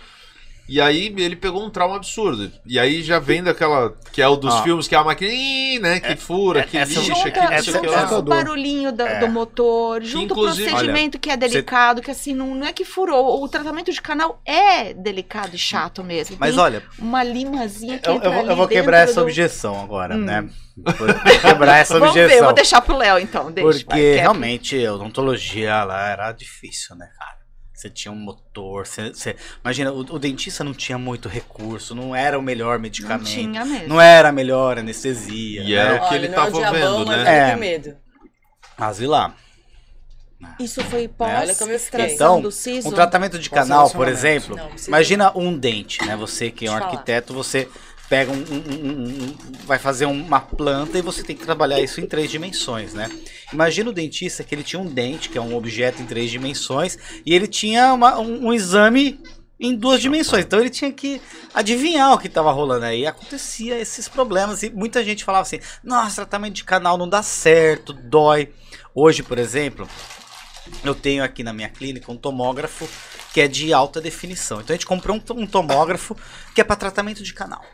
E 0.73 0.81
aí 0.81 1.15
ele 1.19 1.37
pegou 1.37 1.63
um 1.63 1.69
trauma 1.69 1.97
absurdo. 1.97 2.51
E 2.65 2.79
aí 2.79 3.03
já 3.03 3.19
vem 3.19 3.43
daquela. 3.43 3.93
Que 4.11 4.23
é 4.23 4.27
o 4.29 4.37
dos 4.37 4.55
Ó. 4.55 4.63
filmes, 4.63 4.89
que 4.89 4.95
é 4.95 4.99
a 4.99 5.05
máquina, 5.05 5.91
né? 5.91 6.01
Que 6.01 6.17
fura, 6.17 6.61
é- 6.61 6.63
que 6.63 6.79
essa- 6.79 6.99
lixa, 6.99 7.15
Junta, 7.15 7.31
que 7.31 7.39
essa- 7.39 7.79
o 7.79 7.91
lá. 7.91 8.03
essa- 8.05 8.19
o 8.19 8.23
barulhinho 8.23 8.91
do, 8.91 9.03
É. 9.03 9.21
do 9.21 9.29
motor, 9.29 10.03
junto 10.03 10.33
o 10.35 10.39
inclusive- 10.39 10.71
procedimento 10.71 11.19
que 11.19 11.29
é 11.31 11.37
delicado, 11.37 12.01
que 12.01 12.11
assim, 12.11 12.33
não, 12.33 12.55
não 12.55 12.67
é 12.67 12.73
que 12.73 12.87
furou. 12.87 13.43
O 13.43 13.49
tratamento 13.49 13.93
de 13.93 14.01
canal 14.01 14.41
é 14.47 14.95
delicado 14.95 15.55
e 15.55 15.59
chato 15.59 16.03
mesmo. 16.03 16.39
Mas 16.41 16.55
Tem 16.55 16.65
olha, 16.65 16.83
uma 16.99 17.23
limazinha 17.23 17.99
que 17.99 18.09
eu, 18.09 18.15
entra 18.15 18.29
eu 18.29 18.33
vou, 18.33 18.41
ali 18.41 18.49
eu 18.51 18.57
vou 18.57 18.67
quebrar 18.69 19.01
essa 19.01 19.17
do- 19.17 19.23
objeção 19.23 19.79
agora, 19.79 20.15
Hum. 20.15 20.21
né? 20.21 20.49
Vou 20.75 20.95
quebrar 21.43 21.77
essa 21.77 21.99
Vamos 22.01 22.15
ver, 22.15 22.25
objeção. 22.25 22.45
vou 22.47 22.55
deixar 22.55 22.81
pro 22.81 22.97
Léo 22.97 23.19
então, 23.19 23.53
deixa. 23.53 23.85
Porque 23.85 23.85
vai, 24.15 24.21
realmente 24.21 24.87
a 24.87 24.95
odontologia 24.95 25.85
lá 25.85 26.09
era 26.09 26.33
difícil, 26.33 26.97
né, 26.97 27.07
cara? 27.19 27.32
Você 27.83 27.91
tinha 27.91 28.13
um 28.13 28.17
motor, 28.17 28.87
você, 28.87 29.09
você- 29.13 29.35
imagina, 29.61 29.91
o, 29.93 29.99
o 29.99 30.19
dentista 30.21 30.63
não 30.63 30.73
tinha 30.73 30.97
muito 30.97 31.29
recurso, 31.29 31.97
não 31.97 32.15
era 32.15 32.39
o 32.39 32.43
melhor 32.43 32.75
Não 32.77 32.83
medicamento, 32.83 33.25
tinha 33.27 33.65
mesmo. 33.65 33.89
não 33.89 34.01
era 34.01 34.29
a 34.29 34.33
melhor 34.33 34.79
anestesia. 34.79 35.63
E 35.63 35.75
era 35.75 35.95
né? 35.95 36.01
o 36.01 36.09
que 36.09 36.15
ele 36.15 36.29
Olha, 36.29 36.37
não 36.37 36.43
é 36.45 36.51
tava 36.51 36.59
diabão, 36.59 36.99
vendo, 36.99 37.07
mas 37.07 37.25
né? 37.25 37.51
É. 37.51 37.57
medo. 37.57 37.97
Mas 38.79 38.99
vi 38.99 39.07
lá. 39.09 39.35
Isso 40.59 40.81
foi 40.85 41.03
fiquei. 41.03 41.09
pós-extração 41.09 42.15
Então, 42.15 42.41
do 42.41 42.51
siso? 42.53 42.89
Um 42.89 42.93
tratamento 42.93 43.39
de 43.39 43.49
Pós 43.49 43.61
canal, 43.61 43.91
por 43.91 44.09
exemplo, 44.09 44.57
Não, 44.57 44.71
imagina 44.89 45.33
um 45.37 45.57
dente, 45.57 46.05
né? 46.05 46.17
Você 46.17 46.51
que 46.51 46.67
é 46.67 46.71
um 46.71 46.75
eu 46.75 46.79
falar. 46.79 46.93
arquiteto, 46.93 47.33
você 47.35 47.69
pega 48.13 48.31
um, 48.31 48.35
um- 48.37 49.25
um- 49.25 49.37
vai 49.65 49.79
fazer 49.79 50.05
uma 50.05 50.39
planta 50.39 50.99
e 50.99 51.01
você 51.01 51.23
tem 51.23 51.35
que 51.35 51.47
trabalhar 51.47 51.81
isso 51.81 51.99
em 51.99 52.05
três 52.05 52.31
dimensões, 52.31 52.93
né? 52.93 53.09
Imagina 53.51 53.89
o 53.89 53.93
dentista 53.93 54.45
que 54.45 54.55
ele 54.55 54.63
tinha 54.63 54.79
um 54.79 54.85
dente, 54.85 55.31
que 55.31 55.39
é 55.39 55.41
um 55.41 55.57
objeto 55.57 56.03
em 56.03 56.05
três 56.05 56.31
dimensões, 56.31 56.99
e 57.25 57.35
ele 57.35 57.47
tinha 57.47 57.91
uma- 57.95 58.19
um, 58.19 58.53
exame 58.53 59.19
em 59.59 59.75
duas 59.75 59.99
dimensões. 60.03 60.45
Então 60.45 60.61
ele 60.61 60.69
tinha 60.69 60.93
que 60.93 61.23
adivinhar 61.55 62.13
o 62.13 62.19
que 62.19 62.27
estava 62.27 62.53
rolando 62.53 62.85
aí. 62.85 63.07
Acontecia 63.07 63.81
esses 63.81 64.09
problemas 64.09 64.63
e 64.63 64.69
muita 64.69 65.03
gente 65.03 65.25
falava 65.25 65.43
assim: 65.45 65.61
"Nossa, 65.83 66.17
tratamento 66.17 66.57
de 66.57 66.65
canal 66.65 66.99
não 66.99 67.09
dá 67.09 67.23
certo, 67.23 67.95
dói". 67.95 68.51
Hoje, 68.95 69.23
por 69.23 69.39
exemplo, 69.39 69.89
eu 70.85 70.95
tenho 70.95 71.25
aqui 71.25 71.43
na 71.43 71.55
minha 71.55 71.71
clínica 71.71 72.13
um 72.13 72.17
tomógrafo 72.19 72.87
que 73.33 73.41
é 73.41 73.49
de 73.49 73.73
alta 73.73 74.03
definição. 74.03 74.61
Então 74.61 74.75
a 74.75 74.77
gente 74.77 74.85
comprou 74.85 75.19
um 75.35 75.47
tomógrafo 75.47 76.15
que 76.55 76.61
é 76.61 76.65
para 76.65 76.77
tratamento 76.77 77.23
de 77.23 77.33
canal, 77.33 77.65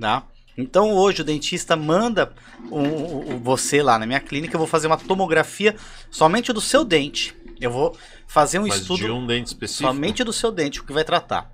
tá? 0.00 0.24
Então 0.56 0.92
hoje 0.92 1.20
o 1.22 1.24
dentista 1.24 1.76
manda 1.76 2.32
o- 2.70 3.38
você 3.38 3.82
lá 3.82 3.98
na 3.98 4.06
minha 4.06 4.20
clínica, 4.20 4.54
eu 4.54 4.58
vou 4.58 4.66
fazer 4.66 4.86
uma 4.88 4.96
tomografia 4.96 5.76
somente 6.10 6.52
do 6.52 6.60
seu 6.60 6.84
dente. 6.84 7.34
Eu 7.60 7.70
vou 7.70 7.96
fazer 8.26 8.58
um 8.58 8.66
Mas 8.66 8.80
estudo 8.80 9.04
de 9.04 9.10
um 9.10 9.26
dente 9.26 9.48
específico. 9.48 9.88
somente 9.88 10.24
do 10.24 10.32
seu 10.32 10.50
dente, 10.50 10.80
o 10.80 10.84
que 10.84 10.92
vai 10.92 11.04
tratar. 11.04 11.50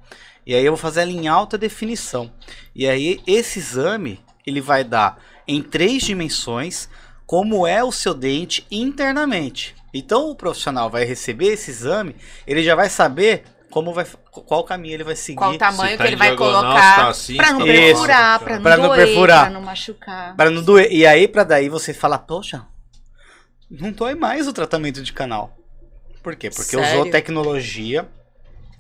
E 0.47 0.55
aí 0.55 0.65
eu 0.65 0.73
vou 0.73 0.79
fazer 0.79 1.03
ela 1.03 1.11
em 1.11 1.29
alta 1.29 1.57
definição. 1.57 2.31
E 2.75 2.87
aí 2.87 3.21
esse 3.27 3.59
exame, 3.59 4.21
ele 4.47 4.61
vai 4.61 4.85
dar 4.85 5.19
em 5.47 5.63
três 5.63 6.03
dimensões 6.03 6.89
como 7.27 7.67
é 7.67 7.83
o 7.85 7.93
seu 7.93 8.13
dente 8.15 8.67
internamente. 8.71 9.75
Então 9.93 10.31
o 10.31 10.35
profissional 10.35 10.91
vai 10.91 11.05
receber 11.05 11.47
esse 11.53 11.71
exame, 11.71 12.17
ele 12.47 12.63
já 12.63 12.75
vai 12.75 12.89
saber 12.91 13.45
como 13.71 13.93
vai 13.93 14.07
qual 14.43 14.65
caminho 14.65 14.95
ele 14.95 15.05
vai 15.05 15.17
seguir. 15.17 15.37
Qual 15.39 15.53
o 15.53 15.59
tamanho 15.59 15.91
Se 15.93 15.97
que 15.97 16.03
tá 16.03 16.07
ele 16.07 16.17
vai 16.17 16.35
colocar. 16.37 16.97
tá 16.97 17.09
assim, 17.09 17.37
Pra 17.37 17.53
não 17.53 17.59
tá 17.61 17.67
Isso. 17.67 17.75
perfurar, 17.95 18.39
pra 18.41 18.55
não, 18.57 18.63
Pra 18.63 18.77
não 18.77 18.89
doer, 18.89 19.07
perfurar. 19.07 19.41
pra 19.43 19.51
não 19.51 19.61
machucar. 19.63 20.37
Para 20.37 20.51
não 20.51 20.63
doer. 20.63 20.89
E 20.91 21.07
aí 21.07 21.29
para 21.29 21.45
daí 21.45 21.69
você 21.69 21.93
falar, 21.95 22.19
poxa, 22.19 22.65
não 23.71 23.93
dói 23.93 24.15
mais 24.15 24.47
o 24.49 24.53
tratamento 24.53 25.03
de 25.03 25.13
canal. 25.13 25.57
Por 26.23 26.35
quê? 26.37 26.49
Porque 26.51 26.77
Sério? 26.77 27.01
usou 27.01 27.11
tecnologia 27.11 28.09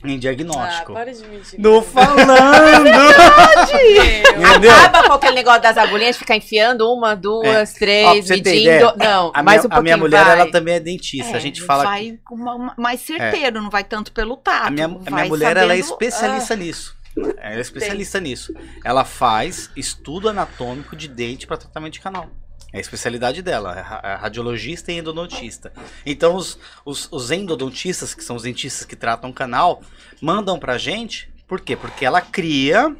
em 0.04 0.16
Ah, 0.16 0.18
diagnóstico. 0.18 0.92
para 0.92 1.12
de 1.12 1.22
mentir. 1.26 1.58
Não 1.60 1.82
falando! 1.82 2.88
Entendeu? 4.36 4.70
Acaba 4.84 5.06
com 5.08 5.12
aquele 5.14 5.34
negócio 5.34 5.62
das 5.62 5.76
agulhinhas, 5.76 6.16
ficar 6.16 6.36
enfiando 6.36 6.90
uma, 6.92 7.14
duas, 7.14 7.46
Ó, 7.46 7.52
pra 7.72 7.78
três, 7.78 8.26
ter 8.26 8.42
medindo. 8.42 8.92
Não, 8.96 9.30
A 9.34 9.42
mais 9.42 9.62
minha, 9.62 9.66
um 9.66 9.70
pouquinho 9.70 9.78
a 9.78 9.82
minha 9.82 9.96
mulher, 9.96 10.24
vai. 10.24 10.40
ela 10.40 10.50
também 10.50 10.74
é 10.74 10.80
dentista. 10.80 11.32
É, 11.32 11.36
a 11.36 11.40
gente 11.40 11.62
fala 11.62 11.84
vai 11.84 12.12
que 12.26 12.34
uma- 12.34 12.54
uma- 12.54 12.74
mais 12.76 13.00
certeiro, 13.00 13.60
não 13.62 13.70
vai 13.70 13.84
tanto 13.84 14.12
pelo 14.12 14.36
tato. 14.36 14.68
a 14.68 14.70
minha, 14.70 14.86
a 14.86 15.10
minha 15.10 15.24
mulher, 15.26 15.56
ela 15.56 15.72
é 15.74 15.76
sabendo- 15.82 15.92
especialista 15.92 16.56
nisso. 16.56 16.96
Ela 17.16 17.56
é 17.56 17.60
especialista 17.60 18.20
nisso. 18.20 18.54
Ela 18.84 19.04
faz 19.04 19.70
estudo 19.76 20.28
anatômico 20.28 20.96
de 20.96 21.06
dente 21.08 21.46
para 21.46 21.56
tratamento 21.56 21.92
de 21.94 22.00
canal. 22.00 22.28
É 22.74 22.78
a 22.78 22.80
especialidade 22.80 23.40
dela, 23.40 24.02
é 24.02 24.10
é 24.10 24.14
radiologista 24.16 24.90
e 24.90 24.98
endodontista. 24.98 25.72
Então, 26.04 26.34
os, 26.34 26.58
os, 26.84 27.08
os 27.12 27.30
endodontistas, 27.30 28.14
que 28.14 28.24
são 28.24 28.34
os 28.34 28.42
dentistas 28.42 28.84
que 28.84 28.96
tratam 28.96 29.32
canal, 29.32 29.80
mandam 30.20 30.58
pra 30.58 30.76
gente. 30.76 31.32
Por 31.46 31.60
quê? 31.60 31.76
Porque 31.76 32.04
ela 32.04 32.20
cria 32.20 32.96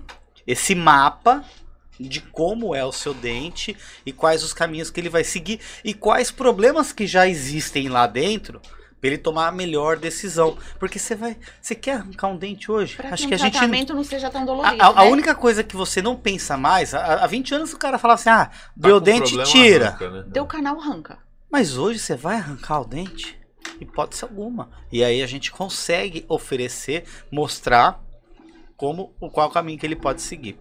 esse 0.46 0.76
mapa 0.76 1.44
de 1.98 2.20
como 2.20 2.72
é 2.72 2.84
o 2.84 2.92
seu 2.92 3.12
dente 3.12 3.76
e 4.06 4.12
quais 4.12 4.44
os 4.44 4.52
caminhos 4.52 4.90
que 4.90 5.00
ele 5.00 5.08
vai 5.08 5.24
seguir 5.24 5.58
e 5.84 5.92
quais 5.92 6.30
problemas 6.30 6.92
que 6.92 7.04
já 7.04 7.26
existem 7.26 7.88
lá 7.88 8.06
dentro 8.06 8.62
para 9.04 9.08
ele 9.08 9.18
tomar 9.18 9.48
a 9.48 9.52
melhor 9.52 9.98
decisão. 9.98 10.56
Porque 10.78 10.98
você 10.98 11.14
vai, 11.14 11.36
você 11.60 11.74
quer 11.74 11.96
arrancar 11.96 12.28
um 12.28 12.38
dente 12.38 12.72
hoje? 12.72 12.96
Pra 12.96 13.10
Acho 13.10 13.24
que 13.24 13.28
que 13.28 13.34
o 13.34 13.36
a 13.36 13.38
gente 13.38 13.52
tratamento 13.52 13.92
não 13.92 14.02
seja 14.02 14.30
tão 14.30 14.42
a, 14.42 14.44
dolorido, 14.46 14.82
a- 14.82 14.86
a 14.86 15.04
né? 15.04 15.10
única 15.10 15.34
coisa 15.34 15.62
que 15.62 15.76
você 15.76 16.00
não 16.00 16.16
pensa 16.16 16.56
mais, 16.56 16.94
há, 16.94 17.22
há 17.22 17.26
20 17.26 17.54
anos 17.54 17.74
o 17.74 17.78
cara 17.78 17.98
fala 17.98 18.14
assim: 18.14 18.30
"Ah, 18.30 18.46
Tá 18.80 18.88
o 18.88 18.92
com 18.98 19.00
dente, 19.00 19.36
tira". 19.44 19.88
arranca, 19.88 20.10
né? 20.10 20.24
Deu 20.26 20.46
canal, 20.46 20.80
arranca. 20.80 21.18
Mas 21.52 21.76
hoje 21.76 21.98
você 21.98 22.16
vai 22.16 22.36
arrancar 22.36 22.80
o 22.80 22.86
dente? 22.86 23.38
Hipótese 23.78 24.24
alguma. 24.24 24.70
E 24.90 25.04
aí 25.04 25.22
a 25.22 25.26
gente 25.26 25.52
consegue 25.52 26.24
oferecer, 26.26 27.04
mostrar 27.30 28.00
como 28.74 29.14
o 29.20 29.30
qual 29.30 29.50
caminho 29.50 29.78
que 29.78 29.84
ele 29.84 29.96
pode 29.96 30.22
seguir. 30.22 30.58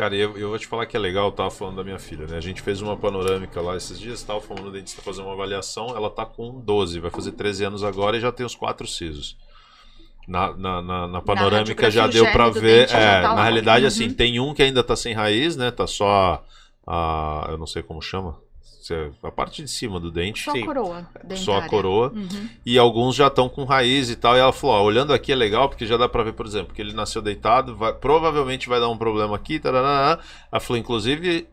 Cara, 0.00 0.16
eu, 0.16 0.34
eu 0.38 0.48
vou 0.48 0.58
te 0.58 0.66
falar 0.66 0.86
que 0.86 0.96
é 0.96 0.98
legal, 0.98 1.26
eu 1.26 1.32
tava 1.32 1.50
falando 1.50 1.76
da 1.76 1.84
minha 1.84 1.98
filha, 1.98 2.26
né? 2.26 2.38
A 2.38 2.40
gente 2.40 2.62
fez 2.62 2.80
uma 2.80 2.96
panorâmica 2.96 3.60
lá 3.60 3.76
esses 3.76 4.00
dias, 4.00 4.22
tava 4.22 4.40
fomos 4.40 4.64
no 4.64 4.72
dentista 4.72 5.02
fazer 5.02 5.20
uma 5.20 5.34
avaliação, 5.34 5.88
ela 5.94 6.08
tá 6.08 6.24
com 6.24 6.58
12, 6.58 7.00
vai 7.00 7.10
fazer 7.10 7.32
13 7.32 7.64
anos 7.64 7.84
agora 7.84 8.16
e 8.16 8.20
já 8.20 8.32
tem 8.32 8.46
os 8.46 8.54
quatro 8.54 8.86
sisos. 8.86 9.36
Na, 10.26 10.56
na, 10.56 10.80
na, 10.80 11.06
na 11.06 11.20
panorâmica 11.20 11.90
já 11.90 12.04
radiografia, 12.04 12.32
deu 12.44 12.50
do 12.54 12.60
ver. 12.62 12.80
dente 12.80 12.92
já 12.92 12.98
É, 12.98 13.20
tá 13.20 13.34
na 13.34 13.42
realidade, 13.42 13.82
Uhum. 13.82 13.88
assim, 13.88 14.14
tem 14.14 14.40
um 14.40 14.54
que 14.54 14.62
ainda 14.62 14.82
tá 14.82 14.96
sem 14.96 15.12
raiz, 15.12 15.54
né? 15.54 15.70
Tá 15.70 15.86
só 15.86 16.42
a. 16.86 17.46
Eu 17.50 17.58
não 17.58 17.66
sei 17.66 17.82
como 17.82 18.00
chama. 18.00 18.38
A 19.22 19.30
parte 19.30 19.62
de 19.62 19.70
cima 19.70 19.98
do 20.00 20.10
dente. 20.10 20.42
Só 20.42 20.52
Sim. 20.52 20.62
a 20.62 20.66
coroa 20.66 21.08
Só 21.36 21.52
a 21.52 21.54
dentária. 21.54 21.68
coroa. 21.68 22.12
Uhum. 22.14 22.48
E 22.64 22.78
alguns 22.78 23.14
já 23.16 23.26
estão 23.26 23.48
com 23.48 23.64
raiz 23.64 24.08
e 24.10 24.16
tal. 24.16 24.36
E 24.36 24.38
ela 24.40 24.52
falou: 24.52 24.76
ó, 24.76 24.82
olhando 24.82 25.12
aqui 25.12 25.32
é 25.32 25.34
legal, 25.34 25.68
porque 25.68 25.86
já 25.86 25.96
dá 25.96 26.08
pra 26.08 26.22
ver, 26.22 26.32
por 26.32 26.46
exemplo, 26.46 26.74
que 26.74 26.80
ele 26.80 26.92
nasceu 26.92 27.20
deitado, 27.22 27.76
vai- 27.76 27.92
provavelmente 27.92 28.68
vai 28.68 28.80
dar 28.80 28.88
um 28.88 28.96
problema 28.96 29.36
aqui. 29.36 29.58
Tarará. 29.58 30.18
Ela 30.50 30.60
falou, 30.60 30.78
inclusive, 30.80 31.46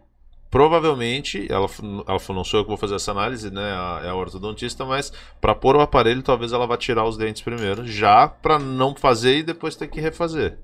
provavelmente, 0.50 1.46
ela, 1.52 1.68
ela 2.08 2.20
falou, 2.20 2.38
não 2.40 2.44
sou 2.44 2.60
eu 2.60 2.64
que 2.64 2.70
vou 2.70 2.78
fazer 2.78 2.96
essa 2.96 3.12
análise, 3.12 3.52
né? 3.52 3.62
a- 3.74 4.02
É 4.06 4.10
a 4.10 4.16
ortodontista, 4.16 4.86
mas 4.86 5.12
pra 5.40 5.54
pôr 5.54 5.76
o 5.76 5.82
aparelho, 5.82 6.24
talvez 6.24 6.52
ela 6.54 6.66
vá 6.66 6.78
tirar 6.78 7.04
os 7.06 7.18
dentes 7.18 7.42
primeiro, 7.42 7.86
já 7.86 8.28
pra 8.28 8.58
não 8.58 8.96
fazer 8.96 9.38
e 9.40 9.44
depois 9.44 9.76
ter 9.76 9.88
que 9.88 10.00
refazer. 10.02 10.58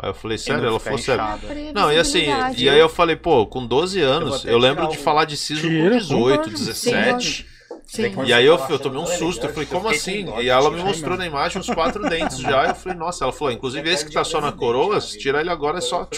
Aí 0.00 0.08
eu 0.10 0.14
falei, 0.14 0.38
sério? 0.38 0.66
Ela 0.66 0.80
falou, 0.80 0.98
sério. 0.98 1.22
Não, 1.74 1.92
e 1.92 1.98
assim, 1.98 2.24
e 2.56 2.68
aí 2.68 2.78
eu 2.78 2.88
falei, 2.88 3.14
pô, 3.16 3.46
com 3.46 3.64
12 3.66 4.00
anos, 4.00 4.40
até 4.40 4.52
eu, 4.52 4.58
lembro 4.58 4.88
de 4.88 4.96
o- 4.96 5.00
falar 5.00 5.24
de 5.26 5.36
siso 5.36 5.62
com 5.62 5.68
Tira, 5.68 5.98
18, 5.98 6.28
concordo. 6.38 6.50
17. 6.50 7.46
Sim. 7.84 8.14
E 8.24 8.32
aí 8.32 8.46
eu, 8.46 8.58
eu 8.70 8.78
tomei 8.78 8.98
um 8.98 9.04
susto, 9.06 9.44
eu 9.46 9.52
falei, 9.52 9.66
como 9.68 9.86
assim? 9.90 10.24
E 10.40 10.48
ela 10.48 10.70
me 10.70 10.78
mostrou 10.82 11.10
mesmo. 11.10 11.16
na 11.18 11.26
imagem 11.26 11.60
os 11.60 11.66
quatro 11.68 12.02
dentes 12.08 12.38
já. 12.38 12.68
Eu 12.68 12.74
falei, 12.74 12.96
nossa, 12.96 13.24
ela 13.24 13.32
falou, 13.34 13.52
inclusive 13.52 13.86
esse 13.90 14.06
que 14.06 14.12
tá 14.12 14.24
só 14.24 14.40
na 14.40 14.50
coroa, 14.50 14.98
se 14.98 15.18
tirar 15.18 15.40
ele 15.42 15.50
agora 15.50 15.76
é 15.76 15.80
só. 15.82 16.08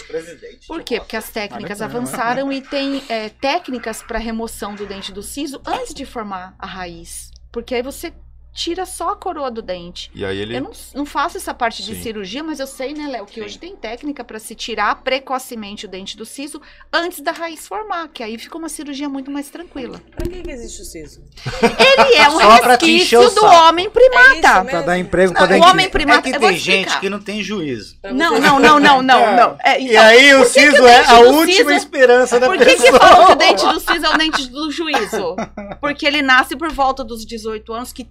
Por 0.67 0.83
quê? 0.83 0.99
Porque 1.01 1.17
as 1.17 1.29
técnicas 1.29 1.81
avançaram 1.81 2.49
e 2.49 2.61
tem 2.61 3.03
é, 3.09 3.27
técnicas 3.27 4.01
para 4.01 4.17
remoção 4.17 4.73
do 4.73 4.85
dente 4.85 5.11
do 5.11 5.21
siso 5.21 5.59
antes 5.65 5.93
de 5.93 6.05
formar 6.05 6.55
a 6.57 6.65
raiz. 6.65 7.29
Porque 7.51 7.75
aí 7.75 7.81
você 7.81 8.13
tira 8.55 8.85
só 8.85 9.09
a 9.09 9.15
coroa 9.17 9.51
do 9.51 9.61
dente. 9.61 10.09
E 10.15 10.23
aí 10.25 10.39
ele. 10.39 10.55
Eu 10.57 10.61
não, 10.63 10.71
não 10.95 11.05
faço 11.05 11.35
essa 11.37 11.53
parte 11.53 11.83
de 11.83 11.93
Sim. 11.93 12.01
cirurgia, 12.01 12.41
mas 12.41 12.59
eu 12.59 12.65
sei, 12.65 12.93
né, 12.93 13.05
Léo, 13.07 13.25
que 13.25 13.35
Sim. 13.35 13.41
hoje 13.41 13.59
tem 13.59 13.75
técnica 13.75 14.23
para 14.23 14.39
se 14.39 14.55
tirar 14.55 14.95
precocemente 15.03 15.85
o 15.85 15.89
dente 15.89 16.15
do 16.15 16.25
siso 16.25 16.61
antes 16.91 17.19
da 17.19 17.31
raiz 17.33 17.67
formar, 17.67 18.07
que 18.07 18.23
aí 18.23 18.37
fica 18.37 18.57
uma 18.57 18.69
cirurgia 18.69 19.09
muito 19.09 19.29
mais 19.29 19.49
tranquila. 19.49 20.01
Pra 20.15 20.25
que, 20.25 20.41
que 20.41 20.49
existe 20.51 20.81
o 20.81 20.85
siso? 20.85 21.21
Ele 21.61 22.15
é 22.15 22.29
um 22.29 22.37
resquício 22.37 23.19
o 23.19 23.23
do 23.25 23.41
saco. 23.41 23.45
homem 23.67 23.89
primata. 23.89 24.59
É 24.59 24.63
Pra 24.71 24.81
dar 24.81 24.97
emprego 24.97 25.33
Não, 25.33 25.35
pra 25.35 25.43
o 25.45 25.47
dentista. 25.49 25.71
homem 25.71 25.89
primata. 25.89 26.29
É 26.29 26.31
que 26.31 26.39
tem 26.39 26.57
gente 26.57 26.99
que 26.99 27.09
não 27.09 27.19
tem 27.19 27.43
juízo. 27.43 27.97
Não, 28.05 28.39
não, 28.39 28.57
não, 28.59 28.79
não, 28.79 29.01
não, 29.01 29.35
não. 29.35 29.57
É, 29.63 29.79
E 29.81 29.89
então, 29.89 30.03
aí 30.03 30.33
o 30.33 30.37
por 30.43 30.47
que 30.53 30.53
que 30.53 30.71
siso 30.71 30.83
o 30.83 30.87
é 30.87 31.05
a 31.05 31.19
última 31.19 31.51
siso- 31.51 31.71
esperança 31.71 32.39
da 32.39 32.47
Por 32.47 32.57
que, 32.57 32.63
pessoa. 32.65 32.91
que 32.91 32.97
falam 32.99 33.25
que 33.27 33.31
o 33.33 33.35
dente 33.35 33.65
do 33.65 33.79
siso 33.79 34.05
é 34.05 34.09
o 34.09 34.17
dente 34.17 34.47
do 34.49 34.71
juízo? 34.71 35.35
Porque 35.81 36.05
ele 36.05 36.21
nasce 36.21 36.55
por 36.55 36.71
volta 36.71 37.03
dos 37.03 37.25
18 37.25 37.73
anos, 37.73 37.91
que 37.91 38.03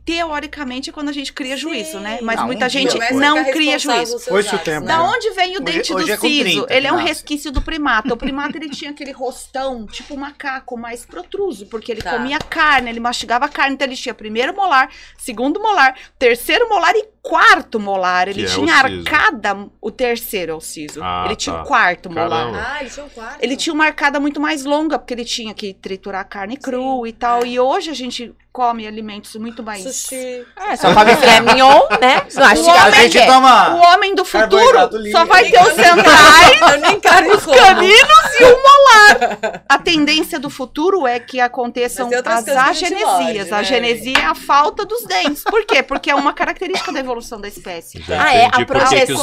teoricamente 0.45 0.91
é 0.91 0.93
quando 0.93 1.09
a 1.09 1.13
gente 1.13 1.33
cria 1.33 1.57
juízo, 1.57 1.99
né? 2.01 2.19
Mas 2.23 2.37
Não, 2.37 2.47
muita 2.47 2.67
um 2.67 2.69
gente 2.69 2.99
dia 2.99 3.11
não 3.13 3.45
cria 3.45 3.79
juízo. 3.79 4.19
Foi-se 4.19 4.55
o 4.55 4.59
tempo, 4.59 4.81
né? 4.81 4.87
Da 4.87 4.99
né? 4.99 5.09
onde 5.09 5.31
vem 5.31 5.57
o 5.57 5.63
Hoje- 5.63 5.65
dente 5.65 5.95
hoje 5.95 6.07
do 6.07 6.13
é 6.13 6.17
siso? 6.17 6.43
30 6.67 6.75
ele 6.75 6.87
é 6.87 6.93
um 6.93 6.97
resquício 6.97 7.51
do 7.53 7.63
primata. 7.63 8.13
O 8.13 8.17
primata 8.17 8.57
ele 8.57 8.69
tinha 8.69 8.91
aquele 8.91 9.13
rostão, 9.13 9.87
tipo 9.87 10.17
macaco, 10.17 10.77
mais 10.77 11.05
protruso, 11.07 11.67
porque 11.67 11.93
ele 11.93 12.03
Tá. 12.03 12.13
comia 12.13 12.39
carne, 12.39 12.91
ele 12.91 13.01
mastigava 13.01 13.49
carne, 13.49 13.75
então 13.75 13.87
ele 13.87 13.97
tinha 13.97 14.15
primeiro 14.15 14.55
molar, 14.55 14.91
segundo 15.17 15.61
molar, 15.61 15.97
terceiro 16.19 16.69
molar 16.69 16.95
e 16.97 17.14
quarto 17.25 17.81
molar. 17.81 18.29
Ele 18.29 18.45
Que 18.45 18.51
é 18.51 18.53
o 18.53 18.55
tinha 18.61 18.75
siso. 18.89 19.09
arcada, 19.09 19.67
o 19.81 19.91
terceiro 19.91 20.53
é 20.53 20.55
o 20.55 20.61
siso. 20.61 21.01
Ah, 21.03 21.23
ele 21.27 21.37
tinha 21.37 21.57
tá. 21.57 21.63
o 21.63 21.67
quarto 21.67 22.11
molar. 22.11 22.29
Caramba. 22.53 22.67
Ah, 22.69 22.81
ele 22.81 22.91
tinha 22.91 23.07
um 23.07 23.09
quarto. 23.09 23.39
Ele 23.43 23.57
tinha 23.57 23.73
uma 23.75 23.85
arcada 23.87 24.21
muito 24.21 24.41
mais 24.41 24.65
longa, 24.65 24.99
porque 24.99 25.15
ele 25.15 25.25
tinha 25.25 25.55
que 25.55 25.73
triturar 25.73 26.21
a 26.21 26.25
carne 26.25 26.57
crua 26.57 27.09
e 27.09 27.13
tal. 27.13 27.43
é. 27.43 27.49
E 27.49 27.59
hoje 27.61 27.91
a 27.91 27.95
gente 27.95 28.33
come 28.53 28.87
alimentos 28.87 29.35
muito 29.35 29.65
mais. 29.65 29.83
Sushi. 29.83 30.47
É, 30.69 30.77
só 30.77 30.95
come 30.95 31.17
filé 31.17 31.41
mignon, 31.41 31.81
né? 32.01 32.23
Não 32.35 32.45
acho 32.45 32.63
que 32.63 32.71
A 32.71 32.91
gente 32.93 33.19
é. 33.19 33.25
O 33.25 33.33
toma. 33.33 33.75
homem 33.95 34.15
do 34.15 34.25
futuro 34.25 34.79
só 35.11 35.25
vai 35.25 35.51
ter 35.51 35.61
os 35.61 35.73
centrais, 35.75 36.61
os 37.37 37.45
caninos 37.47 38.41
e 38.41 38.45
o 38.45 38.57
molar. 38.63 39.65
A 39.69 39.79
tendência 39.79 40.39
do 40.39 40.49
futuro 40.49 41.05
é 41.07 41.19
que 41.19 41.41
aconteçam 41.41 42.09
as 42.25 42.49
a 42.49 42.67
agenesias. 42.67 43.03
morde, 43.09 43.41
A 43.41 43.45
né? 43.47 43.57
agenesia 43.57 44.19
é 44.19 44.25
a 44.25 44.35
falta 44.37 44.85
dos 44.85 45.05
dentes. 45.05 45.43
Por 45.43 45.65
quê? 45.67 45.83
Porque 45.83 46.11
é 46.11 46.15
uma 46.15 46.33
característica 46.33 46.93
da 46.93 47.01
evolução 47.01 47.14
da 47.41 47.49
espécie. 47.49 48.01
Já 48.03 48.23
Ah, 48.25 48.35
é? 48.35 48.45
A 48.47 48.65
projeção- 48.65 49.17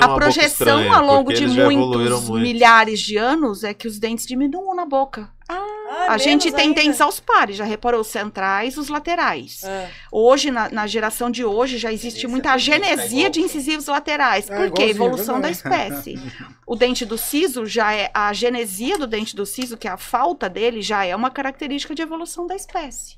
A 0.00 0.08
projeção 0.14 0.46
estranha, 0.46 0.94
ao 0.96 1.04
longo 1.04 1.32
de 1.32 1.46
muitos 1.46 2.28
muito. 2.28 2.32
milhares 2.42 3.00
de 3.00 3.16
anos 3.16 3.64
é 3.64 3.72
que 3.74 3.86
os 3.88 3.98
dentes 3.98 4.26
diminuam 4.26 4.74
na 4.74 4.84
boca. 4.86 5.30
Ah, 5.50 5.64
Ah, 5.90 6.12
a 6.12 6.18
gente 6.18 6.52
tem 6.52 6.66
ainda. 6.68 6.82
dentes 6.82 7.00
aos 7.00 7.18
pares, 7.18 7.56
já 7.56 7.64
reparou? 7.64 8.02
Os 8.02 8.08
centrais, 8.08 8.76
os 8.76 8.88
laterais. 8.88 9.62
Ah, 9.64 9.86
Hoje, 10.12 10.50
na, 10.50 10.68
na 10.68 10.86
geração 10.86 11.30
de 11.30 11.42
hoje, 11.42 11.78
já 11.78 11.90
existe 11.90 12.18
Esse 12.18 12.26
muita 12.26 12.52
agenesia 12.52 13.18
igual. 13.20 13.30
de 13.30 13.40
incisivos 13.40 13.86
laterais. 13.86 14.50
É, 14.50 14.54
Por 14.56 14.70
quê? 14.72 14.82
Evolução 14.84 15.40
da 15.40 15.50
espécie. 15.50 16.20
O 16.66 16.76
dente 16.76 17.06
do 17.06 17.16
siso 17.16 17.64
já 17.64 17.94
é. 17.94 18.10
A 18.12 18.30
genesia 18.34 18.98
do 18.98 19.06
dente 19.06 19.34
do 19.34 19.46
siso, 19.46 19.78
que 19.78 19.88
é 19.88 19.90
a 19.90 19.96
falta 19.96 20.48
dele, 20.50 20.82
já 20.82 21.04
é 21.06 21.16
uma 21.16 21.30
característica 21.30 21.94
de 21.94 22.02
evolução 22.02 22.46
da 22.46 22.54
espécie. 22.54 23.16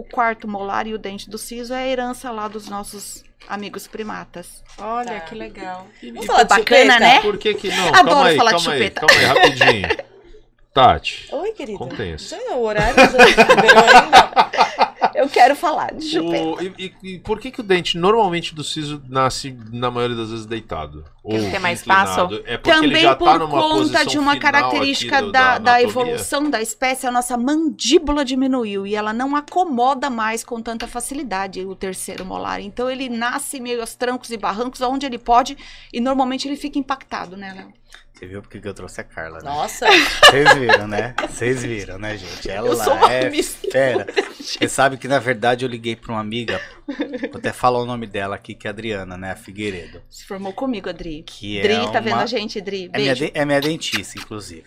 O 0.00 0.04
quarto 0.04 0.48
molar 0.48 0.86
e 0.86 0.94
o 0.94 0.98
dente 0.98 1.28
do 1.28 1.36
siso 1.36 1.74
é 1.74 1.82
a 1.82 1.86
herança 1.86 2.30
lá 2.30 2.48
dos 2.48 2.66
nossos 2.70 3.22
amigos 3.46 3.86
primatas. 3.86 4.64
Olha, 4.78 5.12
Tá. 5.12 5.20
que 5.20 5.34
legal. 5.34 5.86
Vamos 6.02 6.24
falar 6.24 6.44
de 6.44 6.48
Bacana, 6.48 6.92
chupeta? 6.94 6.98
né? 7.00 7.20
Por 7.20 7.36
que 7.36 7.52
que 7.52 7.68
não? 7.68 7.88
Adoro 7.88 8.04
calma 8.06 8.26
aí, 8.28 8.36
falar 8.38 8.52
de 8.52 8.56
calma 8.64 8.72
aí, 8.72 8.78
chupeta. 8.78 9.00
calma 9.06 9.20
aí, 9.20 9.26
rapidinho. 9.26 9.88
Tati, 10.72 11.28
Oi, 11.32 11.52
querida. 11.52 11.76
Contenha-se. 11.78 12.30
Já 12.30 12.38
é 12.38 12.54
o 12.54 12.60
horário 12.62 12.94
já 12.94 13.02
ainda? 13.24 14.89
Eu 15.20 15.28
quero 15.28 15.54
falar 15.54 15.92
de 15.94 16.08
chupeta. 16.08 16.42
o- 16.44 16.62
e, 16.62 16.72
e- 16.78 16.94
e 17.14 17.18
por 17.18 17.38
que 17.38 17.50
que 17.50 17.60
o 17.60 17.62
dente 17.62 17.98
normalmente 17.98 18.54
do 18.54 18.64
siso 18.64 19.02
nasce, 19.08 19.54
na 19.70 19.90
maioria 19.90 20.16
das 20.16 20.30
vezes, 20.30 20.46
deitado? 20.46 21.04
Porque 21.22 21.36
Ou 21.44 21.50
tem 21.50 21.60
mais 21.60 21.80
inclinado? 21.82 22.34
espaço? 22.36 22.42
É 22.46 22.56
Também 22.56 23.02
já 23.02 23.14
por 23.14 23.26
tá 23.26 23.38
numa 23.38 23.60
conta 23.60 24.06
de 24.06 24.18
uma 24.18 24.38
característica 24.38 25.20
do- 25.20 25.30
da, 25.30 25.58
da 25.58 25.72
anatomia? 25.74 25.82
evolução 25.82 26.48
da 26.48 26.62
espécie, 26.62 27.06
a 27.06 27.10
nossa 27.10 27.36
mandíbula 27.36 28.24
diminuiu 28.24 28.86
e 28.86 28.94
ela 28.94 29.12
não 29.12 29.36
acomoda 29.36 30.08
mais 30.08 30.42
com 30.42 30.60
tanta 30.62 30.86
facilidade 30.88 31.64
o 31.66 31.74
terceiro 31.74 32.24
molar. 32.24 32.60
Então 32.60 32.90
ele 32.90 33.08
nasce 33.10 33.60
meio 33.60 33.80
aos 33.82 33.94
trancos 33.94 34.30
e 34.30 34.36
barrancos, 34.38 34.80
onde 34.80 35.04
ele 35.04 35.18
pode, 35.18 35.56
e 35.92 36.00
normalmente 36.00 36.48
ele 36.48 36.56
fica 36.56 36.78
impactado, 36.78 37.36
né, 37.36 37.52
Léo? 37.54 37.72
Você 38.20 38.26
viu 38.26 38.42
porque 38.42 38.60
que 38.60 38.68
eu 38.68 38.74
trouxe 38.74 39.00
a 39.00 39.04
Carla, 39.04 39.38
né? 39.38 39.44
Nossa, 39.44 39.86
Vocês 39.86 40.52
viram, 40.58 40.86
né? 40.86 41.14
Vocês 41.26 41.62
viram, 41.62 41.98
né, 41.98 42.18
gente? 42.18 42.50
Ela 42.50 42.68
Eu 42.68 42.76
sou 42.76 42.92
uma 42.92 43.10
é 43.10 43.30
mistura. 43.30 43.72
fera. 43.72 44.06
Você 44.38 44.68
sabe 44.68 44.98
que, 44.98 45.08
na 45.08 45.18
verdade, 45.18 45.64
eu 45.64 45.68
liguei 45.70 45.96
pra 45.96 46.12
uma 46.12 46.20
amiga, 46.20 46.60
vou 46.86 47.38
até 47.38 47.50
falar 47.50 47.78
o 47.78 47.86
nome 47.86 48.06
dela 48.06 48.34
aqui, 48.36 48.54
que 48.54 48.66
é 48.66 48.70
a 48.70 48.72
Adriana, 48.74 49.16
né? 49.16 49.30
A 49.30 49.36
Figueiredo. 49.36 50.02
Se 50.10 50.26
formou 50.26 50.52
comigo, 50.52 50.90
Adri. 50.90 51.22
Que 51.26 51.60
é 51.60 51.62
Dri, 51.62 51.92
tá 51.92 51.98
vendo 52.00 52.12
uma- 52.16 52.22
a 52.24 52.26
gente, 52.26 52.60
Dri? 52.60 52.90
É 52.92 52.98
minha, 52.98 53.14
Beijo. 53.14 53.24
de- 53.32 53.38
é 53.38 53.44
minha 53.46 53.60
dentista, 53.60 54.18
inclusive. 54.18 54.64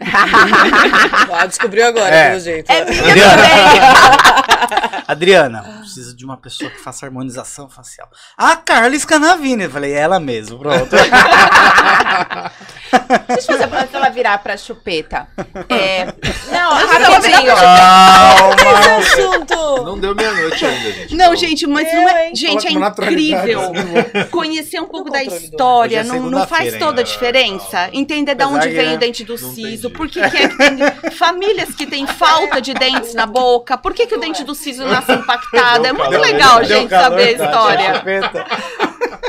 ah, 1.32 1.46
descobriu 1.46 1.86
agora, 1.86 2.14
É. 2.14 2.28
pelo 2.30 2.40
jeito. 2.40 2.70
É 2.70 2.84
minha 2.84 3.02
Adriana. 3.10 3.42
Adriana, 5.06 5.62
preciso 5.80 6.16
de 6.16 6.24
uma 6.24 6.36
pessoa 6.36 6.70
que 6.70 6.78
faça 6.80 7.06
harmonização 7.06 7.68
facial. 7.68 8.08
Ah, 8.36 8.56
Carla 8.56 8.98
Scanavini. 8.98 9.64
Eu 9.64 9.70
falei, 9.70 9.92
é 9.92 9.98
ela 9.98 10.18
mesmo, 10.20 10.58
pronto. 10.58 10.88
Deixa 13.28 13.52
eu 13.52 13.58
fazer 13.58 13.74
antes 13.76 13.90
dela 13.92 14.10
virar 14.10 14.38
pra 14.38 14.56
chupeta. 14.56 15.26
É, 15.68 16.04
não, 16.50 16.74
rapidinho. 16.86 17.54
Calma. 17.54 18.98
assunto. 18.98 19.84
Não 19.84 19.98
deu 19.98 20.14
meia-noite 20.14 20.64
ainda, 20.64 20.92
gente. 20.92 21.14
Não, 21.16 21.34
gente, 21.36 21.66
mas 21.66 21.88
Eu, 21.88 21.94
não 22.00 22.08
é. 22.08 22.28
hein? 22.28 22.36
Gente, 22.36 22.66
é 22.66 22.72
incrível 22.72 23.72
conhecer 24.30 24.80
um 24.80 24.86
pouco 24.86 25.10
da 25.10 25.22
história. 25.22 26.00
É 26.00 26.04
Não, 26.04 26.30
não 26.30 26.46
faz 26.46 26.76
toda 26.78 27.00
a 27.00 27.04
diferença. 27.04 27.88
Entender 27.92 28.34
de 28.34 28.44
onde 28.44 28.68
vem 28.68 28.90
né, 28.90 28.94
o 28.94 28.98
dente 28.98 29.24
do 29.24 29.40
não 29.40 29.51
siso. 29.54 29.90
Por 29.90 30.08
que, 30.08 30.20
que 30.30 30.36
é 30.36 30.48
que 30.48 30.56
tem 30.56 30.78
famílias 31.12 31.74
que 31.74 31.86
têm 31.86 32.06
falta 32.06 32.60
de 32.60 32.74
dentes 32.74 33.14
na 33.14 33.26
boca? 33.26 33.76
Por 33.76 33.94
que, 33.94 34.06
que 34.06 34.14
o 34.14 34.20
dente 34.20 34.44
do 34.44 34.54
siso 34.54 34.84
nasce 34.84 35.12
impactado? 35.12 35.86
É 35.86 35.92
muito 35.92 36.10
calor, 36.10 36.26
legal, 36.26 36.58
deu 36.60 36.78
gente, 36.78 36.90
calor, 36.90 37.04
saber 37.04 37.34
a 37.34 37.38
Tati, 37.38 37.50
história. 37.50 37.94
chupeta. 37.94 38.46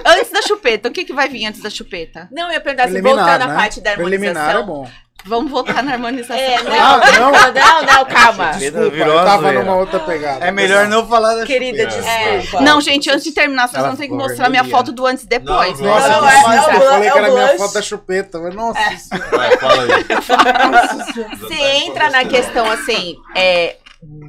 Antes 0.05 0.31
da 0.31 0.41
chupeta, 0.41 0.89
o 0.89 0.91
que, 0.91 1.05
que 1.05 1.13
vai 1.13 1.29
vir 1.29 1.45
antes 1.45 1.61
da 1.61 1.69
chupeta? 1.69 2.27
Não, 2.31 2.47
eu 2.47 2.53
ia 2.53 2.61
perguntar 2.61 2.89
se 2.89 3.01
voltar 3.01 3.39
na 3.39 3.47
né? 3.47 3.55
parte 3.55 3.79
da 3.81 3.93
Preliminar 3.93 4.35
é 4.35 4.39
harmonização. 4.51 4.65
bom. 4.65 4.89
Vamos 5.25 5.49
voltar 5.51 5.81
na 5.81 5.93
harmonização. 5.93 6.35
É, 6.35 6.61
não, 6.63 6.73
Ah, 6.73 6.97
não? 7.19 7.31
não, 7.31 7.93
não, 7.93 8.05
calma. 8.05 8.51
Virou 8.53 8.83
eu 9.19 9.25
tava 9.25 9.51
numa 9.53 9.75
outra 9.75 9.99
pegada. 10.01 10.45
É 10.45 10.51
melhor 10.51 10.87
não 10.87 11.07
falar 11.07 11.35
da 11.35 11.45
Querida, 11.45 11.85
desculpa. 11.85 12.61
Não, 12.61 12.81
gente, 12.81 13.09
antes 13.09 13.23
de 13.23 13.31
terminar, 13.31 13.67
vocês 13.67 13.79
Ela 13.79 13.87
vão 13.89 13.97
ter 13.97 14.07
que 14.07 14.13
mostrar 14.13 14.49
minha 14.49 14.65
foto 14.65 14.91
do 14.91 15.05
antes 15.05 15.23
e 15.23 15.27
depois. 15.27 15.79
Não? 15.79 15.87
Nossa, 15.89 16.07
Não, 16.09 16.27
é- 16.29 16.33
é 16.35 16.75
eu 16.75 16.81
falei 16.89 17.07
é 17.07 17.11
que 17.11 17.17
era 17.17 17.29
minha 17.31 17.47
blush. 17.47 17.57
foto 17.57 17.73
da 17.73 17.81
chupeta. 17.81 18.39
mas 18.39 18.53
Nossa 18.55 18.97
senhora. 18.97 19.29
Vai, 19.37 19.57
fala 19.57 19.83
aí. 19.83 21.47
Se 21.47 21.61
entra 21.85 22.09
na 22.09 22.25
questão 22.25 22.69
assim, 22.71 23.15
é, 23.35 23.77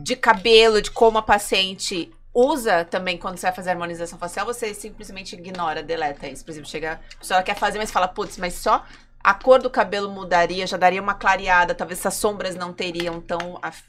de 0.03 0.15
cabelo, 0.17 0.81
de 0.81 0.91
como 0.91 1.19
a 1.19 1.23
paciente 1.23 2.11
usa 2.33 2.85
também 2.85 3.17
quando 3.17 3.37
você 3.39 3.47
vai 3.47 3.55
fazer 3.55 3.71
harmonização 3.71 4.19
facial, 4.19 4.45
você 4.45 4.75
simplesmente 4.75 5.35
ignora, 5.37 5.83
deleta 5.83 6.27
isso. 6.27 6.45
Por 6.45 6.51
exemplo, 6.51 6.69
chega, 6.69 7.01
a 7.15 7.19
pessoa 7.21 7.43
quer 7.43 7.55
fazer, 7.57 7.79
mas 7.79 7.91
fala, 7.93 8.09
putz, 8.09 8.37
mas 8.39 8.55
só 8.55 8.85
a 9.25 9.33
cor 9.35 9.61
do 9.63 9.71
cabelo 9.71 10.11
mudaria, 10.11 10.67
já 10.67 10.77
daria 10.77 11.01
uma 11.01 11.15
clareada, 11.15 11.75
talvez 11.75 11.99
essas 11.99 12.15
sombras 12.15 12.55
não 12.55 12.73
teriam 12.73 13.21
tão. 13.21 13.59
af- 13.63 13.83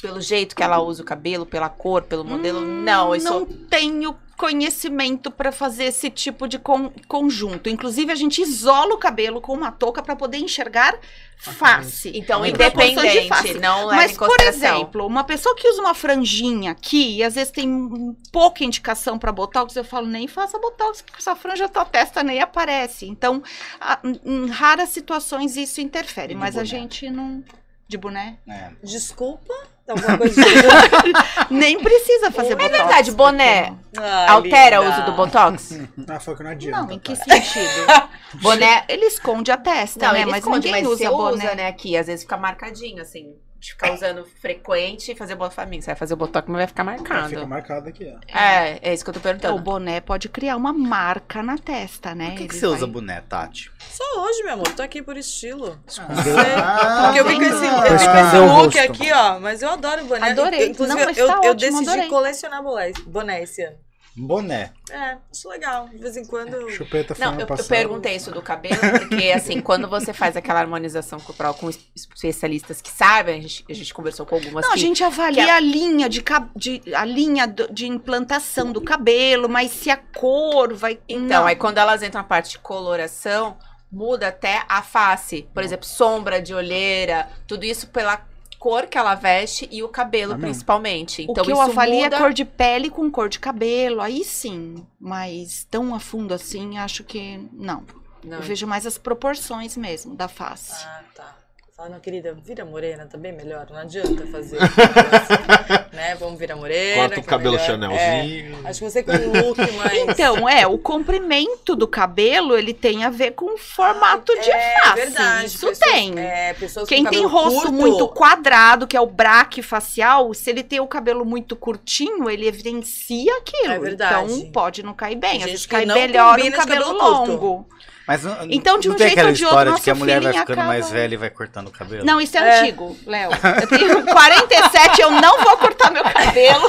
pelo 0.00 0.20
jeito 0.20 0.56
que 0.56 0.62
ela 0.64 0.80
usa 0.80 1.00
o 1.02 1.06
cabelo, 1.06 1.46
pela 1.46 1.68
cor, 1.68 2.02
pelo 2.02 2.24
modelo. 2.24 2.60
não, 2.60 3.14
isso. 3.14 3.24
Não 3.32 3.46
tenho 3.46 4.16
conhecimento 4.36 5.30
para 5.30 5.52
fazer 5.52 5.84
esse 5.84 6.10
tipo 6.10 6.46
de 6.48 6.58
con- 6.58 6.92
conjunto. 7.08 7.68
Inclusive, 7.68 8.10
a 8.12 8.14
gente 8.14 8.40
isola 8.42 8.94
o 8.94 8.98
cabelo 8.98 9.40
com 9.40 9.52
uma 9.52 9.70
touca 9.70 10.02
para 10.02 10.16
poder 10.16 10.38
enxergar 10.38 10.98
face. 11.36 12.12
Então, 12.14 12.44
independente, 12.46 13.28
face. 13.28 13.54
não 13.58 13.86
leva 13.86 14.02
Mas, 14.02 14.16
por 14.16 14.40
exemplo, 14.40 15.06
uma 15.06 15.24
pessoa 15.24 15.54
que 15.56 15.68
usa 15.68 15.80
uma 15.80 15.94
franjinha 15.94 16.70
aqui 16.70 17.16
e 17.18 17.24
às 17.24 17.34
vezes 17.34 17.50
tem 17.52 18.16
pouca 18.30 18.62
indicação 18.64 19.18
para 19.18 19.32
botox, 19.32 19.74
eu 19.74 19.84
falo, 19.84 20.06
nem 20.06 20.28
faça 20.28 20.58
botox, 20.58 21.02
porque 21.02 21.18
essa 21.18 21.34
franja 21.34 21.68
tua 21.68 21.84
testa 21.84 22.22
nem 22.22 22.40
aparece. 22.40 23.06
Então, 23.06 23.42
a- 23.80 23.98
em- 24.04 24.46
raras 24.48 24.90
situações 24.90 25.56
isso 25.56 25.80
interfere, 25.80 26.34
de 26.34 26.34
mas 26.40 26.56
a 26.56 26.60
boné? 26.60 26.66
gente 26.66 27.10
não. 27.10 27.42
De 27.88 27.98
boné? 27.98 28.38
É. 28.48 28.70
Desculpa. 28.82 29.52
Alguma 29.88 30.16
coisa 30.18 30.40
de... 30.44 31.54
Nem 31.54 31.78
precisa 31.82 32.30
fazer 32.30 32.52
É 32.52 32.56
botox. 32.56 32.76
verdade, 32.78 33.10
boné 33.12 33.74
Ai, 33.96 34.28
altera 34.28 34.80
o 34.80 34.84
linda. 34.84 34.96
uso 34.96 35.04
do 35.06 35.12
botox? 35.12 35.78
Ah, 36.08 36.20
foi 36.20 36.36
que 36.36 36.42
não 36.42 36.50
adianta. 36.50 36.82
Não, 36.82 36.90
em 36.90 36.98
que 36.98 37.16
tá? 37.16 37.24
sentido? 37.24 38.08
boné. 38.40 38.84
Ele 38.88 39.06
esconde 39.06 39.50
a 39.50 39.56
testa, 39.56 40.06
Não, 40.06 40.12
né? 40.14 40.22
ele 40.22 40.30
Mas 40.30 40.38
esconde, 40.44 40.66
ninguém 40.68 40.84
mas 40.84 40.92
usa 40.92 41.10
boné. 41.10 41.44
usa, 41.44 41.54
né, 41.54 41.66
aqui. 41.68 41.96
Às 41.96 42.06
vezes 42.06 42.22
fica 42.22 42.36
marcadinho, 42.36 43.02
assim. 43.02 43.34
De 43.62 43.70
ficar 43.70 43.92
usando 43.92 44.24
frequente 44.40 45.12
e 45.12 45.14
fazer 45.14 45.36
botox. 45.36 45.54
Pra 45.54 45.64
mim, 45.66 45.80
você 45.80 45.86
vai 45.86 45.94
fazer 45.94 46.16
botox, 46.16 46.48
mas 46.48 46.56
vai 46.58 46.66
ficar 46.66 46.82
Ah, 46.82 46.96
Fica 46.98 47.12
marcado. 47.14 47.46
marcado 47.46 47.88
aqui, 47.90 48.12
ó. 48.12 48.36
É, 48.36 48.80
é 48.82 48.92
isso 48.92 49.04
que 49.04 49.10
eu 49.10 49.14
tô 49.14 49.20
Então, 49.20 49.30
o 49.30 49.38
perguntando. 49.38 49.62
boné 49.62 50.00
pode 50.00 50.28
criar 50.28 50.56
uma 50.56 50.72
marca 50.72 51.44
na 51.44 51.56
testa, 51.56 52.12
né? 52.12 52.30
Por 52.30 52.38
que, 52.38 52.48
que 52.48 52.56
você 52.56 52.66
vai- 52.66 52.74
usa 52.74 52.86
boné, 52.88 53.20
Tati? 53.20 53.70
Só 53.88 54.02
hoje, 54.20 54.42
meu 54.42 54.54
amor. 54.54 54.66
Tô 54.74 54.82
aqui 54.82 55.00
por 55.00 55.16
estilo. 55.16 55.78
Ah, 55.96 57.02
Porque 57.04 57.20
eu 57.20 57.24
vi 57.24 57.36
com 57.36 57.42
esse, 57.42 57.64
eu 57.64 57.72
com 57.76 57.94
esse 57.94 58.36
o 58.36 58.56
look 58.62 58.78
aqui, 58.80 59.12
ó. 59.12 59.38
Mas 59.38 59.62
eu 59.62 59.70
adoro 59.70 60.04
boné. 60.06 60.30
Adorei. 60.32 60.68
Inclusive, 60.70 60.98
Não, 61.00 61.10
eu, 61.12 61.26
tá 61.28 61.32
eu 61.44 61.50
ótimo, 61.52 61.54
decidi 61.54 61.88
adorei. 61.88 62.08
colecionar 62.08 62.62
boné, 62.64 62.92
boné 63.06 63.42
esse 63.44 63.62
ano. 63.62 63.76
Boné. 64.14 64.72
É, 64.90 65.16
acho 65.30 65.48
legal. 65.48 65.88
De 65.88 65.96
vez 65.96 66.16
em 66.18 66.24
quando. 66.26 66.68
Chupeta 66.70 67.14
foi 67.14 67.24
Não, 67.24 67.40
eu, 67.40 67.46
eu 67.46 67.64
perguntei 67.64 68.14
isso 68.14 68.30
do 68.30 68.42
cabelo, 68.42 68.76
porque 68.98 69.32
assim, 69.32 69.58
quando 69.62 69.88
você 69.88 70.12
faz 70.12 70.36
aquela 70.36 70.60
harmonização 70.60 71.18
corporal 71.18 71.54
com 71.54 71.70
es- 71.70 71.80
especialistas 71.96 72.82
que 72.82 72.90
sabem, 72.90 73.38
a 73.38 73.42
gente, 73.42 73.64
a 73.70 73.74
gente 73.74 73.94
conversou 73.94 74.26
com 74.26 74.34
algumas 74.34 74.64
Não, 74.66 74.72
a 74.72 74.74
que 74.74 74.80
gente 74.80 75.02
avalia 75.02 75.44
que 75.44 75.50
a- 75.50 75.56
a 75.56 75.60
linha 75.60 76.08
de, 76.10 76.22
de- 76.54 76.94
a 76.94 77.04
linha 77.06 77.46
do- 77.46 77.72
de 77.72 77.86
implantação 77.86 78.70
do 78.70 78.82
cabelo, 78.82 79.48
mas 79.48 79.70
se 79.70 79.90
a 79.90 79.96
cor 79.96 80.74
vai. 80.74 80.98
Então, 81.08 81.40
Não. 81.40 81.46
aí 81.46 81.56
quando 81.56 81.78
elas 81.78 82.02
entram 82.02 82.20
na 82.20 82.28
parte 82.28 82.50
de 82.50 82.58
coloração, 82.58 83.56
muda 83.90 84.28
até 84.28 84.62
a 84.68 84.82
face. 84.82 85.48
Por 85.54 85.62
exemplo, 85.62 85.86
sombra 85.86 86.40
de 86.40 86.54
olheira, 86.54 87.28
tudo 87.46 87.64
isso 87.64 87.86
pela 87.88 88.20
cor 88.62 88.86
que 88.86 88.96
ela 88.96 89.16
veste 89.16 89.68
e 89.72 89.82
o 89.82 89.88
cabelo, 89.88 90.34
Ah, 90.34 90.38
principalmente. 90.38 91.22
o 91.22 91.32
Então, 91.32 91.44
que 91.44 91.50
eu 91.50 91.60
avalio 91.60 92.04
muda... 92.04 92.14
é 92.16 92.18
cor 92.20 92.32
de 92.32 92.44
pele 92.44 92.90
com 92.90 93.10
cor 93.10 93.28
de 93.28 93.40
cabelo, 93.40 94.00
aí 94.00 94.22
sim. 94.22 94.86
Mas 95.00 95.66
tão 95.68 95.92
a 95.96 95.98
fundo 95.98 96.32
assim, 96.32 96.78
acho 96.78 97.02
que 97.02 97.38
não. 97.52 97.82
Não, 98.22 98.36
Eu 98.36 98.42
vejo 98.42 98.64
mais 98.68 98.86
as 98.86 98.96
proporções 98.96 99.76
mesmo 99.76 100.14
da 100.14 100.28
face. 100.28 100.84
Ah, 100.86 101.02
tá. 101.12 101.36
Fala, 101.82 101.94
não, 101.94 102.00
querida, 102.00 102.32
vira 102.32 102.64
morena 102.64 103.06
também 103.06 103.32
melhor. 103.32 103.66
Não 103.68 103.76
adianta 103.76 104.24
fazer. 104.28 104.56
assim, 104.56 105.90
né? 105.92 106.14
Vamos 106.14 106.38
virar 106.38 106.54
morena. 106.54 107.08
Corta 107.08 107.16
o 107.16 107.18
é 107.18 107.22
cabelo 107.24 107.52
melhor. 107.56 107.66
Chanelzinho. 107.66 108.60
É, 108.64 108.68
acho 108.68 108.78
que 108.78 108.88
você 108.88 109.02
com 109.02 109.10
um 109.10 109.48
look 109.48 109.58
mais. 109.72 109.98
Então, 109.98 110.48
é, 110.48 110.64
o 110.64 110.78
comprimento 110.78 111.74
do 111.74 111.88
cabelo, 111.88 112.56
ele 112.56 112.72
tem 112.72 113.02
a 113.02 113.10
ver 113.10 113.32
com 113.32 113.54
o 113.54 113.58
formato 113.58 114.32
de 114.32 114.48
é, 114.48 114.80
face. 114.80 114.94
verdade. 114.94 115.46
Isso 115.46 115.66
pessoas- 115.66 115.78
tem. 115.80 116.16
É, 116.20 116.54
pessoas 116.54 116.88
Quem 116.88 117.02
com 117.02 117.10
tem 117.10 117.26
rosto 117.26 117.62
curto, 117.62 117.72
muito 117.72 118.08
quadrado, 118.10 118.86
que 118.86 118.96
é 118.96 119.00
o 119.00 119.06
braque 119.06 119.60
facial, 119.60 120.32
se 120.34 120.50
ele 120.50 120.62
tem 120.62 120.78
o 120.78 120.86
cabelo 120.86 121.24
muito 121.24 121.56
curtinho, 121.56 122.30
ele 122.30 122.46
evidencia 122.46 123.36
aquilo. 123.38 123.72
É 123.72 123.78
verdade. 123.80 124.32
Então 124.32 124.52
pode 124.52 124.84
não 124.84 124.94
cair 124.94 125.16
bem. 125.16 125.30
Às 125.30 125.38
gente 125.38 125.50
vezes 125.50 125.66
cai 125.66 125.84
melhor 125.84 126.38
um 126.38 126.50
cabelo, 126.52 126.96
cabelo 126.96 127.26
curto. 127.26 127.66
Mas 128.06 128.24
não, 128.24 128.36
Então, 128.50 128.78
de 128.78 128.88
não 128.88 128.94
um 128.94 128.98
tem 128.98 129.08
jeito 129.08 129.24
ou 129.26 129.32
de 129.32 129.42
história 129.44 129.70
outro, 129.70 129.74
de 129.76 129.84
que 129.84 129.90
a 129.90 129.94
nosso 129.94 130.00
mulher 130.00 130.20
vai 130.20 130.32
ficando 130.32 130.52
acaba- 130.52 130.66
mais 130.68 130.90
velha 130.90 131.14
e 131.14 131.16
vai 131.16 131.30
cortando 131.30 131.68
o 131.68 131.70
cabelo? 131.70 132.04
Não, 132.04 132.20
isso 132.20 132.36
é, 132.36 132.40
É. 132.40 132.60
antigo, 132.60 132.96
Léo. 133.06 133.30
Eu 133.60 133.66
tenho 133.68 134.02
47, 134.12 135.00
eu 135.00 135.10
não 135.12 135.42
vou 135.44 135.56
cortar 135.56 135.90
meu 135.92 136.02
cabelo. 136.02 136.66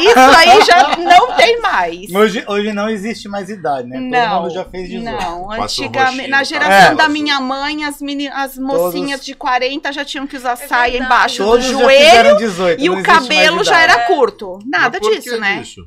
Isso 0.00 0.38
aí 0.38 0.62
já 0.64 0.96
não 0.96 1.32
tem 1.36 1.60
mais. 1.60 2.14
Hoje, 2.14 2.44
hoje 2.46 2.72
não 2.72 2.88
existe 2.88 3.28
mais 3.28 3.48
idade, 3.50 3.88
né? 3.88 3.96
Todo 3.98 4.08
Não, 4.10 4.42
mundo 4.42 4.54
já 4.54 4.64
fez 4.64 4.88
18. 4.88 5.20
não. 5.20 5.50
Antigamente, 5.52 6.28
na 6.30 6.42
geração 6.44 6.92
É. 6.92 6.94
da 6.94 7.08
minha 7.08 7.40
mãe, 7.40 7.84
as, 7.84 8.00
meni, 8.00 8.28
as 8.28 8.56
mocinhas 8.56 9.24
de 9.24 9.34
40 9.34 9.92
já 9.92 10.04
tinham 10.04 10.26
que 10.26 10.36
usar 10.36 10.56
saia 10.56 10.92
verdade. 10.92 11.04
embaixo 11.12 11.44
Todos 11.44 11.66
do 11.66 11.72
joelho 11.72 12.04
fizeram 12.10 12.36
18. 12.36 12.82
e 12.82 12.90
o 12.90 13.02
cabelo 13.02 13.64
já 13.64 13.80
era 13.80 14.00
curto. 14.06 14.58
Nada 14.64 15.00
disso, 15.00 15.38
né? 15.40 15.58
disso? 15.60 15.80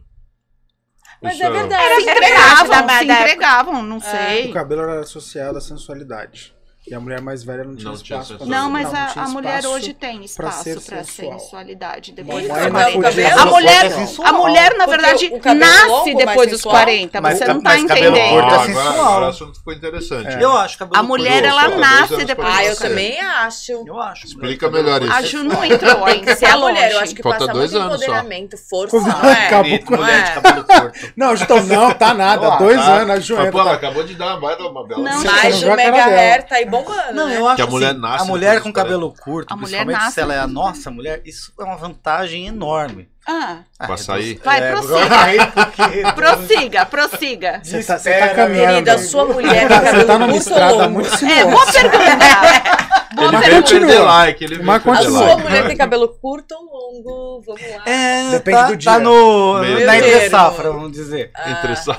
Mas 1.23 1.33
Isso 1.35 1.43
é 1.43 1.49
verdade. 1.49 1.83
Se 2.03 2.09
Era 2.09 2.17
entregavam, 2.19 2.67
da- 2.67 2.75
se 2.75 3.05
da 3.05 3.13
época. 3.13 3.21
entregavam, 3.23 3.83
não 3.83 3.97
O 3.97 4.01
sei. 4.01 4.51
cabelo 4.51 4.81
era 4.81 4.99
associado 4.99 5.57
à 5.57 5.61
sensualidade. 5.61 6.52
E 6.85 6.93
a 6.93 6.99
mulher 6.99 7.21
mais 7.21 7.45
velha 7.45 7.63
não 7.63 7.77
tinha 7.77 7.91
Não 7.91 7.97
tinha 7.97 8.19
espaço. 8.19 8.37
pra 8.37 8.45
sensualidade. 8.45 8.49
Não, 8.51 8.69
mas 8.69 8.91
não 8.91 8.99
a, 9.01 9.05
tinha 9.05 9.23
a 9.23 9.27
mulher 9.29 9.65
hoje 9.67 9.93
tem 9.93 10.15
pra 10.17 10.25
espaço 10.25 10.63
ser 10.63 10.81
pra 10.81 11.03
sensual. 11.05 11.39
sensualidade 11.39 12.11
depois 12.11 12.39
dos 12.41 12.47
Mamãe 12.49 12.69
mas 12.71 12.83
40. 12.93 12.97
o 12.97 13.01
cabelo- 13.01 13.39
A 13.39 13.45
mulher, 13.45 13.85
é 13.85 14.27
a 14.27 14.33
mulher, 14.33 14.77
na 14.77 14.85
verdade, 14.85 15.29
cabelo 15.39 15.59
nasce 15.61 15.87
longo, 15.87 16.03
mais 16.13 16.17
depois 16.27 16.49
dos 16.49 16.57
sensual. 16.59 16.75
40. 16.75 17.21
Mas 17.21 17.37
Você 17.37 17.45
não 17.45 17.61
tá 17.61 17.69
mas 17.69 17.83
cabelo 17.85 18.15
entendendo. 18.17 18.29
curto 18.33 18.43
é 18.43 18.49
agora, 18.53 18.65
sensual. 18.65 18.87
agora 19.05 19.25
o 19.25 19.29
assunto 19.29 19.57
ficou 19.59 19.73
interessante. 19.73 20.27
É. 20.35 20.43
Eu 20.43 20.57
acho 20.57 20.77
cabelo 20.77 20.99
A 20.99 21.03
mulher, 21.03 21.43
ela 21.45 21.67
nasce 21.69 22.25
depois 22.25 22.35
pra 22.35 22.57
Ah, 22.57 22.59
dos 22.59 22.67
eu 22.81 22.89
também 22.89 23.19
acho. 23.21 23.71
Eu 23.87 24.01
acho. 24.01 24.25
Explica 24.27 24.69
melhor 24.69 25.01
isso. 25.01 25.13
A 25.13 25.21
Ju 25.21 25.43
não 25.45 25.63
entrou 25.63 26.03
ainda, 26.05 26.31
você 26.33 26.35
Se 26.35 26.45
é 26.45 26.49
a 26.51 26.57
mulher, 26.57 26.91
eu 26.91 26.99
acho 26.99 27.15
que 27.15 27.23
Falta 27.23 27.39
passa 27.39 27.53
dois 27.53 27.71
muito 27.71 27.81
anos 27.85 28.01
empoderamento, 28.01 28.57
força. 28.57 28.99
Não 28.99 29.29
é? 29.29 29.45
Acabou 29.45 29.63
Bonito, 29.63 29.85
com- 29.85 29.95
mulher 29.95 30.19
É. 30.19 30.21
de 30.23 30.31
cabelo 30.33 30.63
curto. 30.65 31.13
Não, 31.15 31.33
então 31.33 31.63
não, 31.63 31.93
tá 31.93 32.13
nada. 32.13 32.53
Ah, 32.53 32.57
Dois 32.57 32.75
tá. 32.77 32.91
anos, 32.93 33.09
a 33.15 33.19
Ju 33.21 33.33
entra, 33.35 33.51
pô, 33.53 33.59
ela 33.61 33.69
tá- 33.69 33.75
acabou 33.77 34.03
de 34.03 34.15
dar 34.15 34.35
uma, 34.37 34.55
uma 34.69 34.85
bela 34.85 35.01
Não, 35.01 35.23
Mas 35.23 35.61
não 35.61 35.73
o 35.73 35.75
mega 35.77 36.03
hair 36.03 36.43
tá 36.45 36.55
aí 36.55 36.72
bombando, 36.77 37.13
Não, 37.13 37.27
né? 37.27 37.37
eu 37.37 37.47
acho 37.47 37.55
Que 37.55 37.61
a 37.61 37.67
mulher 37.67 37.91
assim, 37.91 37.99
nasce 37.99 38.23
a 38.23 38.27
mulher 38.27 38.61
com 38.61 38.73
cabelo 38.73 39.13
curto, 39.19 39.53
A 39.53 39.57
principalmente 39.57 39.97
nasce. 39.97 40.13
se 40.13 40.21
ela 40.21 40.33
é 40.33 40.39
a 40.39 40.47
nossa 40.47 40.89
mulher, 40.91 41.21
isso 41.25 41.51
é 41.59 41.63
uma 41.63 41.77
vantagem 41.77 42.47
enorme. 42.47 43.07
Ah, 43.25 43.59
Pra 43.77 43.95
sair? 43.95 44.39
Vai, 44.43 44.61
é, 44.61 44.71
prossiga. 44.71 46.11
prossiga, 46.13 46.85
prossiga. 46.85 47.61
Você 47.63 47.83
tá, 47.83 47.97
você 47.97 48.13
tá 48.19 48.29
caminhando. 48.29 48.67
Querida, 48.73 48.97
sua 48.97 49.25
mulher 49.25 49.67
com 49.67 49.73
Você 49.75 49.85
cabelo 49.85 50.05
tá 50.05 50.19
curto 50.19 50.75
longo? 50.75 50.89
muito 50.89 51.25
É, 51.25 51.45
boa 51.45 51.65
pergunta. 51.65 52.82
Boa 53.15 53.27
Ele 53.27 53.31
Mas 53.37 53.45
veio 53.45 53.61
continua. 53.61 53.87
perder 53.87 53.99
like, 54.03 54.43
ele 54.43 54.55
perder 54.57 54.71
A 54.71 54.79
continua. 54.79 55.17
sua 55.19 55.27
like. 55.27 55.41
mulher 55.43 55.67
tem 55.67 55.77
cabelo 55.77 56.07
curto 56.21 56.55
ou 56.55 56.63
longo? 56.63 57.43
Vamos 57.45 57.61
lá. 57.61 57.83
É, 57.85 58.29
Depende 58.31 58.57
tá, 58.57 58.67
do 58.67 58.75
dia. 58.77 58.91
Tá 58.91 58.99
no, 58.99 59.59
Meio 59.59 59.85
na 59.85 59.97
entre 59.97 60.29
safra, 60.29 60.71
vamos 60.71 60.91
dizer. 60.91 61.31
Entre 61.45 61.75
só- 61.75 61.95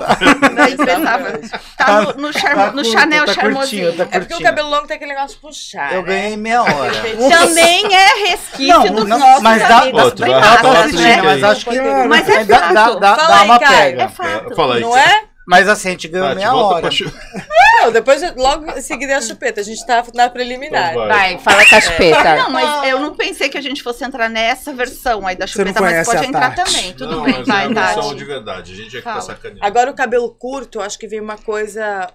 Não 0.55 0.67
interessava. 0.67 1.39
Tá 1.77 2.01
no, 2.01 2.13
no, 2.13 2.33
charmo- 2.33 2.55
Tá 2.55 2.67
no 2.67 2.73
curto, 2.83 2.91
Chanel 2.91 3.25
tá 3.25 3.33
charmosinho. 3.33 3.85
curtinho, 3.87 4.07
tá 4.09 4.17
É 4.17 4.19
porque 4.19 4.33
o 4.35 4.41
cabelo 4.41 4.69
longo 4.69 4.87
tem 4.87 4.95
aquele 4.97 5.13
negócio 5.13 5.35
de 5.35 5.41
puxar. 5.41 5.93
Eu 5.93 6.01
né? 6.03 6.07
ganhei 6.07 6.37
meia 6.37 6.61
hora. 6.63 6.93
Também 7.29 7.85
é 7.93 8.29
resquício 8.29 8.67
Não, 8.67 8.83
dos 8.95 9.07
não, 9.07 9.19
nossos 9.19 9.41
mas 9.43 9.61
dá- 9.67 9.77
amigos 9.79 10.01
Ó, 10.03 10.09
tu 10.11 10.19
vai 10.21 10.29
privados, 10.31 10.47
arrastar 10.47 10.61
Tá 10.61 10.67
o 10.69 10.71
assistindo, 10.83 10.99
aplique 11.01 11.21
né? 11.21 11.21
mas 11.23 11.43
acho 11.43 11.65
que 11.65 11.81
Mas 12.07 12.29
é 12.29 12.45
fato. 12.45 12.99
dá, 12.99 13.43
uma 13.43 13.59
pega. 13.59 14.03
É 14.03 14.07
fato. 14.09 14.55
Não 14.79 14.97
é? 14.97 15.23
Mas 15.47 15.69
assim, 15.69 15.89
a 15.89 15.91
gente 15.91 16.07
ganhou 16.07 16.33
meia 16.35 16.53
hora. 16.55 16.89
Não, 17.81 17.91
depois, 17.91 18.21
logo 18.35 18.71
em 18.71 18.81
seguida 18.81 19.13
é 19.13 19.15
a 19.15 19.21
chupeta. 19.21 19.61
A 19.61 19.63
gente 19.63 19.85
tá 19.85 20.03
na 20.13 20.29
preliminar. 20.29 20.91
Então 20.91 21.07
Vai, 21.07 21.37
fala 21.39 21.65
com 21.67 21.75
a 21.75 21.81
chupeta. 21.81 22.35
Não, 22.35 22.49
mas 22.49 22.89
eu 22.89 22.99
não 22.99 23.15
pensei 23.15 23.49
que 23.49 23.57
a 23.57 23.61
gente 23.61 23.83
fosse 23.83 24.03
entrar 24.03 24.29
nessa 24.29 24.73
versão 24.73 25.25
aí 25.27 25.35
da 25.35 25.45
chupeta, 25.47 25.79
mas 25.81 26.05
pode 26.05 26.25
a 26.25 26.27
entrar 26.27 26.55
Tati. 26.55 26.73
também. 26.73 26.93
Tudo 26.93 27.11
Não, 27.17 27.23
bem, 27.23 27.33
mas 27.37 27.47
vai, 27.47 27.65
é 27.67 27.71
a 27.71 27.73
Tati. 27.73 27.93
emoção 27.99 28.15
de 28.15 28.25
verdade. 28.25 28.73
A 28.73 28.75
gente 28.75 28.95
é 28.97 28.99
que 28.99 29.03
tá 29.05 29.11
Fala. 29.11 29.21
sacaneando. 29.21 29.65
Agora 29.65 29.91
o 29.91 29.93
cabelo 29.93 30.29
curto, 30.31 30.79
eu 30.79 30.83
acho 30.83 30.97
que 30.97 31.07
vem 31.07 31.19
uma 31.21 31.37
coisa. 31.37 32.09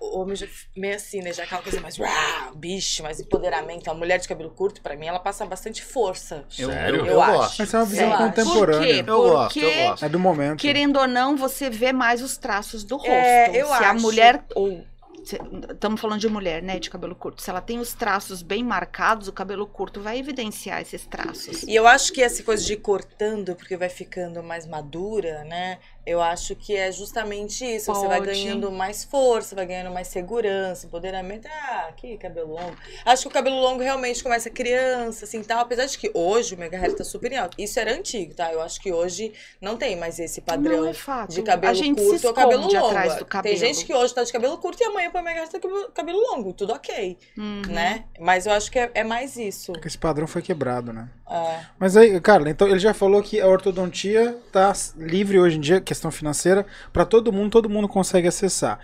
Meio 0.76 0.96
assim, 0.96 1.20
né? 1.22 1.32
Já 1.32 1.44
aquela 1.44 1.62
coisa 1.62 1.80
mais. 1.80 1.98
uau, 1.98 2.54
bicho, 2.54 3.02
mais 3.02 3.20
empoderamento. 3.20 3.90
A 3.90 3.94
mulher 3.94 4.18
de 4.18 4.28
cabelo 4.28 4.50
curto, 4.50 4.80
pra 4.80 4.96
mim, 4.96 5.06
ela 5.06 5.18
passa 5.20 5.44
bastante 5.46 5.82
força. 5.84 6.44
Eu, 6.58 6.70
Sério? 6.70 6.96
eu, 7.00 7.06
Eu 7.06 7.12
eu 7.12 7.22
acho. 7.22 7.32
gosto. 7.32 7.56
Mas 7.60 7.74
é 7.74 7.76
uma 7.78 7.86
visão 7.86 8.12
acho. 8.12 8.22
contemporânea. 8.24 8.78
Por 8.80 8.86
quê? 9.04 9.04
Eu 9.10 9.16
gosto, 9.22 9.54
Porque, 9.54 9.66
eu 9.66 9.88
gosto. 9.88 10.04
É 10.04 10.08
do 10.08 10.18
momento. 10.18 10.58
querendo 10.60 10.98
ou 10.98 11.06
não, 11.06 11.36
você 11.36 11.70
vê 11.70 11.92
mais 11.92 12.22
os 12.22 12.36
traços 12.36 12.84
do 12.84 12.96
rosto. 12.96 13.10
É, 13.10 13.50
eu 13.54 13.66
Se 13.66 13.72
a 13.84 13.90
acho. 13.90 14.00
mulher, 14.00 14.42
ou 14.54 14.84
estamos 15.22 16.00
falando 16.00 16.20
de 16.20 16.28
mulher, 16.28 16.62
né, 16.62 16.78
de 16.78 16.90
cabelo 16.90 17.14
curto. 17.14 17.42
Se 17.42 17.50
ela 17.50 17.60
tem 17.60 17.78
os 17.78 17.94
traços 17.94 18.42
bem 18.42 18.64
marcados, 18.64 19.28
o 19.28 19.32
cabelo 19.32 19.66
curto 19.66 20.00
vai 20.00 20.18
evidenciar 20.18 20.80
esses 20.80 21.06
traços. 21.06 21.62
E 21.62 21.74
eu 21.74 21.86
acho 21.86 22.12
que 22.12 22.22
essa 22.22 22.42
coisa 22.42 22.64
de 22.64 22.74
ir 22.74 22.78
cortando, 22.78 23.54
porque 23.54 23.76
vai 23.76 23.88
ficando 23.88 24.42
mais 24.42 24.66
madura, 24.66 25.44
né? 25.44 25.78
Eu 26.06 26.20
acho 26.22 26.56
que 26.56 26.74
é 26.74 26.90
justamente 26.90 27.64
isso. 27.64 27.92
Você 27.92 28.06
vai 28.08 28.18
Pode. 28.20 28.32
ganhando 28.32 28.70
mais 28.72 29.04
força, 29.04 29.54
vai 29.54 29.66
ganhando 29.66 29.92
mais 29.92 30.08
segurança, 30.08 30.86
empoderamento. 30.86 31.46
Ah, 31.48 31.90
que 31.96 32.16
cabelo 32.16 32.48
longo. 32.54 32.76
Acho 33.04 33.22
que 33.22 33.28
o 33.28 33.30
cabelo 33.30 33.56
longo 33.60 33.82
realmente 33.82 34.22
começa 34.22 34.48
criança, 34.50 35.24
assim, 35.24 35.42
tal. 35.42 35.60
Apesar 35.60 35.86
de 35.86 35.98
que 35.98 36.10
hoje 36.14 36.54
o 36.54 36.58
mega 36.58 36.78
hair 36.78 36.94
tá 36.96 37.04
super 37.04 37.30
em 37.32 37.36
alta. 37.36 37.54
Isso 37.60 37.78
era 37.78 37.92
antigo, 37.92 38.34
tá? 38.34 38.52
Eu 38.52 38.60
acho 38.62 38.80
que 38.80 38.92
hoje 38.92 39.32
não 39.60 39.76
tem 39.76 39.94
mais 39.96 40.18
esse 40.18 40.40
padrão 40.40 40.82
Não 40.82 40.88
é 40.88 40.94
fato. 40.94 41.30
de 41.32 41.42
cabelo 41.42 41.70
a 41.70 41.74
gente 41.74 42.00
curto 42.02 42.26
ou 42.28 42.34
cabelo 42.34 42.62
longo. 42.62 42.86
atrás 42.86 43.16
do 43.16 43.24
cabelo. 43.26 43.56
Tem 43.58 43.66
gente 43.68 43.84
que 43.84 43.94
hoje 43.94 44.14
tá 44.14 44.24
de 44.24 44.32
cabelo 44.32 44.56
curto 44.58 44.80
e 44.82 44.84
amanhã 44.84 45.10
põe 45.10 45.22
mega 45.22 45.40
hair 45.40 45.48
tá 45.50 45.60
cabelo, 45.60 45.90
cabelo 45.92 46.18
longo. 46.18 46.52
Tudo 46.52 46.72
ok, 46.72 47.18
Uhum. 47.36 47.62
né? 47.68 48.04
Mas 48.18 48.46
eu 48.46 48.52
acho 48.52 48.70
que 48.70 48.78
é, 48.78 48.90
é 48.94 49.04
mais 49.04 49.36
isso. 49.36 49.72
Porque 49.72 49.86
esse 49.88 49.98
padrão 49.98 50.26
foi 50.26 50.40
quebrado, 50.42 50.92
né? 50.92 51.08
É. 51.30 51.60
Mas 51.78 51.96
aí, 51.96 52.20
Carla, 52.20 52.50
então 52.50 52.66
ele 52.66 52.78
já 52.80 52.92
falou 52.92 53.22
que 53.22 53.40
a 53.40 53.46
ortodontia 53.46 54.36
tá 54.50 54.72
livre 54.96 55.38
hoje 55.38 55.58
em 55.58 55.60
dia, 55.60 55.80
questão 55.90 56.10
financeira, 56.10 56.64
pra 56.92 57.04
todo 57.04 57.32
mundo, 57.32 57.50
todo 57.50 57.68
mundo 57.68 57.88
consegue 57.88 58.28
acessar. 58.28 58.78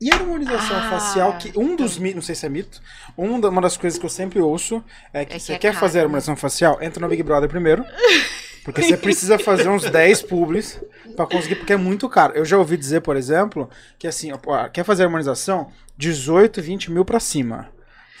E 0.00 0.10
a 0.12 0.16
harmonização 0.16 0.76
Ah, 0.76 0.90
facial, 0.90 1.38
que 1.38 1.52
um 1.58 1.74
dos 1.76 1.96
mitos, 1.98 2.16
não 2.16 2.22
sei 2.22 2.34
se 2.34 2.44
é 2.44 2.48
mito, 2.48 2.80
um 3.16 3.38
da- 3.40 3.48
uma 3.48 3.60
das 3.62 3.76
coisas 3.76 3.98
que 3.98 4.04
eu 4.04 4.10
sempre 4.10 4.40
ouço 4.40 4.82
é 5.12 5.24
que 5.24 5.34
É 5.34 5.36
que 5.38 5.42
você 5.42 5.52
é 5.54 5.58
quer 5.58 5.68
caro, 5.72 5.80
fazer 5.80 5.98
a 5.98 6.00
né? 6.02 6.04
harmonização 6.06 6.36
facial, 6.36 6.78
entra 6.82 7.00
no 7.00 7.08
Big 7.08 7.22
Brother 7.22 7.48
primeiro. 7.48 7.84
Porque 8.64 8.82
você 8.82 8.96
precisa 8.96 9.38
fazer 9.38 9.68
uns 9.68 9.88
10 9.88 10.22
publis 10.22 10.80
pra 11.14 11.24
conseguir, 11.26 11.54
porque 11.56 11.72
é 11.72 11.76
muito 11.76 12.08
caro. 12.08 12.32
Eu 12.34 12.44
já 12.44 12.58
ouvi 12.58 12.76
dizer, 12.76 13.00
por 13.00 13.16
exemplo, 13.16 13.70
que 13.98 14.08
assim, 14.08 14.32
ó, 14.32 14.68
quer 14.68 14.84
fazer 14.84 15.04
harmonização, 15.04 15.70
18, 15.96 16.60
20 16.60 16.90
mil 16.90 17.04
pra 17.04 17.20
cima. 17.20 17.68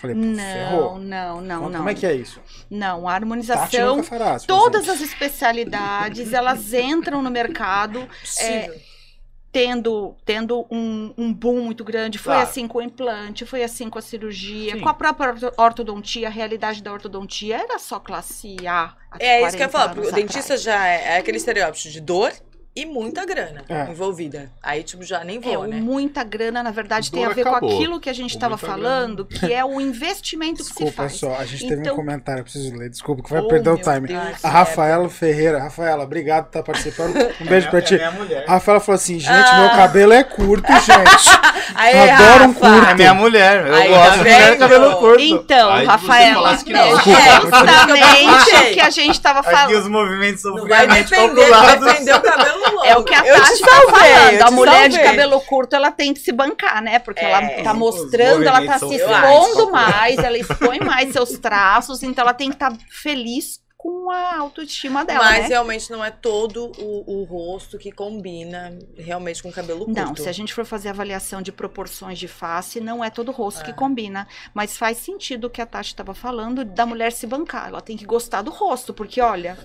Falei, 0.00 0.14
Não, 0.14 0.36
ferrou. 0.36 0.98
não, 0.98 1.40
não, 1.40 1.56
Como- 1.58 1.70
não. 1.70 1.78
Como 1.78 1.88
é 1.90 1.94
que 1.94 2.04
é 2.06 2.14
isso? 2.14 2.40
Não, 2.70 3.08
a 3.08 3.12
harmonização, 3.14 4.02
fará, 4.02 4.38
todas 4.40 4.88
as 4.88 5.00
especialidades, 5.00 6.32
elas 6.32 6.72
entram 6.74 7.22
no 7.22 7.30
mercado 7.30 8.06
Possível. 8.20 8.74
tendo, 9.50 10.14
tendo 10.24 10.66
um, 10.70 11.14
um 11.16 11.32
boom 11.32 11.60
muito 11.62 11.82
grande. 11.82 12.18
Foi 12.18 12.34
Claro. 12.34 12.48
assim 12.48 12.68
com 12.68 12.78
o 12.78 12.82
implante, 12.82 13.46
foi 13.46 13.62
assim 13.62 13.88
com 13.88 13.98
a 13.98 14.02
cirurgia, 14.02 14.74
Sim. 14.74 14.80
com 14.80 14.88
a 14.88 14.94
própria 14.94 15.30
orto- 15.30 15.52
ortodontia, 15.56 16.26
a 16.28 16.30
realidade 16.30 16.82
da 16.82 16.92
ortodontia 16.92 17.56
era 17.56 17.78
só 17.78 17.98
classe 17.98 18.54
A. 18.66 18.94
É 19.18 19.46
isso 19.46 19.56
que 19.56 19.62
eu 19.62 19.66
ia 19.66 19.70
40 19.70 19.70
falar, 19.70 19.98
o 20.08 20.12
dentista 20.12 20.40
atrás. 20.54 20.62
já 20.62 20.86
é, 20.86 21.14
é 21.14 21.16
aquele 21.16 21.38
estereótipo 21.38 21.88
de 21.88 22.00
dor 22.02 22.32
e 22.76 22.84
muita 22.84 23.24
grana 23.24 23.64
É. 23.68 23.90
envolvida. 23.90 24.50
Aí, 24.62 24.82
tipo, 24.82 25.02
já 25.02 25.24
nem 25.24 25.38
É, 25.38 25.40
vou, 25.40 25.60
o 25.60 25.66
né? 25.66 25.76
muita 25.76 26.22
grana, 26.22 26.62
na 26.62 26.70
verdade, 26.70 27.10
tem 27.10 27.24
a 27.24 27.30
ver 27.30 27.40
acabou. 27.40 27.60
com 27.70 27.74
aquilo 27.76 27.98
que 28.00 28.10
a 28.10 28.12
gente 28.12 28.30
estava 28.34 28.58
falando, 28.58 29.24
que 29.24 29.52
é 29.52 29.64
o 29.64 29.80
investimento 29.80 30.58
que 30.58 30.64
se 30.64 30.68
Desculpa 30.70 30.92
faz. 30.92 31.14
só, 31.16 31.34
a 31.36 31.44
gente 31.46 31.62
teve 31.66 31.76
um 31.76 31.80
Então- 31.80 31.96
comentário, 31.96 32.40
eu 32.40 32.44
preciso 32.44 32.76
ler, 32.76 32.90
desculpa, 32.90 33.22
que 33.22 33.30
vai 33.30 33.40
Oh, 33.40 33.48
perder 33.48 33.70
o 33.70 33.78
time. 33.78 34.08
Deus, 34.08 34.44
A 34.44 34.48
Rafaela 34.50 35.08
Ferreira, 35.08 35.58
Rafaela, 35.62 36.04
obrigado 36.04 36.44
por 36.44 36.48
estar 36.50 36.62
participando. 36.62 37.14
Um 37.40 37.46
beijo 37.46 37.68
pra 37.70 37.78
É 37.78 37.82
ti. 37.82 37.94
minha 37.94 38.10
mulher. 38.10 38.44
A 38.46 38.52
Rafaela 38.52 38.80
falou 38.80 38.96
assim: 38.96 39.18
gente, 39.18 39.30
Ah. 39.48 39.60
meu 39.60 39.70
cabelo 39.70 40.12
é 40.12 40.22
curto, 40.22 40.66
gente. 40.84 41.38
Aí, 41.74 42.10
Adoro 42.10 42.44
um 42.44 42.54
curto. 42.54 42.90
É 42.90 42.94
minha 42.94 43.14
mulher. 43.14 43.66
Eu 43.66 43.74
Aí, 43.74 43.88
gosto 43.88 44.24
tá 44.24 44.50
de 44.50 44.56
cabelo 44.56 44.96
curto. 44.96 45.20
Então, 45.22 45.70
Aí 45.72 45.86
Rafaela, 45.86 46.56
que 46.58 46.72
é 46.72 46.76
não. 46.76 46.90
justamente 47.00 48.70
o 48.70 48.74
que 48.74 48.80
a 48.80 48.90
gente 48.90 49.10
estava 49.14 49.40
Aqui 49.40 49.50
falando. 49.50 49.78
os 49.78 49.88
movimentos 49.88 50.42
são 50.42 50.54
vai 50.66 50.84
friamente 50.86 51.10
calculados. 51.10 51.84
defender 51.84 52.14
o 52.14 52.20
cabelo 52.20 52.65
É 52.84 52.96
o 52.96 53.04
que 53.04 53.14
a 53.14 53.22
Tati 53.22 53.60
tá 53.60 53.66
salvei, 53.70 54.12
falando. 54.14 54.42
A 54.42 54.50
mulher 54.50 54.88
de 54.88 54.94
salvei. 54.96 55.10
cabelo 55.10 55.40
curto, 55.42 55.74
ela 55.76 55.90
tem 55.90 56.12
que 56.14 56.20
se 56.20 56.32
bancar, 56.32 56.82
né? 56.82 56.98
Porque 56.98 57.24
É, 57.24 57.30
ela 57.30 57.62
tá 57.62 57.72
os 57.72 57.78
mostrando, 57.78 58.44
ela 58.44 58.64
tá 58.66 58.78
se 58.78 58.94
expondo 58.94 59.70
mais, 59.70 60.18
ela 60.18 60.36
expõe 60.38 60.80
mais 60.80 61.12
seus 61.12 61.30
traços, 61.38 62.02
então 62.02 62.22
ela 62.22 62.34
tem 62.34 62.48
que 62.48 62.56
estar 62.56 62.72
feliz 62.90 63.64
com 63.78 64.10
a 64.10 64.38
autoestima 64.38 65.04
dela, 65.04 65.22
Mas 65.22 65.42
né? 65.42 65.48
realmente 65.48 65.90
não 65.92 66.04
é 66.04 66.10
todo 66.10 66.72
o, 66.78 67.20
o 67.20 67.24
rosto 67.24 67.78
que 67.78 67.92
combina 67.92 68.76
realmente 68.96 69.40
com 69.40 69.48
o 69.50 69.52
cabelo 69.52 69.84
curto. 69.84 70.00
Não, 70.00 70.16
se 70.16 70.28
a 70.28 70.32
gente 70.32 70.52
for 70.52 70.64
fazer 70.64 70.88
avaliação 70.88 71.40
de 71.40 71.52
proporções 71.52 72.18
de 72.18 72.26
face, 72.26 72.80
não 72.80 73.04
é 73.04 73.10
todo 73.10 73.30
rosto 73.30 73.62
que 73.62 73.70
É. 73.70 73.74
combina. 73.74 74.26
Mas 74.52 74.76
faz 74.76 74.98
sentido 74.98 75.44
o 75.46 75.50
que 75.50 75.60
a 75.62 75.66
Tati 75.66 75.90
estava 75.90 76.14
falando 76.14 76.64
da 76.64 76.84
mulher 76.84 77.12
se 77.12 77.26
bancar. 77.28 77.68
Ela 77.68 77.80
tem 77.80 77.96
que 77.96 78.04
gostar 78.06 78.42
do 78.42 78.50
rosto, 78.50 78.92
porque 78.92 79.20
olha, 79.20 79.56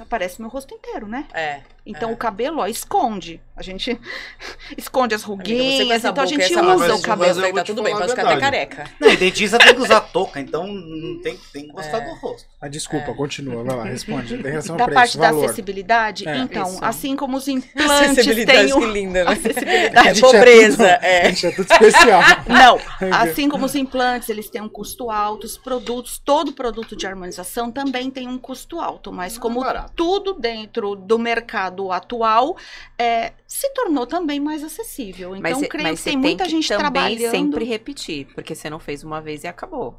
aparece 0.00 0.40
meu 0.40 0.50
rosto 0.50 0.74
inteiro, 0.74 1.06
né? 1.06 1.26
É. 1.34 1.60
Então 1.84 2.10
É. 2.10 2.12
o 2.12 2.16
cabelo, 2.16 2.58
ó, 2.60 2.66
esconde. 2.66 3.40
A 3.56 3.62
gente 3.62 3.98
esconde 4.76 5.14
as 5.14 5.24
Amiga, 5.24 5.36
ruguinhas, 5.42 5.90
essa 5.90 6.08
então 6.10 6.22
a 6.22 6.26
gente 6.26 6.44
usa 6.52 6.62
mas- 6.62 7.00
o 7.00 7.02
cabelo. 7.02 7.40
eu 7.46 7.54
Tá 7.54 7.64
tudo 7.64 7.82
bem, 7.82 7.92
pode 7.94 8.04
a 8.06 8.08
ficar 8.10 8.26
até 8.30 8.40
careca. 8.40 8.84
Não, 9.00 9.08
e 9.10 9.16
dentista 9.16 9.58
tem 9.58 9.74
que 9.74 9.80
usar 9.80 10.00
touca, 10.00 10.38
então 10.38 10.66
não 10.66 11.20
tem, 11.22 11.36
tem 11.52 11.66
que 11.66 11.72
gostar 11.72 11.98
É. 11.98 12.00
do 12.08 12.14
rosto. 12.16 12.46
Ah, 12.60 12.68
desculpa, 12.68 13.14
continua, 13.14 13.64
vai 13.64 13.76
lá, 13.76 13.84
responde. 13.84 14.34
Em 14.34 14.42
relação 14.42 14.74
ao 14.74 14.78
Da 14.78 14.84
preço, 14.84 14.98
parte 15.00 15.18
da 15.18 15.30
valor. 15.30 15.44
acessibilidade, 15.46 16.28
É. 16.28 16.36
então, 16.38 16.68
Isso. 16.68 16.84
assim 16.84 17.16
como 17.16 17.36
os 17.36 17.48
implantes 17.48 17.90
Acessibilidade, 18.10 18.58
têm 18.58 18.78
que 18.80 18.84
o... 18.86 18.90
linda, 18.92 19.24
né? 19.24 19.30
Acessibilidade. 19.32 20.18
É 20.18 20.20
pobreza, 20.20 20.76
tudo, 20.98 21.04
é. 21.04 21.24
Gente, 21.30 21.46
é 21.46 21.50
tudo 21.52 21.72
especial. 21.72 22.20
Não, 22.46 22.78
assim 23.18 23.48
como 23.48 23.64
os 23.64 23.74
implantes, 23.74 24.28
eles 24.28 24.50
têm 24.50 24.60
um 24.60 24.68
custo 24.68 25.10
alto, 25.10 25.44
os 25.44 25.56
produtos, 25.56 26.18
todo 26.22 26.52
produto 26.52 26.94
de 26.94 27.06
harmonização 27.06 27.70
também 27.72 28.10
tem 28.10 28.28
um 28.28 28.38
custo 28.38 28.78
alto, 28.78 29.10
mas 29.12 29.38
como 29.38 29.60
barato. 29.60 29.87
Tudo 29.94 30.34
dentro 30.34 30.94
do 30.94 31.18
mercado 31.18 31.90
atual 31.92 32.56
é, 32.98 33.32
se 33.46 33.68
tornou 33.72 34.06
também 34.06 34.40
mais 34.40 34.62
acessível. 34.62 35.34
Então, 35.36 35.60
Mas, 35.60 35.68
creio 35.68 35.88
mas 35.88 35.98
que 35.98 36.04
você 36.04 36.10
tem 36.10 36.18
muita 36.18 36.44
que 36.44 36.50
gente 36.50 36.68
também 36.68 36.80
trabalhando. 37.16 37.30
sempre 37.30 37.64
repetir, 37.64 38.26
porque 38.34 38.54
você 38.54 38.68
não 38.70 38.78
fez 38.78 39.02
uma 39.04 39.20
vez 39.20 39.44
e 39.44 39.46
acabou. 39.46 39.98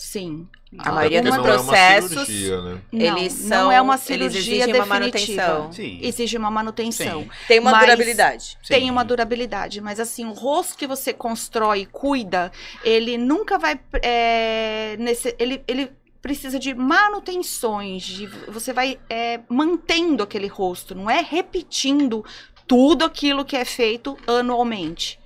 Sim. 0.00 0.48
A 0.78 0.92
maioria 0.92 1.20
Porque 1.20 1.36
dos 1.36 1.44
não 1.46 1.52
é 1.52 1.56
processos, 1.56 2.10
cirurgia, 2.26 2.62
né? 2.62 2.80
Não, 2.90 3.18
eles 3.18 3.40
não 3.42 3.48
são, 3.48 3.72
é 3.72 3.82
uma 3.82 3.98
cirurgia 3.98 4.64
exigem 4.64 4.74
uma 4.74 4.84
definitiva. 4.86 5.42
manutenção. 5.42 5.72
Sim. 5.72 5.98
Exige 6.00 6.36
uma 6.38 6.50
manutenção. 6.50 7.22
Sim. 7.22 7.30
Tem 7.46 7.58
uma 7.58 7.78
durabilidade. 7.78 8.56
Tem 8.66 8.80
Sim. 8.84 8.90
uma 8.90 9.04
durabilidade, 9.04 9.80
mas 9.82 10.00
assim, 10.00 10.24
o 10.24 10.32
rosto 10.32 10.78
que 10.78 10.86
você 10.86 11.12
constrói 11.12 11.80
e 11.80 11.86
cuida, 11.86 12.50
ele 12.82 13.18
nunca 13.18 13.58
vai. 13.58 13.78
é, 14.02 14.96
nesse, 14.98 15.36
ele, 15.38 15.62
ele 15.68 15.92
precisa 16.22 16.58
de 16.58 16.74
manutenções, 16.74 18.02
de, 18.02 18.26
você 18.26 18.72
vai 18.72 18.98
é, 19.08 19.40
mantendo 19.48 20.22
aquele 20.22 20.46
rosto, 20.46 20.94
não 20.94 21.08
é 21.08 21.20
repetindo 21.20 22.24
tudo 22.66 23.04
aquilo 23.04 23.44
que 23.44 23.56
é 23.56 23.64
feito 23.64 24.16
anualmente. 24.26 25.19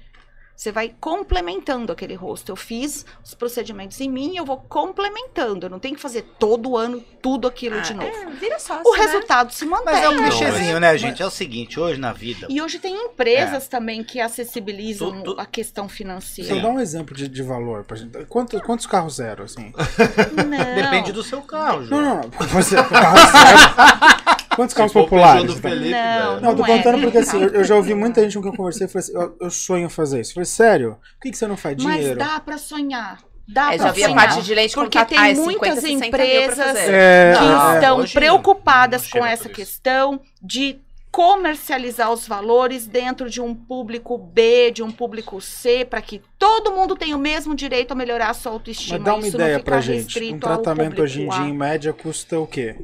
Você 0.56 0.70
vai 0.70 0.94
complementando 1.00 1.92
aquele 1.92 2.14
rosto. 2.14 2.50
Eu 2.52 2.56
fiz 2.56 3.04
os 3.24 3.34
procedimentos 3.34 4.00
em 4.00 4.08
mim, 4.08 4.36
eu 4.36 4.44
vou 4.44 4.56
complementando. 4.56 5.66
Eu 5.66 5.70
não 5.70 5.80
tenho 5.80 5.96
que 5.96 6.00
fazer 6.00 6.22
todo 6.38 6.76
ano 6.76 7.02
tudo 7.20 7.48
aquilo 7.48 7.80
de 7.82 7.92
novo. 7.92 8.06
É, 8.08 8.26
vira 8.30 8.58
sócio, 8.60 8.82
O 8.86 8.92
né? 8.96 9.02
resultado 9.02 9.52
se 9.52 9.64
mantém. 9.66 9.86
Mas 9.86 10.02
é 10.04 10.08
um 10.08 10.14
Não, 10.14 10.22
clichêzinho, 10.22 10.78
né, 10.80 10.96
gente? 10.96 11.20
É 11.22 11.26
o 11.26 11.30
seguinte, 11.30 11.80
hoje 11.80 11.98
na 11.98 12.12
vida. 12.12 12.46
E 12.48 12.62
hoje 12.62 12.78
tem 12.78 12.94
empresas 12.94 13.66
também 13.66 14.04
que 14.04 14.20
acessibilizam 14.20 15.22
Tu- 15.22 15.34
tu- 15.34 15.40
a 15.40 15.44
questão 15.46 15.88
financeira. 15.88 16.60
dá 16.60 16.68
um 16.68 16.78
exemplo 16.80 17.14
de, 17.16 17.26
de 17.28 17.42
valor 17.42 17.82
pra 17.84 17.96
gente. 17.96 18.24
Quantos, 18.26 18.60
quantos 18.62 18.86
carros 18.86 19.16
zero, 19.16 19.42
assim? 19.44 19.72
Não. 20.48 20.74
Depende 20.82 21.12
do 21.12 21.22
seu 21.22 21.42
carro, 21.42 21.80
Não, 21.80 21.86
João. 21.86 22.00
não, 22.02 22.16
não. 22.16 22.46
Você, 22.48 22.76
carro 22.76 23.16
zero. 23.16 24.24
Quantos 24.54 24.74
carros 24.74 24.92
populares? 24.92 25.54
Do? 25.54 25.60
Felipe, 25.60 25.90
Não. 25.90 26.40
Não, 26.40 26.50
eu 26.50 26.56
tô 26.56 26.62
Não 26.62 26.66
é, 26.74 26.76
contando 26.76 27.00
porque 27.02 27.18
assim, 27.18 27.42
eu, 27.42 27.48
eu 27.50 27.64
já 27.64 27.74
ouvi 27.76 27.94
muita 27.94 28.22
gente 28.22 28.34
com 28.36 28.42
quem 28.42 28.50
eu 28.52 28.56
conversei 28.56 28.86
e 28.86 28.90
falei 28.90 29.04
assim, 29.08 29.16
eu, 29.16 29.36
eu 29.40 29.50
sonho 29.50 29.86
em 29.86 29.90
fazer 29.90 30.20
isso. 30.20 30.30
Eu 30.30 30.34
falei, 30.34 30.46
sério? 30.46 30.90
Por 31.14 31.20
que, 31.22 31.30
que 31.30 31.36
você 31.38 31.46
não 31.46 31.56
faz 31.56 31.76
Mas 31.82 31.96
dinheiro? 31.96 32.18
dá 32.18 32.40
pra 32.40 32.58
sonhar. 32.58 33.18
Dá 33.46 33.74
É, 33.74 33.76
pra 33.76 33.86
já 33.88 33.92
vi 33.92 34.04
a 34.04 34.08
sonhar. 34.08 34.26
parte 34.28 34.42
de 34.42 34.54
leite 34.54 34.74
Porque 34.74 34.98
contato. 34.98 35.08
tem 35.10 35.18
Ah, 35.18 35.28
é 35.30 35.34
muitas 35.34 35.80
50, 35.80 35.80
60 35.80 36.00
mil 36.00 36.10
pra 36.10 36.24
empresas 36.24 36.56
fazer. 36.66 36.94
É, 36.94 37.34
que 37.36 37.44
Não, 37.44 37.70
é, 37.70 37.74
estão 37.74 38.04
preocupadas 38.06 39.02
não 39.12 39.20
com 39.20 39.26
essa 39.26 39.48
questão 39.50 40.20
de 40.42 40.78
comercializar 41.10 42.10
os 42.12 42.26
valores 42.26 42.86
dentro 42.88 43.30
de 43.30 43.40
um 43.40 43.54
público 43.54 44.18
B, 44.18 44.72
de 44.72 44.82
um 44.82 44.90
público 44.90 45.40
C, 45.40 45.84
para 45.84 46.02
que 46.02 46.20
todo 46.38 46.72
mundo 46.72 46.96
tenha 46.96 47.16
o 47.16 47.20
mesmo 47.20 47.54
direito 47.54 47.92
a 47.92 47.94
melhorar 47.94 48.30
a 48.30 48.34
sua 48.34 48.50
autoestima. 48.50 48.98
Mas 48.98 49.04
dá 49.06 49.14
uma 49.14 49.26
Isso 49.26 49.36
ideia 49.36 49.58
não 49.58 49.64
pra 49.64 49.80
gente. 49.80 50.32
Um 50.32 50.38
tratamento 50.40 51.00
hoje 51.02 51.22
em 51.22 51.28
dia, 51.28 51.44
em 51.44 51.52
média, 51.56 51.92
custa 51.92 52.40
o 52.40 52.46
quê? 52.46 52.76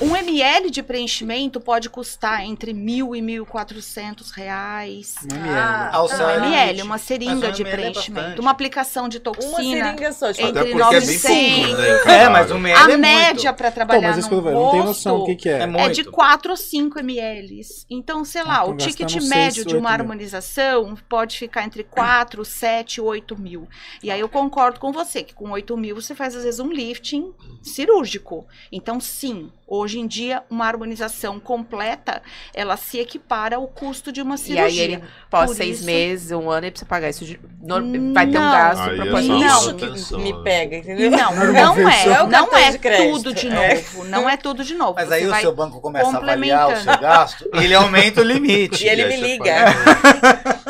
Um 0.00 0.14
ml 0.14 0.70
de 0.70 0.80
preenchimento 0.80 1.60
pode 1.60 1.90
custar 1.90 2.44
entre 2.44 2.72
mil 2.72 3.16
e 3.16 3.20
mil 3.20 3.42
e 3.42 3.46
quatrocentos 3.46 4.30
reais. 4.30 5.14
Um 5.24 5.34
ml. 5.36 5.58
Ah, 5.58 5.90
Ao 5.92 6.06
Um 6.06 6.44
ml, 6.44 6.82
uma 6.82 6.90
Mas 6.90 7.02
seringa 7.02 7.48
um 7.48 7.52
de 7.52 7.62
ml 7.62 7.68
é 7.68 7.70
preenchimento, 7.76 8.14
bastante. 8.20 8.40
uma 8.40 8.50
aplicação 8.52 9.08
de 9.08 9.16
Uma 9.16 9.22
toxina. 9.24 9.86
seringa 9.86 10.12
só, 10.12 10.32
tipo, 10.32 10.46
Entre 10.46 10.60
Até 10.60 10.70
porque 10.70 10.82
é 10.82 11.00
bem 11.00 11.00
900. 11.00 11.22
pouquinho, 11.22 11.76
né? 11.78 11.88
em 11.88 12.10
É, 12.10 12.28
mas 12.28 12.50
um 12.52 12.56
ml 12.58 12.78
A 12.78 12.94
é 12.94 12.96
média 12.96 13.52
para 13.52 13.70
trabalhar 13.72 14.08
mas 14.08 14.18
isso 14.18 14.28
que 14.28 14.34
eu 14.34 14.38
no 14.38 14.44
falando, 14.44 14.62
não 14.64 14.70
tem 14.70 14.84
noção 14.84 15.12
do 15.14 15.18
rosto 15.20 15.36
que, 15.36 15.42
que 15.42 15.48
é. 15.48 15.58
É 15.62 15.66
muito. 15.66 15.80
é 15.84 15.88
de 15.90 16.04
4 16.04 16.50
ou 16.52 16.56
5 16.56 16.98
ml. 17.00 17.60
Então, 17.90 18.24
sei 18.24 18.44
lá, 18.44 18.60
Então 18.62 18.70
o 18.74 18.76
ticket 18.76 19.14
médio 19.14 19.28
seis, 19.28 19.54
de 19.54 19.60
uma 19.74 19.74
oito 19.74 19.80
mil. 19.80 19.88
harmonização 19.88 20.94
pode 21.08 21.36
ficar 21.36 21.64
entre 21.64 21.82
4, 21.82 22.44
7, 22.44 23.00
8 23.00 23.36
mil. 23.36 23.66
E 24.00 24.10
aí 24.12 24.20
eu 24.20 24.28
concordo 24.28 24.78
com 24.78 24.92
você, 24.92 25.24
que 25.24 25.34
com 25.34 25.50
8 25.50 25.76
mil 25.76 25.96
você 25.96 26.14
faz 26.14 26.36
às 26.36 26.44
vezes 26.44 26.60
um 26.60 26.70
lifting 26.70 27.32
cirúrgico. 27.62 28.46
Então, 28.70 29.00
sim, 29.00 29.50
hoje 29.66 29.87
em 29.96 30.06
dia, 30.08 30.42
uma 30.50 30.66
harmonização 30.66 31.38
completa, 31.38 32.20
ela 32.52 32.76
se 32.76 32.98
equipara 32.98 33.54
ao 33.56 33.68
custo 33.68 34.10
de 34.10 34.20
uma 34.20 34.34
E 34.34 34.38
cirurgia. 34.38 34.64
aí 34.64 34.78
ele, 34.92 35.02
pós 35.30 35.50
Por 35.50 35.56
seis 35.56 35.76
isso- 35.76 35.86
meses, 35.86 36.32
um 36.32 36.50
ano, 36.50 36.64
ele 36.66 36.72
precisa 36.72 36.88
pagar 36.88 37.08
isso. 37.10 37.24
De, 37.24 37.38
no- 37.62 38.12
vai 38.12 38.26
ter 38.26 38.38
um 38.38 38.42
Não. 38.42 38.50
gasto 38.52 38.90
é 38.90 38.96
proporcional. 38.96 39.60
só 39.60 39.70
Isso 39.94 40.16
que 40.16 40.22
me 40.22 40.42
pega, 40.42 40.76
entendeu? 40.78 41.10
Não, 41.12 41.34
Não 41.34 41.52
não 41.76 41.88
é. 41.88 42.02
É 42.02 42.26
não 42.26 42.56
é 42.56 42.70
de 42.72 42.78
tudo 43.12 43.32
de 43.32 43.46
É. 43.46 43.50
novo, 43.74 44.04
não 44.06 44.28
é 44.28 44.36
tudo 44.36 44.64
de 44.64 44.74
novo. 44.74 44.94
Mas 44.96 45.08
Você 45.08 45.14
aí 45.14 45.26
o 45.28 45.34
seu 45.36 45.54
banco 45.54 45.80
começa 45.80 46.10
a 46.10 46.16
avaliar 46.18 46.72
o 46.72 46.76
seu 46.76 46.98
gasto 46.98 47.48
e 47.54 47.64
ele 47.64 47.74
aumenta 47.74 48.20
o 48.20 48.24
limite. 48.24 48.84
E 48.84 48.88
ele 48.88 49.02
E 49.02 49.06
me 49.08 49.16
liga. 49.16 49.54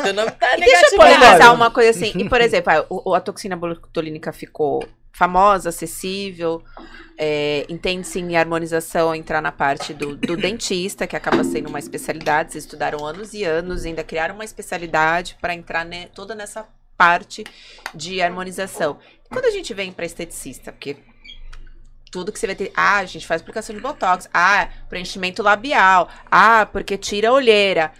Seu 0.03 0.13
nome 0.13 0.31
tá 0.31 0.55
E 0.57 0.59
deixa 0.61 0.95
eu 0.95 0.99
Olha. 0.99 1.51
uma 1.53 1.71
coisa 1.71 1.89
assim. 1.91 2.11
E, 2.15 2.27
por 2.29 2.41
exemplo, 2.41 2.71
ah, 2.73 2.85
o- 2.89 3.11
o- 3.11 3.15
a 3.15 3.19
toxina 3.21 3.55
botulínica 3.55 4.31
ficou 4.31 4.83
famosa, 5.11 5.69
acessível. 5.69 6.63
é, 7.17 7.65
Entende-se 7.69 8.19
em 8.19 8.37
harmonização 8.37 9.13
entrar 9.13 9.41
na 9.41 9.51
parte 9.51 9.93
do, 9.93 10.15
do 10.15 10.35
dentista, 10.37 11.05
que 11.07 11.15
acaba 11.15 11.43
sendo 11.43 11.69
uma 11.69 11.79
especialidade. 11.79 12.51
Vocês 12.51 12.63
estudaram 12.63 13.05
anos 13.05 13.33
e 13.33 13.43
anos, 13.43 13.85
ainda 13.85 14.03
criaram 14.03 14.35
uma 14.35 14.45
especialidade 14.45 15.37
para 15.41 15.53
entrar 15.53 15.85
né, 15.85 16.07
toda 16.07 16.33
nessa 16.35 16.67
parte 16.97 17.43
de 17.93 18.21
harmonização. 18.21 18.99
Quando 19.29 19.45
a 19.45 19.51
gente 19.51 19.73
vem 19.73 19.91
para 19.91 20.05
esteticista, 20.05 20.71
porque 20.71 20.97
tudo 22.11 22.31
que 22.31 22.39
você 22.39 22.47
vai 22.47 22.55
ter. 22.55 22.71
Ah, 22.75 22.97
a 22.97 23.05
gente 23.05 23.25
faz 23.25 23.41
aplicação 23.41 23.75
de 23.75 23.81
botox. 23.81 24.29
Ah, 24.33 24.69
preenchimento 24.89 25.43
labial. 25.43 26.09
Ah, 26.29 26.65
porque 26.65 26.97
tira 26.97 27.29
a 27.29 27.33
olheira. 27.33 27.91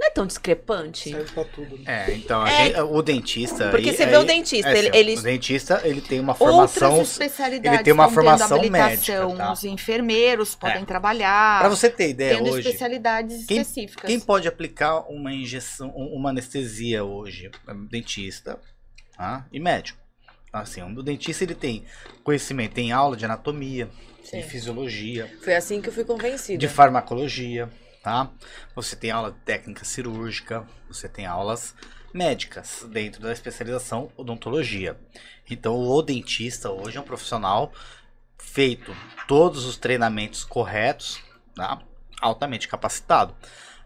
Não 0.00 0.06
é 0.06 0.10
tão 0.10 0.26
discrepante? 0.26 1.10
Serve 1.10 1.30
pra 1.32 1.44
tudo. 1.44 1.76
né? 1.76 2.06
É, 2.08 2.14
então, 2.14 2.46
É. 2.46 2.64
gente- 2.68 2.80
o 2.80 3.02
dentista. 3.02 3.68
Porque 3.68 3.90
aí- 3.90 3.94
você 3.96 4.06
vê 4.06 4.16
o 4.16 4.24
dentista, 4.24 4.70
é, 4.70 4.78
ele, 4.78 4.88
assim, 4.88 4.98
ele- 4.98 5.16
O 5.18 5.22
dentista, 5.22 5.80
ele 5.84 6.00
tem 6.00 6.18
uma 6.18 6.34
formação. 6.34 6.92
Outras 6.92 7.10
especialidades 7.12 7.74
ele 7.80 7.84
tem 7.84 7.92
uma 7.92 8.08
formação 8.08 8.58
médica, 8.70 9.26
tá? 9.36 9.52
Os 9.52 9.62
enfermeiros 9.64 10.54
podem 10.54 10.82
É. 10.82 10.86
trabalhar, 10.86 11.60
Pra 11.60 11.68
você 11.68 11.90
ter 11.90 12.08
ideia 12.08 12.38
tendo 12.38 12.48
hoje, 12.50 12.66
especialidades 12.66 13.44
quem- 13.44 13.60
específicas. 13.60 14.06
quem 14.06 14.18
pode 14.18 14.48
aplicar 14.48 15.00
uma 15.00 15.34
injeção, 15.34 15.92
um- 15.94 16.14
uma 16.16 16.30
anestesia 16.30 17.04
hoje? 17.04 17.50
É 17.68 17.74
Dentista 17.90 18.58
tá? 19.16 19.46
e 19.52 19.60
médico. 19.60 19.98
Assim, 20.50 20.80
o 20.82 21.02
dentista 21.02 21.44
ele 21.44 21.54
tem 21.54 21.84
conhecimento, 22.24 22.72
tem 22.72 22.90
aula 22.90 23.16
de 23.18 23.24
anatomia, 23.26 23.88
Sim. 24.24 24.38
de 24.40 24.44
fisiologia, 24.44 25.30
Foi 25.44 25.54
assim 25.54 25.80
que 25.82 25.90
eu 25.90 25.92
fui 25.92 26.04
convencida. 26.04 26.58
de 26.58 26.66
farmacologia, 26.68 27.68
tá? 28.02 28.30
Você 28.74 28.96
tem 28.96 29.10
aula 29.10 29.32
de 29.32 29.38
técnica 29.38 29.84
cirúrgica, 29.84 30.66
você 30.88 31.08
tem 31.08 31.26
aulas 31.26 31.74
médicas 32.12 32.86
dentro 32.90 33.20
da 33.20 33.32
especialização 33.32 34.10
odontologia. 34.16 34.98
Então, 35.48 35.76
o 35.76 36.02
dentista 36.02 36.70
hoje 36.70 36.96
é 36.96 37.00
um 37.00 37.04
profissional 37.04 37.72
feito 38.38 38.94
todos 39.28 39.64
os 39.64 39.76
treinamentos 39.76 40.44
corretos, 40.44 41.20
tá? 41.54 41.80
altamente 42.20 42.68
capacitado. 42.68 43.34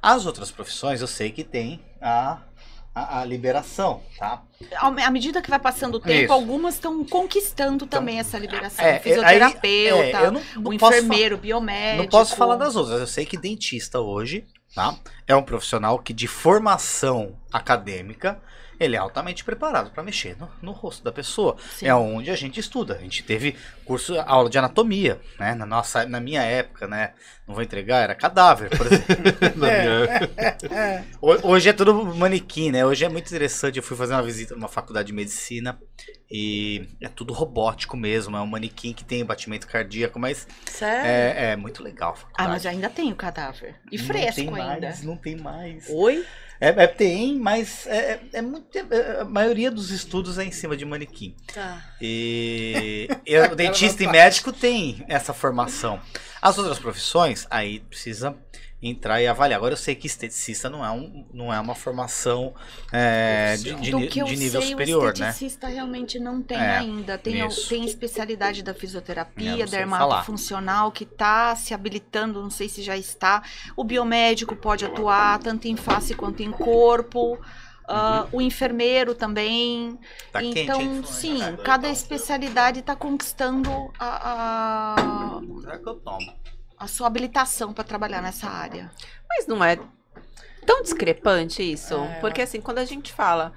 As 0.01 0.27
outras 0.27 0.51
profissões 0.51 1.01
eu 1.01 1.07
sei 1.07 1.31
que 1.31 1.45
tem 1.45 1.81
a, 2.01 2.43
a, 2.95 3.21
a 3.21 3.25
liberação, 3.25 4.03
tá? 4.17 4.43
À 4.81 5.11
medida 5.11 5.43
que 5.43 5.51
vai 5.51 5.59
passando 5.59 5.97
o 5.97 6.01
tempo, 6.01 6.25
Isso. 6.25 6.33
algumas 6.33 6.75
estão 6.75 7.05
conquistando 7.05 7.87
também 7.87 8.21
essa 8.21 8.39
liberação. 8.39 8.85
É, 8.85 8.99
o 8.99 9.01
fisioterapeuta, 9.01 10.19
é, 10.19 10.27
eu 10.27 10.33
não, 10.33 10.43
não 10.57 10.71
o 10.71 10.73
enfermeiro, 10.73 11.37
biomédico. 11.37 12.03
Não 12.05 12.09
posso 12.09 12.37
falar 12.37 12.57
das 12.57 12.77
outras. 12.77 13.01
Eu 13.01 13.07
sei 13.07 13.27
que 13.27 13.37
dentista 13.37 13.99
hoje, 13.99 14.47
tá? 14.75 14.97
É 15.27 15.35
um 15.35 15.43
profissional 15.43 15.99
que 15.99 16.13
de 16.13 16.29
formação 16.29 17.37
acadêmica, 17.53 18.41
ele 18.85 18.97
é 18.97 18.99
altamente 18.99 19.43
preparado 19.45 19.91
para 19.91 20.03
mexer 20.03 20.37
no, 20.39 20.49
no 20.63 20.73
rosto 20.73 21.03
da 21.03 21.11
pessoa. 21.13 21.57
Sim. 21.77 21.87
É 21.87 21.95
onde 21.95 22.31
a 22.31 22.37
gente 22.37 22.61
estuda. 22.61 22.95
A 22.97 22.99
gente 22.99 23.23
teve 23.23 23.57
curso, 23.85 24.19
aula 24.21 24.49
de 24.51 24.59
anatomia, 24.59 25.21
né? 25.39 25.55
Na 25.55 25.67
nossa, 25.67 26.05
na 26.07 26.21
minha 26.21 26.43
época, 26.43 26.87
né? 26.87 27.13
Não 27.47 27.55
vou 27.55 27.63
entregar, 27.63 27.99
era 28.03 28.15
cadáver, 28.15 28.71
por 28.71 28.87
exemplo. 28.87 29.05
Minha- 29.57 31.09
Ho- 31.21 31.41
Hoje 31.53 31.69
é 31.69 31.73
tudo 31.73 31.93
manequim, 32.15 32.71
né? 32.71 32.85
Hoje 32.87 33.05
é 33.05 33.09
muito 33.09 33.27
interessante. 33.27 33.77
Eu 33.77 33.83
fui 33.83 33.97
fazer 33.97 34.15
uma 34.15 34.23
visita 34.23 34.55
numa 34.55 34.69
faculdade 34.69 35.09
de 35.09 35.13
medicina 35.13 35.79
e 36.31 36.89
é 37.01 37.09
tudo 37.09 37.33
robótico 37.35 37.97
mesmo. 37.97 38.37
É 38.37 38.41
um 38.41 38.47
manequim 38.47 38.93
que 38.93 39.05
tem 39.05 39.25
batimento 39.25 39.67
cardíaco, 39.67 40.19
mas 40.19 40.47
Sério? 40.67 41.07
é, 41.07 41.53
é 41.53 41.57
muito 41.57 41.83
legal. 41.83 42.17
a 42.37 42.45
Ah, 42.45 42.49
mas 42.49 42.65
ainda 42.65 42.89
tem 42.89 43.13
o 43.13 43.17
cadáver. 43.17 43.77
E 43.93 43.99
Não 43.99 44.05
fresco 44.07 44.37
tem 44.37 44.49
ainda. 44.49 44.87
Mais, 44.87 45.03
não 45.03 45.17
tem 45.17 45.37
mais. 45.37 45.87
Oi? 45.91 46.25
É, 46.65 46.85
é, 46.85 46.87
tem, 46.87 47.39
mas 47.39 47.87
é, 47.87 47.97
é- 48.13 48.21
é 48.35 48.43
muito. 48.43 48.67
é- 48.79 49.21
a 49.21 49.25
maioria 49.25 49.71
dos 49.71 49.91
estudos 49.91 50.39
é 50.39 50.45
em 50.45 50.51
cima 50.51 50.75
de 50.75 50.85
manequim. 50.87 51.37
Tá. 51.53 51.85
E, 52.01 53.07
e 53.27 53.39
o 53.39 53.55
dentista 53.55 54.03
e 54.03 54.07
médico 54.07 54.51
tem 54.51 55.05
essa 55.07 55.35
formação. 55.35 56.01
As 56.41 56.57
outras 56.57 56.79
profissões, 56.79 57.47
aí 57.51 57.81
precisa 57.81 58.35
entrar 58.89 59.21
e 59.23 59.27
avaliar. 59.27 59.57
Agora 59.59 59.73
eu 59.73 59.79
sei 59.79 59.95
que 59.95 60.07
esteticista 60.07 60.69
não 60.69 60.85
é, 60.85 60.91
um, 60.91 61.27
não 61.33 61.53
é 61.53 61.59
uma 61.59 61.75
formação 61.75 62.55
é, 62.93 63.57
de, 63.57 63.75
de 63.77 63.91
de 64.25 64.37
nível 64.37 64.61
sei, 64.61 64.71
superior, 64.71 65.15
o 65.15 65.19
né? 65.19 65.31
esteticista 65.31 65.69
realmente 65.69 66.19
não 66.19 66.43
tem 66.43 66.59
É, 66.59 66.79
ainda. 66.79 67.17
Tem, 67.19 67.49
tem 67.69 67.85
especialidade 67.85 68.63
da 68.63 68.73
É, 68.73 68.75
fisioterapia, 68.75 69.67
não 69.67 69.67
sei 69.67 69.79
dermatofuncional, 69.79 70.93
que 70.93 71.05
está 71.05 71.57
se 71.57 71.73
habilitando, 71.75 72.43
não 72.43 72.51
sei 72.51 72.69
se 72.69 72.83
já 72.83 72.97
está. 72.97 73.43
O 73.77 73.85
biomédico 73.85 74.55
pode 74.57 74.85
atuar 74.85 75.39
tanto 75.41 75.67
em 75.69 75.77
face 75.77 76.15
quanto 76.15 76.43
em 76.43 76.51
corpo. 76.53 77.39
ah, 77.89 78.29
o 78.33 78.41
enfermeiro 78.41 79.15
também. 79.15 79.99
Tá 80.33 80.43
quente, 80.43 80.61
então, 80.61 80.81
hein? 80.81 81.03
sim, 81.05 81.39
Tá 81.39 81.57
cada 81.63 81.89
especialidade 81.89 82.81
está 82.81 82.97
conquistando 82.97 83.71
a, 83.99 84.97
a, 84.97 85.41
Será 85.61 85.79
que 85.79 85.89
eu 85.89 85.95
tomo? 86.01 86.33
A 86.85 86.89
sua 86.89 87.07
habilitação 87.07 87.73
para 87.73 87.85
trabalhar 87.85 88.21
nessa 88.23 88.49
área. 88.49 88.91
Mas 89.29 89.47
não 89.47 89.63
é 89.65 89.79
tão 90.67 90.83
discrepante 90.83 91.63
isso? 91.63 91.95
É. 91.95 92.21
Porque 92.21 92.43
assim, 92.43 92.61
quando 92.61 92.79
a 92.79 92.85
gente 92.85 93.13
fala 93.13 93.53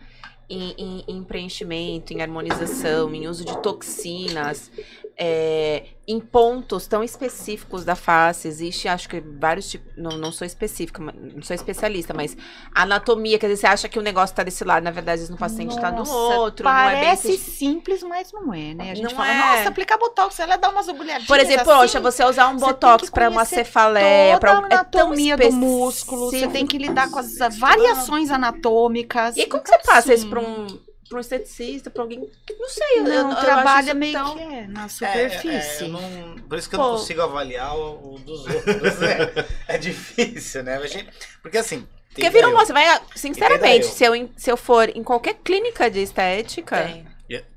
em, 0.49 0.73
em- 0.77 1.03
em 1.07 1.23
preenchimento, 1.23 2.13
em 2.13 2.21
harmonização, 2.21 3.13
em 3.13 3.27
uso 3.27 3.43
de 3.45 3.57
toxinas, 3.61 4.71
é, 5.19 5.83
em 6.07 6.19
pontos 6.19 6.85
tão 6.85 7.03
específicos 7.03 7.83
da 7.83 7.95
face, 7.95 8.47
existe, 8.47 8.87
acho 8.87 9.09
que 9.09 9.19
vários 9.19 9.67
tipos, 9.67 9.91
não, 9.97 10.11
não 10.11 10.31
sou 10.31 10.45
específica, 10.45 11.01
não 11.01 11.41
sou 11.41 11.55
especialista, 11.55 12.13
mas 12.13 12.37
anatomia, 12.73 13.39
quer 13.39 13.47
dizer, 13.47 13.61
você 13.61 13.67
acha 13.67 13.89
que 13.89 13.97
o 13.97 14.01
negócio 14.01 14.35
tá 14.35 14.43
desse 14.43 14.63
lado, 14.63 14.83
na 14.83 14.91
verdade, 14.91 15.29
no 15.31 15.37
paciente 15.37 15.75
tá 15.79 15.89
do 15.89 16.07
outro, 16.07 16.63
não 16.63 16.71
é 16.71 16.91
bem 16.91 17.03
Parece 17.07 17.37
simples, 17.37 18.03
mas 18.03 18.31
não 18.31 18.53
é, 18.53 18.75
né? 18.75 18.91
A 18.91 18.95
gente 18.95 19.05
Não 19.05 19.09
fala, 19.09 19.31
é. 19.31 19.57
nossa, 19.57 19.69
aplicar 19.69 19.97
botox, 19.97 20.39
ela 20.39 20.55
dá 20.55 20.69
umas 20.69 20.87
agulhadinhas. 20.87 21.25
Por 21.25 21.39
exemplo, 21.39 21.71
assim, 21.71 21.81
poxa, 21.81 21.99
você 21.99 22.23
usar 22.23 22.49
um 22.49 22.59
você 22.59 22.65
botox 22.67 23.09
pra 23.09 23.29
uma 23.29 23.43
cefaleia, 23.43 24.39
pra 24.39 24.55
toda 24.55 24.67
a 24.67 24.69
é 24.69 24.73
anatomia 24.75 25.35
do 25.35 25.51
músculo, 25.51 26.29
você 26.29 26.47
tem 26.47 26.67
que 26.67 26.77
lidar 26.77 27.09
com 27.09 27.17
as 27.17 27.57
variações 27.57 28.29
anatômicas. 28.29 29.35
E 29.35 29.47
como 29.47 29.63
que 29.63 29.69
você 29.69 29.79
passa 29.79 30.13
isso 30.13 30.29
pra 30.29 30.39
um, 30.39 30.67
pra 31.07 31.17
um 31.17 31.21
esteticista, 31.21 31.89
pra 31.89 32.01
alguém. 32.03 32.19
Não 32.59 32.69
sei, 32.69 32.99
eu, 32.99 33.05
eu, 33.05 33.23
Não, 33.23 33.31
eu 33.31 33.37
acho 33.37 33.45
trabalha 33.45 33.93
meio 33.93 34.13
tão- 34.13 34.35
que 34.37 34.43
é, 34.43 34.67
na 34.67 34.85
É, 34.85 34.87
superfície. 34.89 35.83
é, 35.83 35.87
eu 35.87 35.87
não- 35.89 36.35
por 36.47 36.57
isso 36.57 36.69
que 36.69 36.75
eu 36.75 36.79
Pô. 36.79 36.85
não 36.85 36.97
consigo 36.97 37.21
avaliar 37.21 37.75
o, 37.77 38.15
o 38.15 38.19
dos 38.19 38.45
outros. 38.45 39.01
É, 39.01 39.45
é 39.75 39.77
difícil, 39.77 40.63
né? 40.63 40.75
A 40.77 40.87
gente- 40.87 41.09
porque 41.41 41.57
assim. 41.57 41.87
Porque 42.13 42.29
um 42.29 42.49
eu- 42.49 42.51
moça, 42.53 42.73
vai, 42.73 42.99
sinceramente, 43.15 43.85
eu. 43.85 43.91
se 43.91 44.03
eu, 44.03 44.29
se 44.35 44.51
eu 44.51 44.57
for 44.57 44.89
em 44.89 45.03
qualquer 45.03 45.35
clínica 45.43 45.89
de 45.89 46.01
estética, 46.01 46.83
Tem. 46.83 47.07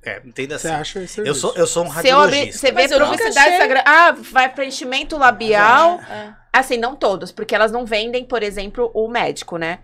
É, 0.05 0.21
entenda 0.25 0.59
Você 0.59 0.67
assim. 0.67 0.77
acha 0.77 1.03
esse 1.03 1.21
Eu 1.21 1.33
sou, 1.35 1.55
eu 1.55 1.65
sou 1.67 1.85
um 1.85 1.87
eu 1.87 1.93
radiologista. 1.93 2.59
você 2.59 2.73
vê 2.73 2.89
eu 2.93 2.99
publicidade 3.07 3.51
Instagram, 3.53 3.83
ah, 3.87 4.11
vai 4.13 4.49
preenchimento 4.53 5.17
labial, 5.17 6.01
É. 6.01 6.35
assim, 6.53 6.77
não 6.77 6.97
todos, 6.97 7.31
porque 7.31 7.55
elas 7.55 7.71
não 7.71 7.87
vendem, 7.87 8.25
por 8.25 8.43
exemplo, 8.43 8.91
o 8.93 9.07
médico, 9.09 9.57
né? 9.59 9.79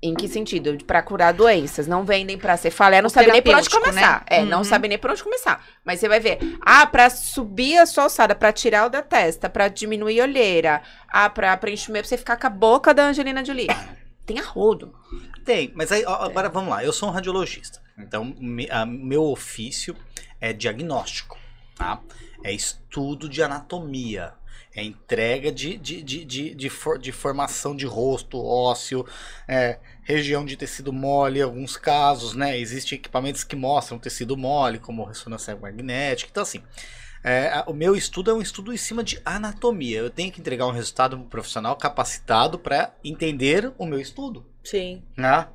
Em 0.00 0.14
que 0.14 0.28
sentido? 0.28 0.76
Pra 0.84 1.02
curar 1.02 1.32
doenças. 1.32 1.88
Não 1.88 2.04
vendem 2.04 2.38
pra 2.38 2.56
cefaleia, 2.56 3.02
não 3.02 3.08
O 3.08 3.10
sabe 3.10 3.32
nem 3.32 3.42
por 3.42 3.52
onde 3.54 3.68
terapêutico, 3.68 3.80
começar. 3.96 4.18
né? 4.20 4.24
É, 4.28 4.44
não 4.44 4.58
Uhum. 4.58 4.64
sabe 4.64 4.86
nem 4.86 4.96
por 4.96 5.10
onde 5.10 5.24
começar. 5.24 5.64
Mas 5.84 5.98
você 5.98 6.08
vai 6.08 6.20
ver. 6.20 6.38
Ah, 6.60 6.86
pra 6.86 7.10
subir 7.10 7.78
a 7.78 7.84
sua 7.86 8.04
alçada, 8.04 8.32
pra 8.34 8.52
tirar 8.52 8.86
o 8.86 8.90
da 8.90 9.02
testa, 9.02 9.48
pra 9.50 9.66
diminuir 9.66 10.20
a 10.20 10.24
olheira. 10.24 10.82
Ah, 11.08 11.28
pra 11.28 11.56
preenchimento, 11.56 12.02
pra 12.04 12.08
você 12.10 12.16
ficar 12.16 12.36
com 12.36 12.46
a 12.46 12.50
boca 12.50 12.94
da 12.94 13.06
Angelina 13.08 13.44
Jolie. 13.44 13.66
Tem 14.24 14.38
a 14.38 14.44
rodo. 14.44 14.94
Tem, 15.44 15.72
mas 15.74 15.90
aí, 15.90 16.04
agora 16.06 16.48
vamos 16.48 16.70
lá. 16.70 16.84
Eu 16.84 16.92
sou 16.92 17.08
um 17.08 17.12
radiologista. 17.12 17.80
Então, 17.98 18.32
me- 18.38 18.68
a- 18.70 18.86
meu 18.86 19.24
ofício 19.24 19.96
é 20.40 20.52
diagnóstico, 20.52 21.36
tá? 21.74 21.98
É 22.44 22.52
estudo 22.52 23.28
de 23.28 23.42
anatomia. 23.42 24.32
É 24.78 24.84
entrega 24.84 25.50
de, 25.50 25.76
de, 25.76 26.02
de, 26.02 26.24
de, 26.24 26.54
de, 26.54 26.70
for- 26.70 26.98
de 26.98 27.10
formação 27.10 27.74
de 27.74 27.84
rosto, 27.84 28.40
ósseo, 28.40 29.04
é, 29.48 29.80
região 30.04 30.44
de 30.44 30.56
tecido 30.56 30.92
mole, 30.92 31.40
em 31.40 31.42
alguns 31.42 31.76
casos, 31.76 32.34
né? 32.34 32.56
Existem 32.56 32.96
equipamentos 32.96 33.42
que 33.42 33.56
mostram 33.56 33.98
tecido 33.98 34.36
mole, 34.36 34.78
como 34.78 35.02
ressonância 35.04 35.56
magnética. 35.56 36.30
Então, 36.30 36.44
assim, 36.44 36.62
é, 37.24 37.64
o 37.66 37.72
meu 37.72 37.96
estudo 37.96 38.30
é 38.30 38.34
um 38.34 38.40
estudo 38.40 38.72
em 38.72 38.76
cima 38.76 39.02
de 39.02 39.20
anatomia. 39.24 39.98
Eu 39.98 40.10
tenho 40.10 40.30
que 40.30 40.40
entregar 40.40 40.66
um 40.66 40.70
resultado 40.72 41.16
para 41.16 41.24
um 41.26 41.28
profissional 41.28 41.74
capacitado 41.74 42.56
para 42.56 42.94
entender 43.02 43.72
o 43.76 43.84
meu 43.84 43.98
estudo 43.98 44.46
Sim. 44.62 45.02
né? 45.16 45.48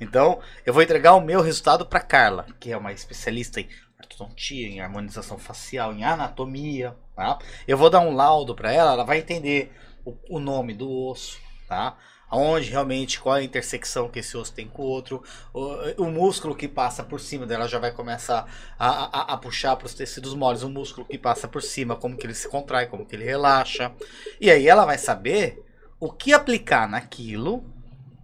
Então, 0.00 0.40
eu 0.66 0.72
vou 0.72 0.82
entregar 0.82 1.14
o 1.14 1.20
meu 1.20 1.40
resultado 1.40 1.86
para 1.86 2.00
Carla, 2.00 2.46
que 2.58 2.72
é 2.72 2.76
uma 2.76 2.92
especialista 2.92 3.60
em 3.60 3.68
ortodontia, 4.12 4.68
em 4.68 4.80
harmonização 4.80 5.38
facial, 5.38 5.92
em 5.92 6.04
anatomia, 6.04 6.96
tá? 7.16 7.38
Eu 7.66 7.76
vou 7.76 7.90
dar 7.90 8.00
um 8.00 8.14
laudo 8.14 8.54
para 8.54 8.72
ela, 8.72 8.92
ela 8.92 9.04
vai 9.04 9.18
entender 9.18 9.72
o, 10.04 10.16
o 10.28 10.38
nome 10.38 10.74
do 10.74 10.90
osso, 10.90 11.38
tá? 11.68 11.96
Aonde 12.28 12.70
realmente, 12.70 13.20
qual 13.20 13.34
a 13.34 13.42
intersecção 13.42 14.08
que 14.08 14.20
esse 14.20 14.34
osso 14.36 14.54
tem 14.54 14.66
com 14.66 14.82
o 14.82 14.86
outro, 14.86 15.22
o, 15.52 16.04
o 16.04 16.10
músculo 16.10 16.54
que 16.54 16.66
passa 16.66 17.02
por 17.02 17.20
cima 17.20 17.44
dela 17.44 17.68
já 17.68 17.78
vai 17.78 17.92
começar 17.92 18.46
a, 18.78 18.88
a, 18.88 19.34
a 19.34 19.36
puxar 19.36 19.76
para 19.76 19.86
os 19.86 19.94
tecidos 19.94 20.34
moles, 20.34 20.62
o 20.62 20.70
músculo 20.70 21.06
que 21.06 21.18
passa 21.18 21.46
por 21.46 21.62
cima, 21.62 21.94
como 21.94 22.16
que 22.16 22.26
ele 22.26 22.34
se 22.34 22.48
contrai, 22.48 22.86
como 22.86 23.04
que 23.04 23.14
ele 23.14 23.24
relaxa. 23.24 23.92
E 24.40 24.50
aí 24.50 24.66
ela 24.66 24.86
vai 24.86 24.96
saber 24.96 25.62
o 26.00 26.10
que 26.10 26.32
aplicar 26.32 26.88
naquilo, 26.88 27.64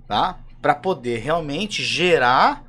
tá? 0.07 0.41
Para 0.63 0.75
poder 0.75 1.19
realmente 1.19 1.85
gerar 1.85 2.65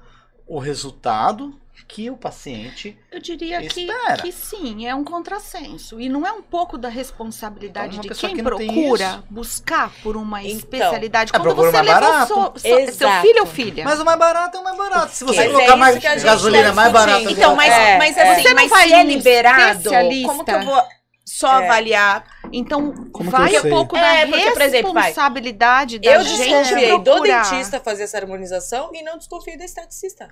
o 0.45 0.59
resultado 0.59 1.59
que 1.91 2.07
o 2.11 2.15
paciente. 2.15 2.95
Eu 3.11 3.19
diria 3.19 3.59
que, 3.67 3.81
Espera. 3.81 4.21
que 4.21 4.31
sim, 4.31 4.85
é 4.87 4.93
um 4.93 5.03
contrassenso. 5.03 5.99
E 5.99 6.07
não 6.07 6.25
é 6.25 6.31
um 6.31 6.41
pouco 6.41 6.77
da 6.77 6.87
responsabilidade 6.87 7.97
Então, 7.97 8.11
de 8.11 8.19
quem 8.19 8.35
que 8.35 8.43
procura 8.43 9.23
buscar 9.27 9.91
por 10.03 10.15
uma 10.15 10.41
Então, 10.43 10.55
especialidade. 10.55 11.29
é, 11.29 11.33
Quando 11.33 11.41
procura 11.43 11.71
você 11.71 11.77
mais 11.77 11.87
levou 11.87 12.01
barato. 12.11 12.27
so- 12.27 12.53
so- 12.59 12.91
seu 12.93 13.11
filho 13.21 13.39
ou 13.41 13.45
filha. 13.47 13.83
Mas 13.83 13.99
o 13.99 14.05
mais 14.05 14.19
barato 14.19 14.55
é 14.57 14.59
o 14.59 14.63
mais 14.63 14.77
barato. 14.77 15.11
Se 15.15 15.23
você 15.23 15.37
Mas 15.37 15.45
é 15.47 15.49
colocar 15.51 15.65
isso 15.67 15.77
mais 15.77 15.97
que 15.97 16.19
gasolina 16.23 16.69
tá 16.69 16.73
mais 16.75 16.93
barata. 16.93 17.17
discutindo. 17.17 17.37
Então, 17.39 17.55
mas, 17.55 17.73
É, 17.73 17.97
mas 17.97 18.17
é. 18.17 18.21
assim, 18.31 18.41
Você 18.43 18.49
não 18.49 18.55
mas 18.55 18.69
vai 18.69 18.87
se 18.87 18.93
é 18.93 19.03
liberado, 19.03 19.89
como 20.25 20.45
que 20.45 20.51
eu 20.51 20.61
vou 20.61 20.83
só 21.25 21.59
É. 21.59 21.65
avaliar? 21.65 22.23
Então, 22.53 22.91
Como 23.11 23.31
que 23.31 23.35
vai 23.35 23.55
eu 23.55 23.65
um 23.65 23.69
pouco 23.69 23.97
É, 23.97 24.25
da 24.25 24.31
porque, 24.31 24.51
por 24.51 24.61
exemplo, 24.61 24.93
vai. 24.93 25.03
responsabilidade 25.05 25.97
da 25.99 26.11
Eu 26.11 26.23
gente 26.23 26.37
desconfiei 26.37 26.99
do 26.99 27.19
dentista 27.21 27.79
fazer 27.79 28.03
essa 28.03 28.17
harmonização 28.17 28.91
e 28.93 29.01
não 29.01 29.17
desconfiei 29.17 29.57
do 29.57 29.63
esteticista. 29.63 30.29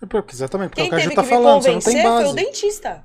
É 0.00 0.06
Exatamente, 0.32 0.70
porque 0.70 0.82
é 0.82 0.84
Quem 0.84 0.86
o 0.86 0.88
que 0.90 0.94
a 0.94 0.98
teve 0.98 1.08
gente 1.10 1.16
tá 1.16 1.24
falando, 1.24 1.62
você 1.62 1.72
não 1.72 1.80
tem 1.80 1.92
convencer 1.92 2.02
foi 2.02 2.10
o 2.10 2.34
base. 2.34 2.34
dentista. 2.34 3.04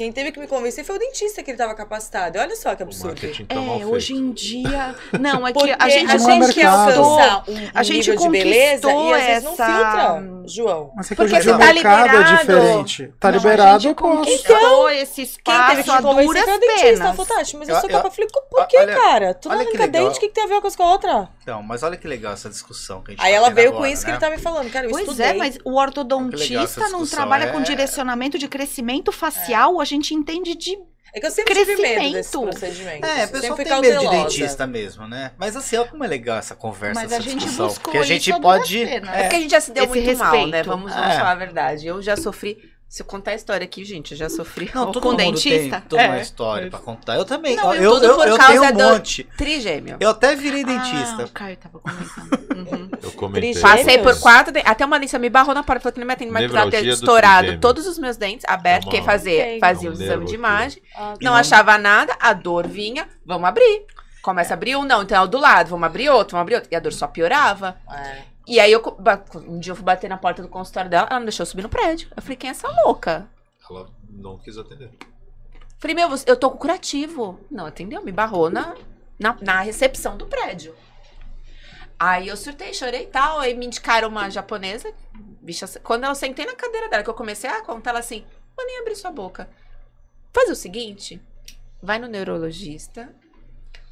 Quem 0.00 0.10
teve 0.10 0.32
que 0.32 0.40
me 0.40 0.46
convencer 0.46 0.82
foi 0.82 0.96
o 0.96 0.98
dentista 0.98 1.42
que 1.42 1.50
ele 1.50 1.56
estava 1.56 1.74
capacitado. 1.74 2.38
Olha 2.38 2.56
só 2.56 2.74
que 2.74 2.82
absurdo. 2.82 3.20
tá 3.46 3.54
mal 3.56 3.74
É, 3.74 3.78
feito. 3.80 3.90
hoje 3.92 4.14
em 4.14 4.30
dia. 4.32 4.94
Não, 5.20 5.46
é 5.46 5.52
que 5.52 5.58
Porque 5.58 5.76
a 5.78 5.88
gente, 5.90 6.10
a 6.10 6.16
não 6.18 6.30
é 6.30 6.40
gente 6.46 6.54
quer 6.54 6.64
alcançar 6.64 7.44
um, 7.46 7.54
A 7.74 7.80
um 7.80 7.84
gente 7.84 8.10
nível 8.10 8.16
de 8.16 8.28
beleza 8.30 8.90
e 8.90 9.12
às 9.12 9.22
vezes 9.26 9.44
não 9.44 9.52
essa- 9.52 9.66
filtra, 9.66 10.42
João. 10.46 10.92
Mas 10.96 11.04
é 11.04 11.08
que 11.10 11.16
Porque 11.16 11.34
hoje 11.34 11.42
se 11.42 11.48
tá 11.50 11.54
o 11.54 11.58
mercado 11.58 12.00
é 12.00 12.06
liberado- 12.06 12.38
diferente. 12.38 13.14
Tá 13.20 13.28
Não, 13.30 13.34
a 13.34 13.42
liberado, 13.42 13.80
gente 13.82 13.88
eu 13.90 13.94
posso. 13.94 14.16
conquistou 14.16 14.88
esse 14.88 15.14
Quem 15.16 15.24
espaço 15.24 15.70
teve 15.70 15.82
que 15.82 15.90
a 15.90 16.00
duras 16.00 16.26
o 16.26 16.32
dentista. 16.32 16.80
Penas. 16.82 16.98
falou, 17.16 17.26
Tati, 17.26 17.56
mas 17.58 17.68
eu 17.68 17.74
Eu- 17.74 17.80
sou 17.82 17.90
capaz. 17.90 18.04
Eu 18.06 18.10
falei, 18.10 18.30
por 18.50 18.66
que, 18.68 18.78
olha- 18.78 18.96
cara? 18.96 19.34
Tu 19.34 19.48
não 19.50 19.56
olha 19.56 19.66
que 19.66 19.76
arranca 19.76 19.92
dente, 19.92 20.16
o 20.16 20.20
que, 20.20 20.28
que 20.28 20.34
tem 20.34 20.44
a 20.44 20.46
ver 20.46 20.54
uma 20.54 20.60
coisa 20.62 20.76
com 20.78 20.82
a 20.82 20.92
outra? 20.92 21.28
Então, 21.42 21.62
mas 21.62 21.82
olha 21.82 21.98
que 21.98 22.08
legal 22.08 22.32
essa 22.32 22.48
discussão 22.48 23.02
que 23.02 23.10
a 23.10 23.14
gente 23.16 23.22
Aí 23.22 23.32
tá 23.32 23.36
ela 23.36 23.50
veio 23.50 23.68
agora, 23.68 23.82
com 23.86 23.92
isso 23.92 24.00
que 24.02 24.08
né? 24.10 24.14
ele 24.16 24.20
tá 24.20 24.30
me 24.30 24.38
falando. 24.38 24.70
Cara, 24.72 24.86
eu 24.86 24.90
Pois 24.92 25.02
estudei. 25.04 25.26
é, 25.26 25.32
mas 25.34 25.56
o 25.56 25.60
Que 25.62 25.68
ortodontista 25.68 26.88
não 26.88 27.04
trabalha 27.06 27.48
com 27.52 27.58
é- 27.58 27.62
direcionamento 27.62 28.38
de 28.38 28.48
crescimento 28.48 29.12
facial, 29.12 29.78
a 29.78 29.84
gente 29.90 30.14
entende 30.14 30.54
de. 30.54 30.76
É 31.12 31.18
que 31.18 31.26
eu 31.26 31.30
sempre 31.32 31.54
tive 31.54 31.74
medo 31.76 32.12
desses 32.12 32.30
Crescimento. 32.30 32.50
procedimentos. 32.50 33.08
É, 33.10 33.22
a 33.24 33.28
pessoa 33.28 33.56
tem 33.56 33.64
medo 33.64 33.64
de 33.64 33.68
cautelosa. 34.04 34.16
dentista 34.28 34.66
mesmo, 34.66 35.08
né? 35.08 35.32
Mas 35.36 35.56
assim, 35.56 35.76
olha 35.76 35.88
como 35.88 36.04
é 36.04 36.06
legal 36.06 36.38
essa 36.38 36.54
conversa, 36.54 37.00
Mas 37.02 37.10
essa 37.10 37.20
a 37.20 37.24
gente 37.24 37.38
discussão. 37.38 37.66
buscou 37.66 37.82
porque 37.84 37.98
a 37.98 38.02
gente 38.04 38.40
pode. 38.40 38.86
penas. 38.86 39.10
É 39.16 39.22
porque 39.22 39.36
a 39.36 39.40
gente 39.40 39.50
já 39.50 39.60
se 39.60 39.72
deu 39.72 39.84
Esse 39.84 39.92
muito 39.92 40.16
mal, 40.18 40.30
respeito. 40.30 40.50
né? 40.52 40.62
Vamos, 40.62 40.92
vamos 40.94 41.10
É. 41.10 41.16
falar 41.16 41.32
a 41.32 41.34
verdade. 41.34 41.86
Eu 41.88 42.00
já 42.00 42.16
sofri. 42.16 42.58
Se 42.90 43.02
eu 43.02 43.06
contar 43.06 43.30
a 43.30 43.34
história 43.36 43.64
aqui, 43.64 43.84
gente, 43.84 44.10
eu 44.10 44.18
já 44.18 44.28
sofri 44.28 44.68
Não, 44.74 44.86
todo 44.86 45.00
com 45.00 45.10
mundo 45.10 45.18
dentista? 45.18 45.80
tem 45.80 45.88
toda 45.88 46.02
É. 46.02 46.08
uma 46.08 46.20
história 46.20 46.68
pra 46.68 46.80
contar. 46.80 47.14
Eu 47.14 47.24
também. 47.24 47.54
Não, 47.54 47.72
eu 47.72 47.82
eu, 47.84 47.92
tudo 47.92 48.04
eu, 48.06 48.16
por 48.16 48.26
eu 48.26 48.36
causa 48.36 48.52
tenho 48.52 48.64
um 48.64 48.72
do- 48.72 48.82
monte. 48.94 49.22
trigêmeo. 49.38 49.96
Eu 50.00 50.10
até 50.10 50.34
virei 50.34 50.64
Ah, 50.64 50.66
dentista. 50.66 51.24
o 51.24 51.28
Caio 51.30 51.56
tava 51.56 51.78
comentando. 51.78 52.50
Uhum. 52.56 52.90
Eu 53.00 53.12
comentei. 53.12 53.54
Passei 53.60 53.98
por 53.98 54.18
quatro 54.18 54.52
dentes. 54.52 54.68
Até 54.68 54.84
uma 54.84 54.96
Alicia 54.96 55.20
me 55.20 55.30
barrou 55.30 55.54
na 55.54 55.62
porta, 55.62 55.80
falou 55.82 55.92
que 55.94 56.00
não 56.00 56.06
me 56.06 56.12
atende, 56.14 56.32
ter 56.32 56.40
Nevralgia 56.40 56.82
do 56.82 56.88
estourado 56.88 57.38
trigêmeo. 57.38 57.60
todos 57.60 57.86
os 57.86 57.96
meus 57.96 58.16
dentes 58.16 58.44
abertos. 58.48 58.88
É 58.88 58.90
Quem 58.90 59.04
fazia, 59.04 59.58
fazia 59.60 59.88
É 59.88 59.92
um 59.92 59.94
o 59.94 60.02
exame 60.02 60.24
de 60.26 60.34
imagem. 60.34 60.82
Ah, 60.96 61.14
Não 61.22 61.30
não- 61.30 61.38
achava 61.38 61.78
nada, 61.78 62.16
a 62.20 62.32
dor 62.32 62.66
vinha, 62.66 63.06
vamos 63.24 63.48
abrir. 63.48 63.84
Começa 64.20 64.52
a 64.52 64.56
abrir 64.56 64.74
um, 64.76 64.84
não, 64.84 65.02
então 65.04 65.16
é 65.16 65.20
o 65.24 65.28
do 65.28 65.38
lado, 65.38 65.68
vamos 65.70 65.86
abrir 65.86 66.08
outro, 66.10 66.32
vamos 66.32 66.42
abrir 66.42 66.56
outro. 66.56 66.68
E 66.72 66.74
a 66.76 66.80
dor 66.80 66.92
só 66.92 67.06
piorava. 67.06 67.76
é. 67.88 68.30
E 68.50 68.58
aí 68.58 68.72
eu, 68.72 68.82
um 69.46 69.60
dia 69.60 69.70
eu 69.70 69.76
fui 69.76 69.84
bater 69.84 70.10
na 70.10 70.16
porta 70.16 70.42
do 70.42 70.48
consultório 70.48 70.90
dela, 70.90 71.06
ela 71.08 71.20
não 71.20 71.24
deixou 71.24 71.44
eu 71.44 71.46
subir 71.46 71.62
no 71.62 71.68
prédio. 71.68 72.10
Eu 72.16 72.20
falei, 72.20 72.36
quem 72.36 72.48
é 72.48 72.50
essa 72.50 72.66
louca? 72.82 73.30
Ela 73.70 73.88
não 74.08 74.38
quis 74.38 74.58
atender. 74.58 74.90
Falei, 75.78 75.94
meu, 75.94 76.08
eu 76.26 76.36
tô 76.36 76.50
com 76.50 76.58
curativo. 76.58 77.38
Não, 77.48 77.66
atendeu, 77.66 78.02
me 78.02 78.10
barrou 78.10 78.50
na, 78.50 78.74
na, 79.16 79.38
na 79.40 79.60
recepção 79.60 80.16
do 80.16 80.26
prédio. 80.26 80.74
Aí 81.96 82.26
eu 82.26 82.36
surtei, 82.36 82.74
chorei 82.74 83.04
e 83.04 83.06
tal. 83.06 83.38
Aí 83.38 83.54
me 83.54 83.66
indicaram 83.66 84.08
uma 84.08 84.28
japonesa. 84.28 84.92
Bicha, 85.14 85.68
quando 85.84 86.02
eu 86.02 86.14
sentei 86.16 86.44
na 86.44 86.56
cadeira 86.56 86.88
dela, 86.88 87.04
que 87.04 87.10
eu 87.10 87.14
comecei 87.14 87.48
a 87.48 87.62
contar, 87.62 87.90
ela 87.90 88.00
assim, 88.00 88.24
vou 88.56 88.66
nem 88.66 88.80
abrir 88.80 88.96
sua 88.96 89.12
boca. 89.12 89.48
Faz 90.32 90.50
o 90.50 90.56
seguinte, 90.56 91.22
vai 91.80 92.00
no 92.00 92.08
neurologista, 92.08 93.14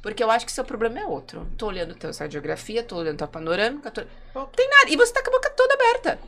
porque 0.01 0.23
eu 0.23 0.31
acho 0.31 0.45
que 0.45 0.51
seu 0.51 0.63
problema 0.63 0.99
é 0.99 1.05
outro. 1.05 1.47
Tô 1.57 1.67
olhando 1.67 1.95
tua 1.95 2.11
radiografia, 2.11 2.83
tô 2.83 2.97
olhando 2.97 3.17
tua 3.17 3.27
panorâmica, 3.27 3.91
tô... 3.91 4.01
não 4.33 4.45
tem 4.47 4.69
nada. 4.69 4.89
E 4.89 4.95
você 4.95 5.11
tá 5.13 5.21
com 5.23 5.29
a 5.29 5.33
boca 5.33 5.49
toda 5.49 5.73
aberta. 5.73 6.19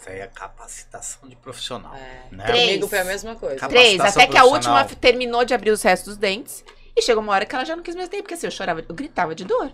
Isso 0.00 0.08
aí 0.10 0.18
é 0.20 0.26
capacitação 0.26 1.28
de 1.28 1.36
profissional. 1.36 1.94
É. 1.94 2.22
Né? 2.32 2.44
Três. 2.44 2.66
Comigo 2.66 2.88
foi 2.88 2.98
a 2.98 3.04
mesma 3.04 3.36
coisa. 3.36 3.68
Três, 3.68 4.00
até 4.00 4.26
que 4.26 4.36
a 4.36 4.44
última 4.44 4.84
terminou 4.84 5.44
de 5.44 5.54
abrir 5.54 5.70
os 5.70 5.82
restos 5.82 6.14
dos 6.14 6.16
dentes. 6.16 6.64
E 6.94 7.00
chegou 7.00 7.22
uma 7.22 7.32
hora 7.32 7.46
que 7.46 7.54
ela 7.54 7.64
já 7.64 7.74
não 7.74 7.82
quis 7.82 7.94
mais 7.94 8.08
ter, 8.08 8.20
porque 8.20 8.34
assim, 8.34 8.46
eu 8.46 8.50
chorava, 8.50 8.84
eu 8.86 8.94
gritava 8.94 9.34
de 9.34 9.44
dor. 9.44 9.72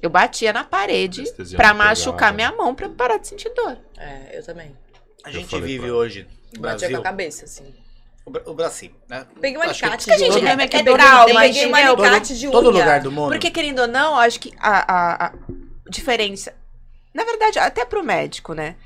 Eu 0.00 0.10
batia 0.10 0.52
na 0.52 0.64
parede 0.64 1.24
pegava. 1.32 1.74
machucar 1.74 2.32
minha 2.32 2.52
mão 2.52 2.74
pra 2.74 2.88
parar 2.88 3.18
de 3.18 3.26
sentir 3.28 3.50
dor. 3.54 3.78
É, 3.96 4.38
eu 4.38 4.44
também. 4.44 4.76
A 5.24 5.30
gente 5.30 5.58
vive 5.60 5.86
pra- 5.86 5.94
hoje 5.94 6.26
no 6.54 6.60
Batia 6.60 6.88
com 6.88 6.92
Brasil. 6.92 7.00
a 7.00 7.02
cabeça, 7.02 7.44
assim. 7.46 7.74
O, 8.26 8.30
Bra- 8.30 8.42
o 8.46 8.54
Brasil, 8.54 8.90
né? 9.08 9.26
Peguei 9.40 9.58
um 9.58 9.62
Acho 9.62 9.78
que 9.80 9.84
alicate 9.84 10.10
a 10.12 10.16
gente 10.18 10.40
não 10.40 10.50
é 10.50 10.54
unha. 10.56 10.68
quebrar, 10.68 10.96
trauma, 10.96 11.34
mas 11.34 11.56
peguei 11.56 11.70
um 11.70 11.74
alicate 11.74 12.38
de 12.38 12.46
unha. 12.46 12.52
Todo 12.52 12.70
lugar 12.70 13.00
do 13.00 13.12
mundo. 13.12 13.28
Porque, 13.30 13.50
querendo 13.50 13.80
ou 13.80 13.88
não, 13.88 14.18
acho 14.18 14.40
que 14.40 14.52
a, 14.58 14.92
a, 14.94 15.26
a 15.26 15.32
diferença. 15.90 16.54
Na 17.12 17.22
verdade, 17.24 17.58
até 17.58 17.84
pro 17.84 18.02
médico, 18.02 18.54
né? 18.54 18.76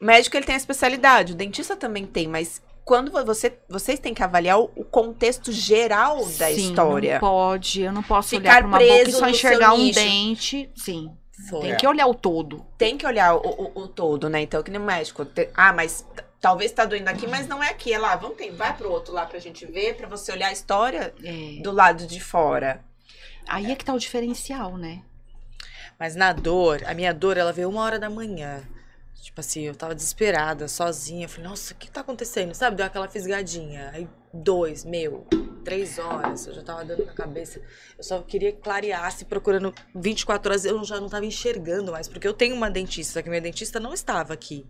O 0.00 0.04
médico 0.04 0.36
ele 0.36 0.44
tem 0.44 0.54
a 0.54 0.58
especialidade, 0.58 1.32
o 1.32 1.36
dentista 1.36 1.74
também 1.74 2.04
tem, 2.06 2.28
mas 2.28 2.60
quando 2.84 3.10
você, 3.24 3.52
vocês 3.68 3.98
têm 3.98 4.12
que 4.12 4.22
avaliar 4.22 4.58
o, 4.60 4.70
o 4.76 4.84
contexto 4.84 5.50
geral 5.52 6.18
da 6.38 6.48
Sim, 6.48 6.68
história. 6.70 7.14
Não 7.14 7.20
pode, 7.20 7.80
eu 7.82 7.92
não 7.92 8.02
posso 8.02 8.28
Ficar 8.30 8.42
olhar 8.42 8.58
pra 8.58 8.66
uma 8.66 8.78
boca 8.78 8.92
preso 8.92 9.10
e 9.10 9.12
só 9.20 9.28
enxergar 9.28 9.72
um 9.74 9.78
nicho. 9.78 9.98
dente. 10.00 10.70
Sim. 10.76 11.10
Foi. 11.48 11.60
Tem 11.62 11.76
que 11.76 11.86
olhar 11.86 12.06
o 12.06 12.14
todo. 12.14 12.66
Tem 12.76 12.96
que 12.98 13.06
olhar 13.06 13.34
o, 13.36 13.38
o- 13.40 13.82
o 13.82 13.88
todo, 13.88 14.28
né? 14.28 14.42
Então, 14.42 14.62
que 14.62 14.70
nem 14.70 14.80
o 14.80 14.84
médico. 14.84 15.24
te- 15.24 15.48
ah, 15.54 15.72
mas 15.72 16.04
talvez 16.42 16.72
tá 16.72 16.84
doendo 16.84 17.08
aqui, 17.08 17.26
mas 17.26 17.46
não 17.46 17.62
é 17.62 17.70
aqui. 17.70 17.90
É 17.92 17.98
lá. 17.98 18.16
Vamos 18.16 18.36
ter, 18.36 18.50
vai 18.50 18.76
pro 18.76 18.90
outro 18.90 19.14
lá 19.14 19.24
pra 19.24 19.38
gente 19.38 19.64
ver, 19.64 19.96
pra 19.96 20.06
você 20.08 20.32
olhar 20.32 20.48
a 20.48 20.52
história 20.52 21.14
É. 21.24 21.62
do 21.62 21.70
lado 21.72 22.06
de 22.06 22.20
fora. 22.20 22.84
Aí 23.48 23.70
é 23.72 23.76
que 23.76 23.84
tá 23.84 23.94
o 23.94 23.98
diferencial, 23.98 24.76
né? 24.76 25.02
Mas 25.98 26.16
na 26.16 26.32
dor, 26.32 26.82
a 26.84 26.92
minha 26.94 27.14
dor, 27.14 27.36
ela 27.36 27.52
veio 27.52 27.68
uma 27.70 27.82
hora 27.82 27.98
da 27.98 28.10
manhã. 28.10 28.62
Tipo 29.22 29.40
assim, 29.40 29.62
eu 29.62 29.74
tava 29.74 29.94
desesperada, 29.94 30.66
sozinha. 30.66 31.28
Falei, 31.28 31.48
nossa, 31.48 31.72
o 31.72 31.76
que 31.76 31.88
tá 31.88 32.00
acontecendo? 32.00 32.54
Sabe? 32.54 32.76
Deu 32.76 32.84
aquela 32.86 33.08
fisgadinha. 33.08 33.90
Aí, 33.94 34.08
dois, 34.34 34.84
meu, 34.84 35.24
três 35.64 35.96
horas, 36.00 36.44
eu 36.48 36.54
já 36.54 36.62
tava 36.62 36.84
dando 36.84 37.04
na 37.06 37.12
cabeça. 37.12 37.60
Eu 37.96 38.02
só 38.02 38.20
queria 38.20 38.50
que 38.50 38.58
clareasse, 38.60 39.24
procurando 39.24 39.72
24 39.94 40.50
horas. 40.50 40.64
Eu 40.64 40.82
já 40.82 41.00
não 41.00 41.08
tava 41.08 41.24
enxergando 41.24 41.92
mais, 41.92 42.08
porque 42.08 42.26
eu 42.26 42.34
tenho 42.34 42.56
uma 42.56 42.68
dentista, 42.68 43.22
que 43.22 43.28
minha 43.28 43.40
dentista 43.40 43.78
não 43.78 43.94
estava 43.94 44.32
aqui. 44.34 44.66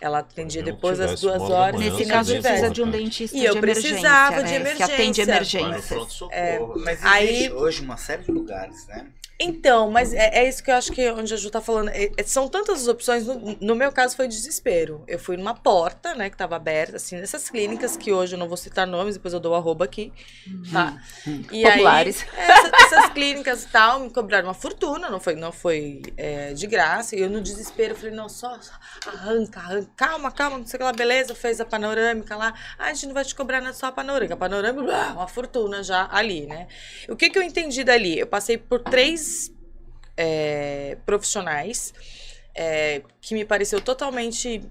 Ela 0.00 0.18
atendia 0.18 0.60
Eu 0.60 0.64
depois 0.66 0.98
das 0.98 1.20
duas 1.20 1.40
horas. 1.42 1.76
manhã, 1.76 1.90
Nesse 1.92 2.06
caso, 2.10 2.32
precisa 2.40 2.70
de 2.70 2.82
um 2.82 2.90
dentista 2.90 3.36
E 3.36 3.44
eu 3.44 3.52
de 3.52 3.58
emergência. 3.58 3.90
precisava 3.90 4.42
de 4.42 4.58
né? 4.58 4.74
Que 4.74 4.82
atende 4.82 5.20
emergência. 5.22 5.96
Pronto-socorro. 5.96 6.74
Mas 6.84 7.04
Aí- 7.04 7.28
existe 7.28 7.52
hoje 7.52 7.82
uma 7.82 7.96
série 7.96 8.22
de 8.22 8.30
lugares, 8.32 8.86
né? 8.88 9.06
Então, 9.38 9.90
mas 9.90 10.12
é, 10.12 10.42
é 10.44 10.48
isso 10.48 10.62
que 10.62 10.70
eu 10.70 10.74
acho 10.76 10.92
que 10.92 11.00
é 11.02 11.12
onde 11.12 11.34
a 11.34 11.36
Ju 11.36 11.50
tá 11.50 11.60
falando. 11.60 11.88
É- 11.88 12.10
é- 12.16 12.22
são 12.22 12.48
tantas 12.48 12.82
as 12.82 12.88
opções. 12.88 13.26
No, 13.26 13.56
no 13.60 13.74
meu 13.74 13.90
caso 13.90 14.14
foi 14.14 14.28
desespero. 14.28 15.02
Eu 15.08 15.18
fui 15.18 15.36
numa 15.36 15.54
porta, 15.54 16.14
né, 16.14 16.30
que 16.30 16.36
tava 16.36 16.54
aberta, 16.54 16.96
assim, 16.96 17.16
nessas 17.16 17.50
clínicas 17.50 17.96
que 17.96 18.12
hoje 18.12 18.36
eu 18.36 18.38
não 18.38 18.46
vou 18.46 18.56
citar 18.56 18.86
nomes, 18.86 19.16
depois 19.16 19.34
eu 19.34 19.40
dou 19.40 19.52
o 19.52 19.54
arroba 19.56 19.84
aqui. 19.84 20.12
Tá? 20.72 21.02
E 21.50 21.62
Populares. 21.64 22.24
Aí, 22.32 22.44
essa- 22.48 22.70
essas 22.96 23.10
clínicas 23.10 23.64
e 23.64 23.68
tal 23.68 24.00
me 24.00 24.10
cobraram 24.10 24.46
uma 24.48 24.54
fortuna, 24.54 25.10
não 25.10 25.18
foi, 25.18 25.34
não 25.34 25.50
foi 25.50 26.02
é, 26.16 26.52
de 26.54 26.66
graça. 26.68 27.16
E 27.16 27.20
eu 27.20 27.28
no 27.28 27.40
desespero 27.40 27.96
falei, 27.96 28.14
não, 28.14 28.28
só, 28.28 28.56
só 28.60 28.72
arranca, 29.08 29.58
arranca, 29.60 29.90
calma, 29.96 30.30
calma, 30.30 30.58
não 30.58 30.66
sei 30.66 30.76
o 30.76 30.78
que 30.78 30.84
lá, 30.84 30.92
beleza, 30.92 31.34
fez 31.34 31.60
a 31.60 31.64
panorâmica 31.64 32.36
lá. 32.36 32.54
Ah, 32.78 32.86
a 32.86 32.94
gente 32.94 33.06
não 33.08 33.14
vai 33.14 33.24
te 33.24 33.34
cobrar 33.34 33.60
nada 33.60 33.74
só 33.74 33.86
a 33.86 33.92
panorâmica. 33.92 34.34
A 34.34 34.36
panorâmica, 34.36 34.84
blá, 34.84 35.12
uma 35.14 35.26
fortuna 35.26 35.82
já 35.82 36.08
ali, 36.12 36.46
né? 36.46 36.68
O 37.08 37.16
que, 37.16 37.28
que 37.28 37.36
eu 37.38 37.42
entendi 37.42 37.82
dali? 37.82 38.16
Eu 38.16 38.28
passei 38.28 38.56
por 38.56 38.78
três 38.80 39.23
é, 40.16 40.96
profissionais 41.04 41.92
é, 42.54 43.02
que 43.20 43.34
me 43.34 43.44
pareceu 43.44 43.80
totalmente 43.80 44.62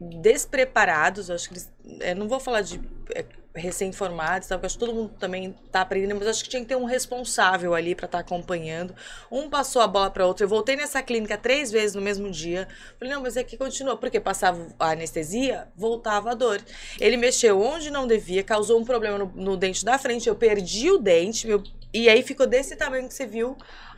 despreparados. 0.00 1.30
Acho 1.30 1.48
que 1.48 1.54
eles. 1.54 1.72
é, 2.00 2.14
não 2.14 2.28
vou 2.28 2.38
falar 2.38 2.62
de 2.62 2.80
é, 3.14 3.24
recém-formados, 3.54 4.46
tá? 4.48 4.58
acho 4.62 4.74
que 4.74 4.78
todo 4.78 4.94
mundo 4.94 5.14
também 5.18 5.52
tá 5.72 5.80
aprendendo, 5.80 6.16
mas 6.16 6.28
acho 6.28 6.44
que 6.44 6.50
tinha 6.50 6.62
que 6.62 6.68
ter 6.68 6.76
um 6.76 6.84
responsável 6.84 7.74
ali 7.74 7.94
para 7.94 8.06
estar 8.06 8.20
acompanhando. 8.20 8.94
Um 9.30 9.50
passou 9.50 9.82
a 9.82 9.88
bola 9.88 10.10
para 10.10 10.24
outro. 10.26 10.44
Eu 10.44 10.48
voltei 10.48 10.76
nessa 10.76 11.02
clínica 11.02 11.36
três 11.36 11.70
vezes 11.70 11.94
no 11.94 12.00
mesmo 12.02 12.30
dia. 12.30 12.68
Falei, 12.98 13.12
não, 13.12 13.22
mas 13.22 13.36
aqui 13.36 13.56
continua. 13.56 13.96
Porque 13.96 14.20
passava 14.20 14.68
a 14.78 14.90
anestesia, 14.92 15.68
voltava 15.76 16.30
a 16.30 16.34
dor. 16.34 16.62
Ele 17.00 17.16
mexeu 17.16 17.60
onde 17.60 17.90
não 17.90 18.06
devia, 18.06 18.44
causou 18.44 18.78
um 18.78 18.84
problema 18.84 19.18
no, 19.18 19.26
no 19.34 19.56
dente 19.56 19.84
da 19.84 19.98
frente. 19.98 20.28
Eu 20.28 20.36
perdi 20.36 20.90
o 20.90 20.98
dente, 20.98 21.46
meu- 21.46 21.62
e 21.92 22.08
aí 22.08 22.22
ficou 22.22 22.46
desse 22.46 22.76
tamanho 22.76 23.08
que 23.08 23.14
você 23.14 23.26
viu. 23.26 23.56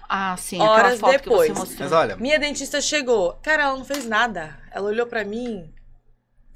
Ah, 0.08 0.36
sim, 0.36 0.60
Horas 0.60 0.98
foto 0.98 1.12
depois. 1.12 1.48
que 1.48 1.54
você 1.54 1.60
mostrou. 1.60 1.88
Mas 1.88 1.92
olha, 1.92 2.16
Minha 2.16 2.38
dentista 2.38 2.80
chegou. 2.80 3.34
Cara, 3.42 3.62
ela 3.62 3.76
não 3.76 3.84
fez 3.84 4.04
nada. 4.04 4.58
Ela 4.72 4.88
olhou 4.88 5.06
pra 5.06 5.24
mim. 5.24 5.72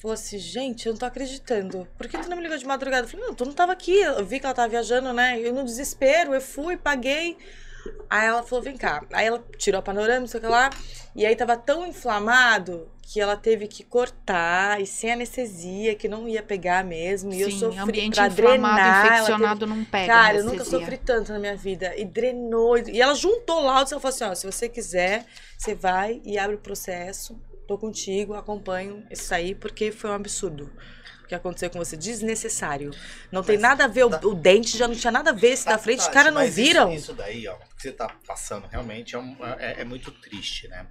Falou 0.02 0.14
assim, 0.14 0.38
gente, 0.38 0.86
eu 0.86 0.92
não 0.92 0.98
tô 0.98 1.06
acreditando. 1.06 1.88
Por 1.96 2.08
que 2.08 2.18
tu 2.18 2.28
não 2.28 2.36
me 2.36 2.42
ligou 2.42 2.58
de 2.58 2.66
madrugada? 2.66 3.06
Eu 3.06 3.08
falei, 3.10 3.26
não, 3.26 3.34
tu 3.34 3.44
não 3.44 3.52
tava 3.52 3.72
aqui. 3.72 3.96
Eu 3.96 4.26
vi 4.26 4.40
que 4.40 4.44
ela 4.44 4.54
tava 4.54 4.68
viajando, 4.68 5.12
né? 5.12 5.38
Eu 5.40 5.54
no 5.54 5.64
desespero, 5.64 6.34
eu 6.34 6.40
fui, 6.40 6.76
paguei. 6.76 7.38
Aí 8.08 8.26
ela 8.26 8.42
falou, 8.42 8.62
vem 8.64 8.76
cá. 8.76 9.04
Aí 9.12 9.26
ela 9.26 9.42
tirou 9.58 9.78
a 9.78 9.82
panorama, 9.82 10.20
não 10.20 10.26
sei 10.26 10.38
o 10.38 10.42
que 10.42 10.48
lá. 10.48 10.70
E 11.14 11.24
aí 11.26 11.34
tava 11.36 11.56
tão 11.56 11.86
inflamado 11.86 12.88
que 13.02 13.20
ela 13.20 13.36
teve 13.36 13.68
que 13.68 13.84
cortar 13.84 14.80
e 14.80 14.86
sem 14.86 15.12
anestesia, 15.12 15.94
que 15.94 16.08
não 16.08 16.28
ia 16.28 16.42
pegar 16.42 16.82
mesmo. 16.84 17.32
E 17.32 17.40
eu 17.40 17.50
Sim, 17.50 17.58
sofri 17.58 17.78
ambiente 17.80 18.14
pra 18.14 18.26
inflamado, 18.26 18.74
drenar. 18.76 18.78
ela 18.78 19.02
teve- 19.02 19.14
infeccionado 19.16 19.66
não 19.66 19.84
pega 19.84 20.12
Cara, 20.12 20.36
eu 20.38 20.44
nunca 20.44 20.64
sofri 20.64 20.96
tanto 20.98 21.32
na 21.32 21.38
minha 21.38 21.56
vida. 21.56 21.94
E 21.96 22.04
drenou. 22.04 22.78
E 22.78 23.00
ela 23.00 23.14
juntou 23.14 23.62
laudos 23.62 23.92
e 23.92 23.94
ela 23.94 24.00
falou 24.00 24.14
assim: 24.14 24.24
ó, 24.24 24.34
se 24.34 24.46
você 24.46 24.68
quiser, 24.68 25.26
você 25.58 25.74
vai 25.74 26.20
e 26.24 26.38
abre 26.38 26.56
o 26.56 26.60
processo. 26.60 27.38
Tô 27.66 27.78
contigo, 27.78 28.34
acompanho 28.34 29.02
isso 29.10 29.34
aí, 29.34 29.54
porque 29.54 29.90
foi 29.90 30.10
um 30.10 30.14
absurdo. 30.14 30.70
O 31.34 31.40
que 31.40 31.46
aconteceu 31.48 31.70
com 31.70 31.78
você? 31.78 31.96
Desnecessário. 31.96 32.90
Não 33.32 33.42
tem 33.42 33.56
Mas 33.56 33.62
nada 33.62 33.84
a 33.84 33.88
ver, 33.88 34.04
o, 34.04 34.10
tá- 34.10 34.20
o 34.24 34.34
dente 34.34 34.76
já 34.78 34.86
não 34.88 34.94
tinha 34.94 35.10
nada 35.10 35.30
a 35.30 35.32
ver 35.32 35.48
esse 35.52 35.66
da 35.66 35.78
frente, 35.78 36.00
os 36.00 36.08
caras 36.08 36.32
não 36.32 36.40
Mas 36.40 36.56
isso- 36.56 36.66
viram. 36.66 36.92
Isso, 36.92 37.12
daí, 37.14 37.46
ó, 37.48 37.54
que 37.76 37.82
você 37.82 37.92
tá 37.92 38.08
passando 38.26 38.66
realmente 38.68 39.14
é, 39.14 39.18
um- 39.18 39.36
é- 39.58 39.80
é 39.80 39.84
muito 39.84 40.10
triste, 40.10 40.68
né? 40.68 40.86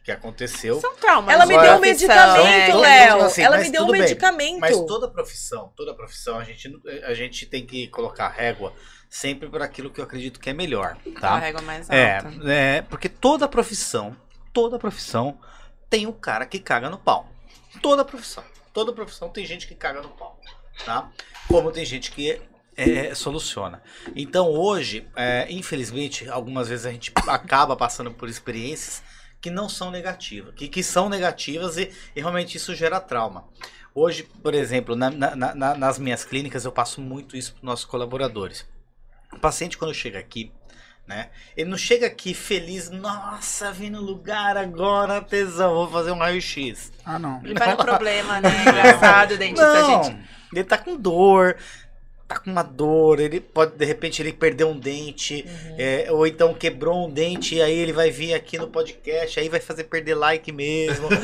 O 0.00 0.04
que 0.04 0.10
aconteceu. 0.10 0.80
São 0.80 0.96
traumas. 0.96 1.32
Ela 1.32 1.46
me 1.46 1.54
deu 1.54 1.74
um 1.74 1.78
profissão, 1.78 1.80
medicamento, 2.08 2.70
é. 2.70 2.74
Léo. 3.06 3.22
Assim, 3.24 3.42
ela 3.42 3.58
me 3.58 3.70
deu 3.70 3.84
um 3.84 3.90
bem. 3.92 4.00
medicamento. 4.00 4.58
Mas 4.58 4.76
toda 4.76 5.08
profissão, 5.08 5.72
toda 5.76 5.94
profissão, 5.94 6.38
a 6.38 6.44
gente, 6.44 6.68
a 7.04 7.14
gente 7.14 7.46
tem 7.46 7.64
que 7.64 7.86
colocar 7.86 8.28
régua 8.28 8.72
sempre 9.08 9.48
por 9.48 9.62
aquilo 9.62 9.90
que 9.90 10.00
eu 10.00 10.04
acredito 10.04 10.40
que 10.40 10.50
é 10.50 10.52
melhor, 10.52 10.96
A 11.16 11.20
tá? 11.20 11.38
régua 11.38 11.62
mais 11.62 11.88
É, 11.88 12.16
alta. 12.16 12.50
é, 12.50 12.82
porque 12.82 13.08
toda 13.08 13.46
profissão, 13.46 14.16
toda 14.52 14.76
profissão 14.78 15.38
tem 15.88 16.06
um 16.06 16.12
cara 16.12 16.46
que 16.46 16.58
caga 16.58 16.90
no 16.90 16.98
pau. 16.98 17.28
Toda 17.80 18.04
profissão. 18.04 18.42
Toda 18.72 18.92
profissão 18.92 19.28
tem 19.28 19.44
gente 19.44 19.66
que 19.66 19.74
caga 19.74 20.00
no 20.02 20.08
pau, 20.10 20.40
tá? 20.84 21.10
Como 21.48 21.70
tem 21.70 21.84
gente 21.84 22.10
que 22.10 22.40
é, 22.76 23.14
soluciona. 23.14 23.82
Então 24.16 24.48
hoje, 24.48 25.06
é, 25.14 25.46
infelizmente, 25.50 26.28
algumas 26.28 26.68
vezes 26.68 26.86
a 26.86 26.90
gente 26.90 27.12
acaba 27.26 27.76
passando 27.76 28.10
por 28.12 28.28
experiências 28.28 29.02
que 29.40 29.50
não 29.50 29.68
são 29.68 29.90
negativas, 29.90 30.54
que, 30.54 30.68
que 30.68 30.82
são 30.82 31.08
negativas 31.08 31.76
e, 31.76 31.90
e 32.16 32.20
realmente 32.20 32.56
isso 32.56 32.74
gera 32.74 33.00
trauma. 33.00 33.44
Hoje, 33.94 34.22
por 34.22 34.54
exemplo, 34.54 34.96
na- 34.96 35.10
na- 35.10 35.54
na- 35.54 35.74
nas 35.74 35.98
minhas 35.98 36.24
clínicas 36.24 36.64
eu 36.64 36.72
passo 36.72 37.00
muito 37.00 37.36
isso 37.36 37.52
para 37.52 37.58
os 37.58 37.62
nossos 37.64 37.84
colaboradores. 37.84 38.64
O 39.32 39.38
paciente 39.38 39.76
quando 39.76 39.92
chega 39.92 40.18
aqui, 40.18 40.50
né? 41.06 41.28
Ele 41.56 41.68
não 41.70 41.76
chega 41.76 42.06
aqui 42.06 42.32
feliz, 42.34 42.90
nossa, 42.90 43.72
vim 43.72 43.90
no 43.90 44.00
lugar 44.00 44.56
agora, 44.56 45.20
tesão, 45.20 45.74
vou 45.74 45.90
fazer 45.90 46.12
um 46.12 46.18
raio-x. 46.18 46.92
Ah, 47.04 47.18
não. 47.18 47.40
Ele 47.44 47.54
vai 47.54 47.70
no 47.72 47.76
problema, 47.84 48.40
né? 48.40 48.50
Engraçado, 48.62 49.32
o 49.34 49.38
dentista, 49.38 49.72
Não, 49.82 50.04
gente. 50.04 50.16
ele 50.52 50.64
tá 50.64 50.78
com 50.78 50.96
dor, 50.96 51.56
tá 52.28 52.38
com 52.38 52.50
uma 52.50 52.62
dor, 52.62 53.20
ele 53.20 53.40
pode, 53.40 53.76
de 53.76 53.84
repente, 53.84 54.22
ele 54.22 54.32
perdeu 54.32 54.68
um 54.68 54.78
dente, 54.78 55.44
Uhum. 55.46 55.74
é, 55.78 56.06
ou 56.10 56.26
então 56.26 56.54
quebrou 56.54 57.06
um 57.06 57.10
dente, 57.10 57.56
e 57.56 57.62
aí 57.62 57.76
ele 57.76 57.92
vai 57.92 58.10
vir 58.10 58.32
aqui 58.32 58.56
no 58.56 58.68
podcast, 58.68 59.38
aí 59.38 59.48
vai 59.48 59.60
fazer 59.60 59.84
perder 59.84 60.14
like 60.14 60.50
mesmo. 60.52 61.08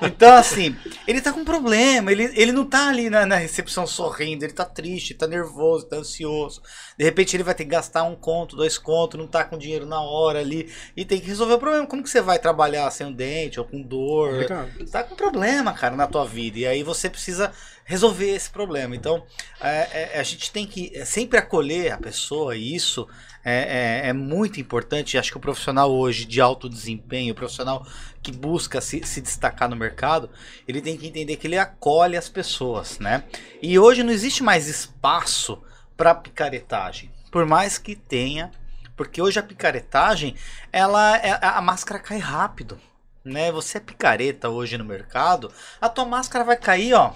É. 0.00 0.06
Então, 0.06 0.34
assim, 0.34 0.76
ele 1.06 1.20
tá 1.20 1.32
com 1.32 1.44
problema, 1.44 2.10
ele, 2.12 2.30
ele 2.34 2.52
não 2.52 2.64
tá 2.64 2.88
ali 2.88 3.10
na, 3.10 3.26
na 3.26 3.36
recepção 3.36 3.86
sorrindo, 3.86 4.44
ele 4.44 4.52
tá 4.52 4.64
triste, 4.64 5.14
tá 5.14 5.26
nervoso, 5.26 5.86
tá 5.86 5.96
ansioso. 5.96 6.62
De 6.98 7.04
repente 7.04 7.36
ele 7.36 7.42
vai 7.42 7.54
ter 7.54 7.64
que 7.64 7.70
gastar 7.70 8.02
um 8.04 8.14
conto, 8.14 8.56
dois 8.56 8.78
contos, 8.78 9.18
não 9.18 9.26
tá 9.26 9.44
com 9.44 9.58
dinheiro 9.58 9.86
na 9.86 10.00
hora 10.00 10.38
ali, 10.40 10.70
e 10.96 11.04
tem 11.04 11.20
que 11.20 11.26
resolver 11.26 11.54
o 11.54 11.58
problema. 11.58 11.86
Como 11.86 12.02
que 12.02 12.10
você 12.10 12.20
vai 12.20 12.38
trabalhar 12.38 12.90
sem 12.90 13.06
um 13.06 13.12
dente 13.12 13.58
ou 13.58 13.66
com 13.66 13.80
dor? 13.82 14.46
Tá 14.90 15.02
com 15.02 15.14
problema, 15.16 15.72
cara, 15.72 15.96
na 15.96 16.06
tua 16.06 16.24
vida. 16.24 16.58
E 16.58 16.66
aí 16.66 16.82
você 16.82 17.08
precisa 17.10 17.52
resolver 17.84 18.30
esse 18.30 18.48
problema. 18.50 18.94
Então, 18.94 19.24
é, 19.60 20.12
é, 20.14 20.20
a 20.20 20.22
gente 20.22 20.50
tem 20.52 20.66
que 20.66 20.90
é, 20.94 21.04
sempre 21.04 21.38
acolher 21.38 21.92
a 21.92 21.98
pessoa, 21.98 22.56
e 22.56 22.74
isso 22.74 23.08
é, 23.44 24.02
é- 24.04 24.08
é 24.08 24.12
muito 24.12 24.60
importante. 24.60 25.18
Acho 25.18 25.30
que 25.32 25.36
o 25.36 25.40
profissional 25.40 25.90
hoje 25.90 26.24
de 26.24 26.40
alto 26.40 26.68
desempenho, 26.68 27.32
o 27.32 27.36
profissional 27.36 27.86
que 28.22 28.30
busca 28.30 28.80
se, 28.80 29.04
se 29.04 29.20
destacar 29.20 29.68
no 29.68 29.76
mercado, 29.76 30.30
ele 30.68 30.80
tem 30.80 30.96
que 30.96 31.06
entender 31.06 31.36
que 31.36 31.46
ele 31.46 31.58
acolhe 31.58 32.16
as 32.16 32.28
pessoas, 32.28 32.98
né? 32.98 33.24
E 33.62 33.78
hoje 33.78 34.02
não 34.02 34.12
existe 34.12 34.42
mais 34.42 34.68
espaço 34.68 35.62
para 35.96 36.14
picaretagem. 36.14 37.10
Por 37.30 37.46
mais 37.46 37.78
que 37.78 37.94
tenha, 37.96 38.50
porque 38.96 39.22
hoje 39.22 39.38
a 39.38 39.42
picaretagem, 39.42 40.34
ela 40.72 41.16
é- 41.18 41.38
a 41.40 41.60
máscara 41.60 41.98
cai 42.00 42.18
rápido 42.18 42.80
né? 43.22 43.52
Você 43.52 43.76
é 43.76 43.80
picareta 43.80 44.48
hoje 44.48 44.78
no 44.78 44.84
mercado, 44.84 45.52
a 45.78 45.90
tua 45.90 46.06
máscara 46.06 46.42
vai 46.42 46.56
cair, 46.56 46.94
ó, 46.94 47.12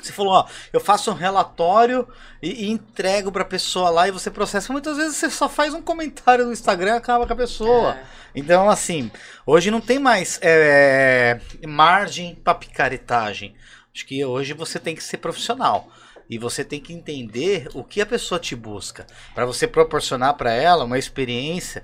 Você 0.00 0.12
falou, 0.12 0.32
ó, 0.34 0.46
eu 0.72 0.80
faço 0.80 1.10
um 1.10 1.14
relatório 1.14 2.06
e, 2.42 2.66
e 2.66 2.70
entrego 2.70 3.32
pra 3.32 3.44
pessoa 3.44 3.90
lá 3.90 4.08
e 4.08 4.10
você 4.10 4.30
processa. 4.30 4.72
Muitas 4.72 4.96
vezes 4.96 5.16
você 5.16 5.30
só 5.30 5.48
faz 5.48 5.74
um 5.74 5.82
comentário 5.82 6.46
no 6.46 6.52
Instagram 6.52 6.94
e 6.94 6.98
acaba 6.98 7.26
com 7.26 7.32
a 7.32 7.36
pessoa. 7.36 7.94
É. 7.94 8.04
Então, 8.34 8.68
assim, 8.68 9.10
hoje 9.46 9.70
não 9.70 9.80
tem 9.80 9.98
mais 9.98 10.38
é, 10.42 11.40
margem 11.66 12.34
pra 12.34 12.54
picaretagem. 12.54 13.54
Acho 13.94 14.06
que 14.06 14.22
hoje 14.24 14.52
você 14.52 14.78
tem 14.78 14.94
que 14.94 15.02
ser 15.02 15.16
profissional. 15.16 15.88
E 16.28 16.38
você 16.38 16.64
tem 16.64 16.80
que 16.80 16.92
entender 16.92 17.68
o 17.72 17.84
que 17.84 18.00
a 18.00 18.06
pessoa 18.06 18.38
te 18.38 18.54
busca. 18.54 19.06
Pra 19.34 19.46
você 19.46 19.66
proporcionar 19.66 20.34
pra 20.34 20.52
ela 20.52 20.84
uma 20.84 20.98
experiência 20.98 21.82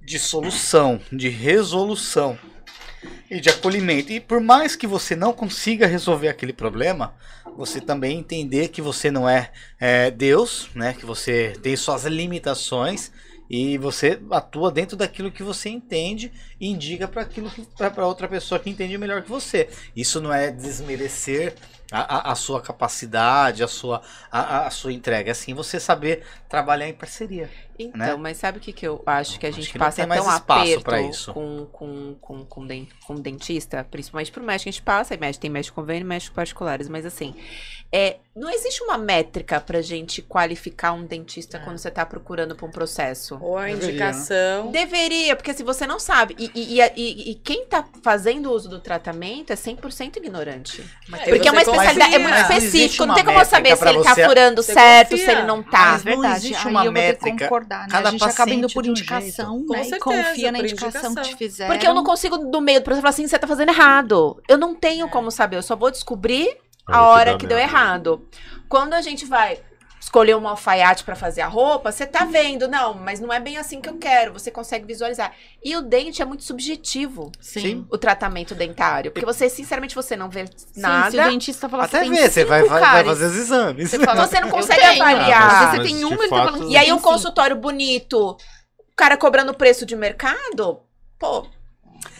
de 0.00 0.18
solução, 0.18 1.00
de 1.12 1.28
resolução 1.28 2.36
e 3.30 3.40
de 3.40 3.48
acolhimento. 3.48 4.12
E 4.12 4.20
por 4.20 4.40
mais 4.40 4.76
que 4.76 4.86
você 4.86 5.16
não 5.16 5.32
consiga 5.32 5.86
resolver 5.86 6.28
aquele 6.28 6.52
problema, 6.52 7.14
você 7.56 7.80
também 7.80 8.18
entender 8.18 8.68
que 8.68 8.82
você 8.82 9.10
não 9.10 9.28
é, 9.28 9.50
é, 9.78 10.10
Deus, 10.10 10.68
né? 10.74 10.94
Que 10.94 11.06
você 11.06 11.54
tem 11.62 11.76
suas 11.76 12.04
limitações 12.04 13.10
e 13.50 13.76
você 13.76 14.18
atua 14.30 14.70
dentro 14.70 14.96
daquilo 14.96 15.30
que 15.30 15.42
você 15.42 15.68
entende 15.68 16.32
e 16.58 16.68
indica 16.68 17.06
para 17.06 17.22
aquilo 17.22 17.50
para 17.76 18.06
outra 18.06 18.26
pessoa 18.26 18.58
que 18.58 18.70
entende 18.70 18.96
melhor 18.96 19.22
que 19.22 19.28
você. 19.28 19.68
Isso 19.94 20.20
não 20.20 20.32
é 20.32 20.50
desmerecer 20.50 21.54
a, 21.92 22.30
a, 22.30 22.32
a 22.32 22.34
sua 22.34 22.60
capacidade, 22.62 23.62
a 23.62 23.68
sua, 23.68 24.02
a, 24.30 24.66
a 24.66 24.70
sua 24.70 24.92
entrega. 24.92 25.30
É 25.30 25.32
assim 25.32 25.54
você 25.54 25.78
saber 25.80 26.24
trabalhar 26.48 26.88
em 26.88 26.94
parceria. 26.94 27.50
Então, 27.78 28.16
né? 28.16 28.18
mas 28.18 28.36
sabe 28.36 28.58
o 28.58 28.60
que, 28.60 28.72
que 28.72 28.86
eu 28.86 29.02
acho 29.06 29.38
que 29.40 29.46
a 29.46 29.50
Acho 29.50 29.56
gente 29.56 29.72
que 29.72 29.78
passa 29.78 30.06
tão 30.06 30.28
aperto 30.28 30.80
pra 30.82 31.00
isso. 31.00 31.32
com 31.34 31.66
com 31.72 32.14
com 32.20 32.44
com, 32.46 32.66
den- 32.66 32.88
com 33.06 33.14
dentista, 33.14 33.82
principalmente 33.90 34.30
pro 34.30 34.42
médico 34.42 34.68
a 34.68 34.72
gente 34.72 34.82
passa, 34.82 35.14
e 35.14 35.18
médico 35.18 35.40
tem 35.42 35.50
médico 35.50 35.80
convênio, 35.80 36.02
e 36.02 36.04
médicos 36.08 36.34
particulares, 36.34 36.88
mas 36.88 37.06
assim, 37.06 37.34
é, 37.90 38.18
não 38.34 38.48
existe 38.50 38.82
uma 38.82 38.96
métrica 38.96 39.60
pra 39.60 39.82
gente 39.82 40.22
qualificar 40.22 40.92
um 40.92 41.04
dentista 41.04 41.58
quando 41.58 41.76
você 41.78 41.90
tá 41.90 42.06
procurando 42.06 42.54
pra 42.56 42.66
um 42.66 42.70
processo. 42.70 43.38
Ou 43.40 43.58
a 43.58 43.62
né? 43.64 43.72
indicação. 43.72 44.70
Deveria, 44.70 45.36
porque 45.36 45.50
assim, 45.50 45.64
você 45.64 45.86
não 45.86 45.98
sabe. 45.98 46.34
E, 46.38 46.50
e, 46.54 46.80
e- 46.80 46.92
e- 46.96 47.30
e 47.32 47.34
quem 47.34 47.66
tá 47.66 47.84
fazendo 48.02 48.50
uso 48.50 48.68
do 48.68 48.80
tratamento 48.80 49.52
é 49.52 49.56
100% 49.56 50.16
ignorante. 50.16 50.82
É, 51.12 51.28
Porque 51.30 51.46
é 51.48 51.52
uma 51.52 51.60
especialidade, 51.62 52.14
é 52.14 52.18
muito 52.18 52.30
confia. 52.34 52.48
Não 52.48 52.56
existe 52.56 52.66
específico. 52.76 53.06
Não 53.06 53.14
tem 53.14 53.24
como 53.24 53.38
eu 53.38 53.44
saber 53.44 53.76
se 53.76 53.88
ele 53.88 54.02
tá 54.02 54.14
você- 54.14 54.24
furando 54.26 54.62
Você 54.62 54.72
certo, 54.72 55.10
confia. 55.10 55.24
se 55.24 55.30
ele 55.30 55.42
não 55.42 55.62
tá. 55.62 55.70
Mas 55.92 56.06
é 56.06 56.10
não 56.10 56.20
verdade. 56.22 56.46
existe 56.46 56.66
Aí 56.66 56.70
uma 56.72 56.90
métrica. 56.90 57.44
concordar, 57.44 57.80
né? 57.82 57.88
Cada 57.90 58.08
A 58.08 58.12
gente 58.12 58.24
acaba 58.24 58.50
indo 58.52 58.68
por 58.68 58.82
de 58.82 58.88
um 58.88 58.92
indicação, 58.92 59.64
Com 59.66 59.72
né? 59.74 59.84
certeza, 59.84 59.96
e 59.96 59.98
confia 60.00 60.52
na 60.52 60.58
por 60.58 60.64
indicação, 60.64 61.00
que 61.00 61.20
te 61.20 61.28
indicação. 61.28 61.36
fizeram. 61.38 61.70
Porque 61.72 61.86
eu 61.86 61.94
não 61.94 62.04
consigo, 62.04 62.38
no 62.38 62.60
meio 62.60 62.80
do 62.80 62.84
processo, 62.84 63.02
falar 63.02 63.10
assim, 63.10 63.26
você 63.26 63.38
tá 63.38 63.46
fazendo 63.46 63.68
errado. 63.68 64.42
Eu 64.48 64.56
não 64.58 64.74
tenho 64.74 65.08
como 65.08 65.30
saber, 65.30 65.56
eu 65.56 65.62
só 65.62 65.76
vou 65.76 65.90
descobrir 65.90 66.56
a 66.86 67.02
hora 67.06 67.36
que 67.38 67.46
deu 67.46 67.58
errado. 67.58 68.26
Quando 68.68 68.94
a 68.94 69.00
gente 69.02 69.24
vai 69.26 69.60
escolher 70.00 70.34
um 70.36 70.48
alfaiate 70.48 71.04
pra 71.04 71.14
fazer 71.14 71.42
a 71.42 71.46
roupa, 71.46 71.92
você 71.92 72.04
tá 72.04 72.24
vendo, 72.24 72.66
não, 72.66 72.92
mas 72.92 73.20
não 73.20 73.32
é 73.32 73.38
bem 73.38 73.56
assim 73.56 73.80
que 73.80 73.88
eu 73.88 73.98
quero, 73.98 74.32
você 74.32 74.50
consegue 74.50 74.84
visualizar. 74.84 75.32
E 75.64 75.76
o 75.76 75.80
dente 75.82 76.20
é 76.20 76.24
muito 76.24 76.42
subjetivo, 76.42 77.30
Sim. 77.40 77.86
o 77.88 77.96
tratamento 77.96 78.52
dentário, 78.52 79.12
porque 79.12 79.24
você, 79.24 79.48
sinceramente, 79.48 79.94
você 79.94 80.16
não 80.16 80.28
vê 80.28 80.44
Sim, 80.46 80.52
se 80.74 80.78
o 80.78 80.82
nada. 80.82 81.30
dentista 81.30 81.68
falar 81.68 81.84
Até 81.84 82.02
ver, 82.04 82.28
você 82.30 82.44
vai, 82.44 82.64
vai- 82.64 82.80
vai 82.80 83.04
fazer 83.04 83.26
os 83.26 83.36
exames. 83.36 83.90
Você 83.90 83.98
fala, 84.00 84.26
Você 84.26 84.40
não 84.40 84.50
consegue 84.50 84.82
avaliar. 84.82 85.70
Mas, 85.70 85.70
você 85.82 85.94
tem 85.94 86.04
uma 86.04 86.16
tá 86.16 86.28
fato- 86.28 86.44
falando 86.52 86.70
E 86.70 86.76
aí 86.76 86.92
um 86.92 86.98
consultório 86.98 87.54
bonito, 87.56 88.18
o 88.30 88.96
cara 88.96 89.16
cobrando 89.16 89.54
preço 89.54 89.86
de 89.86 89.94
mercado, 89.94 90.80
pô, 91.16 91.46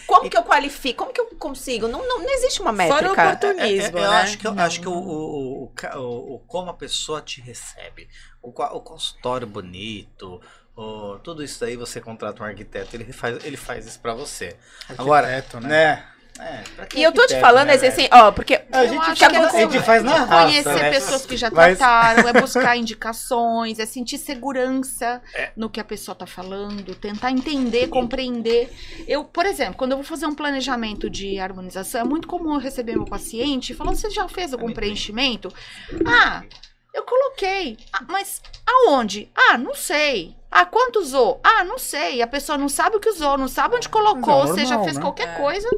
como 0.07 0.29
que 0.31 0.37
eu 0.37 0.43
qualifico? 0.45 0.99
Como 1.05 1.13
que 1.13 1.21
eu 1.21 1.27
consigo? 1.37 1.89
Não, 1.89 2.07
não, 2.07 2.19
não 2.21 2.31
existe 2.31 2.61
uma 2.61 2.73
Fora 2.73 3.13
o 3.13 3.17
métrica. 3.17 3.23
oportunismo, 3.29 3.99
É, 3.99 4.03
é, 4.03 4.05
eu 4.05 4.11
né? 4.11 4.17
acho 4.23 4.39
que, 4.39 4.47
eu 4.47 4.59
acho 4.59 4.81
que 4.81 4.89
o, 4.89 4.93
o, 4.93 5.65
o, 5.65 5.73
o- 5.97 6.35
o- 6.35 6.39
como 6.41 6.71
a 6.71 6.75
pessoa 6.75 7.21
te 7.23 7.41
recebe, 7.41 8.09
o, 8.43 8.49
o 8.51 8.81
consultório 8.81 9.47
bonito, 9.47 10.41
o- 10.77 11.19
tudo 11.21 11.43
isso 11.43 11.65
aí 11.65 11.77
você 11.77 12.01
contrata 12.01 12.43
um 12.43 12.47
arquiteto, 12.47 12.97
ele 12.97 13.13
faz, 13.13 13.45
ele 13.45 13.57
faz 13.57 13.87
isso 13.87 14.01
pra 14.01 14.15
você. 14.15 14.57
Agora, 14.89 15.27
Arquiteto, 15.29 15.61
né? 15.61 15.69
né? 15.69 16.12
É, 16.41 16.63
E 16.95 17.03
eu 17.03 17.13
tô 17.13 17.27
te 17.27 17.39
falando 17.39 17.69
né, 17.69 17.75
assim, 17.75 18.09
ó, 18.11 18.33
porque 18.33 18.61
A 18.73 18.87
gente, 18.87 18.99
acho 19.03 19.15
que 19.29 19.37
é 19.37 19.39
a 19.39 19.51
você 19.51 19.59
gente 19.61 19.81
faz 19.83 20.03
na 20.03 20.25
raça, 20.25 20.45
Conhecer 20.47 20.75
né? 20.83 20.91
pessoas 20.91 21.27
que 21.27 21.37
já 21.37 21.51
Mas- 21.51 21.77
trataram, 21.79 22.29
é 22.29 22.33
buscar 22.41 22.77
indicações, 22.77 23.79
é 23.79 23.85
sentir 23.87 24.17
segurança 24.19 25.21
É. 25.35 25.51
no 25.57 25.69
que 25.69 25.79
a 25.79 25.85
pessoa 25.85 26.15
tá 26.15 26.27
falando, 26.27 26.95
tentar 26.95 27.31
entender, 27.31 27.89
compreender. 27.89 28.73
Eu, 29.07 29.25
por 29.25 29.45
exemplo, 29.45 29.75
quando 29.75 29.93
eu 29.93 29.99
vou 29.99 30.05
fazer 30.05 30.27
um 30.27 30.35
planejamento 30.35 31.09
de 31.11 31.39
harmonização, 31.39 32.01
é 32.01 32.05
muito 32.05 32.27
comum 32.27 32.55
eu 32.55 32.61
receber 32.61 32.93
meu 32.97 33.05
paciente 33.05 33.75
falando: 33.75 33.97
você 33.97 34.11
já 34.11 34.27
fez 34.27 34.53
algum 34.53 34.73
preenchimento? 34.73 35.53
Ah, 36.07 36.43
eu 36.95 37.03
coloquei. 37.05 37.77
"Ah, 37.93 38.05
mas 38.09 38.41
aonde? 38.67 39.31
Ah, 39.37 39.59
não 39.59 39.75
sei. 39.75 40.35
Ah, 40.51 40.67
quanto 40.67 40.99
usou? 40.99 41.41
Ah, 41.43 41.65
não 41.65 41.79
sei. 41.79 42.21
A 42.21 42.27
pessoa 42.27 42.59
não 42.59 42.69
sabe 42.69 42.97
o 42.97 43.01
que 43.01 43.09
usou, 43.09 43.39
não 43.39 43.49
sabe 43.49 43.77
onde 43.77 43.89
colocou, 43.89 44.43
é 44.43 44.47
você 44.49 44.61
já 44.67 44.71
normal, 44.77 44.85
fez 44.85 44.97
né? 44.97 45.03
qualquer 45.03 45.29
É. 45.29 45.35
coisa. 45.37 45.69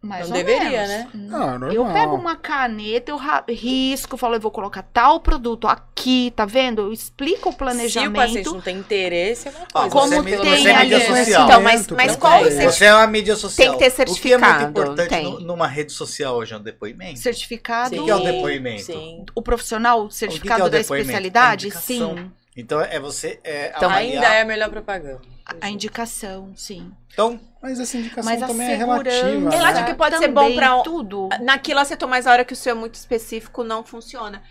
Mais 0.00 0.28
Não 0.28 0.36
ou 0.36 0.44
deveria, 0.44 0.70
menos. 0.70 0.88
né? 0.88 1.08
Não, 1.12 1.42
é 1.42 1.58
normal. 1.58 1.72
Eu 1.72 1.84
pego 1.86 2.14
uma 2.14 2.36
caneta, 2.36 3.10
eu 3.10 3.18
risco, 3.52 4.16
falo, 4.16 4.36
eu 4.36 4.40
vou 4.40 4.50
colocar 4.52 4.80
tal 4.82 5.18
produto 5.18 5.66
aqui, 5.66 6.32
tá 6.36 6.44
vendo? 6.44 6.82
Eu 6.82 6.92
explico 6.92 7.48
o 7.48 7.52
Se 7.52 7.56
o 7.56 7.58
planejamento. 7.58 8.14
paciente 8.14 8.46
não 8.46 8.60
tem 8.60 8.76
interesse, 8.78 9.48
é 9.48 9.50
uma 9.50 9.66
coisa. 9.66 9.90
Como 9.90 10.06
você 10.08 10.16
é, 10.34 10.38
tem 10.38 10.56
você 10.62 10.68
é 10.68 10.74
ali- 10.76 10.90
mídia 10.94 11.06
social. 11.16 11.44
Então, 11.48 11.60
mas, 11.62 11.86
mas 11.88 12.12
Não 12.12 12.18
qual 12.20 12.42
tem. 12.44 12.52
você 12.52 12.64
Você 12.70 12.84
é 12.84 12.94
uma 12.94 13.06
mídia 13.08 13.34
social. 13.34 13.68
Tem 13.76 13.78
que 13.90 13.96
ter 13.96 14.02
O 14.02 14.14
que 14.14 14.32
é 14.32 14.38
muito 14.38 14.46
certificado, 14.46 14.70
importante 14.70 15.08
tem. 15.08 15.24
nu- 15.24 15.40
numa 15.40 15.66
rede 15.66 15.92
social 15.92 16.36
hoje 16.36 16.54
é 16.54 16.56
um 16.56 16.62
depoimento. 16.62 17.18
Certificado. 17.18 18.00
O 18.00 18.04
que 18.04 18.10
é 18.10 18.14
o 18.14 18.20
depoimento? 18.20 18.82
Sim. 18.84 19.24
O 19.34 19.42
profissional, 19.42 20.04
o 20.04 20.10
certificado 20.12 20.62
é 20.62 20.66
o 20.66 20.70
da 20.70 20.78
especialidade? 20.78 21.72
Sim. 21.72 22.30
Então 22.56 22.80
é 22.80 22.98
você 22.98 23.38
é, 23.44 23.72
Então, 23.76 23.88
avaliar. 23.88 24.14
Ainda 24.24 24.34
é 24.34 24.40
a 24.42 24.44
melhor 24.44 24.68
propaganda. 24.70 25.20
A 25.60 25.70
indicação, 25.70 26.52
sim. 26.54 26.92
Então, 27.12 27.40
Mas 27.62 27.80
essa 27.80 27.96
indicação 27.96 28.30
Mas 28.32 28.40
também 28.46 28.70
é 28.70 28.74
relativa. 28.76 29.50
Relativa 29.50 29.80
né? 29.80 29.86
que 29.86 29.94
pode 29.94 30.16
ser 30.18 30.28
também, 30.28 30.50
bom 30.50 30.54
pra 30.54 30.76
um- 30.76 30.82
tudo. 30.82 31.28
Naquilo 31.40 31.84
você 31.84 31.96
toma 31.96 32.10
mais 32.10 32.26
a 32.26 32.32
hora 32.32 32.44
que 32.44 32.52
o 32.52 32.56
seu 32.56 32.72
é 32.72 32.74
muito 32.74 32.94
específico, 32.94 33.64
não 33.64 33.82
funciona. 33.82 34.42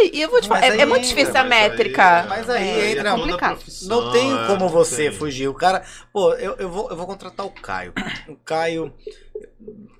E, 0.00 0.16
e 0.18 0.22
eu 0.22 0.30
vou 0.30 0.40
te 0.40 0.48
falar, 0.48 0.62
é, 0.64 0.68
é 0.80 0.86
muito 0.86 1.04
entra, 1.04 1.08
difícil 1.16 1.36
a 1.40 1.44
Mas 1.44 1.52
aí- 1.52 1.68
métrica. 1.68 2.26
Mas 2.28 2.48
aí 2.48 2.68
é 2.68 2.90
entra 2.92 3.02
toda 3.10 3.14
a 3.14 3.16
complicado. 3.18 3.60
não 3.82 4.12
tem 4.12 4.32
é, 4.32 4.46
como 4.46 4.68
você 4.68 5.10
tem. 5.10 5.12
fugir. 5.18 5.48
O 5.48 5.54
cara, 5.54 5.84
pô, 6.12 6.32
eu, 6.34 6.54
eu, 6.56 6.70
vou, 6.70 6.88
eu 6.88 6.96
vou 6.96 7.06
contratar 7.06 7.44
o 7.44 7.50
Caio. 7.50 7.92
O 8.28 8.36
Caio, 8.36 8.94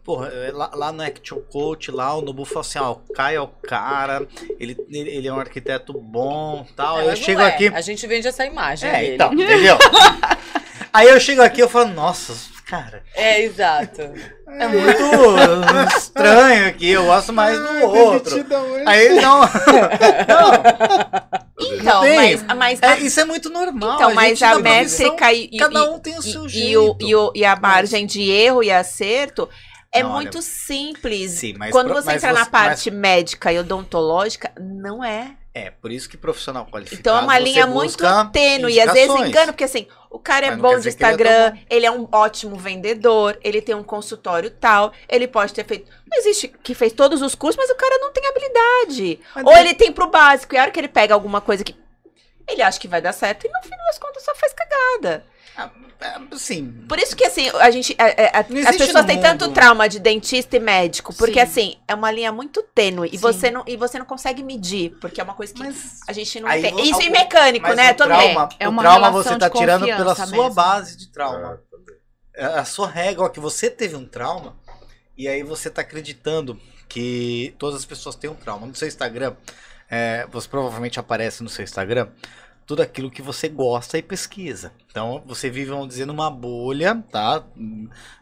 porra, 0.02 0.28
é, 0.28 0.51
lá, 0.52 0.70
lá 0.74 0.93
no 0.93 1.02
Action 1.02 1.40
Coach, 1.40 1.90
lá 1.90 2.16
o 2.16 2.22
Nobu 2.22 2.47
falou 2.47 2.60
assim: 2.62 2.78
ó, 2.78 2.93
o 2.93 3.12
Caio 3.12 3.36
é 3.36 3.40
o 3.43 3.48
cara, 3.48 4.26
ele, 4.59 4.74
ele, 4.89 5.10
ele 5.10 5.28
é 5.28 5.32
um 5.32 5.39
arquiteto 5.40 5.93
bom 5.93 6.64
tal. 6.74 7.01
É, 7.01 7.02
eu 7.05 7.09
não 7.09 7.16
chego 7.16 7.43
é. 7.43 7.47
aqui. 7.48 7.66
A 7.68 7.81
gente 7.82 8.06
vende 8.06 8.26
essa 8.26 8.47
imagem 8.47 8.89
É, 8.89 9.01
dele. 9.01 9.14
então, 9.16 9.32
entendeu? 9.35 9.76
Aí 10.93 11.09
eu 11.09 11.21
chego 11.21 11.43
aqui 11.43 11.62
e 11.62 11.69
falo, 11.69 11.89
nossa, 11.89 12.35
cara, 12.66 13.03
É, 13.15 13.43
exato. 13.43 14.01
é 14.03 14.69
muito 14.69 15.97
estranho 15.97 16.69
aqui, 16.69 16.91
eu 16.91 17.05
gosto 17.07 17.33
mais 17.33 17.59
do 17.59 17.69
Ai, 17.69 17.83
outro. 17.83 18.47
Aí 18.87 19.09
não. 19.21 19.41
não. 20.29 21.79
Então, 21.79 22.01
tem. 22.03 22.16
mas, 22.16 22.43
mas 22.57 22.83
É, 22.83 22.99
isso 23.01 23.21
é 23.21 23.25
muito 23.25 23.49
normal. 23.51 23.95
então, 23.97 24.15
mas 24.15 24.43
a 24.43 24.55
na 24.59 24.61
profissão, 24.61 25.07
métrica 25.07 25.33
e, 25.33 25.49
e- 25.53 25.59
Cada 25.59 25.91
um 25.91 25.99
tem 25.99 26.16
o 26.19 26.23
seu 26.23 26.47
e, 26.47 26.49
jeito. 26.49 26.97
e 27.01 27.15
o, 27.16 27.33
e, 27.35 27.45
a 27.45 27.57
margem 27.57 28.07
de 28.07 28.23
erro 28.31 28.62
e 28.62 28.71
acerto 28.71 29.49
é 29.93 30.03
Não, 30.03 30.11
olha, 30.11 30.23
muito 30.23 30.43
simples. 30.43 31.33
Sim, 31.33 31.55
mas 31.57 31.71
Quando 31.71 31.87
pro- 31.93 31.97
você 32.03 32.07
mas 32.07 32.25
entra 32.25 32.33
na 32.33 32.47
parte 32.47 32.91
médica 32.91 33.53
e 33.53 33.59
odontológica, 33.59 34.51
não 34.61 35.03
é. 35.05 35.31
É, 35.56 35.70
por 35.70 35.93
isso 35.93 36.09
que 36.09 36.16
profissional 36.16 36.66
qualificado. 36.66 37.01
Então 37.01 37.16
é 37.16 37.20
uma 37.20 37.39
linha 37.39 37.64
muito 37.64 37.97
tênue. 38.32 38.72
E 38.74 38.81
às 38.81 38.93
vezes 38.93 39.14
engana, 39.14 39.52
porque 39.52 39.62
assim, 39.62 39.86
o 40.10 40.18
cara 40.18 40.47
é 40.47 40.56
bom 40.56 40.68
de 40.70 40.74
que 40.74 40.81
ele 40.81 40.89
é 40.89 40.90
Instagram, 40.90 41.59
ele 41.70 41.86
é 41.86 41.90
um 41.93 42.09
ótimo 42.10 42.56
vendedor, 42.56 43.39
ele 43.40 43.62
tem 43.62 43.72
um 43.72 43.85
consultório 43.85 44.51
tal, 44.51 44.93
ele 45.09 45.28
pode 45.28 45.55
ter 45.55 45.64
feito. 45.64 45.89
Não 46.10 46.18
existe 46.18 46.48
que 46.48 46.74
fez 46.74 46.93
todos 46.93 47.22
os 47.22 47.36
cursos, 47.36 47.56
mas 47.56 47.70
o 47.70 47.76
cara 47.76 47.98
não 47.98 48.12
tem 48.12 48.26
habilidade. 48.26 49.20
Mas 49.32 49.44
Ou 49.47 49.52
tem- 49.52 49.60
ele 49.60 49.74
tem 49.74 49.93
pro 49.93 50.09
básico, 50.09 50.56
e 50.56 50.59
a 50.59 50.62
hora 50.62 50.70
que 50.72 50.81
ele 50.81 50.89
pega 50.89 51.14
alguma 51.14 51.40
coisa 51.40 51.62
que 51.62 51.76
ele 52.48 52.60
acha 52.60 52.81
que 52.81 52.89
vai 52.89 53.01
dar 53.01 53.12
certo, 53.12 53.47
e 53.47 53.48
no 53.48 53.62
final 53.62 53.86
das 53.86 53.98
contas 53.98 54.24
só 54.24 54.35
faz 54.35 54.52
cagada. 54.52 55.24
É, 56.01 56.36
Sim. 56.36 56.85
Por 56.89 56.98
isso 56.98 57.14
que, 57.16 57.24
assim, 57.24 57.48
a 57.48 57.70
gente. 57.70 57.94
a- 57.98 58.05
a- 58.05 58.40
a- 58.40 58.47
Não 58.51 58.68
as 58.68 58.76
pessoas 58.76 59.06
têm 59.06 59.20
tanto 59.20 59.51
trauma 59.52 59.89
de 59.89 59.98
dentista 60.01 60.56
e 60.56 60.60
médico. 60.60 61.14
Porque, 61.14 61.35
Sim. 61.35 61.40
assim, 61.40 61.76
é 61.89 61.94
uma 61.94 62.10
linha 62.10 62.31
muito 62.32 62.62
tênue. 62.74 63.09
E 63.09 63.12
Sim. 63.12 63.18
você, 63.18 63.51
não, 63.51 63.64
e 63.66 63.76
você 63.76 63.98
não 63.98 64.05
consegue 64.05 64.43
medir. 64.43 64.90
Porque 65.01 65.20
é 65.20 65.24
uma 65.24 65.35
coisa 65.35 65.55
que 65.55 65.60
Mas 65.60 66.01
a 66.06 66.12
gente 66.12 66.40
não 66.40 66.51
tem. 66.51 66.90
Isso 66.90 66.98
o- 66.98 67.02
e 67.02 67.09
mecânico, 67.10 67.66
mas 67.66 67.76
né? 67.76 67.93
o 67.93 67.94
Também. 67.94 68.32
trauma, 68.35 68.48
É 68.59 68.66
o 68.68 68.70
uma 68.70 68.82
trauma 68.82 69.10
você 69.12 69.39
tá 69.39 69.48
tirando 69.48 69.85
pela 69.86 69.97
confiança 70.14 70.26
sua 70.26 70.36
mesmo. 70.43 70.55
base 70.55 70.97
de 70.97 71.09
trauma. 71.12 71.60
É. 72.36 72.43
É 72.43 72.47
a 72.47 72.64
sua 72.64 72.89
régua 72.89 73.31
que 73.31 73.39
você 73.39 73.70
teve 73.70 73.94
um 73.94 74.05
trauma 74.05 74.56
e 75.16 75.28
aí 75.28 75.44
você 75.44 75.70
tá 75.70 75.82
acreditando 75.82 76.60
que 76.89 77.55
todas 77.59 77.78
as 77.78 77.85
pessoas 77.86 78.16
têm 78.16 78.28
um 78.28 78.35
trauma. 78.35 78.66
No 78.66 78.74
seu 78.74 78.89
Instagram, 78.89 79.35
é, 79.89 80.26
você 80.31 80.48
provavelmente 80.48 80.98
aparece 80.98 81.43
no 81.44 81.48
seu 81.48 81.62
Instagram 81.62 82.09
tudo 82.66 82.82
aquilo 82.82 83.11
que 83.11 83.20
você 83.23 83.49
gosta 83.49 83.99
e 83.99 84.03
pesquisa. 84.03 84.73
Então 84.91 85.23
você 85.27 85.51
vive, 85.51 85.70
vamos 85.70 85.89
dizer, 85.89 86.07
numa 86.07 86.31
bolha, 86.31 87.03
tá? 87.11 87.43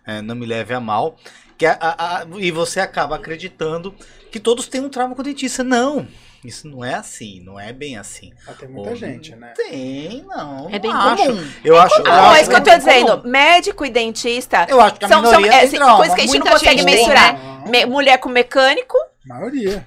É, 0.07 0.21
não 0.23 0.35
me 0.35 0.47
leve 0.47 0.75
a 0.75 0.81
mal. 0.81 1.17
Que 1.57 1.67
a- 1.67 1.79
a- 1.81 2.19
a- 2.23 2.27
e 2.39 2.51
você 2.51 2.81
acaba 2.81 3.17
acreditando 3.17 3.95
que 4.33 4.41
todos 4.41 4.67
têm 4.67 4.81
um 4.81 4.89
trauma 4.89 5.15
com 5.15 5.21
o 5.21 5.25
dentista. 5.25 5.63
Não, 5.63 6.09
isso 6.45 6.67
não 6.67 6.85
é 6.85 6.95
assim, 6.95 7.41
não 7.45 7.61
é 7.61 7.73
bem 7.73 7.97
assim. 7.97 8.33
Ah, 8.49 8.53
Tem 8.53 8.69
muita 8.69 8.91
Ô, 8.91 8.97
gente, 8.97 9.37
né? 9.37 9.53
Tem, 9.55 10.25
não. 10.27 10.69
É 10.71 10.79
bem 10.81 10.91
não 10.93 11.01
acho. 11.01 11.25
comum. 11.27 11.47
Eu 11.65 11.79
acho, 11.79 12.01
eu 12.01 12.07
Ah, 12.13 12.31
acho 12.31 12.37
é 12.37 12.41
isso 12.41 12.51
que 12.51 12.57
eu 12.57 12.65
tô 12.65 12.77
dizendo. 12.77 13.17
comum. 13.19 13.31
Médico 13.31 13.85
e 13.87 13.91
dentista 13.91 14.67
Eu 14.69 14.81
acho 14.81 14.95
que 14.97 15.05
a 15.05 15.09
são, 15.09 15.23
são 15.25 15.45
é, 15.45 15.49
tem 15.51 15.61
assim, 15.61 15.79
coisas 15.97 16.15
que 16.17 16.21
a 16.21 16.27
gente 16.27 16.39
não 16.39 16.47
consegue 16.47 16.79
gente 16.81 16.85
mensurar. 16.85 17.39
Não, 17.39 17.71
Me- 17.71 17.87
mulher 17.87 18.19
com 18.19 18.29
mecânico, 18.29 18.97
maioria. 19.25 19.87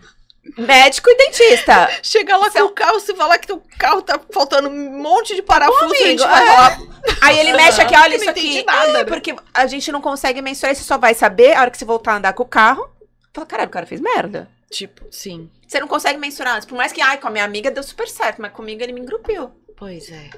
Médico 0.58 1.10
e 1.10 1.16
dentista. 1.18 1.90
Chega 2.04 2.38
lá 2.38 2.50
São- 2.52 2.68
com 2.68 2.72
o 2.72 2.76
carro, 2.76 3.00
você 3.00 3.14
fala 3.16 3.38
que 3.38 3.52
o 3.52 3.62
carro 3.80 4.02
tá 4.02 4.20
faltando 4.32 4.70
um 4.70 5.02
monte 5.02 5.36
de 5.36 5.42
parafuso, 5.42 5.86
a 5.94 5.98
gente 5.98 6.24
amigo, 6.24 6.24
vai 6.24 6.44
é. 6.44 6.48
falar. 6.48 6.80
Aí 7.22 7.40
ele 7.40 7.54
mexe 7.54 7.82
aqui, 7.82 7.96
olha 7.96 8.14
Eu 8.16 8.22
isso 8.22 8.30
aqui. 8.30 8.64
nada, 8.64 8.90
É, 8.90 8.94
né? 8.94 9.04
porque 9.06 9.36
a 9.54 9.68
gente 9.68 9.92
não 9.92 10.02
consegue 10.02 10.42
mensurar, 10.42 10.76
você 10.76 10.84
só 10.84 10.98
vai 10.98 11.14
saber 11.14 11.54
a 11.56 11.62
hora 11.62 11.72
que 11.72 11.78
você 11.78 11.86
voltar 11.86 12.14
a 12.14 12.18
andar 12.18 12.34
com 12.34 12.44
o 12.44 12.48
carro. 12.48 12.90
Fala, 13.34 13.48
caralho, 13.48 13.68
o 13.70 13.72
cara 13.72 13.86
fez 13.86 14.00
merda. 14.00 14.50
Tipo, 14.70 15.06
sim. 15.12 15.50
Você 15.68 15.80
não 15.80 15.88
consegue 15.88 16.18
mensurar. 16.20 16.66
Por 16.66 16.76
mais 16.76 16.92
que, 16.92 17.02
ai, 17.02 17.18
com 17.18 17.28
a 17.28 17.32
minha 17.32 17.44
amiga 17.44 17.70
deu 17.72 17.84
super 17.84 18.08
certo, 18.08 18.42
mas 18.42 18.52
comigo 18.52 18.82
ele 18.82 18.94
me 18.94 19.02
engrupiu. 19.02 19.52
Pois 19.78 20.10
é. 20.10 20.30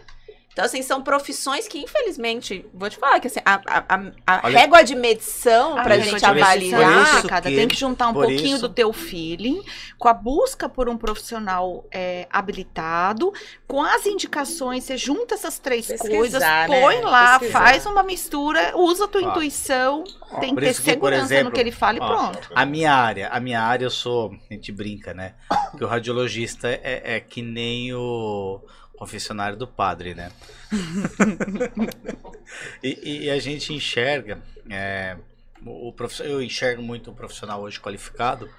Então, 0.57 0.65
assim, 0.65 0.81
são 0.81 1.03
profissões 1.03 1.67
que, 1.67 1.77
infelizmente, 1.77 2.65
vou 2.73 2.89
te 2.89 2.97
falar 2.97 3.19
que 3.19 3.27
assim, 3.27 3.39
a, 3.45 3.61
a, 3.67 3.77
a- 3.87 4.11
a 4.25 4.41
Olha- 4.47 4.57
régua 4.57 4.83
de 4.83 4.95
medição 4.95 5.75
pra 5.75 5.93
Olha, 5.93 6.01
gente 6.01 6.25
avaliar. 6.25 7.11
complicada. 7.13 7.47
que- 7.47 7.55
Tem 7.55 7.67
que 7.67 7.75
juntar 7.75 8.07
um 8.07 8.13
pouquinho 8.13 8.55
isso- 8.55 8.67
do 8.67 8.69
teu 8.73 8.91
feeling 8.91 9.61
com 9.99 10.07
a 10.09 10.13
busca 10.15 10.67
por 10.67 10.89
um 10.89 10.97
profissional 10.97 11.85
é, 11.91 12.27
habilitado, 12.31 13.31
com 13.67 13.83
as 13.83 14.07
indicações, 14.07 14.83
você 14.83 14.97
junta 14.97 15.35
essas 15.35 15.59
três 15.59 15.85
Pesquisar, 15.85 16.15
coisas, 16.17 16.41
né? 16.41 16.65
põe 16.67 17.01
lá, 17.01 17.37
Pesquisar. 17.37 17.59
faz 17.59 17.85
uma 17.85 18.01
mistura, 18.01 18.75
usa 18.75 19.05
a 19.05 19.07
tua 19.07 19.21
Ó, 19.21 19.29
intuição, 19.29 20.03
tem 20.39 20.55
por 20.55 20.59
que 20.61 20.65
ter 20.65 20.71
isso 20.71 20.81
que, 20.81 20.89
segurança 20.89 21.19
no 21.21 21.27
exemplo, 21.27 21.51
que 21.53 21.59
ele 21.59 21.71
fala 21.71 21.97
e 21.97 21.99
pronto. 21.99 22.49
A 22.55 22.65
minha 22.65 22.93
área, 22.95 23.29
a 23.29 23.39
minha 23.39 23.61
área 23.61 23.85
eu 23.85 23.91
sou, 23.91 24.31
a 24.49 24.53
gente 24.55 24.71
brinca, 24.71 25.13
né? 25.13 25.35
Que 25.77 25.83
o 25.83 25.87
radiologista 25.87 26.67
é, 26.67 27.15
é 27.15 27.19
que 27.19 27.43
nem 27.43 27.93
o 27.93 28.59
confessionário 28.97 29.57
do 29.57 29.67
padre, 29.67 30.13
né? 30.13 30.31
e, 32.83 33.25
e- 33.25 33.29
a 33.29 33.39
gente 33.39 33.73
enxerga, 33.73 34.39
é, 34.69 35.17
o, 35.67 35.89
o 35.89 35.93
profiss- 35.93 36.21
eu 36.25 36.41
enxergo 36.41 36.81
muito 36.81 37.11
um 37.11 37.13
profissional 37.13 37.61
hoje 37.61 37.79
qualificado, 37.79 38.49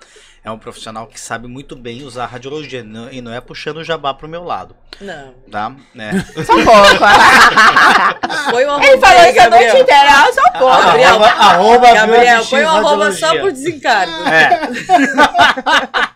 é 0.45 0.51
um 0.51 0.59
profissional 0.59 1.07
que 1.07 1.21
sabe 1.21 1.47
muito 1.49 1.75
bem 1.75 2.03
usar 2.05 2.25
a 2.25 2.27
radiologia, 2.27 2.83
não- 2.85 3.11
e 3.11 3.21
não 3.21 3.33
é 3.33 3.41
puxando 3.41 3.79
o 3.79 3.85
jabá 3.85 4.15
pro 4.15 4.29
meu 4.29 4.45
lado, 4.45 4.77
Não. 5.01 5.35
tá? 5.51 5.75
É. 5.97 6.45
Só 6.45 6.55
um 6.55 6.65
pouco. 6.65 6.81
Põe 8.51 8.67
um 8.67 8.83
Ele 8.83 8.99
falou 8.99 9.19
a 9.19 9.23
noite 9.23 9.35
Gabriel. 9.35 9.77
inteira, 9.83 10.33
só 10.33 10.41
um 10.41 10.59
pouco. 10.59 10.83
Gabriel, 10.83 11.09
Arroba, 11.25 11.27
arroba 11.27 11.95
Gabriel, 11.95 12.47
põe 12.47 12.65
um 12.65 12.69
arroba 12.69 13.13
só 13.13 13.39
por 13.39 13.53
desencargo. 13.53 14.13
É. 14.29 14.61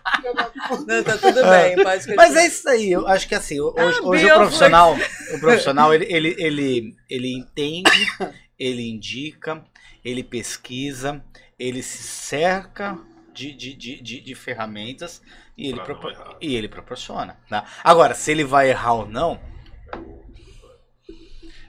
Não, 0.87 1.03
tá 1.03 1.17
tudo 1.17 1.41
bem, 1.49 1.75
pode 1.75 1.97
continuar. 2.05 2.15
Mas 2.15 2.35
é 2.35 2.47
isso 2.47 2.69
aí, 2.69 2.91
eu 2.91 3.07
acho 3.07 3.27
que 3.27 3.35
assim, 3.35 3.59
hoje, 3.59 3.75
Ah, 3.77 4.01
hoje 4.03 4.25
o 4.31 4.35
profissional, 4.35 4.97
o 5.33 5.39
profissional 5.39 5.93
ele, 5.93 6.05
ele, 6.09 6.35
ele, 6.39 6.95
ele 7.09 7.33
entende, 7.37 7.91
ele 8.57 8.89
indica, 8.89 9.61
ele 10.03 10.23
pesquisa, 10.23 11.23
ele 11.57 11.81
se 11.83 12.03
cerca 12.03 12.97
de, 13.33 13.53
de, 13.53 13.73
de, 13.73 14.01
de, 14.01 14.19
de 14.21 14.35
ferramentas 14.35 15.21
e 15.57 15.67
ele, 15.67 15.79
propor- 15.81 16.37
e 16.41 16.55
ele 16.55 16.67
proporciona. 16.67 17.37
Tá? 17.49 17.63
Agora, 17.83 18.13
se 18.13 18.31
ele 18.31 18.43
vai 18.43 18.69
errar 18.69 18.93
ou 18.93 19.07
não, 19.07 19.39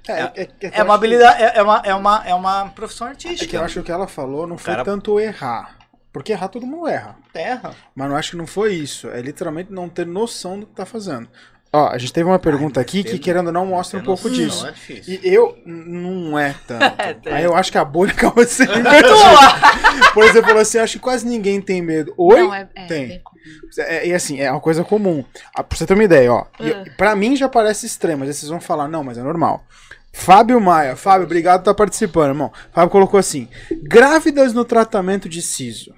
É, 0.06 0.27
que 0.47 0.66
é 0.66 0.69
eu 0.69 0.70
uma 0.70 0.70
acho 0.70 0.85
que- 0.85 0.90
habilidade, 0.93 1.43
é, 1.43 1.56
é 1.56 1.62
uma, 1.62 1.82
é, 1.85 1.94
uma, 1.94 2.28
é 2.28 2.35
uma 2.35 2.69
profissão 2.70 3.06
É 3.06 3.11
artística. 3.11 3.48
que 3.51 3.56
eu 3.56 3.62
acho 3.62 3.74
que 3.74 3.81
o 3.81 3.85
que 3.85 3.93
ela 3.93 4.06
falou 4.06 4.47
não 4.47 4.59
foi 4.59 4.73
Cara- 4.74 4.85
tanto 4.85 5.19
errar. 5.19 5.78
Porque 6.12 6.31
errar 6.32 6.48
todo 6.48 6.66
mundo 6.66 6.86
erra. 6.86 7.16
terra. 7.32 7.74
Mas 7.94 8.09
não 8.09 8.16
acho 8.16 8.32
que 8.32 8.36
não 8.36 8.47
foi 8.47 8.74
isso. 8.74 9.09
É 9.09 9.20
literalmente 9.20 9.73
não 9.73 9.89
ter 9.89 10.06
noção 10.06 10.61
do 10.61 10.66
que 10.66 10.73
tá 10.74 10.85
fazendo. 10.86 11.28
Ó, 11.76 11.88
a 11.88 11.98
gente 11.98 12.12
teve 12.12 12.28
uma 12.28 12.38
pergunta 12.38 12.80
aqui 12.80 13.02
que, 13.02 13.18
querendo 13.18 13.48
ou 13.48 13.52
não, 13.52 13.66
mostra 13.66 13.98
um 13.98 14.02
pouco 14.05 14.30
disso. 14.30 14.64
É 14.66 14.70
difícil. 14.70 15.18
E 15.24 15.34
eu, 15.34 15.59
não 15.66 16.38
é 16.38 16.55
tanto. 16.66 16.84
É, 17.26 17.34
Aí 17.34 17.42
eu 17.44 17.56
acho 17.56 17.72
que 17.72 17.78
a 17.78 17.84
bolha 17.84 18.12
acaba 18.12 18.46
sendo. 18.46 18.70
Por 20.14 20.24
exemplo, 20.24 20.48
falou 20.48 20.62
assim, 20.62 20.78
acho 20.78 20.92
que 20.94 20.98
quase 21.01 21.26
ninguém 21.26 21.60
tem 21.60 21.82
medo. 21.82 22.14
Oi? 22.16 22.40
Não, 22.42 22.55
é, 22.55 22.68
é 22.76 22.86
Tem. 22.86 23.09
bem 23.09 23.20
comum. 23.24 23.40
É, 23.78 24.06
e 24.06 24.14
assim, 24.14 24.40
é 24.40 24.51
uma 24.51 24.60
coisa 24.60 24.84
comum. 24.84 25.24
Ah, 25.55 25.62
Pra 25.64 25.76
você 25.76 25.84
ter 25.86 25.94
uma 25.94 26.05
ideia, 26.05 26.32
ó. 26.32 26.44
E 26.60 26.70
Ah. 26.70 26.84
eu- 26.86 26.92
Pra 26.96 27.16
mim 27.16 27.34
já 27.36 27.48
parece 27.48 27.86
extremo, 27.86 28.20
mas 28.20 28.28
aí 28.28 28.34
vocês 28.34 28.48
vão 28.51 28.60
falar, 28.60 28.86
não, 28.88 29.02
mas 29.02 29.18
é 29.18 29.22
normal. 29.22 29.64
Fábio 30.12 30.60
Maia, 30.60 30.94
Fábio, 30.94 31.24
obrigado 31.26 31.56
por 31.56 31.70
estar 31.70 31.74
participando, 31.74 32.28
irmão. 32.28 32.52
Fábio 32.72 32.90
colocou 32.90 33.18
assim: 33.18 33.48
grávidas 33.82 34.52
no 34.55 34.64
tratamento 34.64 35.28
de 35.28 35.42
siso. 35.42 35.92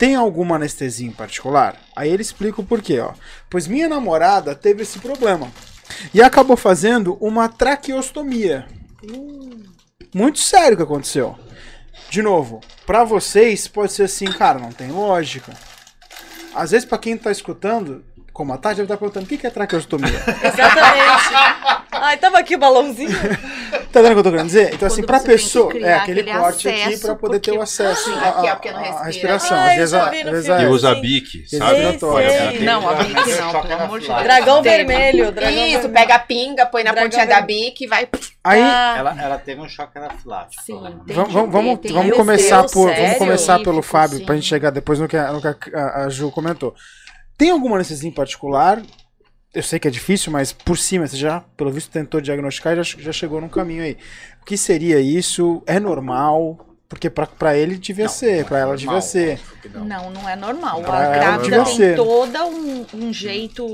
Tem 0.00 0.14
alguma 0.14 0.56
anestesia 0.56 1.06
em 1.06 1.12
particular? 1.12 1.76
Aí 1.94 2.08
ele 2.08 2.22
explica 2.22 2.58
o 2.58 2.64
porquê, 2.64 3.00
ó. 3.00 3.12
Pois 3.50 3.66
minha 3.66 3.86
namorada 3.86 4.54
teve 4.54 4.82
esse 4.82 4.98
problema. 4.98 5.52
E 6.14 6.22
acabou 6.22 6.56
fazendo 6.56 7.18
uma 7.20 7.50
traqueostomia. 7.50 8.66
Muito 10.14 10.38
sério 10.38 10.72
o 10.72 10.76
que 10.78 10.82
aconteceu. 10.82 11.38
De 12.08 12.22
novo, 12.22 12.62
pra 12.86 13.04
vocês 13.04 13.68
pode 13.68 13.92
ser 13.92 14.04
assim, 14.04 14.24
cara, 14.24 14.58
não 14.58 14.72
tem 14.72 14.90
lógica. 14.90 15.52
Às 16.54 16.70
vezes, 16.70 16.88
pra 16.88 16.96
quem 16.96 17.14
tá 17.14 17.30
escutando, 17.30 18.02
como 18.32 18.54
a 18.54 18.56
Tati 18.56 18.76
deve 18.76 18.84
estar 18.84 18.96
perguntando, 18.96 19.26
o 19.26 19.28
que 19.28 19.46
é 19.46 19.50
traqueostomia? 19.50 20.08
Exatamente. 20.42 21.84
Ai, 21.92 22.16
tava 22.16 22.38
aqui 22.38 22.56
o 22.56 22.58
balãozinho. 22.58 23.10
tá 23.92 24.00
vendo 24.02 24.10
o 24.10 24.14
que 24.14 24.18
eu 24.20 24.24
tô 24.24 24.30
querendo 24.30 24.46
dizer? 24.46 24.74
Então, 24.74 24.86
assim, 24.86 25.02
pra 25.02 25.20
pessoa, 25.20 25.72
é 25.78 25.94
aquele 25.94 26.20
aquele 26.20 26.38
corte 26.38 26.68
aqui 26.68 26.82
acesso, 26.82 27.06
pra 27.06 27.14
poder 27.16 27.40
ter 27.40 27.50
o 27.50 27.54
porque- 27.54 27.64
acesso 27.64 28.10
Ah, 28.14 28.18
à- 28.24 28.28
aqui, 28.28 28.50
porque 28.50 28.68
respira. 28.68 29.04
respiração. 29.04 29.58
Às 29.60 29.74
vezes, 29.76 29.94
a- 30.50 30.62
E 30.62 30.66
usa 30.66 30.94
bique, 30.94 31.44
sabe? 31.48 31.98
sei. 31.98 32.60
Não, 32.60 32.88
a 32.88 32.94
Bic 32.94 33.14
não, 33.14 33.62
pelo 33.62 33.82
amor 33.82 34.00
de 34.00 34.06
Deus. 34.06 34.22
Dragão 34.22 34.62
Tem. 34.62 34.72
vermelho, 34.76 35.32
dragão 35.32 35.52
Isso, 35.66 35.72
vermelho. 35.82 35.92
pega 35.94 36.14
a 36.14 36.18
pinga, 36.18 36.66
põe 36.66 36.82
na 36.84 36.94
pontinha 36.94 37.26
da 37.26 37.40
bique 37.40 37.84
e 37.84 37.86
vai. 37.86 38.08
Aí, 38.44 38.60
Ah, 38.62 38.94
Ela, 38.98 39.22
ela 39.22 39.38
teve 39.38 39.60
um 39.60 39.68
choque 39.68 39.98
anafilático. 39.98 40.62
Sim, 40.64 40.80
tem 41.06 41.14
vamos, 41.16 41.28
que 41.28 41.34
vamos, 41.34 41.80
vamos, 41.92 42.16
começar 42.16 42.64
por, 42.70 42.92
vamos 42.94 43.16
começar 43.18 43.58
pelo 43.60 43.82
Fábio, 43.82 44.24
pra 44.24 44.34
gente 44.34 44.46
chegar 44.46 44.70
depois 44.70 44.98
no 44.98 45.06
que, 45.08 45.16
a, 45.16 45.32
no 45.32 45.40
que 45.40 45.48
a- 45.74 46.04
a 46.04 46.08
Ju 46.08 46.30
comentou. 46.30 46.74
Tem 47.36 47.50
alguma 47.50 47.76
anestesia 47.76 48.08
em 48.08 48.12
particular? 48.12 48.80
Eu 49.52 49.62
sei 49.64 49.78
que 49.80 49.88
é 49.88 49.90
difícil, 49.90 50.30
mas 50.32 50.52
por 50.52 50.78
cima, 50.78 51.06
você 51.08 51.16
já, 51.16 51.40
pelo 51.56 51.72
visto, 51.72 51.90
tentou 51.90 52.20
diagnosticar 52.20 52.72
e 52.72 52.82
já, 52.82 52.98
já 53.00 53.12
chegou 53.12 53.40
num 53.40 53.48
caminho 53.48 53.82
aí. 53.82 53.96
O 54.40 54.44
que 54.44 54.56
seria 54.56 55.00
isso? 55.00 55.62
É 55.66 55.80
normal? 55.80 56.66
Porque 56.88 57.08
pra, 57.08 57.24
pra 57.24 57.56
ele 57.56 57.76
devia 57.76 58.06
Não, 58.06 58.12
ser, 58.12 58.32
não 58.32 58.40
é 58.40 58.44
pra 58.44 58.58
ela 58.58 58.72
devia 58.76 58.86
normal, 58.86 59.02
ser. 59.02 59.32
óbvio 59.38 59.58
que 59.62 59.68
não. 59.68 59.84
Não, 59.84 60.10
não 60.10 60.28
é 60.28 60.34
normal. 60.34 60.82
Pra 60.82 60.98
a 60.98 61.02
ela 61.04 61.14
grávida 61.14 61.42
devia 61.42 61.64
tem 61.64 61.76
ser. 61.76 61.94
todo 61.96 62.38
um, 62.46 62.86
um 62.94 63.12
jeito 63.12 63.64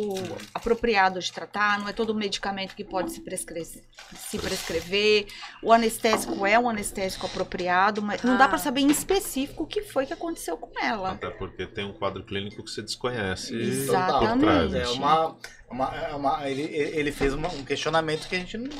apropriado 0.54 1.18
de 1.18 1.32
tratar, 1.32 1.78
não 1.78 1.88
é 1.88 1.94
todo 1.94 2.14
medicamento 2.14 2.74
que 2.74 2.84
pode 2.84 3.12
se, 3.12 3.22
prescre- 3.22 3.64
se 3.64 4.38
prescrever. 4.38 5.28
O 5.62 5.72
anestésico 5.72 6.44
é 6.44 6.58
um 6.58 6.68
anestésico 6.68 7.24
apropriado, 7.24 8.02
mas 8.02 8.22
não 8.22 8.36
dá 8.36 8.44
Ah. 8.44 8.48
pra 8.48 8.58
saber 8.58 8.82
em 8.82 8.90
específico 8.90 9.62
o 9.62 9.66
que 9.66 9.80
foi 9.80 10.04
que 10.04 10.12
aconteceu 10.12 10.58
com 10.58 10.70
ela. 10.84 11.12
Até 11.12 11.30
porque 11.30 11.66
tem 11.66 11.86
um 11.86 11.94
quadro 11.94 12.22
clínico 12.22 12.62
que 12.62 12.70
você 12.70 12.82
desconhece. 12.82 13.54
Exatamente. 13.56 14.40
por 14.40 14.40
trás, 14.40 14.74
É 14.74 14.88
uma, 14.88 15.36
uma, 15.70 15.90
uma- 16.16 16.48
ele, 16.48 16.62
ele 16.62 17.10
fez 17.12 17.34
uma- 17.34 17.48
um 17.48 17.64
questionamento 17.64 18.28
que 18.28 18.36
a 18.36 18.38
gente 18.38 18.56
não. 18.56 18.70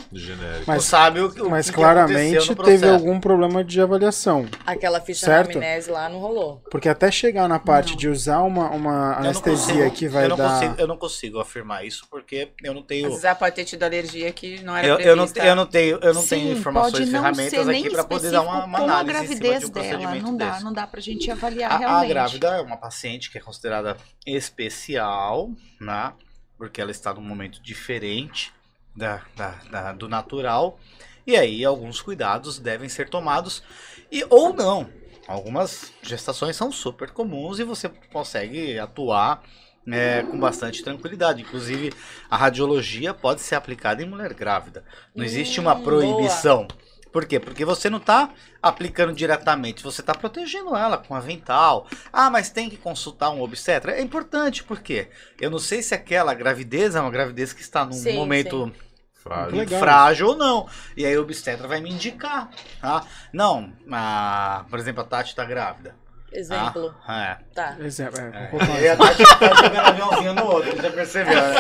Mas- 0.67 0.67
não 0.67 0.81
sabe 0.81 1.21
o, 1.21 1.31
que- 1.31 1.43
o 1.43 1.51
Mas 1.51 1.69
que 1.69 1.75
claramente 1.77 2.49
no 2.49 2.57
teve 2.65 2.89
algum 2.89 3.19
problema 3.21 3.65
de 3.65 3.81
avaliação. 3.81 4.47
aquela 4.65 5.01
ficha 5.01 5.27
Certo. 5.27 5.53
da 5.53 5.59
amnésia 5.59 5.93
lá 5.93 6.09
não 6.09 6.19
rolou. 6.21 6.63
Porque 6.71 6.89
até 6.89 7.11
chegar 7.11 7.49
na 7.49 7.59
parte 7.59 7.91
Não. 7.91 7.97
de 7.97 8.09
usar 8.09 8.43
uma, 8.43 8.71
uma 8.71 9.17
anestesia 9.19 9.75
consigo- 9.85 9.91
que 9.97 10.09
vai 10.09 10.25
eu 10.25 10.29
não 10.31 10.37
dar. 10.37 10.61
Consigo, 10.61 10.75
eu 10.81 10.87
não 10.87 10.97
consigo 10.97 11.41
afirmar 11.41 11.85
isso 11.85 12.07
porque 12.11 12.51
eu 12.63 12.73
não 12.73 12.83
tenho. 12.83 13.07
Às 13.07 13.11
vezes 13.13 13.25
ela 13.25 13.35
pode 13.35 13.55
ter 13.57 13.65
tido 13.65 13.83
alergia 13.83 14.33
que 14.33 14.63
não 14.63 14.77
era 14.77 14.87
Eu, 14.87 14.99
eu, 15.01 15.17
não, 15.17 15.25
prevista. 15.25 15.45
eu 15.49 15.57
não 15.57 15.67
tenho, 15.67 15.99
eu 16.01 16.15
não 16.15 16.23
Sim, 16.23 16.29
tenho 16.29 16.53
informações 16.59 16.93
pode 16.93 17.03
e 17.03 17.07
não 17.13 17.21
ferramentas 17.21 17.51
ser 17.51 17.65
nem 17.67 17.81
aqui 17.85 17.91
para 17.91 18.05
poder 18.05 18.31
dar 18.31 18.43
uma, 18.43 18.65
uma 18.65 18.79
a 18.79 18.83
análise 19.01 19.33
em 19.35 19.37
cima 19.37 19.39
gravidez 19.41 19.61
de 19.61 19.67
um 19.67 19.71
dela. 19.73 20.15
Não 20.21 20.37
dá, 20.37 20.51
desse. 20.53 20.65
não 20.65 20.73
dá 20.73 20.87
pra 20.87 21.01
gente 21.01 21.31
avaliar 21.31 21.73
A, 21.73 21.75
a 21.75 21.79
realmente. 21.79 22.09
grávida 22.09 22.47
é 22.57 22.61
uma 22.61 22.77
paciente 22.77 23.31
que 23.31 23.39
é 23.39 23.41
considerada 23.41 23.97
especial, 24.25 25.51
né? 25.81 26.13
Porque 26.57 26.81
ela 26.81 26.91
está 26.91 27.13
num 27.13 27.21
momento 27.21 27.61
diferente 27.63 28.53
da, 28.95 29.23
da- 29.37 29.61
da- 29.71 29.93
do 29.93 30.09
natural. 30.09 30.79
E 31.27 31.37
aí 31.37 31.65
alguns 31.65 32.01
cuidados 32.01 32.59
devem 32.59 32.89
ser 32.89 33.09
tomados. 33.09 33.63
E 34.11 34.25
ou 34.31 34.53
não. 34.55 34.89
Algumas 35.27 35.93
gestações 36.03 36.57
são 36.57 36.71
super 36.71 37.11
comuns 37.11 37.59
e 37.59 37.65
você 37.65 37.89
consegue 38.13 38.79
atuar 38.79 39.43
é, 39.91 40.23
com 40.23 40.39
bastante 40.39 40.83
tranquilidade. 40.83 41.43
Inclusive, 41.43 41.93
a 42.31 42.37
radiologia 42.37 43.13
pode 43.13 43.41
ser 43.41 43.57
aplicada 43.57 44.03
em 44.03 44.09
mulher 44.09 44.33
grávida. 44.35 44.85
Não 45.15 45.25
existe 45.25 45.59
uma 45.61 45.75
Hum, 45.75 45.83
proibição. 45.83 46.69
Por 47.17 47.25
quê? 47.25 47.41
Porque 47.41 47.65
você 47.65 47.89
não 47.89 47.99
tá 47.99 48.29
aplicando 48.63 49.11
diretamente, 49.15 49.83
você 49.83 50.03
tá 50.03 50.13
protegendo 50.15 50.77
ela 50.77 50.99
com 50.99 51.15
avental. 51.15 51.87
Ah, 52.13 52.29
mas 52.29 52.51
tem 52.51 52.69
que 52.69 52.77
consultar 52.77 53.31
um 53.31 53.41
obstetra. 53.41 53.93
É 53.93 54.03
importante, 54.03 54.63
por 54.63 54.81
quê? 54.81 55.09
Eu 55.41 55.51
não 55.51 55.59
sei 55.59 55.81
se 55.81 55.95
aquela 55.95 56.35
gravidez 56.35 56.95
é 56.95 57.01
uma 57.01 57.11
gravidez 57.11 57.55
que 57.55 57.63
está 57.63 57.87
num 57.87 57.95
Sim, 57.95 58.13
momento 58.17 58.71
Frágil. 59.15 59.57
Legal. 59.57 59.81
frágil 59.81 60.27
ou 60.27 60.37
não. 60.37 60.69
E 60.95 61.07
aí 61.07 61.17
o 61.17 61.23
obstetra 61.23 61.67
vai 61.67 61.81
me 61.81 61.91
indicar, 61.91 62.51
tá? 62.83 63.03
Não, 63.33 63.73
a, 63.91 64.67
por 64.69 64.79
exemplo, 64.79 65.01
a 65.01 65.07
Tati 65.07 65.35
tá 65.35 65.47
grávida. 65.47 65.95
Exemplo. 66.31 66.95
Ah, 67.09 67.39
Tá. 67.55 67.77
Exemplo, 67.81 68.21
é, 68.21 68.51
é. 68.77 68.83
E 68.83 68.89
a 68.91 68.97
Tati 68.99 69.23
tá 69.23 69.55
jogando 69.55 69.79
aviãozinho 69.79 70.35
no 70.35 70.45
outro, 70.45 70.83
já 70.83 70.91
percebeu, 70.91 71.35
né? 71.35 71.55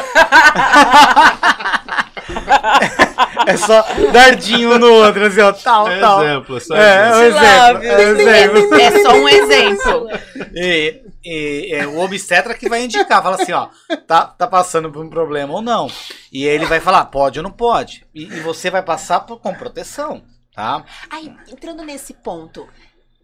É 3.47 3.57
só 3.57 3.83
dardinho 4.13 4.79
no 4.79 4.91
outro, 4.93 5.27
assim, 5.27 5.41
ó, 5.41 5.53
tal, 5.53 5.89
É 5.89 6.01
tal. 6.01 6.25
exemplo, 6.25 6.61
só 6.61 6.77
É, 6.77 7.09
é 7.09 7.15
um 7.15 7.23
exemplo. 7.23 7.85
é 7.85 7.97
um 7.97 8.17
exemplo. 8.17 8.75
É 8.81 9.03
só 9.03 9.13
um 9.15 9.29
exemplo. 9.29 10.09
E, 10.55 11.03
e- 11.25 11.75
é 11.75 11.87
o 11.87 11.99
obstetra 12.01 12.55
que 12.55 12.69
vai 12.69 12.83
indicar, 12.85 13.23
fala 13.23 13.37
assim, 13.41 13.53
ó, 13.53 13.69
tá, 14.07 14.27
tá 14.27 14.47
passando 14.47 14.91
por 14.91 15.05
um 15.05 15.11
problema 15.11 15.53
ou 15.55 15.63
não. 15.63 15.91
E 16.33 16.45
ele 16.47 16.65
vai 16.67 16.81
falar, 16.81 17.05
pode 17.07 17.39
ou 17.39 17.43
não 17.43 17.51
pode. 17.51 18.07
E, 18.15 18.25
e 18.25 18.41
você 18.41 18.71
vai 18.71 18.83
passar 18.83 19.21
por- 19.21 19.41
com 19.41 19.55
proteção, 19.55 20.23
tá? 20.55 20.85
Aí, 21.11 21.33
entrando 21.51 21.83
nesse 21.83 22.15
ponto, 22.15 22.67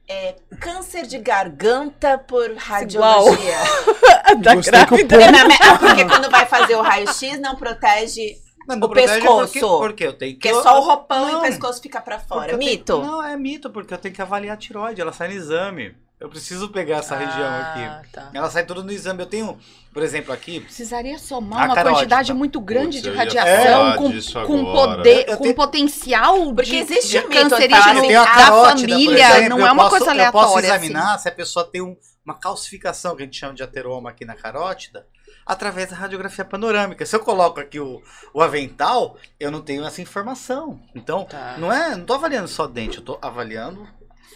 é, 0.08 0.34
câncer 0.60 1.06
de 1.06 1.18
garganta 1.18 2.18
por 2.18 2.54
radiologia. 2.56 3.56
da 4.42 4.54
gravidez. 4.56 5.22
É, 5.22 5.68
ah, 5.68 5.78
porque 5.78 6.04
quando 6.04 6.30
vai 6.30 6.44
fazer 6.46 6.74
o 6.76 6.82
raio-x, 6.82 7.38
não 7.40 7.54
protege. 7.56 8.34
Mas 8.76 8.90
O 8.90 8.92
pescoço. 8.92 9.52
Porque, 9.52 9.60
porque 9.78 10.04
eu 10.06 10.12
tenho 10.12 10.32
que... 10.36 10.48
Porque 10.48 10.58
é 10.58 10.62
só 10.62 10.78
o 10.80 10.84
roupão 10.84 11.28
e 11.28 11.32
Não, 11.32 11.38
o 11.38 11.42
pescoço 11.42 11.80
fica 11.82 12.00
pra 12.00 12.18
fora. 12.18 12.46
tenho- 12.56 12.58
Mito? 12.58 12.98
Não, 13.02 13.22
é 13.22 13.36
mito, 13.36 13.70
porque 13.70 13.92
eu 13.94 13.98
tenho 13.98 14.14
que 14.14 14.22
avaliar 14.22 14.54
a 14.54 14.56
tiroide, 14.58 15.00
ela 15.00 15.12
sai 15.12 15.28
no 15.28 15.34
exame. 15.34 15.94
Eu 16.20 16.28
preciso 16.28 16.68
pegar 16.68 16.98
essa 16.98 17.16
região 17.16 17.48
aqui. 17.48 17.80
Ah, 17.82 18.02
tá. 18.12 18.30
Ela 18.32 18.48
sai 18.48 18.64
tudo 18.64 18.84
no 18.84 18.92
exame. 18.92 19.18
Eu 19.20 19.26
tenho, 19.26 19.58
por 19.92 20.04
exemplo, 20.04 20.32
aqui, 20.32 20.60
Precisaria 20.60 21.18
somar 21.18 21.64
uma 21.66 21.74
carótida. 21.74 21.96
quantidade 21.98 22.32
muito 22.32 22.60
grande 22.60 22.98
Putz, 22.98 23.02
de 23.02 23.10
radiação 23.10 23.96
com, 23.96 24.46
com 24.46 24.64
poder, 24.72 25.24
Eu 25.28 25.36
com 25.36 25.42
tenho- 25.42 25.54
potencial 25.56 26.54
Porque 26.54 26.70
de, 26.70 26.76
existe 26.76 27.08
de 27.10 27.18
um 27.18 27.28
mito, 27.28 27.50
cancerígeno 27.50 28.00
tenho 28.02 28.20
a 28.20 28.24
da 28.24 28.46
família, 28.52 29.30
exemplo, 29.38 29.48
não 29.58 29.66
é 29.66 29.72
uma 29.72 29.88
posso- 29.88 30.04
coisa 30.04 30.14
Eu 30.14 30.30
posso 30.30 30.44
aleatória. 30.46 30.66
examinar 30.68 31.18
se 31.18 31.28
a 31.28 31.32
pessoa 31.32 31.64
tem 31.64 31.82
um- 31.82 31.96
uma 32.24 32.34
calcificação, 32.38 33.16
que 33.16 33.22
a 33.22 33.24
gente 33.24 33.36
chama 33.40 33.54
de 33.54 33.64
ateroma 33.64 34.10
aqui 34.10 34.24
na 34.24 34.36
carótida, 34.36 35.04
através 35.46 35.90
da 35.90 35.96
radiografia 35.96 36.44
panorâmica. 36.44 37.04
Se 37.06 37.14
eu 37.16 37.20
coloco 37.20 37.60
aqui 37.60 37.78
o, 37.80 38.02
o 38.32 38.40
avental, 38.42 39.16
eu 39.40 39.50
não 39.50 39.60
tenho 39.60 39.84
essa 39.84 40.00
informação. 40.02 40.80
Então, 40.94 41.24
Tá. 41.24 41.56
não 41.58 41.72
é, 41.72 41.96
não 41.96 42.04
tô 42.04 42.14
avaliando 42.14 42.48
só 42.48 42.66
dente, 42.66 42.98
eu 42.98 43.04
tô 43.04 43.18
avaliando 43.22 43.86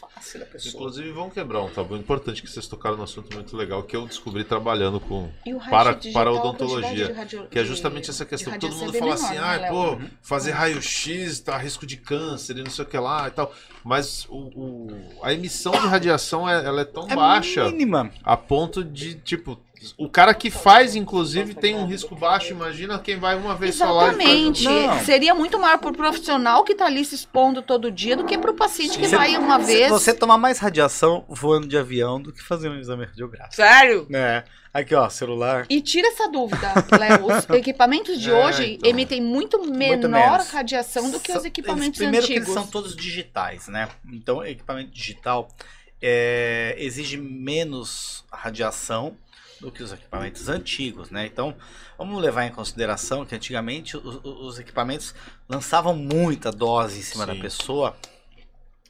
a 0.02 0.20
face 0.20 0.38
da 0.38 0.46
pessoa. 0.46 0.72
Inclusive, 0.74 1.10
vamos 1.12 1.32
quebrar 1.34 1.62
um 1.62 1.68
tabu 1.70 1.96
importante 1.96 2.42
que 2.42 2.48
vocês 2.50 2.66
tocaram 2.66 2.96
no 2.96 3.02
assunto 3.04 3.34
muito 3.34 3.56
legal, 3.56 3.82
que 3.82 3.94
eu 3.96 4.06
descobri 4.06 4.44
trabalhando 4.44 4.98
com. 4.98 5.30
E 5.44 5.54
Para- 5.54 5.92
digital, 5.92 6.12
para 6.24 6.30
a 6.30 6.32
odontologia, 6.40 7.14
radio- 7.14 7.46
Que 7.48 7.58
é 7.58 7.64
justamente 7.64 8.10
essa 8.10 8.24
questão. 8.24 8.58
Todo 8.58 8.74
mundo 8.74 8.94
é 8.96 8.98
fala 8.98 9.14
assim, 9.14 9.36
ah, 9.36 9.58
né, 9.58 9.68
pô, 9.68 9.98
fazer 10.22 10.52
raio-x 10.52 11.40
tá 11.40 11.56
risco 11.58 11.86
de 11.86 11.96
câncer 11.98 12.56
e 12.58 12.62
não 12.62 12.70
sei 12.70 12.84
o 12.84 12.88
que 12.88 12.98
lá 12.98 13.28
e 13.28 13.30
tal. 13.30 13.52
Mas 13.84 14.26
o, 14.28 14.36
o- 14.56 15.20
a 15.22 15.32
emissão 15.32 15.72
de 15.72 15.86
radiação 15.86 16.48
é, 16.48 16.64
ela 16.64 16.80
é 16.80 16.84
tão 16.84 17.06
É 17.08 17.14
baixa 17.14 17.68
mínima. 17.70 18.10
a 18.24 18.36
ponto 18.36 18.82
de, 18.82 19.14
tipo, 19.16 19.60
o 19.98 20.08
cara 20.08 20.34
que 20.34 20.50
faz, 20.50 20.94
inclusive, 20.96 21.54
tem 21.54 21.74
um 21.76 21.86
risco 21.86 22.14
baixo. 22.16 22.52
Imagina 22.52 22.98
quem 22.98 23.18
vai 23.18 23.36
uma 23.36 23.54
vez 23.54 23.74
só 23.76 23.90
lá. 23.92 24.08
Exatamente. 24.08 24.64
Seria 25.04 25.34
muito 25.34 25.58
maior 25.58 25.78
pro 25.78 25.92
profissional 25.92 26.64
que 26.64 26.74
tá 26.74 26.86
ali 26.86 27.04
se 27.04 27.14
expondo 27.14 27.62
todo 27.62 27.90
dia 27.90 28.16
do 28.16 28.24
que 28.24 28.36
pro 28.38 28.54
paciente 28.54 28.98
que 28.98 29.06
Você- 29.08 29.16
vai 29.16 29.36
uma 29.36 29.58
vez. 29.58 29.88
Você 29.90 30.12
tomar 30.14 30.38
mais 30.38 30.58
radiação 30.58 31.24
voando 31.28 31.66
de 31.66 31.76
avião 31.76 32.20
do 32.20 32.32
que 32.32 32.42
fazer 32.42 32.68
um 32.68 32.78
exame 32.78 33.04
radiográfico. 33.04 33.54
Sério? 33.56 34.06
É. 34.12 34.44
Aqui, 34.74 34.94
ó, 34.94 35.08
celular. 35.08 35.64
E 35.70 35.80
tira 35.80 36.08
essa 36.08 36.28
dúvida, 36.28 36.70
Léo. 36.98 37.26
Os 37.26 37.48
equipamentos 37.56 38.20
de 38.20 38.30
É, 38.30 38.34
hoje 38.34 38.74
então. 38.74 38.90
emitem 38.90 39.22
muito 39.22 39.58
menor 39.70 40.10
menos. 40.32 40.50
radiação 40.50 41.10
do 41.10 41.18
que 41.18 41.32
os 41.32 41.44
equipamentos 41.46 41.98
eles- 41.98 42.10
primeiro 42.10 42.24
antigos. 42.26 42.44
que 42.44 42.50
eles 42.50 42.62
são 42.62 42.66
todos 42.70 42.94
digitais, 42.94 43.68
né? 43.68 43.88
Então, 44.12 44.44
equipamento 44.44 44.90
digital 44.90 45.48
é, 46.02 46.74
exige 46.78 47.16
menos 47.16 48.22
radiação 48.30 49.16
do 49.60 49.72
que 49.72 49.82
os 49.82 49.92
equipamentos 49.92 50.48
antigos, 50.48 51.10
né? 51.10 51.26
Então, 51.26 51.54
vamos 51.96 52.20
levar 52.20 52.46
em 52.46 52.52
consideração 52.52 53.24
que 53.24 53.34
antigamente 53.34 53.96
os, 53.96 54.20
os 54.22 54.58
equipamentos 54.58 55.14
lançavam 55.48 55.94
muita 55.94 56.50
dose 56.52 56.98
em 56.98 57.02
cima 57.02 57.24
Sim. 57.26 57.34
da 57.34 57.40
pessoa 57.40 57.96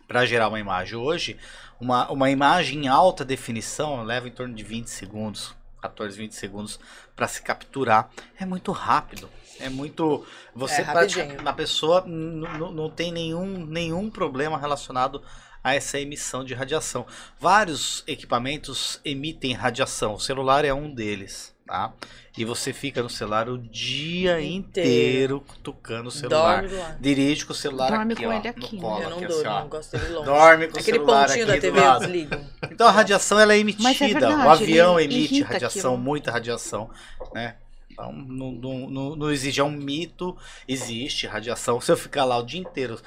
para 0.07 0.25
gerar 0.25 0.49
uma 0.49 0.61
imagem. 0.61 0.97
Hoje, 0.97 1.37
uma, 1.81 2.11
uma 2.11 2.31
imagem 2.31 2.85
em 2.85 2.89
alta 2.89 3.25
definição 3.25 4.03
leva 4.03 4.29
em 4.29 4.33
torno 4.33 4.55
de 4.55 4.63
20 4.63 4.89
segundos, 4.89 5.55
14, 5.83 6.17
20 6.17 6.35
segundos 6.35 6.81
para 7.15 7.29
se 7.29 7.43
capturar. 7.43 8.11
É 8.39 8.45
muito 8.45 8.73
rápido. 8.73 9.29
É 9.59 9.69
muito. 9.69 10.25
Você 10.55 10.83
É, 10.83 11.49
a 11.49 11.53
pessoa 11.53 12.05
não 12.07 12.91
tem 12.91 13.11
nenhum, 13.11 13.65
nenhum 13.67 14.11
problema 14.11 14.59
relacionado 14.59 15.23
a 15.67 15.75
essa 15.75 15.99
emissão 15.99 16.45
de 16.45 16.55
radiação. 16.55 17.05
Vários 17.41 18.05
equipamentos 18.07 19.01
emitem 19.05 19.53
radiação. 19.53 20.15
O 20.15 20.21
celular 20.21 20.65
é 20.65 20.73
um 20.73 20.95
deles, 20.95 21.53
tá? 21.67 21.93
E 22.39 22.45
você 22.45 22.73
fica 22.73 23.03
no 23.03 23.11
celular 23.11 23.49
o 23.49 23.59
dia 23.59 24.41
Inteiro. 24.41 25.39
inteiro 25.39 25.45
tocando 25.65 26.07
o 26.07 26.11
celular. 26.13 26.69
Dorme. 26.69 26.97
Dirige 27.01 27.45
com 27.45 27.53
o 27.53 27.57
celular 27.57 27.91
Dorme 27.91 28.13
aqui, 28.13 28.23
com 28.23 28.29
ó, 28.29 28.33
ele 28.33 28.49
aqui, 28.49 28.77
no 28.77 28.83
né? 28.83 28.89
colo, 28.89 29.03
Eu 29.03 29.11
não 29.11 29.17
aqui, 29.17 29.27
durmo, 29.27 29.51
assim, 29.51 29.61
não 29.61 29.69
gosto 29.69 29.99
dele 29.99 30.13
longe. 30.13 30.25
Dorme 30.27 30.69
com 30.69 30.79
Aquele 30.79 30.99
o 30.99 31.01
celular 31.01 31.27
pontinho 31.27 31.45
aqui 31.45 31.55
da 31.55 31.61
TV 31.61 31.81
eu 31.81 31.99
desligo. 31.99 32.37
Então 32.71 32.87
a 32.87 32.91
radiação 32.93 33.41
ela 33.41 33.53
é 33.53 33.59
emitida. 33.59 33.83
Mas 33.83 34.01
é 34.01 34.07
verdade, 34.07 34.35
o 34.35 34.49
avião 34.49 35.01
emite 35.01 35.43
radiação, 35.43 35.95
aquilo. 35.95 36.05
muita 36.05 36.31
radiação, 36.31 36.91
né? 37.35 37.57
Então 37.91 38.13
não, 38.13 38.53
não, 38.53 38.91
não, 38.91 39.17
não 39.17 39.31
existe, 39.33 39.59
é 39.59 39.65
um 39.65 39.71
mito, 39.71 40.37
existe 40.69 41.27
radiação. 41.27 41.81
Se 41.81 41.91
eu 41.91 41.97
ficar 41.97 42.25
lá 42.25 42.39
o 42.39 42.45
dia 42.45 42.61
inteiro 42.61 43.01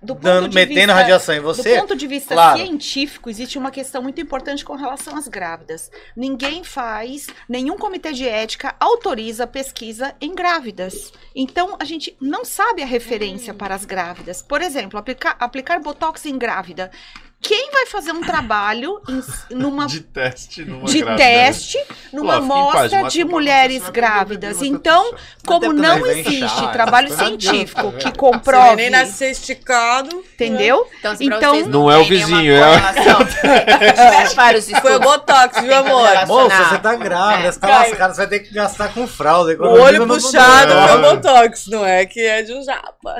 Do 0.00 0.14
ponto 0.14 0.22
dando, 0.24 0.48
de 0.48 0.54
metendo 0.54 0.76
vista- 0.78 0.94
radiação 0.94 1.34
em 1.34 1.38
Do 1.40 1.46
você, 1.46 1.76
ponto 1.76 1.96
de 1.96 2.06
vista 2.06 2.32
claro. 2.34 2.58
científico, 2.58 3.28
existe 3.28 3.58
uma 3.58 3.70
questão 3.72 4.00
muito 4.00 4.20
importante 4.20 4.64
com 4.64 4.76
relação 4.76 5.16
às 5.16 5.26
grávidas. 5.26 5.90
Ninguém 6.16 6.62
faz, 6.62 7.26
nenhum 7.48 7.76
comitê 7.76 8.12
de 8.12 8.28
ética 8.28 8.76
autoriza 8.78 9.44
pesquisa 9.44 10.14
em 10.20 10.34
grávidas. 10.34 11.12
Então, 11.34 11.76
a 11.80 11.84
gente 11.84 12.16
não 12.20 12.44
sabe 12.44 12.80
a 12.82 12.86
referência 12.86 13.52
para 13.52 13.74
as 13.74 13.84
grávidas. 13.84 14.40
Por 14.40 14.62
exemplo, 14.62 14.98
aplicar, 15.00 15.36
aplicar 15.40 15.80
botox 15.80 16.24
em 16.26 16.38
grávida. 16.38 16.92
Quem 17.40 17.70
vai 17.70 17.86
fazer 17.86 18.10
um 18.12 18.20
trabalho 18.20 19.00
em- 19.08 19.54
numa 19.54 19.86
De 19.86 20.00
teste 20.00 20.64
numa 20.64 20.86
de 20.86 20.98
grávida, 21.00 21.24
né? 21.24 21.44
teste 21.46 21.78
numa 22.12 22.40
Pô, 22.40 22.48
paz, 22.48 22.92
amostra 22.92 23.02
mas 23.02 23.12
de 23.12 23.24
mulheres 23.24 23.78
beber, 23.84 23.92
grávidas. 23.92 24.60
Então, 24.60 25.14
como 25.46 25.72
não 25.72 26.04
existe 26.04 26.44
inchar, 26.44 26.72
trabalho 26.72 27.08
coisas. 27.08 27.26
científico 27.26 27.92
que 27.92 28.02
Você 28.08 28.12
comprove, 28.12 28.76
nem 28.76 28.90
nascer 28.90 29.30
esticado. 29.30 30.22
entendeu? 30.34 30.86
Então, 30.98 31.14
Então- 31.20 31.54
vocês 31.54 31.66
Não 31.68 31.90
é 31.90 31.96
o 31.98 32.04
vizinho, 32.04 32.54
é 32.54 32.58
Foi 34.82 34.96
o. 34.96 35.00
Botox, 35.00 35.60
viu, 35.62 35.74
amor? 35.76 36.08
Moça, 36.26 36.64
você 36.64 36.78
tá 36.78 36.94
grávida, 36.96 37.48
É. 37.48 37.52
você 37.52 37.60
tá 37.60 37.68
Cai. 37.68 37.88
lascado, 37.90 38.10
você 38.14 38.18
vai 38.18 38.26
ter 38.26 38.40
que 38.40 38.52
gastar 38.52 38.92
com 38.92 39.06
fralda. 39.06 39.56
O 39.58 39.80
olho 39.80 40.06
puxado 40.06 40.72
foi 40.88 40.98
o 40.98 41.00
Botox, 41.16 41.66
não 41.68 41.86
é 41.86 42.04
que 42.04 42.20
é 42.20 42.42
de 42.42 42.52
um 42.52 42.62
japa. 42.62 43.14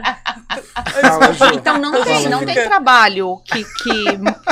Então 1.55 1.79
não 1.79 2.03
tem, 2.03 2.29
não 2.29 2.45
tem 2.45 2.55
trabalho 2.65 3.41
que, 3.45 3.65
que 3.65 4.08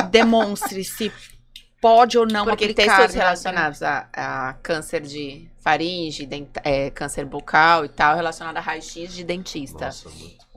demonstre 0.09 0.83
se 0.83 1.11
pode 1.81 2.17
ou 2.17 2.25
não 2.25 2.45
Porque 2.45 2.65
tem 2.73 2.85
aplicar. 2.85 2.95
estudos 3.01 3.15
relacionados 3.15 3.83
a, 3.83 4.07
a 4.13 4.53
câncer 4.63 5.01
de 5.01 5.47
faringe, 5.61 6.27
é, 6.63 6.89
câncer 6.89 7.25
bucal 7.25 7.85
e 7.85 7.89
tal, 7.89 8.15
relacionado 8.15 8.57
a 8.57 8.61
raio-x 8.61 9.13
de 9.13 9.23
dentista. 9.23 9.85
Nossa, 9.85 10.09
muito. 10.09 10.47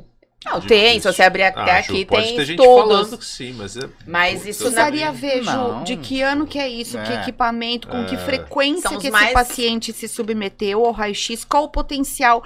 Não, 0.43 0.59
difícil. 0.59 0.69
tem, 0.69 0.99
se 1.01 1.07
você 1.13 1.23
abrir 1.23 1.43
até 1.43 1.61
Ah, 1.73 1.79
aqui, 1.81 2.07
pode 2.07 2.25
tem 2.29 2.37
ter 2.37 2.45
gente 2.47 2.59
estudos. 2.61 2.89
falando 2.89 3.19
que 3.19 3.25
sim, 3.27 3.53
mas 3.53 3.77
é. 3.77 3.87
Mas 4.07 4.47
isso 4.47 4.65
eu 4.65 4.71
na- 4.71 4.87
Precisaria 4.87 5.13
ver, 5.13 5.43
Ju, 5.45 5.85
de 5.85 5.99
que 5.99 6.23
ano 6.23 6.47
que 6.47 6.59
é 6.59 6.67
isso, 6.67 6.97
que 7.03 7.13
É. 7.13 7.21
equipamento, 7.21 7.87
com 7.87 8.07
que 8.07 8.15
É. 8.15 8.19
frequência 8.19 8.89
São 8.89 8.93
os 8.97 9.03
que 9.03 9.09
esse 9.09 9.13
mais- 9.13 9.35
paciente 9.35 9.93
se 9.93 10.09
submeteu 10.09 10.87
ao 10.87 10.93
raio-x, 10.93 11.45
qual 11.45 11.65
o 11.65 11.69
potencial 11.69 12.43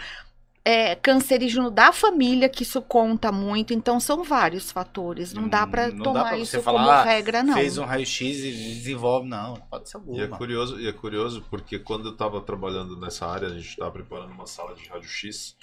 é, 0.66 0.95
cancerígeno 0.95 1.70
da 1.70 1.93
família, 1.93 2.49
que 2.49 2.62
isso 2.62 2.81
conta 2.81 3.31
muito. 3.31 3.74
Então, 3.74 4.01
são 4.01 4.24
vários 4.24 4.73
fatores. 4.73 5.35
Não 5.35 5.47
dá 5.47 5.66
dá 5.66 5.91
tomar 6.03 6.24
pra 6.28 6.39
isso 6.39 6.53
você 6.53 6.62
como 6.62 6.78
falar, 6.78 7.01
"Ah, 7.01 7.05
regra, 7.05 7.43
não. 7.43 7.53
Fez 7.55 7.77
um 7.77 7.85
raio-x 7.85 8.39
e 8.39 8.51
desenvolve. 8.51 9.28
Não, 9.28 9.55
pode 9.70 9.91
ser 9.91 9.99
E 9.99 10.19
é 10.19 10.23
alguma. 10.23 10.39
curioso, 10.39 10.81
e 10.81 10.89
é 10.89 10.93
curioso 10.93 11.45
porque 11.51 11.78
quando 11.78 12.07
eu 12.09 12.12
estava 12.12 12.41
trabalhando 12.41 12.97
nessa 12.99 13.27
área, 13.27 13.49
a 13.49 13.53
gente 13.53 13.69
estava 13.69 13.91
preparando 13.91 14.32
uma 14.32 14.47
sala 14.47 14.74
de 14.74 14.89
raio-x. 14.89 15.55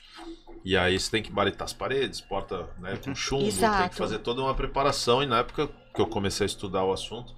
E 0.64 0.78
aí 0.78 1.00
você 1.00 1.10
tem 1.10 1.24
que 1.24 1.32
baritar 1.32 1.66
as 1.66 1.74
paredes, 1.74 2.22
porta 2.22 2.70
né, 2.78 2.96
com 3.04 3.16
chumbo, 3.16 3.42
tem 3.46 3.48
Exato. 3.50 3.90
que 3.90 3.96
fazer 3.96 4.20
toda 4.20 4.42
uma 4.42 4.54
preparação. 4.54 5.24
E 5.24 5.26
na 5.26 5.40
época 5.40 5.68
que 5.96 6.00
eu 6.02 6.06
comecei 6.06 6.46
a 6.46 6.48
estudar 6.48 6.84
o 6.84 6.94
assunto, 6.94 7.34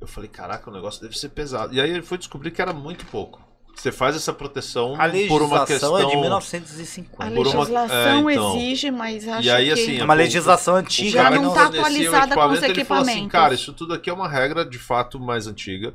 eu 0.00 0.06
falei, 0.06 0.30
caraca, 0.30 0.70
o 0.70 0.72
negócio 0.72 1.02
deve 1.02 1.18
ser 1.18 1.30
pesado. 1.30 1.74
E 1.74 1.80
aí 1.80 1.90
eu 1.96 2.02
fui 2.04 2.18
descobrir 2.18 2.52
que 2.52 2.62
era 2.62 2.72
muito 2.72 3.04
pouco. 3.06 3.49
Você 3.74 3.90
faz 3.92 4.14
essa 4.16 4.32
proteção 4.32 4.94
A 4.94 5.08
por 5.28 5.42
uma 5.42 5.60
legislação 5.60 5.66
questão. 5.66 5.98
é 5.98 6.04
de 6.06 6.14
A 6.16 6.20
1950. 6.20 7.34
Por 7.34 7.46
uma- 7.46 7.54
legislação 7.60 8.28
é, 8.30 8.32
então. 8.34 8.56
exige, 8.56 8.90
mas 8.90 9.26
acho 9.26 9.46
E 9.46 9.50
aí, 9.50 9.66
que... 9.66 9.72
assim, 9.72 9.98
É 9.98 10.04
uma 10.04 10.14
o- 10.14 10.16
legislação 10.16 10.76
antiga. 10.76 11.10
Já 11.10 11.30
mas 11.30 11.40
não 11.42 11.52
tá 11.54 11.62
o 11.64 11.66
atualizada 11.68 12.34
com 12.34 12.40
os 12.40 12.52
equipamento, 12.62 12.64
ele 12.66 12.84
falou 12.84 13.02
assim, 13.02 13.10
equipamentos. 13.12 13.32
cara, 13.32 13.54
isso 13.54 13.72
tudo 13.72 13.94
aqui 13.94 14.10
é 14.10 14.12
uma 14.12 14.28
regra 14.28 14.64
de 14.64 14.78
fato 14.78 15.18
mais 15.18 15.46
antiga. 15.46 15.94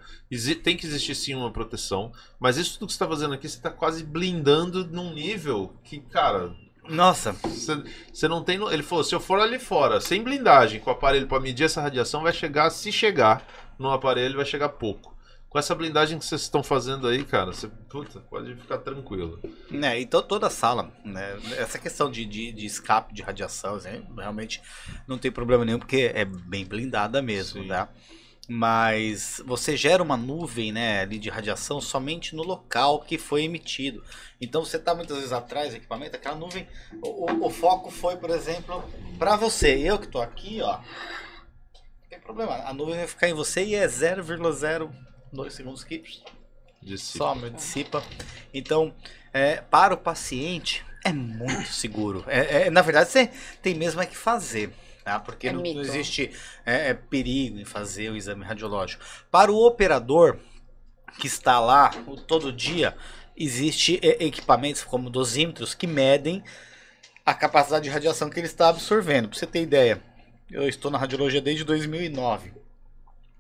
Tem 0.64 0.76
que 0.76 0.86
existir 0.86 1.14
sim 1.16 1.34
uma 1.36 1.52
proteção, 1.52 2.12
mas 2.40 2.58
isso 2.58 2.74
tudo 2.80 2.88
que 2.88 2.94
você 2.94 2.96
está 2.96 3.08
fazendo 3.08 3.34
aqui, 3.34 3.48
você 3.48 3.58
está 3.58 3.70
quase 3.70 4.04
blindando 4.04 4.86
num 4.86 5.14
nível 5.14 5.74
que, 5.84 6.00
cara, 6.00 6.52
Nossa, 6.88 7.34
você, 8.14 8.28
não 8.28 8.44
tem. 8.44 8.62
Ele 8.72 8.84
falou, 8.84 9.04
se 9.04 9.16
eu 9.16 9.20
for 9.20 9.40
ali 9.40 9.58
fora, 9.58 10.00
sem 10.00 10.22
blindagem, 10.22 10.80
com 10.80 10.92
o 10.92 10.94
aparelho 10.94 11.26
para 11.28 11.40
medir 11.40 11.64
essa 11.64 11.82
radiação, 11.82 12.22
vai 12.22 12.32
chegar, 12.32 12.70
se 12.70 12.92
chegar 12.92 13.44
no 13.80 13.90
aparelho, 13.92 14.36
vai 14.36 14.46
chegar 14.46 14.70
pouco. 14.70 15.15
Com 15.50 15.60
essa 15.60 15.74
blindagem 15.74 16.20
que 16.20 16.26
vocês 16.26 16.42
estão 16.42 16.62
fazendo 16.62 17.08
aí, 17.08 17.24
cara, 17.24 17.54
você 17.54 17.70
puta, 17.90 18.20
pode 18.20 18.56
ficar 18.56 18.80
tranquilo. 18.80 19.40
né, 19.72 20.00
então 20.02 20.22
toda 20.22 20.48
a 20.48 20.50
sala, 20.50 20.92
né, 21.06 21.38
essa 21.58 21.80
questão 21.80 22.12
de, 22.12 22.26
de, 22.26 22.52
de 22.52 22.66
escape 22.66 23.14
de 23.14 23.22
radiação, 23.22 23.78
né, 23.78 24.04
realmente 24.18 24.62
não 25.08 25.18
tem 25.18 25.32
problema 25.32 25.64
nenhum, 25.64 25.80
porque 25.80 26.12
é 26.14 26.26
bem 26.26 26.66
blindada 26.66 27.22
mesmo, 27.22 27.62
Sim. 27.62 27.70
tá? 27.70 27.88
Mas 28.48 29.42
você 29.46 29.76
gera 29.78 30.04
uma 30.04 30.18
nuvem, 30.18 30.72
né, 30.74 31.00
ali 31.02 31.18
de 31.18 31.30
radiação 31.30 31.80
somente 31.82 32.36
no 32.36 32.44
local 32.44 33.00
que 33.00 33.18
foi 33.18 33.44
emitido. 33.44 34.04
Então 34.42 34.64
você 34.64 34.78
tá 34.78 34.94
muitas 34.94 35.16
vezes 35.18 35.32
atrás 35.32 35.70
do 35.72 35.78
equipamento, 35.78 36.16
aquela 36.18 36.36
nuvem, 36.36 36.68
o, 37.02 37.46
o- 37.48 37.50
foco 37.50 37.90
foi, 37.90 38.18
por 38.18 38.30
exemplo, 38.30 38.84
para 39.18 39.36
você. 39.38 39.76
Eu 39.78 39.98
que 39.98 40.08
tô 40.08 40.22
aqui, 40.22 40.62
ó, 40.62 40.78
não 40.80 42.10
tem 42.10 42.20
problema, 42.20 42.56
a 42.56 42.74
nuvem 42.74 42.98
vai 42.98 43.08
ficar 43.08 43.30
em 43.30 43.34
você 43.34 43.64
e 43.66 43.74
é 43.74 43.88
0,02 45.36 45.50
segundos 45.52 45.84
que 45.84 46.04
Disse. 46.82 47.18
só 47.18 47.34
dissipa. 47.50 48.04
Então, 48.54 48.94
é, 49.34 49.58
para 49.58 49.94
o 49.94 49.98
paciente 49.98 50.86
é 51.04 51.12
muito 51.14 51.72
seguro. 51.72 52.24
É, 52.28 52.64
é, 52.64 52.70
na 52.70 52.82
verdade, 52.82 53.10
você 53.10 53.30
tem 53.62 53.76
mesmo 53.76 54.02
é 54.02 54.06
que 54.06 54.18
fazer. 54.18 54.72
Tá? 55.04 55.20
Porque 55.20 55.48
É 55.48 55.52
não, 55.54 55.62
não 55.62 55.82
existe 55.82 56.32
é, 56.66 56.90
é, 56.90 56.94
perigo 56.94 57.60
em 57.60 57.66
fazer 57.66 58.10
o 58.10 58.16
exame 58.16 58.44
radiológico. 58.44 59.04
Para 59.30 59.52
o 59.52 59.66
operador 59.66 60.40
que 61.20 61.28
está 61.28 61.60
lá 61.60 61.92
o- 62.08 62.18
todo 62.18 62.52
dia, 62.52 62.96
existe 63.38 64.00
é, 64.02 64.24
equipamentos 64.26 64.84
como 64.84 65.10
dosímetros 65.10 65.76
que 65.76 65.86
medem 65.86 66.44
a 67.26 67.34
capacidade 67.34 67.84
de 67.84 67.90
radiação 67.90 68.30
que 68.30 68.40
ele 68.40 68.48
está 68.48 68.70
absorvendo. 68.70 69.30
Para 69.30 69.38
você 69.38 69.46
ter 69.48 69.62
ideia, 69.62 70.02
eu 70.52 70.68
estou 70.68 70.90
na 70.90 70.98
radiologia 70.98 71.42
desde 71.42 71.64
2009. 71.64 72.52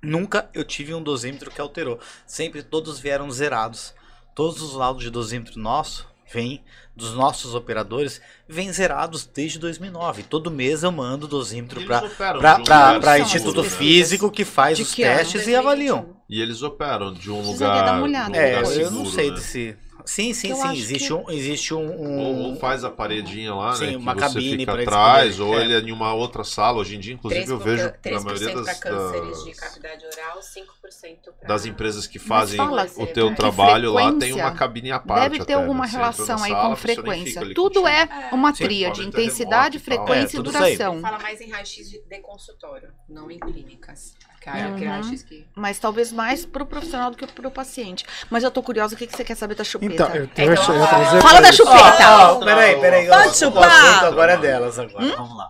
Nunca 0.05 0.49
eu 0.53 0.63
tive 0.63 0.93
um 0.93 1.01
dosímetro 1.01 1.51
que 1.51 1.59
alterou. 1.59 1.99
Sempre 2.25 2.61
todos 2.63 2.99
vieram 2.99 3.29
zerados. 3.31 3.93
Todos 4.33 4.61
os 4.61 4.73
laudos 4.73 5.03
de 5.03 5.09
dosímetro 5.09 5.59
nosso 5.59 6.07
vêm 6.31 6.63
dos 6.95 7.13
nossos 7.13 7.53
operadores, 7.53 8.21
vêm 8.47 8.71
zerados 8.71 9.25
desde 9.25 9.59
2009. 9.59 10.23
Todo 10.23 10.49
mês 10.49 10.83
eu 10.83 10.91
mando 10.91 11.27
dosímetro 11.27 11.85
para 11.85 12.01
lugar 12.37 13.19
Instituto? 13.19 13.63
Físico 13.63 14.31
que 14.31 14.45
faz 14.45 14.79
os 14.79 14.93
que 14.93 15.03
ano? 15.03 15.17
testes 15.17 15.47
e 15.47 15.55
avaliam. 15.55 16.15
E 16.27 16.41
eles 16.41 16.61
operam 16.63 17.13
de 17.13 17.29
um 17.29 17.41
lugar. 17.41 17.85
dar 17.85 17.93
uma 17.97 18.03
olhada 18.03 18.31
de 18.31 18.37
um 18.37 18.41
É, 18.41 18.55
lugar 18.59 18.73
eu 18.77 18.91
não 18.91 19.05
seguro, 19.05 19.09
sei 19.11 19.29
né? 19.29 19.35
desse. 19.35 19.77
Sim, 20.05 20.33
sim, 20.33 20.49
Eu 20.49 20.55
sim. 20.57 20.71
Existe 20.73 21.07
que- 21.07 21.13
um, 21.13 21.29
existe 21.31 21.73
um, 21.73 22.01
um- 22.01 22.19
Ou 22.49 22.55
faz 22.57 22.83
a 22.83 22.89
paredinha 22.89 23.53
lá, 23.53 23.73
Sim, 23.73 23.85
né? 23.85 23.89
Que 23.91 23.97
uma 23.97 24.13
você 24.13 24.19
cabine 24.19 24.57
fica 24.59 24.71
pra 24.71 24.81
eles 24.81 24.87
atrás, 24.87 25.39
ou 25.39 25.59
é. 25.59 25.63
ele 25.63 25.73
é 25.73 25.79
em 25.79 25.91
uma 25.91 26.13
outra 26.13 26.43
sala. 26.43 26.79
Hoje 26.79 26.95
em 26.95 26.99
dia, 26.99 27.13
inclusive, 27.13 27.49
eu 27.49 27.57
vejo 27.57 27.91
na 28.05 28.19
maioria 28.21 28.55
das, 28.55 28.65
para 28.79 28.89
cânceres 28.91 29.43
de 29.43 29.49
das, 29.51 29.59
cavidade 29.59 30.05
oral, 30.05 30.39
5% 30.39 31.33
pra... 31.39 31.47
das 31.47 31.65
empresas 31.65 32.07
que 32.07 32.19
fazem 32.19 32.57
fala 32.57 32.87
o 32.97 33.07
teu 33.07 33.29
que 33.29 33.35
trabalho 33.35 33.93
lá, 33.93 34.13
tem 34.13 34.33
uma 34.33 34.51
cabine 34.51 34.91
à 34.91 34.99
parte. 34.99 35.23
Deve 35.31 35.37
ter 35.45 35.53
até, 35.53 35.53
alguma 35.53 35.83
né? 35.85 35.89
Você 35.89 35.95
relação 35.97 36.43
aí 36.43 36.51
sala, 36.51 36.69
com 36.69 36.75
frequência. 36.75 37.41
fica 37.41 37.55
Tudo 37.55 37.81
contigo. 37.81 37.87
é 37.87 38.29
uma 38.31 38.53
tríade, 38.53 39.05
intensidade, 39.05 39.79
frequência 39.79 40.37
É, 40.37 40.39
e 40.39 40.43
duração. 40.43 41.01
Fala 41.01 41.19
mais 41.19 41.41
em 41.41 41.49
raio-x 41.49 41.89
de, 41.89 41.99
de 42.01 42.19
consultório, 42.19 42.91
não 43.09 43.29
em 43.31 43.39
clínicas. 43.39 44.13
Que 44.45 44.49
é 44.51 44.67
Uhum. 44.67 44.75
aquele 44.75 44.89
raio-x 44.91 45.23
que... 45.23 45.43
Mas 45.55 45.79
talvez 45.79 46.11
mais 46.11 46.45
pro 46.45 46.67
profissional 46.67 47.09
do 47.09 47.17
que 47.17 47.25
pro 47.25 47.49
paciente. 47.49 48.05
Mas 48.29 48.43
eu 48.43 48.51
tô 48.51 48.61
curiosa, 48.61 48.93
o 48.93 48.97
que, 48.97 49.07
que 49.07 49.17
você 49.17 49.23
quer 49.23 49.33
saber 49.35 49.55
da 49.55 49.63
chupeta? 49.63 49.91
Então, 49.91 50.07
eu, 50.09 50.15
eu, 50.17 50.23
Então, 50.25 50.45
eu 50.45 50.87
trazer 50.87 51.19
Fala 51.19 51.41
da 51.41 51.51
chupeta! 51.51 52.07
Ó, 52.07 52.35
ó, 52.35 52.45
peraí, 52.45 52.79
peraí. 52.79 53.07
Pode 53.07 53.29
o- 53.29 53.33
chupar? 53.33 53.63
O 53.63 53.65
assunto 53.65 54.05
agora 54.05 54.33
é 54.33 54.37
delas 54.37 54.77
agora. 54.77 55.15
Vamos 55.17 55.35
lá. 55.35 55.49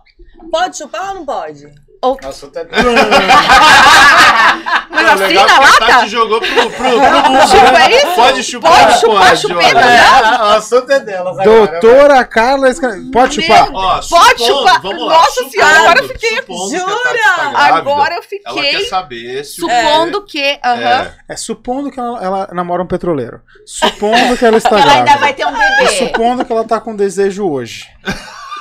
Pode 0.50 0.78
chupar 0.78 1.08
ou 1.10 1.14
não 1.16 1.26
pode? 1.26 1.66
O 2.02 2.16
assunto 2.26 2.58
é 2.58 2.64
Mas 5.06 5.20
Não, 5.20 5.26
assim 5.26 5.34
legal 5.34 5.46
na 5.46 5.54
que 5.58 5.64
a 5.64 5.68
lata? 5.70 5.86
Tati 5.86 6.08
jogou 6.08 6.40
pro, 6.40 6.48
pro, 6.48 6.70
pro 6.70 6.90
mundo, 7.30 7.48
Chupa 7.48 7.72
né? 7.72 7.90
isso? 7.96 8.06
Pode 8.14 8.42
chupar, 8.42 8.72
Pode 8.86 9.00
chupar 9.00 9.28
pode, 9.28 9.40
chupeta, 9.40 9.78
olha. 9.78 9.86
É, 10.36 10.42
o 10.42 10.44
assunto 10.56 10.90
é 10.92 11.00
delas 11.00 11.38
agora. 11.38 11.66
Doutora 11.80 12.24
Carla 12.24 12.68
Esca- 12.68 12.96
Pode 13.12 13.40
chupar? 13.42 13.68
Ó, 13.72 13.92
Pode 13.94 14.06
supondo, 14.06 14.44
chupar. 14.44 14.82
Vamos 14.82 15.06
lá, 15.06 15.14
Nossa 15.14 15.30
supondo, 15.32 15.50
senhora, 15.52 15.78
agora 15.80 15.98
eu 16.00 16.08
fiquei- 16.08 16.42
que 16.42 16.52
a 16.52 16.78
Jura? 16.78 16.96
tá 17.02 17.12
grávida, 17.12 17.58
Agora 17.76 18.14
eu 18.14 18.16
Ela 18.16 18.22
fiquei 18.22 18.70
quer 18.82 18.88
saber 18.88 19.44
se 19.44 19.52
supondo 19.60 20.24
que. 20.24 20.58
aham. 20.64 20.78
É, 20.78 21.14
É 21.28 21.36
supondo 21.36 21.90
que 21.90 21.98
ela, 22.00 22.22
ela 22.24 22.48
namora 22.52 22.82
um 22.82 22.86
petroleiro. 22.86 23.40
Supondo 23.66 24.36
que 24.36 24.44
ela 24.44 24.56
está 24.58 24.78
Ela 24.78 24.92
ainda 24.92 25.04
grávida. 25.04 25.18
vai 25.18 25.32
ter 25.34 25.46
um 25.46 25.52
bebê. 25.52 25.88
supondo 25.98 26.44
que 26.44 26.52
ela 26.52 26.64
tá 26.64 26.80
com 26.80 26.94
desejo 26.96 27.48
hoje. 27.48 27.84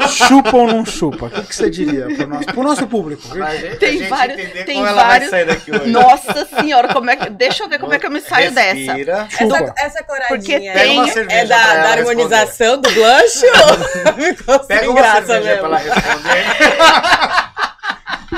Chupa 0.09 0.57
ou 0.57 0.67
não 0.67 0.85
chupa? 0.85 1.27
O 1.27 1.29
que, 1.29 1.41
que 1.43 1.55
você 1.55 1.69
diria 1.69 2.05
pro 2.07 2.27
nosso, 2.27 2.45
pro 2.47 2.63
nosso 2.63 2.87
público? 2.87 3.27
Pra 3.29 3.55
gente- 3.55 3.77
Tem 3.77 4.07
vários- 4.07 4.51
tem 4.65 4.75
como 4.75 4.87
ela 4.87 5.03
vários- 5.03 5.29
vai 5.31 5.39
sair 5.45 5.45
daqui 5.55 5.71
hoje. 5.71 5.89
Nossa 5.89 6.45
senhora, 6.45 6.87
como 6.93 7.09
é 7.09 7.15
que. 7.15 7.29
Deixa 7.29 7.63
eu 7.63 7.69
ver 7.69 7.79
como 7.79 7.93
é 7.93 7.99
que 7.99 8.05
eu 8.05 8.11
me 8.11 8.19
saio 8.21 8.51
dessa. 8.51 8.73
Respira. 8.73 9.27
Chupa. 9.29 9.55
Essa, 9.57 9.73
essa 9.77 10.03
coradinha 10.03 10.37
Porque 10.37 10.59
tem- 10.59 11.09
é 11.29 11.45
da, 11.45 11.55
da 11.57 11.63
responder. 11.63 11.87
harmonização 11.99 12.81
do 12.81 12.89
blush 12.91 13.43
ou 13.45 14.13
ficou 14.35 14.59
Pega 14.59 14.79
sem 14.81 14.89
uma 14.89 15.01
graça 15.01 15.25
cerveja 15.27 15.57
pra 15.57 15.67
ela 15.67 15.79
mesmo? 15.79 15.93
responder. 15.93 17.44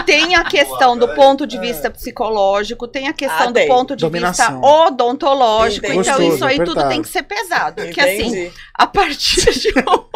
Tem 0.06 0.36
a 0.36 0.44
questão 0.50 0.98
do 0.98 1.08
ponto 1.10 1.46
de 1.48 1.58
vista 1.60 1.90
psicológico, 1.90 2.88
tem 2.88 3.08
a 3.08 3.14
questão 3.14 3.48
Ah, 3.50 3.52
do 3.52 3.66
ponto 3.68 3.96
de 3.96 4.02
Dominação. 4.02 4.54
vista 4.62 4.68
odontológico. 4.68 5.86
Entendi. 5.86 6.02
Então, 6.02 6.14
Gostoso, 6.18 6.36
isso 6.36 6.46
aí 6.46 6.58
tudo 6.58 6.72
apertado. 6.72 6.90
tem 6.90 7.02
que 7.02 7.10
ser 7.10 7.24
pesado. 7.24 7.82
Porque 7.84 8.00
assim, 8.02 8.52
a 8.74 8.88
partir 8.88 9.52
de 9.60 9.70
um, 9.70 10.08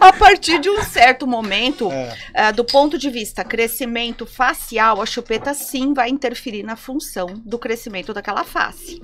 a 0.00 0.12
partir 0.12 0.58
de 0.60 0.68
um 0.70 0.82
certo 0.82 1.26
momento, 1.26 1.90
É. 1.90 2.14
eh, 2.34 2.52
do 2.52 2.64
ponto 2.64 2.98
de 2.98 3.08
vista 3.10 3.44
crescimento 3.44 4.26
facial, 4.26 5.00
a 5.00 5.06
chupeta 5.06 5.54
sim 5.54 5.92
vai 5.94 6.08
interferir 6.08 6.62
na 6.62 6.76
função 6.76 7.26
do 7.44 7.58
crescimento 7.58 8.12
daquela 8.12 8.44
face. 8.44 9.00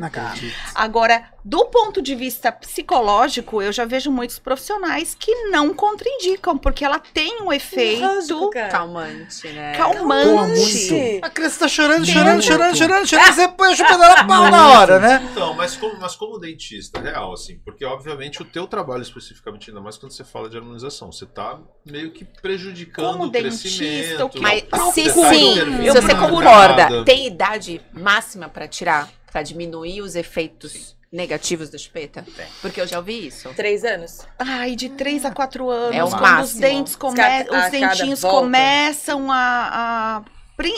Agora, 0.74 1.24
do 1.44 1.64
ponto 1.66 2.02
de 2.02 2.14
vista 2.14 2.50
psicológico, 2.52 3.62
eu 3.62 3.72
já 3.72 3.84
vejo 3.84 4.10
muitos 4.10 4.38
profissionais 4.38 5.14
que 5.18 5.34
não 5.46 5.72
contraindicam, 5.74 6.58
porque 6.58 6.84
ela 6.84 6.98
tem 6.98 7.40
um 7.42 7.52
efeito 7.52 8.02
Lógico. 8.02 8.50
Calmante, 8.70 9.48
né? 9.48 9.74
calmante. 9.76 10.90
Muito. 10.92 11.24
A 11.24 11.30
criança 11.30 11.60
tá 11.60 11.68
chorando, 11.68 12.04
Tem 12.04 12.14
chorando, 12.14 12.38
um- 12.38 12.42
chorando, 12.42 12.76
chorando, 12.76 13.06
chorando. 13.06 13.34
Você 13.34 13.48
põe 13.48 13.72
a 13.72 13.76
chupeta 13.76 13.98
na 13.98 14.24
pau 14.24 14.50
na 14.50 14.68
hora, 14.80 14.98
né? 14.98 15.28
Então, 15.30 15.54
mas 15.54 15.76
como, 15.76 15.98
mas 16.00 16.14
como 16.16 16.38
dentista, 16.38 17.00
real, 17.00 17.32
assim, 17.32 17.58
porque 17.64 17.84
obviamente 17.84 18.42
o 18.42 18.44
teu 18.44 18.66
trabalho 18.66 19.02
especificamente, 19.02 19.70
ainda 19.70 19.80
mais 19.80 19.96
quando 19.96 20.12
você 20.12 20.24
fala 20.24 20.48
de 20.48 20.56
harmonização, 20.56 21.10
você 21.10 21.26
tá 21.26 21.58
meio 21.86 22.12
que 22.12 22.24
prejudicando 22.24 23.12
Como 23.12 23.24
o 23.24 23.30
dentista, 23.30 23.68
crescimento. 23.78 24.24
o 24.24 24.28
que 24.30 24.40
Mas 24.40 24.62
se 24.94 25.04
sim, 25.10 25.10
se 25.10 25.90
você 25.90 26.14
concorda, 26.14 27.04
tem 27.04 27.26
idade 27.26 27.80
máxima 27.92 28.48
pra 28.48 28.68
tirar, 28.68 29.08
pra 29.30 29.42
diminuir 29.42 30.00
os 30.02 30.14
efeitos 30.14 30.96
negativos 31.12 31.68
da 31.70 31.78
chupeta? 31.78 32.24
Tem. 32.36 32.46
Porque 32.62 32.80
eu 32.80 32.86
já 32.86 32.98
ouvi 32.98 33.26
isso. 33.26 33.48
Três 33.54 33.84
anos? 33.84 34.26
Ai, 34.38 34.76
de 34.76 34.88
3 34.90 35.24
a 35.24 35.30
4 35.30 35.68
anos, 35.68 35.96
É 35.96 36.04
o 36.04 36.08
quando 36.08 36.14
os 36.14 36.20
máximo. 36.20 36.60
dentes 36.60 36.96
come... 36.96 37.20
A 37.20 37.44
cada 37.44 37.64
os 37.66 37.70
dentinhos 37.72 38.22
volta. 38.22 38.38
começam 38.40 39.30
a, 39.32 39.70
a- 39.72 40.22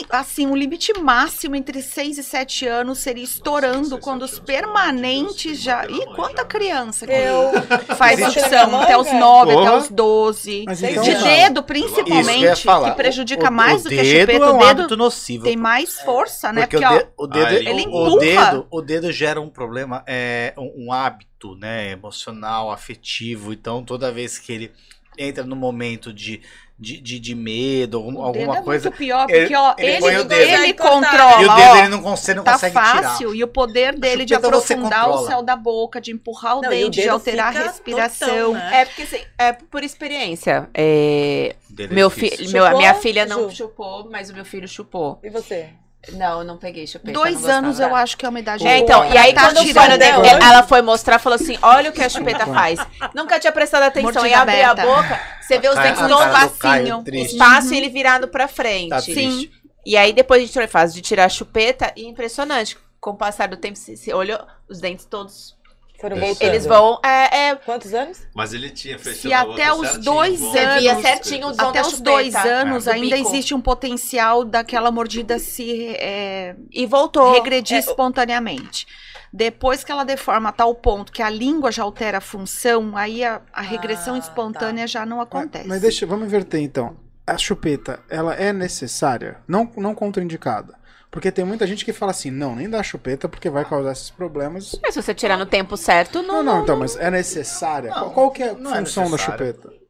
Assim, 0.09 0.47
o 0.47 0.55
limite 0.55 0.93
máximo 0.99 1.55
entre 1.55 1.81
6 1.81 2.17
e 2.17 2.23
7 2.23 2.67
anos 2.67 2.99
seria 2.99 3.23
estourando 3.23 3.97
quando 3.97 4.23
os 4.23 4.39
permanentes 4.39 5.43
Deus, 5.43 5.59
já. 5.61 5.85
E 5.85 6.05
na 6.05 6.15
quanta 6.15 6.45
criança 6.45 7.05
que 7.05 7.11
Eu. 7.11 7.51
faz 7.95 8.19
Existe 8.19 8.39
opção? 8.39 8.81
Até 8.81 8.97
os 8.97 9.07
manga? 9.07 9.19
9, 9.19 9.51
até 9.57 9.77
os 9.77 9.89
12. 9.89 10.63
Mas 10.65 10.83
então, 10.83 11.03
De 11.03 11.15
dedo, 11.15 11.63
principalmente, 11.63 12.63
falar. 12.63 12.91
que 12.91 12.97
prejudica 12.97 13.45
O- 13.45 13.49
o- 13.49 13.51
mais 13.53 13.81
o 13.81 13.83
do 13.83 13.89
que 13.89 13.99
a 13.99 14.03
dedo 14.03 14.19
chupeta. 14.31 14.31
é 14.31 14.35
um 14.51 14.55
o 14.55 14.57
dedo 14.59 14.65
hábito 14.69 14.97
nocivo. 14.97 15.43
tem 15.43 15.57
mais 15.57 15.99
força, 16.01 16.51
né? 16.53 16.61
Porque, 16.67 16.77
Porque, 16.77 16.95
o, 16.95 16.97
de- 16.99 17.07
o 17.17 17.27
dedo, 17.27 17.53
ele 17.69 17.71
o- 17.71 17.79
empurra. 17.79 18.11
o, 18.13 18.19
dedo, 18.19 18.67
o 18.71 18.81
dedo 18.81 19.11
gera 19.11 19.41
um 19.41 19.49
problema, 19.49 20.03
é 20.07 20.53
um, 20.57 20.85
um 20.87 20.93
hábito, 20.93 21.55
né, 21.55 21.91
emocional, 21.91 22.71
afetivo. 22.71 23.51
Então, 23.53 23.83
toda 23.83 24.11
vez 24.11 24.37
que 24.37 24.51
ele 24.53 24.71
entra 25.17 25.43
no 25.43 25.55
momento 25.55 26.11
de, 26.13 26.41
de, 26.83 26.99
de, 26.99 27.19
de 27.19 27.33
medo, 27.35 27.97
algum- 27.97 28.11
o 28.21 28.31
dedo 28.31 28.39
alguma 28.41 28.57
é 28.57 28.61
coisa, 28.61 28.89
muito 28.89 28.97
pior, 28.97 29.25
ele- 29.29 29.39
porque, 29.41 29.55
ó, 29.55 29.73
ele 29.77 29.91
ele, 29.91 30.05
ele, 30.05 30.73
dedo. 30.73 30.77
controla, 30.83 31.41
e 31.41 31.45
o 31.45 31.55
dedo 31.55 31.69
ó, 31.71 31.77
ele 31.77 31.87
não 31.87 32.01
consegue, 32.01 32.37
não 32.37 32.43
tá 32.43 32.53
consegue 32.53 32.73
tirar. 32.77 33.03
fácil, 33.03 33.33
e 33.33 33.43
o 33.43 33.47
poder 33.47 33.97
dele 33.97 34.25
de 34.25 34.35
aprofundar 34.35 35.09
o 35.09 35.25
céu 35.25 35.41
da 35.41 35.55
boca, 35.55 36.01
de 36.01 36.11
empurrar 36.11 36.57
o 36.57 36.61
Não, 36.61 36.73
e 36.73 36.83
o 36.83 36.89
dente, 36.89 37.01
de 37.01 37.07
alterar 37.09 37.55
a 37.55 37.61
respiração. 37.67 38.53
né? 38.53 38.81
É 38.81 38.85
porque 38.85 39.03
assim, 39.03 39.21
é 39.37 39.53
por 39.53 39.83
experiência. 39.83 40.69
É, 40.73 41.55
é 41.79 41.87
meu 41.87 42.09
difícil. 42.09 42.47
fi, 42.47 42.53
meu, 42.53 42.65
a 42.65 42.73
minha 42.75 42.93
filha 42.95 43.25
não 43.25 43.49
chupou, 43.49 44.09
mas 44.11 44.29
o 44.29 44.33
meu 44.33 44.43
filho 44.43 44.67
chupou. 44.67 45.19
E 45.23 45.29
você? 45.29 45.69
Não, 46.11 46.39
eu 46.39 46.45
não 46.45 46.57
peguei 46.57 46.85
chupeta. 46.85 47.13
Dois 47.13 47.45
anos 47.47 47.79
eu 47.79 47.95
acho 47.95 48.17
que 48.17 48.25
é 48.25 48.29
uma 48.29 48.39
idade 48.39 48.67
É, 48.67 48.73
boa. 48.77 48.83
então, 48.83 49.05
e 49.13 49.17
aí 49.17 49.33
Tá 49.33 49.45
quando 49.45 49.57
foi 49.63 49.87
no 49.87 50.25
ela 50.43 50.63
foi 50.63 50.81
mostrar, 50.81 51.17
falou 51.17 51.35
assim, 51.35 51.57
olha 51.61 51.89
o 51.89 51.93
que 51.93 52.03
a 52.03 52.09
chupeta 52.09 52.45
faz. 52.45 52.79
Nunca 53.15 53.39
tinha 53.39 53.53
prestado 53.53 53.83
atenção 53.83 54.11
Mordida 54.11 54.27
em 54.29 54.33
abrir 54.33 54.63
a 54.63 54.75
boca, 54.75 55.19
você 55.41 55.57
vê 55.57 55.69
os 55.69 55.75
dentes 55.75 55.99
Caio, 56.01 56.83
espacinho. 56.83 57.03
triste. 57.03 57.31
espaço 57.33 57.73
e 57.73 57.77
ele 57.77 57.89
virado 57.89 58.27
pra 58.27 58.47
frente. 58.47 58.89
Tá 58.89 59.01
triste. 59.01 59.51
E 59.85 59.95
aí 59.97 60.11
depois 60.13 60.41
a 60.41 60.45
gente 60.45 60.53
foi 60.53 60.67
fase 60.67 60.93
de 60.93 61.01
tirar 61.01 61.25
a 61.25 61.29
chupeta 61.29 61.91
e 61.95 62.05
impressionante. 62.05 62.77
Com 62.99 63.11
o 63.11 63.15
passar 63.17 63.47
do 63.49 63.57
tempo, 63.57 63.77
você 63.77 64.13
olhou, 64.13 64.39
os 64.69 64.79
dentes 64.79 65.05
todos, 65.05 65.55
Foram 66.03 66.17
Eles 66.17 66.27
voltando. 66.27 66.49
eles 66.49 66.65
vão, 66.65 66.99
é, 67.01 67.37
é, 67.47 67.55
Quantos 67.55 67.93
anos? 67.93 68.27
Mas 68.35 68.53
ele 68.53 68.69
tinha 68.69 68.99
fechado 68.99 69.51
a 69.51 69.53
até 69.53 69.71
os 69.71 69.87
certinho, 69.87 70.03
dois 70.03 70.41
anos, 70.41 71.01
certinho 71.01 71.47
Até 71.57 71.81
os 71.81 72.01
dois 72.01 72.35
anos 72.35 72.83
do 72.83 72.91
ainda 72.91 73.15
bico. 73.15 73.29
existe 73.29 73.53
um 73.55 73.61
potencial 73.61 74.43
daquela 74.43 74.91
mordida 74.91 75.39
se 75.39 75.95
é, 75.95 76.57
E 76.69 76.85
voltou. 76.85 77.31
regredir 77.31 77.77
É, 77.77 77.79
espontaneamente. 77.79 78.85
Depois 79.31 79.81
que 79.81 79.91
ela 79.93 80.03
deforma 80.03 80.49
a 80.49 80.51
tal 80.51 80.75
ponto 80.75 81.09
que 81.09 81.21
a 81.23 81.29
língua 81.29 81.71
já 81.71 81.83
altera 81.83 82.17
a 82.17 82.21
função, 82.21 82.97
aí 82.97 83.23
a, 83.23 83.41
a 83.53 83.61
regressão 83.61 84.15
Ah, 84.15 84.19
espontânea 84.19 84.85
já 84.85 85.05
não 85.05 85.21
acontece. 85.21 85.67
Mas 85.69 85.81
deixa, 85.81 86.05
vamos 86.05 86.25
inverter 86.25 86.61
então. 86.61 86.97
A 87.25 87.37
chupeta, 87.37 88.01
ela 88.09 88.35
é 88.35 88.51
necessária, 88.51 89.37
não, 89.47 89.71
não 89.77 89.95
contraindicada. 89.95 90.75
Porque 91.13 91.31
tem 91.31 91.45
muita 91.45 91.67
gente 91.67 91.85
que 91.85 91.93
fala 91.93 92.09
assim, 92.09 92.31
não, 92.31 92.55
nem 92.55 92.67
dá 92.67 92.81
chupeta 92.81 93.29
porque 93.29 93.47
vai 93.47 93.63
causar 93.63 93.91
esses 93.91 94.09
problemas. 94.09 94.75
Mas 94.81 94.95
se 94.95 95.01
você 95.03 95.13
tirar 95.13 95.37
no 95.37 95.45
tempo 95.45 95.77
certo, 95.77 96.23
não. 96.23 96.37
Não, 96.37 96.43
não, 96.55 96.63
então, 96.63 96.75
mas 96.75 96.95
é 96.95 97.11
necessária? 97.11 97.91
Não, 97.91 97.99
qual, 97.99 98.11
qual 98.11 98.31
que 98.31 98.41
é 98.41 98.47
a 98.49 98.51
é 98.53 98.55
função 98.55 99.03
da 99.05 99.11
necessária. 99.11 99.21
chupeta? 99.53 99.83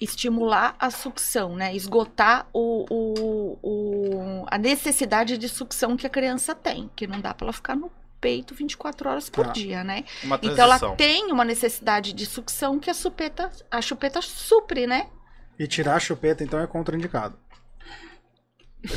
estimular 0.00 0.74
a 0.78 0.90
sucção, 0.90 1.56
né? 1.56 1.74
Esgotar 1.74 2.46
o, 2.52 2.84
o- 2.90 3.58
o- 3.62 4.44
a 4.50 4.58
necessidade 4.58 5.38
de 5.38 5.48
sucção 5.48 5.96
que 5.96 6.06
a 6.06 6.10
criança 6.10 6.54
tem, 6.54 6.90
que 6.94 7.06
não 7.06 7.20
dá 7.20 7.32
para 7.32 7.46
ela 7.46 7.52
ficar 7.52 7.74
no 7.74 7.90
peito 8.20 8.54
24 8.54 9.08
horas 9.08 9.30
por 9.30 9.46
Tá. 9.46 9.52
dia, 9.52 9.82
né? 9.82 10.04
Uma 10.22 10.36
Então 10.42 10.64
ela 10.64 10.78
tem 10.96 11.30
uma 11.32 11.44
necessidade 11.44 12.12
de 12.12 12.26
sucção 12.26 12.78
que 12.78 12.90
a 12.90 12.94
chupeta, 12.94 13.50
a 13.70 13.80
chupeta 13.80 14.20
supre, 14.20 14.86
né? 14.86 15.06
E 15.58 15.66
tirar 15.66 15.94
a 15.94 16.00
chupeta, 16.00 16.42
então, 16.42 16.58
é 16.60 16.66
contraindicado. 16.66 17.38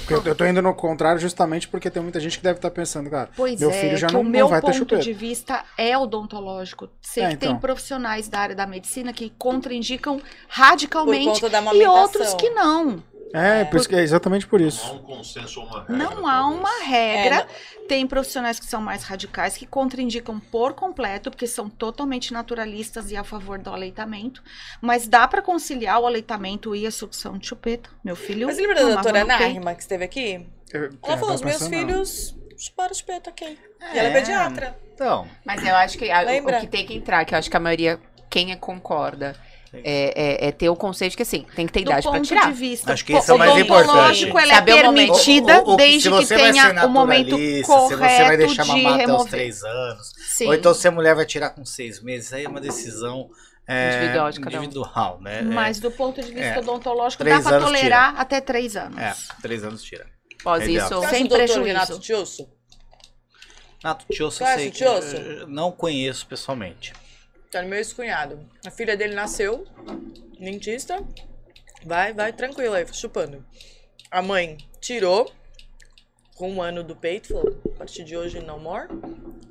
Eu 0.10 0.22
eu 0.24 0.36
tô 0.36 0.46
indo 0.46 0.62
no 0.62 0.74
contrário 0.74 1.20
justamente 1.20 1.68
porque 1.68 1.90
tem 1.90 2.02
muita 2.02 2.20
gente 2.20 2.38
que 2.38 2.44
deve 2.44 2.58
estar 2.58 2.70
pensando, 2.72 3.10
cara, 3.10 3.30
Pois 3.36 3.60
meu 3.60 3.70
é, 3.70 3.74
filho 3.74 3.98
já 3.98 4.08
que 4.08 4.14
não, 4.14 4.22
o 4.22 4.24
não 4.24 4.32
meu 4.32 4.48
vai 4.48 4.60
ter 4.60 4.68
ponto 4.68 4.78
chupeta. 4.78 5.02
de 5.02 5.14
vista 5.14 5.64
é 5.78 5.98
odontológico. 5.98 6.90
Sei 7.02 7.24
É, 7.24 7.30
que 7.30 7.38
tem 7.38 7.50
então. 7.50 7.60
profissionais 7.60 8.28
da 8.28 8.40
área 8.40 8.56
da 8.56 8.68
medicina 8.68 9.14
que 9.14 9.30
contraindicam 9.38 10.20
Por 10.20 10.26
radicalmente 10.50 11.42
conta 11.42 11.50
da 11.50 11.74
e 11.74 11.86
outros 11.86 12.34
que 12.34 12.50
não. 12.50 13.02
É, 13.34 13.66
por 13.66 13.78
isso 13.78 13.90
que- 13.90 13.96
é 13.96 14.02
exatamente 14.02 14.48
por 14.48 14.60
Não 14.60 14.66
há 14.66 14.70
isso. 14.70 14.94
um 14.96 15.00
consenso 15.00 15.60
ou 15.60 15.66
uma 15.68 15.80
regra. 15.82 15.96
Não 15.98 16.28
há 16.28 16.48
uma 16.48 16.84
regra. 16.84 17.36
É, 17.84 17.88
Tem 17.88 18.06
profissionais 18.06 18.60
que 18.60 18.66
são 18.66 18.82
mais 18.82 19.04
radicais, 19.04 19.56
que 19.56 19.66
contraindicam 19.66 20.40
por 20.40 20.74
completo, 20.74 21.30
porque 21.32 21.48
são 21.48 21.70
totalmente 21.70 22.34
naturalistas 22.34 23.12
e 23.12 23.16
a 23.18 23.24
favor 23.24 23.58
do 23.60 23.70
aleitamento. 23.70 24.44
Mas 24.82 25.08
dá 25.08 25.26
para 25.28 25.42
conciliar 25.42 26.00
o 26.02 26.06
aleitamento 26.06 26.76
e 26.76 26.86
a 26.86 26.92
sucção 26.92 27.38
de 27.38 27.48
chupeta. 27.48 27.90
Meu 28.04 28.16
filho. 28.16 28.48
Mas 28.48 28.58
lembra 28.58 28.76
da 28.76 28.94
doutora. 28.96 29.24
Narima 29.24 29.74
que 29.74 29.82
esteve 29.82 30.04
aqui? 30.04 30.46
Eu- 30.74 30.90
Ela 31.04 31.14
é, 31.14 31.18
falou, 31.18 31.34
os 31.36 31.42
meus 31.42 31.62
não. 31.62 31.70
filhos 31.70 32.36
chuparam 32.58 32.94
chupeta 32.94 33.30
aqui. 33.30 33.58
E 33.94 33.98
ela 33.98 34.10
é 34.10 34.14
pediatra. 34.14 34.78
Então, 34.94 35.28
Mas 35.46 35.66
eu 35.66 35.76
acho 35.76 35.98
que 35.98 36.10
a- 36.12 36.24
o- 36.24 36.58
o 36.58 36.60
que 36.60 36.68
tem 36.68 36.86
que 36.86 36.94
entrar, 36.96 37.24
que 37.24 37.34
eu 37.34 37.38
acho 37.40 37.50
que 37.50 37.56
a 37.56 37.60
maioria, 37.60 38.00
quem 38.30 38.52
é 38.52 38.56
concorda, 38.58 39.34
é, 39.74 40.46
é- 40.46 40.48
é 40.48 40.52
ter 40.52 40.70
o 40.70 40.76
conceito 40.76 41.16
que 41.16 41.24
assim, 41.24 41.46
tem 41.56 41.66
que 41.66 41.74
ter 41.74 41.84
Do 41.84 41.92
idade 41.92 42.08
ponto 42.08 42.22
tirar. 42.22 42.48
de 42.48 42.54
vista 42.58 42.94
Acho 42.94 43.04
que 43.06 43.14
isso 43.14 43.32
é 43.32 43.34
o 43.34 43.38
mais 43.38 43.52
odontológico, 43.52 44.30
importante. 44.30 44.50
ela 44.52 44.58
é 44.58 44.62
permitida 44.62 45.60
O- 45.62 45.70
o- 45.70 45.74
o- 45.74 45.78
desde 45.78 46.10
que 46.12 46.26
tenha 46.26 46.86
o 46.86 46.90
momento 46.90 47.32
correto 47.32 47.66
se 47.66 47.96
você 47.96 48.24
vai 48.24 48.38
deixar 48.38 48.64
de 48.64 48.70
mamar 48.70 48.94
até 48.94 49.04
os 49.04 49.10
remover. 49.12 49.32
três 49.32 49.64
anos, 49.64 50.08
Sim. 50.30 50.48
ou 50.48 50.54
então 50.54 50.74
se 50.74 50.88
a 50.88 50.92
mulher 50.92 51.16
vai 51.16 51.26
tirar 51.26 51.50
com 51.52 51.66
seis 51.66 52.02
meses, 52.02 52.32
aí 52.34 52.46
é 52.46 52.50
uma 52.50 52.62
decisão 52.62 53.30
é, 53.70 53.98
Individual 53.98 54.32
de 54.32 54.40
cada 54.40 54.56
um. 54.60 54.64
individual, 54.64 55.20
né? 55.22 55.42
Mas 55.42 55.80
do 55.82 55.92
ponto 55.92 56.22
de 56.22 56.28
vista 56.32 56.42
é. 56.42 56.60
odontológico, 56.60 57.22
Três 57.22 57.44
dá 57.44 57.50
para 57.50 57.60
tolerar 57.66 58.14
até 58.18 58.40
três 58.40 58.78
anos. 58.78 58.98
É, 58.98 59.10
é, 59.10 59.14
três 59.42 59.62
anos 59.66 59.84
tira. 59.84 60.06
É 60.06 60.64
ideal. 60.64 60.88
isso, 60.88 60.96
Você 61.02 61.10
Sem 61.10 61.28
prejuízo. 61.28 61.64
Renato 61.64 62.00
Tiosso? 62.00 62.48
Nato 63.84 64.06
Tiosso, 64.10 64.44
eu 64.44 64.48
sei 64.58 64.72
que 64.72 64.86
não 65.48 65.72
conheço 65.72 66.26
pessoalmente. 66.28 66.94
Tá 67.52 67.62
no 67.62 67.70
meu 67.70 67.78
ex-cunhado. 67.78 68.40
A 68.66 68.72
filha 68.72 68.98
dele 68.98 69.14
nasceu, 69.16 69.66
dentista. 70.40 71.02
Vai, 71.86 72.14
vai, 72.14 72.34
tranquilo 72.34 72.74
aí, 72.76 72.86
chupando. 72.94 73.46
A 74.12 74.22
mãe 74.22 74.58
tirou 74.82 75.32
com 76.36 76.52
um 76.52 76.62
ano 76.62 76.84
do 76.84 76.96
peito, 76.96 77.30
falou, 77.30 77.62
a 77.74 77.78
partir 77.80 78.04
de 78.04 78.16
hoje 78.18 78.40
não 78.42 78.60
more. 78.60 78.88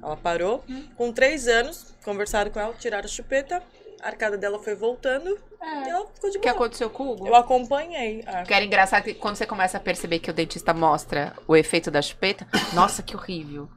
Ela 0.03 0.17
parou. 0.17 0.65
Com 0.97 1.13
três 1.13 1.49
anos, 1.49 1.95
conversaram 2.05 2.51
com 2.51 2.61
ela, 2.61 2.75
tiraram 2.75 3.05
a 3.07 3.09
chupeta. 3.09 3.63
A 4.03 4.09
arcada 4.09 4.37
dela 4.37 4.59
foi 4.63 4.75
voltando 4.75 5.39
e 5.85 5.89
ela 5.89 6.07
ficou 6.15 6.31
de 6.31 6.37
o 6.37 6.41
que 6.41 6.49
boa. 6.49 6.55
aconteceu 6.61 6.91
com 6.91 7.05
o 7.05 7.13
Hugo? 7.13 7.27
Eu 7.27 7.35
acompanhei. 7.35 8.23
Ah, 8.27 8.43
Que 8.43 8.53
era 8.53 8.65
engraçado 8.65 9.05
que 9.05 9.15
quando 9.15 9.37
você 9.37 9.47
começa 9.47 9.79
a 9.79 9.81
perceber 9.81 10.19
que 10.19 10.31
o 10.31 10.35
dentista 10.35 10.75
mostra 10.75 11.35
o 11.49 11.57
efeito 11.57 11.91
da 11.91 12.03
chupeta, 12.03 12.47
nossa, 12.75 13.03
que 13.03 13.17
horrível. 13.17 13.69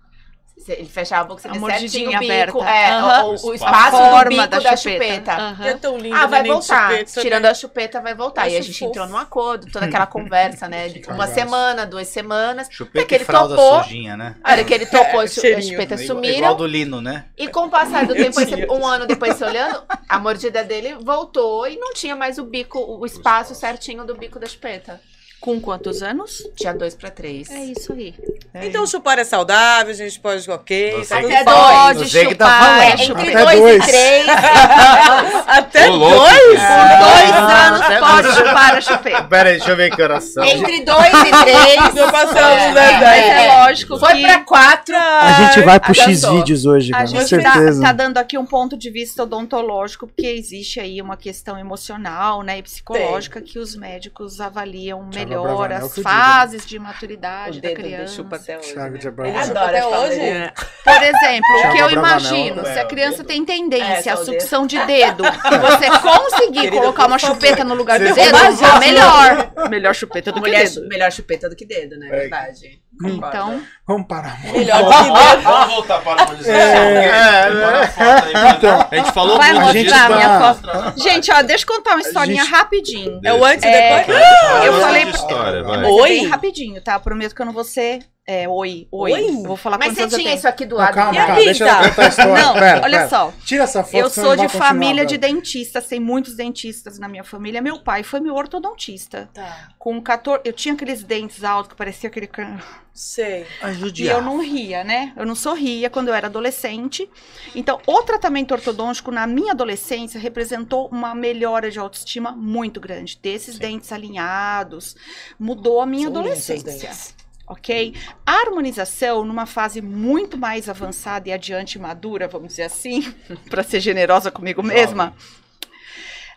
Ele 0.68 0.88
fechava 0.88 1.22
a 1.22 1.26
boca, 1.26 1.42
você 1.42 1.48
A 1.48 1.56
mordidinha 1.56 1.90
certinho 1.90 2.10
o 2.10 2.20
bico. 2.20 2.60
aberta. 2.62 2.70
É, 2.70 2.92
Aham. 2.92 3.24
o, 3.26 3.48
o 3.48 3.54
espaço 3.56 3.96
A 3.96 4.04
do 4.04 4.10
forma 4.12 4.30
bico 4.30 4.48
da 4.48 4.60
da, 4.60 4.78
chupeta. 4.78 5.06
chupeta. 5.36 5.56
Que 5.62 5.68
é 5.70 5.74
tão 5.76 5.98
lindo, 5.98 6.16
Ah, 6.16 6.28
vai 6.28 6.44
voltar. 6.44 6.90
chupeta, 6.92 7.22
Tirando 7.22 7.44
né? 7.44 7.50
a 7.50 7.54
chupeta, 7.54 8.02
vai 8.02 8.14
voltar. 8.14 8.50
E 8.50 8.58
a 8.58 8.62
gente 8.62 8.78
fofo. 8.78 8.92
entrou 8.92 9.08
num 9.08 9.18
acordo, 9.18 9.72
toda 9.72 9.86
aquela 9.86 10.06
conversa, 10.06 10.68
né? 10.68 10.90
De 10.90 11.02
uma 11.10 11.28
semana, 11.28 11.86
duas 11.86 12.08
semanas. 12.10 12.68
Chupeta 12.70 13.06
que 13.06 13.16
ele 13.16 13.24
e 13.24 13.26
fralda 13.26 13.56
topou. 13.56 13.84
sujinha, 13.84 14.18
né? 14.18 14.36
A 14.44 14.52
hora 14.52 14.64
que 14.64 14.74
ele 14.74 14.86
topou, 14.86 15.22
É, 15.22 15.24
as 15.24 15.34
chupetas 15.34 16.06
sumiram. 16.06 16.38
Igual 16.38 16.56
do 16.56 16.68
Lino, 16.68 17.02
né? 17.02 17.26
E 17.38 17.48
com 17.48 17.62
o 17.66 17.70
passar 17.70 18.06
do 18.06 18.14
tempo, 18.14 18.40
um 18.74 18.86
ano 18.86 19.08
depois 19.08 19.36
você 19.38 19.46
olhando, 19.46 19.82
a 20.08 20.20
mordida 20.20 20.64
dele 20.64 20.96
voltou 21.02 21.68
e 21.68 21.78
não 21.78 21.94
tinha 21.94 22.16
mais 22.16 22.38
o 22.38 22.44
bico, 22.44 22.80
o 22.80 23.06
espaço 23.06 23.56
certinho 23.56 24.06
do 24.06 24.14
bico 24.16 24.38
da 24.38 24.46
chupeta. 24.46 25.02
Com 25.40 25.60
quantos 25.62 26.04
anos? 26.04 26.44
Tinha 26.56 26.74
dois 26.74 26.94
pra 26.96 27.10
três. 27.10 27.50
É 27.50 27.64
isso 27.64 27.94
aí. 27.94 28.14
Então 28.56 28.86
chupar 28.86 29.18
é 29.20 29.24
saudável, 29.24 29.92
a 29.92 29.96
gente 29.96 30.20
pode 30.20 30.50
ok. 30.52 30.92
Você 30.98 31.08
tá 31.08 31.20
Até 31.20 31.28
fine. 31.30 31.46
dois. 31.46 32.12
Você 32.12 32.26
que 32.26 32.36
tá 32.36 32.46
chupar, 32.46 32.60
falando. 32.60 32.82
É, 32.82 32.86
é, 32.90 33.06
entre 33.06 33.30
Até 33.30 33.44
dois, 33.46 33.60
dois. 33.60 33.84
e 33.84 33.88
três. 33.88 34.28
Até 35.48 35.90
Ô, 35.90 35.96
louco, 35.96 36.16
dois? 36.18 36.34
gente. 36.34 36.60
Com 36.60 37.06
dois 37.06 37.32
Ah, 37.32 37.68
anos 37.68 37.82
até 37.82 38.00
pode 38.00 38.22
dois. 38.24 38.36
chupar 38.36 38.76
a 38.76 38.82
chupeta. 38.82 39.24
Pera 39.30 39.50
aí, 39.50 39.58
deixa 39.58 39.72
eu 39.72 39.76
ver 39.78 39.96
que 39.96 40.02
horas 40.02 40.24
são. 40.26 40.44
Entre 40.44 40.84
dois 40.84 41.14
e 41.14 41.32
três. 41.44 41.96
Já 41.96 42.12
passamos 42.12 42.36
É, 42.62 42.74
da 42.74 43.16
é, 43.16 43.20
é, 43.20 43.46
é. 43.46 43.58
lógico 43.66 43.98
Foi 43.98 44.14
que 44.16 44.22
pra 44.22 44.40
quatro. 44.44 44.96
A 44.96 45.32
gente 45.54 45.66
vai 45.66 45.80
pro 45.80 45.92
Adiantou. 45.92 46.14
X-Vídeos 46.14 46.66
hoje, 46.66 46.92
a 46.94 47.06
gente 47.06 47.22
tá, 47.22 47.28
certeza. 47.54 47.82
tá 47.82 47.92
dando 47.94 48.18
aqui 48.18 48.38
um 48.38 48.46
ponto 48.46 48.78
de 48.78 48.90
vista 48.90 49.24
odontológico, 49.24 50.06
porque 50.08 50.28
existe 50.28 50.80
aí 50.82 51.02
uma 51.02 51.16
questão 51.16 51.58
emocional 51.58 52.42
né, 52.44 52.58
e 52.60 52.64
psicológica 52.64 53.42
que 53.42 53.58
os 53.58 53.76
médicos 53.76 54.42
avaliam 54.42 55.08
melhor 55.14 55.29
Abravanel 55.36 55.78
as 55.86 55.96
digo, 55.96 56.02
fases 56.10 56.66
de 56.66 56.80
maturidade 56.80 57.60
O 57.60 57.62
da 57.62 57.74
criança. 57.74 58.16
chupa 58.16 58.36
até 58.38 58.58
hoje. 58.58 58.74
Thiago 58.74 58.92
né? 58.94 58.98
de 59.00 59.08
Ele 59.08 59.14
Abravanel. 59.22 59.42
Adoro 59.52 59.66
até 59.68 59.86
hoje? 59.86 60.52
Por 60.84 61.04
exemplo, 61.04 61.56
o 61.68 61.72
que 61.72 61.78
eu 61.80 61.90
imagino, 61.92 62.62
é, 62.62 62.74
se 62.74 62.80
a 62.80 62.84
o 62.84 62.88
criança 62.88 63.24
tem 63.24 63.46
tendência 63.46 64.10
É, 64.10 64.14
à 64.14 64.20
o 64.20 64.26
sucção 64.26 64.66
de 64.66 64.80
dedo, 64.86 65.24
e 65.26 65.58
você 65.58 65.90
conseguir 66.00 66.72
colocar 66.72 67.06
uma 67.08 67.20
chupeta 67.20 67.64
no 67.64 67.76
lugar 67.76 68.00
do 68.00 68.14
dedo, 68.14 68.36
é 68.38 68.80
melhor. 68.80 69.52
Melhor 69.70 69.94
chupeta 69.96 70.32
do 70.32 70.42
que 70.42 70.48
Mulher, 70.50 70.68
dedo. 70.70 70.88
melhor 70.88 71.12
chupeta 71.12 71.50
do 71.50 71.56
que 71.56 71.66
dedo, 71.66 71.98
né? 71.98 72.08
Verdade. 72.10 72.80
Concordo. 73.02 73.28
Então, 73.28 73.62
Vamos 73.88 74.08
parar. 74.08 74.38
Melhor 74.52 74.84
do 74.84 74.90
que 74.90 75.04
dedo. 75.04 75.42
Vamos 75.44 75.74
voltar 75.74 76.02
para 76.02 76.20
a 76.22 76.24
harmonização. 76.26 76.54
É, 76.62 77.52
Bora 77.52 78.88
a 78.92 78.96
gente 78.96 79.12
falou 79.14 79.38
vai 79.38 79.54
muito 79.54 79.72
gente 79.72 79.90
mostrar 79.90 80.10
tá- 80.10 80.16
minha 80.16 80.40
foto. 80.54 81.00
Gente, 81.02 81.32
ó, 81.32 81.42
deixa 81.42 81.64
eu 81.64 81.68
contar 81.76 81.92
uma 81.92 82.02
historinha 82.02 82.44
gente- 82.44 82.52
rapidinho. 82.54 83.22
É 83.24 83.34
o 83.34 83.44
antes 83.46 83.64
e 83.64 83.68
É, 83.68 84.00
depois? 84.00 84.18
eu 84.66 84.82
falei- 84.82 85.06
história, 85.22 85.64
vai. 85.64 85.78
Mas 85.78 85.88
é 85.88 85.92
Oi? 85.92 86.10
bem 86.10 86.28
rapidinho, 86.28 86.82
tá? 86.82 87.00
Prometo 87.00 87.36
que 87.36 87.42
eu 87.42 87.46
não 87.46 87.54
vou 87.54 87.64
ser. 87.64 88.00
É, 88.32 88.48
oi, 88.48 88.88
oi. 88.92 89.12
Oi? 89.12 89.30
Eu 89.38 89.42
Vou 89.42 89.58
falar 89.58 89.80
Mas 89.80 89.96
você 89.96 90.04
eu 90.04 90.08
tinha 90.08 90.36
isso 90.36 90.48
aqui 90.48 90.64
do 90.64 90.76
Não, 90.76 90.84
lado. 90.84 90.94
calma, 90.94 91.16
E 91.16 91.18
a 91.18 91.26
calma, 91.26 91.42
deixa 91.44 91.66
contar 91.66 92.06
a 92.06 92.08
história. 92.10 92.34
Não, 92.36 92.54
Pera, 92.54 92.82
olha 92.84 92.98
pera. 93.00 93.10
só. 93.10 93.34
Tira 93.44 93.64
essa 93.64 93.84
foto. 93.84 93.96
Eu 93.98 94.08
sou 94.08 94.36
de 94.36 94.48
família 94.48 95.04
de 95.04 95.18
dentistas, 95.18 95.88
tem 95.88 96.00
muitos 96.00 96.36
dentistas 96.36 97.00
na 97.00 97.08
minha 97.08 97.24
família. 97.24 97.60
Meu 97.60 97.80
pai 97.80 98.04
foi 98.04 98.20
meu 98.20 98.36
ortodontista. 98.36 99.32
Tá, 99.34 99.70
Com 99.80 100.00
14, 100.00 100.42
eu 100.46 100.54
tinha 100.54 100.76
aqueles 100.76 101.02
dentes 101.02 101.44
altos 101.44 101.70
que 101.72 101.76
parecia 101.76 102.08
aquele 102.08 102.28
can... 102.28 102.60
sei. 102.94 103.48
E 103.96 104.06
eu 104.06 104.22
não 104.22 104.40
ria, 104.40 104.84
né? 104.84 105.12
Eu 105.18 105.26
não 105.26 105.34
sorria 105.34 105.90
quando 105.90 106.10
eu 106.10 106.14
era 106.14 106.28
adolescente. 106.28 107.10
Então, 107.56 107.80
o 107.88 108.04
tratamento 108.04 108.52
ortodôntico 108.52 109.10
na 109.10 109.26
minha 109.26 109.54
adolescência 109.54 110.20
representou 110.20 110.88
uma 110.92 111.16
melhora 111.16 111.72
de 111.72 111.80
autoestima 111.80 112.32
muito 112.32 112.80
grande. 112.80 113.18
Ter 113.18 113.30
esses 113.30 113.58
dentes 113.58 113.92
alinhados 113.92 114.96
mudou 115.40 115.82
a 115.82 115.86
minha 115.88 116.12
São 116.12 116.22
lindos 116.22 116.44
seus 116.44 116.60
adolescência. 116.60 117.18
Ok? 117.50 117.96
A 118.24 118.32
harmonização, 118.42 119.26
numa 119.26 119.48
fase 119.48 119.82
muito 119.82 120.38
mais 120.38 120.70
avançada 120.70 121.28
e 121.28 121.34
adiante 121.34 121.80
madura, 121.80 122.28
vamos 122.28 122.50
dizer 122.50 122.64
assim, 122.64 123.02
para 123.50 123.64
ser 123.64 123.80
generosa 123.80 124.30
comigo 124.30 124.62
mesma, 124.62 125.16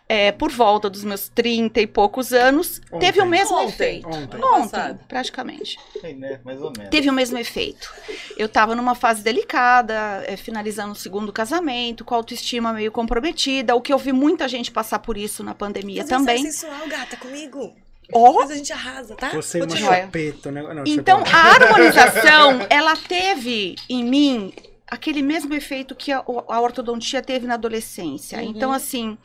é, 0.09 0.31
por 0.31 0.51
volta 0.51 0.89
dos 0.89 1.03
meus 1.03 1.29
30 1.29 1.81
e 1.81 1.87
poucos 1.87 2.33
anos, 2.33 2.81
teve 2.99 3.19
o 3.19 3.23
Ontem. 3.23 3.29
mesmo 3.29 3.57
Ontem. 3.57 3.69
efeito. 3.69 4.07
Ontem. 4.07 4.43
Ontem, 4.43 4.99
praticamente. 5.07 5.79
Sim, 6.01 6.15
né? 6.15 6.39
Mais 6.43 6.61
ou 6.61 6.71
menos. 6.75 6.89
Teve 6.89 7.09
o 7.09 7.13
mesmo 7.13 7.37
efeito. 7.37 7.91
Eu 8.37 8.47
estava 8.47 8.75
numa 8.75 8.95
fase 8.95 9.23
delicada, 9.23 10.23
é, 10.27 10.35
finalizando 10.35 10.91
o 10.91 10.95
segundo 10.95 11.31
casamento, 11.31 12.03
com 12.03 12.13
a 12.13 12.17
autoestima 12.17 12.73
meio 12.73 12.91
comprometida, 12.91 13.75
o 13.75 13.81
que 13.81 13.93
eu 13.93 13.97
vi 13.97 14.11
muita 14.11 14.47
gente 14.47 14.71
passar 14.71 14.99
por 14.99 15.17
isso 15.17 15.43
na 15.43 15.53
pandemia 15.53 16.01
Mas 16.01 16.09
também. 16.09 16.35
Isso 16.35 16.65
é 16.65 16.69
sensual, 16.69 16.87
gata, 16.87 17.15
comigo. 17.17 17.73
Ó, 18.13 18.33
Mas 18.33 18.51
a 18.51 18.55
gente 18.55 18.71
arrasa, 18.73 19.15
tá? 19.15 19.29
Você 19.29 19.59
é 19.59 19.63
uma 19.63 19.75
chupeta, 19.75 20.51
né? 20.51 20.61
Não, 20.61 20.83
Então, 20.85 21.23
a 21.25 21.37
harmonização, 21.37 22.65
ela 22.69 22.95
teve 22.95 23.75
em 23.89 24.03
mim 24.03 24.53
aquele 24.87 25.21
mesmo 25.21 25.53
efeito 25.53 25.95
que 25.95 26.11
a, 26.11 26.19
a 26.19 26.61
ortodontia 26.61 27.21
teve 27.21 27.47
na 27.47 27.55
adolescência. 27.55 28.37
Uhum. 28.37 28.43
Então, 28.45 28.71
assim, 28.71 29.17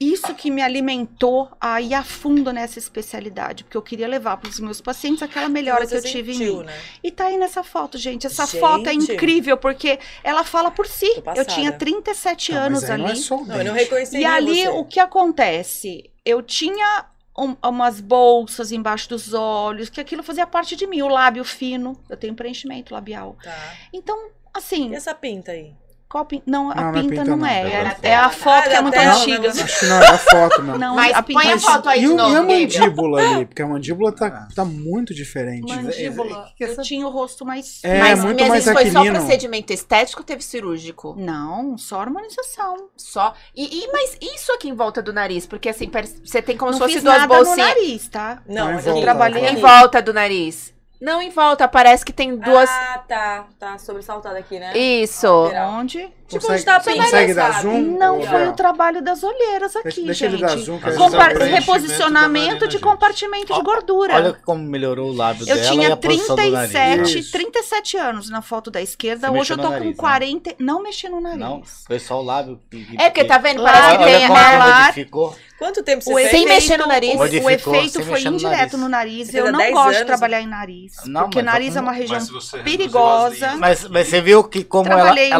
isso 0.00 0.34
que 0.34 0.50
me 0.50 0.62
alimentou 0.62 1.50
a 1.60 1.78
ir 1.78 1.92
a 1.92 2.02
fundo 2.02 2.50
nessa 2.54 2.78
especialidade, 2.78 3.64
porque 3.64 3.76
eu 3.76 3.82
queria 3.82 4.08
levar 4.08 4.38
para 4.38 4.48
os 4.48 4.58
meus 4.58 4.80
pacientes 4.80 5.22
aquela 5.22 5.46
melhora 5.46 5.86
que 5.86 5.94
eu 5.94 6.02
tive 6.02 6.32
em 6.32 6.38
mim. 6.38 6.62
né? 6.62 6.72
E 7.04 7.10
tá 7.10 7.26
aí 7.26 7.36
nessa 7.36 7.62
foto, 7.62 7.98
gente. 7.98 8.26
Essa 8.26 8.46
Gente. 8.46 8.60
foto 8.60 8.88
é 8.88 8.94
incrível, 8.94 9.58
porque 9.58 9.98
ela 10.24 10.42
fala 10.42 10.70
por 10.70 10.86
si. 10.86 11.22
Eu 11.36 11.44
tinha 11.44 11.70
37 11.70 12.52
Não, 12.52 12.58
mas 12.58 12.66
anos 12.66 12.84
aí 12.84 12.90
ali. 12.92 13.02
Não, 13.02 13.10
é 13.10 13.14
só 13.14 13.36
o 13.36 13.44
Não, 13.46 13.56
eu 13.58 13.64
não 13.66 13.72
dente. 13.74 13.84
reconheceria 13.84 14.22
E 14.22 14.24
ali, 14.24 14.62
você. 14.62 14.68
o 14.68 14.84
que 14.86 15.00
acontece? 15.00 16.10
Eu 16.24 16.42
tinha 16.42 17.04
um- 17.38 17.56
umas 17.66 18.00
bolsas 18.00 18.72
embaixo 18.72 19.08
dos 19.08 19.32
olhos, 19.32 19.88
que 19.88 20.00
aquilo 20.00 20.22
fazia 20.22 20.46
parte 20.46 20.76
de 20.76 20.86
mim. 20.86 21.02
O 21.02 21.08
lábio 21.08 21.44
fino, 21.44 21.98
eu 22.08 22.16
tenho 22.16 22.34
preenchimento 22.34 22.92
labial. 22.94 23.36
Tá. 23.42 23.74
Então, 23.92 24.30
assim, 24.52 24.90
E 24.90 24.94
essa 24.94 25.14
pinta 25.14 25.52
aí? 25.52 25.74
Qual 26.10 26.24
pin- 26.26 26.42
Não, 26.44 26.70
a 26.70 26.74
Não, 26.74 26.82
não 26.82 26.88
é 26.90 26.92
pinta 27.02 27.08
pinta, 27.10 27.24
não, 27.24 27.36
não. 27.36 27.46
é. 27.46 27.62
É 27.62 27.96
É, 28.02 28.08
é 28.10 28.16
a 28.16 28.28
foto 28.30 28.58
Ah, 28.58 28.62
que 28.68 28.74
é 28.74 28.80
muito 28.82 28.94
tela, 28.94 29.14
antiga. 29.14 29.54
né? 29.54 29.62
Acho 29.62 29.78
que 29.80 29.86
não, 29.86 30.02
é 30.02 30.06
a 30.08 30.18
foto 30.18 30.62
mesmo. 30.62 30.78
Não, 30.78 30.94
Mas 30.96 31.16
a 31.16 31.22
põe 31.22 31.36
a 31.36 31.40
pinta 31.54 31.58
foto 31.60 31.88
aí 31.88 31.98
E, 32.04 32.08
de 32.08 32.14
novo, 32.14 32.32
e 32.32 32.36
a 32.36 32.42
mandíbula 32.42 33.20
ali? 33.22 33.46
Porque 33.46 33.62
a 33.62 33.66
mandíbula 33.68 34.12
tá, 34.12 34.48
tá 34.54 34.64
muito 34.64 35.14
diferente. 35.14 35.72
mandíbula. 35.74 36.48
que 36.56 36.64
Eu 36.64 36.68
essa- 36.72 36.82
tinha 36.82 37.06
o 37.06 37.10
rosto 37.10 37.46
mais. 37.46 37.80
É, 37.84 38.00
Mas, 38.00 38.24
muito 38.24 38.40
mas 38.40 38.48
mais 38.48 38.64
isso 38.64 38.72
foi 38.72 38.90
só 38.90 38.98
aquilino. 38.98 39.18
procedimento 39.20 39.72
estético 39.72 40.20
ou 40.20 40.24
teve 40.26 40.42
cirúrgico? 40.42 41.14
Não, 41.16 41.78
só 41.78 42.00
harmonização. 42.00 42.88
Só. 42.96 43.32
E, 43.54 43.84
e- 43.84 43.88
mas 43.92 44.18
isso 44.20 44.52
aqui 44.52 44.68
em 44.68 44.74
volta 44.74 45.00
do 45.00 45.12
nariz? 45.12 45.46
Porque 45.46 45.68
assim, 45.68 45.88
você 46.24 46.42
tem 46.42 46.56
como 46.56 46.72
não 46.72 46.78
se 46.78 46.84
fosse 46.84 47.00
duas 47.00 47.24
bolsinhas. 47.26 47.56
nariz, 47.68 48.08
tá? 48.08 48.42
Não, 48.48 48.72
Não, 48.72 48.78
aqui- 48.78 49.00
Trabalhei 49.00 49.46
Em 49.46 49.56
volta 49.56 50.02
do 50.02 50.12
nariz. 50.12 50.74
Não 51.00 51.22
em 51.22 51.30
volta, 51.30 51.66
parece 51.66 52.04
que 52.04 52.12
tem 52.12 52.36
duas. 52.36 52.68
Ah, 52.68 53.02
tá. 53.08 53.46
Tá 53.58 53.78
sobressaltada 53.78 54.38
aqui, 54.38 54.58
né? 54.58 54.76
Isso. 54.76 55.26
lateral. 55.44 55.70
Onde? 55.70 56.12
Tipo, 56.30 56.46
Consegue- 56.46 56.64
tá 56.64 56.78
bem 56.78 56.96
consegue 56.96 57.34
dar 57.34 57.60
zoom? 57.60 57.80
Não 57.98 58.18
Ou 58.18 58.26
foi 58.26 58.48
o 58.48 58.52
trabalho 58.52 59.02
das 59.02 59.22
olheiras 59.24 59.74
aqui, 59.74 60.02
Deixa, 60.02 60.02
deixa 60.02 60.26
ele 60.26 60.36
gente. 60.38 60.48
dar 60.48 60.56
zoom. 60.58 60.78
Compar- 60.96 61.36
reposicionamento 61.36 62.68
de 62.68 62.78
compartimento 62.78 63.52
de 63.52 63.62
gordura. 63.62 64.14
Olha 64.14 64.32
como 64.44 64.62
melhorou 64.62 65.10
o 65.10 65.12
lábio 65.12 65.42
Eu 65.42 65.56
dela 65.56 65.66
e 65.66 65.70
tinha 65.70 65.92
a 65.92 65.96
posição 65.96 66.36
do 66.36 66.50
nariz. 66.50 66.70
37, 66.72 67.18
Isso. 67.18 67.32
37 67.32 67.96
anos 67.96 68.30
na 68.30 68.40
foto 68.42 68.70
da 68.70 68.80
esquerda. 68.80 69.28
Você 69.28 69.38
Hoje 69.38 69.52
eu 69.54 69.56
tô 69.56 69.62
no 69.64 69.68
com 69.70 69.74
nariz, 69.74 69.90
né? 69.90 69.94
40. 69.96 70.54
Não 70.58 70.82
mexi 70.82 71.08
no 71.08 71.20
nariz. 71.20 71.40
Não, 71.40 71.62
foi 71.86 71.98
só 71.98 72.20
o 72.20 72.22
lábio. 72.22 72.60
É 72.98 73.10
porque 73.10 73.24
tá 73.24 73.38
vendo? 73.38 73.60
Lá, 73.62 73.72
Parece 73.72 73.98
que 73.98 74.02
olha, 74.04 74.04
tem. 74.04 74.14
olha 74.18 74.26
como 74.28 74.38
é, 74.38 74.50
que 74.50 74.56
lá- 74.56 74.80
modificou. 74.86 75.36
Quanto 75.58 75.82
tempo 75.82 76.02
você? 76.02 76.28
Sem 76.30 76.46
mexer 76.46 76.78
no 76.78 76.86
nariz. 76.86 77.20
O, 77.20 77.24
efeito 77.50 78.02
foi 78.02 78.22
indireto 78.22 78.56
nariz. 78.56 78.72
no 78.72 78.88
nariz. 78.88 79.34
Eu 79.34 79.46
há 79.48 79.52
não 79.52 79.58
10 79.58 79.74
gosto 79.74 79.98
de 79.98 80.04
trabalhar 80.06 80.40
em 80.40 80.46
nariz. 80.46 80.92
Porque 81.12 81.38
tá 81.40 81.42
nariz 81.42 81.76
é 81.76 81.80
uma 81.82 81.92
região 81.92 82.18
perigosa. 82.64 83.56
Mas, 83.58 83.84
você 83.84 84.20
viu 84.22 84.42
que 84.44 84.64
como 84.64 84.88
ela, 84.90 85.00
Trabalhei 85.02 85.30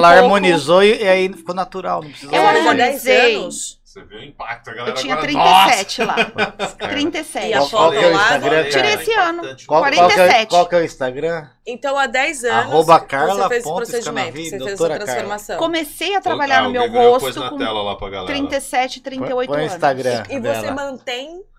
harmonizou 0.81 1.01
e, 1.01 1.05
e 1.05 1.09
aí 1.09 1.33
ficou 1.33 1.55
natural. 1.55 2.03
Não 2.03 2.11
precisou 2.11 2.35
Eu 2.35 2.43
É, 2.43 2.47
fazer. 2.47 2.59
há 2.59 2.73
10 2.73 2.79
harmonizei. 2.79 3.35
anos. 3.37 3.81
Você 3.91 4.05
viu 4.05 4.21
o 4.21 4.23
impacto, 4.23 4.71
a 4.71 4.73
galera 4.73 4.91
Eu 4.91 4.95
tinha 5.03 5.15
agora, 5.15 5.27
37 5.27 6.05
lá. 6.05 6.15
Nossa! 6.61 6.77
37. 6.77 7.49
E 7.49 7.55
a 7.55 7.61
foto 7.63 7.95
é 7.95 8.07
lá? 8.09 8.23
Instagram, 8.23 8.65
Tirei 8.71 8.93
esse 8.95 9.13
ano. 9.15 9.43
Qual, 9.67 9.81
qual, 9.81 9.91
que 9.91 9.95
é, 9.97 9.97
47. 9.99 10.49
qual 10.49 10.67
que 10.69 10.75
é 10.77 10.79
o 10.79 10.85
Instagram? 10.85 11.47
Então, 11.67 11.99
há 11.99 12.07
10 12.07 12.45
anos, 12.45 12.67
Arroba 12.67 13.01
Carla 13.01 13.35
você 13.35 13.49
fez 13.49 13.65
esse 13.65 13.75
procedimento, 13.75 14.27
você 14.37 14.51
fez 14.51 14.59
doutora 14.63 14.95
essa 14.95 15.05
transformação. 15.07 15.59
Comecei 15.59 16.15
a 16.15 16.21
trabalhar 16.21 16.59
Ah, 16.61 16.63
no 16.63 16.71
meu 16.71 16.89
rosto 16.89 17.49
com 17.49 17.59
tela 17.59 17.83
lá 17.83 17.97
pra 17.97 18.11
galera. 18.11 18.27
37, 18.33 19.01
38 19.01 19.49
Põe 19.49 19.57
o 19.57 19.61
anos. 19.61 19.73
Instagram 19.75 20.23
E 20.31 20.39
você 20.39 20.61
dela. 20.61 20.71
mantém 20.73 21.41
é. 21.41 21.50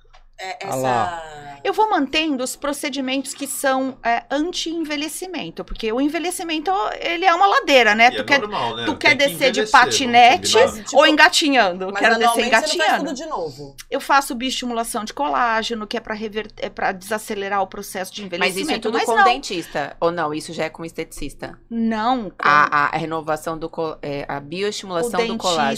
Essa... 0.60 1.24
Eu 1.64 1.74
vou 1.74 1.88
mantendo 1.92 2.44
os 2.44 2.56
procedimentos 2.56 3.36
que 3.36 3.46
são 3.46 3.96
é, 4.04 4.24
anti-envelhecimento, 4.32 5.64
porque 5.64 5.92
o 5.92 6.02
envelhecimento, 6.02 6.72
ele 7.00 7.24
é 7.24 7.34
uma 7.36 7.46
ladeira, 7.46 7.94
né? 7.94 8.08
E 8.08 8.16
tu 8.16 8.22
é 8.22 8.24
quer, 8.24 8.40
normal, 8.42 8.76
né? 8.78 8.86
tu 8.86 8.96
quer 8.96 9.10
que 9.16 9.28
descer 9.28 9.52
de 9.52 9.68
patinete 9.68 10.54
combinar. 10.54 10.84
Tipo, 10.84 10.98
ou 10.98 11.06
engatinhando. 11.08 11.84
Eu 11.86 11.92
Mas 11.92 12.00
quero 12.02 12.16
descer 12.16 12.30
anualmente 12.32 12.50
você 12.50 12.52
não 12.52 12.62
faz 12.62 12.74
engatinhando. 12.74 13.06
tudo 13.10 13.16
de 13.16 13.26
novo. 13.28 13.76
Eu 13.92 14.02
faço 14.02 14.34
bioestimulação 14.34 15.04
de 15.06 15.14
colágeno, 15.14 15.86
que 15.86 15.98
é 15.98 16.00
para 16.00 16.16
é 16.58 16.70
para 16.70 16.92
desacelerar 16.92 17.62
o 17.62 17.68
processo 17.68 18.12
de 18.14 18.22
Mas 18.24 18.28
envelhecimento. 18.28 18.62
isso 18.70 18.72
é 18.72 18.80
tudo 18.80 18.94
mas 18.98 19.06
com 19.06 19.16
não, 19.16 19.24
dentista. 19.24 19.96
Ou 20.00 20.12
não? 20.12 20.34
Isso 20.34 20.54
já 20.54 20.64
é 20.66 20.70
com 20.70 20.84
esteticista. 20.84 21.60
não. 21.70 22.30
com- 22.32 22.36
A, 22.40 22.86
a- 22.86 22.96
a 22.96 22.98
renovação 22.98 23.56
do. 23.58 23.70
co- 23.70 23.98
é, 24.02 24.26
a 24.28 24.38
o 24.38 24.42
bioestimulação 24.42 25.12
do 25.12 25.18
dentista 25.28 25.38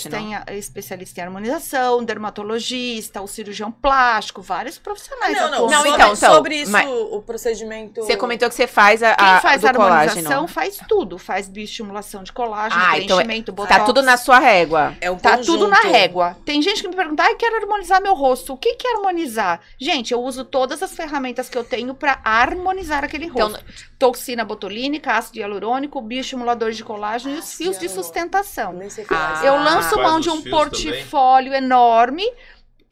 colágeno. 0.09 0.43
é 0.47 0.57
especialista 0.57 1.19
em 1.19 1.23
harmonização, 1.25 2.03
dermatologista, 2.03 3.21
o 3.21 3.27
cirurgião 3.27 3.69
plástico, 3.71 4.41
vários 4.53 4.77
profissionais. 4.77 5.35
Não, 5.35 5.49
não. 5.51 5.61
Não, 5.67 5.77
sobre, 5.77 5.89
então, 5.89 6.13
então, 6.13 6.33
sobre 6.35 6.55
isso, 6.61 6.71
mas- 6.71 6.87
o 6.87 7.21
procedimento... 7.21 8.01
Você 8.03 8.15
comentou 8.15 8.47
que 8.49 8.55
você 8.55 8.67
faz 8.67 9.01
a, 9.01 9.15
Quem 9.15 9.27
a 9.27 9.39
faz 9.39 9.61
do 9.61 9.67
harmonização 9.67 10.21
colágeno. 10.23 10.47
faz 10.47 10.77
tudo. 10.87 11.17
Faz 11.17 11.47
bioestimulação 11.49 12.23
de 12.23 12.31
colágeno, 12.31 12.81
Ah, 12.85 12.99
então 12.99 13.19
é- 13.19 13.23
preenchimento, 13.23 13.51
botox. 13.51 13.75
Tá 13.77 13.83
tudo 13.83 14.01
na 14.03 14.15
sua 14.17 14.37
régua. 14.39 14.95
É 15.01 15.09
um 15.09 15.17
Tá 15.17 15.37
conjunto. 15.37 15.59
tudo 15.59 15.67
na 15.67 15.79
régua. 15.81 16.37
Tem 16.45 16.61
gente 16.61 16.81
que 16.81 16.87
me 16.87 16.95
pergunta, 16.95 17.23
ai, 17.23 17.35
quero 17.35 17.55
harmonizar 17.57 18.01
meu 18.01 18.13
rosto. 18.13 18.53
O 18.53 18.57
que 18.57 18.75
que 18.75 18.87
é 18.87 18.93
harmonizar? 18.95 19.59
Gente, 19.79 20.13
eu 20.13 20.21
uso 20.21 20.43
todas 20.45 20.83
as 20.83 20.93
ferramentas 20.93 21.49
que 21.49 21.57
eu 21.57 21.63
tenho 21.63 21.93
pra 21.95 22.19
harmonizar 22.23 23.03
aquele 23.03 23.25
Então, 23.25 23.47
rosto. 23.49 23.63
Toxina 23.97 24.43
botulínica, 24.43 25.13
ácido 25.13 25.39
hialurônico, 25.39 26.01
bioestimuladores 26.01 26.75
de 26.77 26.83
colágeno 26.83 27.35
e 27.35 27.39
os 27.39 27.53
fios 27.53 27.79
de 27.79 27.87
sustentação. 27.89 28.73
Nem 28.73 28.89
sei 28.89 29.05
Ah. 29.09 29.41
Eu 29.43 29.53
Ah. 29.55 29.63
lanço 29.63 29.95
Faz 29.95 30.01
mão 30.01 30.19
de 30.19 30.29
um 30.29 30.41
portfólio 30.41 31.53
enorme 31.53 32.23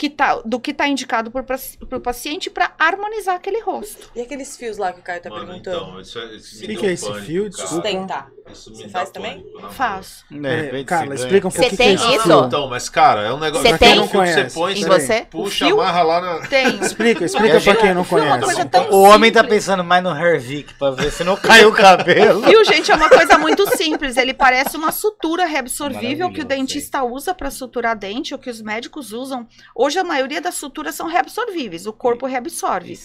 que 0.02 0.10
tá, 0.10 0.42
do 0.44 0.60
que 0.60 0.74
tá 0.74 0.88
indicado 0.88 1.30
para 1.30 1.46
o 1.92 2.00
paciente 2.02 2.50
para 2.50 2.72
harmonizar 2.80 3.36
aquele 3.36 3.62
rosto. 3.62 4.10
E 4.16 4.22
aqueles 4.22 4.58
fios 4.58 4.78
lá 4.80 4.92
que 4.92 5.00
o 5.00 5.04
Caio 5.04 5.22
tá 5.22 5.30
Mano, 5.30 5.46
perguntando? 5.46 5.78
então, 5.78 6.02
isso 6.02 6.18
é, 6.18 6.26
isso 6.36 6.66
me 6.68 6.76
que 6.76 6.86
é 6.88 6.92
esse 6.94 7.06
pânico, 7.06 7.24
fio? 7.28 7.52
cara. 7.52 7.68
Sustentar. 7.68 8.32
Isso 8.52 8.76
Você 8.76 8.90
faz 8.90 9.12
também? 9.12 9.46
Faço. 9.70 10.26
De 10.30 10.44
É, 10.46 10.62
repente 10.62 10.86
Carla, 10.86 11.16
você 11.16 11.24
explica 11.24 11.48
um 11.48 11.52
Você 11.52 11.60
pouquinho 11.70 11.74
o 11.76 11.78
que 11.78 11.84
é 11.84 11.86
tem 11.86 11.96
esse 11.96 12.16
isso? 12.16 12.24
fio. 12.24 12.46
Então, 12.48 12.68
mas 12.68 12.90
cara, 12.90 13.22
é 13.22 13.32
um 13.32 13.38
negócio. 13.38 13.70
Você 13.70 13.78
tem? 13.78 13.96
não 13.96 14.08
fio 14.08 14.22
que 14.22 14.28
você 14.28 14.34
Conhece. 14.36 14.56
põe, 14.56 14.74
Em 14.74 14.86
você? 14.86 15.28
puxa, 15.30 15.66
fio? 15.66 15.80
amarra 15.80 16.02
lá 16.02 16.22
na. 16.22 16.48
Tenho. 16.48 16.82
Explica, 16.84 17.24
explica 17.26 17.62
pra 17.62 17.76
quem 17.76 17.94
não 17.94 18.04
Fio 18.04 18.18
é 18.18 18.22
uma 18.24 18.40
conhece. 18.40 18.46
coisa 18.56 18.66
tão 18.66 18.90
O 18.90 19.04
homem 19.04 19.32
tá 19.32 19.42
simples. 19.42 19.60
pensando 19.60 19.84
mais 19.84 20.04
no 20.04 20.10
Hervik 20.10 20.74
pra 20.74 20.90
ver 20.92 21.12
se 21.12 21.24
não 21.24 21.38
caiu 21.38 21.70
o 21.70 21.74
cabelo. 21.74 22.42
Viu, 22.50 22.66
gente? 22.66 22.92
É 22.92 22.96
uma 22.96 23.10
coisa 23.10 23.38
muito 23.38 23.78
simples. 23.78 24.18
Ele 24.18 24.34
parece 24.34 24.76
uma 24.76 24.92
sutura 24.92 25.46
reabsorvível 25.46 26.32
que 26.34 26.42
o 26.42 26.46
dentista 26.46 27.04
usa 27.04 27.36
para 27.36 27.52
suturar 27.52 27.96
dente, 27.96 28.34
ou 28.34 28.40
que 28.40 28.50
os 28.50 28.62
médicos 28.62 29.14
usam. 29.14 29.48
Hoje 29.76 29.91
a 30.00 30.04
maioria 30.04 30.42
das 30.42 30.56
suturas 30.56 30.96
são 30.96 31.08
reabsorvíveis, 31.08 31.86
o 31.86 31.94
corpo 31.94 32.26
reabsorve. 32.26 33.00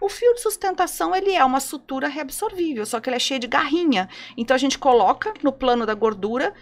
O 0.00 0.08
fio 0.08 0.34
de 0.34 0.40
sustentação, 0.40 1.14
ele 1.14 1.32
é 1.32 1.44
uma 1.44 1.60
sutura 1.60 2.08
reabsorvível, 2.08 2.84
só 2.86 3.00
que 3.00 3.08
ele 3.08 3.16
é 3.16 3.20
cheio 3.20 3.40
de 3.40 3.46
garrinha. 3.46 4.08
Então 4.36 4.54
a 4.54 4.58
gente 4.58 4.78
coloca 4.78 5.32
no 5.42 5.52
plano 5.52 5.84
da 5.86 5.94
gordura, 5.94 6.52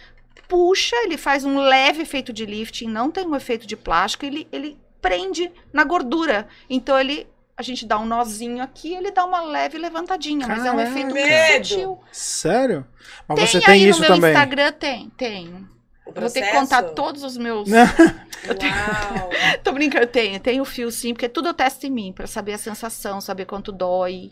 puxa, 0.48 0.96
ele 1.04 1.16
faz 1.16 1.44
um 1.44 1.58
leve 1.58 2.02
efeito 2.02 2.32
de 2.32 2.44
lifting, 2.44 2.88
não 2.88 3.10
tem 3.10 3.26
um 3.26 3.36
efeito 3.36 3.66
de 3.66 3.76
plástico, 3.76 4.24
ele, 4.24 4.48
ele 4.52 4.78
prende 5.00 5.50
na 5.72 5.84
gordura. 5.84 6.48
Então 6.68 6.98
ele 6.98 7.26
a 7.56 7.62
gente 7.62 7.84
dá 7.84 7.98
um 7.98 8.06
nozinho 8.06 8.62
aqui, 8.62 8.94
ele 8.94 9.10
dá 9.10 9.22
uma 9.22 9.42
leve 9.42 9.76
levantadinha, 9.76 10.48
mas 10.48 10.64
é 10.64 10.72
um 10.72 10.80
efeito 10.80 11.12
Medo. 11.12 11.28
muito 11.28 11.68
sutil. 11.68 12.00
Sério? 12.10 12.86
Mas 13.28 13.36
Tem 13.36 13.46
você 13.46 13.56
aí 13.58 13.62
tem 13.64 13.82
no 13.84 13.90
isso 13.90 14.00
meu 14.00 14.08
também? 14.14 14.30
Instagram, 14.30 14.72
tem, 14.72 15.10
tenho. 15.10 15.68
Eu 16.14 16.22
vou 16.22 16.30
ter 16.30 16.42
que 16.42 16.52
contar 16.52 16.82
todos 16.82 17.22
os 17.22 17.36
meus. 17.36 17.68
Uau. 17.70 19.30
Tô 19.62 19.72
brincando, 19.72 20.06
tenho. 20.06 20.40
Tenho 20.40 20.62
o 20.62 20.66
fio 20.66 20.90
sim, 20.90 21.12
porque 21.12 21.28
tudo 21.28 21.48
eu 21.48 21.54
testo 21.54 21.86
em 21.86 21.90
mim, 21.90 22.12
pra 22.12 22.26
saber 22.26 22.54
a 22.54 22.58
sensação, 22.58 23.20
saber 23.20 23.44
quanto 23.44 23.72
dói. 23.72 24.30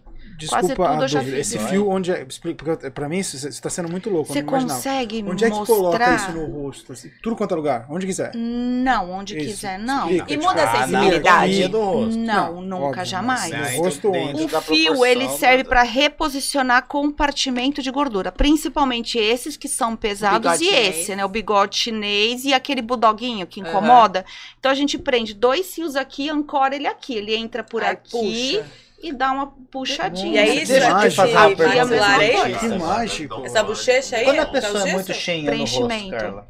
Quase 0.48 0.68
Desculpa 0.68 0.90
tudo 0.90 1.00
a 1.00 1.04
eu 1.04 1.08
já 1.08 1.18
dúvida. 1.20 1.36
fiz. 1.38 1.52
Esse 1.54 1.68
fio, 1.68 1.88
onde 1.88 2.12
é. 2.12 2.22
Explica, 2.22 2.64
porque 2.76 2.90
pra 2.90 3.08
mim 3.08 3.18
isso, 3.18 3.48
isso 3.48 3.60
tá 3.62 3.68
sendo 3.70 3.88
muito 3.88 4.08
louco. 4.10 4.32
Você 4.32 4.42
consegue 4.42 5.24
Onde 5.26 5.44
é 5.44 5.50
que 5.50 5.56
mostrar? 5.56 5.76
coloca 5.76 6.14
isso 6.14 6.32
no 6.32 6.44
rosto? 6.46 6.92
assim? 6.92 7.10
tudo 7.22 7.34
quanto 7.36 7.52
é 7.52 7.56
lugar, 7.56 7.86
onde 7.90 8.06
quiser. 8.06 8.32
Não, 8.34 9.10
onde 9.10 9.36
Isso. 9.36 9.46
quiser, 9.46 9.78
não. 9.78 10.02
Explica, 10.10 10.24
E 10.24 10.36
tipo, 10.36 10.44
muda 10.48 10.62
a 10.62 10.72
ah, 10.72 10.86
sensibilidade? 10.86 11.62
não, 11.62 11.70
do 11.70 11.80
rosto. 11.80 12.18
Não, 12.18 12.54
Não, 12.54 12.62
nunca, 12.62 12.84
óbvio, 12.86 13.04
jamais. 13.04 13.50
Né, 13.50 13.72
No 13.76 13.82
rosto 13.84 14.10
onde? 14.12 14.44
O 14.44 14.60
fio, 14.62 15.04
ele 15.04 15.28
serve 15.30 15.62
da- 15.64 15.68
para 15.68 15.82
reposicionar 15.82 16.86
compartimento 16.86 17.82
de 17.82 17.90
gordura, 17.90 18.30
principalmente 18.30 19.18
esses 19.18 19.56
que 19.56 19.68
são 19.68 19.96
pesados 19.96 20.60
e 20.60 20.64
chinês. 20.66 20.96
esse, 20.98 21.16
né, 21.16 21.24
o 21.24 21.28
bigode 21.28 21.76
chinês 21.76 22.44
e 22.44 22.52
aquele 22.52 22.82
budoguinho 22.82 23.46
que 23.46 23.60
incomoda. 23.60 24.24
Então 24.58 24.70
a 24.70 24.74
gente 24.74 24.98
prende 24.98 25.34
dois 25.34 25.74
fios 25.74 25.96
aqui, 25.96 26.28
ancora 26.30 26.74
ele 26.76 26.86
aqui, 26.86 27.14
ele 27.14 27.34
entra 27.34 27.62
por 27.64 27.82
Ai, 27.82 27.92
aqui 27.92 28.10
puxa. 28.10 28.66
E 29.00 29.12
dá 29.12 29.32
uma 29.32 29.46
puxadinha. 29.70 30.34
E 30.34 30.38
aí, 30.50 30.62
isso 30.62 30.72
Deixa 30.72 30.86
te 30.98 31.10
fazer 31.10 31.32
uma 31.36 31.46
esse 31.48 31.56
pergunta. 31.56 32.40
Coisa. 32.40 32.58
Que 32.58 32.68
mágico. 32.78 33.44
Essa 33.46 33.62
bochecha 33.62 34.16
aí? 34.16 34.24
Quando 34.24 34.38
a 34.40 34.42
é 34.42 34.46
pessoa 34.46 34.88
é 34.88 34.92
muito 34.92 35.14
cheinha 35.14 35.50
no 35.52 35.58
rosto, 35.58 35.86
Preenchimento. 35.86 36.16
Carla. 36.16 36.48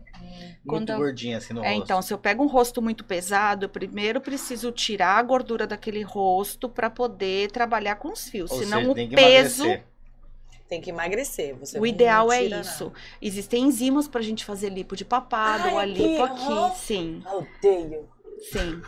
muito 0.65 0.67
Quando 0.67 0.97
gordinha 0.97 1.39
assim 1.39 1.55
no 1.55 1.63
É, 1.65 1.69
rosto. 1.71 1.83
então, 1.85 2.03
se 2.03 2.13
eu 2.13 2.19
pego 2.19 2.43
um 2.43 2.47
rosto 2.47 2.81
muito 2.83 3.05
pesado, 3.05 3.65
eu 3.67 3.69
primeiro 3.69 4.21
preciso 4.21 4.71
tirar 4.73 5.19
a 5.19 5.23
gordura 5.23 5.67
daquele 5.67 6.03
rosto 6.03 6.69
para 6.69 6.89
poder 6.91 7.51
trabalhar 7.51 7.97
com 7.97 8.13
os 8.13 8.29
fios. 8.29 8.51
Ou 8.51 8.59
Senão 8.59 8.79
seja, 8.79 8.91
o 8.91 8.95
tem 8.95 9.09
que 9.09 9.15
peso, 9.17 9.65
emagrecer. 9.65 9.87
Tem 10.69 10.81
que 10.83 10.91
emagrecer. 10.91 11.57
Você 11.57 11.79
o 11.81 11.87
ideal 11.87 12.31
é 12.31 12.43
isso. 12.43 12.85
nada. 12.87 12.97
Existem 13.23 13.65
enzimas 13.65 14.07
pra 14.07 14.21
gente 14.21 14.45
fazer 14.45 14.69
lipo 14.69 14.95
de 14.95 15.05
papada 15.05 15.65
Ai, 15.65 15.73
ou 15.73 15.79
a 15.79 15.83
aqui, 15.85 15.93
lipo 15.93 16.23
aqui, 16.23 16.77
sim, 16.79 17.23
Odeio. 17.27 18.07
sim. 18.53 18.83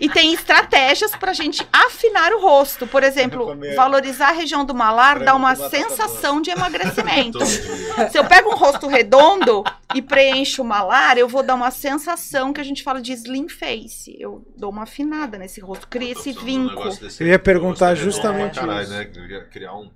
E 0.00 0.08
tem 0.08 0.32
estratégias 0.32 1.14
pra 1.16 1.32
gente 1.32 1.66
afinar 1.72 2.32
o 2.32 2.40
rosto. 2.40 2.86
Por 2.86 3.02
exemplo, 3.02 3.56
valorizar 3.74 4.28
a 4.28 4.32
região 4.32 4.64
do 4.64 4.74
malar 4.74 5.20
dá 5.20 5.34
uma 5.34 5.54
sensação 5.56 6.40
de 6.40 6.50
emagrecimento. 6.50 7.44
Se 8.10 8.18
eu 8.18 8.24
pego 8.24 8.50
um 8.50 8.56
rosto 8.56 8.86
redondo 8.86 9.64
e 9.94 10.02
preencho 10.02 10.62
o 10.62 10.64
malar, 10.64 11.18
eu 11.18 11.28
vou 11.28 11.42
dar 11.42 11.54
uma 11.54 11.70
sensação 11.70 12.52
que 12.52 12.60
a 12.60 12.64
gente 12.64 12.82
fala 12.82 13.00
de 13.00 13.12
slim 13.12 13.48
face. 13.48 14.16
Eu 14.18 14.46
dou 14.56 14.70
uma 14.70 14.82
afinada 14.82 15.38
nesse 15.38 15.60
rosto, 15.60 15.88
cria 15.88 16.12
esse 16.12 16.30
um 16.30 16.44
vinco. 16.44 16.88
desse 16.96 17.22
Eu 17.22 17.28
ia 17.28 17.38
perguntar 17.38 17.94
justamente 17.94 18.60
caralho, 18.60 18.82
isso. 18.82 18.90
né? 18.92 19.10
Eu 19.14 19.26
ia 19.26 19.44
criar 19.44 19.74
um. 19.74 19.90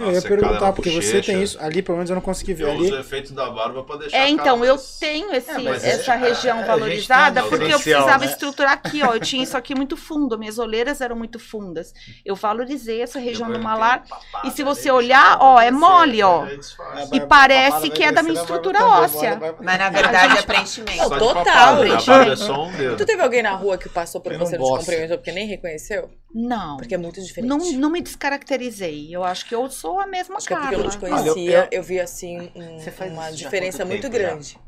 Eu 0.00 0.12
ia 0.12 0.22
perguntar, 0.22 0.72
porque 0.72 0.90
você 0.90 1.12
bochecha. 1.14 1.32
tem 1.32 1.42
isso. 1.42 1.58
Ali, 1.60 1.82
pelo 1.82 1.98
menos, 1.98 2.10
eu 2.10 2.14
não 2.14 2.22
consegui 2.22 2.54
ver. 2.54 2.64
Eu 2.64 2.70
Ali, 2.72 2.82
uso 2.84 2.94
o 2.96 3.00
efeito 3.00 3.32
da 3.34 3.50
barba 3.50 3.82
pra 3.84 3.96
deixar 3.96 4.16
É, 4.16 4.28
então, 4.28 4.64
eu 4.64 4.76
tenho 4.98 5.32
esse, 5.32 5.50
É, 5.50 5.90
essa 5.90 6.14
é- 6.14 6.16
região 6.16 6.58
gente 6.58 6.66
valorizada 6.66 7.42
porque 7.42 7.64
eu 7.72 7.78
precisava 7.80 8.24
né? 8.24 8.30
estruturar 8.30 8.72
aqui, 8.72 9.02
ó. 9.02 9.14
Eu 9.14 9.20
tinha 9.20 9.42
isso 9.42 9.56
aqui 9.56 9.74
muito 9.74 9.96
fundo, 9.96 10.38
minhas 10.38 10.58
olheiras 10.58 11.00
eram 11.00 11.16
muito 11.16 11.38
fundas. 11.38 11.92
Eu 12.24 12.34
valorizei 12.34 13.02
essa 13.02 13.18
região 13.18 13.50
do 13.50 13.58
malar. 13.60 14.04
papada 14.08 14.48
E 14.48 14.50
se 14.50 14.62
ali, 14.62 14.70
você 14.74 14.90
olhar, 14.90 15.38
ó, 15.40 15.60
é 15.60 15.70
mole, 15.70 16.22
ó. 16.22 16.44
A 16.44 17.16
E 17.16 17.20
parece 17.20 17.90
que 17.90 18.02
é 18.02 18.10
da 18.12 18.22
minha 18.22 18.40
estrutura 18.40 18.84
óssea. 18.84 19.38
Mas 19.62 19.78
na 19.78 19.90
verdade 19.90 20.38
é 20.38 20.42
preenchimento. 20.42 21.08
Total, 21.18 21.44
papada, 21.44 21.84
né? 21.84 22.92
É. 22.92 22.96
Tu 22.96 23.04
teve 23.06 23.22
alguém 23.22 23.42
na 23.42 23.52
rua 23.52 23.76
que 23.76 23.88
passou 23.88 24.20
por 24.20 24.32
você 24.36 24.56
não 24.56 24.64
e 24.64 24.72
te 24.72 24.78
cumprimentou 24.78 25.18
porque 25.18 25.32
nem 25.32 25.46
reconheceu? 25.46 26.10
Não. 26.34 26.76
Porque 26.76 26.94
é 26.94 26.98
muito 26.98 27.20
diferente. 27.20 27.48
Não, 27.48 27.58
não 27.72 27.90
me 27.90 28.00
descaracterizei. 28.00 29.08
Eu 29.14 29.24
acho 29.24 29.46
que 29.46 29.54
eu 29.54 29.68
sou 29.70 29.98
a 30.00 30.06
mesma 30.06 30.36
Acho 30.36 30.46
que 30.46 30.54
é 30.54 30.56
porque 30.58 30.74
eu 30.74 30.78
não 30.84 30.88
te 30.90 30.96
Olha, 30.98 31.06
eu- 31.08 31.34
conhecia, 31.34 31.58
eu, 31.72 31.78
eu- 31.78 31.82
vi 31.82 31.98
assim 32.00 32.52
um- 32.54 32.78
Você 32.78 32.90
faz 32.90 33.12
uma 33.12 33.30
já 33.30 33.36
diferença 33.36 33.84
muito 33.84 34.02
tempo 34.02 34.14
já? 34.16 34.28
grande. 34.30 34.58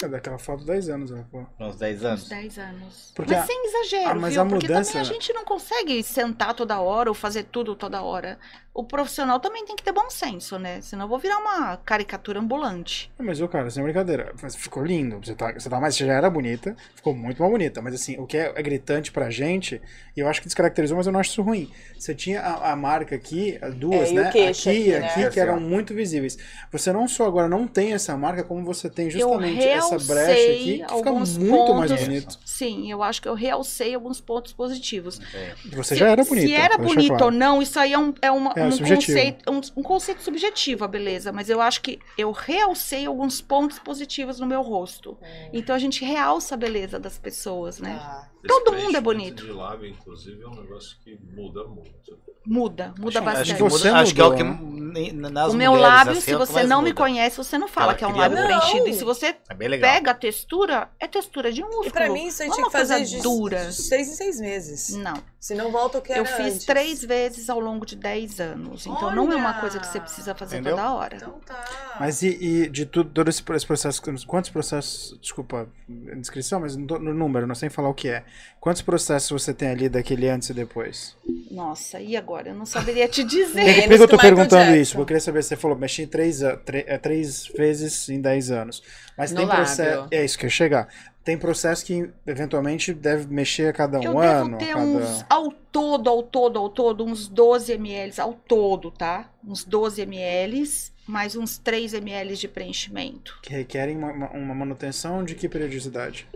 é 0.00 0.06
daquela 0.08 0.38
foto 0.38 0.64
10 0.64 0.88
anos, 0.88 1.10
né, 1.10 1.24
pô. 1.28 1.44
Uns 1.58 1.74
10 1.74 1.98
Uns 1.98 2.04
anos. 2.04 2.28
10 2.28 2.56
anos. 2.56 3.12
Porque 3.16 3.34
mas 3.34 3.42
a- 3.42 3.46
sem 3.48 3.66
exagero, 3.66 4.10
Ah, 4.10 4.14
mas 4.14 4.32
viu? 4.34 4.42
a 4.42 4.46
Porque 4.46 4.68
mudança- 4.68 4.92
também 4.92 5.10
a 5.10 5.12
gente 5.12 5.32
não 5.32 5.44
consegue 5.44 6.00
sentar 6.04 6.54
toda 6.54 6.78
hora 6.78 7.08
ou 7.10 7.14
fazer 7.16 7.42
tudo 7.50 7.74
toda 7.74 8.00
hora. 8.00 8.38
O 8.78 8.84
profissional 8.84 9.40
também 9.40 9.64
tem 9.66 9.74
que 9.74 9.82
ter 9.82 9.90
bom 9.90 10.08
senso, 10.08 10.56
né? 10.56 10.80
Senão 10.80 11.06
eu 11.06 11.08
vou 11.08 11.18
virar 11.18 11.38
uma 11.38 11.76
caricatura 11.78 12.38
ambulante. 12.38 13.10
É, 13.18 13.22
Mas, 13.24 13.40
ô, 13.40 13.48
cara, 13.48 13.68
sem 13.70 13.82
brincadeira, 13.82 14.32
ficou 14.56 14.84
lindo. 14.84 15.18
Você 15.18 15.34
tá, 15.34 15.52
você 15.52 15.68
tá 15.68 15.80
mais, 15.80 15.96
você 15.96 16.06
já 16.06 16.12
era 16.12 16.30
bonita, 16.30 16.76
ficou 16.94 17.12
muito 17.12 17.40
mais 17.42 17.50
bonita. 17.52 17.82
Mas, 17.82 17.94
assim, 17.94 18.16
o 18.20 18.24
que 18.24 18.36
é, 18.36 18.52
é 18.54 18.62
gritante 18.62 19.10
pra 19.10 19.30
gente, 19.30 19.82
e 20.16 20.20
eu 20.20 20.28
acho 20.28 20.40
que 20.40 20.46
descaracterizou, 20.46 20.96
mas 20.96 21.08
eu 21.08 21.12
não 21.12 21.18
acho 21.18 21.30
isso 21.30 21.42
ruim. 21.42 21.68
Você 21.98 22.14
tinha 22.14 22.40
a, 22.40 22.70
a 22.70 22.76
marca 22.76 23.16
aqui, 23.16 23.58
as 23.60 23.74
duas, 23.74 24.10
É, 24.10 24.12
e 24.12 24.14
né? 24.14 24.28
aqui 24.28 24.46
aqui, 24.46 24.70
e 24.70 24.88
né? 24.90 25.06
aqui, 25.08 25.30
que 25.30 25.40
eram 25.40 25.58
muito 25.58 25.92
visíveis. 25.92 26.38
Você 26.70 26.92
não 26.92 27.08
só 27.08 27.26
agora 27.26 27.48
não 27.48 27.66
tem 27.66 27.94
essa 27.94 28.16
marca, 28.16 28.44
como 28.44 28.64
você 28.64 28.88
tem 28.88 29.10
justamente 29.10 29.60
essa 29.66 29.98
brecha 29.98 30.52
aqui, 30.52 30.84
que 30.86 30.96
fica 30.96 31.12
muito 31.12 31.74
mais 31.74 31.90
pontos. 31.90 32.00
bonito. 32.06 32.38
Sim, 32.44 32.92
eu 32.92 33.02
acho 33.02 33.20
que 33.20 33.28
eu 33.28 33.34
realcei 33.34 33.92
alguns 33.92 34.20
pontos 34.20 34.52
positivos. 34.52 35.20
É. 35.34 35.54
Você 35.74 35.94
Se- 35.94 36.00
já 36.00 36.08
era 36.10 36.22
bonita. 36.24 36.46
Se 36.46 36.54
era 36.54 36.78
bonito 36.78 37.08
claro. 37.08 37.24
ou 37.24 37.30
não, 37.32 37.60
isso 37.60 37.76
aí 37.76 37.92
é 37.92 37.98
um, 37.98 38.14
é 38.22 38.30
uma- 38.30 38.52
É, 38.54 38.67
um, 38.68 38.76
subjetivo. 38.76 39.18
conceito, 39.18 39.50
um, 39.50 39.80
um 39.80 39.82
conceito 39.82 40.22
subjetivo, 40.22 40.84
a 40.84 40.88
beleza. 40.88 41.32
Mas 41.32 41.48
eu 41.48 41.60
acho 41.60 41.80
que 41.82 41.98
eu 42.16 42.30
realcei 42.32 43.06
alguns 43.06 43.40
pontos 43.40 43.78
positivos 43.78 44.38
no 44.40 44.46
meu 44.46 44.62
rosto. 44.62 45.16
Então 45.52 45.74
a 45.74 45.78
gente 45.78 46.04
realça 46.04 46.54
a 46.54 46.58
beleza 46.58 46.98
das 46.98 47.18
pessoas, 47.18 47.80
né? 47.80 47.98
Ah, 48.00 48.28
todo 48.48 48.72
mundo 48.72 48.96
é 48.96 49.00
preenchimento 49.00 49.02
bonito. 49.02 49.44
de 49.46 49.52
lábio, 49.52 49.86
inclusive, 49.88 50.42
é 50.42 50.46
um 50.48 50.54
negócio 50.60 50.96
que 51.04 51.16
muda 51.34 51.64
muito. 51.64 52.18
Muda, 52.46 52.94
muda 52.98 53.18
Acho- 53.18 53.24
bastante. 53.26 53.52
acho 53.52 53.56
que 53.56 53.62
muda- 53.62 53.96
acho 54.00 54.14
que 54.14 54.20
é 54.20 54.24
o 54.24 54.34
que 54.34 54.42
né? 54.42 55.12
nas 55.12 55.52
o 55.52 55.56
meu 55.56 55.72
mulheres, 55.72 55.94
lábio, 55.96 56.12
assim, 56.12 56.20
se 56.22 56.32
é 56.32 56.36
você 56.36 56.62
não 56.64 56.80
me 56.80 56.88
muda. 56.90 57.02
conhece, 57.02 57.36
você 57.36 57.58
não 57.58 57.68
fala 57.68 57.88
Ela 57.88 57.94
que 57.94 58.04
é 58.04 58.06
um 58.08 58.16
lábio 58.16 58.38
mudar. 58.38 58.58
preenchido. 58.58 58.86
E 58.86 58.90
Não. 58.90 58.98
se 58.98 59.04
você 59.04 59.26
É 59.50 59.54
pega 59.78 60.12
a 60.12 60.14
textura, 60.14 60.88
é 60.98 61.06
textura 61.06 61.52
de 61.52 61.60
músculo. 61.60 61.86
E 61.88 61.90
pra 61.90 62.08
mim 62.08 62.26
isso 62.26 62.42
não 62.42 62.46
é 62.50 62.54
tinha 62.54 62.64
uma 62.64 62.70
que 62.70 62.78
fazer 62.78 62.94
coisa 62.96 63.10
de, 63.16 63.22
dura. 63.22 63.66
de 63.66 63.74
seis 63.74 64.08
em 64.08 64.14
seis 64.14 64.40
meses. 64.40 64.96
Não. 64.96 65.22
Se 65.38 65.54
não 65.54 65.70
volta 65.70 65.98
o 65.98 66.02
que 66.02 66.10
era 66.10 66.20
Eu 66.22 66.24
fiz 66.24 66.54
antes. 66.54 66.64
três 66.64 67.04
vezes 67.04 67.50
ao 67.50 67.60
longo 67.60 67.84
de 67.84 67.94
10 67.96 68.40
anos. 68.40 68.86
Então 68.86 69.14
não 69.14 69.30
é 69.30 69.36
uma 69.36 69.50
Olha! 69.50 69.60
coisa 69.60 69.78
que 69.78 69.86
você 69.86 70.00
precisa 70.00 70.34
fazer 70.34 70.56
Entendeu? 70.56 70.76
toda 70.76 70.92
hora. 70.94 71.16
Então 71.16 71.38
tá. 71.44 71.64
Mas 72.00 72.22
e, 72.22 72.28
e 72.28 72.68
de 72.68 72.86
tudo, 72.86 73.10
todo 73.10 73.28
esse, 73.28 73.42
processo, 73.42 74.02
quantos 74.26 74.50
processos, 74.50 75.16
desculpa, 75.20 75.68
inscrição, 76.16 76.60
mas 76.60 76.74
no, 76.76 76.98
no 76.98 77.12
número, 77.14 77.46
não 77.46 77.54
sei 77.54 77.68
falar 77.70 77.88
o 77.90 77.94
que 77.94 78.08
é. 78.08 78.24
Quantos 78.60 78.82
processos 78.82 79.30
você 79.30 79.54
tem 79.54 79.68
ali 79.68 79.88
daquele 79.88 80.28
antes 80.28 80.50
e 80.50 80.54
depois? 80.54 81.16
Nossa, 81.50 82.00
e 82.00 82.16
agora? 82.16 82.48
Eu 82.48 82.54
não 82.54 82.66
saberia 82.66 83.08
te 83.08 83.22
dizer. 83.24 83.64
por 83.64 83.88
que 83.88 83.94
eu 83.94 83.98
Michael 83.98 84.18
perguntando 84.18 84.64
Jackson. 84.64 84.74
isso? 84.82 84.98
Eu 84.98 85.06
queria 85.06 85.20
saber, 85.20 85.42
você 85.42 85.56
falou, 85.56 85.76
mexi 85.76 86.06
três, 86.06 86.40
tre- 86.64 86.84
é, 86.86 86.98
três 86.98 87.46
vezes 87.46 88.08
em 88.08 88.20
10 88.20 88.50
anos. 88.50 88.82
Mas 89.16 89.30
No 89.30 89.38
tem 89.38 89.46
processo. 89.48 90.08
É 90.10 90.24
isso 90.24 90.36
que 90.38 90.44
eu 90.44 90.48
ia 90.48 90.50
chegar. 90.52 90.88
Tem 91.24 91.36
processo 91.36 91.84
que 91.84 92.08
eventualmente 92.26 92.92
deve 92.94 93.26
mexer 93.32 93.68
a 93.68 93.72
cada 93.72 93.98
um 94.00 94.02
Eu 94.02 94.18
ano. 94.18 94.56
devo 94.56 94.58
ter 94.58 94.72
cada... 94.74 94.80
uns, 94.84 95.24
ao 95.28 95.50
todo, 95.52 96.08
ao 96.08 96.22
todo, 96.22 96.58
ao 96.58 96.68
todo, 96.70 97.04
uns 97.04 97.28
12 97.28 97.72
ml, 97.74 98.20
ao 98.20 98.32
todo, 98.32 98.90
tá? 98.90 99.28
Uns 99.46 99.62
12 99.62 100.00
ml, 100.02 100.64
mais 101.06 101.36
uns 101.36 101.58
3 101.58 101.92
ml 101.94 102.34
de 102.34 102.48
preenchimento. 102.48 103.38
Que 103.42 103.52
requerem 103.52 103.96
uma- 103.96 104.30
uma 104.30 104.54
manutenção 104.54 105.22
de 105.22 105.34
que 105.34 105.48
periodicidade? 105.48 106.26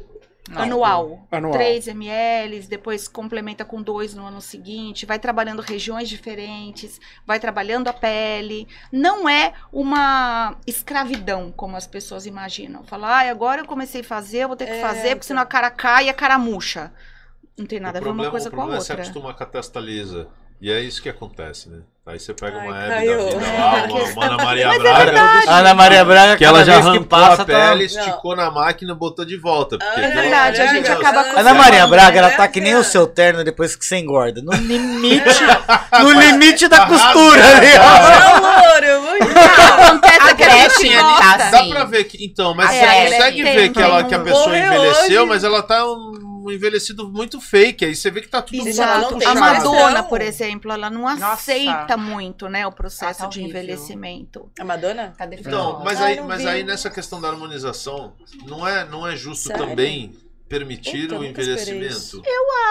Anual. 0.50 1.26
Anual. 1.30 1.52
3 1.52 1.86
ml, 1.88 2.66
depois 2.66 3.06
complementa 3.06 3.64
com 3.64 3.80
2 3.80 4.14
no 4.14 4.26
ano 4.26 4.40
seguinte, 4.40 5.06
vai 5.06 5.18
trabalhando 5.18 5.62
regiões 5.62 6.08
diferentes, 6.08 7.00
vai 7.26 7.38
trabalhando 7.38 7.88
a 7.88 7.92
pele. 7.92 8.66
Não 8.90 9.28
é 9.28 9.52
uma 9.72 10.56
escravidão, 10.66 11.52
como 11.52 11.76
as 11.76 11.86
pessoas 11.86 12.26
imaginam. 12.26 12.82
Falar, 12.84 13.26
ah, 13.26 13.30
agora 13.30 13.60
eu 13.62 13.66
comecei 13.66 14.00
a 14.00 14.04
fazer, 14.04 14.38
eu 14.40 14.48
vou 14.48 14.56
ter 14.56 14.66
que 14.66 14.72
É, 14.72 14.80
fazer, 14.80 15.14
porque 15.14 15.26
senão 15.26 15.42
a 15.42 15.46
cara 15.46 15.70
cai 15.70 16.06
e 16.06 16.10
a 16.10 16.14
cara 16.14 16.38
murcha. 16.38 16.92
Não 17.56 17.66
tem 17.66 17.78
nada 17.80 17.98
a 17.98 18.00
o 18.00 18.02
ver 18.02 18.08
problema, 18.08 18.28
uma 18.28 18.30
coisa 18.30 18.48
o 18.48 18.52
com 18.52 18.60
a 18.62 18.66
problema 18.66 18.78
é 18.78 18.80
se 18.80 18.90
outra. 18.90 18.94
acostumar 18.94 19.34
com 19.36 19.42
a 19.42 19.46
testa 19.46 19.78
lisa. 19.80 20.28
E 20.62 20.70
é 20.70 20.80
isso 20.80 21.02
que 21.02 21.08
acontece, 21.08 21.68
né? 21.68 21.78
Aí 22.06 22.18
você 22.20 22.32
pega 22.34 22.56
Ai, 22.58 22.66
uma 22.68 22.78
Hebe 22.82 23.06
da 23.06 23.16
vida 23.16 23.46
É, 23.46 23.58
lá, 23.58 23.80
a 23.80 23.84
uma, 23.84 24.24
Ana 24.26 24.36
Maria 24.44 24.66
Mas 24.68 24.76
é 24.76 24.78
Braga. 24.80 25.04
verdade. 25.04 25.44
Ana 25.48 25.74
Maria 25.74 26.04
Braga, 26.04 26.36
que 26.36 26.44
ela 26.44 26.64
já 26.64 26.76
arrancou 26.76 27.04
passa, 27.04 27.42
a 27.42 27.44
tá- 27.44 27.44
pele, 27.44 27.84
esticou 27.84 28.34
na 28.36 28.50
máquina 28.50 28.92
e 28.92 28.94
botou 28.96 29.24
de 29.24 29.36
volta. 29.36 29.76
Porque 29.78 30.00
Ah, 30.00 30.04
É 30.04 30.10
verdade, 30.10 30.60
a 30.60 30.66
gente 30.66 30.90
acaba 30.90 31.24
com 31.24 31.38
Ana 31.40 31.54
Maria 31.54 31.86
Braga, 31.86 32.18
ela 32.18 32.30
tá 32.30 32.46
que 32.48 32.60
nem 32.60 32.74
o 32.76 32.82
seu 32.84 33.06
terno 33.08 33.42
depois 33.44 33.74
que 33.76 33.84
você 33.84 33.96
engorda. 33.98 34.40
No 34.42 34.50
limite, 34.54 35.24
no 36.00 36.10
limite 36.12 36.68
da 36.68 36.86
costura 36.86 37.56
ali, 37.56 37.70
ó. 37.78 38.36
Amor, 38.36 39.00
muito 39.10 39.38
Acontece 39.38 40.28
A 40.28 40.32
Gretchen 40.32 40.92
tá 40.96 41.36
Dá 41.36 41.58
assim. 41.58 41.70
pra 41.70 41.84
ver 41.84 42.04
que. 42.04 42.24
Então, 42.24 42.54
mas 42.54 42.68
você 42.70 42.80
consegue 43.10 43.42
ver 43.44 43.68
que, 43.72 43.82
ela, 43.82 44.04
que 44.04 44.14
a 44.14 44.18
pessoa 44.20 44.46
Morreu 44.48 44.64
envelheceu, 44.74 45.22
hoje. 45.22 45.28
mas 45.30 45.44
ela 45.44 45.62
tá 45.62 45.84
um 45.86 46.31
envelhecido 46.50 47.08
muito 47.08 47.40
fake. 47.40 47.84
Aí 47.84 47.94
você 47.94 48.10
vê 48.10 48.20
que 48.20 48.28
tá 48.28 48.40
tudo 48.42 48.66
Exato. 48.66 49.16
A. 49.26 49.34
Madonna, 49.34 50.02
por 50.02 50.20
exemplo, 50.20 50.72
ela 50.72 50.88
não 50.90 51.02
Nossa. 51.02 51.32
aceita 51.32 51.96
muito, 51.96 52.48
né, 52.48 52.66
o 52.66 52.72
processo 52.72 53.04
Ela 53.04 53.14
tá 53.14 53.26
de 53.26 53.40
horrível. 53.40 53.60
envelhecimento. 53.60 54.50
A 54.58 54.64
Madonna? 54.64 55.12
Cadê 55.16 55.36
Então, 55.36 55.82
mas 55.84 56.00
Ai, 56.00 56.18
aí, 56.18 56.24
mas 56.26 56.42
vi. 56.42 56.48
aí 56.48 56.64
nessa 56.64 56.90
questão 56.90 57.20
da 57.20 57.28
harmonização, 57.28 58.14
não 58.46 58.66
é, 58.66 58.84
não 58.88 59.06
é 59.06 59.14
justo 59.16 59.48
Sério? 59.48 59.66
também 59.66 60.14
permitir 60.52 61.02
Eita, 61.02 61.18
o 61.18 61.24
envelhecimento? 61.24 62.22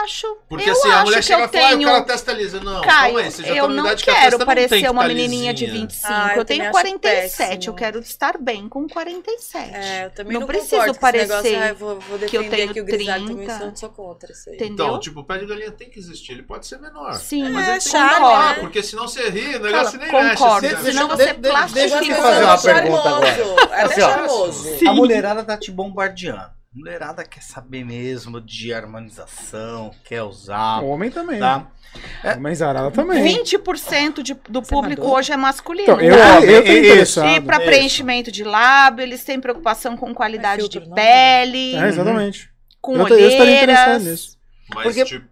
acho. 0.03 0.37
Porque 0.47 0.69
eu 0.69 0.73
assim, 0.73 0.89
a 0.89 0.95
acho 0.95 1.05
mulher 1.05 1.17
que 1.17 1.23
chega 1.23 1.41
eu 1.41 1.45
e 1.45 1.49
fala, 1.49 1.65
ah, 1.65 1.69
tenho... 1.69 1.81
o 1.81 1.91
cara 1.91 2.01
testa 2.03 2.33
lisa. 2.33 2.59
Não, 2.59 2.81
Caio, 2.81 2.85
calma 3.13 3.19
aí, 3.19 3.31
você 3.31 3.41
já 3.43 3.47
tá 3.49 3.55
eu 3.55 3.67
numa 3.67 3.75
não 3.75 3.85
idade 3.85 4.03
que 4.03 4.09
a 4.09 4.13
quero 4.13 4.25
testa 4.25 4.37
não 4.37 4.45
parecer 4.45 4.79
que 4.81 4.89
uma 4.89 5.01
tá 5.01 5.07
menininha 5.07 5.53
de 5.53 5.65
lisinha. 5.65 5.81
25. 5.87 6.07
Ah, 6.13 6.31
eu 6.33 6.37
eu 6.37 6.45
tenho 6.45 6.57
também 6.59 6.61
acho 6.61 6.71
47. 6.71 7.67
Eu 7.67 7.73
quero 7.73 7.99
estar 7.99 8.37
bem 8.37 8.69
com 8.69 8.87
47. 8.87 9.71
É, 9.73 10.05
eu 10.05 10.09
também 10.11 10.33
Não 10.33 10.41
não, 10.41 10.47
preciso 10.47 10.77
negócio, 10.81 11.01
parecer 11.01 11.55
ai, 11.55 11.73
vou, 11.73 11.99
vou 11.99 12.19
que 12.19 12.37
eu 12.37 12.49
tenho 12.49 12.85
grisalho 12.85 13.25
30. 13.25 13.57
também, 13.57 13.75
sou, 13.75 13.89
contra 13.89 14.31
isso 14.31 14.49
aí. 14.49 14.55
Entendeu? 14.55 14.85
Então, 14.85 14.99
tipo, 14.99 15.19
o 15.21 15.23
pé 15.23 15.37
de 15.39 15.45
galinha 15.45 15.71
tem 15.71 15.89
que 15.89 15.99
existir, 15.99 16.33
ele 16.33 16.43
pode 16.43 16.67
ser 16.67 16.79
menor. 16.79 17.13
Sim, 17.15 17.45
É, 17.45 17.49
Mas 17.49 17.67
ele 17.67 17.77
tem 17.79 17.85
que 17.85 17.89
charme, 17.89 18.15
falar, 18.19 18.55
né? 18.55 18.61
porque 18.61 18.83
senão 18.83 19.07
você 19.07 19.29
ri, 19.29 19.55
o 19.55 19.59
negócio 19.59 19.97
nem 19.99 20.07
concordo. 20.09 20.61
mexe. 20.61 20.75
assim, 20.75 20.91
Senão 20.91 21.07
você 21.07 21.33
plastifica. 21.33 21.99
deixa 21.99 22.11
eu 22.11 22.21
fazer 22.21 22.43
uma 22.43 22.53
é 22.53 22.81
pergunta 22.81 23.09
agora. 23.09 23.71
É 23.71 23.81
Assim, 23.83 24.01
charmoso. 24.01 24.69
A 24.87 24.93
mulherada 24.93 25.43
tá 25.43 25.57
te 25.57 25.71
bombardeando. 25.71 26.60
Mulherada 26.81 27.26
quer 27.26 27.41
saber 27.43 27.84
mesmo 27.84 28.39
de 28.39 28.73
harmonização, 28.73 29.91
quer 30.06 30.23
usar, 30.23 30.81
O 30.81 30.88
homem 30.88 31.11
também. 31.11 31.38
tá? 31.38 31.68
O 32.23 32.38
homem 32.38 32.56
zarada 32.56 32.89
também. 32.91 33.22
20% 33.22 34.23
de- 34.23 34.34
do 34.48 34.61
Você 34.64 34.69
público 34.73 35.02
mandou? 35.02 35.18
hoje 35.18 35.34
é 35.34 35.38
masculino. 35.38 35.84
Então, 35.84 35.99
eu, 35.99 36.15
Não, 36.15 36.39
eu 36.45 36.64
tô 36.64 36.69
isso. 36.72 36.80
interessado. 36.80 37.27
E 37.27 37.41
para 37.41 37.60
preenchimento 37.60 38.31
de 38.31 38.45
lábio, 38.45 39.03
eles 39.03 39.22
têm 39.26 39.38
preocupação 39.41 39.98
com 39.98 40.14
qualidade 40.14 40.61
filtro, 40.61 40.80
de 40.80 40.88
não? 40.88 40.95
pele, 40.95 41.76
É, 41.76 41.88
exatamente. 41.89 42.49
com 42.80 42.95
Eu 42.95 43.06
tô- 43.06 43.15
eu 43.15 43.27
estaria 43.27 43.53
interessado 43.56 43.88
olheiras. 43.89 44.03
nisso. 44.06 44.38
Mas, 44.73 44.84
Porque- 44.85 45.03
tipo, 45.03 45.27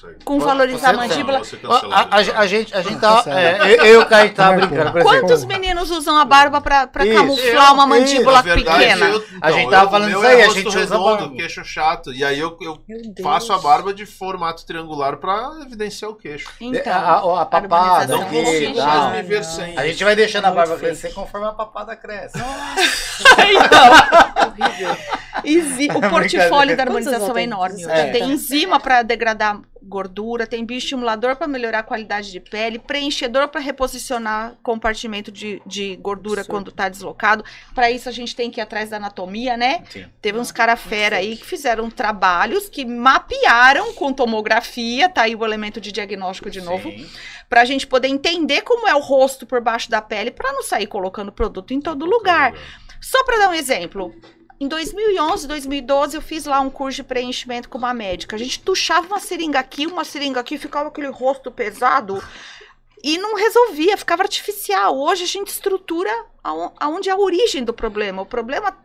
consegue. 0.00 0.24
Com 0.24 0.38
valorizar 0.40 0.90
a 0.90 0.92
mandíbula. 0.94 1.42
Não, 1.62 1.92
A, 1.92 2.00
a- 2.00 2.40
a 2.40 2.46
gente, 2.46 2.74
a 2.74 2.82
gente 2.82 2.98
tá. 3.00 3.22
Tá 3.22 3.40
é, 3.40 3.58
eu, 3.62 3.84
eu 3.84 3.94
e 3.94 3.96
o 3.98 4.06
Caio 4.06 4.32
tava 4.34 4.56
brincando. 4.56 4.92
Por 4.92 5.00
exemplo, 5.00 5.20
Quantos 5.20 5.44
meninos 5.44 5.90
usam 5.90 6.16
a 6.18 6.24
barba 6.24 6.60
pra, 6.60 6.86
pra 6.86 7.04
Isso. 7.06 7.14
camuflar 7.16 7.74
uma 7.74 7.82
Eu- 7.82 7.86
mandíbula 7.88 8.32
Na 8.34 8.42
verdade, 8.42 8.78
pequena? 8.78 9.06
eu- 9.08 9.24
A 9.40 9.50
gente 9.50 9.60
então, 9.66 9.70
tava 9.70 9.84
eu- 9.86 9.90
falando 9.90 10.08
isso 10.10 10.26
aí, 10.26 10.40
é 10.40 10.44
a 10.44 10.48
gente 10.48 10.68
usa 10.68 10.78
redondo, 10.80 11.04
barba. 11.18 11.36
queixo 11.36 11.64
chato. 11.64 12.12
E 12.12 12.24
aí 12.24 12.38
eu, 12.38 12.56
eu 12.60 12.78
faço 13.22 13.52
a 13.52 13.58
barba 13.58 13.92
de 13.92 14.06
formato 14.06 14.64
triangular 14.66 15.16
pra 15.18 15.50
evidenciar 15.66 16.10
o 16.10 16.14
queixo. 16.14 16.48
Então, 16.60 16.92
a, 16.92 16.96
a, 16.96 17.42
a 17.42 17.46
papada 17.46 18.18
tal. 18.18 19.10
me 19.10 19.22
ver 19.22 19.44
sem. 19.44 19.76
A 19.78 19.86
gente 19.86 20.02
vai 20.04 20.14
deixando 20.16 20.46
a 20.46 20.50
barba 20.50 20.76
crescer 20.76 21.12
conforme 21.12 21.46
a 21.46 21.52
papada 21.52 21.94
cresce. 21.96 22.38
Horrível. 23.30 24.96
Enzi- 25.44 25.88
o 25.90 26.00
Brincadeira. 26.00 26.10
portfólio 26.10 26.76
da 26.76 26.82
harmonização 26.82 27.36
é 27.36 27.42
enorme. 27.42 27.84
É. 27.84 28.10
Tem 28.10 28.30
enzima 28.30 28.78
para 28.80 29.02
degradar 29.02 29.60
gordura, 29.82 30.46
tem 30.46 30.64
bioestimulador 30.64 31.36
para 31.36 31.46
melhorar 31.46 31.80
a 31.80 31.82
qualidade 31.82 32.30
de 32.30 32.40
pele, 32.40 32.78
preenchedor 32.78 33.48
para 33.48 33.60
reposicionar 33.60 34.54
compartimento 34.62 35.30
de, 35.30 35.60
de 35.66 35.96
gordura 35.96 36.44
Sim. 36.44 36.50
quando 36.50 36.70
está 36.70 36.88
deslocado. 36.88 37.44
Para 37.74 37.90
isso 37.90 38.08
a 38.08 38.12
gente 38.12 38.36
tem 38.36 38.50
que 38.50 38.60
ir 38.60 38.62
atrás 38.62 38.90
da 38.90 38.96
anatomia, 38.96 39.56
né? 39.56 39.84
Sim. 39.90 40.06
Teve 40.20 40.38
uns 40.38 40.52
cara 40.52 40.76
fera 40.76 41.16
aí 41.16 41.36
que 41.36 41.46
fizeram 41.46 41.90
trabalhos 41.90 42.68
que 42.68 42.84
mapearam 42.84 43.92
com 43.94 44.12
tomografia, 44.12 45.08
tá 45.08 45.22
aí 45.22 45.34
o 45.34 45.44
elemento 45.44 45.80
de 45.80 45.92
diagnóstico 45.92 46.50
de 46.50 46.60
novo, 46.60 46.90
para 47.48 47.62
a 47.62 47.64
gente 47.64 47.86
poder 47.86 48.08
entender 48.08 48.62
como 48.62 48.86
é 48.86 48.94
o 48.94 49.00
rosto 49.00 49.46
por 49.46 49.60
baixo 49.60 49.90
da 49.90 50.00
pele, 50.02 50.30
para 50.30 50.52
não 50.52 50.62
sair 50.62 50.86
colocando 50.86 51.32
produto 51.32 51.72
em 51.72 51.80
todo 51.80 52.04
lugar. 52.04 52.54
Só 53.00 53.24
para 53.24 53.38
dar 53.38 53.48
um 53.48 53.54
exemplo, 53.54 54.14
em 54.60 54.68
2011, 54.68 55.48
2012, 55.48 56.16
eu 56.16 56.22
fiz 56.22 56.44
lá 56.44 56.60
um 56.60 56.68
curso 56.70 56.96
de 56.96 57.02
preenchimento 57.04 57.68
com 57.68 57.78
uma 57.78 57.94
médica. 57.94 58.36
A 58.36 58.38
gente 58.38 58.60
tuchava 58.62 59.06
uma 59.06 59.18
seringa 59.18 59.58
aqui, 59.58 59.86
uma 59.86 60.04
seringa 60.04 60.38
aqui, 60.40 60.58
ficava 60.58 60.88
aquele 60.88 61.08
rosto 61.08 61.50
pesado 61.50 62.22
e 63.02 63.16
não 63.16 63.34
resolvia, 63.36 63.96
ficava 63.96 64.22
artificial. 64.22 64.98
Hoje 64.98 65.24
a 65.24 65.26
gente 65.26 65.48
estrutura 65.48 66.10
aon- 66.44 66.72
aonde 66.78 67.08
é 67.08 67.12
a 67.12 67.16
origem 67.16 67.64
do 67.64 67.72
problema. 67.72 68.20
O 68.22 68.26
problema 68.26 68.76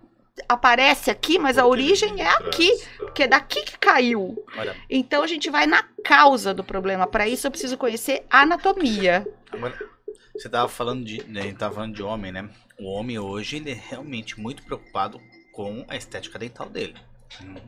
aparece 0.47 1.11
aqui, 1.11 1.37
mas 1.37 1.57
a 1.57 1.65
origem 1.65 2.21
é 2.21 2.27
aqui, 2.29 2.69
que 3.13 3.23
é 3.23 3.27
daqui 3.27 3.61
que 3.63 3.77
caiu. 3.77 4.43
Então 4.89 5.23
a 5.23 5.27
gente 5.27 5.49
vai 5.49 5.65
na 5.67 5.83
causa 6.03 6.53
do 6.53 6.63
problema. 6.63 7.05
Para 7.05 7.27
isso 7.27 7.47
eu 7.47 7.51
preciso 7.51 7.77
conhecer 7.77 8.25
a 8.29 8.41
anatomia. 8.41 9.27
você 10.33 10.49
tava 10.49 10.69
falando 10.69 11.03
de. 11.03 11.23
né, 11.29 11.53
falando 11.59 11.93
de 11.95 12.03
homem, 12.03 12.31
né? 12.31 12.49
O 12.79 12.91
homem 12.91 13.17
hoje, 13.19 13.57
ele 13.57 13.71
é 13.71 13.73
realmente 13.89 14.37
muito 14.39 14.63
preocupado 14.63 15.19
com 15.55 15.85
a 15.87 15.95
estética 15.95 16.37
dental 16.37 16.67
dele. 16.67 16.95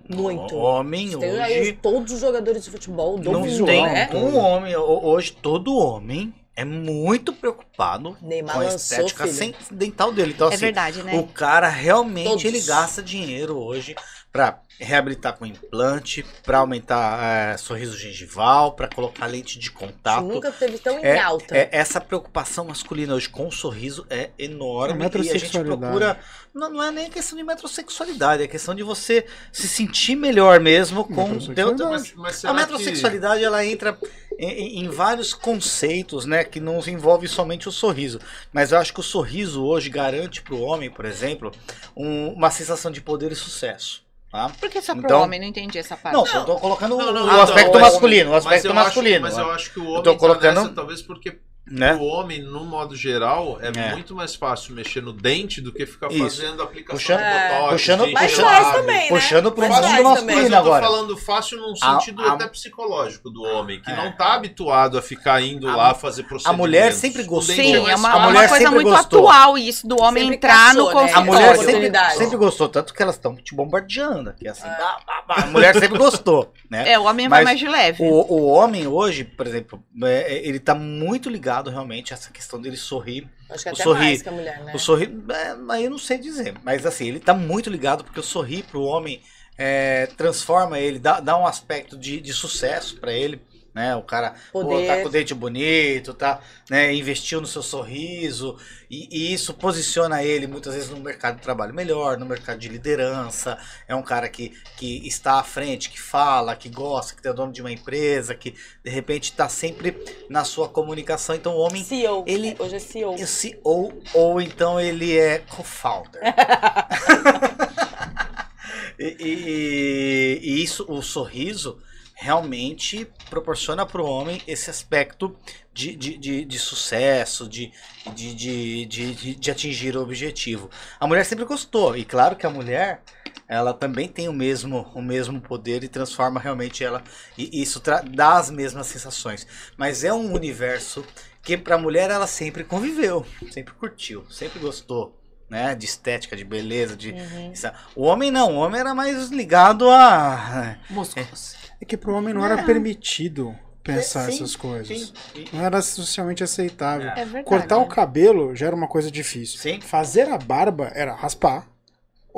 Muito. 0.10 0.56
O 0.56 0.60
homem 0.60 1.18
Tem 1.18 1.40
aí 1.40 1.62
hoje. 1.62 1.74
todos 1.82 2.12
os 2.12 2.20
jogadores 2.20 2.66
de 2.66 2.70
futebol 2.70 3.18
do 3.18 3.32
Não 3.32 3.44
visual, 3.44 3.68
tem 3.68 3.82
né? 3.84 4.10
um 4.14 4.38
homem. 4.38 4.76
ho- 4.76 5.06
Hoje, 5.06 5.32
todo 5.32 5.76
homem 5.78 6.34
é 6.56 6.66
muito 6.66 7.32
preocupado 7.34 8.18
Neymar 8.22 8.56
com 8.56 8.62
a 8.62 8.64
lançou, 8.66 8.78
estética 8.78 9.28
sem- 9.28 9.56
dental 9.72 10.12
dele. 10.12 10.34
Então, 10.36 10.48
É 10.50 10.54
assim, 10.56 10.66
verdade, 10.66 11.02
né? 11.04 11.18
O 11.18 11.24
cara 11.28 11.70
realmente 11.70 12.28
Todos. 12.30 12.44
ele 12.46 12.62
gasta 12.62 13.02
dinheiro 13.02 13.58
hoje 13.58 13.96
pra 14.32 14.60
reabilitar 14.80 15.36
com 15.36 15.46
implante, 15.46 16.24
pra 16.44 16.60
aumentar 16.60 17.54
é, 17.54 17.58
sorriso 17.58 17.98
gengival, 17.98 18.74
pra 18.74 18.88
colocar 18.88 19.26
lente 19.26 19.58
de 19.58 19.72
contato. 19.72 20.24
Nunca 20.24 20.52
teve 20.52 20.78
tão 20.78 21.00
em 21.00 21.04
É, 21.04 21.18
alta. 21.20 21.58
é, 21.58 21.70
essa 21.72 22.00
preocupação 22.00 22.66
masculina 22.66 23.16
hoje 23.16 23.28
com 23.30 23.48
o 23.48 23.52
sorriso 23.52 24.06
é 24.10 24.30
enorme 24.38 25.04
A 25.04 25.06
e 25.06 25.08
a 25.08 25.10
gente 25.10 25.18
metrosexualidade. 25.18 25.80
procura. 25.82 26.20
Não, 26.54 26.70
não 26.70 26.84
é 26.84 26.92
nem 26.92 27.10
questão 27.10 27.38
de 27.38 27.44
metrosexualidade, 27.44 28.44
é 28.44 28.48
questão 28.48 28.76
de 28.76 28.84
você 28.84 29.26
se 29.52 29.68
sentir 29.68 30.16
melhor 30.16 30.60
mesmo 30.60 31.04
com. 31.06 31.28
Metrosexualidade. 31.30 31.90
Mas, 31.90 32.14
mas 32.16 32.46
A 32.46 32.54
metrosexualidade 32.54 33.44
ela 33.44 33.66
entra 33.66 33.98
em, 34.38 34.50
em- 34.80 34.86
em 34.86 34.90
vários 34.90 35.34
conceitos, 35.34 36.26
né, 36.26 36.44
que 36.44 36.60
não 36.60 36.78
envolve 36.88 37.28
somente 37.28 37.68
o 37.68 37.72
sorriso. 37.72 38.20
Mas 38.54 38.72
eu 38.72 38.78
acho 38.78 38.94
que 38.94 39.00
o 39.00 39.04
sorriso 39.04 39.64
hoje 39.66 39.90
garante 39.90 40.42
para 40.44 40.54
o 40.54 40.62
homem, 40.62 40.92
por 40.92 41.06
exemplo, 41.06 41.52
um- 41.96 42.34
uma 42.34 42.52
sensação 42.52 42.92
de 42.92 43.02
poder 43.02 43.32
e 43.32 43.36
sucesso. 43.36 44.06
Tá? 44.32 44.50
Por 44.60 44.70
que 44.70 44.82
só 44.82 44.94
pro 44.94 45.04
Então- 45.06 45.22
homem? 45.24 45.40
Não 45.40 45.48
entendi 45.48 45.78
essa 45.80 45.96
parte. 45.96 46.14
Não, 46.16 46.26
eu 46.28 46.46
tô 46.46 46.56
colocando 46.58 46.98
Não, 46.98 47.14
não, 47.14 47.24
o 47.24 47.28
não, 47.28 47.42
aspecto 47.42 47.70
então, 47.70 47.82
masculino, 47.82 48.30
o 48.30 48.34
mas 48.34 48.46
aspecto 48.46 48.68
eu 48.68 48.74
masculino. 48.74 49.26
Acho, 49.28 49.36
mas 49.38 49.46
eu 49.48 49.52
acho 49.54 49.74
que 49.74 49.80
o 49.80 49.86
homem 49.90 50.04
tô 50.04 50.14
tá 50.14 50.20
colocando- 50.20 50.62
nessa, 50.62 50.74
talvez 50.74 51.02
porque 51.02 51.40
né? 51.70 51.94
o 51.96 52.04
homem, 52.06 52.42
no 52.42 52.66
modo 52.66 52.96
geral, 52.96 53.58
é, 53.62 53.68
É. 53.68 53.92
muito 53.94 54.16
mais 54.16 54.36
fácil 54.36 54.74
mexer 54.74 55.02
no 55.02 55.14
dente 55.14 55.60
do 55.62 55.72
que 55.72 55.86
ficar 55.86 56.08
Isso. 56.12 56.20
fazendo 56.42 56.62
aplicação 56.64 56.98
Puxando- 56.98 57.18
de 57.20 57.24
É. 57.26 57.50
botox, 57.50 57.72
puxando- 57.74 58.06
de 58.08 58.14
Mas 58.14 58.32
puxando- 58.32 58.46
faz 58.46 58.76
também, 58.76 58.96
né? 59.04 59.08
Puxando 59.10 59.52
pro 59.52 59.62
Mas 59.68 59.70
mundo 59.76 59.82
masculino 59.84 60.16
também. 60.16 60.38
eu 60.44 60.50
tô 60.50 60.56
agora. 60.56 60.86
falando 60.86 61.18
fácil 61.18 61.58
num 61.60 61.74
A- 61.82 62.00
sentido 62.00 62.22
a- 62.24 62.34
até 62.34 62.48
psicológico 62.48 63.30
do 63.30 63.44
homem, 63.44 63.82
que 63.82 63.92
É. 63.92 63.96
não 63.96 64.12
tá 64.12 64.34
habituado 64.34 64.98
a 64.98 65.02
ficar 65.02 65.42
indo 65.42 65.68
A- 65.68 65.76
lá 65.76 65.94
fazer 65.94 66.22
A 66.22 66.26
procedimentos. 66.26 66.58
mulher 66.60 66.94
sempre 66.94 67.24
gostou. 67.24 67.56
dente 67.56 67.68
Sim, 67.68 67.76
é 67.90 67.96
uma, 67.96 68.10
a 68.10 68.12
é 68.12 68.16
uma 68.16 68.28
mulher 68.28 68.50
coisa 68.50 68.64
sempre 68.66 68.76
muito 68.84 68.90
gostou. 68.90 69.30
atual 69.30 69.58
isso, 69.58 69.88
do 69.88 70.02
homem 70.02 70.24
Sempre 70.24 70.36
entrar 70.38 70.54
caçou, 70.74 70.74
no 70.74 70.86
né? 70.86 70.92
A 70.92 70.94
consultório. 70.94 71.26
mulher 71.26 71.58
sempre, 71.58 72.18
sempre 72.18 72.38
gostou, 72.38 72.70
tanto 72.70 72.94
que 72.94 73.02
elas 73.04 73.16
estão 73.16 73.36
te 73.36 73.56
bombardeando 73.56 74.30
aqui, 74.30 74.48
assim. 74.48 74.68
bah, 74.68 75.00
bah, 75.06 75.24
bah. 75.28 75.36
A 75.44 75.46
mulher 75.48 75.74
sempre 75.78 75.98
gostou, 75.98 76.54
né? 76.70 76.92
É, 76.92 77.00
o 77.00 77.04
homem 77.04 77.28
vai 77.28 77.40
Mas 77.40 77.46
mais 77.46 77.60
de 77.60 77.68
leve. 77.68 78.04
O, 78.04 78.06
o 78.34 78.48
homem 78.48 78.88
hoje, 78.88 79.24
por 79.24 79.46
exemplo, 79.48 79.84
é, 80.04 80.42
ele 80.48 80.60
tá 80.60 80.74
muito 80.76 81.30
ligado 81.30 81.57
realmente 81.66 82.14
essa 82.14 82.32
questão 82.32 82.62
dele 82.62 82.78
sorrir. 82.78 83.28
Acho 83.50 83.64
que 83.64 83.70
o 83.70 83.74
até 83.74 83.84
sorri- 83.84 84.00
mais 84.00 84.22
que 84.22 84.30
a 84.30 84.32
mulher, 84.32 84.64
né? 84.64 84.74
O 84.76 84.80
sorrir, 84.80 85.10
é, 85.30 85.74
aí 85.74 85.84
eu 85.86 85.90
não 85.90 85.98
sei 85.98 86.18
dizer, 86.18 86.56
mas 86.64 86.86
assim, 86.86 87.08
ele 87.08 87.20
tá 87.20 87.34
muito 87.34 87.70
ligado 87.70 88.04
porque 88.04 88.20
o 88.20 88.24
sorrir 88.24 88.64
pro 88.64 88.82
homem 88.82 89.22
é, 89.58 90.06
transforma 90.18 90.80
ele, 90.80 91.00
dá, 91.00 91.20
dá 91.20 91.38
um 91.38 91.48
aspecto 91.48 91.98
de, 91.98 92.22
de 92.22 92.34
sucesso 92.34 92.98
pra 93.00 93.12
ele. 93.12 93.42
Né, 93.78 93.96
o 93.96 94.02
cara 94.02 94.34
pô, 94.52 94.64
tá 94.88 95.02
com 95.04 95.08
o 95.08 95.12
dente 95.12 95.36
bonito, 95.36 96.12
tá, 96.12 96.40
né, 96.68 96.92
investiu 96.96 97.40
no 97.40 97.46
seu 97.46 97.62
sorriso 97.62 98.58
e, 98.90 99.08
e 99.12 99.32
isso 99.32 99.54
posiciona 99.54 100.24
ele 100.24 100.48
muitas 100.48 100.74
vezes 100.74 100.90
no 100.90 101.00
mercado 101.00 101.36
de 101.36 101.44
trabalho 101.44 101.76
melhor, 101.76 102.18
no 102.18 102.26
mercado 102.26 102.58
de 102.58 102.68
liderança. 102.70 103.56
É 103.88 103.94
um 103.94 104.02
cara 104.02 104.28
que, 104.30 104.52
que 104.78 105.08
está 105.08 105.34
à 105.40 105.44
frente, 105.44 105.92
que 105.92 106.02
fala, 106.02 106.56
que 106.56 106.70
gosta, 106.70 107.22
que 107.22 107.28
é 107.28 107.32
dono 107.32 107.54
de 107.54 107.62
uma 107.62 107.72
empresa, 107.72 108.34
que 108.34 108.56
de 108.84 108.90
repente 108.90 109.26
está 109.26 109.48
sempre 109.48 109.96
na 110.28 110.44
sua 110.44 110.68
comunicação. 110.68 111.36
Então 111.36 111.54
o 111.56 111.60
homem 111.60 111.84
CEO. 111.84 112.24
Ele- 112.26 112.56
Hoje 112.58 112.78
é 112.78 112.80
CEO. 112.80 113.14
esse 113.14 113.60
ou 113.64 113.94
ou 114.12 114.42
então 114.42 114.82
ele 114.82 115.16
é 115.16 115.38
co-founder. 115.38 116.20
e, 118.98 119.18
e- 119.20 120.40
e 120.42 120.64
isso, 120.64 120.84
o 120.90 121.00
sorriso 121.04 121.78
realmente 122.20 123.08
proporciona 123.30 123.86
para 123.86 124.02
o 124.02 124.06
homem 124.10 124.42
esse 124.48 124.70
aspecto 124.72 125.36
de, 125.72 125.96
de, 125.96 126.18
de, 126.18 126.46
de 126.46 126.60
sucesso, 126.60 127.48
de, 127.48 127.72
de, 128.16 128.34
de, 128.34 128.86
de, 128.86 129.36
de- 129.36 129.52
atingir 129.52 129.96
o 129.96 130.02
objetivo. 130.02 130.70
A 131.00 131.06
mulher 131.06 131.24
sempre 131.26 131.46
gostou, 131.46 131.96
e 131.96 132.04
claro 132.04 132.36
que 132.36 132.46
a 132.46 132.50
mulher 132.50 133.02
ela 133.48 133.72
também 133.72 134.08
tem 134.08 134.28
o 134.28 134.34
mesmo, 134.34 134.90
o 134.96 135.02
mesmo 135.02 135.40
poder 135.40 135.84
e 135.84 135.88
transforma 135.88 136.40
realmente 136.40 136.84
ela, 136.84 137.04
e 137.38 137.62
isso 137.62 137.82
dá 138.12 138.34
as 138.38 138.50
mesmas 138.50 138.88
sensações. 138.88 139.46
Mas 139.78 140.04
é 140.04 140.12
um 140.12 140.34
universo 140.34 141.06
que 141.44 141.56
para 141.56 141.76
a 141.76 141.80
mulher 141.80 142.10
ela 142.10 142.26
sempre 142.28 142.64
conviveu, 142.64 143.24
sempre 143.52 143.74
curtiu, 143.76 144.26
sempre 144.30 144.60
gostou. 144.60 145.14
Né, 145.50 145.74
de 145.76 145.86
estética, 145.86 146.36
de 146.36 146.44
beleza, 146.44 146.94
de 146.94 147.12
Uhum. 147.12 147.54
O 147.96 148.04
homem 148.04 148.30
não, 148.30 148.58
o 148.58 148.60
homem 148.60 148.82
era 148.82 148.94
mais 148.94 149.30
ligado 149.30 149.90
a 149.90 150.76
Músculos. 150.90 151.56
É 151.80 151.86
que 151.86 151.98
pro 151.98 152.14
homem 152.14 152.34
não 152.34 152.44
era 152.44 152.64
permitido 152.64 153.56
pensar 153.84 154.26
Sim, 154.26 154.36
essas 154.36 154.56
coisas. 154.56 155.14
Sim, 155.34 155.46
Não 155.54 155.64
era 155.64 155.82
socialmente 155.82 156.44
aceitável. 156.44 157.10
É 157.10 157.24
verdade. 157.24 157.46
Cortar 157.46 157.78
o 157.78 157.88
cabelo 157.88 158.56
já 158.56 158.68
era 158.68 158.76
uma 158.76 158.88
coisa 158.88 159.10
difícil. 159.10 159.60
Sim. 159.60 159.80
Fazer 159.80 160.30
a 160.30 160.38
barba 160.38 160.92
era 160.94 161.14
raspar 161.16 161.68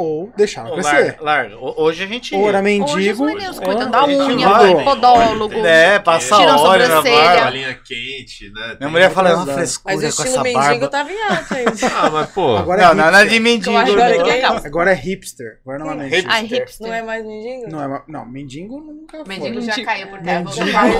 ou 0.01 0.31
deixar 0.38 0.61
ela 0.65 0.69
larga, 0.77 0.89
crescer. 0.91 1.17
larga. 1.21 1.57
Ho- 1.57 1.73
Hoje 1.77 2.03
a 2.03 2.07
gente. 2.07 2.34
Ou 2.34 2.47
era 2.47 2.59
Hoje 2.61 2.80
os 2.80 2.95
mendigo. 2.95 3.26
meninos 3.26 3.57
ou- 3.57 3.63
cuidam 3.65 3.91
da 3.91 4.05
unha, 4.05 4.47
vai, 4.49 4.84
podólogo. 4.84 5.53
É, 5.65 5.99
passa 5.99 6.38
Tira 6.38 6.53
a 6.53 6.57
óleo 6.61 6.88
na 6.88 7.01
barba. 7.01 7.41
Balinha 7.43 7.73
quente, 7.85 8.49
né? 8.53 8.61
Minha 8.65 8.76
Tem 8.77 8.88
mulher 8.88 9.11
fala, 9.11 9.30
é 9.30 9.34
uma 9.34 9.39
outras- 9.39 9.57
frescura 9.57 9.95
Mas 9.95 9.99
o 9.99 10.01
com 10.03 10.09
estilo 10.23 10.27
essa 10.30 10.43
mendigo 10.43 10.61
barba. 10.63 10.88
tava 10.88 11.11
em 11.11 11.21
alta 11.21 11.55
ainda. 11.55 11.71
Ah, 11.95 12.09
mas 12.09 12.30
pô. 12.30 12.55
Agora 12.55 12.81
Não, 12.81 12.91
é 12.91 12.93
nada 12.93 13.26
de 13.27 13.39
mendigo. 13.39 13.76
Agora 13.77 14.23
quem? 14.23 14.43
Agora 14.45 14.91
é 14.91 14.95
hipster. 14.95 15.59
Agora 15.65 15.80
não 15.80 15.91
é 15.91 15.95
mendigo. 15.95 16.15
Hipster. 16.15 16.34
Ai, 16.34 16.45
hipster. 16.45 16.88
Não 16.88 16.93
é 16.93 17.01
mais 17.01 17.26
mendigo? 17.26 17.69
Não, 17.69 17.84
é, 17.95 18.01
não, 18.07 18.26
mendigo 18.26 18.80
nunca 18.80 19.17
foi. 19.26 19.38
Mendigo 19.38 19.61
já 19.61 19.84
caiu 19.84 20.07
por 20.07 20.19
terra, 20.21 20.43
voltou 20.43 20.63
Mendigo. 20.65 20.80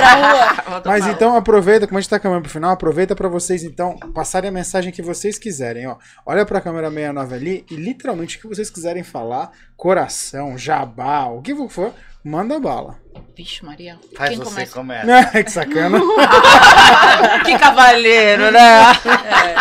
pra 0.00 0.14
rua. 0.14 0.82
Mas 0.84 1.06
então 1.06 1.36
aproveita, 1.36 1.86
como 1.86 1.98
a 1.98 2.00
gente 2.00 2.10
tá 2.10 2.18
caminhando 2.18 2.42
pro 2.42 2.52
final, 2.52 2.70
aproveita 2.72 3.14
pra 3.16 3.28
vocês 3.28 3.62
então 3.64 3.96
passarem 4.14 4.48
a 4.48 4.52
mensagem 4.52 4.92
que 4.92 5.02
vocês 5.02 5.38
quiserem, 5.38 5.86
ó. 5.86 5.96
Olha 6.26 6.44
pra 6.44 6.60
câmera 6.60 6.88
69 6.90 7.34
ali 7.34 7.64
e 7.70 7.76
literalmente 7.76 8.36
o 8.36 8.40
que 8.40 8.48
vocês 8.48 8.68
quiserem 8.68 9.02
falar, 9.04 9.52
coração, 9.76 10.58
jabá, 10.58 11.26
o 11.26 11.40
que 11.40 11.54
for, 11.68 11.94
manda 12.24 12.58
bala. 12.58 12.98
Vixe, 13.36 13.64
Maria. 13.64 13.98
Faz 14.14 14.30
Quem 14.30 14.38
você 14.38 14.66
começa? 14.66 15.06
começa. 15.06 15.44
que 15.44 15.50
sacana. 15.50 15.98
Que 17.44 17.58
cavalheiro, 17.58 18.50
né? 18.50 18.92
É. 18.92 19.54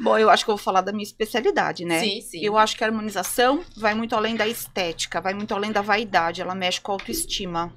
Bom, 0.00 0.16
eu 0.18 0.30
acho 0.30 0.44
que 0.44 0.50
eu 0.50 0.56
vou 0.56 0.62
falar 0.62 0.80
da 0.80 0.92
minha 0.92 1.02
especialidade, 1.02 1.84
né? 1.84 2.00
Sim, 2.00 2.20
sim. 2.20 2.40
Eu 2.42 2.56
acho 2.56 2.76
que 2.76 2.84
a 2.84 2.86
harmonização 2.86 3.62
vai 3.76 3.94
muito 3.94 4.14
além 4.14 4.36
da 4.36 4.46
estética, 4.46 5.20
vai 5.20 5.34
muito 5.34 5.54
além 5.54 5.72
da 5.72 5.80
vaidade, 5.80 6.40
ela 6.40 6.54
mexe 6.54 6.80
com 6.80 6.92
a 6.92 6.94
autoestima. 6.94 7.72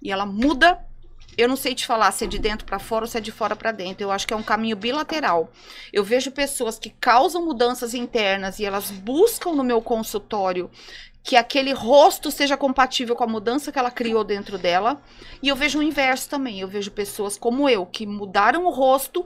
e 0.00 0.10
ela 0.12 0.24
muda. 0.26 0.78
Eu 1.38 1.48
não 1.48 1.54
sei 1.54 1.72
te 1.72 1.86
falar 1.86 2.10
se 2.10 2.24
é 2.24 2.26
de 2.26 2.36
dentro 2.36 2.66
para 2.66 2.80
fora 2.80 3.04
ou 3.04 3.08
se 3.08 3.16
é 3.16 3.20
de 3.20 3.30
fora 3.30 3.54
para 3.54 3.70
dentro. 3.70 4.02
Eu 4.02 4.10
acho 4.10 4.26
que 4.26 4.34
é 4.34 4.36
um 4.36 4.42
caminho 4.42 4.74
bilateral. 4.74 5.52
Eu 5.92 6.02
vejo 6.02 6.32
pessoas 6.32 6.80
que 6.80 6.90
causam 6.90 7.46
mudanças 7.46 7.94
internas 7.94 8.58
e 8.58 8.64
elas 8.64 8.90
buscam 8.90 9.52
no 9.52 9.62
meu 9.62 9.80
consultório 9.80 10.68
que 11.22 11.36
aquele 11.36 11.72
rosto 11.72 12.32
seja 12.32 12.56
compatível 12.56 13.14
com 13.14 13.22
a 13.22 13.28
mudança 13.28 13.70
que 13.70 13.78
ela 13.78 13.90
criou 13.90 14.24
dentro 14.24 14.58
dela. 14.58 15.00
E 15.40 15.46
eu 15.46 15.54
vejo 15.54 15.78
o 15.78 15.82
inverso 15.82 16.28
também. 16.28 16.58
Eu 16.58 16.66
vejo 16.66 16.90
pessoas 16.90 17.38
como 17.38 17.68
eu 17.68 17.86
que 17.86 18.04
mudaram 18.04 18.66
o 18.66 18.70
rosto 18.70 19.24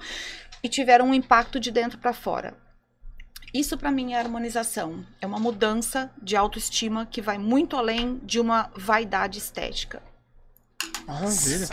e 0.63 0.69
tiveram 0.69 1.07
um 1.07 1.15
impacto 1.15 1.59
de 1.59 1.71
dentro 1.71 1.97
para 1.97 2.13
fora. 2.13 2.55
Isso 3.55 3.79
para 3.79 3.91
mim 3.91 4.13
é 4.13 4.19
harmonização. 4.19 5.03
É 5.19 5.27
uma 5.27 5.39
mudança 5.39 6.13
de 6.21 6.37
autoestima 6.37 7.07
que 7.07 7.23
vai 7.23 7.39
muito 7.39 7.75
além 7.75 8.21
de 8.23 8.39
uma 8.39 8.71
vaidade 8.77 9.39
estética. 9.39 10.12
Maravilha. 11.07 11.69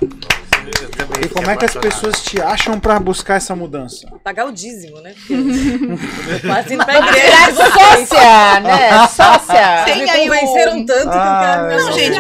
E 1.24 1.30
como 1.30 1.50
é 1.50 1.58
que 1.58 1.66
as 1.66 1.74
pessoas 1.76 2.22
te 2.24 2.42
acham 2.42 2.80
pra 2.80 3.00
buscar 3.00 3.36
essa 3.36 3.56
mudança? 3.56 4.08
Pagar 4.24 4.46
o 4.48 4.52
dízimo, 4.52 5.00
né? 5.02 5.16
Quase 6.46 6.74
indo 6.74 6.86
pra 6.86 6.98
igreja. 6.98 7.56
Sócia, 7.56 8.60
né? 8.60 9.08
Sócia. 9.08 9.86
Tem 9.86 10.10
aí 10.10 10.30
o- 10.30 10.34
convenceram 10.34 10.86
tanto 10.86 11.10
que 11.12 11.18
eu 11.18 11.40
quero 11.40 11.68
me 11.68 11.76
Não, 11.78 11.92
gente. 11.94 12.20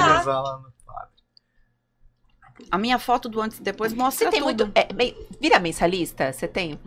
A 2.71 2.77
minha 2.77 2.99
foto 2.99 3.27
do 3.27 3.41
antes 3.41 3.57
e 3.57 3.63
depois 3.63 3.93
mostra 3.93 4.25
Você 4.25 4.31
tem 4.31 4.41
tudo. 4.41 4.65
muito. 4.65 4.77
É, 4.77 4.93
bem, 4.93 5.15
vira 5.41 5.59
mensalista? 5.59 6.31
Você 6.31 6.47
tem 6.47 6.79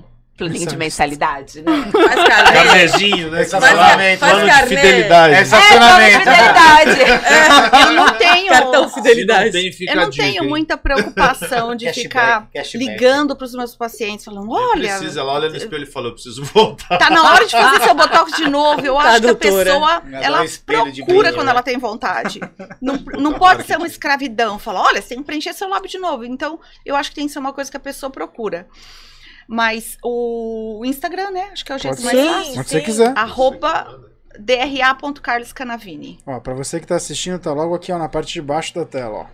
planinho 0.49 0.67
de 0.69 0.77
mensalidade, 0.77 1.63
né? 1.63 1.73
Faz 1.93 2.29
carnê. 2.29 2.53
Carnezinho, 2.53 3.31
né? 3.31 3.43
Estacionamento. 3.43 4.19
Plano 4.21 4.47
de 4.47 4.67
fidelidade. 4.67 5.35
É 5.35 5.39
É, 5.39 5.43
estacionamento. 5.43 6.19
fidelidade. 6.19 7.01
Eu 7.87 7.93
não 7.93 8.13
tenho. 8.15 8.49
Cartão 8.53 8.89
fidelidade. 8.89 9.45
não 9.45 9.53
tem, 9.53 9.71
Eu 9.89 9.93
a 9.93 10.05
não 10.05 10.11
tenho 10.11 10.45
muita 10.49 10.77
preocupação 10.77 11.75
de 11.75 11.87
Cashback, 11.87 12.03
ficar 12.09 12.49
cashback. 12.53 12.77
ligando 12.79 13.37
para 13.37 13.45
os 13.45 13.55
meus 13.55 13.75
pacientes, 13.77 14.25
falando: 14.25 14.51
olha, 14.51 14.97
precisa, 14.97 15.21
ela 15.21 15.33
olha 15.33 15.49
no 15.49 15.57
espelho 15.57 15.85
e 15.85 15.87
fala, 15.87 16.09
eu 16.09 16.13
preciso 16.13 16.45
voltar. 16.45 16.99
tá 16.99 17.11
na 17.11 17.23
hora 17.33 17.45
de 17.47 17.53
fazer 17.53 17.83
seu 17.85 17.95
botox 17.95 18.37
de 18.37 18.49
novo. 18.49 18.85
Eu 18.85 18.95
Tá, 18.95 19.01
acho 19.03 19.11
que 19.11 19.17
a 19.17 19.33
doutora. 19.33 19.65
pessoa 19.65 20.03
Mas 20.05 20.23
ela 20.25 20.45
é 20.45 20.49
procura 20.67 21.33
quando 21.33 21.47
né? 21.47 21.51
ela 21.53 21.63
tem 21.63 21.79
vontade. 21.79 22.41
Não, 22.81 22.97
não 23.19 23.33
pode 23.35 23.65
ser 23.67 23.77
uma 23.77 23.87
escravidão. 23.87 24.59
Fala, 24.59 24.81
olha, 24.83 25.01
você 25.03 25.09
tem 25.11 25.19
que 25.19 25.25
preencher 25.25 25.53
seu 25.55 25.69
lábio 25.69 25.89
de 25.89 25.99
novo. 25.99 26.25
Então, 26.25 26.59
eu 26.85 26.95
acho 26.97 27.11
que 27.11 27.17
tem 27.17 27.27
que 27.27 27.33
ser 27.33 27.39
uma 27.39 27.53
coisa 27.53 27.71
que 27.71 27.77
a 27.77 27.81
pessoa 27.81 28.11
procura. 28.11 28.67
Mas 29.47 29.99
o 30.03 30.83
Instagram, 30.85 31.31
né? 31.31 31.51
Acho 31.53 31.65
que 31.65 31.73
é 31.73 31.75
o 31.75 31.79
jeito 31.79 32.03
Pode 32.03 32.05
mais 32.05 32.19
ser, 32.19 32.33
fácil. 32.33 32.61
onde 32.61 32.69
você 32.69 32.81
quiser. 32.81 33.13
Arroba 33.17 34.01
dra.carloscanavini. 34.39 36.19
Ó, 36.27 36.41
pra 36.41 36.55
você 36.55 36.81
que 36.81 36.87
tá 36.87 36.97
assistindo, 36.97 37.39
tá 37.39 37.53
logo 37.53 37.75
aqui, 37.75 37.93
ó, 37.93 37.99
na 37.99 38.09
parte 38.09 38.33
de 38.33 38.43
baixo 38.43 38.75
da 38.75 38.85
tela, 38.85 39.19
ó. 39.19 39.27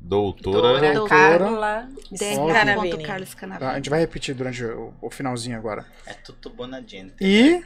Doutora. 0.00 0.92
Doutora. 0.94 1.08
Carla. 1.08 1.88
dra.carloscanavini. 2.10 3.60
Tá, 3.60 3.72
a 3.72 3.76
gente 3.76 3.90
vai 3.90 4.00
repetir 4.00 4.34
durante 4.34 4.64
o, 4.64 4.92
o 5.00 5.10
finalzinho 5.10 5.56
agora. 5.56 5.86
É 6.06 6.14
tutto 6.14 6.50
buona 6.50 6.82
gente. 6.86 7.14
E 7.20 7.62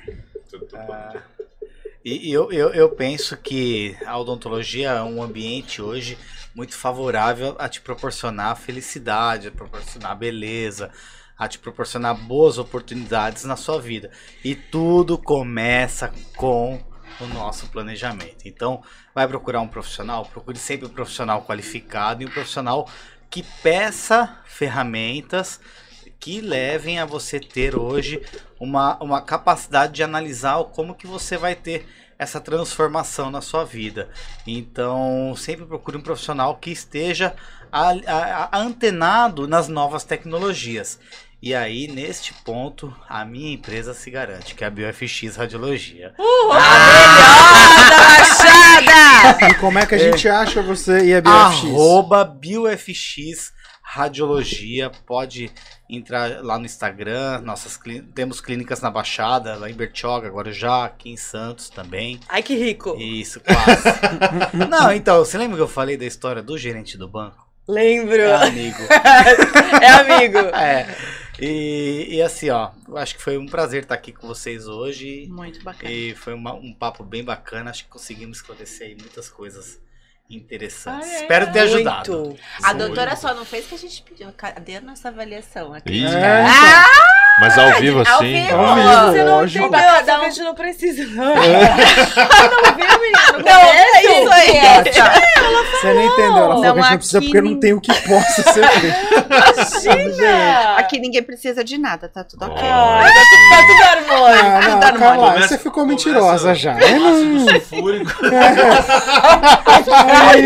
E 2.05 2.29
e 2.29 2.33
eu, 2.33 2.53
eu, 2.53 2.73
eu 2.73 2.91
penso 2.91 3.37
que 3.37 3.97
a 4.07 4.17
odontologia 4.17 4.91
é 4.91 5.03
um 5.03 5.21
ambiente 5.21 5.83
hoje 5.83 6.17
muito 6.55 6.77
favorável 6.77 7.57
a 7.59 7.69
te 7.69 7.81
proporcionar 7.81 8.57
felicidade, 8.57 9.49
a 9.49 9.51
proporcionar 9.51 10.17
beleza, 10.17 10.91
a 11.39 11.47
te 11.49 11.59
proporcionar 11.59 12.15
boas 12.15 12.59
oportunidades 12.59 13.45
na 13.45 13.57
sua 13.57 13.81
vida. 13.81 14.11
E 14.45 14.55
tudo 14.55 15.19
começa 15.19 16.13
com 16.37 16.81
o 17.21 17.27
nosso 17.27 17.67
planejamento. 17.69 18.47
Então, 18.47 18.83
vai 19.15 19.27
procurar 19.27 19.61
um 19.61 19.69
profissional, 19.69 20.25
procure 20.27 20.59
sempre 20.59 20.87
um 20.87 20.91
profissional 20.91 21.43
qualificado 21.43 22.23
e 22.23 22.27
um 22.27 22.31
profissional 22.31 22.89
que 23.31 23.43
peça 23.63 24.39
ferramentas 24.45 25.61
que 26.19 26.41
levem 26.41 26.99
a 26.99 27.05
você 27.05 27.39
ter 27.39 27.77
hoje 27.77 28.23
uma, 28.59 28.97
uma 29.03 29.21
capacidade 29.21 29.93
de 29.93 30.03
analisar 30.03 30.63
como 30.65 30.95
que 30.95 31.07
você 31.07 31.37
vai 31.37 31.55
ter 31.55 31.87
essa 32.19 32.41
transformação 32.41 33.31
na 33.31 33.43
sua 33.43 33.65
vida. 33.65 34.09
Então, 34.47 35.35
sempre 35.37 35.67
procure 35.67 35.99
um 35.99 36.03
profissional 36.03 36.57
que 36.57 36.71
esteja 36.71 37.37
a- 37.71 37.91
a- 37.91 38.49
a- 38.53 38.59
antenado 38.59 39.47
nas 39.47 39.69
novas 39.69 40.05
tecnologias. 40.05 40.99
E 41.47 41.55
aí, 41.55 41.87
neste 41.87 42.35
ponto, 42.35 42.93
a 43.09 43.25
minha 43.25 43.55
empresa 43.55 43.95
se 43.95 44.11
garante, 44.11 44.53
que 44.57 44.65
é 44.65 44.67
a 44.67 44.71
BioFX 44.71 45.37
Radiologia. 45.37 46.13
Baixada! 48.09 49.49
E 49.49 49.55
como 49.55 49.79
é 49.79 49.87
que 49.87 49.95
a 49.95 49.99
gente 49.99 50.29
acha 50.29 50.61
você 50.61 51.05
e 51.05 51.15
a 51.15 51.21
BFX? 51.21 51.31
Arroba 51.71 52.25
BioFX 52.25 53.53
Radiologia. 53.81 54.91
Pode 55.07 55.53
entrar 55.89 56.43
lá 56.43 56.59
no 56.59 56.65
Instagram. 56.67 57.41
Nossas 57.43 57.77
clí- 57.77 58.03
temos 58.03 58.41
clínicas 58.41 58.81
na 58.81 58.91
Baixada, 58.91 59.55
lá 59.55 59.71
em 59.71 59.75
Bertioga, 59.75 60.29
Guarujá, 60.29 60.85
aqui 60.87 61.11
em 61.11 61.17
Santos 61.17 61.71
também. 61.71 62.19
Ai, 62.29 62.43
que 62.43 62.57
rico. 62.57 62.97
Isso, 62.99 63.39
quase. 63.41 63.87
Não, 64.69 64.91
então, 64.93 65.19
você 65.25 65.39
lembra 65.39 65.57
que 65.57 65.63
eu 65.63 65.69
falei 65.69 65.97
da 65.97 66.05
história 66.07 66.43
do 66.43 66.59
gerente 66.59 66.99
do 66.99 67.07
banco? 67.07 67.47
Lembro. 67.69 68.21
É 68.21 68.35
amigo. 68.49 68.79
É 69.83 69.91
amigo. 69.91 70.39
É. 70.39 70.87
E, 71.41 72.07
e 72.17 72.23
assim, 72.23 72.49
ó, 72.51 72.71
eu 72.89 72.97
acho 72.97 73.17
que 73.17 73.23
foi 73.23 73.37
um 73.37 73.47
prazer 73.47 73.83
estar 73.83 73.95
aqui 73.95 74.13
com 74.13 74.27
vocês 74.27 74.67
hoje. 74.67 75.27
Muito 75.31 75.63
bacana. 75.63 75.91
E 75.93 76.15
foi 76.15 76.35
uma- 76.35 76.55
um 76.55 76.73
papo 76.73 77.03
bem 77.05 77.23
bacana. 77.25 77.71
Acho 77.71 77.85
que 77.85 77.91
conseguimos 77.91 78.39
esclarecer 78.39 78.89
aí 78.89 78.95
muitas 78.99 79.29
coisas 79.29 79.79
interessantes. 80.31 81.09
Ah, 81.09 81.13
é? 81.13 81.21
Espero 81.23 81.53
ter 81.53 81.61
ajudado. 81.61 82.13
Muito. 82.25 82.41
A 82.63 82.73
doutora 82.73 83.15
só 83.17 83.35
não 83.35 83.45
fez 83.45 83.67
o 83.67 83.69
que 83.69 83.75
a 83.75 83.79
gente 83.79 84.03
pediu. 84.03 84.33
Cadê 84.33 84.77
a 84.77 84.81
nossa 84.81 85.09
avaliação 85.09 85.75
É, 85.75 85.81
Ah, 86.45 86.85
Mas 87.39 87.59
ao 87.59 87.75
vivo 87.81 87.99
ao 87.99 88.17
assim. 88.17 88.33
vivo. 88.43 88.57
Ao 88.57 88.75
vivo, 88.75 88.89
Você 89.13 89.25
não 89.25 89.33
lógico. 89.37 89.67
um- 89.67 89.75
a 89.75 90.19
gente 90.29 90.41
não 90.43 90.55
precisa, 90.55 91.05
não. 91.09 91.35
não 91.37 91.43
viu, 92.77 93.01
menina? 93.01 93.45
Não, 93.45 93.61
é 93.61 94.03
isso 94.03 94.33
aí. 94.33 94.61
Você 95.81 95.93
nem 95.93 96.07
entendeu, 96.07 96.37
ela 96.37 96.47
falou 96.49 96.63
Não, 96.65 96.73
que 96.75 96.79
a 96.79 96.83
gente 96.83 96.91
não 96.91 96.97
precisa 96.99 97.21
porque 97.21 97.41
não 97.43 97.61
tem 97.61 97.73
o 97.75 97.81
que 97.81 97.93
possa 98.09 98.43
ser 98.53 98.67
feito. 98.69 98.97
Imagina! 99.85 100.77
Aqui 100.79 100.99
ninguém 100.99 101.23
precisa 101.23 101.63
de 101.63 101.77
nada, 101.79 102.09
tá 102.09 102.25
tudo 102.25 102.47
ok. 102.47 102.57
Ai, 102.63 103.13
tá 103.13 103.21
tudo, 103.31 103.49
tá 103.51 103.57
tudo 103.67 103.83
harmônico. 104.17 104.47
Ah, 104.47 104.69
não, 104.69 104.81
Tá 104.81 104.93
calma 104.93 105.17
lá, 105.17 105.33
Começa- 105.35 105.49
você 105.49 105.59
ficou 105.59 105.73
começa 105.85 106.09
mentirosa 106.09 106.55
já. 106.55 106.75
o 106.75 106.79
Eu 106.81 106.99
não- 107.01 107.09
ácido 107.13 107.51
sulfúrico. 107.51 108.13
Ai, 109.93 110.43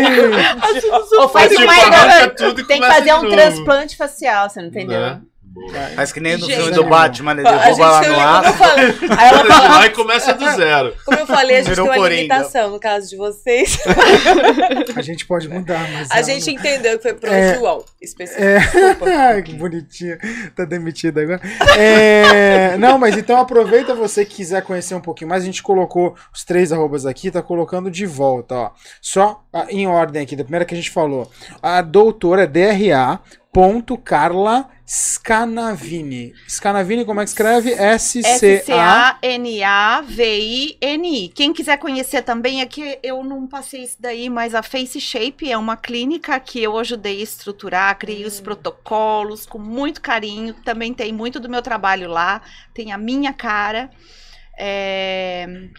Ou 1.19 1.29
faz 1.29 1.49
Tipo, 1.49 2.35
tudo 2.37 2.61
e 2.61 2.63
Tem 2.65 2.81
que 2.81 2.87
fazer 2.87 3.13
um 3.13 3.29
transplante 3.29 3.95
facial, 3.95 4.49
você 4.49 4.59
não 4.61 4.67
entendeu? 4.67 5.19
Mas 5.95 6.11
que 6.13 6.19
nem 6.19 6.37
no 6.37 6.45
Gente, 6.45 6.55
filme 6.55 6.71
do 6.71 6.83
Batman, 6.85 7.33
ele 7.33 7.43
derruba 7.43 7.85
lá 7.89 8.01
no 8.07 8.19
ar. 8.19 8.53
falei, 8.53 8.85
aí 9.17 9.27
ela 9.29 9.45
fala, 9.45 9.67
vai 9.69 9.87
e 9.87 9.89
começa 9.91 10.33
do 10.33 10.49
zero. 10.51 10.95
como 11.05 11.19
eu 11.19 11.27
falei, 11.27 11.57
a 11.57 11.59
gente 11.59 11.69
Virou 11.69 11.85
tem 11.87 11.93
uma 11.95 12.01
Coringa. 12.01 12.21
limitação 12.35 12.71
no 12.71 12.79
caso 12.79 13.09
de 13.09 13.17
vocês. 13.17 13.77
a 14.95 15.01
gente 15.01 15.25
pode 15.25 15.47
mudar, 15.49 15.87
mas. 15.91 16.09
A 16.11 16.21
gente 16.21 16.49
entendeu 16.51 16.97
que 16.97 17.03
foi 17.03 17.13
pro 17.13 17.29
É. 17.29 17.55
João, 17.55 17.83
específico. 18.01 18.41
É. 18.41 18.59
Ai, 19.33 19.41
que 19.43 19.53
bonitinha. 19.53 20.17
Tá 20.55 20.65
demitida 20.65 21.21
agora. 21.21 21.41
É, 21.77 22.77
Não, 22.77 22.97
mas 22.97 23.17
então 23.17 23.37
aproveita 23.37 23.93
você 23.93 24.25
que 24.25 24.35
quiser 24.35 24.61
conhecer 24.63 24.95
um 24.95 25.01
pouquinho 25.01 25.29
mais. 25.29 25.43
A 25.43 25.45
gente 25.45 25.61
colocou 25.61 26.15
os 26.33 26.43
três 26.43 26.71
arrobas 26.71 27.05
aqui, 27.05 27.29
tá 27.29 27.41
colocando 27.41 27.91
de 27.91 28.05
volta, 28.05 28.55
ó. 28.55 28.71
Só 29.01 29.43
ah, 29.53 29.65
em 29.69 29.87
ordem 29.87 30.23
aqui, 30.23 30.35
da 30.35 30.43
primeira 30.43 30.65
que 30.65 30.73
a 30.73 30.77
gente 30.77 30.91
falou. 30.91 31.29
A 31.61 31.81
doutora 31.81 32.47
DRA. 32.47 33.19
Ponto 33.53 33.97
Carla 33.97 34.69
Scanavini. 34.87 36.33
Scanavini, 36.47 37.03
como 37.05 37.19
é 37.19 37.23
que 37.23 37.29
escreve? 37.29 37.73
S-C-A. 37.73 38.29
S-C-A-N-A-V-I-N-I. 38.29 39.19
Quem 41.29 41.53
quiser 41.53 41.77
conhecer 41.77 42.21
também, 42.21 42.61
é 42.61 42.65
que 42.65 42.99
eu 43.03 43.23
não 43.23 43.45
passei 43.47 43.83
isso 43.83 43.97
daí, 43.99 44.29
mas 44.29 44.55
a 44.55 44.63
Face 44.63 44.99
Shape 44.99 45.51
é 45.51 45.57
uma 45.57 45.75
clínica 45.75 46.39
que 46.39 46.61
eu 46.61 46.77
ajudei 46.77 47.19
a 47.19 47.23
estruturar, 47.23 47.97
criei 47.97 48.25
os 48.25 48.39
protocolos 48.39 49.45
com 49.45 49.59
muito 49.59 50.01
carinho. 50.01 50.53
Também 50.65 50.93
tem 50.93 51.11
muito 51.11 51.39
do 51.39 51.49
meu 51.49 51.61
trabalho 51.61 52.09
lá, 52.09 52.41
tem 52.73 52.91
a 52.91 52.97
minha 52.97 53.33
cara. 53.33 53.89
É, 54.57 55.69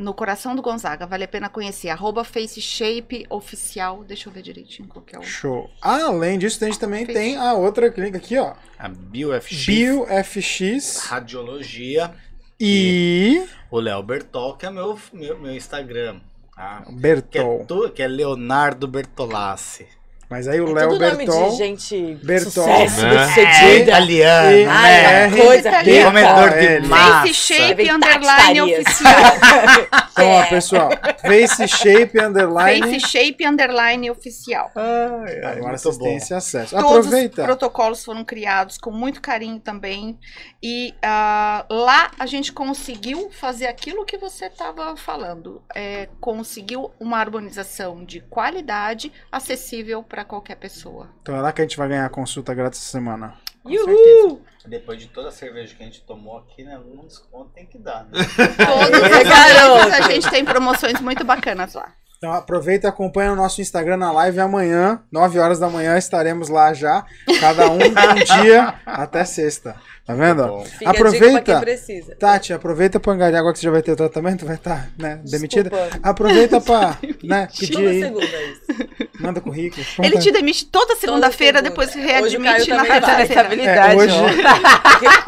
No 0.00 0.14
coração 0.14 0.56
do 0.56 0.62
Gonzaga, 0.62 1.06
vale 1.06 1.24
a 1.24 1.28
pena 1.28 1.48
conhecer. 1.48 1.88
Arroba 1.90 2.24
Face 2.24 2.60
Shape 2.60 3.26
Oficial. 3.28 4.02
Deixa 4.04 4.28
eu 4.28 4.32
ver 4.32 4.42
direitinho 4.42 4.88
qual 4.88 5.04
que 5.04 5.14
é 5.14 5.18
o. 5.18 5.22
Show. 5.22 5.70
Além 5.80 6.38
disso, 6.38 6.62
a 6.64 6.66
gente 6.66 6.78
também 6.78 7.04
Fez. 7.04 7.16
tem 7.18 7.36
a 7.36 7.52
outra 7.54 7.90
clínica 7.90 8.18
aqui, 8.18 8.38
ó. 8.38 8.54
A 8.78 8.88
BioFX 8.88 9.66
BioFX 9.66 10.96
Radiologia. 11.06 12.12
e 12.58 13.44
O 13.70 13.78
Léo 13.78 14.02
Bertol, 14.02 14.56
que 14.56 14.66
é 14.66 14.70
meu, 14.70 14.98
meu, 15.12 15.38
meu 15.38 15.54
Instagram. 15.54 16.20
tá? 16.56 16.82
Que, 16.86 16.90
é 16.90 16.94
Bertol. 16.94 17.64
tu, 17.66 17.90
que 17.90 18.02
é 18.02 18.08
Leonardo 18.08 18.88
Bertolassi. 18.88 19.86
Mas 20.30 20.46
aí 20.46 20.60
o 20.60 20.70
É 20.70 20.72
Léo 20.80 20.90
tudo 20.90 21.04
nome 21.04 21.16
Bertol. 21.26 21.50
de 21.50 21.56
gente 21.56 22.18
Bertol, 22.22 22.50
sucesso, 22.52 23.02
né? 23.02 23.10
bem-sucedida. 23.10 23.82
Italiano, 23.82 24.56
E- 24.56 24.64
Ai, 24.66 24.92
né? 24.92 25.24
é 25.26 25.30
coisa 25.44 25.70
B- 25.82 26.04
Comedor 26.04 26.50
de 26.50 26.86
massa. 26.88 27.20
Face 27.26 27.34
Shape 27.34 27.90
Underline. 27.90 28.60
Oficial. 28.62 29.10
Então, 30.20 30.30
ó, 30.30 30.46
pessoal, 30.46 30.90
face 31.20 31.68
shape 31.68 32.20
underline. 32.20 32.80
Face 32.80 33.00
Shape 33.00 33.46
Underline 33.46 34.10
Oficial. 34.10 34.70
Ai, 34.74 35.40
ai, 35.44 35.58
Agora 35.58 35.78
vocês 35.78 35.96
têm 35.98 36.16
esse 36.16 36.34
acesso. 36.34 36.76
Todos 36.76 36.90
os 36.90 37.06
Aproveita. 37.06 37.44
protocolos 37.44 38.04
foram 38.04 38.24
criados 38.24 38.78
com 38.78 38.90
muito 38.90 39.20
carinho 39.20 39.58
também. 39.58 40.18
E 40.62 40.94
ah, 41.02 41.64
lá 41.70 42.10
a 42.18 42.26
gente 42.26 42.52
conseguiu 42.52 43.30
fazer 43.30 43.66
aquilo 43.66 44.04
que 44.04 44.18
você 44.18 44.46
estava 44.46 44.96
falando. 44.96 45.62
É, 45.74 46.08
conseguiu 46.20 46.90
uma 47.00 47.18
harmonização 47.18 48.04
de 48.04 48.20
qualidade 48.20 49.12
acessível 49.30 50.02
para 50.02 50.24
qualquer 50.24 50.56
pessoa. 50.56 51.08
Então 51.22 51.34
é 51.34 51.40
lá 51.40 51.52
que 51.52 51.60
a 51.60 51.64
gente 51.64 51.76
vai 51.76 51.88
ganhar 51.88 52.06
a 52.06 52.10
consulta 52.10 52.54
grátis 52.54 52.80
essa 52.80 52.90
semana. 52.90 53.34
Com 53.78 53.84
certeza. 53.84 54.38
Depois 54.66 54.98
de 54.98 55.06
toda 55.06 55.28
a 55.28 55.32
cerveja 55.32 55.74
que 55.74 55.82
a 55.82 55.86
gente 55.86 56.02
tomou 56.02 56.38
aqui, 56.38 56.62
né? 56.62 56.78
Um 56.78 57.06
desconto 57.06 57.50
tem 57.54 57.66
que 57.66 57.78
dar, 57.78 58.04
né? 58.04 58.10
A 59.94 60.02
gente 60.10 60.28
tem 60.30 60.44
promoções 60.44 61.00
muito 61.00 61.24
bacanas 61.24 61.74
lá. 61.74 61.94
Então 62.18 62.34
aproveita 62.34 62.86
e 62.86 62.90
acompanha 62.90 63.32
o 63.32 63.36
nosso 63.36 63.62
Instagram 63.62 63.96
na 63.96 64.12
live 64.12 64.38
amanhã, 64.40 65.02
9 65.10 65.38
horas 65.38 65.58
da 65.58 65.70
manhã, 65.70 65.96
estaremos 65.96 66.50
lá 66.50 66.74
já. 66.74 67.06
Cada 67.40 67.70
um 67.70 67.78
um 67.78 68.42
dia 68.42 68.74
até 68.84 69.24
sexta. 69.24 69.74
Tá 70.10 70.16
vendo? 70.16 70.46
Bom. 70.46 70.64
Fica 70.64 70.90
a 70.90 70.92
dica 70.92 71.04
pra 71.04 71.10
quem 71.12 71.20
Aproveita. 71.28 71.60
precisa. 71.60 72.16
Tati, 72.16 72.52
aproveita 72.52 72.98
pra 72.98 73.12
angariar 73.12 73.40
agora 73.40 73.52
que 73.52 73.60
você 73.60 73.64
já 73.66 73.70
vai 73.70 73.82
ter 73.82 73.92
o 73.92 73.96
tratamento, 73.96 74.44
vai 74.44 74.56
estar 74.56 74.88
né, 74.98 75.20
demitida. 75.24 75.70
Desculpa. 75.70 75.98
Aproveita 76.02 76.60
pra 76.60 76.96
né, 77.22 77.48
pedir 77.58 77.72
Toda 77.74 77.88
aí, 77.90 78.00
segunda 78.02 78.24
isso. 78.26 78.88
manda 79.20 79.40
currículo. 79.40 79.86
Ele 80.02 80.18
te 80.18 80.32
demite 80.32 80.64
toda 80.66 80.96
segunda-feira, 80.96 81.58
segunda. 81.58 81.70
depois 81.70 81.90
se 81.90 81.98
Hoje 81.98 82.06
readmite 82.38 82.70
na 82.70 82.84
terça-feira. 82.84 83.22
Estabilidade, 83.22 83.92
É, 83.92 83.96
hoje-. 83.96 84.14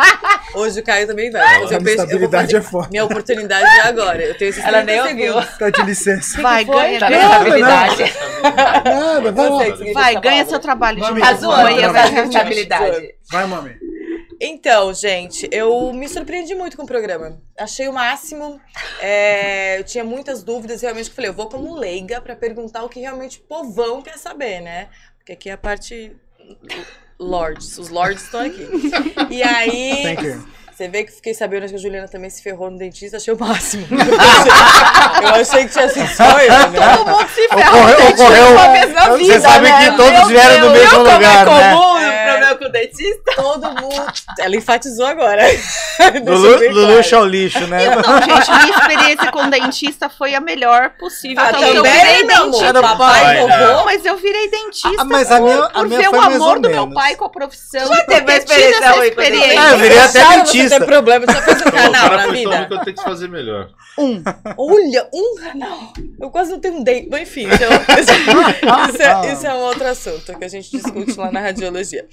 Hoje 0.55 0.81
o 0.81 0.83
Caio 0.85 1.07
também 1.07 1.31
vai. 1.31 1.41
A 1.43 1.61
eu 1.61 1.69
penso, 1.69 1.83
eu 1.85 1.89
estabilidade 1.95 2.47
fazer- 2.53 2.57
é 2.59 2.61
foda. 2.61 2.89
Minha 2.91 3.05
oportunidade 3.05 3.65
é 3.65 3.81
agora. 3.89 4.23
Eu 4.23 4.35
tenho 4.37 4.51
esses 4.51 4.63
Ela 4.65 4.83
30 4.83 4.85
nem 5.15 5.29
ouviu. 5.31 5.49
Tá 5.59 5.71
de 5.71 5.83
licença. 5.83 6.43
Vai, 6.43 6.65
ganha, 6.65 6.99
Tá 7.01 7.11
estabilidade. 7.11 8.13
Nada, 8.85 9.33
vai 9.33 9.47
Eu 9.47 9.53
lá. 9.53 9.65
vai, 9.95 10.13
ganha 10.15 10.21
palavra. 10.21 10.45
seu 10.49 10.59
trabalho 10.59 10.99
novo. 10.99 11.21
Tá 11.21 11.35
zoando, 11.35 11.93
Vai. 11.93 13.13
Vai, 13.31 13.47
mami. 13.47 13.71
Então, 14.45 14.93
gente, 14.93 15.49
eu 15.53 15.93
me 15.93 16.09
surpreendi 16.09 16.53
muito 16.53 16.77
com 16.77 16.83
o 16.83 16.87
programa. 16.87 17.41
Achei 17.57 17.87
o 17.87 17.93
máximo. 17.93 18.61
É, 19.01 19.79
eu 19.79 19.85
tinha 19.85 20.03
muitas 20.03 20.43
dúvidas, 20.43 20.83
realmente, 20.83 21.09
eu 21.11 21.15
falei, 21.15 21.31
eu 21.31 21.35
vou 21.35 21.49
como 21.49 21.73
leiga 21.77 22.21
pra 22.21 22.35
perguntar 22.35 22.83
o 22.83 22.89
que 22.89 22.99
realmente 22.99 23.39
o 23.39 23.43
povão 23.43 24.03
quer 24.03 24.19
saber, 24.19 24.61
né? 24.61 24.89
Porque 25.17 25.31
aqui 25.31 25.49
é 25.49 25.53
a 25.53 25.57
parte 25.57 26.17
lords, 27.21 27.79
os 27.79 27.89
lords 27.89 28.25
estão 28.25 28.41
aqui. 28.41 28.67
E 29.31 29.45
aí. 29.45 30.03
Você 30.77 30.89
vê 30.89 31.05
que 31.05 31.13
fiquei 31.13 31.35
sabendo 31.35 31.69
que 31.69 31.75
a 31.75 31.79
Juliana 31.79 32.09
também 32.09 32.31
se 32.31 32.43
ferrou 32.43 32.71
no 32.71 32.79
dentista, 32.79 33.17
achei 33.17 33.33
o 33.35 33.39
máximo. 33.39 33.87
eu 35.23 35.29
achei 35.41 35.65
que 35.67 35.73
tinha 35.73 35.89
sido 35.89 36.09
só 36.09 36.25
eu, 36.39 36.69
né? 36.71 36.97
Todo 36.97 37.11
mundo 37.11 37.29
se 37.29 37.49
ferra. 37.49 37.71
Ocorreu, 37.71 37.99
gente, 37.99 38.13
ocorreu. 38.23 38.47
uma 38.53 38.69
vez 38.73 38.93
na 38.95 39.09
Você 39.11 39.19
vida, 39.19 39.41
sabe 39.41 39.71
né? 39.71 39.79
que 39.91 39.97
todos 39.97 40.13
Meu 40.13 40.27
vieram 40.27 40.55
do 40.61 40.73
Deus, 40.73 40.73
mesmo 40.73 40.89
viu 40.91 40.99
como 41.05 41.13
lugar, 41.17 41.47
é 41.47 41.51
né? 41.51 41.71
comum 41.75 41.99
É. 41.99 42.23
o 42.23 42.31
problema 42.33 42.55
com 42.57 42.65
o 42.65 42.69
dentista? 42.73 43.33
Todo 43.37 43.69
mundo. 43.83 44.13
Ela 44.39 44.57
enfatizou 44.57 45.07
agora. 45.07 45.43
Lulu, 46.25 46.59
bem 46.59 46.71
Lulu 46.71 46.87
claro. 46.87 47.03
chá 47.05 47.21
o 47.21 47.25
lixo, 47.27 47.67
né? 47.67 47.79
Não, 47.95 48.23
gente, 48.23 48.51
minha 48.51 48.71
experiência 48.79 49.31
com 49.33 49.49
dentista 49.51 50.09
foi 50.09 50.35
a 50.35 50.41
melhor 50.41 50.91
possível. 50.99 51.43
Ah, 51.43 51.53
Tanto 51.53 51.59
que 51.65 51.71
eu 51.71 51.75
também, 51.83 51.93
virei 51.93 52.27
dentista. 52.27 52.67
Era 52.67 52.81
Papai 52.83 53.21
pai, 53.23 53.43
e 53.43 53.47
né? 53.47 53.67
vovô. 53.67 53.85
Mas 53.85 54.05
eu 54.05 54.17
virei 54.17 54.51
dentista 54.51 54.97
Ah, 55.03 55.05
mas 55.05 55.31
a 55.31 55.37
por, 55.39 55.45
minha- 55.45 55.65
a 55.65 55.69
por 55.71 55.87
minha 55.89 56.01
ver 56.01 56.09
foi 56.11 56.19
o 56.19 56.23
amor 56.23 56.59
do 56.59 56.69
meu 56.71 56.91
pai 56.93 57.15
com 57.17 57.25
a 57.25 57.29
profissão. 57.31 57.81
Já 57.87 57.97
por 57.97 58.07
teve 58.07 58.21
ter 58.23 58.33
uma 58.33 58.41
tido 58.41 58.53
experiência 58.53 59.07
experiência. 59.07 59.63
Ah, 59.63 59.71
eu 59.71 59.79
virei 59.79 59.99
até 59.99 60.25
dentista. 60.37 60.72
Ter 60.81 60.87
problema, 60.87 61.27
você 61.27 61.33
já 61.33 61.43
fez 61.43 61.57
um 61.57 61.69
Então, 61.69 61.71
o 61.71 61.93
canal 61.93 62.11
na 62.17 62.25
ruim 62.25 62.33
que 62.33 62.39
vida? 62.51 62.69
eu 62.71 62.79
tenho 62.85 62.97
que 62.97 63.03
fazer 63.03 63.29
melhor. 63.29 63.71
Olha, 64.57 65.09
um 65.13 65.37
canal. 65.41 65.93
Eu 66.21 66.31
quase 66.31 66.53
não 66.53 66.61
tenho 66.61 66.75
um 66.77 66.83
dente. 66.85 67.09
Mas 67.11 67.23
enfim, 67.23 67.49
isso 67.49 67.63
é, 67.65 67.69
isso, 68.91 69.03
é, 69.03 69.33
isso 69.33 69.47
é 69.47 69.55
um 69.55 69.59
outro 69.59 69.87
assunto 69.87 70.39
que 70.39 70.45
a 70.45 70.49
gente 70.49 70.71
discute 70.71 71.19
lá 71.19 71.31
na 71.31 71.41
radiologia. 71.41 72.07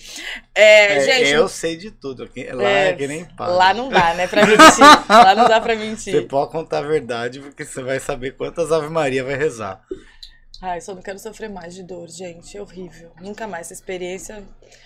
É, 0.53 0.97
É, 0.97 0.99
gente, 1.01 1.29
eu 1.31 1.47
sei 1.47 1.77
de 1.77 1.91
tudo. 1.91 2.23
aqui- 2.23 2.49
Lá 2.51 2.63
é, 2.69 2.89
é, 2.89 2.93
que 2.93 3.07
nem 3.07 3.25
pá. 3.25 3.47
lá 3.47 3.73
não 3.73 3.89
dá, 3.89 4.13
né, 4.13 4.27
pra 4.27 4.45
mentir. 4.45 4.79
Lá 5.07 5.35
não 5.35 5.47
dá 5.47 5.59
pra 5.61 5.73
Você 5.75 5.79
mentir. 5.85 6.27
pode 6.27 6.51
contar 6.51 6.79
a 6.79 6.87
verdade, 6.87 7.39
porque 7.39 7.65
você 7.65 7.81
vai 7.81 7.99
saber 7.99 8.35
quantas 8.35 8.71
Ave 8.71 8.89
Maria 8.89 9.23
vai 9.23 9.35
rezar. 9.35 9.81
Ai, 10.61 10.81
só 10.81 10.93
não 10.93 11.01
quero 11.01 11.17
sofrer 11.17 11.49
mais 11.49 11.73
de 11.73 11.83
dor, 11.83 12.09
gente. 12.09 12.57
É 12.57 12.61
horrível. 12.61 13.11
Nunca 13.21 13.47
mais 13.47 13.67
essa 13.67 13.73
experiência. 13.73 14.43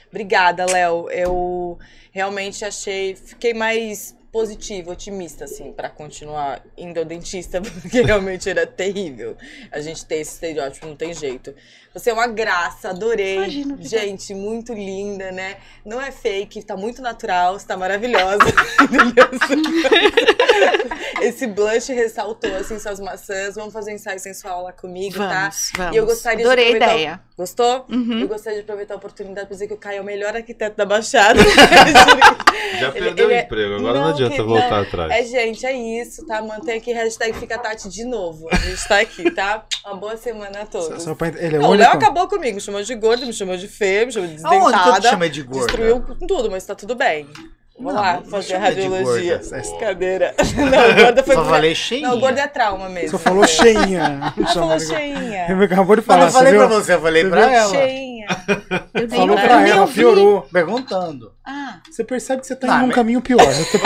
Obrigada, 0.10 0.66
Léo. 0.66 1.10
Eu 1.10 1.80
realmente 2.12 2.64
achei. 2.64 3.16
Fiquei 3.16 3.54
mais 3.54 4.16
positiva, 4.32 4.92
otimista, 4.92 5.46
assim, 5.46 5.72
pra 5.72 5.90
continuar 5.90 6.64
indo 6.76 6.98
ao 6.98 7.06
dentista, 7.06 7.62
porque 7.82 8.02
realmente 8.02 8.50
era 8.50 8.66
terrível. 8.66 9.38
A 9.72 9.80
gente 9.80 10.06
ter 10.06 10.18
esse 10.18 10.34
estereótipo, 10.34 10.88
não 10.88 10.96
tem 10.96 11.14
jeito. 11.14 11.54
Você 11.94 12.10
é 12.10 12.14
uma 12.14 12.28
graça, 12.28 12.90
adorei. 12.90 13.38
Imagina, 13.38 13.74
obrigada. 13.76 14.08
gente, 14.08 14.34
muito 14.34 14.74
linda, 14.74 15.32
né? 15.32 15.58
Não 15.86 16.02
é 16.02 16.12
fake, 16.12 16.64
tá 16.64 16.76
muito 16.76 17.02
natural, 17.02 17.60
você 17.60 17.68
tá 17.68 17.78
maravilhosa. 17.78 18.44
Esse 21.22 21.48
blush 21.48 21.90
ressaltou, 21.94 22.54
assim, 22.56 22.78
suas 22.80 23.00
maçãs. 23.00 23.56
Vamos 23.56 23.72
fazer 23.74 23.92
um 23.92 23.96
ensaio 23.96 24.20
sensual 24.20 24.64
lá 24.64 24.74
comigo, 24.74 25.18
tá? 25.18 25.42
Vamos, 25.44 25.72
vamos. 25.78 25.96
E 25.96 25.98
eu 25.98 26.06
gostaria 26.06 26.46
Adorei 26.46 26.66
de 26.66 26.72
a 26.74 26.76
aproveitar 26.78 26.96
ideia. 27.00 27.20
Gostou? 27.38 27.86
Uhum. 27.90 28.20
Eu 28.20 28.28
gostaria 28.28 28.60
de 28.60 28.64
aproveitar 28.64 28.94
a 28.96 28.98
oportunidade 28.98 29.48
para 29.48 29.54
dizer 29.54 29.68
que 29.68 29.74
o 29.74 29.78
Caio 29.78 30.00
é 30.00 30.02
o 30.02 30.04
melhor 30.04 30.36
arquiteto 30.36 30.76
da 30.76 30.86
Baixada. 30.86 31.40
Já 32.80 32.90
Ele- 32.90 32.92
perdeu 33.06 33.26
ele 33.30 33.34
o 33.34 33.38
é- 33.38 33.42
emprego, 33.44 33.76
agora 33.76 33.94
não, 34.00 34.02
Não, 34.06 34.10
adianta 34.14 34.36
que- 34.36 34.42
voltar 34.42 34.70
não. 34.72 34.82
atrás. 34.82 35.12
é, 35.12 35.24
gente, 35.24 35.66
é 35.66 35.74
isso, 35.74 36.26
tá? 36.26 36.42
Mantém 36.42 36.78
aqui 36.78 36.92
hashtag 36.92 37.34
Fica 37.38 37.58
Tati 37.58 37.88
de 37.90 38.04
novo. 38.04 38.48
A 38.52 38.56
gente 38.56 38.88
tá 38.88 39.00
aqui, 39.00 39.32
tá? 39.32 39.66
Uma 39.86 39.96
boa 39.96 40.18
semana 40.18 40.60
a 40.62 40.66
Só, 40.66 40.80
todos. 40.88 41.04
só 41.04 41.16
pra, 41.16 41.28
ent- 41.30 41.38
ele 41.38 41.56
é 41.56 41.60
Não, 41.60 41.70
o. 41.70 41.74
Léo 41.74 41.90
acabou 41.92 42.28
comigo, 42.28 42.56
me 42.56 42.62
chamou 42.62 42.82
de 42.82 42.96
gordo, 42.96 43.26
me 43.26 43.34
chamou 43.34 43.56
de 43.58 43.68
feia, 43.68 44.06
me 44.06 44.12
chamou 44.12 44.28
de 44.30 44.44
Aonde 44.44 44.54
que 44.54 44.60
eu 44.60 44.70
te 44.70 44.74
desdentada. 44.74 45.10
chamei 45.10 45.30
de 45.30 45.42
gorda? 45.44 45.68
Destruiu 45.68 46.02
tudo, 46.28 46.52
mas 46.52 46.66
tá 46.66 46.76
tudo 46.76 46.96
bem. 46.96 47.28
Vamos 47.76 47.96
lá, 47.96 48.22
fazer 48.30 48.58
radiologia. 48.58 49.40
gorda. 49.40 49.80
Cadeira. 49.80 50.36
Não, 50.56 51.04
gorda 51.04 51.24
foi 51.24 51.36
Só 51.36 51.42
pra- 51.42 51.50
falei 51.52 51.76
cheinha. 51.76 52.08
Não, 52.08 52.20
gorda 52.20 52.42
é 52.42 52.48
trauma 52.48 52.88
mesmo. 52.88 53.10
Só 53.12 53.18
falou 53.18 53.48
cheinha. 53.48 54.34
Chamou 54.54 54.70
falou 54.70 54.80
cheinha. 54.80 55.48
Ele 55.50 55.66
acabou 55.66 55.96
de 55.96 56.02
falar, 56.04 56.26
não 56.26 56.32
falei 56.32 56.52
você 56.54 56.58
pra 56.60 56.68
viu? 56.68 56.80
você, 56.82 56.94
eu 56.94 57.02
falei 57.02 57.24
Você 57.24 57.30
pra 57.30 57.48
viu? 57.48 57.56
ela. 57.58 57.70
Cheinha. 57.72 58.14
Eu 58.94 59.10
Falou 59.10 59.38
eu 59.38 59.48
pra 59.48 59.68
ela, 59.68 59.88
piorou. 59.88 60.48
Perguntando. 60.54 61.34
Ah, 61.46 61.80
Você 61.92 62.04
percebe 62.06 62.40
que 62.42 62.48
você 62.48 62.56
tá 62.56 62.68
Não, 62.68 62.76
em 62.76 62.84
um 62.84 62.88
mas- 62.88 62.96
caminho 62.96 63.22
pior. 63.22 63.44
Você- 63.44 63.78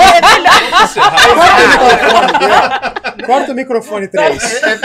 Encerrar. 0.83 2.93
Corta 3.25 3.51
o 3.51 3.55
microfone, 3.55 4.07
três. 4.07 4.59
Per- 4.59 4.79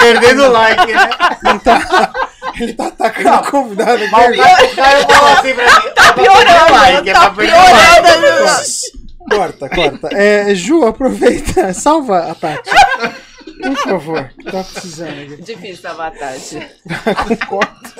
Perdendo 0.00 0.44
o 0.44 0.48
like, 0.50 0.92
né? 0.92 1.10
Não 1.44 1.58
tá... 1.58 2.12
Ele 2.58 2.72
tá 2.74 2.86
atacando 2.88 3.36
o 3.48 3.50
convidado 3.50 4.02
aqui. 4.02 4.10
Mas 4.10 4.72
o 4.72 4.76
Caio 4.76 5.06
falou 5.06 5.32
assim 5.38 5.54
pra 5.54 5.64
mim. 5.64 5.90
Tá 5.94 6.12
piorando, 6.12 6.72
like, 6.72 7.10
é 7.10 7.12
tá 7.12 7.20
pra 7.20 7.30
perder 7.30 7.54
o 7.54 8.44
like. 8.44 9.00
Corta, 9.30 9.68
corta. 9.68 10.08
É, 10.16 10.54
Ju, 10.54 10.84
aproveita. 10.86 11.72
Salva 11.74 12.30
a 12.30 12.34
Tati. 12.34 12.70
Por 13.62 13.76
favor. 13.76 14.32
Tá 14.50 14.64
precisando 14.64 15.20
aqui. 15.22 15.42
Difícil 15.42 15.76
salvar 15.82 16.08
a 16.08 16.18
Tati. 16.18 16.56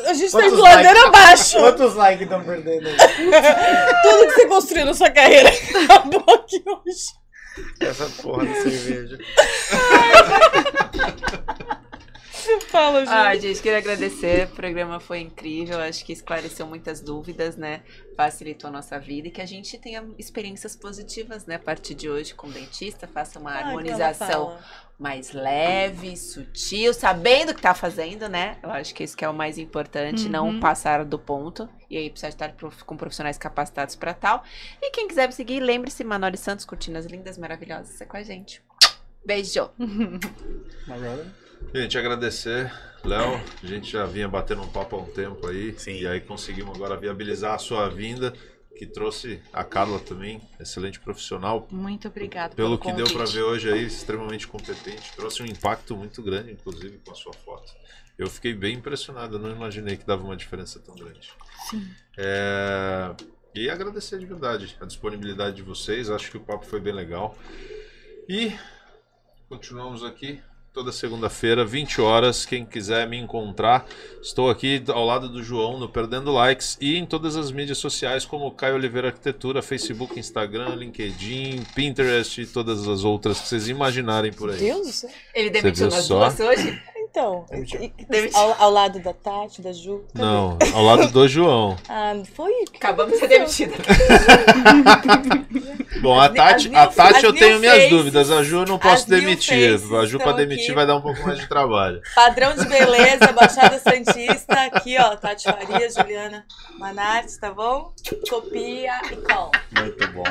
A 0.07 0.15
gente 0.15 0.33
tá 0.33 0.47
indo 0.47 0.57
ladeira 0.57 0.93
likes? 0.93 1.05
abaixo. 1.05 1.59
Quantos 1.59 1.95
likes 1.95 2.23
estão 2.23 2.43
perdendo 2.43 2.89
aí? 2.89 2.97
Tudo 2.97 4.27
que 4.29 4.35
você 4.35 4.47
construiu 4.49 4.87
na 4.87 4.95
sua 4.95 5.11
carreira 5.11 5.51
acabou 5.51 6.25
aqui 6.35 6.63
hoje. 6.67 7.21
Essa 7.81 8.07
porra 8.23 8.47
de 8.47 8.55
cerveja. 8.63 9.19
Fala, 12.69 13.01
gente. 13.01 13.09
Ai, 13.15 13.41
gente, 13.41 13.63
queria 13.63 13.79
agradecer. 13.79 14.47
O 14.47 14.51
programa 14.51 15.01
foi 15.01 15.21
incrível. 15.21 15.79
Acho 15.81 16.05
que 16.05 16.13
esclareceu 16.13 16.67
muitas 16.67 17.01
dúvidas, 17.01 17.57
né? 17.57 17.83
Facilitou 18.17 18.69
a 18.69 18.73
nossa 18.73 18.99
vida 18.99 19.29
e 19.29 19.31
que 19.31 19.41
a 19.41 19.47
gente 19.47 19.77
tenha 19.79 20.05
experiências 20.19 20.77
positivas, 20.77 21.47
né? 21.47 21.57
A 21.57 21.59
partir 21.59 21.95
de 21.95 22.09
hoje 22.09 22.35
com 22.35 22.49
o 22.49 22.51
dentista, 22.53 23.07
faça 23.07 23.39
uma 23.39 23.51
Ai, 23.51 23.61
ela 23.61 23.69
harmonização 23.69 24.59
mais 24.99 25.33
leve, 25.33 26.15
sutil, 26.17 26.93
sabendo 26.93 27.53
o 27.53 27.55
que 27.55 27.63
tá 27.63 27.75
fazendo, 27.75 28.29
né? 28.29 28.59
Eu 28.63 28.71
acho 28.71 28.95
que 28.95 29.03
isso 29.03 29.17
que 29.17 29.25
é 29.25 29.29
o 29.29 29.33
mais 29.33 29.57
importante, 29.57 30.29
não 30.29 30.49
Uhum. 30.49 30.61
passar 30.61 31.05
do 31.07 31.19
ponto. 31.19 31.67
E 31.89 31.97
aí 31.97 32.11
precisa 32.11 32.29
estar 32.29 32.55
com 32.85 32.97
profissionais 32.97 33.39
capacitados 33.39 33.97
para 33.97 34.13
tal. 34.13 34.45
E 34.81 34.91
quem 34.91 35.09
quiser 35.09 35.27
me 35.27 35.33
seguir, 35.33 35.61
lembre-se, 35.61 36.05
Manoli 36.05 36.37
Santos, 36.37 36.67
cortinas 36.67 37.07
lindas, 37.07 37.39
maravilhosas, 37.39 37.99
é 38.01 38.05
com 38.05 38.17
a 38.19 38.23
gente. 38.23 38.63
Beijo! 39.25 39.71
Gente, 41.75 41.97
agradecer, 41.97 42.73
Léo. 43.05 43.41
A 43.63 43.67
gente 43.67 43.91
já 43.93 44.05
vinha 44.05 44.29
batendo 44.29 44.63
um 44.63 44.69
papo 44.69 44.97
há 44.97 44.99
um 45.01 45.07
tempo 45.07 45.47
aí. 45.47 45.79
Sim. 45.79 45.93
E 46.01 46.07
aí 46.07 46.21
conseguimos 46.21 46.75
agora 46.75 46.97
viabilizar 46.97 47.55
a 47.55 47.59
sua 47.59 47.89
vinda, 47.89 48.33
que 48.77 48.87
trouxe 48.87 49.41
a 49.53 49.63
Carla 49.63 50.01
também, 50.01 50.41
excelente 50.59 50.99
profissional. 50.99 51.69
muito 51.71 52.09
obrigada 52.09 52.55
Pelo 52.55 52.77
pelo 52.77 52.79
que 52.79 52.97
deu 52.97 53.07
para 53.07 53.19
convite. 53.21 53.35
ver 53.37 53.43
hoje 53.43 53.71
aí, 53.73 53.85
extremamente 53.87 54.47
competente. 54.49 55.13
Trouxe 55.15 55.43
um 55.43 55.47
impacto 55.47 55.97
muito 55.97 56.23
grande, 56.23 56.53
inclusive, 56.53 56.99
com 57.05 57.13
a 57.13 57.15
sua 57.15 57.33
foto. 57.33 57.73
Eu 58.19 58.27
fiquei 58.29 58.53
bem 58.53 58.77
impressionado, 58.77 59.39
não 59.39 59.51
imaginei 59.51 59.97
que 59.97 60.05
dava 60.05 60.25
uma 60.25 60.37
diferença 60.37 60.79
tão 60.81 60.95
grande. 60.95 61.31
Sim. 61.71 61.89
É, 62.19 63.15
E 63.55 63.71
agradecer 63.71 64.19
de 64.19 64.27
verdade 64.27 64.77
a 64.81 64.85
disponibilidade 64.87 65.57
de 65.57 65.63
vocês, 65.63 66.11
acho 66.11 66.31
que 66.31 66.37
o 66.37 66.41
papo 66.41 66.65
foi 66.67 66.81
bem 66.81 66.93
legal. 66.93 67.37
E 68.29 68.53
Continuamos 69.49 70.05
aqui 70.05 70.41
toda 70.73 70.93
segunda-feira, 70.93 71.65
20 71.65 72.01
horas. 72.01 72.47
Quem 72.47 72.65
quiser 72.65 73.09
me 73.09 73.19
encontrar, 73.19 73.87
estou 74.23 74.49
aqui 74.49 74.83
ao 74.89 75.05
lado 75.05 75.29
do 75.29 75.43
João 75.43 75.79
no 75.79 75.89
Perdendo 75.89 76.33
Likes 76.33 76.77
e 76.81 76.97
em 76.97 77.05
todas 77.05 77.37
as 77.37 77.51
mídias 77.51 77.79
sociais 77.79 78.25
como 78.25 78.51
Caio 78.53 78.77
Oliveira 78.77 79.09
Arquitetura, 79.09 79.63
Facebook, 79.63 80.19
Instagram, 80.19 80.75
LinkedIn, 80.77 81.65
Pinterest 81.75 82.41
e 82.41 82.47
todas 82.47 82.87
as 82.87 83.05
outras 83.05 83.41
que 83.41 83.49
vocês 83.49 83.69
imaginarem 83.69 84.33
por 84.33 84.49
Meu 84.49 84.55
aí. 84.55 84.61
Deus 84.61 84.87
do 84.87 84.93
céu. 84.93 85.11
Ele 85.35 85.51
demitiu 85.51 85.89
nas 85.89 86.05
só? 86.05 86.19
duas 86.19 86.41
hoje? 86.41 86.83
Então, 87.11 87.45
Demitiu. 87.51 87.81
e- 87.83 88.31
ao, 88.35 88.63
ao 88.63 88.71
lado 88.71 89.01
da 89.01 89.13
Tati, 89.13 89.61
da 89.61 89.73
Ju. 89.73 90.05
cadê? 90.13 90.25
Não, 90.25 90.57
ao 90.75 90.83
lado 90.85 91.09
do 91.11 91.29
João. 91.29 91.77
Ah, 91.89 92.15
foi? 92.35 92.53
Acabamos 92.75 93.15
de 93.15 93.19
ser 93.19 93.29
demitidos. 93.29 93.77
Bom, 96.01 96.19
a 96.19 96.27
As 96.27 96.35
Tati, 96.35 96.75
a 96.75 96.87
Tati 96.87 97.17
as 97.19 97.23
eu 97.25 97.33
tenho 97.33 97.59
minhas 97.59 97.75
faces- 97.75 97.91
dúvidas. 97.91 98.31
A 98.31 98.43
Ju 98.43 98.61
eu 98.61 98.67
não 98.67 98.79
posso 98.79 99.09
demitir. 99.09 99.79
A 100.01 100.07
Ju 100.07 100.19
pra 100.19 100.33
demitir 100.33 100.67
aqui. 100.67 100.75
vai 100.75 100.87
dar 100.87 100.97
um 100.97 101.01
pouco 101.01 101.21
mais 101.23 101.39
de 101.39 101.49
trabalho. 101.49 102.01
Padrão 102.15 102.55
de 102.55 102.65
beleza, 102.67 103.33
Baixada 103.33 103.79
Santista. 103.79 104.55
Aqui, 104.67 104.97
ó, 104.99 105.17
Tati 105.17 105.45
Faria, 105.45 105.89
Juliana 105.91 106.45
Manarte, 106.79 107.39
tá 107.41 107.51
bom? 107.53 107.93
Copia 108.29 109.01
e 109.11 109.17
cola. 109.17 109.51
Muito 109.73 110.09
bom. 110.13 110.25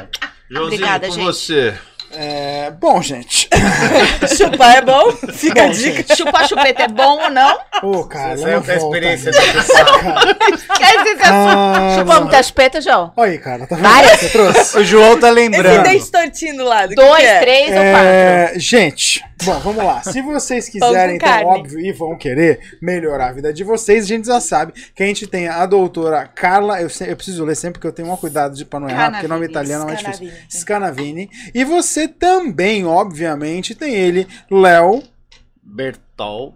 Joãozinho, 0.49 0.74
Obrigada, 0.82 1.08
com 1.08 1.14
gente. 1.14 1.24
você. 1.25 1.77
É, 2.12 2.72
bom, 2.72 3.02
gente. 3.02 3.48
Chupar 4.36 4.78
é 4.78 4.82
bom? 4.82 5.12
Fica 5.32 5.64
a 5.64 5.68
Bom, 5.68 5.72
dica. 5.74 6.16
Chupar 6.16 6.48
chupeta 6.48 6.84
é 6.84 6.88
bom 6.88 7.20
ou 7.24 7.30
não? 7.30 7.60
Ô, 7.84 8.04
cara, 8.06 8.36
Você 8.36 8.46
não 8.46 8.64
saiu 8.64 8.64
com 8.64 8.72
a 8.72 8.76
volta 8.80 8.98
experiência 8.98 9.32
da 9.32 9.42
pessoa. 9.42 10.00
cara. 10.00 10.36
Quer 10.78 11.04
dizer, 11.04 11.18
Ah, 11.24 11.96
chupou 12.00 12.22
muita 12.22 12.44
chupeta, 12.44 12.82
João? 12.82 13.14
Olha 13.16 13.32
aí, 13.32 13.38
cara, 13.38 13.68
tá 13.68 13.76
vendo 13.76 13.88
Várias? 13.88 14.12
o 14.14 14.18
que 14.18 14.26
você 14.26 14.30
trouxe? 14.30 14.78
O 14.80 14.84
João 14.84 15.20
tá 15.20 15.28
Esse 15.28 15.36
lembrando. 15.36 15.84
dente 15.84 16.12
tortinho 16.12 16.58
do 16.58 16.64
lado. 16.64 16.86
o 16.88 16.90
que 16.90 16.96
Dois, 16.96 17.20
que 17.22 17.26
é? 17.26 17.40
três 17.42 17.68
ou 17.70 17.74
quatro? 17.76 18.08
É, 18.08 18.54
gente, 18.56 19.24
bom, 19.43 19.59
vamos 19.59 19.84
lá. 19.84 20.01
Se 20.03 20.22
vocês 20.22 20.68
quiserem, 20.69 21.16
então, 21.16 21.27
carne. 21.30 21.45
óbvio, 21.45 21.80
e 21.80 21.92
vão 21.92 22.18
querer 22.18 22.77
melhorar 22.82 23.27
a 23.30 23.32
vida 23.34 23.53
de 23.53 23.64
vocês, 23.64 24.03
a 24.06 24.08
gente 24.08 24.27
já 24.27 24.40
sabe 24.40 24.74
que 24.95 25.03
a 25.03 25.06
gente 25.06 25.26
tem 25.27 25.48
a 25.48 25.66
doutora 25.66 26.27
Carla, 26.27 26.82
eu, 26.82 26.90
se- 26.90 27.09
eu 27.09 27.16
preciso 27.16 27.43
ler 27.45 27.56
sempre 27.56 27.74
porque 27.80 27.88
eu 27.88 27.92
tenho 27.93 28.11
um 28.11 28.18
cuidado 28.18 28.56
de, 28.56 28.66
pra 28.66 28.80
não 28.80 28.90
errar, 28.90 29.11
porque 29.11 29.27
nome 29.27 29.45
italiano 29.45 29.84
é 29.84 29.88
mais 29.88 30.00
difícil. 30.00 30.27
Scanavini. 30.50 31.30
Scanavini. 31.30 31.51
E 31.53 31.64
você 31.64 32.08
também, 32.08 32.85
obviamente, 32.85 33.74
tem 33.76 33.93
ele, 33.93 34.27
Léo. 34.51 35.03
Bertol. 35.64 36.56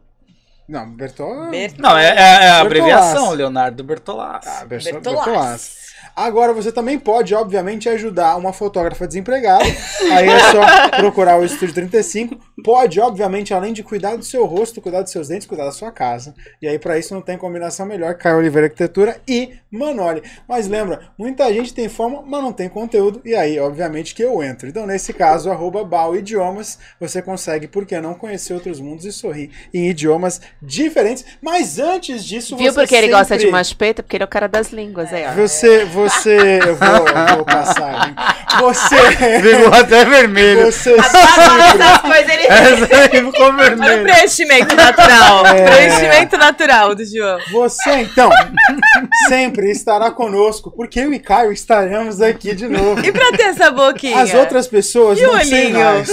Não, 0.67 0.89
Bertol. 0.89 1.49
Ber- 1.49 1.73
Não, 1.77 1.97
é, 1.97 2.07
é- 2.09 2.45
é 2.45 2.49
a 2.49 2.61
abreviação, 2.61 3.31
Leonardo 3.31 3.83
Bertolassi. 3.83 4.47
Ah, 4.49 4.65
Bertol- 4.65 5.01
Bertolassi. 5.01 5.82
Agora 6.15 6.53
você 6.53 6.71
também 6.71 6.99
pode, 6.99 7.33
obviamente, 7.33 7.89
ajudar 7.89 8.35
uma 8.37 8.53
fotógrafa 8.53 9.07
desempregada. 9.07 9.63
Aí 10.11 10.27
é 10.29 10.39
só 10.51 10.89
procurar 10.97 11.39
o 11.39 11.45
Estúdio 11.45 11.73
35. 11.75 12.37
Pode, 12.63 12.99
obviamente, 12.99 13.53
além 13.53 13.73
de 13.73 13.83
cuidar 13.83 14.15
do 14.15 14.23
seu 14.23 14.45
rosto, 14.45 14.79
cuidar 14.81 15.01
dos 15.01 15.11
seus 15.11 15.27
dentes, 15.27 15.47
cuidar 15.47 15.65
da 15.65 15.71
sua 15.71 15.91
casa. 15.91 16.33
E 16.61 16.67
aí, 16.67 16.77
pra 16.77 16.97
isso, 16.99 17.13
não 17.13 17.21
tem 17.21 17.37
combinação 17.37 17.85
melhor 17.85 18.13
Caio 18.15 18.37
Oliveira 18.37 18.67
Arquitetura 18.67 19.19
e 19.27 19.53
Manoli. 19.71 20.21
Mas 20.47 20.67
lembra, 20.67 21.01
muita 21.17 21.51
gente 21.51 21.73
tem 21.73 21.89
forma, 21.89 22.21
mas 22.25 22.41
não 22.43 22.53
tem 22.53 22.69
conteúdo. 22.69 23.19
E 23.25 23.33
aí, 23.35 23.59
obviamente, 23.59 24.13
que 24.13 24.23
eu 24.23 24.41
entro. 24.43 24.67
Então, 24.69 24.85
nesse 24.85 25.13
caso, 25.13 25.49
arroba 25.51 25.83
Bal 25.83 26.15
Idiomas, 26.15 26.77
você 26.99 27.21
consegue, 27.21 27.67
por 27.67 27.85
que 27.85 27.99
não, 27.99 28.13
conhecer 28.13 28.53
outros 28.53 28.79
mundos 28.79 29.05
e 29.05 29.11
sorrir 29.11 29.49
em 29.73 29.89
idiomas 29.89 30.39
diferentes. 30.61 31.25
Mas 31.41 31.79
antes 31.79 32.23
disso, 32.23 32.55
Viu 32.55 32.71
você 32.71 32.79
porque 32.81 32.95
ele 32.95 33.09
gosta 33.09 33.35
de 33.35 33.41
sempre- 33.41 33.55
uma 33.55 33.63
chupeta? 33.63 34.03
Porque 34.03 34.15
ele 34.15 34.23
é 34.23 34.25
o 34.25 34.29
cara 34.29 34.47
das 34.47 34.71
línguas, 34.71 35.11
aí, 35.11 35.25
ó. 35.25 35.31
você, 35.33 35.85
você, 35.85 36.02
eu 36.09 36.75
vou, 36.75 37.07
eu 37.07 37.35
vou 37.35 37.45
passar. 37.45 38.07
hein? 38.07 38.15
Você, 38.59 38.95
Ficou 39.41 39.73
até 39.73 40.05
vermelho. 40.05 40.65
você 40.71 40.95
coisas 42.01 42.29
ele... 42.29 42.43
Essa 42.43 42.95
aí 43.01 43.25
ficou 43.25 43.53
vermelho. 43.53 44.03
preenchimento 44.03 44.75
natural. 44.75 45.45
É. 45.47 45.69
Preenchimento 45.71 46.37
natural 46.37 46.95
do 46.95 47.03
João. 47.05 47.39
Você, 47.51 47.91
então, 48.01 48.29
sempre 49.27 49.71
estará 49.71 50.11
conosco, 50.11 50.71
porque 50.71 50.99
eu 50.99 51.13
e 51.13 51.19
Caio 51.19 51.51
estaremos 51.51 52.21
aqui 52.21 52.53
de 52.53 52.67
novo. 52.67 53.03
E 53.03 53.11
pra 53.11 53.31
ter 53.31 53.43
essa 53.43 53.71
boquinha? 53.71 54.21
As 54.21 54.33
outras 54.33 54.67
pessoas 54.67 55.19
E 55.19 55.23
não 55.23 55.39
sei 55.43 55.73
mais. 55.73 56.09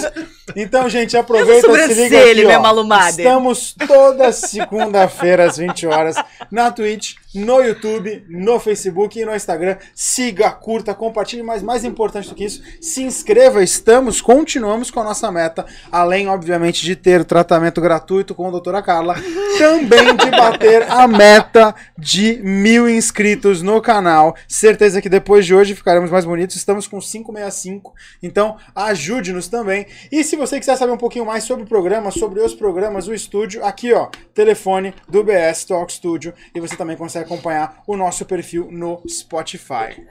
Então, 0.56 0.88
gente, 0.88 1.16
aproveita 1.16 1.66
E 1.66 1.88
se 1.88 1.94
liga 1.94 2.18
aqui, 2.18 2.44
minha 2.44 2.58
ó. 2.58 2.62
malumada? 2.62 3.10
Estamos 3.10 3.74
toda 3.86 4.32
segunda-feira 4.32 5.44
às 5.44 5.56
20 5.56 5.86
horas 5.86 6.16
na 6.50 6.70
Twitch, 6.70 7.14
no 7.34 7.60
YouTube, 7.60 8.24
no 8.28 8.58
Facebook 8.58 9.18
e 9.18 9.24
no 9.24 9.34
Instagram. 9.34 9.76
Siga, 9.94 10.50
curta, 10.50 10.94
compartilhe, 10.94 11.42
mas 11.42 11.62
mais 11.62 11.84
importante 11.84 12.28
do 12.28 12.34
que 12.34 12.44
isso, 12.44 12.62
se 12.80 13.02
inscreva. 13.02 13.62
Estamos, 13.62 14.20
continuamos 14.20 14.90
com 14.90 15.00
a 15.00 15.04
nossa 15.04 15.30
meta, 15.30 15.64
além, 15.90 16.28
obviamente, 16.28 16.84
de 16.84 16.96
ter 16.96 17.20
o 17.20 17.24
tratamento 17.24 17.80
gratuito 17.80 18.34
com 18.34 18.46
a 18.46 18.50
doutora 18.50 18.82
Carla, 18.82 19.14
também 19.58 20.16
de 20.16 20.30
bater 20.30 20.90
a 20.90 21.06
meta 21.06 21.74
de 21.96 22.40
mil 22.42 22.88
inscritos 22.88 23.62
no 23.62 23.80
canal. 23.80 24.34
Certeza 24.48 25.00
que 25.00 25.08
depois 25.08 25.46
de 25.46 25.54
hoje 25.54 25.74
ficaremos 25.74 26.10
mais 26.10 26.24
bonitos. 26.24 26.56
Estamos 26.56 26.86
com 26.86 26.98
565, 27.00 27.94
então 28.22 28.56
ajude-nos 28.74 29.48
também. 29.48 29.86
E 30.10 30.24
se 30.24 30.36
você 30.40 30.58
quiser 30.58 30.76
saber 30.76 30.92
um 30.92 30.96
pouquinho 30.96 31.26
mais 31.26 31.44
sobre 31.44 31.64
o 31.64 31.66
programa, 31.66 32.10
sobre 32.10 32.40
os 32.40 32.54
programas, 32.54 33.06
o 33.06 33.14
estúdio, 33.14 33.64
aqui 33.64 33.92
ó, 33.92 34.08
telefone 34.34 34.94
do 35.08 35.22
BS 35.22 35.64
Talk 35.66 35.92
Studio 35.92 36.34
e 36.54 36.60
você 36.60 36.76
também 36.76 36.96
consegue 36.96 37.26
acompanhar 37.26 37.82
o 37.86 37.96
nosso 37.96 38.24
perfil 38.24 38.68
no 38.70 39.02
Spotify. 39.08 40.02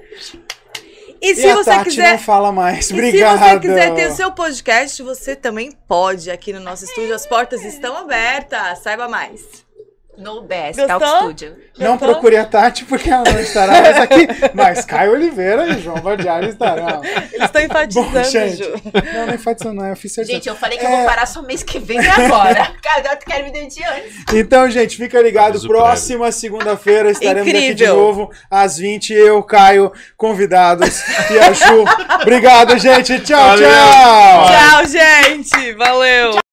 E 1.22 1.32
e 1.32 1.36
se 1.36 1.50
a 1.50 1.56
você 1.56 1.70
Tati 1.70 1.90
quiser. 1.90 2.12
não 2.12 2.20
fala 2.20 2.52
mais. 2.52 2.90
E 2.90 2.94
Obrigado. 2.94 3.38
se 3.38 3.44
você 3.44 3.60
quiser 3.60 3.96
ter 3.96 4.08
o 4.08 4.16
seu 4.16 4.32
podcast, 4.32 5.04
você 5.04 5.36
também 5.36 5.72
pode. 5.88 6.32
Aqui 6.32 6.54
no 6.54 6.62
nosso 6.62 6.86
estúdio, 6.86 7.14
as 7.14 7.26
portas 7.26 7.64
estão 7.66 7.98
abertas. 7.98 8.80
Saiba 8.80 9.08
mais. 9.10 9.69
No 10.20 10.42
BS, 10.42 10.76
Gostou? 10.76 11.00
Talk 11.00 11.18
Studio. 11.24 11.56
Não 11.78 11.92
Gostou? 11.92 12.10
procure 12.10 12.36
a 12.38 12.46
Tati 12.46 12.84
porque 12.86 13.10
ela 13.10 13.24
não 13.24 13.40
estará 13.40 13.82
mais 13.82 13.98
aqui, 13.98 14.28
mas 14.54 14.84
Caio 14.86 15.14
Oliveira 15.14 15.66
e 15.70 15.80
João 15.82 15.98
Badiari 16.02 16.50
estarão. 16.50 17.02
Eles 17.04 17.46
estão 17.46 17.62
enfatizando, 17.62 18.10
Bom, 18.12 18.24
gente, 18.24 18.58
Ju. 18.64 18.74
não, 19.14 19.26
nem 19.28 19.36
enfatização, 19.36 19.74
não 19.74 19.86
é 19.86 19.92
oficial. 19.94 20.26
Gente, 20.26 20.50
eu 20.50 20.56
falei 20.56 20.78
que 20.78 20.86
É. 20.86 20.92
eu 20.92 20.98
vou 20.98 21.06
parar 21.06 21.26
só 21.26 21.42
mês 21.42 21.64
que 21.64 21.80
vem 21.80 22.02
e 22.02 22.08
agora. 22.08 22.72
Cara, 22.84 23.14
eu 23.14 23.18
quero 23.18 23.46
me 23.46 23.52
demitir 23.52 23.88
antes. 23.88 24.14
Então, 24.34 24.70
gente, 24.70 24.98
fica 24.98 25.22
ligado. 25.22 25.60
Próxima 25.66 26.32
segunda-feira 26.32 27.12
estaremos 27.12 27.42
aqui 27.48 27.52
de 27.74 27.84
Incrível. 27.84 27.96
novo, 27.96 28.32
às 28.52 28.78
20 28.78 29.14
Eu, 29.14 29.42
Caio, 29.44 29.92
convidados 30.18 31.02
e 31.32 31.40
a 31.40 31.54
Ju. 31.54 31.86
Obrigado, 32.22 32.78
gente. 32.78 33.20
Tchau, 33.22 33.40
Valeu. 33.40 33.70
tchau. 33.70 34.46
Tchau, 34.48 34.86
gente. 34.86 35.74
Valeu. 35.76 36.49